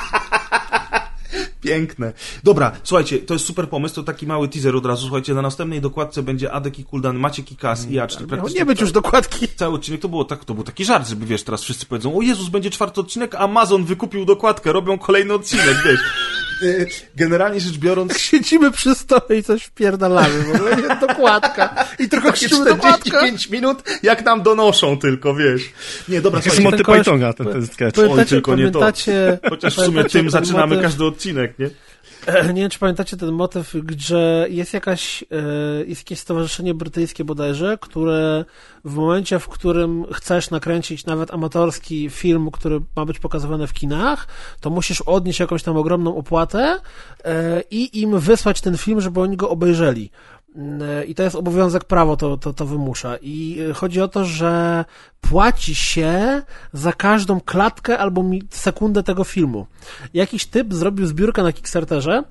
Piękne. 1.68 2.14
Dobra, 2.44 2.72
słuchajcie, 2.84 3.20
to 3.20 3.34
jest 3.34 3.46
super 3.46 3.70
pomysł, 3.70 3.96
to 3.96 4.04
taki 4.04 4.28
mały 4.28 4.48
teaser 4.50 4.76
od 4.76 4.86
razu. 4.86 5.02
Słuchajcie, 5.08 5.34
na 5.34 5.42
następnej 5.42 5.82
dokładce 5.82 6.24
będzie 6.24 6.52
Adek 6.52 6.80
i 6.80 6.84
Kuldan, 6.86 7.18
Maciek 7.18 7.52
i 7.52 7.56
Kas 7.56 7.88
i 7.88 7.94
ja, 7.94 8.08
czyli 8.08 8.28
praktycznie 8.28 8.60
nie 8.60 8.66
być 8.66 8.82
już 8.82 8.92
dokładki. 8.92 9.48
cały 9.56 9.76
odcinek 9.76 10.02
to 10.02 10.10
było 10.10 10.26
tak, 10.26 10.46
to 10.46 10.54
był 10.54 10.64
taki 10.64 10.86
żart, 10.86 11.08
żeby 11.10 11.26
wiesz, 11.26 11.44
teraz 11.44 11.64
wszyscy 11.64 11.86
powiedzą, 11.86 12.18
o 12.18 12.22
Jezus, 12.22 12.50
będzie 12.50 12.70
czwarty 12.70 13.02
odcinek, 13.02 13.36
Amazon 13.36 13.86
wykupił 13.86 14.26
dokładkę, 14.26 14.72
robią 14.72 14.98
kolejny 14.98 15.34
odcinek, 15.34 15.78
wiesz. 15.86 16.00
Y, 16.62 16.88
Generalnie 17.16 17.60
rzecz 17.60 17.78
biorąc, 17.78 18.18
Siedzimy 18.28 18.72
przy 18.72 18.96
stole 18.96 19.38
i 19.40 19.44
coś 19.44 19.64
wpierdalamy, 19.64 20.44
w 20.44 20.56
ogóle 20.56 20.76
nie 20.76 21.08
dokładka. 21.08 21.86
I 22.00 22.10
tylko 22.10 22.28
takie 22.28 22.38
krzyczymy 22.38 22.66
dokładka. 22.66 22.98
45 23.10 23.50
minut, 23.50 23.84
jak 24.04 24.26
nam 24.26 24.44
donoszą 24.44 25.00
tylko, 25.00 25.36
wiesz. 25.36 25.62
Nie, 26.10 26.22
dobra, 26.22 26.42
To 26.42 26.50
jest 26.50 26.62
Monty 26.62 26.84
Pythona, 26.84 27.34
ten, 27.34 27.48
ten 27.48 27.68
sketch. 27.68 27.96
Pamiętacie, 27.96 28.30
tylko 28.30 28.56
nie 28.56 28.72
to. 28.72 28.80
pamiętacie, 28.80 29.40
chociaż 29.50 29.76
w 29.78 29.86
sumie 29.86 30.04
tym 30.04 30.30
zaczynamy 30.30 30.82
każdy 30.82 31.06
odcinek, 31.06 31.57
nie? 31.60 31.70
Nie 32.54 32.62
wiem, 32.62 32.70
czy 32.70 32.80
pamiętacie 32.80 33.18
ten 33.18 33.32
motyw, 33.32 33.76
gdzie 33.84 34.46
jest 34.50 34.74
jakaś, 34.74 35.24
e, 35.24 35.86
jest 35.86 36.02
jakieś 36.02 36.20
stowarzyszenie 36.20 36.74
brytyjskie 36.74 37.24
bodajże, 37.24 37.78
które 37.82 38.46
w 38.86 38.96
momencie, 38.96 39.40
w 39.40 39.48
którym 39.48 40.06
chcesz 40.14 40.50
nakręcić 40.50 41.06
nawet 41.06 41.34
amatorski 41.34 42.10
film, 42.10 42.52
który 42.52 42.80
ma 42.96 43.06
być 43.06 43.20
pokazywany 43.20 43.68
w 43.68 43.74
kinach, 43.74 44.28
to 44.62 44.70
musisz 44.70 45.02
odnieść 45.02 45.40
jakąś 45.40 45.64
tam 45.64 45.78
ogromną 45.78 46.16
opłatę 46.16 46.80
e, 47.24 47.62
i 47.72 48.02
im 48.02 48.20
wysłać 48.20 48.62
ten 48.62 48.78
film, 48.78 49.02
żeby 49.02 49.22
oni 49.22 49.38
go 49.38 49.50
obejrzeli. 49.50 50.12
I 51.08 51.16
to 51.16 51.24
jest 51.24 51.36
obowiązek, 51.36 51.84
prawo 51.84 52.18
to, 52.18 52.38
to, 52.38 52.54
to 52.54 52.66
wymusza. 52.66 53.18
I 53.22 53.60
e, 53.70 53.74
chodzi 53.74 54.02
o 54.02 54.08
to, 54.08 54.26
że 54.26 54.86
płaci 55.22 55.76
się 55.76 56.42
za 56.74 56.94
każdą 56.94 57.42
klatkę 57.42 57.98
albo 57.98 58.24
sekundę 58.50 59.04
tego 59.04 59.24
filmu. 59.24 59.68
Jakiś 60.14 60.46
typ 60.46 60.74
zrobił 60.74 61.06
zbiórkę 61.08 61.44
na 61.44 61.54
Kickstarterze, 61.54 62.24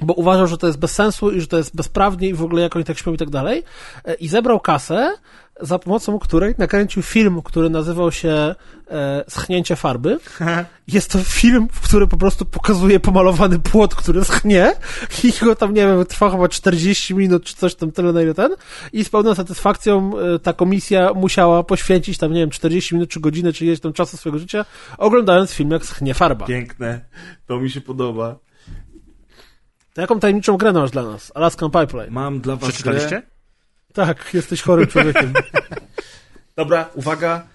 bo 0.00 0.14
uważał, 0.14 0.46
że 0.46 0.58
to 0.58 0.66
jest 0.66 0.78
bez 0.78 0.92
sensu 0.92 1.30
i 1.30 1.40
że 1.40 1.46
to 1.46 1.56
jest 1.56 1.76
bezprawnie 1.76 2.28
i 2.28 2.34
w 2.34 2.42
ogóle 2.42 2.62
jak 2.62 2.76
oni 2.76 2.84
tak 2.84 2.98
śpią 2.98 3.12
i 3.12 3.16
tak 3.16 3.30
dalej. 3.30 3.62
E, 4.04 4.14
I 4.14 4.28
zebrał 4.28 4.60
kasę, 4.60 5.14
za 5.60 5.78
pomocą 5.78 6.18
której 6.18 6.54
nakręcił 6.58 7.02
film, 7.02 7.42
który 7.42 7.70
nazywał 7.70 8.12
się 8.12 8.54
e, 8.90 9.24
Schnięcie 9.28 9.76
farby. 9.76 10.18
Jest 10.88 11.10
to 11.10 11.18
film, 11.18 11.68
w 11.72 11.80
który 11.80 12.06
po 12.06 12.16
prostu 12.16 12.44
pokazuje 12.44 13.00
pomalowany 13.00 13.58
płot, 13.58 13.94
który 13.94 14.24
schnie 14.24 14.72
i 15.24 15.32
go 15.44 15.56
tam, 15.56 15.74
nie 15.74 15.86
wiem, 15.86 16.06
trwa 16.06 16.30
chyba 16.30 16.48
40 16.48 17.14
minut 17.14 17.44
czy 17.44 17.56
coś 17.56 17.74
tam, 17.74 17.92
tyle 17.92 18.12
na 18.12 18.22
ile 18.22 18.34
ten. 18.34 18.54
I 18.92 19.04
z 19.04 19.08
pełną 19.08 19.34
satysfakcją 19.34 20.12
e, 20.18 20.38
ta 20.38 20.52
komisja 20.52 21.12
musiała 21.14 21.62
poświęcić 21.62 22.18
tam, 22.18 22.32
nie 22.32 22.40
wiem, 22.40 22.50
40 22.50 22.94
minut 22.94 23.10
czy 23.10 23.20
godzinę, 23.20 23.52
czy 23.52 23.66
ileś 23.66 23.80
tam 23.80 23.92
czasu 23.92 24.16
swojego 24.16 24.38
życia, 24.38 24.64
oglądając 24.98 25.52
film, 25.52 25.70
jak 25.70 25.86
schnie 25.86 26.14
farba. 26.14 26.46
Piękne, 26.46 27.00
to 27.46 27.60
mi 27.60 27.70
się 27.70 27.80
podoba. 27.80 28.47
To 29.98 30.02
jaką 30.02 30.20
tajemniczą 30.20 30.56
grę 30.56 30.72
masz 30.72 30.90
dla 30.90 31.02
nas? 31.02 31.32
Alaskan 31.34 31.70
Pipeline. 31.70 32.10
Mam 32.10 32.40
dla 32.40 32.56
was 32.56 32.68
grę... 32.68 32.72
Przeczytaliście? 32.72 33.22
Tak, 33.92 34.30
jesteś 34.34 34.62
chorym 34.62 34.86
człowiekiem. 34.86 35.32
Dobra, 36.56 36.88
uwaga, 36.94 37.46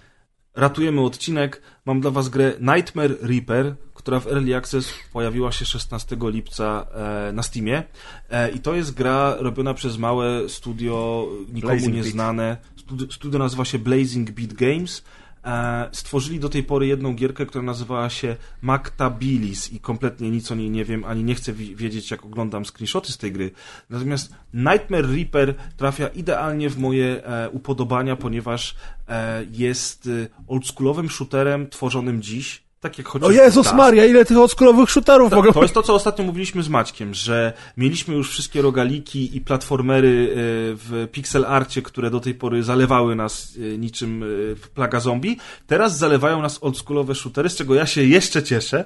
ratujemy 0.54 1.00
odcinek. 1.00 1.62
Mam 1.84 2.00
dla 2.00 2.10
was 2.10 2.28
grę 2.28 2.52
Nightmare 2.60 3.16
Reaper, 3.22 3.74
która 3.94 4.20
w 4.20 4.26
Early 4.26 4.56
Access 4.56 4.94
pojawiła 5.12 5.52
się 5.52 5.64
16 5.64 6.16
lipca 6.20 6.86
e, 6.94 7.32
na 7.32 7.42
Steamie. 7.42 7.82
E, 8.30 8.50
I 8.50 8.60
to 8.60 8.74
jest 8.74 8.94
gra 8.94 9.36
robiona 9.38 9.74
przez 9.74 9.98
małe 9.98 10.48
studio, 10.48 11.26
nikomu 11.52 11.72
Blazing 11.72 11.94
nieznane. 11.94 12.56
Studio, 12.76 13.12
studio 13.12 13.38
nazywa 13.38 13.64
się 13.64 13.78
Blazing 13.78 14.30
Beat 14.30 14.52
Games. 14.52 15.04
E, 15.44 15.88
stworzyli 15.92 16.40
do 16.40 16.48
tej 16.48 16.62
pory 16.62 16.86
jedną 16.86 17.14
gierkę, 17.14 17.46
która 17.46 17.64
nazywała 17.64 18.10
się 18.10 18.36
Mactabilis 18.62 19.72
i 19.72 19.80
kompletnie 19.80 20.30
nic 20.30 20.52
o 20.52 20.54
niej 20.54 20.70
nie 20.70 20.84
wiem, 20.84 21.04
ani 21.04 21.24
nie 21.24 21.34
chcę 21.34 21.52
wi- 21.52 21.76
wiedzieć, 21.76 22.10
jak 22.10 22.24
oglądam 22.24 22.64
screenshoty 22.64 23.12
z 23.12 23.18
tej 23.18 23.32
gry. 23.32 23.50
Natomiast 23.90 24.34
Nightmare 24.54 25.06
Reaper 25.06 25.54
trafia 25.76 26.08
idealnie 26.08 26.70
w 26.70 26.78
moje 26.78 27.24
e, 27.24 27.50
upodobania, 27.50 28.16
ponieważ 28.16 28.74
e, 29.08 29.44
jest 29.52 30.08
oldschoolowym 30.46 31.10
shooterem 31.10 31.68
tworzonym 31.68 32.22
dziś, 32.22 32.63
Tak 32.84 32.98
jak 32.98 33.08
O 33.08 33.10
chociażby 33.10 33.34
Jezus 33.34 33.64
Task. 33.64 33.76
Maria, 33.76 34.04
ile 34.04 34.24
tych 34.24 34.38
oldschoolowych 34.38 34.90
shooterów 34.90 35.30
To, 35.30 35.36
mogę... 35.36 35.52
to 35.52 35.62
jest 35.62 35.74
to, 35.74 35.82
co 35.82 35.94
ostatnio 35.94 36.24
mówiliśmy 36.24 36.62
z 36.62 36.68
Maćkiem, 36.68 37.14
że 37.14 37.52
mieliśmy 37.76 38.14
już 38.14 38.30
wszystkie 38.30 38.62
rogaliki 38.62 39.36
i 39.36 39.40
platformery 39.40 40.08
y, 40.08 40.34
w 40.76 41.08
pixel 41.12 41.44
arcie, 41.44 41.82
które 41.82 42.10
do 42.10 42.20
tej 42.20 42.34
pory 42.34 42.62
zalewały 42.62 43.16
nas 43.16 43.56
y, 43.56 43.78
niczym 43.78 44.22
y, 44.22 44.56
plaga 44.74 45.00
zombie. 45.00 45.36
Teraz 45.66 45.98
zalewają 45.98 46.42
nas 46.42 46.58
oldschoolowe 46.62 47.14
shootery, 47.14 47.48
z 47.48 47.56
czego 47.56 47.74
ja 47.74 47.86
się 47.86 48.04
jeszcze 48.04 48.42
cieszę. 48.42 48.84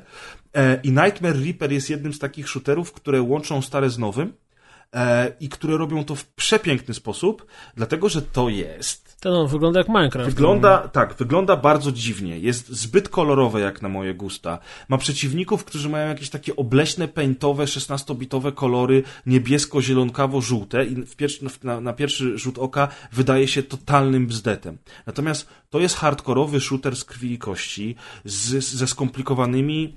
E, 0.54 0.80
I 0.82 0.88
Nightmare 0.88 1.44
Reaper 1.44 1.72
jest 1.72 1.90
jednym 1.90 2.12
z 2.12 2.18
takich 2.18 2.48
shooterów, 2.48 2.92
które 2.92 3.22
łączą 3.22 3.62
stare 3.62 3.90
z 3.90 3.98
nowym 3.98 4.32
e, 4.94 5.32
i 5.40 5.48
które 5.48 5.76
robią 5.76 6.04
to 6.04 6.14
w 6.14 6.26
przepiękny 6.26 6.94
sposób, 6.94 7.46
dlatego 7.76 8.08
że 8.08 8.22
to 8.22 8.48
jest 8.48 9.07
Ten 9.20 9.32
on 9.32 9.46
wygląda 9.46 9.80
jak 9.80 9.88
Minecraft. 9.88 10.30
Wygląda, 10.30 10.88
tak, 10.88 11.14
wygląda 11.14 11.56
bardzo 11.56 11.92
dziwnie. 11.92 12.38
Jest 12.38 12.68
zbyt 12.68 13.08
kolorowe 13.08 13.60
jak 13.60 13.82
na 13.82 13.88
moje 13.88 14.14
gusta. 14.14 14.58
Ma 14.88 14.98
przeciwników, 14.98 15.64
którzy 15.64 15.88
mają 15.88 16.08
jakieś 16.08 16.30
takie 16.30 16.56
obleśne, 16.56 17.08
paintowe, 17.08 17.64
16-bitowe 17.64 18.54
kolory, 18.54 19.02
niebiesko-zielonkawo-żółte 19.26 20.84
i 20.84 20.94
w 21.06 21.16
pierwszy, 21.16 21.44
na, 21.62 21.80
na 21.80 21.92
pierwszy 21.92 22.38
rzut 22.38 22.58
oka 22.58 22.88
wydaje 23.12 23.48
się 23.48 23.62
totalnym 23.62 24.26
bzdetem. 24.26 24.78
Natomiast 25.06 25.48
to 25.70 25.80
jest 25.80 25.96
hardkorowy 25.96 26.60
shooter 26.60 26.96
z 26.96 27.04
krwi 27.04 27.32
i 27.32 27.38
kości, 27.38 27.96
z, 28.24 28.64
ze 28.64 28.86
skomplikowanymi 28.86 29.96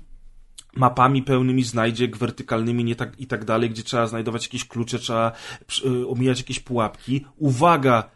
mapami 0.76 1.22
pełnymi 1.22 1.62
znajdziek, 1.62 2.16
wertykalnymi 2.16 2.84
nie 2.84 2.96
tak, 2.96 3.20
i 3.20 3.26
tak 3.26 3.44
dalej, 3.44 3.70
gdzie 3.70 3.82
trzeba 3.82 4.06
znajdować 4.06 4.44
jakieś 4.44 4.64
klucze, 4.64 4.98
trzeba 4.98 5.32
y, 5.86 6.08
omijać 6.08 6.38
jakieś 6.38 6.60
pułapki. 6.60 7.24
Uwaga, 7.36 8.10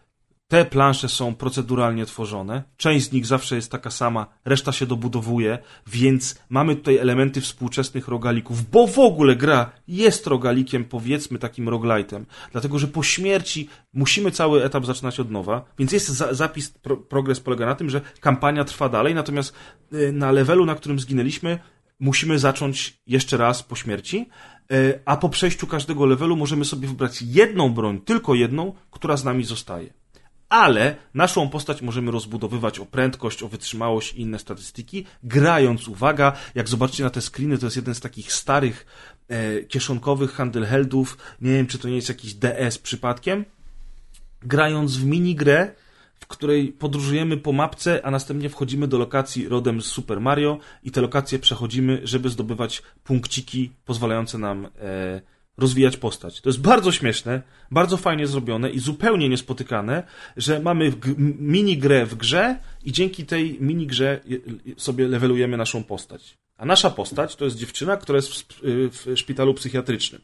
te 0.48 0.64
plansze 0.64 1.08
są 1.08 1.34
proceduralnie 1.34 2.06
tworzone. 2.06 2.62
Część 2.76 3.06
z 3.06 3.12
nich 3.12 3.26
zawsze 3.26 3.56
jest 3.56 3.70
taka 3.70 3.90
sama, 3.90 4.26
reszta 4.44 4.72
się 4.72 4.86
dobudowuje, 4.86 5.58
więc 5.86 6.40
mamy 6.48 6.76
tutaj 6.76 6.96
elementy 6.96 7.40
współczesnych 7.40 8.08
rogalików, 8.08 8.70
bo 8.70 8.86
w 8.86 8.98
ogóle 8.98 9.36
gra 9.36 9.72
jest 9.88 10.26
rogalikiem, 10.26 10.84
powiedzmy 10.84 11.38
takim 11.38 11.68
roglajtem, 11.68 12.26
dlatego 12.52 12.78
że 12.78 12.88
po 12.88 13.02
śmierci 13.02 13.68
musimy 13.92 14.30
cały 14.30 14.64
etap 14.64 14.86
zaczynać 14.86 15.20
od 15.20 15.30
nowa, 15.30 15.64
więc 15.78 15.92
jest 15.92 16.08
za, 16.08 16.34
zapis, 16.34 16.70
pro, 16.70 16.96
progres 16.96 17.40
polega 17.40 17.66
na 17.66 17.74
tym, 17.74 17.90
że 17.90 18.00
kampania 18.20 18.64
trwa 18.64 18.88
dalej, 18.88 19.14
natomiast 19.14 19.54
y, 19.92 20.12
na 20.12 20.32
levelu, 20.32 20.66
na 20.66 20.74
którym 20.74 20.98
zginęliśmy, 20.98 21.58
musimy 22.00 22.38
zacząć 22.38 22.98
jeszcze 23.06 23.36
raz 23.36 23.62
po 23.62 23.76
śmierci, 23.76 24.28
y, 24.72 25.00
a 25.04 25.16
po 25.16 25.28
przejściu 25.28 25.66
każdego 25.66 26.06
levelu 26.06 26.36
możemy 26.36 26.64
sobie 26.64 26.88
wybrać 26.88 27.22
jedną 27.22 27.74
broń, 27.74 28.00
tylko 28.00 28.34
jedną, 28.34 28.72
która 28.90 29.16
z 29.16 29.24
nami 29.24 29.44
zostaje 29.44 30.05
ale 30.48 30.96
naszą 31.14 31.48
postać 31.48 31.82
możemy 31.82 32.10
rozbudowywać 32.10 32.78
o 32.78 32.86
prędkość, 32.86 33.42
o 33.42 33.48
wytrzymałość 33.48 34.14
i 34.14 34.20
inne 34.20 34.38
statystyki, 34.38 35.06
grając, 35.22 35.88
uwaga, 35.88 36.32
jak 36.54 36.68
zobaczycie 36.68 37.04
na 37.04 37.10
te 37.10 37.20
screeny, 37.20 37.58
to 37.58 37.66
jest 37.66 37.76
jeden 37.76 37.94
z 37.94 38.00
takich 38.00 38.32
starych 38.32 38.86
e, 39.28 39.62
kieszonkowych 39.62 40.32
handheldów, 40.32 41.18
nie 41.40 41.52
wiem, 41.52 41.66
czy 41.66 41.78
to 41.78 41.88
nie 41.88 41.96
jest 41.96 42.08
jakiś 42.08 42.34
DS 42.34 42.78
przypadkiem, 42.78 43.44
grając 44.42 44.96
w 44.96 45.04
minigrę, 45.04 45.70
w 46.14 46.26
której 46.26 46.72
podróżujemy 46.72 47.36
po 47.36 47.52
mapce, 47.52 48.06
a 48.06 48.10
następnie 48.10 48.48
wchodzimy 48.48 48.88
do 48.88 48.98
lokacji 48.98 49.48
rodem 49.48 49.82
z 49.82 49.86
Super 49.86 50.20
Mario 50.20 50.58
i 50.82 50.90
te 50.90 51.00
lokacje 51.00 51.38
przechodzimy, 51.38 52.00
żeby 52.04 52.28
zdobywać 52.28 52.82
punkciki 53.04 53.72
pozwalające 53.84 54.38
nam 54.38 54.66
e, 54.66 55.20
rozwijać 55.58 55.96
postać. 55.96 56.40
To 56.40 56.48
jest 56.48 56.60
bardzo 56.60 56.92
śmieszne, 56.92 57.42
bardzo 57.70 57.96
fajnie 57.96 58.26
zrobione 58.26 58.70
i 58.70 58.78
zupełnie 58.78 59.28
niespotykane, 59.28 60.02
że 60.36 60.60
mamy 60.60 60.90
g- 60.90 61.14
m- 61.18 61.36
minigrę 61.40 62.06
w 62.06 62.14
grze 62.14 62.58
i 62.84 62.92
dzięki 62.92 63.26
tej 63.26 63.56
minigrze 63.60 64.20
je- 64.26 64.38
sobie 64.76 65.08
levelujemy 65.08 65.56
naszą 65.56 65.84
postać. 65.84 66.38
A 66.56 66.64
nasza 66.66 66.90
postać 66.90 67.36
to 67.36 67.44
jest 67.44 67.56
dziewczyna, 67.56 67.96
która 67.96 68.16
jest 68.16 68.32
w, 68.32 68.64
y, 68.64 68.90
w 68.90 69.18
szpitalu 69.18 69.54
psychiatrycznym. 69.54 70.22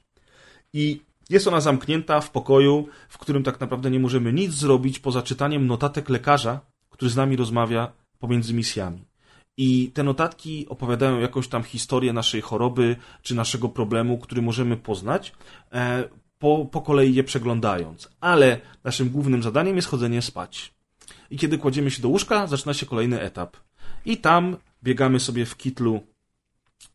I 0.72 1.00
jest 1.30 1.46
ona 1.48 1.60
zamknięta 1.60 2.20
w 2.20 2.30
pokoju, 2.30 2.88
w 3.08 3.18
którym 3.18 3.42
tak 3.42 3.60
naprawdę 3.60 3.90
nie 3.90 4.00
możemy 4.00 4.32
nic 4.32 4.52
zrobić 4.52 4.98
poza 4.98 5.22
czytaniem 5.22 5.66
notatek 5.66 6.08
lekarza, 6.08 6.60
który 6.90 7.10
z 7.10 7.16
nami 7.16 7.36
rozmawia 7.36 7.92
pomiędzy 8.18 8.54
misjami. 8.54 9.04
I 9.56 9.90
te 9.94 10.02
notatki 10.02 10.66
opowiadają 10.68 11.20
jakąś 11.20 11.48
tam 11.48 11.62
historię 11.62 12.12
naszej 12.12 12.40
choroby 12.40 12.96
czy 13.22 13.34
naszego 13.34 13.68
problemu, 13.68 14.18
który 14.18 14.42
możemy 14.42 14.76
poznać, 14.76 15.32
e, 15.72 16.04
po, 16.38 16.66
po 16.70 16.82
kolei 16.82 17.14
je 17.14 17.24
przeglądając. 17.24 18.08
Ale 18.20 18.60
naszym 18.84 19.10
głównym 19.10 19.42
zadaniem 19.42 19.76
jest 19.76 19.88
chodzenie 19.88 20.22
spać. 20.22 20.74
I 21.30 21.38
kiedy 21.38 21.58
kładziemy 21.58 21.90
się 21.90 22.02
do 22.02 22.08
łóżka, 22.08 22.46
zaczyna 22.46 22.74
się 22.74 22.86
kolejny 22.86 23.20
etap. 23.20 23.56
I 24.04 24.16
tam 24.16 24.56
biegamy 24.82 25.20
sobie 25.20 25.46
w 25.46 25.56
kitlu 25.56 26.00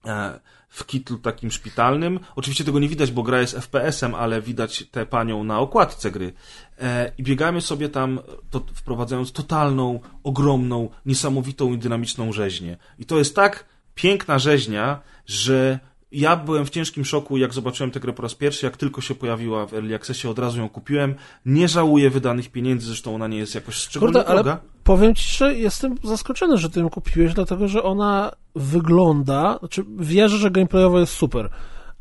e, 0.06 0.40
w 0.70 0.86
kitlu 0.86 1.18
takim 1.18 1.52
szpitalnym. 1.52 2.20
Oczywiście 2.36 2.64
tego 2.64 2.80
nie 2.80 2.90
widać, 2.90 3.12
bo 3.12 3.24
gra 3.24 3.42
jest 3.42 3.56
FPS-em, 3.56 4.16
ale 4.16 4.42
widać 4.42 4.84
tę 4.92 5.06
panią 5.06 5.44
na 5.44 5.60
okładce 5.60 6.12
gry. 6.12 6.34
E, 6.82 7.12
I 7.18 7.24
biegamy 7.24 7.62
sobie 7.62 7.90
tam, 7.90 8.20
to, 8.50 8.66
wprowadzając 8.74 9.32
totalną, 9.32 10.00
ogromną, 10.24 10.90
niesamowitą 11.06 11.74
i 11.74 11.78
dynamiczną 11.78 12.34
rzeźnię. 12.34 12.78
I 13.00 13.06
to 13.06 13.18
jest 13.18 13.36
tak 13.36 13.66
piękna 13.96 14.40
rzeźnia, 14.40 15.02
że 15.26 15.80
ja 16.12 16.36
byłem 16.36 16.66
w 16.66 16.70
ciężkim 16.70 17.06
szoku, 17.06 17.38
jak 17.38 17.54
zobaczyłem 17.54 17.92
tę 17.92 18.00
grę 18.00 18.14
po 18.14 18.22
raz 18.22 18.36
pierwszy, 18.36 18.66
jak 18.66 18.78
tylko 18.78 19.02
się 19.02 19.16
pojawiła 19.16 19.66
w 19.66 19.74
Early 19.74 19.96
Accessie, 19.96 20.28
od 20.28 20.40
razu 20.40 20.60
ją 20.60 20.70
kupiłem. 20.70 21.16
Nie 21.46 21.68
żałuję 21.68 22.10
wydanych 22.10 22.52
pieniędzy, 22.52 22.88
zresztą 22.88 23.16
ona 23.16 23.28
nie 23.28 23.38
jest 23.38 23.56
jakoś 23.56 23.76
szczególnie 23.76 24.14
Kurde, 24.14 24.30
ale 24.30 24.44
droga. 24.44 24.62
Powiem 24.88 25.16
ci, 25.16 25.38
że 25.38 25.56
jestem 25.56 25.96
zaskoczony, 26.04 26.58
że 26.58 26.70
ty 26.70 26.80
ją 26.80 26.90
kupiłeś, 26.90 27.34
dlatego 27.34 27.68
że 27.68 27.84
ona 27.84 28.32
wygląda, 28.56 29.58
znaczy 29.60 29.86
wierzę, 30.00 30.38
że 30.38 30.52
gameplayowo 30.52 31.00
jest 31.00 31.14
super, 31.14 31.50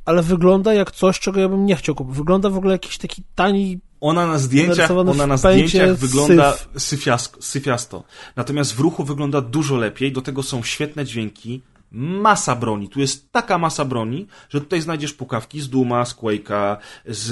ale 0.04 0.22
wygląda 0.22 0.74
jak 0.74 0.90
coś, 0.90 1.20
czego 1.20 1.40
ja 1.40 1.48
bym 1.48 1.66
nie 1.66 1.76
chciał 1.76 1.94
kupić. 1.94 2.16
Wygląda 2.16 2.50
w 2.50 2.56
ogóle 2.56 2.72
jakiś 2.72 2.98
taki 2.98 3.22
tani 3.34 3.78
Ona 4.00 4.26
na 4.26 4.38
zdjęciach, 4.38 4.90
ona 4.90 5.26
na 5.26 5.36
zdjęciach 5.36 5.96
wygląda 5.96 6.52
syf. 6.52 6.82
syfiasko, 6.82 7.42
syfiasto. 7.42 8.04
Natomiast 8.36 8.74
w 8.74 8.80
ruchu 8.80 9.04
wygląda 9.04 9.40
dużo 9.40 9.76
lepiej, 9.76 10.12
do 10.12 10.22
tego 10.22 10.42
są 10.42 10.62
świetne 10.62 11.04
dźwięki, 11.04 11.62
masa 11.90 12.56
broni. 12.56 12.88
Tu 12.88 13.00
jest 13.00 13.32
taka 13.32 13.58
masa 13.58 13.84
broni, 13.84 14.26
że 14.48 14.60
tutaj 14.60 14.80
znajdziesz 14.80 15.12
pukawki 15.12 15.60
z 15.60 15.68
Duma, 15.68 16.04
z 16.04 16.14
Quake'a, 16.14 16.76
z, 17.06 17.24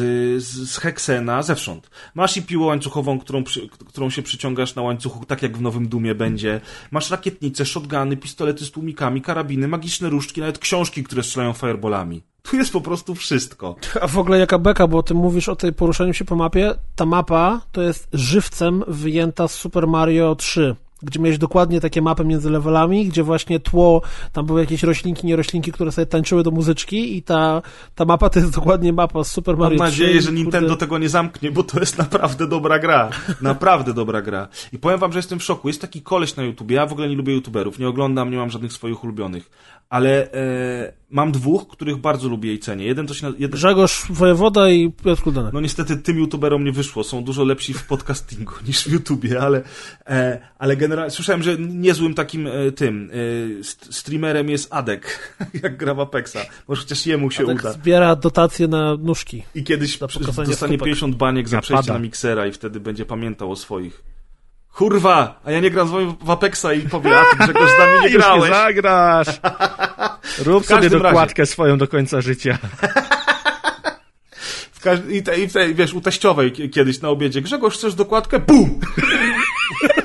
z, 0.42 0.70
z 0.70 0.76
Hexena, 0.76 1.42
zewsząd. 1.42 1.90
Masz 2.14 2.36
i 2.36 2.42
piłę 2.42 2.66
łańcuchową, 2.66 3.18
którą, 3.18 3.44
przy, 3.44 3.68
którą 3.68 4.10
się 4.10 4.22
przyciągasz 4.22 4.74
na 4.74 4.82
łańcuchu, 4.82 5.26
tak 5.26 5.42
jak 5.42 5.58
w 5.58 5.60
nowym 5.60 5.88
Dumie 5.88 6.14
będzie. 6.14 6.60
Masz 6.90 7.10
rakietnice, 7.10 7.66
shotguny, 7.66 8.16
pistolety 8.16 8.64
z 8.64 8.70
tłumikami, 8.70 9.22
karabiny, 9.22 9.68
magiczne 9.68 10.08
różdżki, 10.08 10.40
nawet 10.40 10.58
książki, 10.58 11.04
które 11.04 11.22
strzelają 11.22 11.52
fireballami. 11.52 12.22
Tu 12.42 12.56
jest 12.56 12.72
po 12.72 12.80
prostu 12.80 13.14
wszystko. 13.14 13.76
A 14.00 14.06
w 14.06 14.18
ogóle 14.18 14.38
jaka 14.38 14.58
beka, 14.58 14.86
bo 14.86 15.02
ty 15.02 15.14
mówisz 15.14 15.48
o 15.48 15.56
tej 15.56 15.72
poruszaniu 15.72 16.14
się 16.14 16.24
po 16.24 16.36
mapie. 16.36 16.74
Ta 16.96 17.06
mapa 17.06 17.60
to 17.72 17.82
jest 17.82 18.08
żywcem 18.12 18.84
wyjęta 18.88 19.48
z 19.48 19.54
Super 19.54 19.86
Mario 19.86 20.34
3, 20.34 20.76
gdzie 21.04 21.20
miałeś 21.20 21.38
dokładnie 21.38 21.80
takie 21.80 22.02
mapy 22.02 22.24
między 22.24 22.50
levelami, 22.50 23.06
gdzie 23.06 23.22
właśnie 23.22 23.60
tło, 23.60 24.02
tam 24.32 24.46
były 24.46 24.60
jakieś 24.60 24.82
roślinki, 24.82 25.26
nieroślinki, 25.26 25.72
które 25.72 25.92
sobie 25.92 26.06
tańczyły 26.06 26.42
do 26.42 26.50
muzyczki 26.50 27.16
i 27.16 27.22
ta, 27.22 27.62
ta 27.94 28.04
mapa 28.04 28.30
to 28.30 28.38
jest 28.38 28.54
dokładnie 28.54 28.92
mapa 28.92 29.24
z 29.24 29.30
Super 29.30 29.56
Mario 29.56 29.78
Mam 29.78 29.90
3. 29.90 30.02
nadzieję, 30.02 30.20
że 30.20 30.26
Kurde, 30.26 30.40
Nintendo 30.40 30.76
tego 30.76 30.98
nie 30.98 31.08
zamknie, 31.08 31.50
bo 31.50 31.62
to 31.62 31.80
jest 31.80 31.98
naprawdę 31.98 32.46
dobra 32.46 32.78
gra. 32.78 33.10
Naprawdę 33.40 33.94
dobra 33.94 34.22
gra. 34.22 34.48
I 34.72 34.78
powiem 34.78 34.98
wam, 34.98 35.12
że 35.12 35.18
jestem 35.18 35.38
w 35.38 35.42
szoku. 35.42 35.68
Jest 35.68 35.80
taki 35.80 36.02
koleś 36.02 36.36
na 36.36 36.42
YouTubie. 36.42 36.76
Ja 36.76 36.86
w 36.86 36.92
ogóle 36.92 37.08
nie 37.08 37.16
lubię 37.16 37.34
YouTuberów. 37.34 37.78
Nie 37.78 37.88
oglądam, 37.88 38.30
nie 38.30 38.36
mam 38.36 38.50
żadnych 38.50 38.72
swoich 38.72 39.04
ulubionych. 39.04 39.50
Ale 39.88 40.32
e, 40.32 40.92
mam 41.10 41.32
dwóch, 41.32 41.68
których 41.68 41.96
bardzo 41.96 42.28
lubię 42.28 42.52
i 42.54 42.58
cenię. 42.58 42.86
Jeden 42.86 43.06
to 43.06 43.14
się... 43.14 43.26
Jeden, 43.26 43.50
Grzegorz 43.50 44.06
Wojewoda 44.10 44.70
i 44.70 44.90
Piotr 44.90 45.22
Kuldanek. 45.22 45.52
no 45.52 45.60
niestety 45.60 45.96
tym 45.96 46.18
YouTuberom 46.18 46.64
nie 46.64 46.72
wyszło. 46.72 47.04
Są 47.04 47.24
dużo 47.24 47.44
lepsi 47.44 47.74
w 47.74 47.86
podcastingu 47.86 48.52
niż 48.68 48.84
w 48.88 48.92
YouTubie, 48.92 49.40
ale, 49.40 49.62
e, 50.06 50.40
ale 50.58 50.76
generalnie 50.76 51.10
słyszałem, 51.10 51.42
że 51.42 51.56
niezłym 51.58 52.14
takim 52.14 52.46
e, 52.46 52.72
tym 52.72 53.10
e, 53.60 53.64
st- 53.64 53.94
streamerem 53.94 54.50
jest 54.50 54.74
Adek, 54.74 55.34
jak 55.62 55.76
gra 55.76 55.94
w 55.94 56.00
Apexa. 56.00 56.38
Może 56.68 56.82
chociaż 56.82 57.06
jemu 57.06 57.30
się 57.30 57.46
tak 57.46 57.60
uda. 57.60 57.72
zbiera 57.72 58.16
dotacje 58.16 58.68
na 58.68 58.96
nóżki. 58.96 59.42
I 59.54 59.64
kiedyś 59.64 59.98
dostanie 59.98 60.54
stópek. 60.54 60.80
50 60.80 61.16
baniek 61.16 61.48
za 61.48 61.60
przejście 61.60 61.92
na 61.92 61.98
miksera 61.98 62.46
i 62.46 62.52
wtedy 62.52 62.80
będzie 62.80 63.04
pamiętał 63.04 63.50
o 63.50 63.56
swoich. 63.56 64.13
Kurwa, 64.74 65.40
a 65.44 65.50
ja 65.50 65.60
nie 65.60 65.70
gram 65.70 65.88
z 65.88 65.90
wami 65.90 66.16
w 66.20 66.30
Apexa 66.30 66.66
i 66.76 66.80
powie, 66.80 67.20
a 67.20 67.24
ty 67.24 67.36
Grzegorz 67.36 67.70
z 67.70 67.78
nami 67.78 67.92
nie 67.92 67.96
Już 68.02 68.12
nie 68.12 68.18
grałeś. 68.18 68.50
zagrasz! 68.50 69.28
Rób 70.46 70.66
sobie 70.66 70.90
dokładkę 70.90 71.46
swoją 71.46 71.78
do 71.78 71.88
końca 71.88 72.20
życia. 72.20 72.58
I, 75.10 75.22
te, 75.22 75.38
I 75.40 75.48
te, 75.48 75.74
wiesz, 75.74 75.94
u 75.94 76.00
teściowej 76.00 76.52
ki- 76.52 76.70
kiedyś 76.70 77.00
na 77.00 77.08
obiedzie, 77.08 77.40
Grzegorz, 77.42 77.74
chcesz 77.74 77.94
dokładkę? 77.94 78.38
Bum! 78.38 78.80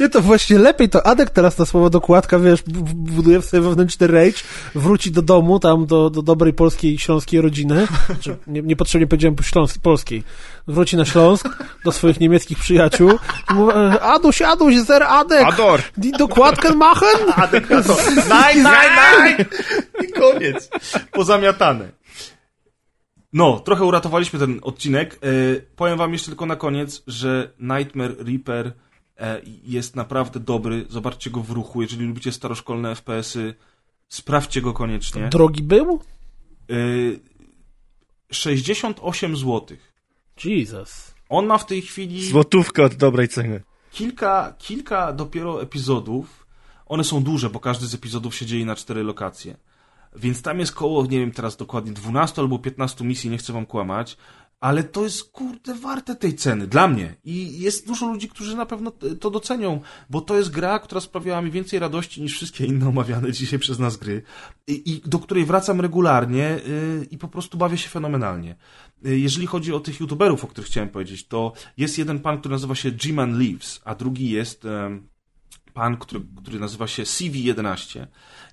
Nie, 0.00 0.08
to 0.08 0.22
właśnie 0.22 0.58
lepiej 0.58 0.88
to 0.88 1.06
Adek 1.06 1.30
teraz 1.30 1.58
na 1.58 1.66
słowo 1.66 1.90
dokładka, 1.90 2.38
wiesz, 2.38 2.62
buduje 2.94 3.40
w 3.40 3.44
sobie 3.44 3.60
wewnętrzny 3.60 4.06
rage, 4.06 4.38
wróci 4.74 5.10
do 5.10 5.22
domu, 5.22 5.58
tam 5.58 5.86
do, 5.86 6.10
do 6.10 6.22
dobrej 6.22 6.52
polskiej, 6.52 6.98
śląskiej 6.98 7.40
rodziny, 7.40 7.86
znaczy, 8.06 8.36
nie, 8.46 8.62
niepotrzebnie 8.62 9.06
powiedziałem 9.06 9.36
po 9.36 9.42
śląsk, 9.42 9.78
polskiej, 9.82 10.22
wróci 10.66 10.96
na 10.96 11.04
Śląsk, 11.04 11.48
do 11.84 11.92
swoich 11.92 12.20
niemieckich 12.20 12.58
przyjaciół 12.58 13.10
i 13.50 13.54
mówi, 13.54 13.72
e, 13.72 14.00
Aduś, 14.00 14.42
Aduś, 14.42 14.74
zer 14.74 15.02
Adek, 15.02 15.46
Ador! 15.46 15.82
die 15.96 16.12
dokładkę 16.12 16.74
machen? 16.74 17.32
Adek 17.36 17.68
to. 17.68 17.96
Naj, 18.28 18.62
naj, 18.62 18.96
naj! 18.96 19.46
I 20.04 20.12
koniec. 20.12 20.70
Pozamiatane. 21.12 21.88
No, 23.32 23.60
trochę 23.60 23.84
uratowaliśmy 23.84 24.38
ten 24.38 24.60
odcinek. 24.62 25.14
E, 25.14 25.18
powiem 25.76 25.98
wam 25.98 26.12
jeszcze 26.12 26.28
tylko 26.28 26.46
na 26.46 26.56
koniec, 26.56 27.02
że 27.06 27.50
Nightmare 27.60 28.16
Reaper 28.18 28.72
jest 29.64 29.96
naprawdę 29.96 30.40
dobry. 30.40 30.86
Zobaczcie 30.88 31.30
go 31.30 31.40
w 31.40 31.50
ruchu. 31.50 31.82
Jeżeli 31.82 32.06
lubicie 32.06 32.32
staroszkolne 32.32 32.94
FPS-y, 32.94 33.54
sprawdźcie 34.08 34.60
go 34.62 34.72
koniecznie. 34.72 35.28
Drogi 35.28 35.62
był? 35.62 36.00
E, 36.70 36.74
68 38.32 39.36
zł. 39.36 39.76
Jesus. 40.44 41.14
On 41.28 41.46
ma 41.46 41.58
w 41.58 41.66
tej 41.66 41.82
chwili 41.82 42.28
Złotówka 42.28 42.82
od 42.84 42.94
dobrej 42.94 43.28
ceny. 43.28 43.62
kilka, 43.90 44.54
kilka 44.58 45.12
dopiero 45.12 45.62
epizodów. 45.62 46.46
One 46.86 47.04
są 47.04 47.22
duże, 47.22 47.50
bo 47.50 47.60
każdy 47.60 47.86
z 47.86 47.94
epizodów 47.94 48.34
się 48.34 48.46
dzieje 48.46 48.64
na 48.66 48.76
cztery 48.76 49.02
lokacje. 49.02 49.56
Więc 50.16 50.42
tam 50.42 50.60
jest 50.60 50.72
koło, 50.74 51.02
nie 51.06 51.18
wiem 51.18 51.32
teraz 51.32 51.56
dokładnie, 51.56 51.92
12 51.92 52.42
albo 52.42 52.58
15 52.58 53.04
misji, 53.04 53.30
nie 53.30 53.38
chcę 53.38 53.52
wam 53.52 53.66
kłamać, 53.66 54.16
ale 54.60 54.84
to 54.84 55.04
jest, 55.04 55.32
kurde, 55.32 55.74
warte 55.74 56.16
tej 56.16 56.34
ceny, 56.34 56.66
dla 56.66 56.88
mnie. 56.88 57.14
I 57.24 57.60
jest 57.60 57.86
dużo 57.86 58.06
ludzi, 58.06 58.28
którzy 58.28 58.56
na 58.56 58.66
pewno 58.66 58.92
to 59.20 59.30
docenią, 59.30 59.80
bo 60.10 60.20
to 60.20 60.36
jest 60.36 60.50
gra, 60.50 60.78
która 60.78 61.00
sprawiała 61.00 61.42
mi 61.42 61.50
więcej 61.50 61.78
radości 61.78 62.22
niż 62.22 62.36
wszystkie 62.36 62.66
inne 62.66 62.88
omawiane 62.88 63.32
dzisiaj 63.38 63.58
przez 63.58 63.78
nas 63.78 63.96
gry 63.96 64.22
i, 64.66 64.92
i 64.92 65.00
do 65.04 65.18
której 65.18 65.44
wracam 65.44 65.80
regularnie 65.80 66.60
yy, 66.66 67.06
i 67.10 67.18
po 67.18 67.28
prostu 67.28 67.58
bawię 67.58 67.78
się 67.78 67.88
fenomenalnie. 67.88 68.56
Yy, 69.02 69.18
jeżeli 69.18 69.46
chodzi 69.46 69.74
o 69.74 69.80
tych 69.80 70.00
youtuberów, 70.00 70.44
o 70.44 70.46
których 70.46 70.68
chciałem 70.68 70.88
powiedzieć, 70.88 71.26
to 71.26 71.52
jest 71.76 71.98
jeden 71.98 72.20
pan, 72.20 72.38
który 72.38 72.52
nazywa 72.52 72.74
się 72.74 72.90
G-Man 72.90 73.38
Leaves, 73.38 73.80
a 73.84 73.94
drugi 73.94 74.30
jest... 74.30 74.64
em, 74.64 75.08
pan, 75.78 75.96
który, 75.96 76.20
który 76.42 76.60
nazywa 76.60 76.86
się 76.86 77.02
CV11. 77.02 78.06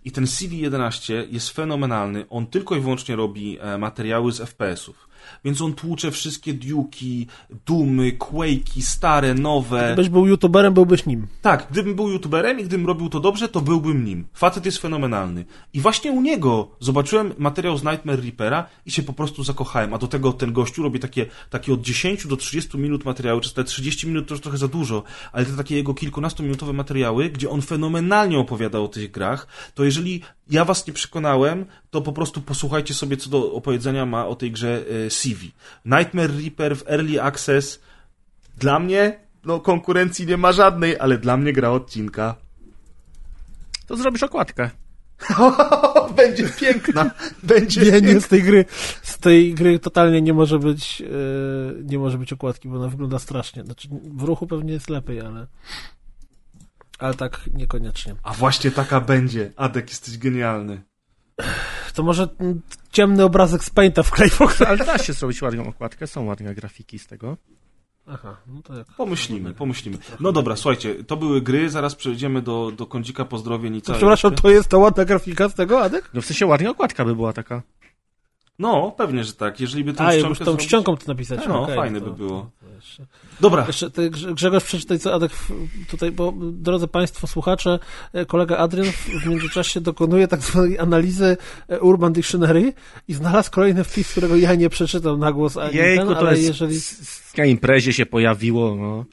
I 0.03 0.11
ten 0.11 0.25
CV11 0.25 1.13
jest 1.29 1.49
fenomenalny. 1.49 2.25
On 2.29 2.47
tylko 2.47 2.75
i 2.75 2.79
wyłącznie 2.79 3.15
robi 3.15 3.57
e, 3.59 3.77
materiały 3.77 4.31
z 4.31 4.41
FPS-ów. 4.41 5.09
Więc 5.45 5.61
on 5.61 5.73
tłucze 5.73 6.11
wszystkie 6.11 6.53
Duke'i, 6.53 7.25
Dumy, 7.65 8.11
Quake'i, 8.11 8.81
stare, 8.81 9.33
nowe. 9.33 9.93
Gdybyś 9.93 10.09
był 10.09 10.27
youtuberem, 10.27 10.73
byłbyś 10.73 11.05
nim. 11.05 11.27
Tak, 11.41 11.67
gdybym 11.71 11.95
był 11.95 12.09
youtuberem 12.09 12.59
i 12.59 12.63
gdybym 12.63 12.87
robił 12.87 13.09
to 13.09 13.19
dobrze, 13.19 13.49
to 13.49 13.61
byłbym 13.61 14.05
nim. 14.05 14.25
Facet 14.33 14.65
jest 14.65 14.77
fenomenalny. 14.77 15.45
I 15.73 15.81
właśnie 15.81 16.11
u 16.11 16.21
niego 16.21 16.67
zobaczyłem 16.79 17.33
materiał 17.37 17.77
z 17.77 17.83
Nightmare 17.83 18.21
Reapera 18.21 18.65
i 18.85 18.91
się 18.91 19.03
po 19.03 19.13
prostu 19.13 19.43
zakochałem. 19.43 19.93
A 19.93 19.97
do 19.97 20.07
tego 20.07 20.33
ten 20.33 20.53
gościu 20.53 20.83
robi 20.83 20.99
takie, 20.99 21.25
takie 21.49 21.73
od 21.73 21.81
10 21.81 22.27
do 22.27 22.37
30 22.37 22.77
minut 22.77 23.05
materiały, 23.05 23.41
czy 23.41 23.53
te 23.53 23.63
30 23.63 24.07
minut 24.07 24.27
to 24.27 24.33
już 24.33 24.41
trochę 24.41 24.57
za 24.57 24.67
dużo, 24.67 25.03
ale 25.31 25.45
te 25.45 25.51
takie 25.51 25.75
jego 25.75 25.93
kilkunastominutowe 25.93 26.73
materiały, 26.73 27.29
gdzie 27.29 27.49
on 27.49 27.61
fenomenalnie 27.61 28.39
opowiada 28.39 28.79
o 28.79 28.87
tych 28.87 29.11
grach, 29.11 29.47
to 29.73 29.83
jeżeli 29.83 30.21
ja 30.49 30.65
was 30.65 30.87
nie 30.87 30.93
przekonałem, 30.93 31.65
to 31.95 32.01
po 32.01 32.13
prostu 32.13 32.41
posłuchajcie 32.41 32.93
sobie, 32.93 33.17
co 33.17 33.29
do 33.29 33.53
opowiedzenia 33.53 34.05
ma 34.05 34.27
o 34.27 34.35
tej 34.35 34.51
grze 34.51 34.83
e, 35.05 35.09
CV. 35.09 35.51
Nightmare 35.85 36.31
Reaper 36.41 36.77
w 36.77 36.89
Early 36.89 37.21
Access 37.21 37.79
dla 38.57 38.79
mnie, 38.79 39.19
no 39.45 39.59
konkurencji 39.59 40.27
nie 40.27 40.37
ma 40.37 40.51
żadnej, 40.51 40.99
ale 40.99 41.17
dla 41.17 41.37
mnie 41.37 41.53
gra 41.53 41.69
odcinka. 41.69 42.35
To 43.87 43.97
zrobisz 43.97 44.23
okładkę. 44.23 44.69
Będzie 46.17 46.49
piękna. 46.49 47.11
Będzie 47.43 47.81
Nie, 47.81 48.01
nie, 48.01 48.21
z 48.21 48.27
tej 48.27 48.43
gry, 48.43 48.65
z 49.01 49.17
tej 49.17 49.53
gry 49.53 49.79
totalnie 49.79 50.21
nie 50.21 50.33
może 50.33 50.59
być, 50.59 51.01
e, 51.01 51.83
nie 51.83 51.99
może 51.99 52.17
być 52.17 52.33
okładki, 52.33 52.69
bo 52.69 52.75
ona 52.75 52.87
wygląda 52.87 53.19
strasznie. 53.19 53.63
Znaczy, 53.63 53.87
w 54.15 54.23
ruchu 54.23 54.47
pewnie 54.47 54.73
jest 54.73 54.89
lepiej, 54.89 55.21
ale, 55.21 55.47
ale 56.99 57.13
tak 57.13 57.49
niekoniecznie. 57.53 58.15
A 58.23 58.33
właśnie 58.33 58.71
taka 58.71 59.01
będzie. 59.01 59.51
Adek, 59.55 59.89
jesteś 59.89 60.17
genialny. 60.17 60.81
To 61.95 62.03
może 62.03 62.27
mm, 62.39 62.61
ciemny 62.91 63.23
obrazek 63.23 63.63
z 63.63 63.69
Painta 63.69 64.03
w 64.03 64.11
Clayfox. 64.11 64.61
Ale 64.61 64.77
da 64.77 64.97
się 64.97 65.13
zrobić 65.13 65.41
ładną 65.41 65.67
okładkę, 65.67 66.07
są 66.07 66.25
ładne 66.25 66.55
grafiki 66.55 66.99
z 66.99 67.07
tego. 67.07 67.37
Aha, 68.07 68.37
no 68.47 68.61
to 68.61 68.77
jak. 68.77 68.87
Pomyślimy, 68.97 69.53
pomyślimy. 69.53 69.97
No 70.19 70.31
dobra, 70.31 70.55
słuchajcie, 70.55 71.03
to 71.03 71.17
były 71.17 71.41
gry, 71.41 71.69
zaraz 71.69 71.95
przejdziemy 71.95 72.41
do, 72.41 72.71
do 72.77 72.85
kącika 72.85 73.25
pozdrowień 73.25 73.75
i 73.75 73.81
całej 73.81 73.99
przepraszam, 73.99 74.35
to 74.35 74.49
jest 74.49 74.69
ta 74.69 74.77
ładna 74.77 75.05
grafika 75.05 75.49
z 75.49 75.53
tego, 75.53 75.81
Adek? 75.81 76.09
No 76.13 76.21
w 76.21 76.25
sensie 76.25 76.45
ładna 76.45 76.69
okładka 76.69 77.05
by 77.05 77.15
była 77.15 77.33
taka. 77.33 77.61
No, 78.59 78.91
pewnie, 78.97 79.23
że 79.23 79.33
tak. 79.33 79.59
Jeżeli 79.59 79.83
by 79.83 79.93
tą 79.93 80.03
A, 80.03 80.11
ściągę 80.11 80.29
już 80.29 80.39
tą 80.39 80.45
zrobić- 80.45 80.65
czcionką 80.67 80.97
to 80.97 81.03
napisać. 81.07 81.39
No, 81.47 81.61
Okej, 81.63 81.75
fajne 81.75 81.99
to- 82.01 82.05
by 82.05 82.11
było. 82.17 82.51
to 82.61 82.64
jeszcze- 82.75 83.05
Dobra, 83.39 83.63
Jeszcze 83.67 83.91
ty, 83.91 84.09
Grze- 84.11 84.33
Grzegorz, 84.33 84.63
przeczytaj, 84.63 84.99
co 84.99 85.13
Adek 85.13 85.31
tutaj, 85.89 86.11
bo 86.11 86.33
drodzy 86.41 86.87
Państwo 86.87 87.27
słuchacze, 87.27 87.79
e, 88.13 88.25
kolega 88.25 88.57
Adrian 88.57 88.91
w, 88.91 89.25
międzyczasie 89.25 89.81
dokonuje 89.81 90.27
tak 90.27 90.41
zwanej 90.41 90.79
analizy 90.79 91.37
e, 91.67 91.79
Urban 91.79 92.13
Dictionary 92.13 92.73
i 93.07 93.13
znalazł 93.13 93.51
kolejny 93.51 93.83
wpis, 93.83 94.11
którego 94.11 94.35
ja 94.35 94.55
nie 94.55 94.69
przeczytam 94.69 95.19
na 95.19 95.31
głos, 95.31 95.57
ani 95.57 95.75
Jejku, 95.75 96.05
ten, 96.05 96.13
to 96.13 96.19
ale 96.19 96.31
jest... 96.31 96.47
jeżeli... 96.47 96.79
Na 97.37 97.45
imprezie 97.45 97.93
się 97.93 98.05
pojawiło, 98.05 98.75
no. 98.75 99.05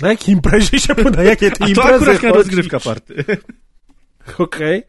Na 0.00 0.08
jakiej 0.08 0.34
imprezie 0.34 0.80
się 0.80 0.94
na 1.16 1.22
jakie 1.22 1.50
ty 1.50 1.56
A 1.60 1.64
to 1.64 1.68
imprezy 1.68 2.10
akurat 2.10 2.34
rozgrywka 2.34 2.80
party. 2.80 3.24
Okej. 4.38 4.78
E, 4.78 4.82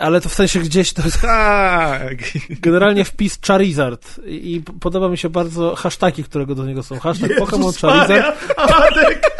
Ale 0.00 0.20
to 0.20 0.28
w 0.28 0.34
sensie 0.34 0.60
gdzieś 0.60 0.92
to 0.92 1.02
jest 1.02 1.20
tak. 1.22 2.16
generalnie 2.60 3.04
wpis 3.04 3.38
Charizard 3.46 4.20
i 4.26 4.62
podoba 4.80 5.08
mi 5.08 5.18
się 5.18 5.28
bardzo 5.28 5.74
hashtagi, 5.76 6.24
którego 6.24 6.54
do 6.54 6.66
niego 6.66 6.82
są. 6.82 6.98
Hashtag 6.98 7.30
Jezus 7.30 7.48
Pokémon 7.48 7.86
Maria, 7.86 8.06
Charizard. 8.22 8.54
Adek! 8.56 9.22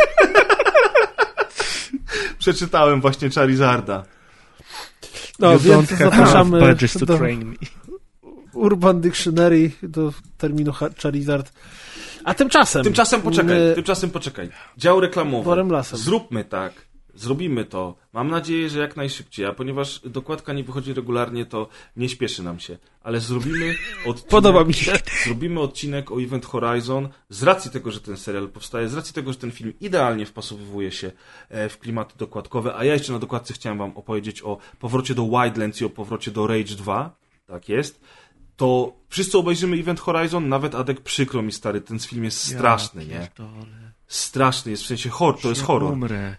Przeczytałem 2.38 3.00
właśnie 3.00 3.30
Charizarda. 3.30 4.04
No, 5.38 5.52
you 5.52 5.58
więc 5.58 5.90
zapraszamy 5.90 6.60
do 7.06 7.18
train 7.18 7.44
me. 7.44 7.54
Urban 8.52 9.00
Dictionary 9.00 9.70
do 9.82 10.12
terminu 10.38 10.72
ha- 10.72 10.88
Charizard. 11.02 11.52
A 12.24 12.34
tymczasem... 12.34 12.84
Tymczasem 12.84 13.22
poczekaj, 13.22 13.58
my- 13.58 13.72
tymczasem 13.74 14.10
poczekaj. 14.10 14.50
Dział 14.76 15.00
reklamowy. 15.00 15.44
Zróbmy 15.96 16.44
tak. 16.44 16.72
Zrobimy 17.18 17.64
to. 17.64 17.96
Mam 18.12 18.30
nadzieję, 18.30 18.68
że 18.68 18.78
jak 18.78 18.96
najszybciej, 18.96 19.46
a 19.46 19.52
ponieważ 19.52 20.00
dokładka 20.04 20.52
nie 20.52 20.64
wychodzi 20.64 20.94
regularnie, 20.94 21.46
to 21.46 21.68
nie 21.96 22.08
śpieszy 22.08 22.42
nam 22.42 22.60
się. 22.60 22.78
Ale 23.02 23.20
zrobimy 23.20 23.74
odcinek, 24.06 24.30
Podoba 24.30 24.64
mi 24.64 24.74
się. 24.74 24.92
Zrobimy 25.24 25.60
odcinek 25.60 26.12
o 26.12 26.22
Event 26.22 26.46
Horizon 26.46 27.08
z 27.28 27.42
racji 27.42 27.70
tego, 27.70 27.90
że 27.90 28.00
ten 28.00 28.16
serial 28.16 28.48
powstaje, 28.48 28.88
z 28.88 28.94
racji 28.94 29.14
tego, 29.14 29.32
że 29.32 29.38
ten 29.38 29.50
film 29.50 29.72
idealnie 29.80 30.26
wpasowywuje 30.26 30.92
się 30.92 31.12
e, 31.48 31.68
w 31.68 31.78
klimaty 31.78 32.14
dokładkowe, 32.18 32.76
a 32.76 32.84
ja 32.84 32.92
jeszcze 32.92 33.12
na 33.12 33.18
dokładce 33.18 33.54
chciałem 33.54 33.78
wam 33.78 33.96
opowiedzieć 33.96 34.42
o 34.42 34.58
powrocie 34.78 35.14
do 35.14 35.24
Wildlands 35.24 35.80
i 35.80 35.84
o 35.84 35.90
powrocie 35.90 36.30
do 36.30 36.46
Rage 36.46 36.74
2. 36.74 37.16
Tak 37.46 37.68
jest. 37.68 38.00
To 38.56 38.92
wszyscy 39.08 39.38
obejrzymy 39.38 39.76
Event 39.76 40.00
Horizon, 40.00 40.48
nawet 40.48 40.74
Adek 40.74 41.00
przykro 41.00 41.42
mi 41.42 41.52
stary, 41.52 41.80
ten 41.80 41.98
film 41.98 42.24
jest 42.24 42.54
straszny, 42.54 43.04
Ja 43.04 43.20
nie? 43.20 43.28
Straszny 44.06 44.70
jest, 44.70 44.82
w 44.82 44.86
sensie 44.86 45.10
horror, 45.10 45.40
to 45.40 45.48
jest 45.48 45.62
horror. 45.62 45.92
Umrę. 45.92 46.36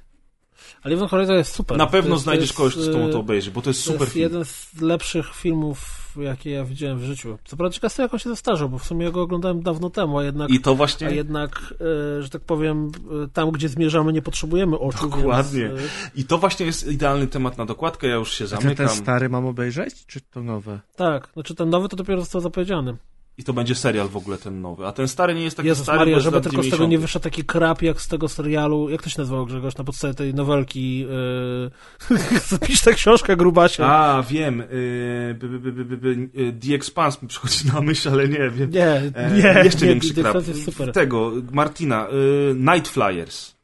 Ale 0.84 0.94
Event 0.96 1.12
Horizon 1.12 1.36
jest 1.36 1.56
super. 1.56 1.78
Na 1.78 1.86
To 1.86 1.92
pewno 1.92 2.12
jest- 2.12 2.24
znajdziesz 2.24 2.50
to 2.52 2.58
kogoś, 2.58 2.76
jest, 2.76 2.90
kto 2.90 2.98
mu 2.98 3.08
e, 3.10 3.12
to 3.12 3.20
obejrzy, 3.20 3.52
bo 3.52 3.62
to 3.62 3.70
jest 3.70 3.80
To 3.86 3.92
super 3.92 4.02
jest 4.02 4.14
film. 4.14 4.24
jeden 4.24 4.46
z 4.46 4.82
lepszych 4.82 5.36
filmów, 5.36 6.10
jakie 6.18 6.50
ja 6.52 6.66
widziałem 6.66 7.00
w 7.00 7.04
życiu. 7.04 7.38
Co 7.46 7.58
prawda 7.58 7.74
ciekaw 7.74 7.92
jestem, 7.92 8.04
jak 8.04 8.14
on 8.14 8.20
się 8.20 8.30
zestarzał, 8.30 8.70
bo 8.70 8.78
w 8.80 8.84
sumie 8.86 9.06
ja 9.06 9.12
go 9.12 9.22
oglądałem 9.22 9.62
dawno 9.62 9.90
temu, 9.90 10.18
a 10.18 10.24
jednak, 10.24 10.50
I 10.50 10.60
to 10.60 10.72
a 10.72 10.74
właśnie... 10.74 11.12
jednak 11.12 11.74
e, 12.20 12.24
że 12.24 12.30
tak 12.30 12.42
powiem, 12.42 12.92
e, 13.24 13.28
tam, 13.34 13.52
gdzie 13.52 13.70
zmierzamy, 13.70 14.14
nie 14.14 14.22
potrzebujemy 14.22 14.80
oczu. 14.80 15.10
Dokładnie. 15.10 15.68
Więc, 15.70 15.82
I 16.16 16.24
to 16.24 16.38
właśnie 16.38 16.66
jest 16.66 16.88
idealny 16.92 17.28
temat 17.28 17.58
na 17.58 17.66
dokładkę, 17.66 18.08
ja 18.08 18.16
już 18.16 18.34
się 18.34 18.46
A 18.46 18.48
ten, 18.48 18.60
zamykam. 18.62 18.88
ten 18.88 18.96
stary 18.96 19.30
mam 19.30 19.46
obejrzeć, 19.46 20.06
czy 20.06 20.22
to 20.22 20.44
nowe? 20.44 20.80
tak, 20.96 21.30
znaczy 21.34 21.56
ten 21.56 21.70
nowy 21.70 21.90
to 21.90 21.96
dopiero 21.96 22.20
został 22.22 22.42
zapowiedziany. 22.42 22.98
I 23.40 23.44
to 23.44 23.53
będzie 23.53 23.76
serial 23.76 24.10
w 24.10 24.18
ogóle 24.18 24.38
ten 24.38 24.61
nowy. 24.61 24.88
A 24.88 24.91
ten 24.91 25.07
stary 25.07 25.36
nie 25.36 25.44
jest 25.44 25.57
taki 25.57 25.68
Jezus 25.68 25.84
stary, 25.84 25.99
Maria, 25.99 26.20
żeby 26.20 26.41
tylko 26.41 26.49
z 26.49 26.66
tego 26.66 26.78
90. 26.78 26.91
nie 26.91 26.99
wyszedł 26.99 27.24
taki 27.24 27.44
krap 27.44 27.82
jak 27.82 28.02
z 28.02 28.07
tego 28.07 28.30
serialu, 28.30 28.90
jak 28.90 29.03
to 29.03 29.10
się 29.10 29.22
nazywało 29.22 29.45
Grzegorz, 29.45 29.78
na 29.78 29.84
podstawie 29.84 30.14
tej 30.14 30.34
nowelki, 30.34 30.99
yy, 30.99 32.40
zapisz 32.48 32.82
tę 32.82 32.94
książkę 32.94 33.38
grubasie. 33.38 33.86
A, 33.86 34.24
wiem. 34.30 34.60
Yy, 34.60 35.36
by, 35.40 35.60
by, 35.60 35.98
by, 35.98 36.30
yy, 36.34 36.53
The 36.53 36.76
Expanse 36.76 37.18
mi 37.22 37.28
przychodzi 37.28 37.68
na 37.74 37.82
myśl, 37.82 38.10
ale 38.10 38.28
nie 38.28 38.49
wiem. 38.49 38.72
Nie, 38.72 39.02
E, 39.14 39.32
nie, 39.32 39.64
jeszcze 39.64 39.86
nie, 39.86 39.91
większy 39.91 40.14
krap. 40.14 40.26
Expanse 40.26 40.52
jest 40.52 40.66
super. 40.66 40.91
Tego, 40.91 41.32
Martina. 41.52 42.07
Yy, 42.11 42.56
Night 42.56 42.88
Flyers. 42.88 43.59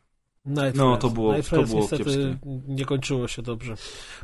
Night 0.46 0.76
No, 0.76 0.98
to 0.98 1.10
było- 1.10 1.36
Night 1.36 1.50
to 1.50 1.64
było 1.64 1.82
niestety 1.82 2.04
kiepskie. 2.04 2.38
nie 2.68 2.86
kończyło 2.86 3.28
się 3.28 3.42
dobrze. 3.42 3.76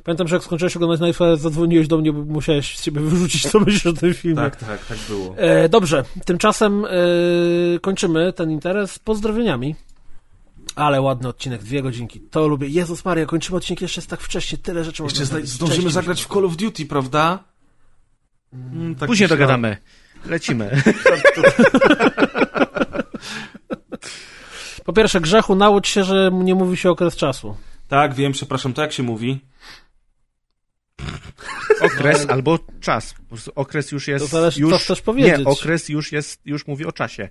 Pamiętam, 0.04 0.28
że 0.28 0.36
jak 0.36 0.44
skończyłeś 0.44 0.76
oglądać 0.76 1.00
Night 1.02 1.18
Flyers, 1.18 1.42
zadzwoniłeś 1.42 1.88
do 1.88 1.98
mnie, 1.98 2.14
bo 2.14 2.24
musiałeś 2.34 2.78
z 2.78 2.82
ciebie 2.82 3.02
wyrzucić, 3.02 3.48
co 3.52 3.60
myślisz 3.60 3.86
o 3.86 3.94
tym 3.94 4.14
filmie. 4.14 4.36
Tak, 4.36 4.56
tak, 4.56 4.86
tak 4.86 4.98
było. 5.10 5.38
E, 5.38 5.70
dobrze, 5.70 6.04
tymczasem 6.26 6.86
e, 6.86 6.90
kończymy 7.82 8.34
ten 8.34 8.52
interes 8.52 9.00
pozdrowieniami. 9.00 9.76
Ale 10.76 11.02
ładny 11.02 11.28
odcinek, 11.28 11.64
dwie 11.64 11.82
godzinki. 11.82 12.20
To 12.22 12.48
lubię. 12.48 12.68
Jezus 12.68 13.06
Maria, 13.06 13.26
kończymy 13.26 13.58
odcinek 13.58 13.82
jeszcze 13.82 14.02
jest 14.02 14.10
tak 14.10 14.22
wcześnie, 14.22 14.58
tyle 14.58 14.84
rzeczy 14.84 15.04
Jeszcze 15.04 15.20
można 15.22 15.38
zda- 15.40 15.46
zdążymy 15.48 15.90
zagrać 15.90 16.24
w 16.24 16.28
Call 16.28 16.46
of 16.46 16.58
Duty, 16.58 16.86
prawda? 16.86 17.44
Mm, 18.54 18.96
tak 18.96 19.08
Później 19.08 19.26
myślałem. 19.26 19.40
dogadamy. 19.40 19.78
Lecimy. 20.26 20.72
Po 24.86 24.94
pierwsze, 24.94 25.22
grzechu, 25.22 25.56
naucz 25.56 25.88
się, 25.88 26.04
że 26.04 26.32
nie 26.34 26.56
mówi 26.56 26.78
się 26.78 26.90
okres 26.90 27.16
czasu. 27.16 27.56
Tak, 27.88 28.14
wiem, 28.14 28.32
przepraszam, 28.32 28.74
to 28.74 28.82
jak 28.82 28.92
się 28.92 29.04
mówi? 29.04 29.40
Okres 31.82 32.30
albo 32.30 32.60
czas. 32.82 33.16
Okres 33.56 33.92
już 33.92 34.08
jest. 34.08 34.26
To 34.26 34.32
zależy, 34.32 34.62
już, 34.62 34.72
co 34.72 34.78
chcesz 34.78 35.02
powiedzieć. 35.02 35.38
Nie, 35.40 35.46
okres 35.46 35.90
już 35.90 36.12
jest, 36.12 36.42
już 36.46 36.68
mówi 36.68 36.86
o 36.86 36.92
czasie. 36.92 37.30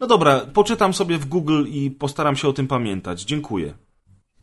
No 0.00 0.06
dobra, 0.06 0.40
poczytam 0.40 0.94
sobie 0.94 1.18
w 1.18 1.26
Google 1.26 1.64
i 1.68 1.90
postaram 1.90 2.36
się 2.36 2.48
o 2.48 2.52
tym 2.52 2.66
pamiętać. 2.66 3.22
Dziękuję. 3.22 3.74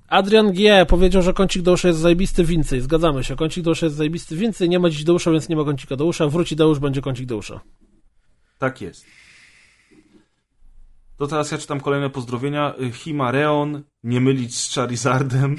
Adrian 0.07 0.51
G. 0.51 0.85
powiedział, 0.85 1.21
że 1.21 1.33
kącik 1.33 1.61
do 1.61 1.71
usza 1.71 1.87
jest 1.87 1.99
zajebisty 1.99 2.43
więcej. 2.43 2.81
Zgadzamy 2.81 3.23
się. 3.23 3.35
Kącik 3.35 3.63
do 3.63 3.71
usza 3.71 3.85
jest 3.85 3.95
zajebisty 3.95 4.35
więcej. 4.35 4.69
Nie 4.69 4.79
ma 4.79 4.89
dziś 4.89 5.03
do 5.03 5.13
usza, 5.13 5.31
więc 5.31 5.49
nie 5.49 5.55
ma 5.55 5.63
kącika 5.63 5.95
do 5.95 6.05
usza. 6.05 6.27
Wróci 6.27 6.55
do 6.55 6.69
usz, 6.69 6.79
będzie 6.79 7.01
kącik 7.01 7.25
do 7.25 7.37
usza. 7.37 7.59
Tak 8.57 8.81
jest. 8.81 9.05
To 11.17 11.27
teraz 11.27 11.51
ja 11.51 11.57
czytam 11.57 11.79
kolejne 11.79 12.09
pozdrowienia. 12.09 12.73
Y, 12.81 12.91
Himareon, 12.91 13.83
nie 14.03 14.21
mylić 14.21 14.57
z 14.57 14.75
Charizardem. 14.75 15.55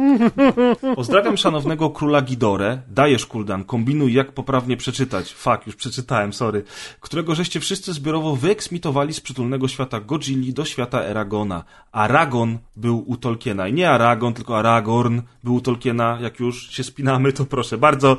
Pozdrawiam 0.96 1.36
szanownego 1.36 1.90
króla 1.90 2.22
Gidore. 2.22 2.82
Dajesz, 2.88 3.26
Kuldan, 3.26 3.64
kombinuj 3.64 4.12
jak 4.12 4.32
poprawnie 4.32 4.76
przeczytać. 4.76 5.32
Fuck, 5.32 5.66
już 5.66 5.76
przeczytałem, 5.76 6.32
sorry. 6.32 6.64
Którego 7.00 7.34
żeście 7.34 7.60
wszyscy 7.60 7.92
zbiorowo 7.92 8.36
wyeksmitowali 8.36 9.14
z 9.14 9.20
przytulnego 9.20 9.68
świata 9.68 10.00
Godzilli 10.00 10.52
do 10.52 10.64
świata 10.64 11.02
Eragona. 11.02 11.64
Aragon 11.92 12.58
był 12.76 13.04
u 13.06 13.16
Tolkiena. 13.16 13.68
I 13.68 13.72
nie 13.72 13.90
Aragon, 13.90 14.34
tylko 14.34 14.58
Aragorn 14.58 15.20
był 15.44 15.54
u 15.54 15.60
Tolkiena. 15.60 16.18
Jak 16.20 16.40
już 16.40 16.70
się 16.70 16.84
spinamy, 16.84 17.32
to 17.32 17.44
proszę 17.44 17.78
bardzo. 17.78 18.16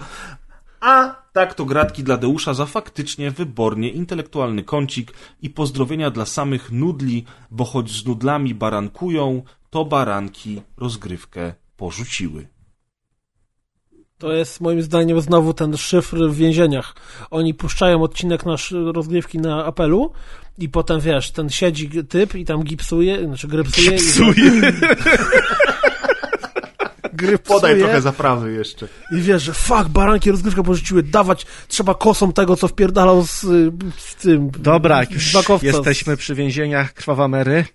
A 0.81 1.15
tak 1.33 1.53
to 1.53 1.65
gratki 1.65 2.03
dla 2.03 2.17
Deusza 2.17 2.53
za 2.53 2.65
faktycznie 2.65 3.31
wybornie 3.31 3.89
intelektualny 3.89 4.63
kącik 4.63 5.13
i 5.41 5.49
pozdrowienia 5.49 6.11
dla 6.11 6.25
samych 6.25 6.71
nudli, 6.71 7.25
bo 7.51 7.65
choć 7.65 7.91
z 7.91 8.05
nudlami 8.05 8.55
barankują, 8.55 9.43
to 9.69 9.85
baranki 9.85 10.61
rozgrywkę 10.77 11.53
porzuciły. 11.77 12.47
To 14.17 14.33
jest 14.33 14.61
moim 14.61 14.81
zdaniem 14.81 15.21
znowu 15.21 15.53
ten 15.53 15.77
szyfr 15.77 16.17
w 16.17 16.35
więzieniach. 16.35 16.95
Oni 17.31 17.53
puszczają 17.53 18.03
odcinek 18.03 18.45
nasz 18.45 18.71
rozgrywki 18.71 19.37
na 19.37 19.65
apelu 19.65 20.11
i 20.57 20.69
potem 20.69 20.99
wiesz, 20.99 21.31
ten 21.31 21.49
siedzi 21.49 21.89
typ 22.09 22.35
i 22.35 22.45
tam 22.45 22.63
gipsuje, 22.63 23.25
znaczy 23.25 23.47
grypsuje. 23.47 23.97
Psuje. 27.21 27.73
I, 27.73 27.75
grypsuje. 27.75 28.01
zaprawy 28.01 28.53
jeszcze. 28.53 28.87
I 29.17 29.21
wiesz, 29.21 29.43
że 29.43 29.53
fuck, 29.53 29.89
baranki 29.89 30.31
rozgrywkę 30.31 30.63
porzuciły, 30.63 31.03
dawać 31.03 31.45
trzeba 31.67 31.95
kosą 31.95 32.33
tego, 32.33 32.55
co 32.55 32.67
wpierdalał 32.67 33.25
z, 33.25 33.41
z 33.97 34.15
tym. 34.15 34.51
Dobra, 34.59 35.05
z 35.05 35.11
już 35.11 35.33
jesteśmy 35.63 36.17
przy 36.17 36.35
więzieniach 36.35 36.93
Krwawamery. 36.93 37.65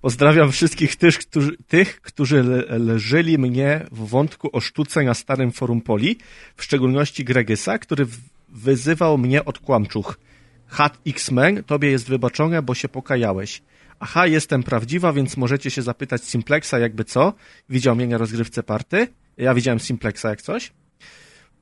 Pozdrawiam 0.00 0.52
wszystkich 0.52 0.96
tych, 0.96 1.18
którzy, 1.18 1.56
tych, 1.68 2.00
którzy 2.00 2.42
le- 2.42 2.78
leżeli 2.78 3.38
mnie 3.38 3.86
w 3.92 4.08
wątku 4.08 4.50
o 4.52 4.60
sztuce 4.60 5.02
na 5.02 5.14
starym 5.14 5.52
forum 5.52 5.80
Poli, 5.80 6.18
w 6.56 6.64
szczególności 6.64 7.24
Gregysa, 7.24 7.78
który 7.78 8.06
wyzywał 8.48 9.18
mnie 9.18 9.44
od 9.44 9.58
kłamczuch. 9.58 10.18
Hat 10.66 10.98
X-Men, 11.06 11.64
tobie 11.64 11.90
jest 11.90 12.08
wybaczone, 12.08 12.62
bo 12.62 12.74
się 12.74 12.88
pokajałeś. 12.88 13.62
Aha, 14.04 14.26
jestem 14.26 14.62
prawdziwa, 14.62 15.12
więc 15.12 15.36
możecie 15.36 15.70
się 15.70 15.82
zapytać 15.82 16.24
Simplexa 16.24 16.74
jakby 16.78 17.04
co. 17.04 17.32
Widział 17.68 17.96
mnie 17.96 18.06
na 18.06 18.18
rozgrywce 18.18 18.62
party. 18.62 19.08
Ja 19.36 19.54
widziałem 19.54 19.80
Simplexa 19.80 20.24
jak 20.24 20.42
coś. 20.42 20.72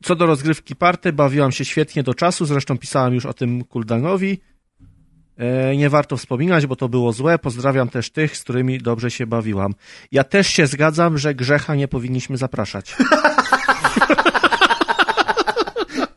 Co 0.03 0.17
do 0.17 0.27
rozgrywki 0.27 0.77
party, 0.77 1.13
bawiłam 1.13 1.53
się 1.53 1.65
świetnie 1.65 2.03
do 2.03 2.15
czasu, 2.15 2.47
zresztą 2.47 2.79
pisałam 2.79 3.15
już 3.15 3.27
o 3.27 3.35
tym 3.35 3.65
Kuldanowi. 3.65 4.41
E, 5.37 5.77
nie 5.77 5.91
warto 5.91 6.17
wspominać, 6.17 6.67
bo 6.67 6.77
to 6.77 6.89
było 6.89 7.13
złe. 7.13 7.39
Pozdrawiam 7.39 7.89
też 7.89 8.11
tych, 8.11 8.37
z 8.37 8.43
którymi 8.43 8.79
dobrze 8.79 9.11
się 9.11 9.27
bawiłam. 9.27 9.75
Ja 10.13 10.25
też 10.25 10.47
się 10.49 10.67
zgadzam, 10.67 11.19
że 11.19 11.35
grzecha 11.35 11.75
nie 11.75 11.89
powinniśmy 11.89 12.37
zapraszać. 12.37 12.97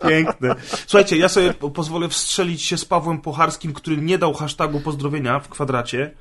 Piękne. 0.08 0.56
Słuchajcie, 0.88 1.18
ja 1.18 1.30
sobie 1.30 1.54
po- 1.54 1.70
pozwolę 1.70 2.10
wstrzelić 2.10 2.62
się 2.62 2.78
z 2.78 2.86
Pawłem 2.86 3.22
Pocharskim, 3.22 3.74
który 3.74 3.98
nie 3.98 4.18
dał 4.18 4.34
hashtagu 4.34 4.80
pozdrowienia 4.80 5.40
w 5.40 5.50
kwadracie, 5.50 6.12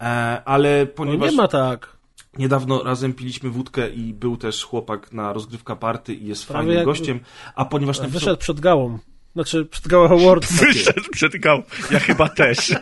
e, 0.00 0.42
ale 0.44 0.80
No 0.80 0.92
ponieważ 0.96 1.30
nie 1.30 1.36
ma 1.36 1.48
tak. 1.48 1.96
niedawno 2.38 2.82
razem 2.82 3.12
piliśmy 3.14 3.50
wódkę 3.50 3.90
i 3.90 4.14
był 4.14 4.36
też 4.36 4.64
chłopak 4.64 5.12
na 5.12 5.32
rozgrywka 5.32 5.76
party 5.76 6.14
i 6.14 6.26
jest 6.26 6.46
Prawie 6.46 6.66
fajnym 6.66 6.84
gościem, 6.84 7.20
a 7.54 7.64
ponieważ 7.64 7.98
napisał, 7.98 8.20
Wyszedł 8.20 8.38
przed 8.40 8.60
gałą. 8.60 8.98
Znaczy, 9.34 9.64
przed 9.64 9.88
gałą 9.88 10.04
Awards. 10.20 10.52
Wyszedł 10.60 11.10
przed 11.12 11.36
gał. 11.36 11.62
Ja 11.90 11.98
chyba 11.98 12.28
też. 12.28 12.72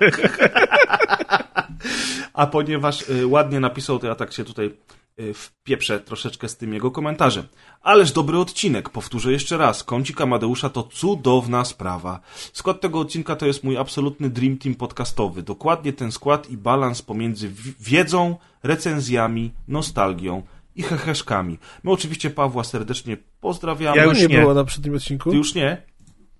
A 2.34 2.46
ponieważ 2.46 3.08
y, 3.10 3.26
ładnie 3.26 3.60
napisał, 3.60 3.98
to 3.98 4.06
ja 4.06 4.14
tak 4.14 4.32
się 4.32 4.44
tutaj 4.44 4.74
wpieprzę 5.34 6.00
troszeczkę 6.00 6.48
z 6.48 6.56
tym 6.56 6.74
jego 6.74 6.90
komentarzem. 6.90 7.44
Ależ 7.82 8.12
dobry 8.12 8.38
odcinek, 8.38 8.88
powtórzę 8.90 9.32
jeszcze 9.32 9.56
raz. 9.56 9.84
Kącik 9.84 10.20
Amadeusza 10.20 10.68
to 10.70 10.82
cudowna 10.82 11.64
sprawa. 11.64 12.20
Skład 12.52 12.80
tego 12.80 13.00
odcinka 13.00 13.36
to 13.36 13.46
jest 13.46 13.64
mój 13.64 13.76
absolutny 13.76 14.30
dream 14.30 14.58
team 14.58 14.74
podcastowy. 14.74 15.42
Dokładnie 15.42 15.92
ten 15.92 16.12
skład 16.12 16.50
i 16.50 16.56
balans 16.56 17.02
pomiędzy 17.02 17.48
wi- 17.48 17.72
wiedzą, 17.80 18.36
recenzjami, 18.62 19.50
nostalgią 19.68 20.42
i 20.76 20.82
heheszkami. 20.82 21.58
My 21.84 21.90
oczywiście 21.90 22.30
Pawła 22.30 22.64
serdecznie 22.64 23.16
pozdrawiamy. 23.40 23.96
Ja 23.96 24.04
już 24.04 24.18
nie 24.18 24.26
nie. 24.26 24.40
było 24.40 24.54
na 24.54 24.64
przednim 24.64 24.94
odcinku. 24.94 25.30
Ty 25.30 25.36
już 25.36 25.54
nie? 25.54 25.82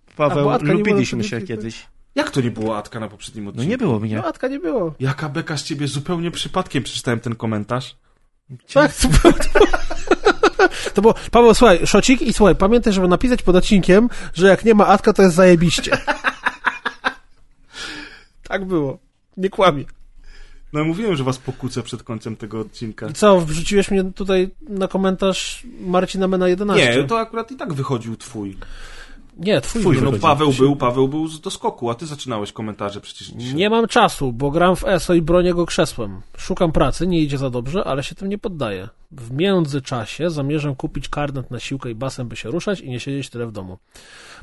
A, 0.09 0.17
Paweł, 0.17 0.51
lubiliśmy 0.63 1.19
była 1.19 1.31
się 1.31 1.41
kiedyś. 1.43 1.87
Jak 2.15 2.31
to 2.31 2.41
nie 2.41 2.51
było 2.51 2.77
Atka 2.79 3.01
na 3.01 3.09
poprzednim 3.09 3.45
No 3.45 3.51
odcinku? 3.51 3.71
nie 3.71 3.79
było 3.79 4.01
mnie. 4.01 4.17
No, 4.17 4.25
Atka 4.25 4.49
nie 4.49 4.59
było. 4.59 4.95
Jaka 5.01 5.29
beka 5.29 5.57
z 5.57 5.65
ciebie, 5.65 5.89
zupełnie 5.89 6.31
przypadkiem 6.31 6.83
przeczytałem 6.83 7.21
ten 7.21 7.35
komentarz. 7.35 7.97
Tak, 8.73 8.95
to 8.95 9.09
było. 9.09 9.35
To 10.95 11.03
było, 11.03 11.15
Paweł, 11.31 11.55
słuchaj, 11.55 11.87
szocik 11.87 12.23
i 12.23 12.33
słuchaj, 12.33 12.57
pamiętaj, 12.57 12.93
żeby 12.93 13.09
napisać 13.09 13.43
pod 13.43 13.57
odcinkiem, 13.57 14.09
że 14.35 14.49
jak 14.49 14.65
nie 14.65 14.75
ma 14.75 14.87
Atka, 14.87 15.13
to 15.13 15.23
jest 15.23 15.35
zajebiście. 15.35 15.99
Tak 18.49 18.65
było. 18.65 18.99
Nie 19.37 19.51
kłamie. 19.51 19.85
No 20.73 20.85
mówiłem, 20.85 21.17
że 21.17 21.25
was 21.25 21.39
pokłócę 21.39 21.83
przed 21.83 22.03
końcem 22.03 22.37
tego 22.37 22.61
odcinka. 22.61 23.09
I 23.09 23.13
co, 23.13 23.41
wrzuciłeś 23.41 23.91
mnie 23.91 24.05
tutaj 24.05 24.51
na 24.69 24.89
komentarz 24.89 25.67
Marcina 25.81 26.29
Mena 26.29 26.49
11? 26.49 26.97
Nie, 26.97 27.05
to 27.05 27.19
akurat 27.19 27.51
i 27.51 27.57
tak 27.57 27.73
wychodził 27.73 28.17
twój. 28.17 28.57
Nie, 29.37 29.61
twój, 29.61 29.81
Twój, 29.81 30.03
no. 30.03 30.13
Paweł 30.13 30.53
był, 30.53 30.77
Paweł 30.77 31.09
był 31.09 31.29
z 31.29 31.41
doskoku, 31.41 31.91
a 31.91 31.95
ty 31.95 32.07
zaczynałeś 32.07 32.53
komentarze 32.53 33.01
przecież 33.01 33.29
dzisiaj. 33.29 33.55
Nie 33.55 33.71
mam 33.71 33.89
czasu, 33.89 34.33
bo 34.33 34.51
gram 34.51 34.77
w 34.77 34.85
ESO 34.85 35.15
i 35.15 35.23
bronię 35.23 35.55
go 35.55 35.67
krzesłem. 35.67 36.21
Szukam 36.37 36.73
pracy, 36.73 37.07
nie 37.07 37.21
idzie 37.21 37.39
za 37.39 37.51
dobrze, 37.51 37.85
ale 37.85 38.03
się 38.03 38.15
tym 38.15 38.29
nie 38.29 38.39
poddaję. 38.39 38.89
W 39.11 39.33
międzyczasie 39.33 40.31
zamierzam 40.31 40.75
kupić 40.75 41.09
karnet 41.09 41.51
na 41.51 41.61
siłkę 41.61 41.91
i 41.91 41.95
basem, 41.95 42.29
by 42.29 42.37
się 42.37 42.51
ruszać 42.51 42.81
i 42.81 42.91
nie 42.91 43.01
siedzieć 43.01 43.31
tyle 43.31 43.47
w 43.47 43.53
domu. 43.53 43.79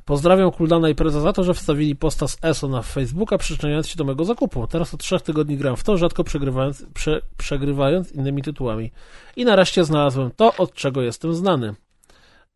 Pozdrawiam 0.05 0.51
Kuldana 0.51 0.89
i 0.89 0.95
Preza 0.95 1.19
za 1.19 1.33
to, 1.33 1.43
że 1.43 1.53
wstawili 1.53 1.95
posta 1.95 2.27
z 2.27 2.37
ESO 2.41 2.67
na 2.67 2.81
Facebooka, 2.81 3.37
przyczyniając 3.37 3.87
się 3.87 3.97
do 3.97 4.03
mego 4.03 4.25
zakupu. 4.25 4.67
Teraz 4.67 4.93
od 4.93 4.99
trzech 4.99 5.21
tygodni 5.21 5.57
gram 5.57 5.75
w 5.75 5.83
to, 5.83 5.97
rzadko 5.97 6.23
przegrywając, 6.23 6.85
prze, 6.93 7.21
przegrywając 7.37 8.11
innymi 8.11 8.41
tytułami. 8.41 8.91
I 9.35 9.45
nareszcie 9.45 9.83
znalazłem 9.83 10.31
to, 10.35 10.55
od 10.57 10.73
czego 10.73 11.01
jestem 11.01 11.35
znany. 11.35 11.75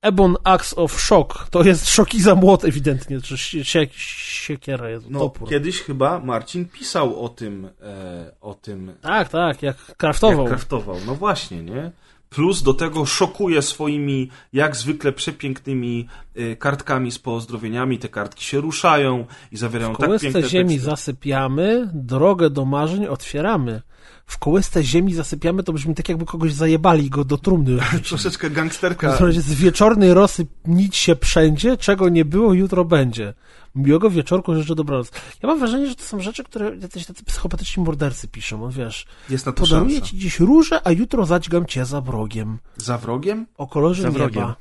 Ebon 0.01 0.35
Axe 0.43 0.75
of 0.75 1.01
Shock. 1.01 1.49
To 1.49 1.63
jest 1.63 1.89
szoki 1.89 2.21
za 2.21 2.35
młot 2.35 2.65
ewidentnie, 2.65 3.21
czy 3.21 3.37
sie, 3.37 3.65
sie, 3.65 3.87
siekiera 3.95 4.89
jest 4.89 5.09
No, 5.09 5.19
topór. 5.19 5.49
kiedyś 5.49 5.81
chyba 5.81 6.19
Marcin 6.19 6.65
pisał 6.65 7.23
o 7.25 7.29
tym, 7.29 7.69
e, 7.81 8.31
o 8.41 8.53
tym, 8.53 8.91
Tak, 9.01 9.29
tak, 9.29 9.61
jak 9.63 9.77
kraftował. 9.97 10.39
jak 10.39 10.47
kraftował. 10.49 10.95
No 11.05 11.15
właśnie, 11.15 11.63
nie? 11.63 11.91
Plus 12.29 12.63
do 12.63 12.73
tego 12.73 13.05
szokuje 13.05 13.61
swoimi, 13.61 14.29
jak 14.53 14.75
zwykle, 14.75 15.11
przepięknymi 15.11 16.07
e, 16.35 16.55
kartkami 16.55 17.11
z 17.11 17.19
pozdrowieniami. 17.19 17.99
Te 17.99 18.09
kartki 18.09 18.45
się 18.45 18.61
ruszają 18.61 19.25
i 19.51 19.57
zawierają 19.57 19.93
W 19.93 19.97
tak 19.97 20.21
piękne 20.21 20.43
ziemi 20.43 20.69
teksty. 20.75 20.89
zasypiamy, 20.89 21.89
drogę 21.93 22.49
do 22.49 22.65
marzeń 22.65 23.05
otwieramy. 23.05 23.81
W 24.27 24.37
kołysce 24.37 24.83
ziemi 24.83 25.13
zasypiamy, 25.13 25.63
to 25.63 25.73
brzmi 25.73 25.95
tak 25.95 26.09
jakby 26.09 26.25
kogoś 26.25 26.53
zajebali 26.53 27.09
go 27.09 27.23
do 27.23 27.37
trumny. 27.37 27.77
Troszeczkę 28.07 28.49
gangsterka. 28.49 29.17
Z 29.31 29.53
wieczornej 29.53 30.13
rosy 30.13 30.45
nic 30.65 30.95
się 30.95 31.15
wszędzie, 31.15 31.77
czego 31.77 32.09
nie 32.09 32.25
było, 32.25 32.53
jutro 32.53 32.85
będzie. 32.85 33.33
Miłego 33.75 34.09
wieczorku, 34.09 34.55
życzę 34.55 34.75
dobranoc. 34.75 35.11
Ja 35.43 35.47
mam 35.49 35.59
wrażenie, 35.59 35.87
że 35.87 35.95
to 35.95 36.03
są 36.03 36.19
rzeczy, 36.19 36.43
które 36.43 36.75
jacyś 36.75 37.05
tacy 37.05 37.23
psychopatyczni 37.23 37.83
mordercy 37.83 38.27
piszą. 38.27 38.63
On 38.65 38.71
wiesz, 38.71 39.05
Jest 39.29 39.45
na 39.45 39.51
to 39.51 39.61
podaruję 39.63 39.95
szansa. 39.95 40.07
ci 40.11 40.17
dziś 40.17 40.39
róże, 40.39 40.87
a 40.87 40.91
jutro 40.91 41.25
zadźgam 41.25 41.65
cię 41.65 41.85
za 41.85 42.01
wrogiem. 42.01 42.57
Za 42.77 42.97
wrogiem? 42.97 43.45
O 43.57 43.67
kolorze 43.67 44.01
Za 44.01 44.07
nieba. 44.09 44.19
wrogiem. 44.19 44.53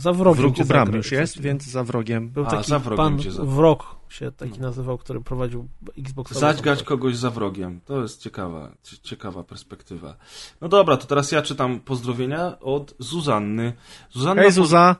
Za 0.00 0.12
wrogiem 0.12 0.40
Wróg 0.42 0.56
cię 0.56 0.62
u 0.62 0.66
bram 0.66 0.92
już 0.94 1.12
jest, 1.12 1.40
więc 1.40 1.64
za 1.64 1.84
wrogiem. 1.84 2.28
Był 2.28 2.46
A, 2.46 2.50
taki 2.50 2.68
za 2.70 2.78
wrogiem 2.78 3.16
pan 3.18 3.46
wrog, 3.46 3.96
się 4.14 4.32
taki 4.32 4.60
nazywał, 4.60 4.98
który 4.98 5.20
prowadził 5.20 5.68
Xbox. 5.98 6.32
Zadźgać 6.32 6.82
kogoś 6.82 7.16
za 7.16 7.30
wrogiem. 7.30 7.80
To 7.84 8.02
jest 8.02 8.22
ciekawa, 8.22 8.72
cie- 8.82 8.98
ciekawa 9.02 9.44
perspektywa. 9.44 10.16
No 10.60 10.68
dobra, 10.68 10.96
to 10.96 11.06
teraz 11.06 11.32
ja 11.32 11.42
czytam 11.42 11.80
pozdrowienia 11.80 12.58
od 12.60 12.94
Zuzanny. 12.98 13.72
Zuzanna, 14.10 14.42
Hej 14.42 14.52
Zuza! 14.52 14.96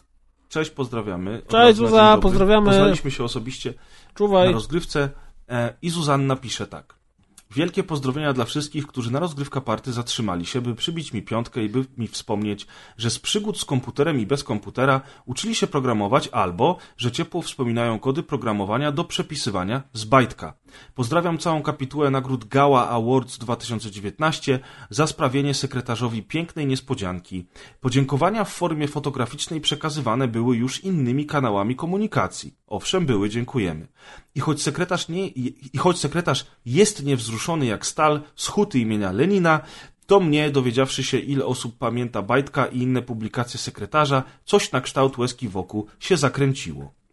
Cześć, 0.49 0.71
pozdrawiamy. 0.71 1.43
Od 1.45 1.49
Cześć, 1.49 1.81
na 1.81 1.87
Zuza, 1.87 2.19
pozdrawiamy. 2.23 2.67
Poznaliśmy 2.67 3.11
się 3.11 3.25
osobiście 3.25 3.71
na 3.71 4.15
Czuwaj. 4.15 4.53
rozgrywce 4.53 5.11
e, 5.49 5.75
i 5.83 5.91
Zuzanna 5.91 6.37
pisze 6.37 6.67
tak. 6.67 6.94
Wielkie 7.55 7.83
pozdrowienia 7.83 8.33
dla 8.33 8.45
wszystkich, 8.45 8.87
którzy 8.87 9.13
na 9.13 9.19
rozgrywka 9.19 9.61
party 9.61 9.93
zatrzymali 9.93 10.47
się, 10.47 10.61
by 10.61 10.75
przybić 10.75 11.13
mi 11.13 11.23
piątkę 11.23 11.65
i 11.65 11.69
by 11.69 11.85
mi 11.97 12.09
wspomnieć, 12.09 12.67
że 12.97 13.11
z 13.11 13.19
przygód 13.19 13.59
z 13.59 13.65
komputerem 13.65 14.21
i 14.21 14.27
bez 14.27 14.45
komputera 14.45 15.01
uczyli 15.27 15.55
się 15.55 15.67
programować 15.67 16.29
albo, 16.29 16.79
że 16.97 17.13
ciepło 17.13 17.43
wspominają 17.43 17.99
kody 17.99 18.23
programowania 18.23 18.93
do 18.93 19.05
przepisywania 19.05 19.83
z 19.93 20.05
bajtka. 20.05 20.55
Pozdrawiam 20.95 21.39
całą 21.39 21.63
kapitułę 21.63 22.11
nagród 22.11 22.45
Gala 22.45 22.89
Awards 22.89 23.39
2019 23.39 24.59
za 24.91 25.07
sprawienie 25.07 25.55
sekretarzowi 25.55 26.23
pięknej 26.23 26.67
niespodzianki. 26.67 27.47
Podziękowania 27.81 28.45
w 28.45 28.53
formie 28.53 28.89
fotograficznej 28.89 29.61
przekazywane 29.61 30.29
były 30.29 30.57
już 30.57 30.85
innymi 30.85 31.27
kanałami 31.27 31.77
komunikacji. 31.77 32.55
Owszem, 32.67 33.07
były, 33.07 33.29
dziękujemy. 33.29 33.89
I 34.35 34.41
choć 34.41 34.63
sekretarz, 34.63 35.09
nie, 35.09 35.27
i 35.73 35.79
choć 35.79 35.99
sekretarz 35.99 36.47
jest 36.67 37.05
niewzruszony 37.05 37.67
jak 37.67 37.87
stal 37.87 38.21
z 38.37 38.47
huty 38.47 38.79
imienia 38.79 39.13
Lenina, 39.13 39.61
to 40.07 40.21
mnie, 40.21 40.51
dowiedziawszy 40.51 41.05
się, 41.05 41.19
ile 41.19 41.47
osób 41.47 41.79
pamięta 41.79 42.23
Bajtka 42.23 42.67
i 42.67 42.79
inne 42.79 43.03
publikacje 43.03 43.59
sekretarza, 43.61 44.23
coś 44.45 44.73
na 44.73 44.81
kształt 44.81 45.19
łezki 45.19 45.49
wokół 45.49 45.87
się 46.01 46.17
zakręciło. 46.17 47.04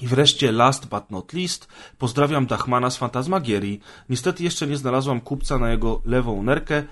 I 0.00 0.06
wreszcie, 0.06 0.52
last 0.52 0.86
but 0.86 1.10
not 1.10 1.32
least, 1.32 1.68
pozdrawiam 1.98 2.46
Dachmana 2.46 2.90
z 2.90 2.96
Fantasmagierii. 2.96 3.80
Niestety 4.08 4.44
jeszcze 4.44 4.66
nie 4.66 4.76
znalazłam 4.76 5.20
kupca 5.20 5.58
na 5.58 5.70
jego 5.70 6.02
lewą 6.04 6.42
nerkę, 6.42 6.84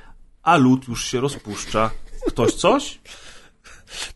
a 0.43 0.57
lód 0.57 0.89
już 0.89 1.05
się 1.05 1.21
rozpuszcza. 1.21 1.91
Ktoś 2.27 2.55
coś? 2.55 3.01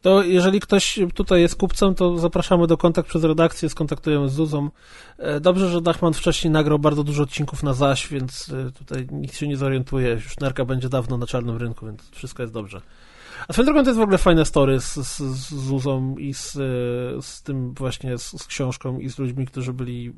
To 0.02 0.22
jeżeli 0.22 0.60
ktoś 0.60 0.98
tutaj 1.14 1.40
jest 1.40 1.56
kupcem, 1.56 1.94
to 1.94 2.18
zapraszamy 2.18 2.66
do 2.66 2.76
kontakt 2.76 3.08
przez 3.08 3.24
redakcję, 3.24 3.68
skontaktujemy 3.68 4.28
z 4.28 4.32
Zuzą. 4.32 4.70
E, 5.18 5.40
Dobrze, 5.40 5.70
że 5.70 5.80
Dachman 5.80 6.14
wcześniej 6.14 6.50
nagrał 6.50 6.78
bardzo 6.78 7.04
dużo 7.04 7.22
odcinków 7.22 7.62
na 7.62 7.74
zaś, 7.74 8.08
więc 8.08 8.48
e, 8.48 8.70
tutaj 8.72 9.06
nikt 9.12 9.36
się 9.36 9.48
nie 9.48 9.56
zorientuje. 9.56 10.08
Już 10.10 10.38
nerka 10.38 10.64
będzie 10.64 10.88
dawno 10.88 11.16
na 11.16 11.26
czarnym 11.26 11.56
rynku, 11.56 11.86
więc 11.86 12.10
wszystko 12.10 12.42
jest 12.42 12.52
dobrze. 12.52 12.80
A 13.48 13.52
swoją 13.52 13.66
drogą 13.66 13.82
to 13.82 13.88
jest 13.90 13.98
w 13.98 14.02
ogóle 14.02 14.18
fajne 14.18 14.44
story 14.44 14.80
z, 14.80 14.94
z, 14.94 15.16
z 15.18 15.54
Zuzą 15.54 16.16
i 16.16 16.34
z, 16.34 16.56
e, 16.56 17.22
z 17.22 17.42
tym 17.42 17.74
właśnie, 17.74 18.18
z, 18.18 18.42
z 18.42 18.46
książką 18.46 18.98
i 18.98 19.08
z 19.10 19.18
ludźmi, 19.18 19.46
którzy 19.46 19.72
byli, 19.72 20.12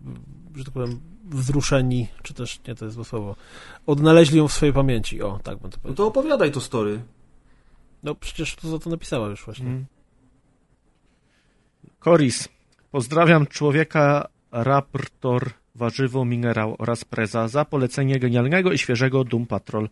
że 0.55 0.65
tak 0.65 0.74
powiem, 0.74 1.00
wzruszeni, 1.24 2.08
czy 2.23 2.34
też, 2.34 2.60
nie, 2.68 2.74
to 2.74 2.84
jest 2.84 2.94
złe 2.94 3.05
słowo, 3.05 3.36
odnaleźli 3.86 4.39
ją 4.39 4.48
w 4.48 4.52
swojej 4.52 4.73
pamięci. 4.73 5.23
O, 5.23 5.40
tak 5.42 5.58
bym 5.58 5.70
to 5.70 5.76
No 5.76 5.82
powiedział. 5.82 5.97
to 5.97 6.07
opowiadaj 6.07 6.52
to 6.52 6.60
story. 6.60 7.00
No 8.02 8.15
przecież 8.15 8.55
to 8.57 8.68
za 8.68 8.78
to 8.78 8.90
napisała 8.90 9.28
już 9.28 9.44
właśnie. 9.44 9.84
Koris. 11.98 12.48
Pozdrawiam 12.90 13.47
człowieka, 13.47 14.28
raptor, 14.52 15.50
warzywo, 15.74 16.24
minerał 16.24 16.76
oraz 16.78 17.05
preza 17.05 17.48
za 17.48 17.65
polecenie 17.65 18.18
genialnego 18.18 18.73
i 18.73 18.78
świeżego 18.78 19.24
Doom 19.24 19.47
Patrol. 19.47 19.89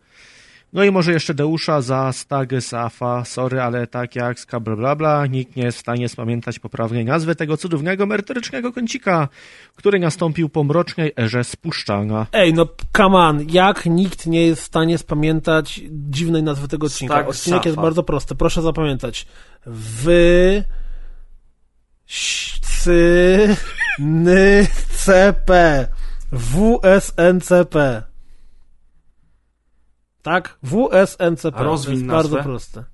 No 0.77 0.85
i 0.85 0.91
może 0.91 1.13
jeszcze 1.13 1.35
Deusza 1.35 1.81
za 1.81 2.13
stagę 2.13 2.61
Safa. 2.61 3.25
Sorry, 3.25 3.61
ale 3.61 3.87
tak 3.87 4.17
jak 4.17 4.41
ska 4.41 4.61
bla 4.61 4.77
bla 4.77 4.97
bla, 4.97 5.27
nikt 5.27 5.57
nie 5.57 5.63
jest 5.63 5.79
w 5.79 5.81
stanie 5.81 6.09
spamiętać 6.09 6.59
poprawnej 6.59 7.05
nazwy 7.05 7.37
tego 7.37 7.57
cudownego 7.57 8.07
merytorycznego 8.07 8.73
kącika, 8.73 9.29
który 9.77 9.99
nastąpił 9.99 10.49
po 10.49 10.65
mrocznej 10.65 11.13
erze 11.19 11.45
spuszczania. 11.45 12.27
Ej, 12.33 12.55
no 12.55 12.69
come 12.97 13.19
on, 13.19 13.47
jak 13.51 13.87
nikt 13.87 14.27
nie 14.27 14.47
jest 14.47 14.63
w 14.63 14.65
stanie 14.65 14.99
spamiętać 14.99 15.81
dziwnej 15.91 16.43
nazwy 16.43 16.69
tego 16.69 16.87
odcinka? 16.87 17.15
Stag 17.15 17.29
Odcinek 17.29 17.65
jest 17.65 17.75
Safa. 17.75 17.83
bardzo 17.83 18.03
prosty, 18.03 18.35
proszę 18.35 18.63
zapamiętać. 18.63 19.27
Wy... 19.67 20.65
Sy... 22.07 23.57
Ny... 23.99 24.67
CP. 24.91 25.89
WSNCP. 26.33 28.03
Tak? 30.27 30.59
WSNCP. 30.63 31.57
A 31.57 31.63
rozwiń 31.63 31.95
to 31.95 32.01
jest 32.01 32.07
nazwę. 32.07 32.37
bardzo 32.37 32.49
proste. 32.49 32.85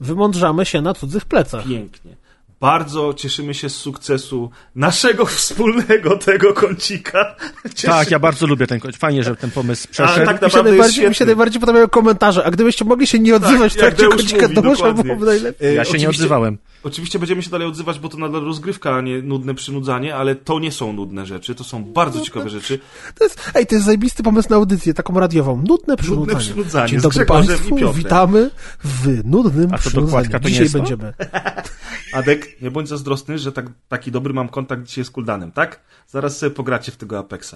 Wymądrzamy 0.00 0.64
się 0.64 0.82
na 0.82 0.94
cudzych 0.94 1.24
plecach. 1.24 1.64
Pięknie. 1.64 2.16
Bardzo 2.60 3.14
cieszymy 3.14 3.54
się 3.54 3.68
z 3.70 3.76
sukcesu 3.76 4.50
naszego 4.74 5.26
wspólnego 5.36 6.16
tego 6.16 6.52
kącika. 6.52 7.36
Cieszy... 7.74 7.86
Tak, 7.86 8.10
ja 8.10 8.18
bardzo 8.18 8.46
lubię 8.46 8.66
ten 8.66 8.80
kącik. 8.80 9.00
Fajnie, 9.00 9.24
że 9.24 9.36
ten 9.36 9.50
pomysł 9.50 9.88
przeszedł. 9.90 10.26
tak 10.26 10.42
mi, 10.42 10.50
się 10.50 10.62
najbardziej, 10.62 11.08
mi 11.08 11.14
się 11.14 11.24
najbardziej 11.24 11.60
podobają 11.60 11.88
komentarze, 11.88 12.44
a 12.44 12.50
gdybyście 12.50 12.84
mogli 12.84 13.06
się 13.06 13.18
nie 13.18 13.36
odzywać 13.36 13.72
w 13.72 13.76
jak 13.76 13.94
trakcie 13.94 14.16
kącika, 14.16 14.42
mówi, 14.42 14.54
to 14.54 14.62
może 14.62 14.94
byłoby 14.94 15.26
najlepiej. 15.26 15.76
Ja 15.76 15.84
się 15.84 15.98
nie 15.98 16.08
odzywałem. 16.08 16.58
Oczywiście 16.82 17.18
będziemy 17.18 17.42
się 17.42 17.50
dalej 17.50 17.68
odzywać, 17.68 17.98
bo 17.98 18.08
to 18.08 18.18
nadal 18.18 18.44
rozgrywka, 18.44 18.94
a 18.96 19.00
nie 19.00 19.22
nudne 19.22 19.54
przynudzanie, 19.54 20.16
ale 20.16 20.34
to 20.34 20.58
nie 20.58 20.72
są 20.72 20.92
nudne 20.92 21.26
rzeczy, 21.26 21.54
to 21.54 21.64
są 21.64 21.84
bardzo 21.84 22.20
ciekawe 22.20 22.50
rzeczy. 22.50 22.78
To 23.18 23.24
jest, 23.24 23.50
ej, 23.54 23.66
to 23.66 23.74
jest 23.74 23.86
zajebisty 23.86 24.22
pomysł 24.22 24.48
na 24.50 24.56
audycję, 24.56 24.94
taką 24.94 25.20
radiową. 25.20 25.62
Nudne 25.68 25.96
przynudzanie. 25.96 26.38
przynudzanie 26.38 26.88
Dzień 26.88 27.00
dobry 27.00 27.26
Państwu, 27.26 27.92
witamy 27.94 28.50
w 28.84 29.20
nudnym 29.24 29.74
A 29.74 29.78
to 29.78 29.88
przynudzaniu. 29.90 30.30
to 30.30 30.38
nie 30.38 30.44
Dzisiaj 30.48 30.62
jest 30.62 30.72
to? 30.72 30.78
będziemy. 30.78 31.12
Adek, 32.12 32.60
nie 32.62 32.70
bądź 32.70 32.88
zazdrosny, 32.88 33.38
że 33.38 33.52
tak, 33.52 33.66
taki 33.88 34.12
dobry 34.12 34.34
mam 34.34 34.48
kontakt 34.48 34.82
dzisiaj 34.82 35.04
z 35.04 35.10
Kuldanem, 35.10 35.52
tak? 35.52 35.80
Zaraz 36.06 36.38
sobie 36.38 36.50
pogracie 36.50 36.92
w 36.92 36.96
tego 36.96 37.18
Apexa. 37.18 37.54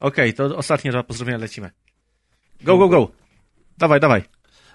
Okej, 0.00 0.34
to 0.34 0.56
ostatnie 0.56 0.90
dwa 0.90 1.02
pozdrowienia 1.02 1.38
lecimy. 1.38 1.70
Go, 2.60 2.78
go, 2.78 2.88
go. 2.88 3.08
Dawaj, 3.78 4.00
dawaj. 4.00 4.22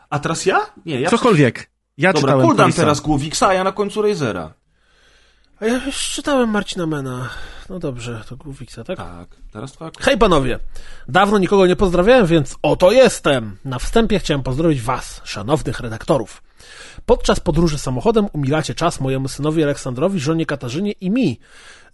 A 0.09 0.19
teraz 0.19 0.45
ja? 0.45 0.61
Nie, 0.85 1.01
ja... 1.01 1.09
Cokolwiek. 1.09 1.69
Ja 1.97 2.13
Dobra, 2.13 2.21
czytałem 2.21 2.47
Kuldan 2.47 2.65
Korisa. 2.65 2.81
teraz 2.81 2.99
Głowiksa, 2.99 3.47
a 3.47 3.53
ja 3.53 3.63
na 3.63 3.71
końcu 3.71 4.01
Razera. 4.01 4.53
A 5.59 5.65
ja 5.65 5.85
już 5.85 6.09
czytałem 6.09 6.49
Marcina 6.49 6.85
Mena. 6.85 7.29
No 7.69 7.79
dobrze, 7.79 8.23
to 8.29 8.37
Główiksa, 8.37 8.83
tak? 8.83 8.97
Tak, 8.97 9.27
teraz 9.51 9.71
twoja 9.71 9.91
Hej 9.99 10.17
panowie! 10.17 10.59
Dawno 11.07 11.37
nikogo 11.37 11.67
nie 11.67 11.75
pozdrawiałem, 11.75 12.25
więc 12.25 12.57
oto 12.61 12.91
jestem! 12.91 13.57
Na 13.65 13.79
wstępie 13.79 14.19
chciałem 14.19 14.43
pozdrowić 14.43 14.81
was, 14.81 15.21
szanownych 15.23 15.79
redaktorów. 15.79 16.41
Podczas 17.05 17.39
podróży 17.39 17.77
samochodem 17.77 18.27
umilacie 18.33 18.75
czas 18.75 18.99
mojemu 18.99 19.27
synowi 19.27 19.63
Aleksandrowi, 19.63 20.19
żonie 20.19 20.45
Katarzynie 20.45 20.91
i 20.91 21.09
mi. 21.09 21.39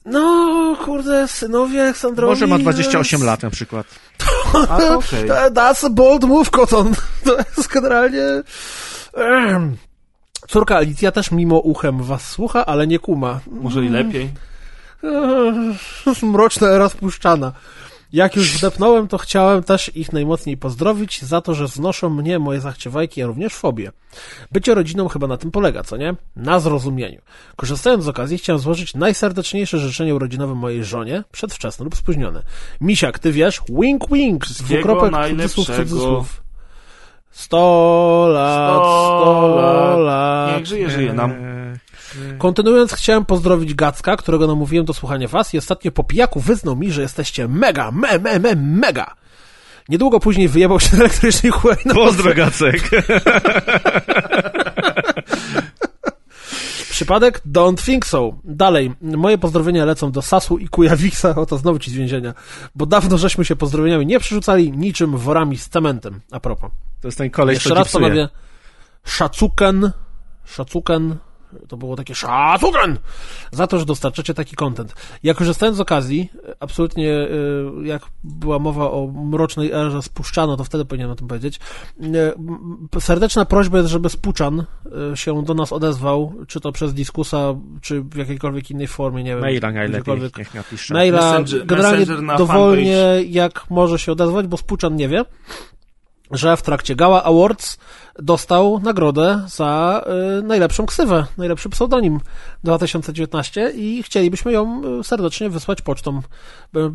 No, 0.05 0.77
kurde, 0.85 1.27
synowie 1.27 1.81
Aleksandrowi... 1.83 2.29
Może 2.29 2.47
ma 2.47 2.59
28 2.59 3.23
lat 3.23 3.43
na 3.43 3.49
przykład. 3.49 3.87
A, 4.69 4.77
to 4.77 4.93
okej. 4.97 5.29
That's 5.29 5.85
a 5.85 5.89
bold 5.89 6.23
move, 6.23 6.49
Koton. 6.49 6.93
To 7.25 7.37
jest 7.37 7.67
generalnie... 7.67 8.23
Córka 10.47 10.77
Alicja 10.77 11.11
też 11.11 11.31
mimo 11.31 11.59
uchem 11.59 12.03
was 12.03 12.29
słucha, 12.29 12.65
ale 12.65 12.87
nie 12.87 12.99
kuma. 12.99 13.39
Może 13.51 13.85
i 13.85 13.89
lepiej. 13.89 14.29
Mroczna 16.23 16.67
era 16.67 16.89
spuszczana. 16.89 17.51
Jak 18.13 18.35
już 18.35 18.57
wdepnąłem, 18.57 19.07
to 19.07 19.17
chciałem 19.17 19.63
też 19.63 19.95
ich 19.95 20.13
najmocniej 20.13 20.57
pozdrowić 20.57 21.21
za 21.21 21.41
to, 21.41 21.55
że 21.55 21.67
znoszą 21.67 22.09
mnie 22.09 22.39
moje 22.39 22.61
zachciewajki, 22.61 23.21
a 23.21 23.25
również 23.25 23.53
fobie. 23.53 23.91
Bycie 24.51 24.75
rodziną 24.75 25.07
chyba 25.07 25.27
na 25.27 25.37
tym 25.37 25.51
polega, 25.51 25.83
co 25.83 25.97
nie? 25.97 26.15
Na 26.35 26.59
zrozumieniu. 26.59 27.21
Korzystając 27.55 28.03
z 28.03 28.07
okazji, 28.07 28.37
chciałem 28.37 28.59
złożyć 28.59 28.93
najserdeczniejsze 28.93 29.77
życzenie 29.77 30.15
urodzinowe 30.15 30.55
mojej 30.55 30.83
żonie, 30.83 31.23
przedwczesne 31.31 31.85
lub 31.85 31.95
spóźnione. 31.95 32.43
Misiak, 32.81 33.19
ty 33.19 33.31
wiesz, 33.31 33.61
wink 33.69 34.09
wink, 34.09 34.45
Wszystkiego 34.45 34.95
dwukropek, 34.95 35.29
cudzysłów, 35.29 35.67
cudzysłów. 35.67 36.43
Sto 37.31 38.27
lat, 38.33 38.75
sto 38.75 39.97
lat. 39.99 40.57
Niech 40.57 40.65
żyje, 40.65 40.89
żyje 40.89 41.13
nam. 41.13 41.50
Kontynuując, 42.37 42.93
chciałem 42.93 43.25
pozdrowić 43.25 43.73
Gacka, 43.73 44.17
którego 44.17 44.47
namówiłem 44.47 44.85
do 44.85 44.93
słuchania 44.93 45.27
was 45.27 45.53
i 45.53 45.57
ostatnio 45.57 45.91
po 45.91 46.03
pijaku 46.03 46.39
wyznał 46.39 46.75
mi, 46.75 46.91
że 46.91 47.01
jesteście 47.01 47.47
mega, 47.47 47.91
me, 47.91 48.19
me, 48.19 48.39
me, 48.39 48.55
mega. 48.55 49.15
Niedługo 49.89 50.19
później 50.19 50.47
wyjebał 50.47 50.79
się 50.79 50.89
na 50.97 50.99
elektrycznej 50.99 51.51
hulajnodze. 51.51 51.93
Pozdro, 51.93 52.33
Gacek. 52.33 52.89
Przypadek? 57.01 57.41
Don't 57.45 57.85
think 57.85 58.05
so. 58.05 58.33
Dalej, 58.43 58.91
moje 59.01 59.37
pozdrowienia 59.37 59.85
lecą 59.85 60.11
do 60.11 60.21
Sasu 60.21 60.57
i 60.57 60.67
Kujawiksa, 60.67 61.35
oto 61.43 61.57
znowu 61.57 61.79
ci 61.79 61.91
z 61.91 61.93
więzienia, 61.93 62.33
bo 62.75 62.85
dawno 62.85 63.17
żeśmy 63.17 63.45
się 63.45 63.55
pozdrowieniami 63.55 64.05
nie 64.05 64.19
przerzucali 64.19 64.71
niczym 64.71 65.17
worami 65.17 65.57
z 65.57 65.69
cementem. 65.69 66.21
A 66.31 66.39
propos. 66.39 66.71
To 67.01 67.07
jest 67.07 67.17
ten 67.17 67.29
koleś, 67.29 67.55
Jeszcze 67.55 67.73
raz 67.73 67.91
panowie, 67.91 68.29
szacuken, 69.03 69.91
szacuken, 70.45 71.17
To 71.67 71.77
było 71.77 71.95
takie 71.95 72.15
szacunken 72.15 72.97
za 73.51 73.67
to, 73.67 73.79
że 73.79 73.85
dostarczacie 73.85 74.33
taki 74.33 74.55
content. 74.55 74.95
Ja 75.23 75.33
korzystając 75.33 75.77
z 75.77 75.81
okazji, 75.81 76.29
absolutnie 76.59 77.09
y, 77.09 77.87
jak 77.87 78.01
była 78.23 78.59
mowa 78.59 78.91
o 78.91 79.07
mrocznej 79.07 79.71
erze 79.71 80.01
spuszczano, 80.01 80.57
to 80.57 80.63
wtedy 80.63 80.85
powinienem 80.85 81.11
o 81.11 81.15
tym 81.15 81.27
powiedzieć. 81.27 81.59
Y, 82.95 83.01
Serdeczna 83.01 83.45
prośba 83.45 83.77
jest, 83.77 83.89
żeby 83.89 84.09
Spuczan 84.09 84.65
y, 85.13 85.17
się 85.17 85.43
do 85.43 85.53
nas 85.53 85.73
odezwał, 85.73 86.33
czy 86.47 86.59
to 86.59 86.71
przez 86.71 86.93
dyskusa, 86.93 87.53
czy 87.81 88.01
w 88.01 88.15
jakiejkolwiek 88.15 88.71
innej 88.71 88.87
formie, 88.87 89.23
nie 89.23 89.31
wiem. 89.31 89.41
Maila 89.41 89.71
najlepiej, 89.71 90.19
niech 90.37 90.53
napisze. 90.53 90.93
Maila 90.93 91.19
Messenger- 91.21 91.65
generalnie 91.65 91.99
Messenger 91.99 92.23
na 92.23 92.37
dowolnie 92.37 93.23
jak 93.25 93.69
może 93.69 93.99
się 93.99 94.11
odezwać, 94.11 94.47
bo 94.47 94.57
Spuczan 94.57 94.95
nie 94.95 95.09
wie, 95.09 95.25
że 96.31 96.57
w 96.57 96.61
trakcie 96.61 96.95
Gala 96.95 97.23
Awards 97.23 97.77
dostał 98.19 98.79
nagrodę 98.79 99.45
za 99.47 100.03
y, 100.39 100.43
najlepszą 100.43 100.85
ksywę, 100.85 101.25
najlepszy 101.37 101.69
pseudonim 101.69 102.19
2019 102.63 103.71
i 103.75 104.03
chcielibyśmy 104.03 104.51
ją 104.51 104.81
y, 104.99 105.03
serdecznie 105.03 105.49
wysłać 105.49 105.81
pocztą, 105.81 106.21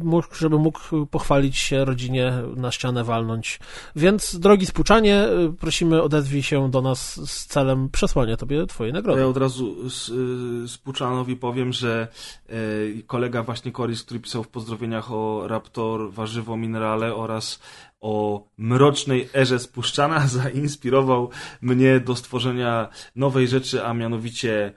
mógł, 0.04 0.34
żeby 0.34 0.58
mógł 0.58 1.06
pochwalić 1.06 1.56
się 1.58 1.84
rodzinie, 1.84 2.32
na 2.56 2.70
ścianę 2.70 3.04
walnąć. 3.04 3.60
Więc, 3.96 4.38
drogi 4.38 4.66
Spuczanie, 4.66 5.28
y, 5.28 5.52
prosimy 5.52 6.02
odezwij 6.02 6.42
się 6.42 6.70
do 6.70 6.82
nas 6.82 7.30
z 7.30 7.46
celem 7.46 7.88
przesłania 7.88 8.36
tobie 8.36 8.66
twojej 8.66 8.92
nagrody. 8.92 9.20
ja 9.20 9.26
od 9.26 9.36
razu 9.36 9.90
z, 9.90 10.08
y, 10.08 10.68
z 10.68 10.78
Puczanowi 10.78 11.36
powiem, 11.36 11.72
że 11.72 12.08
y, 12.50 13.02
kolega 13.06 13.42
właśnie 13.42 13.72
Coris, 13.72 14.02
który 14.02 14.20
pisał 14.20 14.42
w 14.42 14.48
pozdrowieniach 14.48 15.12
o 15.12 15.48
Raptor, 15.48 16.12
warzywo, 16.12 16.56
minerale 16.56 17.14
oraz 17.14 17.60
o 18.06 18.44
mrocznej 18.58 19.28
erze 19.34 19.58
spuszczana, 19.58 20.26
zainspirował 20.40 21.30
mnie 21.62 22.00
do 22.00 22.16
stworzenia 22.16 22.88
nowej 23.16 23.48
rzeczy, 23.48 23.84
a 23.84 23.94
mianowicie 23.94 24.72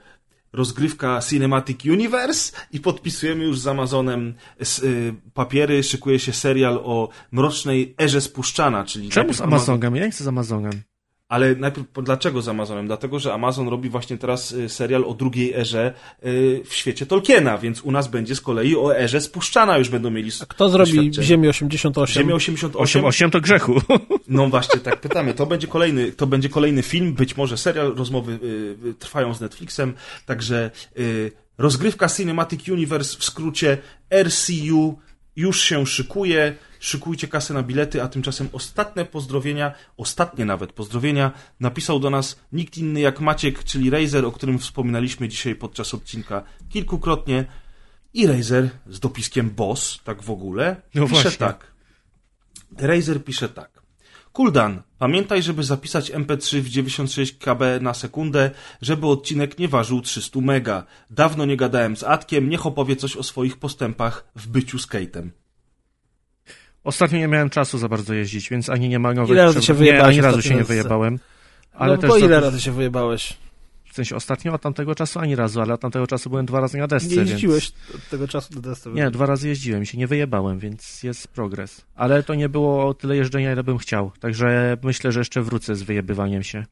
rozgrywka 0.52 1.20
Cinematic 1.30 1.84
Universe 1.84 2.52
i 2.72 2.80
podpisujemy 2.80 3.44
już 3.44 3.58
z 3.58 3.66
Amazonem 3.66 4.34
y, 4.82 5.14
papiery, 5.34 5.82
szykuje 5.82 6.18
się 6.18 6.32
serial 6.32 6.80
o 6.84 7.08
mrocznej 7.32 7.94
erze 8.00 8.20
spuszczana, 8.20 8.84
czyli 8.84 9.08
Czemu 9.08 9.22
najpierw 9.26 9.38
z 9.38 9.40
Amazon- 9.40 9.44
Amazonem? 9.72 9.96
Ja 9.96 10.04
nie 10.04 10.10
chcę 10.10 10.24
z 10.24 10.28
Amazonem. 10.28 10.72
Ale 11.30 11.54
najpierw 11.54 11.86
dlaczego 12.04 12.42
z 12.42 12.48
Amazonem? 12.48 12.86
Dlatego, 12.86 13.18
że 13.18 13.34
Amazon 13.34 13.68
robi 13.68 13.88
właśnie 13.90 14.18
teraz 14.18 14.52
y, 14.52 14.68
serial 14.68 15.04
o 15.04 15.14
drugiej 15.14 15.54
erze 15.54 15.92
y, 16.24 16.62
w 16.64 16.74
świecie 16.74 17.06
Tolkiena, 17.06 17.58
więc 17.58 17.82
u 17.82 17.92
nas 17.92 18.08
będzie 18.08 18.34
z 18.36 18.40
kolei 18.40 18.76
o 18.76 18.96
erze 18.98 19.20
spuszczana 19.20 19.78
już 19.78 19.88
będą 19.88 20.10
mieli 20.10 20.28
s- 20.28 20.44
Kto 20.48 20.68
zrobi. 20.68 21.10
Ziemię 21.22 21.48
88? 21.50 22.22
Ziemię 22.22 22.34
88. 22.34 22.82
8, 22.82 23.04
8 23.04 23.30
to 23.30 23.40
grzechu. 23.40 23.74
No 24.28 24.48
właśnie, 24.48 24.80
tak 24.80 25.00
pytamy. 25.00 25.34
To 25.34 25.46
będzie 25.46 25.66
kolejny, 25.66 26.12
to 26.12 26.26
będzie 26.26 26.48
kolejny 26.48 26.82
film, 26.82 27.12
być 27.12 27.36
może 27.36 27.56
serial, 27.56 27.94
rozmowy 27.96 28.32
y, 28.32 28.88
y, 28.88 28.94
trwają 28.94 29.34
z 29.34 29.40
Netflixem, 29.40 29.94
także 30.26 30.70
y, 30.98 31.32
rozgrywka 31.58 32.08
Cinematic 32.08 32.68
Universe 32.68 33.16
w 33.18 33.24
skrócie 33.24 33.78
RCU 34.22 34.98
już 35.36 35.60
się 35.62 35.86
szykuje. 35.86 36.54
Szykujcie 36.80 37.28
kasę 37.28 37.54
na 37.54 37.62
bilety, 37.62 38.02
a 38.02 38.08
tymczasem 38.08 38.48
ostatnie 38.52 39.04
pozdrowienia, 39.04 39.72
ostatnie 39.96 40.44
nawet 40.44 40.72
pozdrowienia 40.72 41.32
napisał 41.60 42.00
do 42.00 42.10
nas 42.10 42.40
nikt 42.52 42.78
inny 42.78 43.00
jak 43.00 43.20
Maciek, 43.20 43.64
czyli 43.64 43.90
Razer, 43.90 44.24
o 44.24 44.32
którym 44.32 44.58
wspominaliśmy 44.58 45.28
dzisiaj 45.28 45.54
podczas 45.54 45.94
odcinka 45.94 46.42
kilkukrotnie. 46.68 47.44
I 48.14 48.26
Razer 48.26 48.70
z 48.86 49.00
dopiskiem 49.00 49.50
BOSS, 49.50 50.00
tak 50.04 50.22
w 50.22 50.30
ogóle, 50.30 50.76
No 50.94 51.02
pisze 51.08 51.22
właśnie. 51.22 51.38
tak. 51.38 51.66
Razer 52.78 53.24
pisze 53.24 53.48
tak. 53.48 53.80
Kuldan, 54.32 54.82
pamiętaj, 54.98 55.42
żeby 55.42 55.62
zapisać 55.64 56.10
MP3 56.12 56.60
w 56.60 56.68
96 56.68 57.32
KB 57.38 57.62
na 57.80 57.94
sekundę, 57.94 58.50
żeby 58.82 59.06
odcinek 59.06 59.58
nie 59.58 59.68
ważył 59.68 60.00
300 60.00 60.40
mega. 60.40 60.86
Dawno 61.10 61.44
nie 61.46 61.56
gadałem 61.56 61.96
z 61.96 62.04
Atkiem, 62.04 62.48
niech 62.48 62.66
opowie 62.66 62.96
coś 62.96 63.16
o 63.16 63.22
swoich 63.22 63.56
postępach 63.56 64.24
w 64.36 64.46
byciu 64.48 64.76
skate'em. 64.76 65.30
Ostatnio 66.84 67.18
nie 67.18 67.28
miałem 67.28 67.50
czasu 67.50 67.78
za 67.78 67.88
bardzo 67.88 68.14
jeździć, 68.14 68.50
więc 68.50 68.68
ani 68.68 68.88
nie 68.88 68.98
ma 68.98 69.14
nowych... 69.14 69.30
Ile 69.30 69.44
razy 69.44 69.62
się 69.62 69.74
Nie, 69.74 70.04
ani 70.04 70.20
razu 70.20 70.42
się 70.42 70.54
nie 70.54 70.64
wyjebałem. 70.64 71.18
Ale 71.72 71.98
no 72.02 72.08
bo 72.08 72.18
ile 72.18 72.40
razy 72.40 72.60
się 72.60 72.72
wyjebałeś? 72.72 73.36
W 73.90 73.94
sensie 73.94 74.16
ostatnio 74.16 74.54
od 74.54 74.62
tamtego 74.62 74.94
czasu 74.94 75.18
ani 75.18 75.36
razu, 75.36 75.60
ale 75.60 75.74
od 75.74 75.80
tamtego 75.80 76.06
czasu 76.06 76.30
byłem 76.30 76.46
dwa 76.46 76.60
razy 76.60 76.78
na 76.78 76.86
desce, 76.86 77.08
Nie 77.08 77.16
jeździłeś 77.16 77.72
więc... 77.72 77.94
od 77.94 78.08
tego 78.08 78.28
czasu 78.28 78.54
do 78.54 78.60
desce. 78.60 78.90
Nie, 78.90 79.10
dwa 79.10 79.26
razy 79.26 79.48
jeździłem, 79.48 79.84
się 79.84 79.98
nie 79.98 80.06
wyjebałem, 80.06 80.58
więc 80.58 81.02
jest 81.02 81.28
progres. 81.28 81.84
Ale 81.94 82.22
to 82.22 82.34
nie 82.34 82.48
było 82.48 82.94
tyle 82.94 83.16
jeżdżenia, 83.16 83.52
ile 83.52 83.64
bym 83.64 83.78
chciał. 83.78 84.12
Także 84.20 84.76
myślę, 84.82 85.12
że 85.12 85.20
jeszcze 85.20 85.42
wrócę 85.42 85.76
z 85.76 85.82
wyjebywaniem 85.82 86.42
się. 86.42 86.64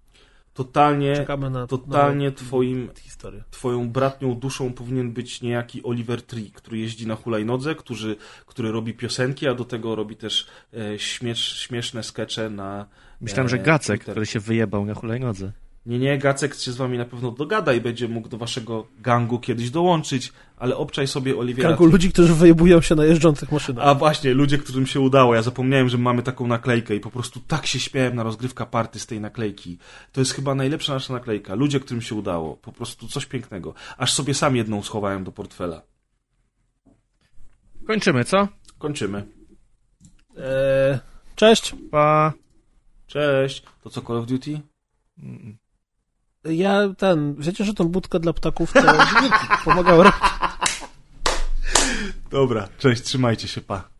Totalnie, 0.58 1.26
na 1.50 1.66
totalnie 1.66 2.26
na 2.26 2.32
twoim, 2.34 2.88
historię. 3.00 3.44
twoją 3.50 3.90
bratnią 3.90 4.34
duszą 4.34 4.72
powinien 4.72 5.12
być 5.12 5.42
niejaki 5.42 5.82
Oliver 5.82 6.22
Tree, 6.22 6.50
który 6.50 6.78
jeździ 6.78 7.06
na 7.06 7.14
hulajnodze, 7.14 7.74
który, 7.74 8.16
który 8.46 8.72
robi 8.72 8.94
piosenki, 8.94 9.48
a 9.48 9.54
do 9.54 9.64
tego 9.64 9.94
robi 9.94 10.16
też 10.16 10.46
e, 10.74 10.98
śmiesz, 10.98 11.58
śmieszne 11.58 12.02
skecze 12.02 12.50
na... 12.50 12.86
Myślałem, 13.20 13.48
że 13.48 13.56
e, 13.56 13.58
Gacek, 13.58 13.98
Twitter. 13.98 14.14
który 14.14 14.26
się 14.26 14.40
wyjebał 14.40 14.84
na 14.84 14.94
hulajnodze. 14.94 15.52
Nie, 15.88 15.98
nie, 15.98 16.18
Gacek 16.18 16.54
się 16.54 16.72
z 16.72 16.76
wami 16.76 16.98
na 16.98 17.04
pewno 17.04 17.30
dogada 17.30 17.72
i 17.72 17.80
będzie 17.80 18.08
mógł 18.08 18.28
do 18.28 18.38
waszego 18.38 18.86
gangu 19.00 19.38
kiedyś 19.38 19.70
dołączyć, 19.70 20.32
ale 20.56 20.76
obczaj 20.76 21.06
sobie 21.06 21.38
Oliwiera. 21.38 21.68
Gangu 21.68 21.86
ludzi, 21.86 22.12
którzy 22.12 22.34
wyjebują 22.34 22.80
się 22.80 22.94
na 22.94 23.04
jeżdżących 23.04 23.52
maszynach. 23.52 23.86
A 23.86 23.94
właśnie, 23.94 24.34
ludzie, 24.34 24.58
którym 24.58 24.86
się 24.86 25.00
udało. 25.00 25.34
Ja 25.34 25.42
zapomniałem, 25.42 25.88
że 25.88 25.98
mamy 25.98 26.22
taką 26.22 26.46
naklejkę 26.46 26.96
i 26.96 27.00
po 27.00 27.10
prostu 27.10 27.40
tak 27.40 27.66
się 27.66 27.80
śmiałem 27.80 28.16
na 28.16 28.22
rozgrywka 28.22 28.66
party 28.66 28.98
z 28.98 29.06
tej 29.06 29.20
naklejki. 29.20 29.78
To 30.12 30.20
jest 30.20 30.32
chyba 30.32 30.54
najlepsza 30.54 30.94
nasza 30.94 31.12
naklejka. 31.12 31.54
Ludzie, 31.54 31.80
którym 31.80 32.02
się 32.02 32.14
udało. 32.14 32.56
Po 32.56 32.72
prostu 32.72 33.08
coś 33.08 33.26
pięknego. 33.26 33.74
Aż 33.98 34.12
sobie 34.12 34.34
sam 34.34 34.56
jedną 34.56 34.82
schowałem 34.82 35.24
do 35.24 35.32
portfela. 35.32 35.82
Kończymy, 37.86 38.24
co? 38.24 38.48
Kończymy. 38.78 39.26
Eee, 40.36 40.98
cześć. 41.36 41.74
Pa. 41.90 42.32
Cześć. 43.06 43.62
To 43.82 43.90
co, 43.90 44.02
Call 44.02 44.16
of 44.16 44.26
Duty? 44.26 44.60
Ja 46.44 46.88
ten, 46.98 47.34
wiecie, 47.38 47.64
że 47.64 47.74
tą 47.74 47.84
budkę 47.88 48.20
dla 48.20 48.32
ptaków 48.32 48.72
to 48.72 48.80
pomagał 49.64 50.02
robić. 50.02 50.20
Dobra, 52.30 52.68
cześć, 52.78 53.02
trzymajcie 53.02 53.48
się, 53.48 53.60
pa. 53.60 53.97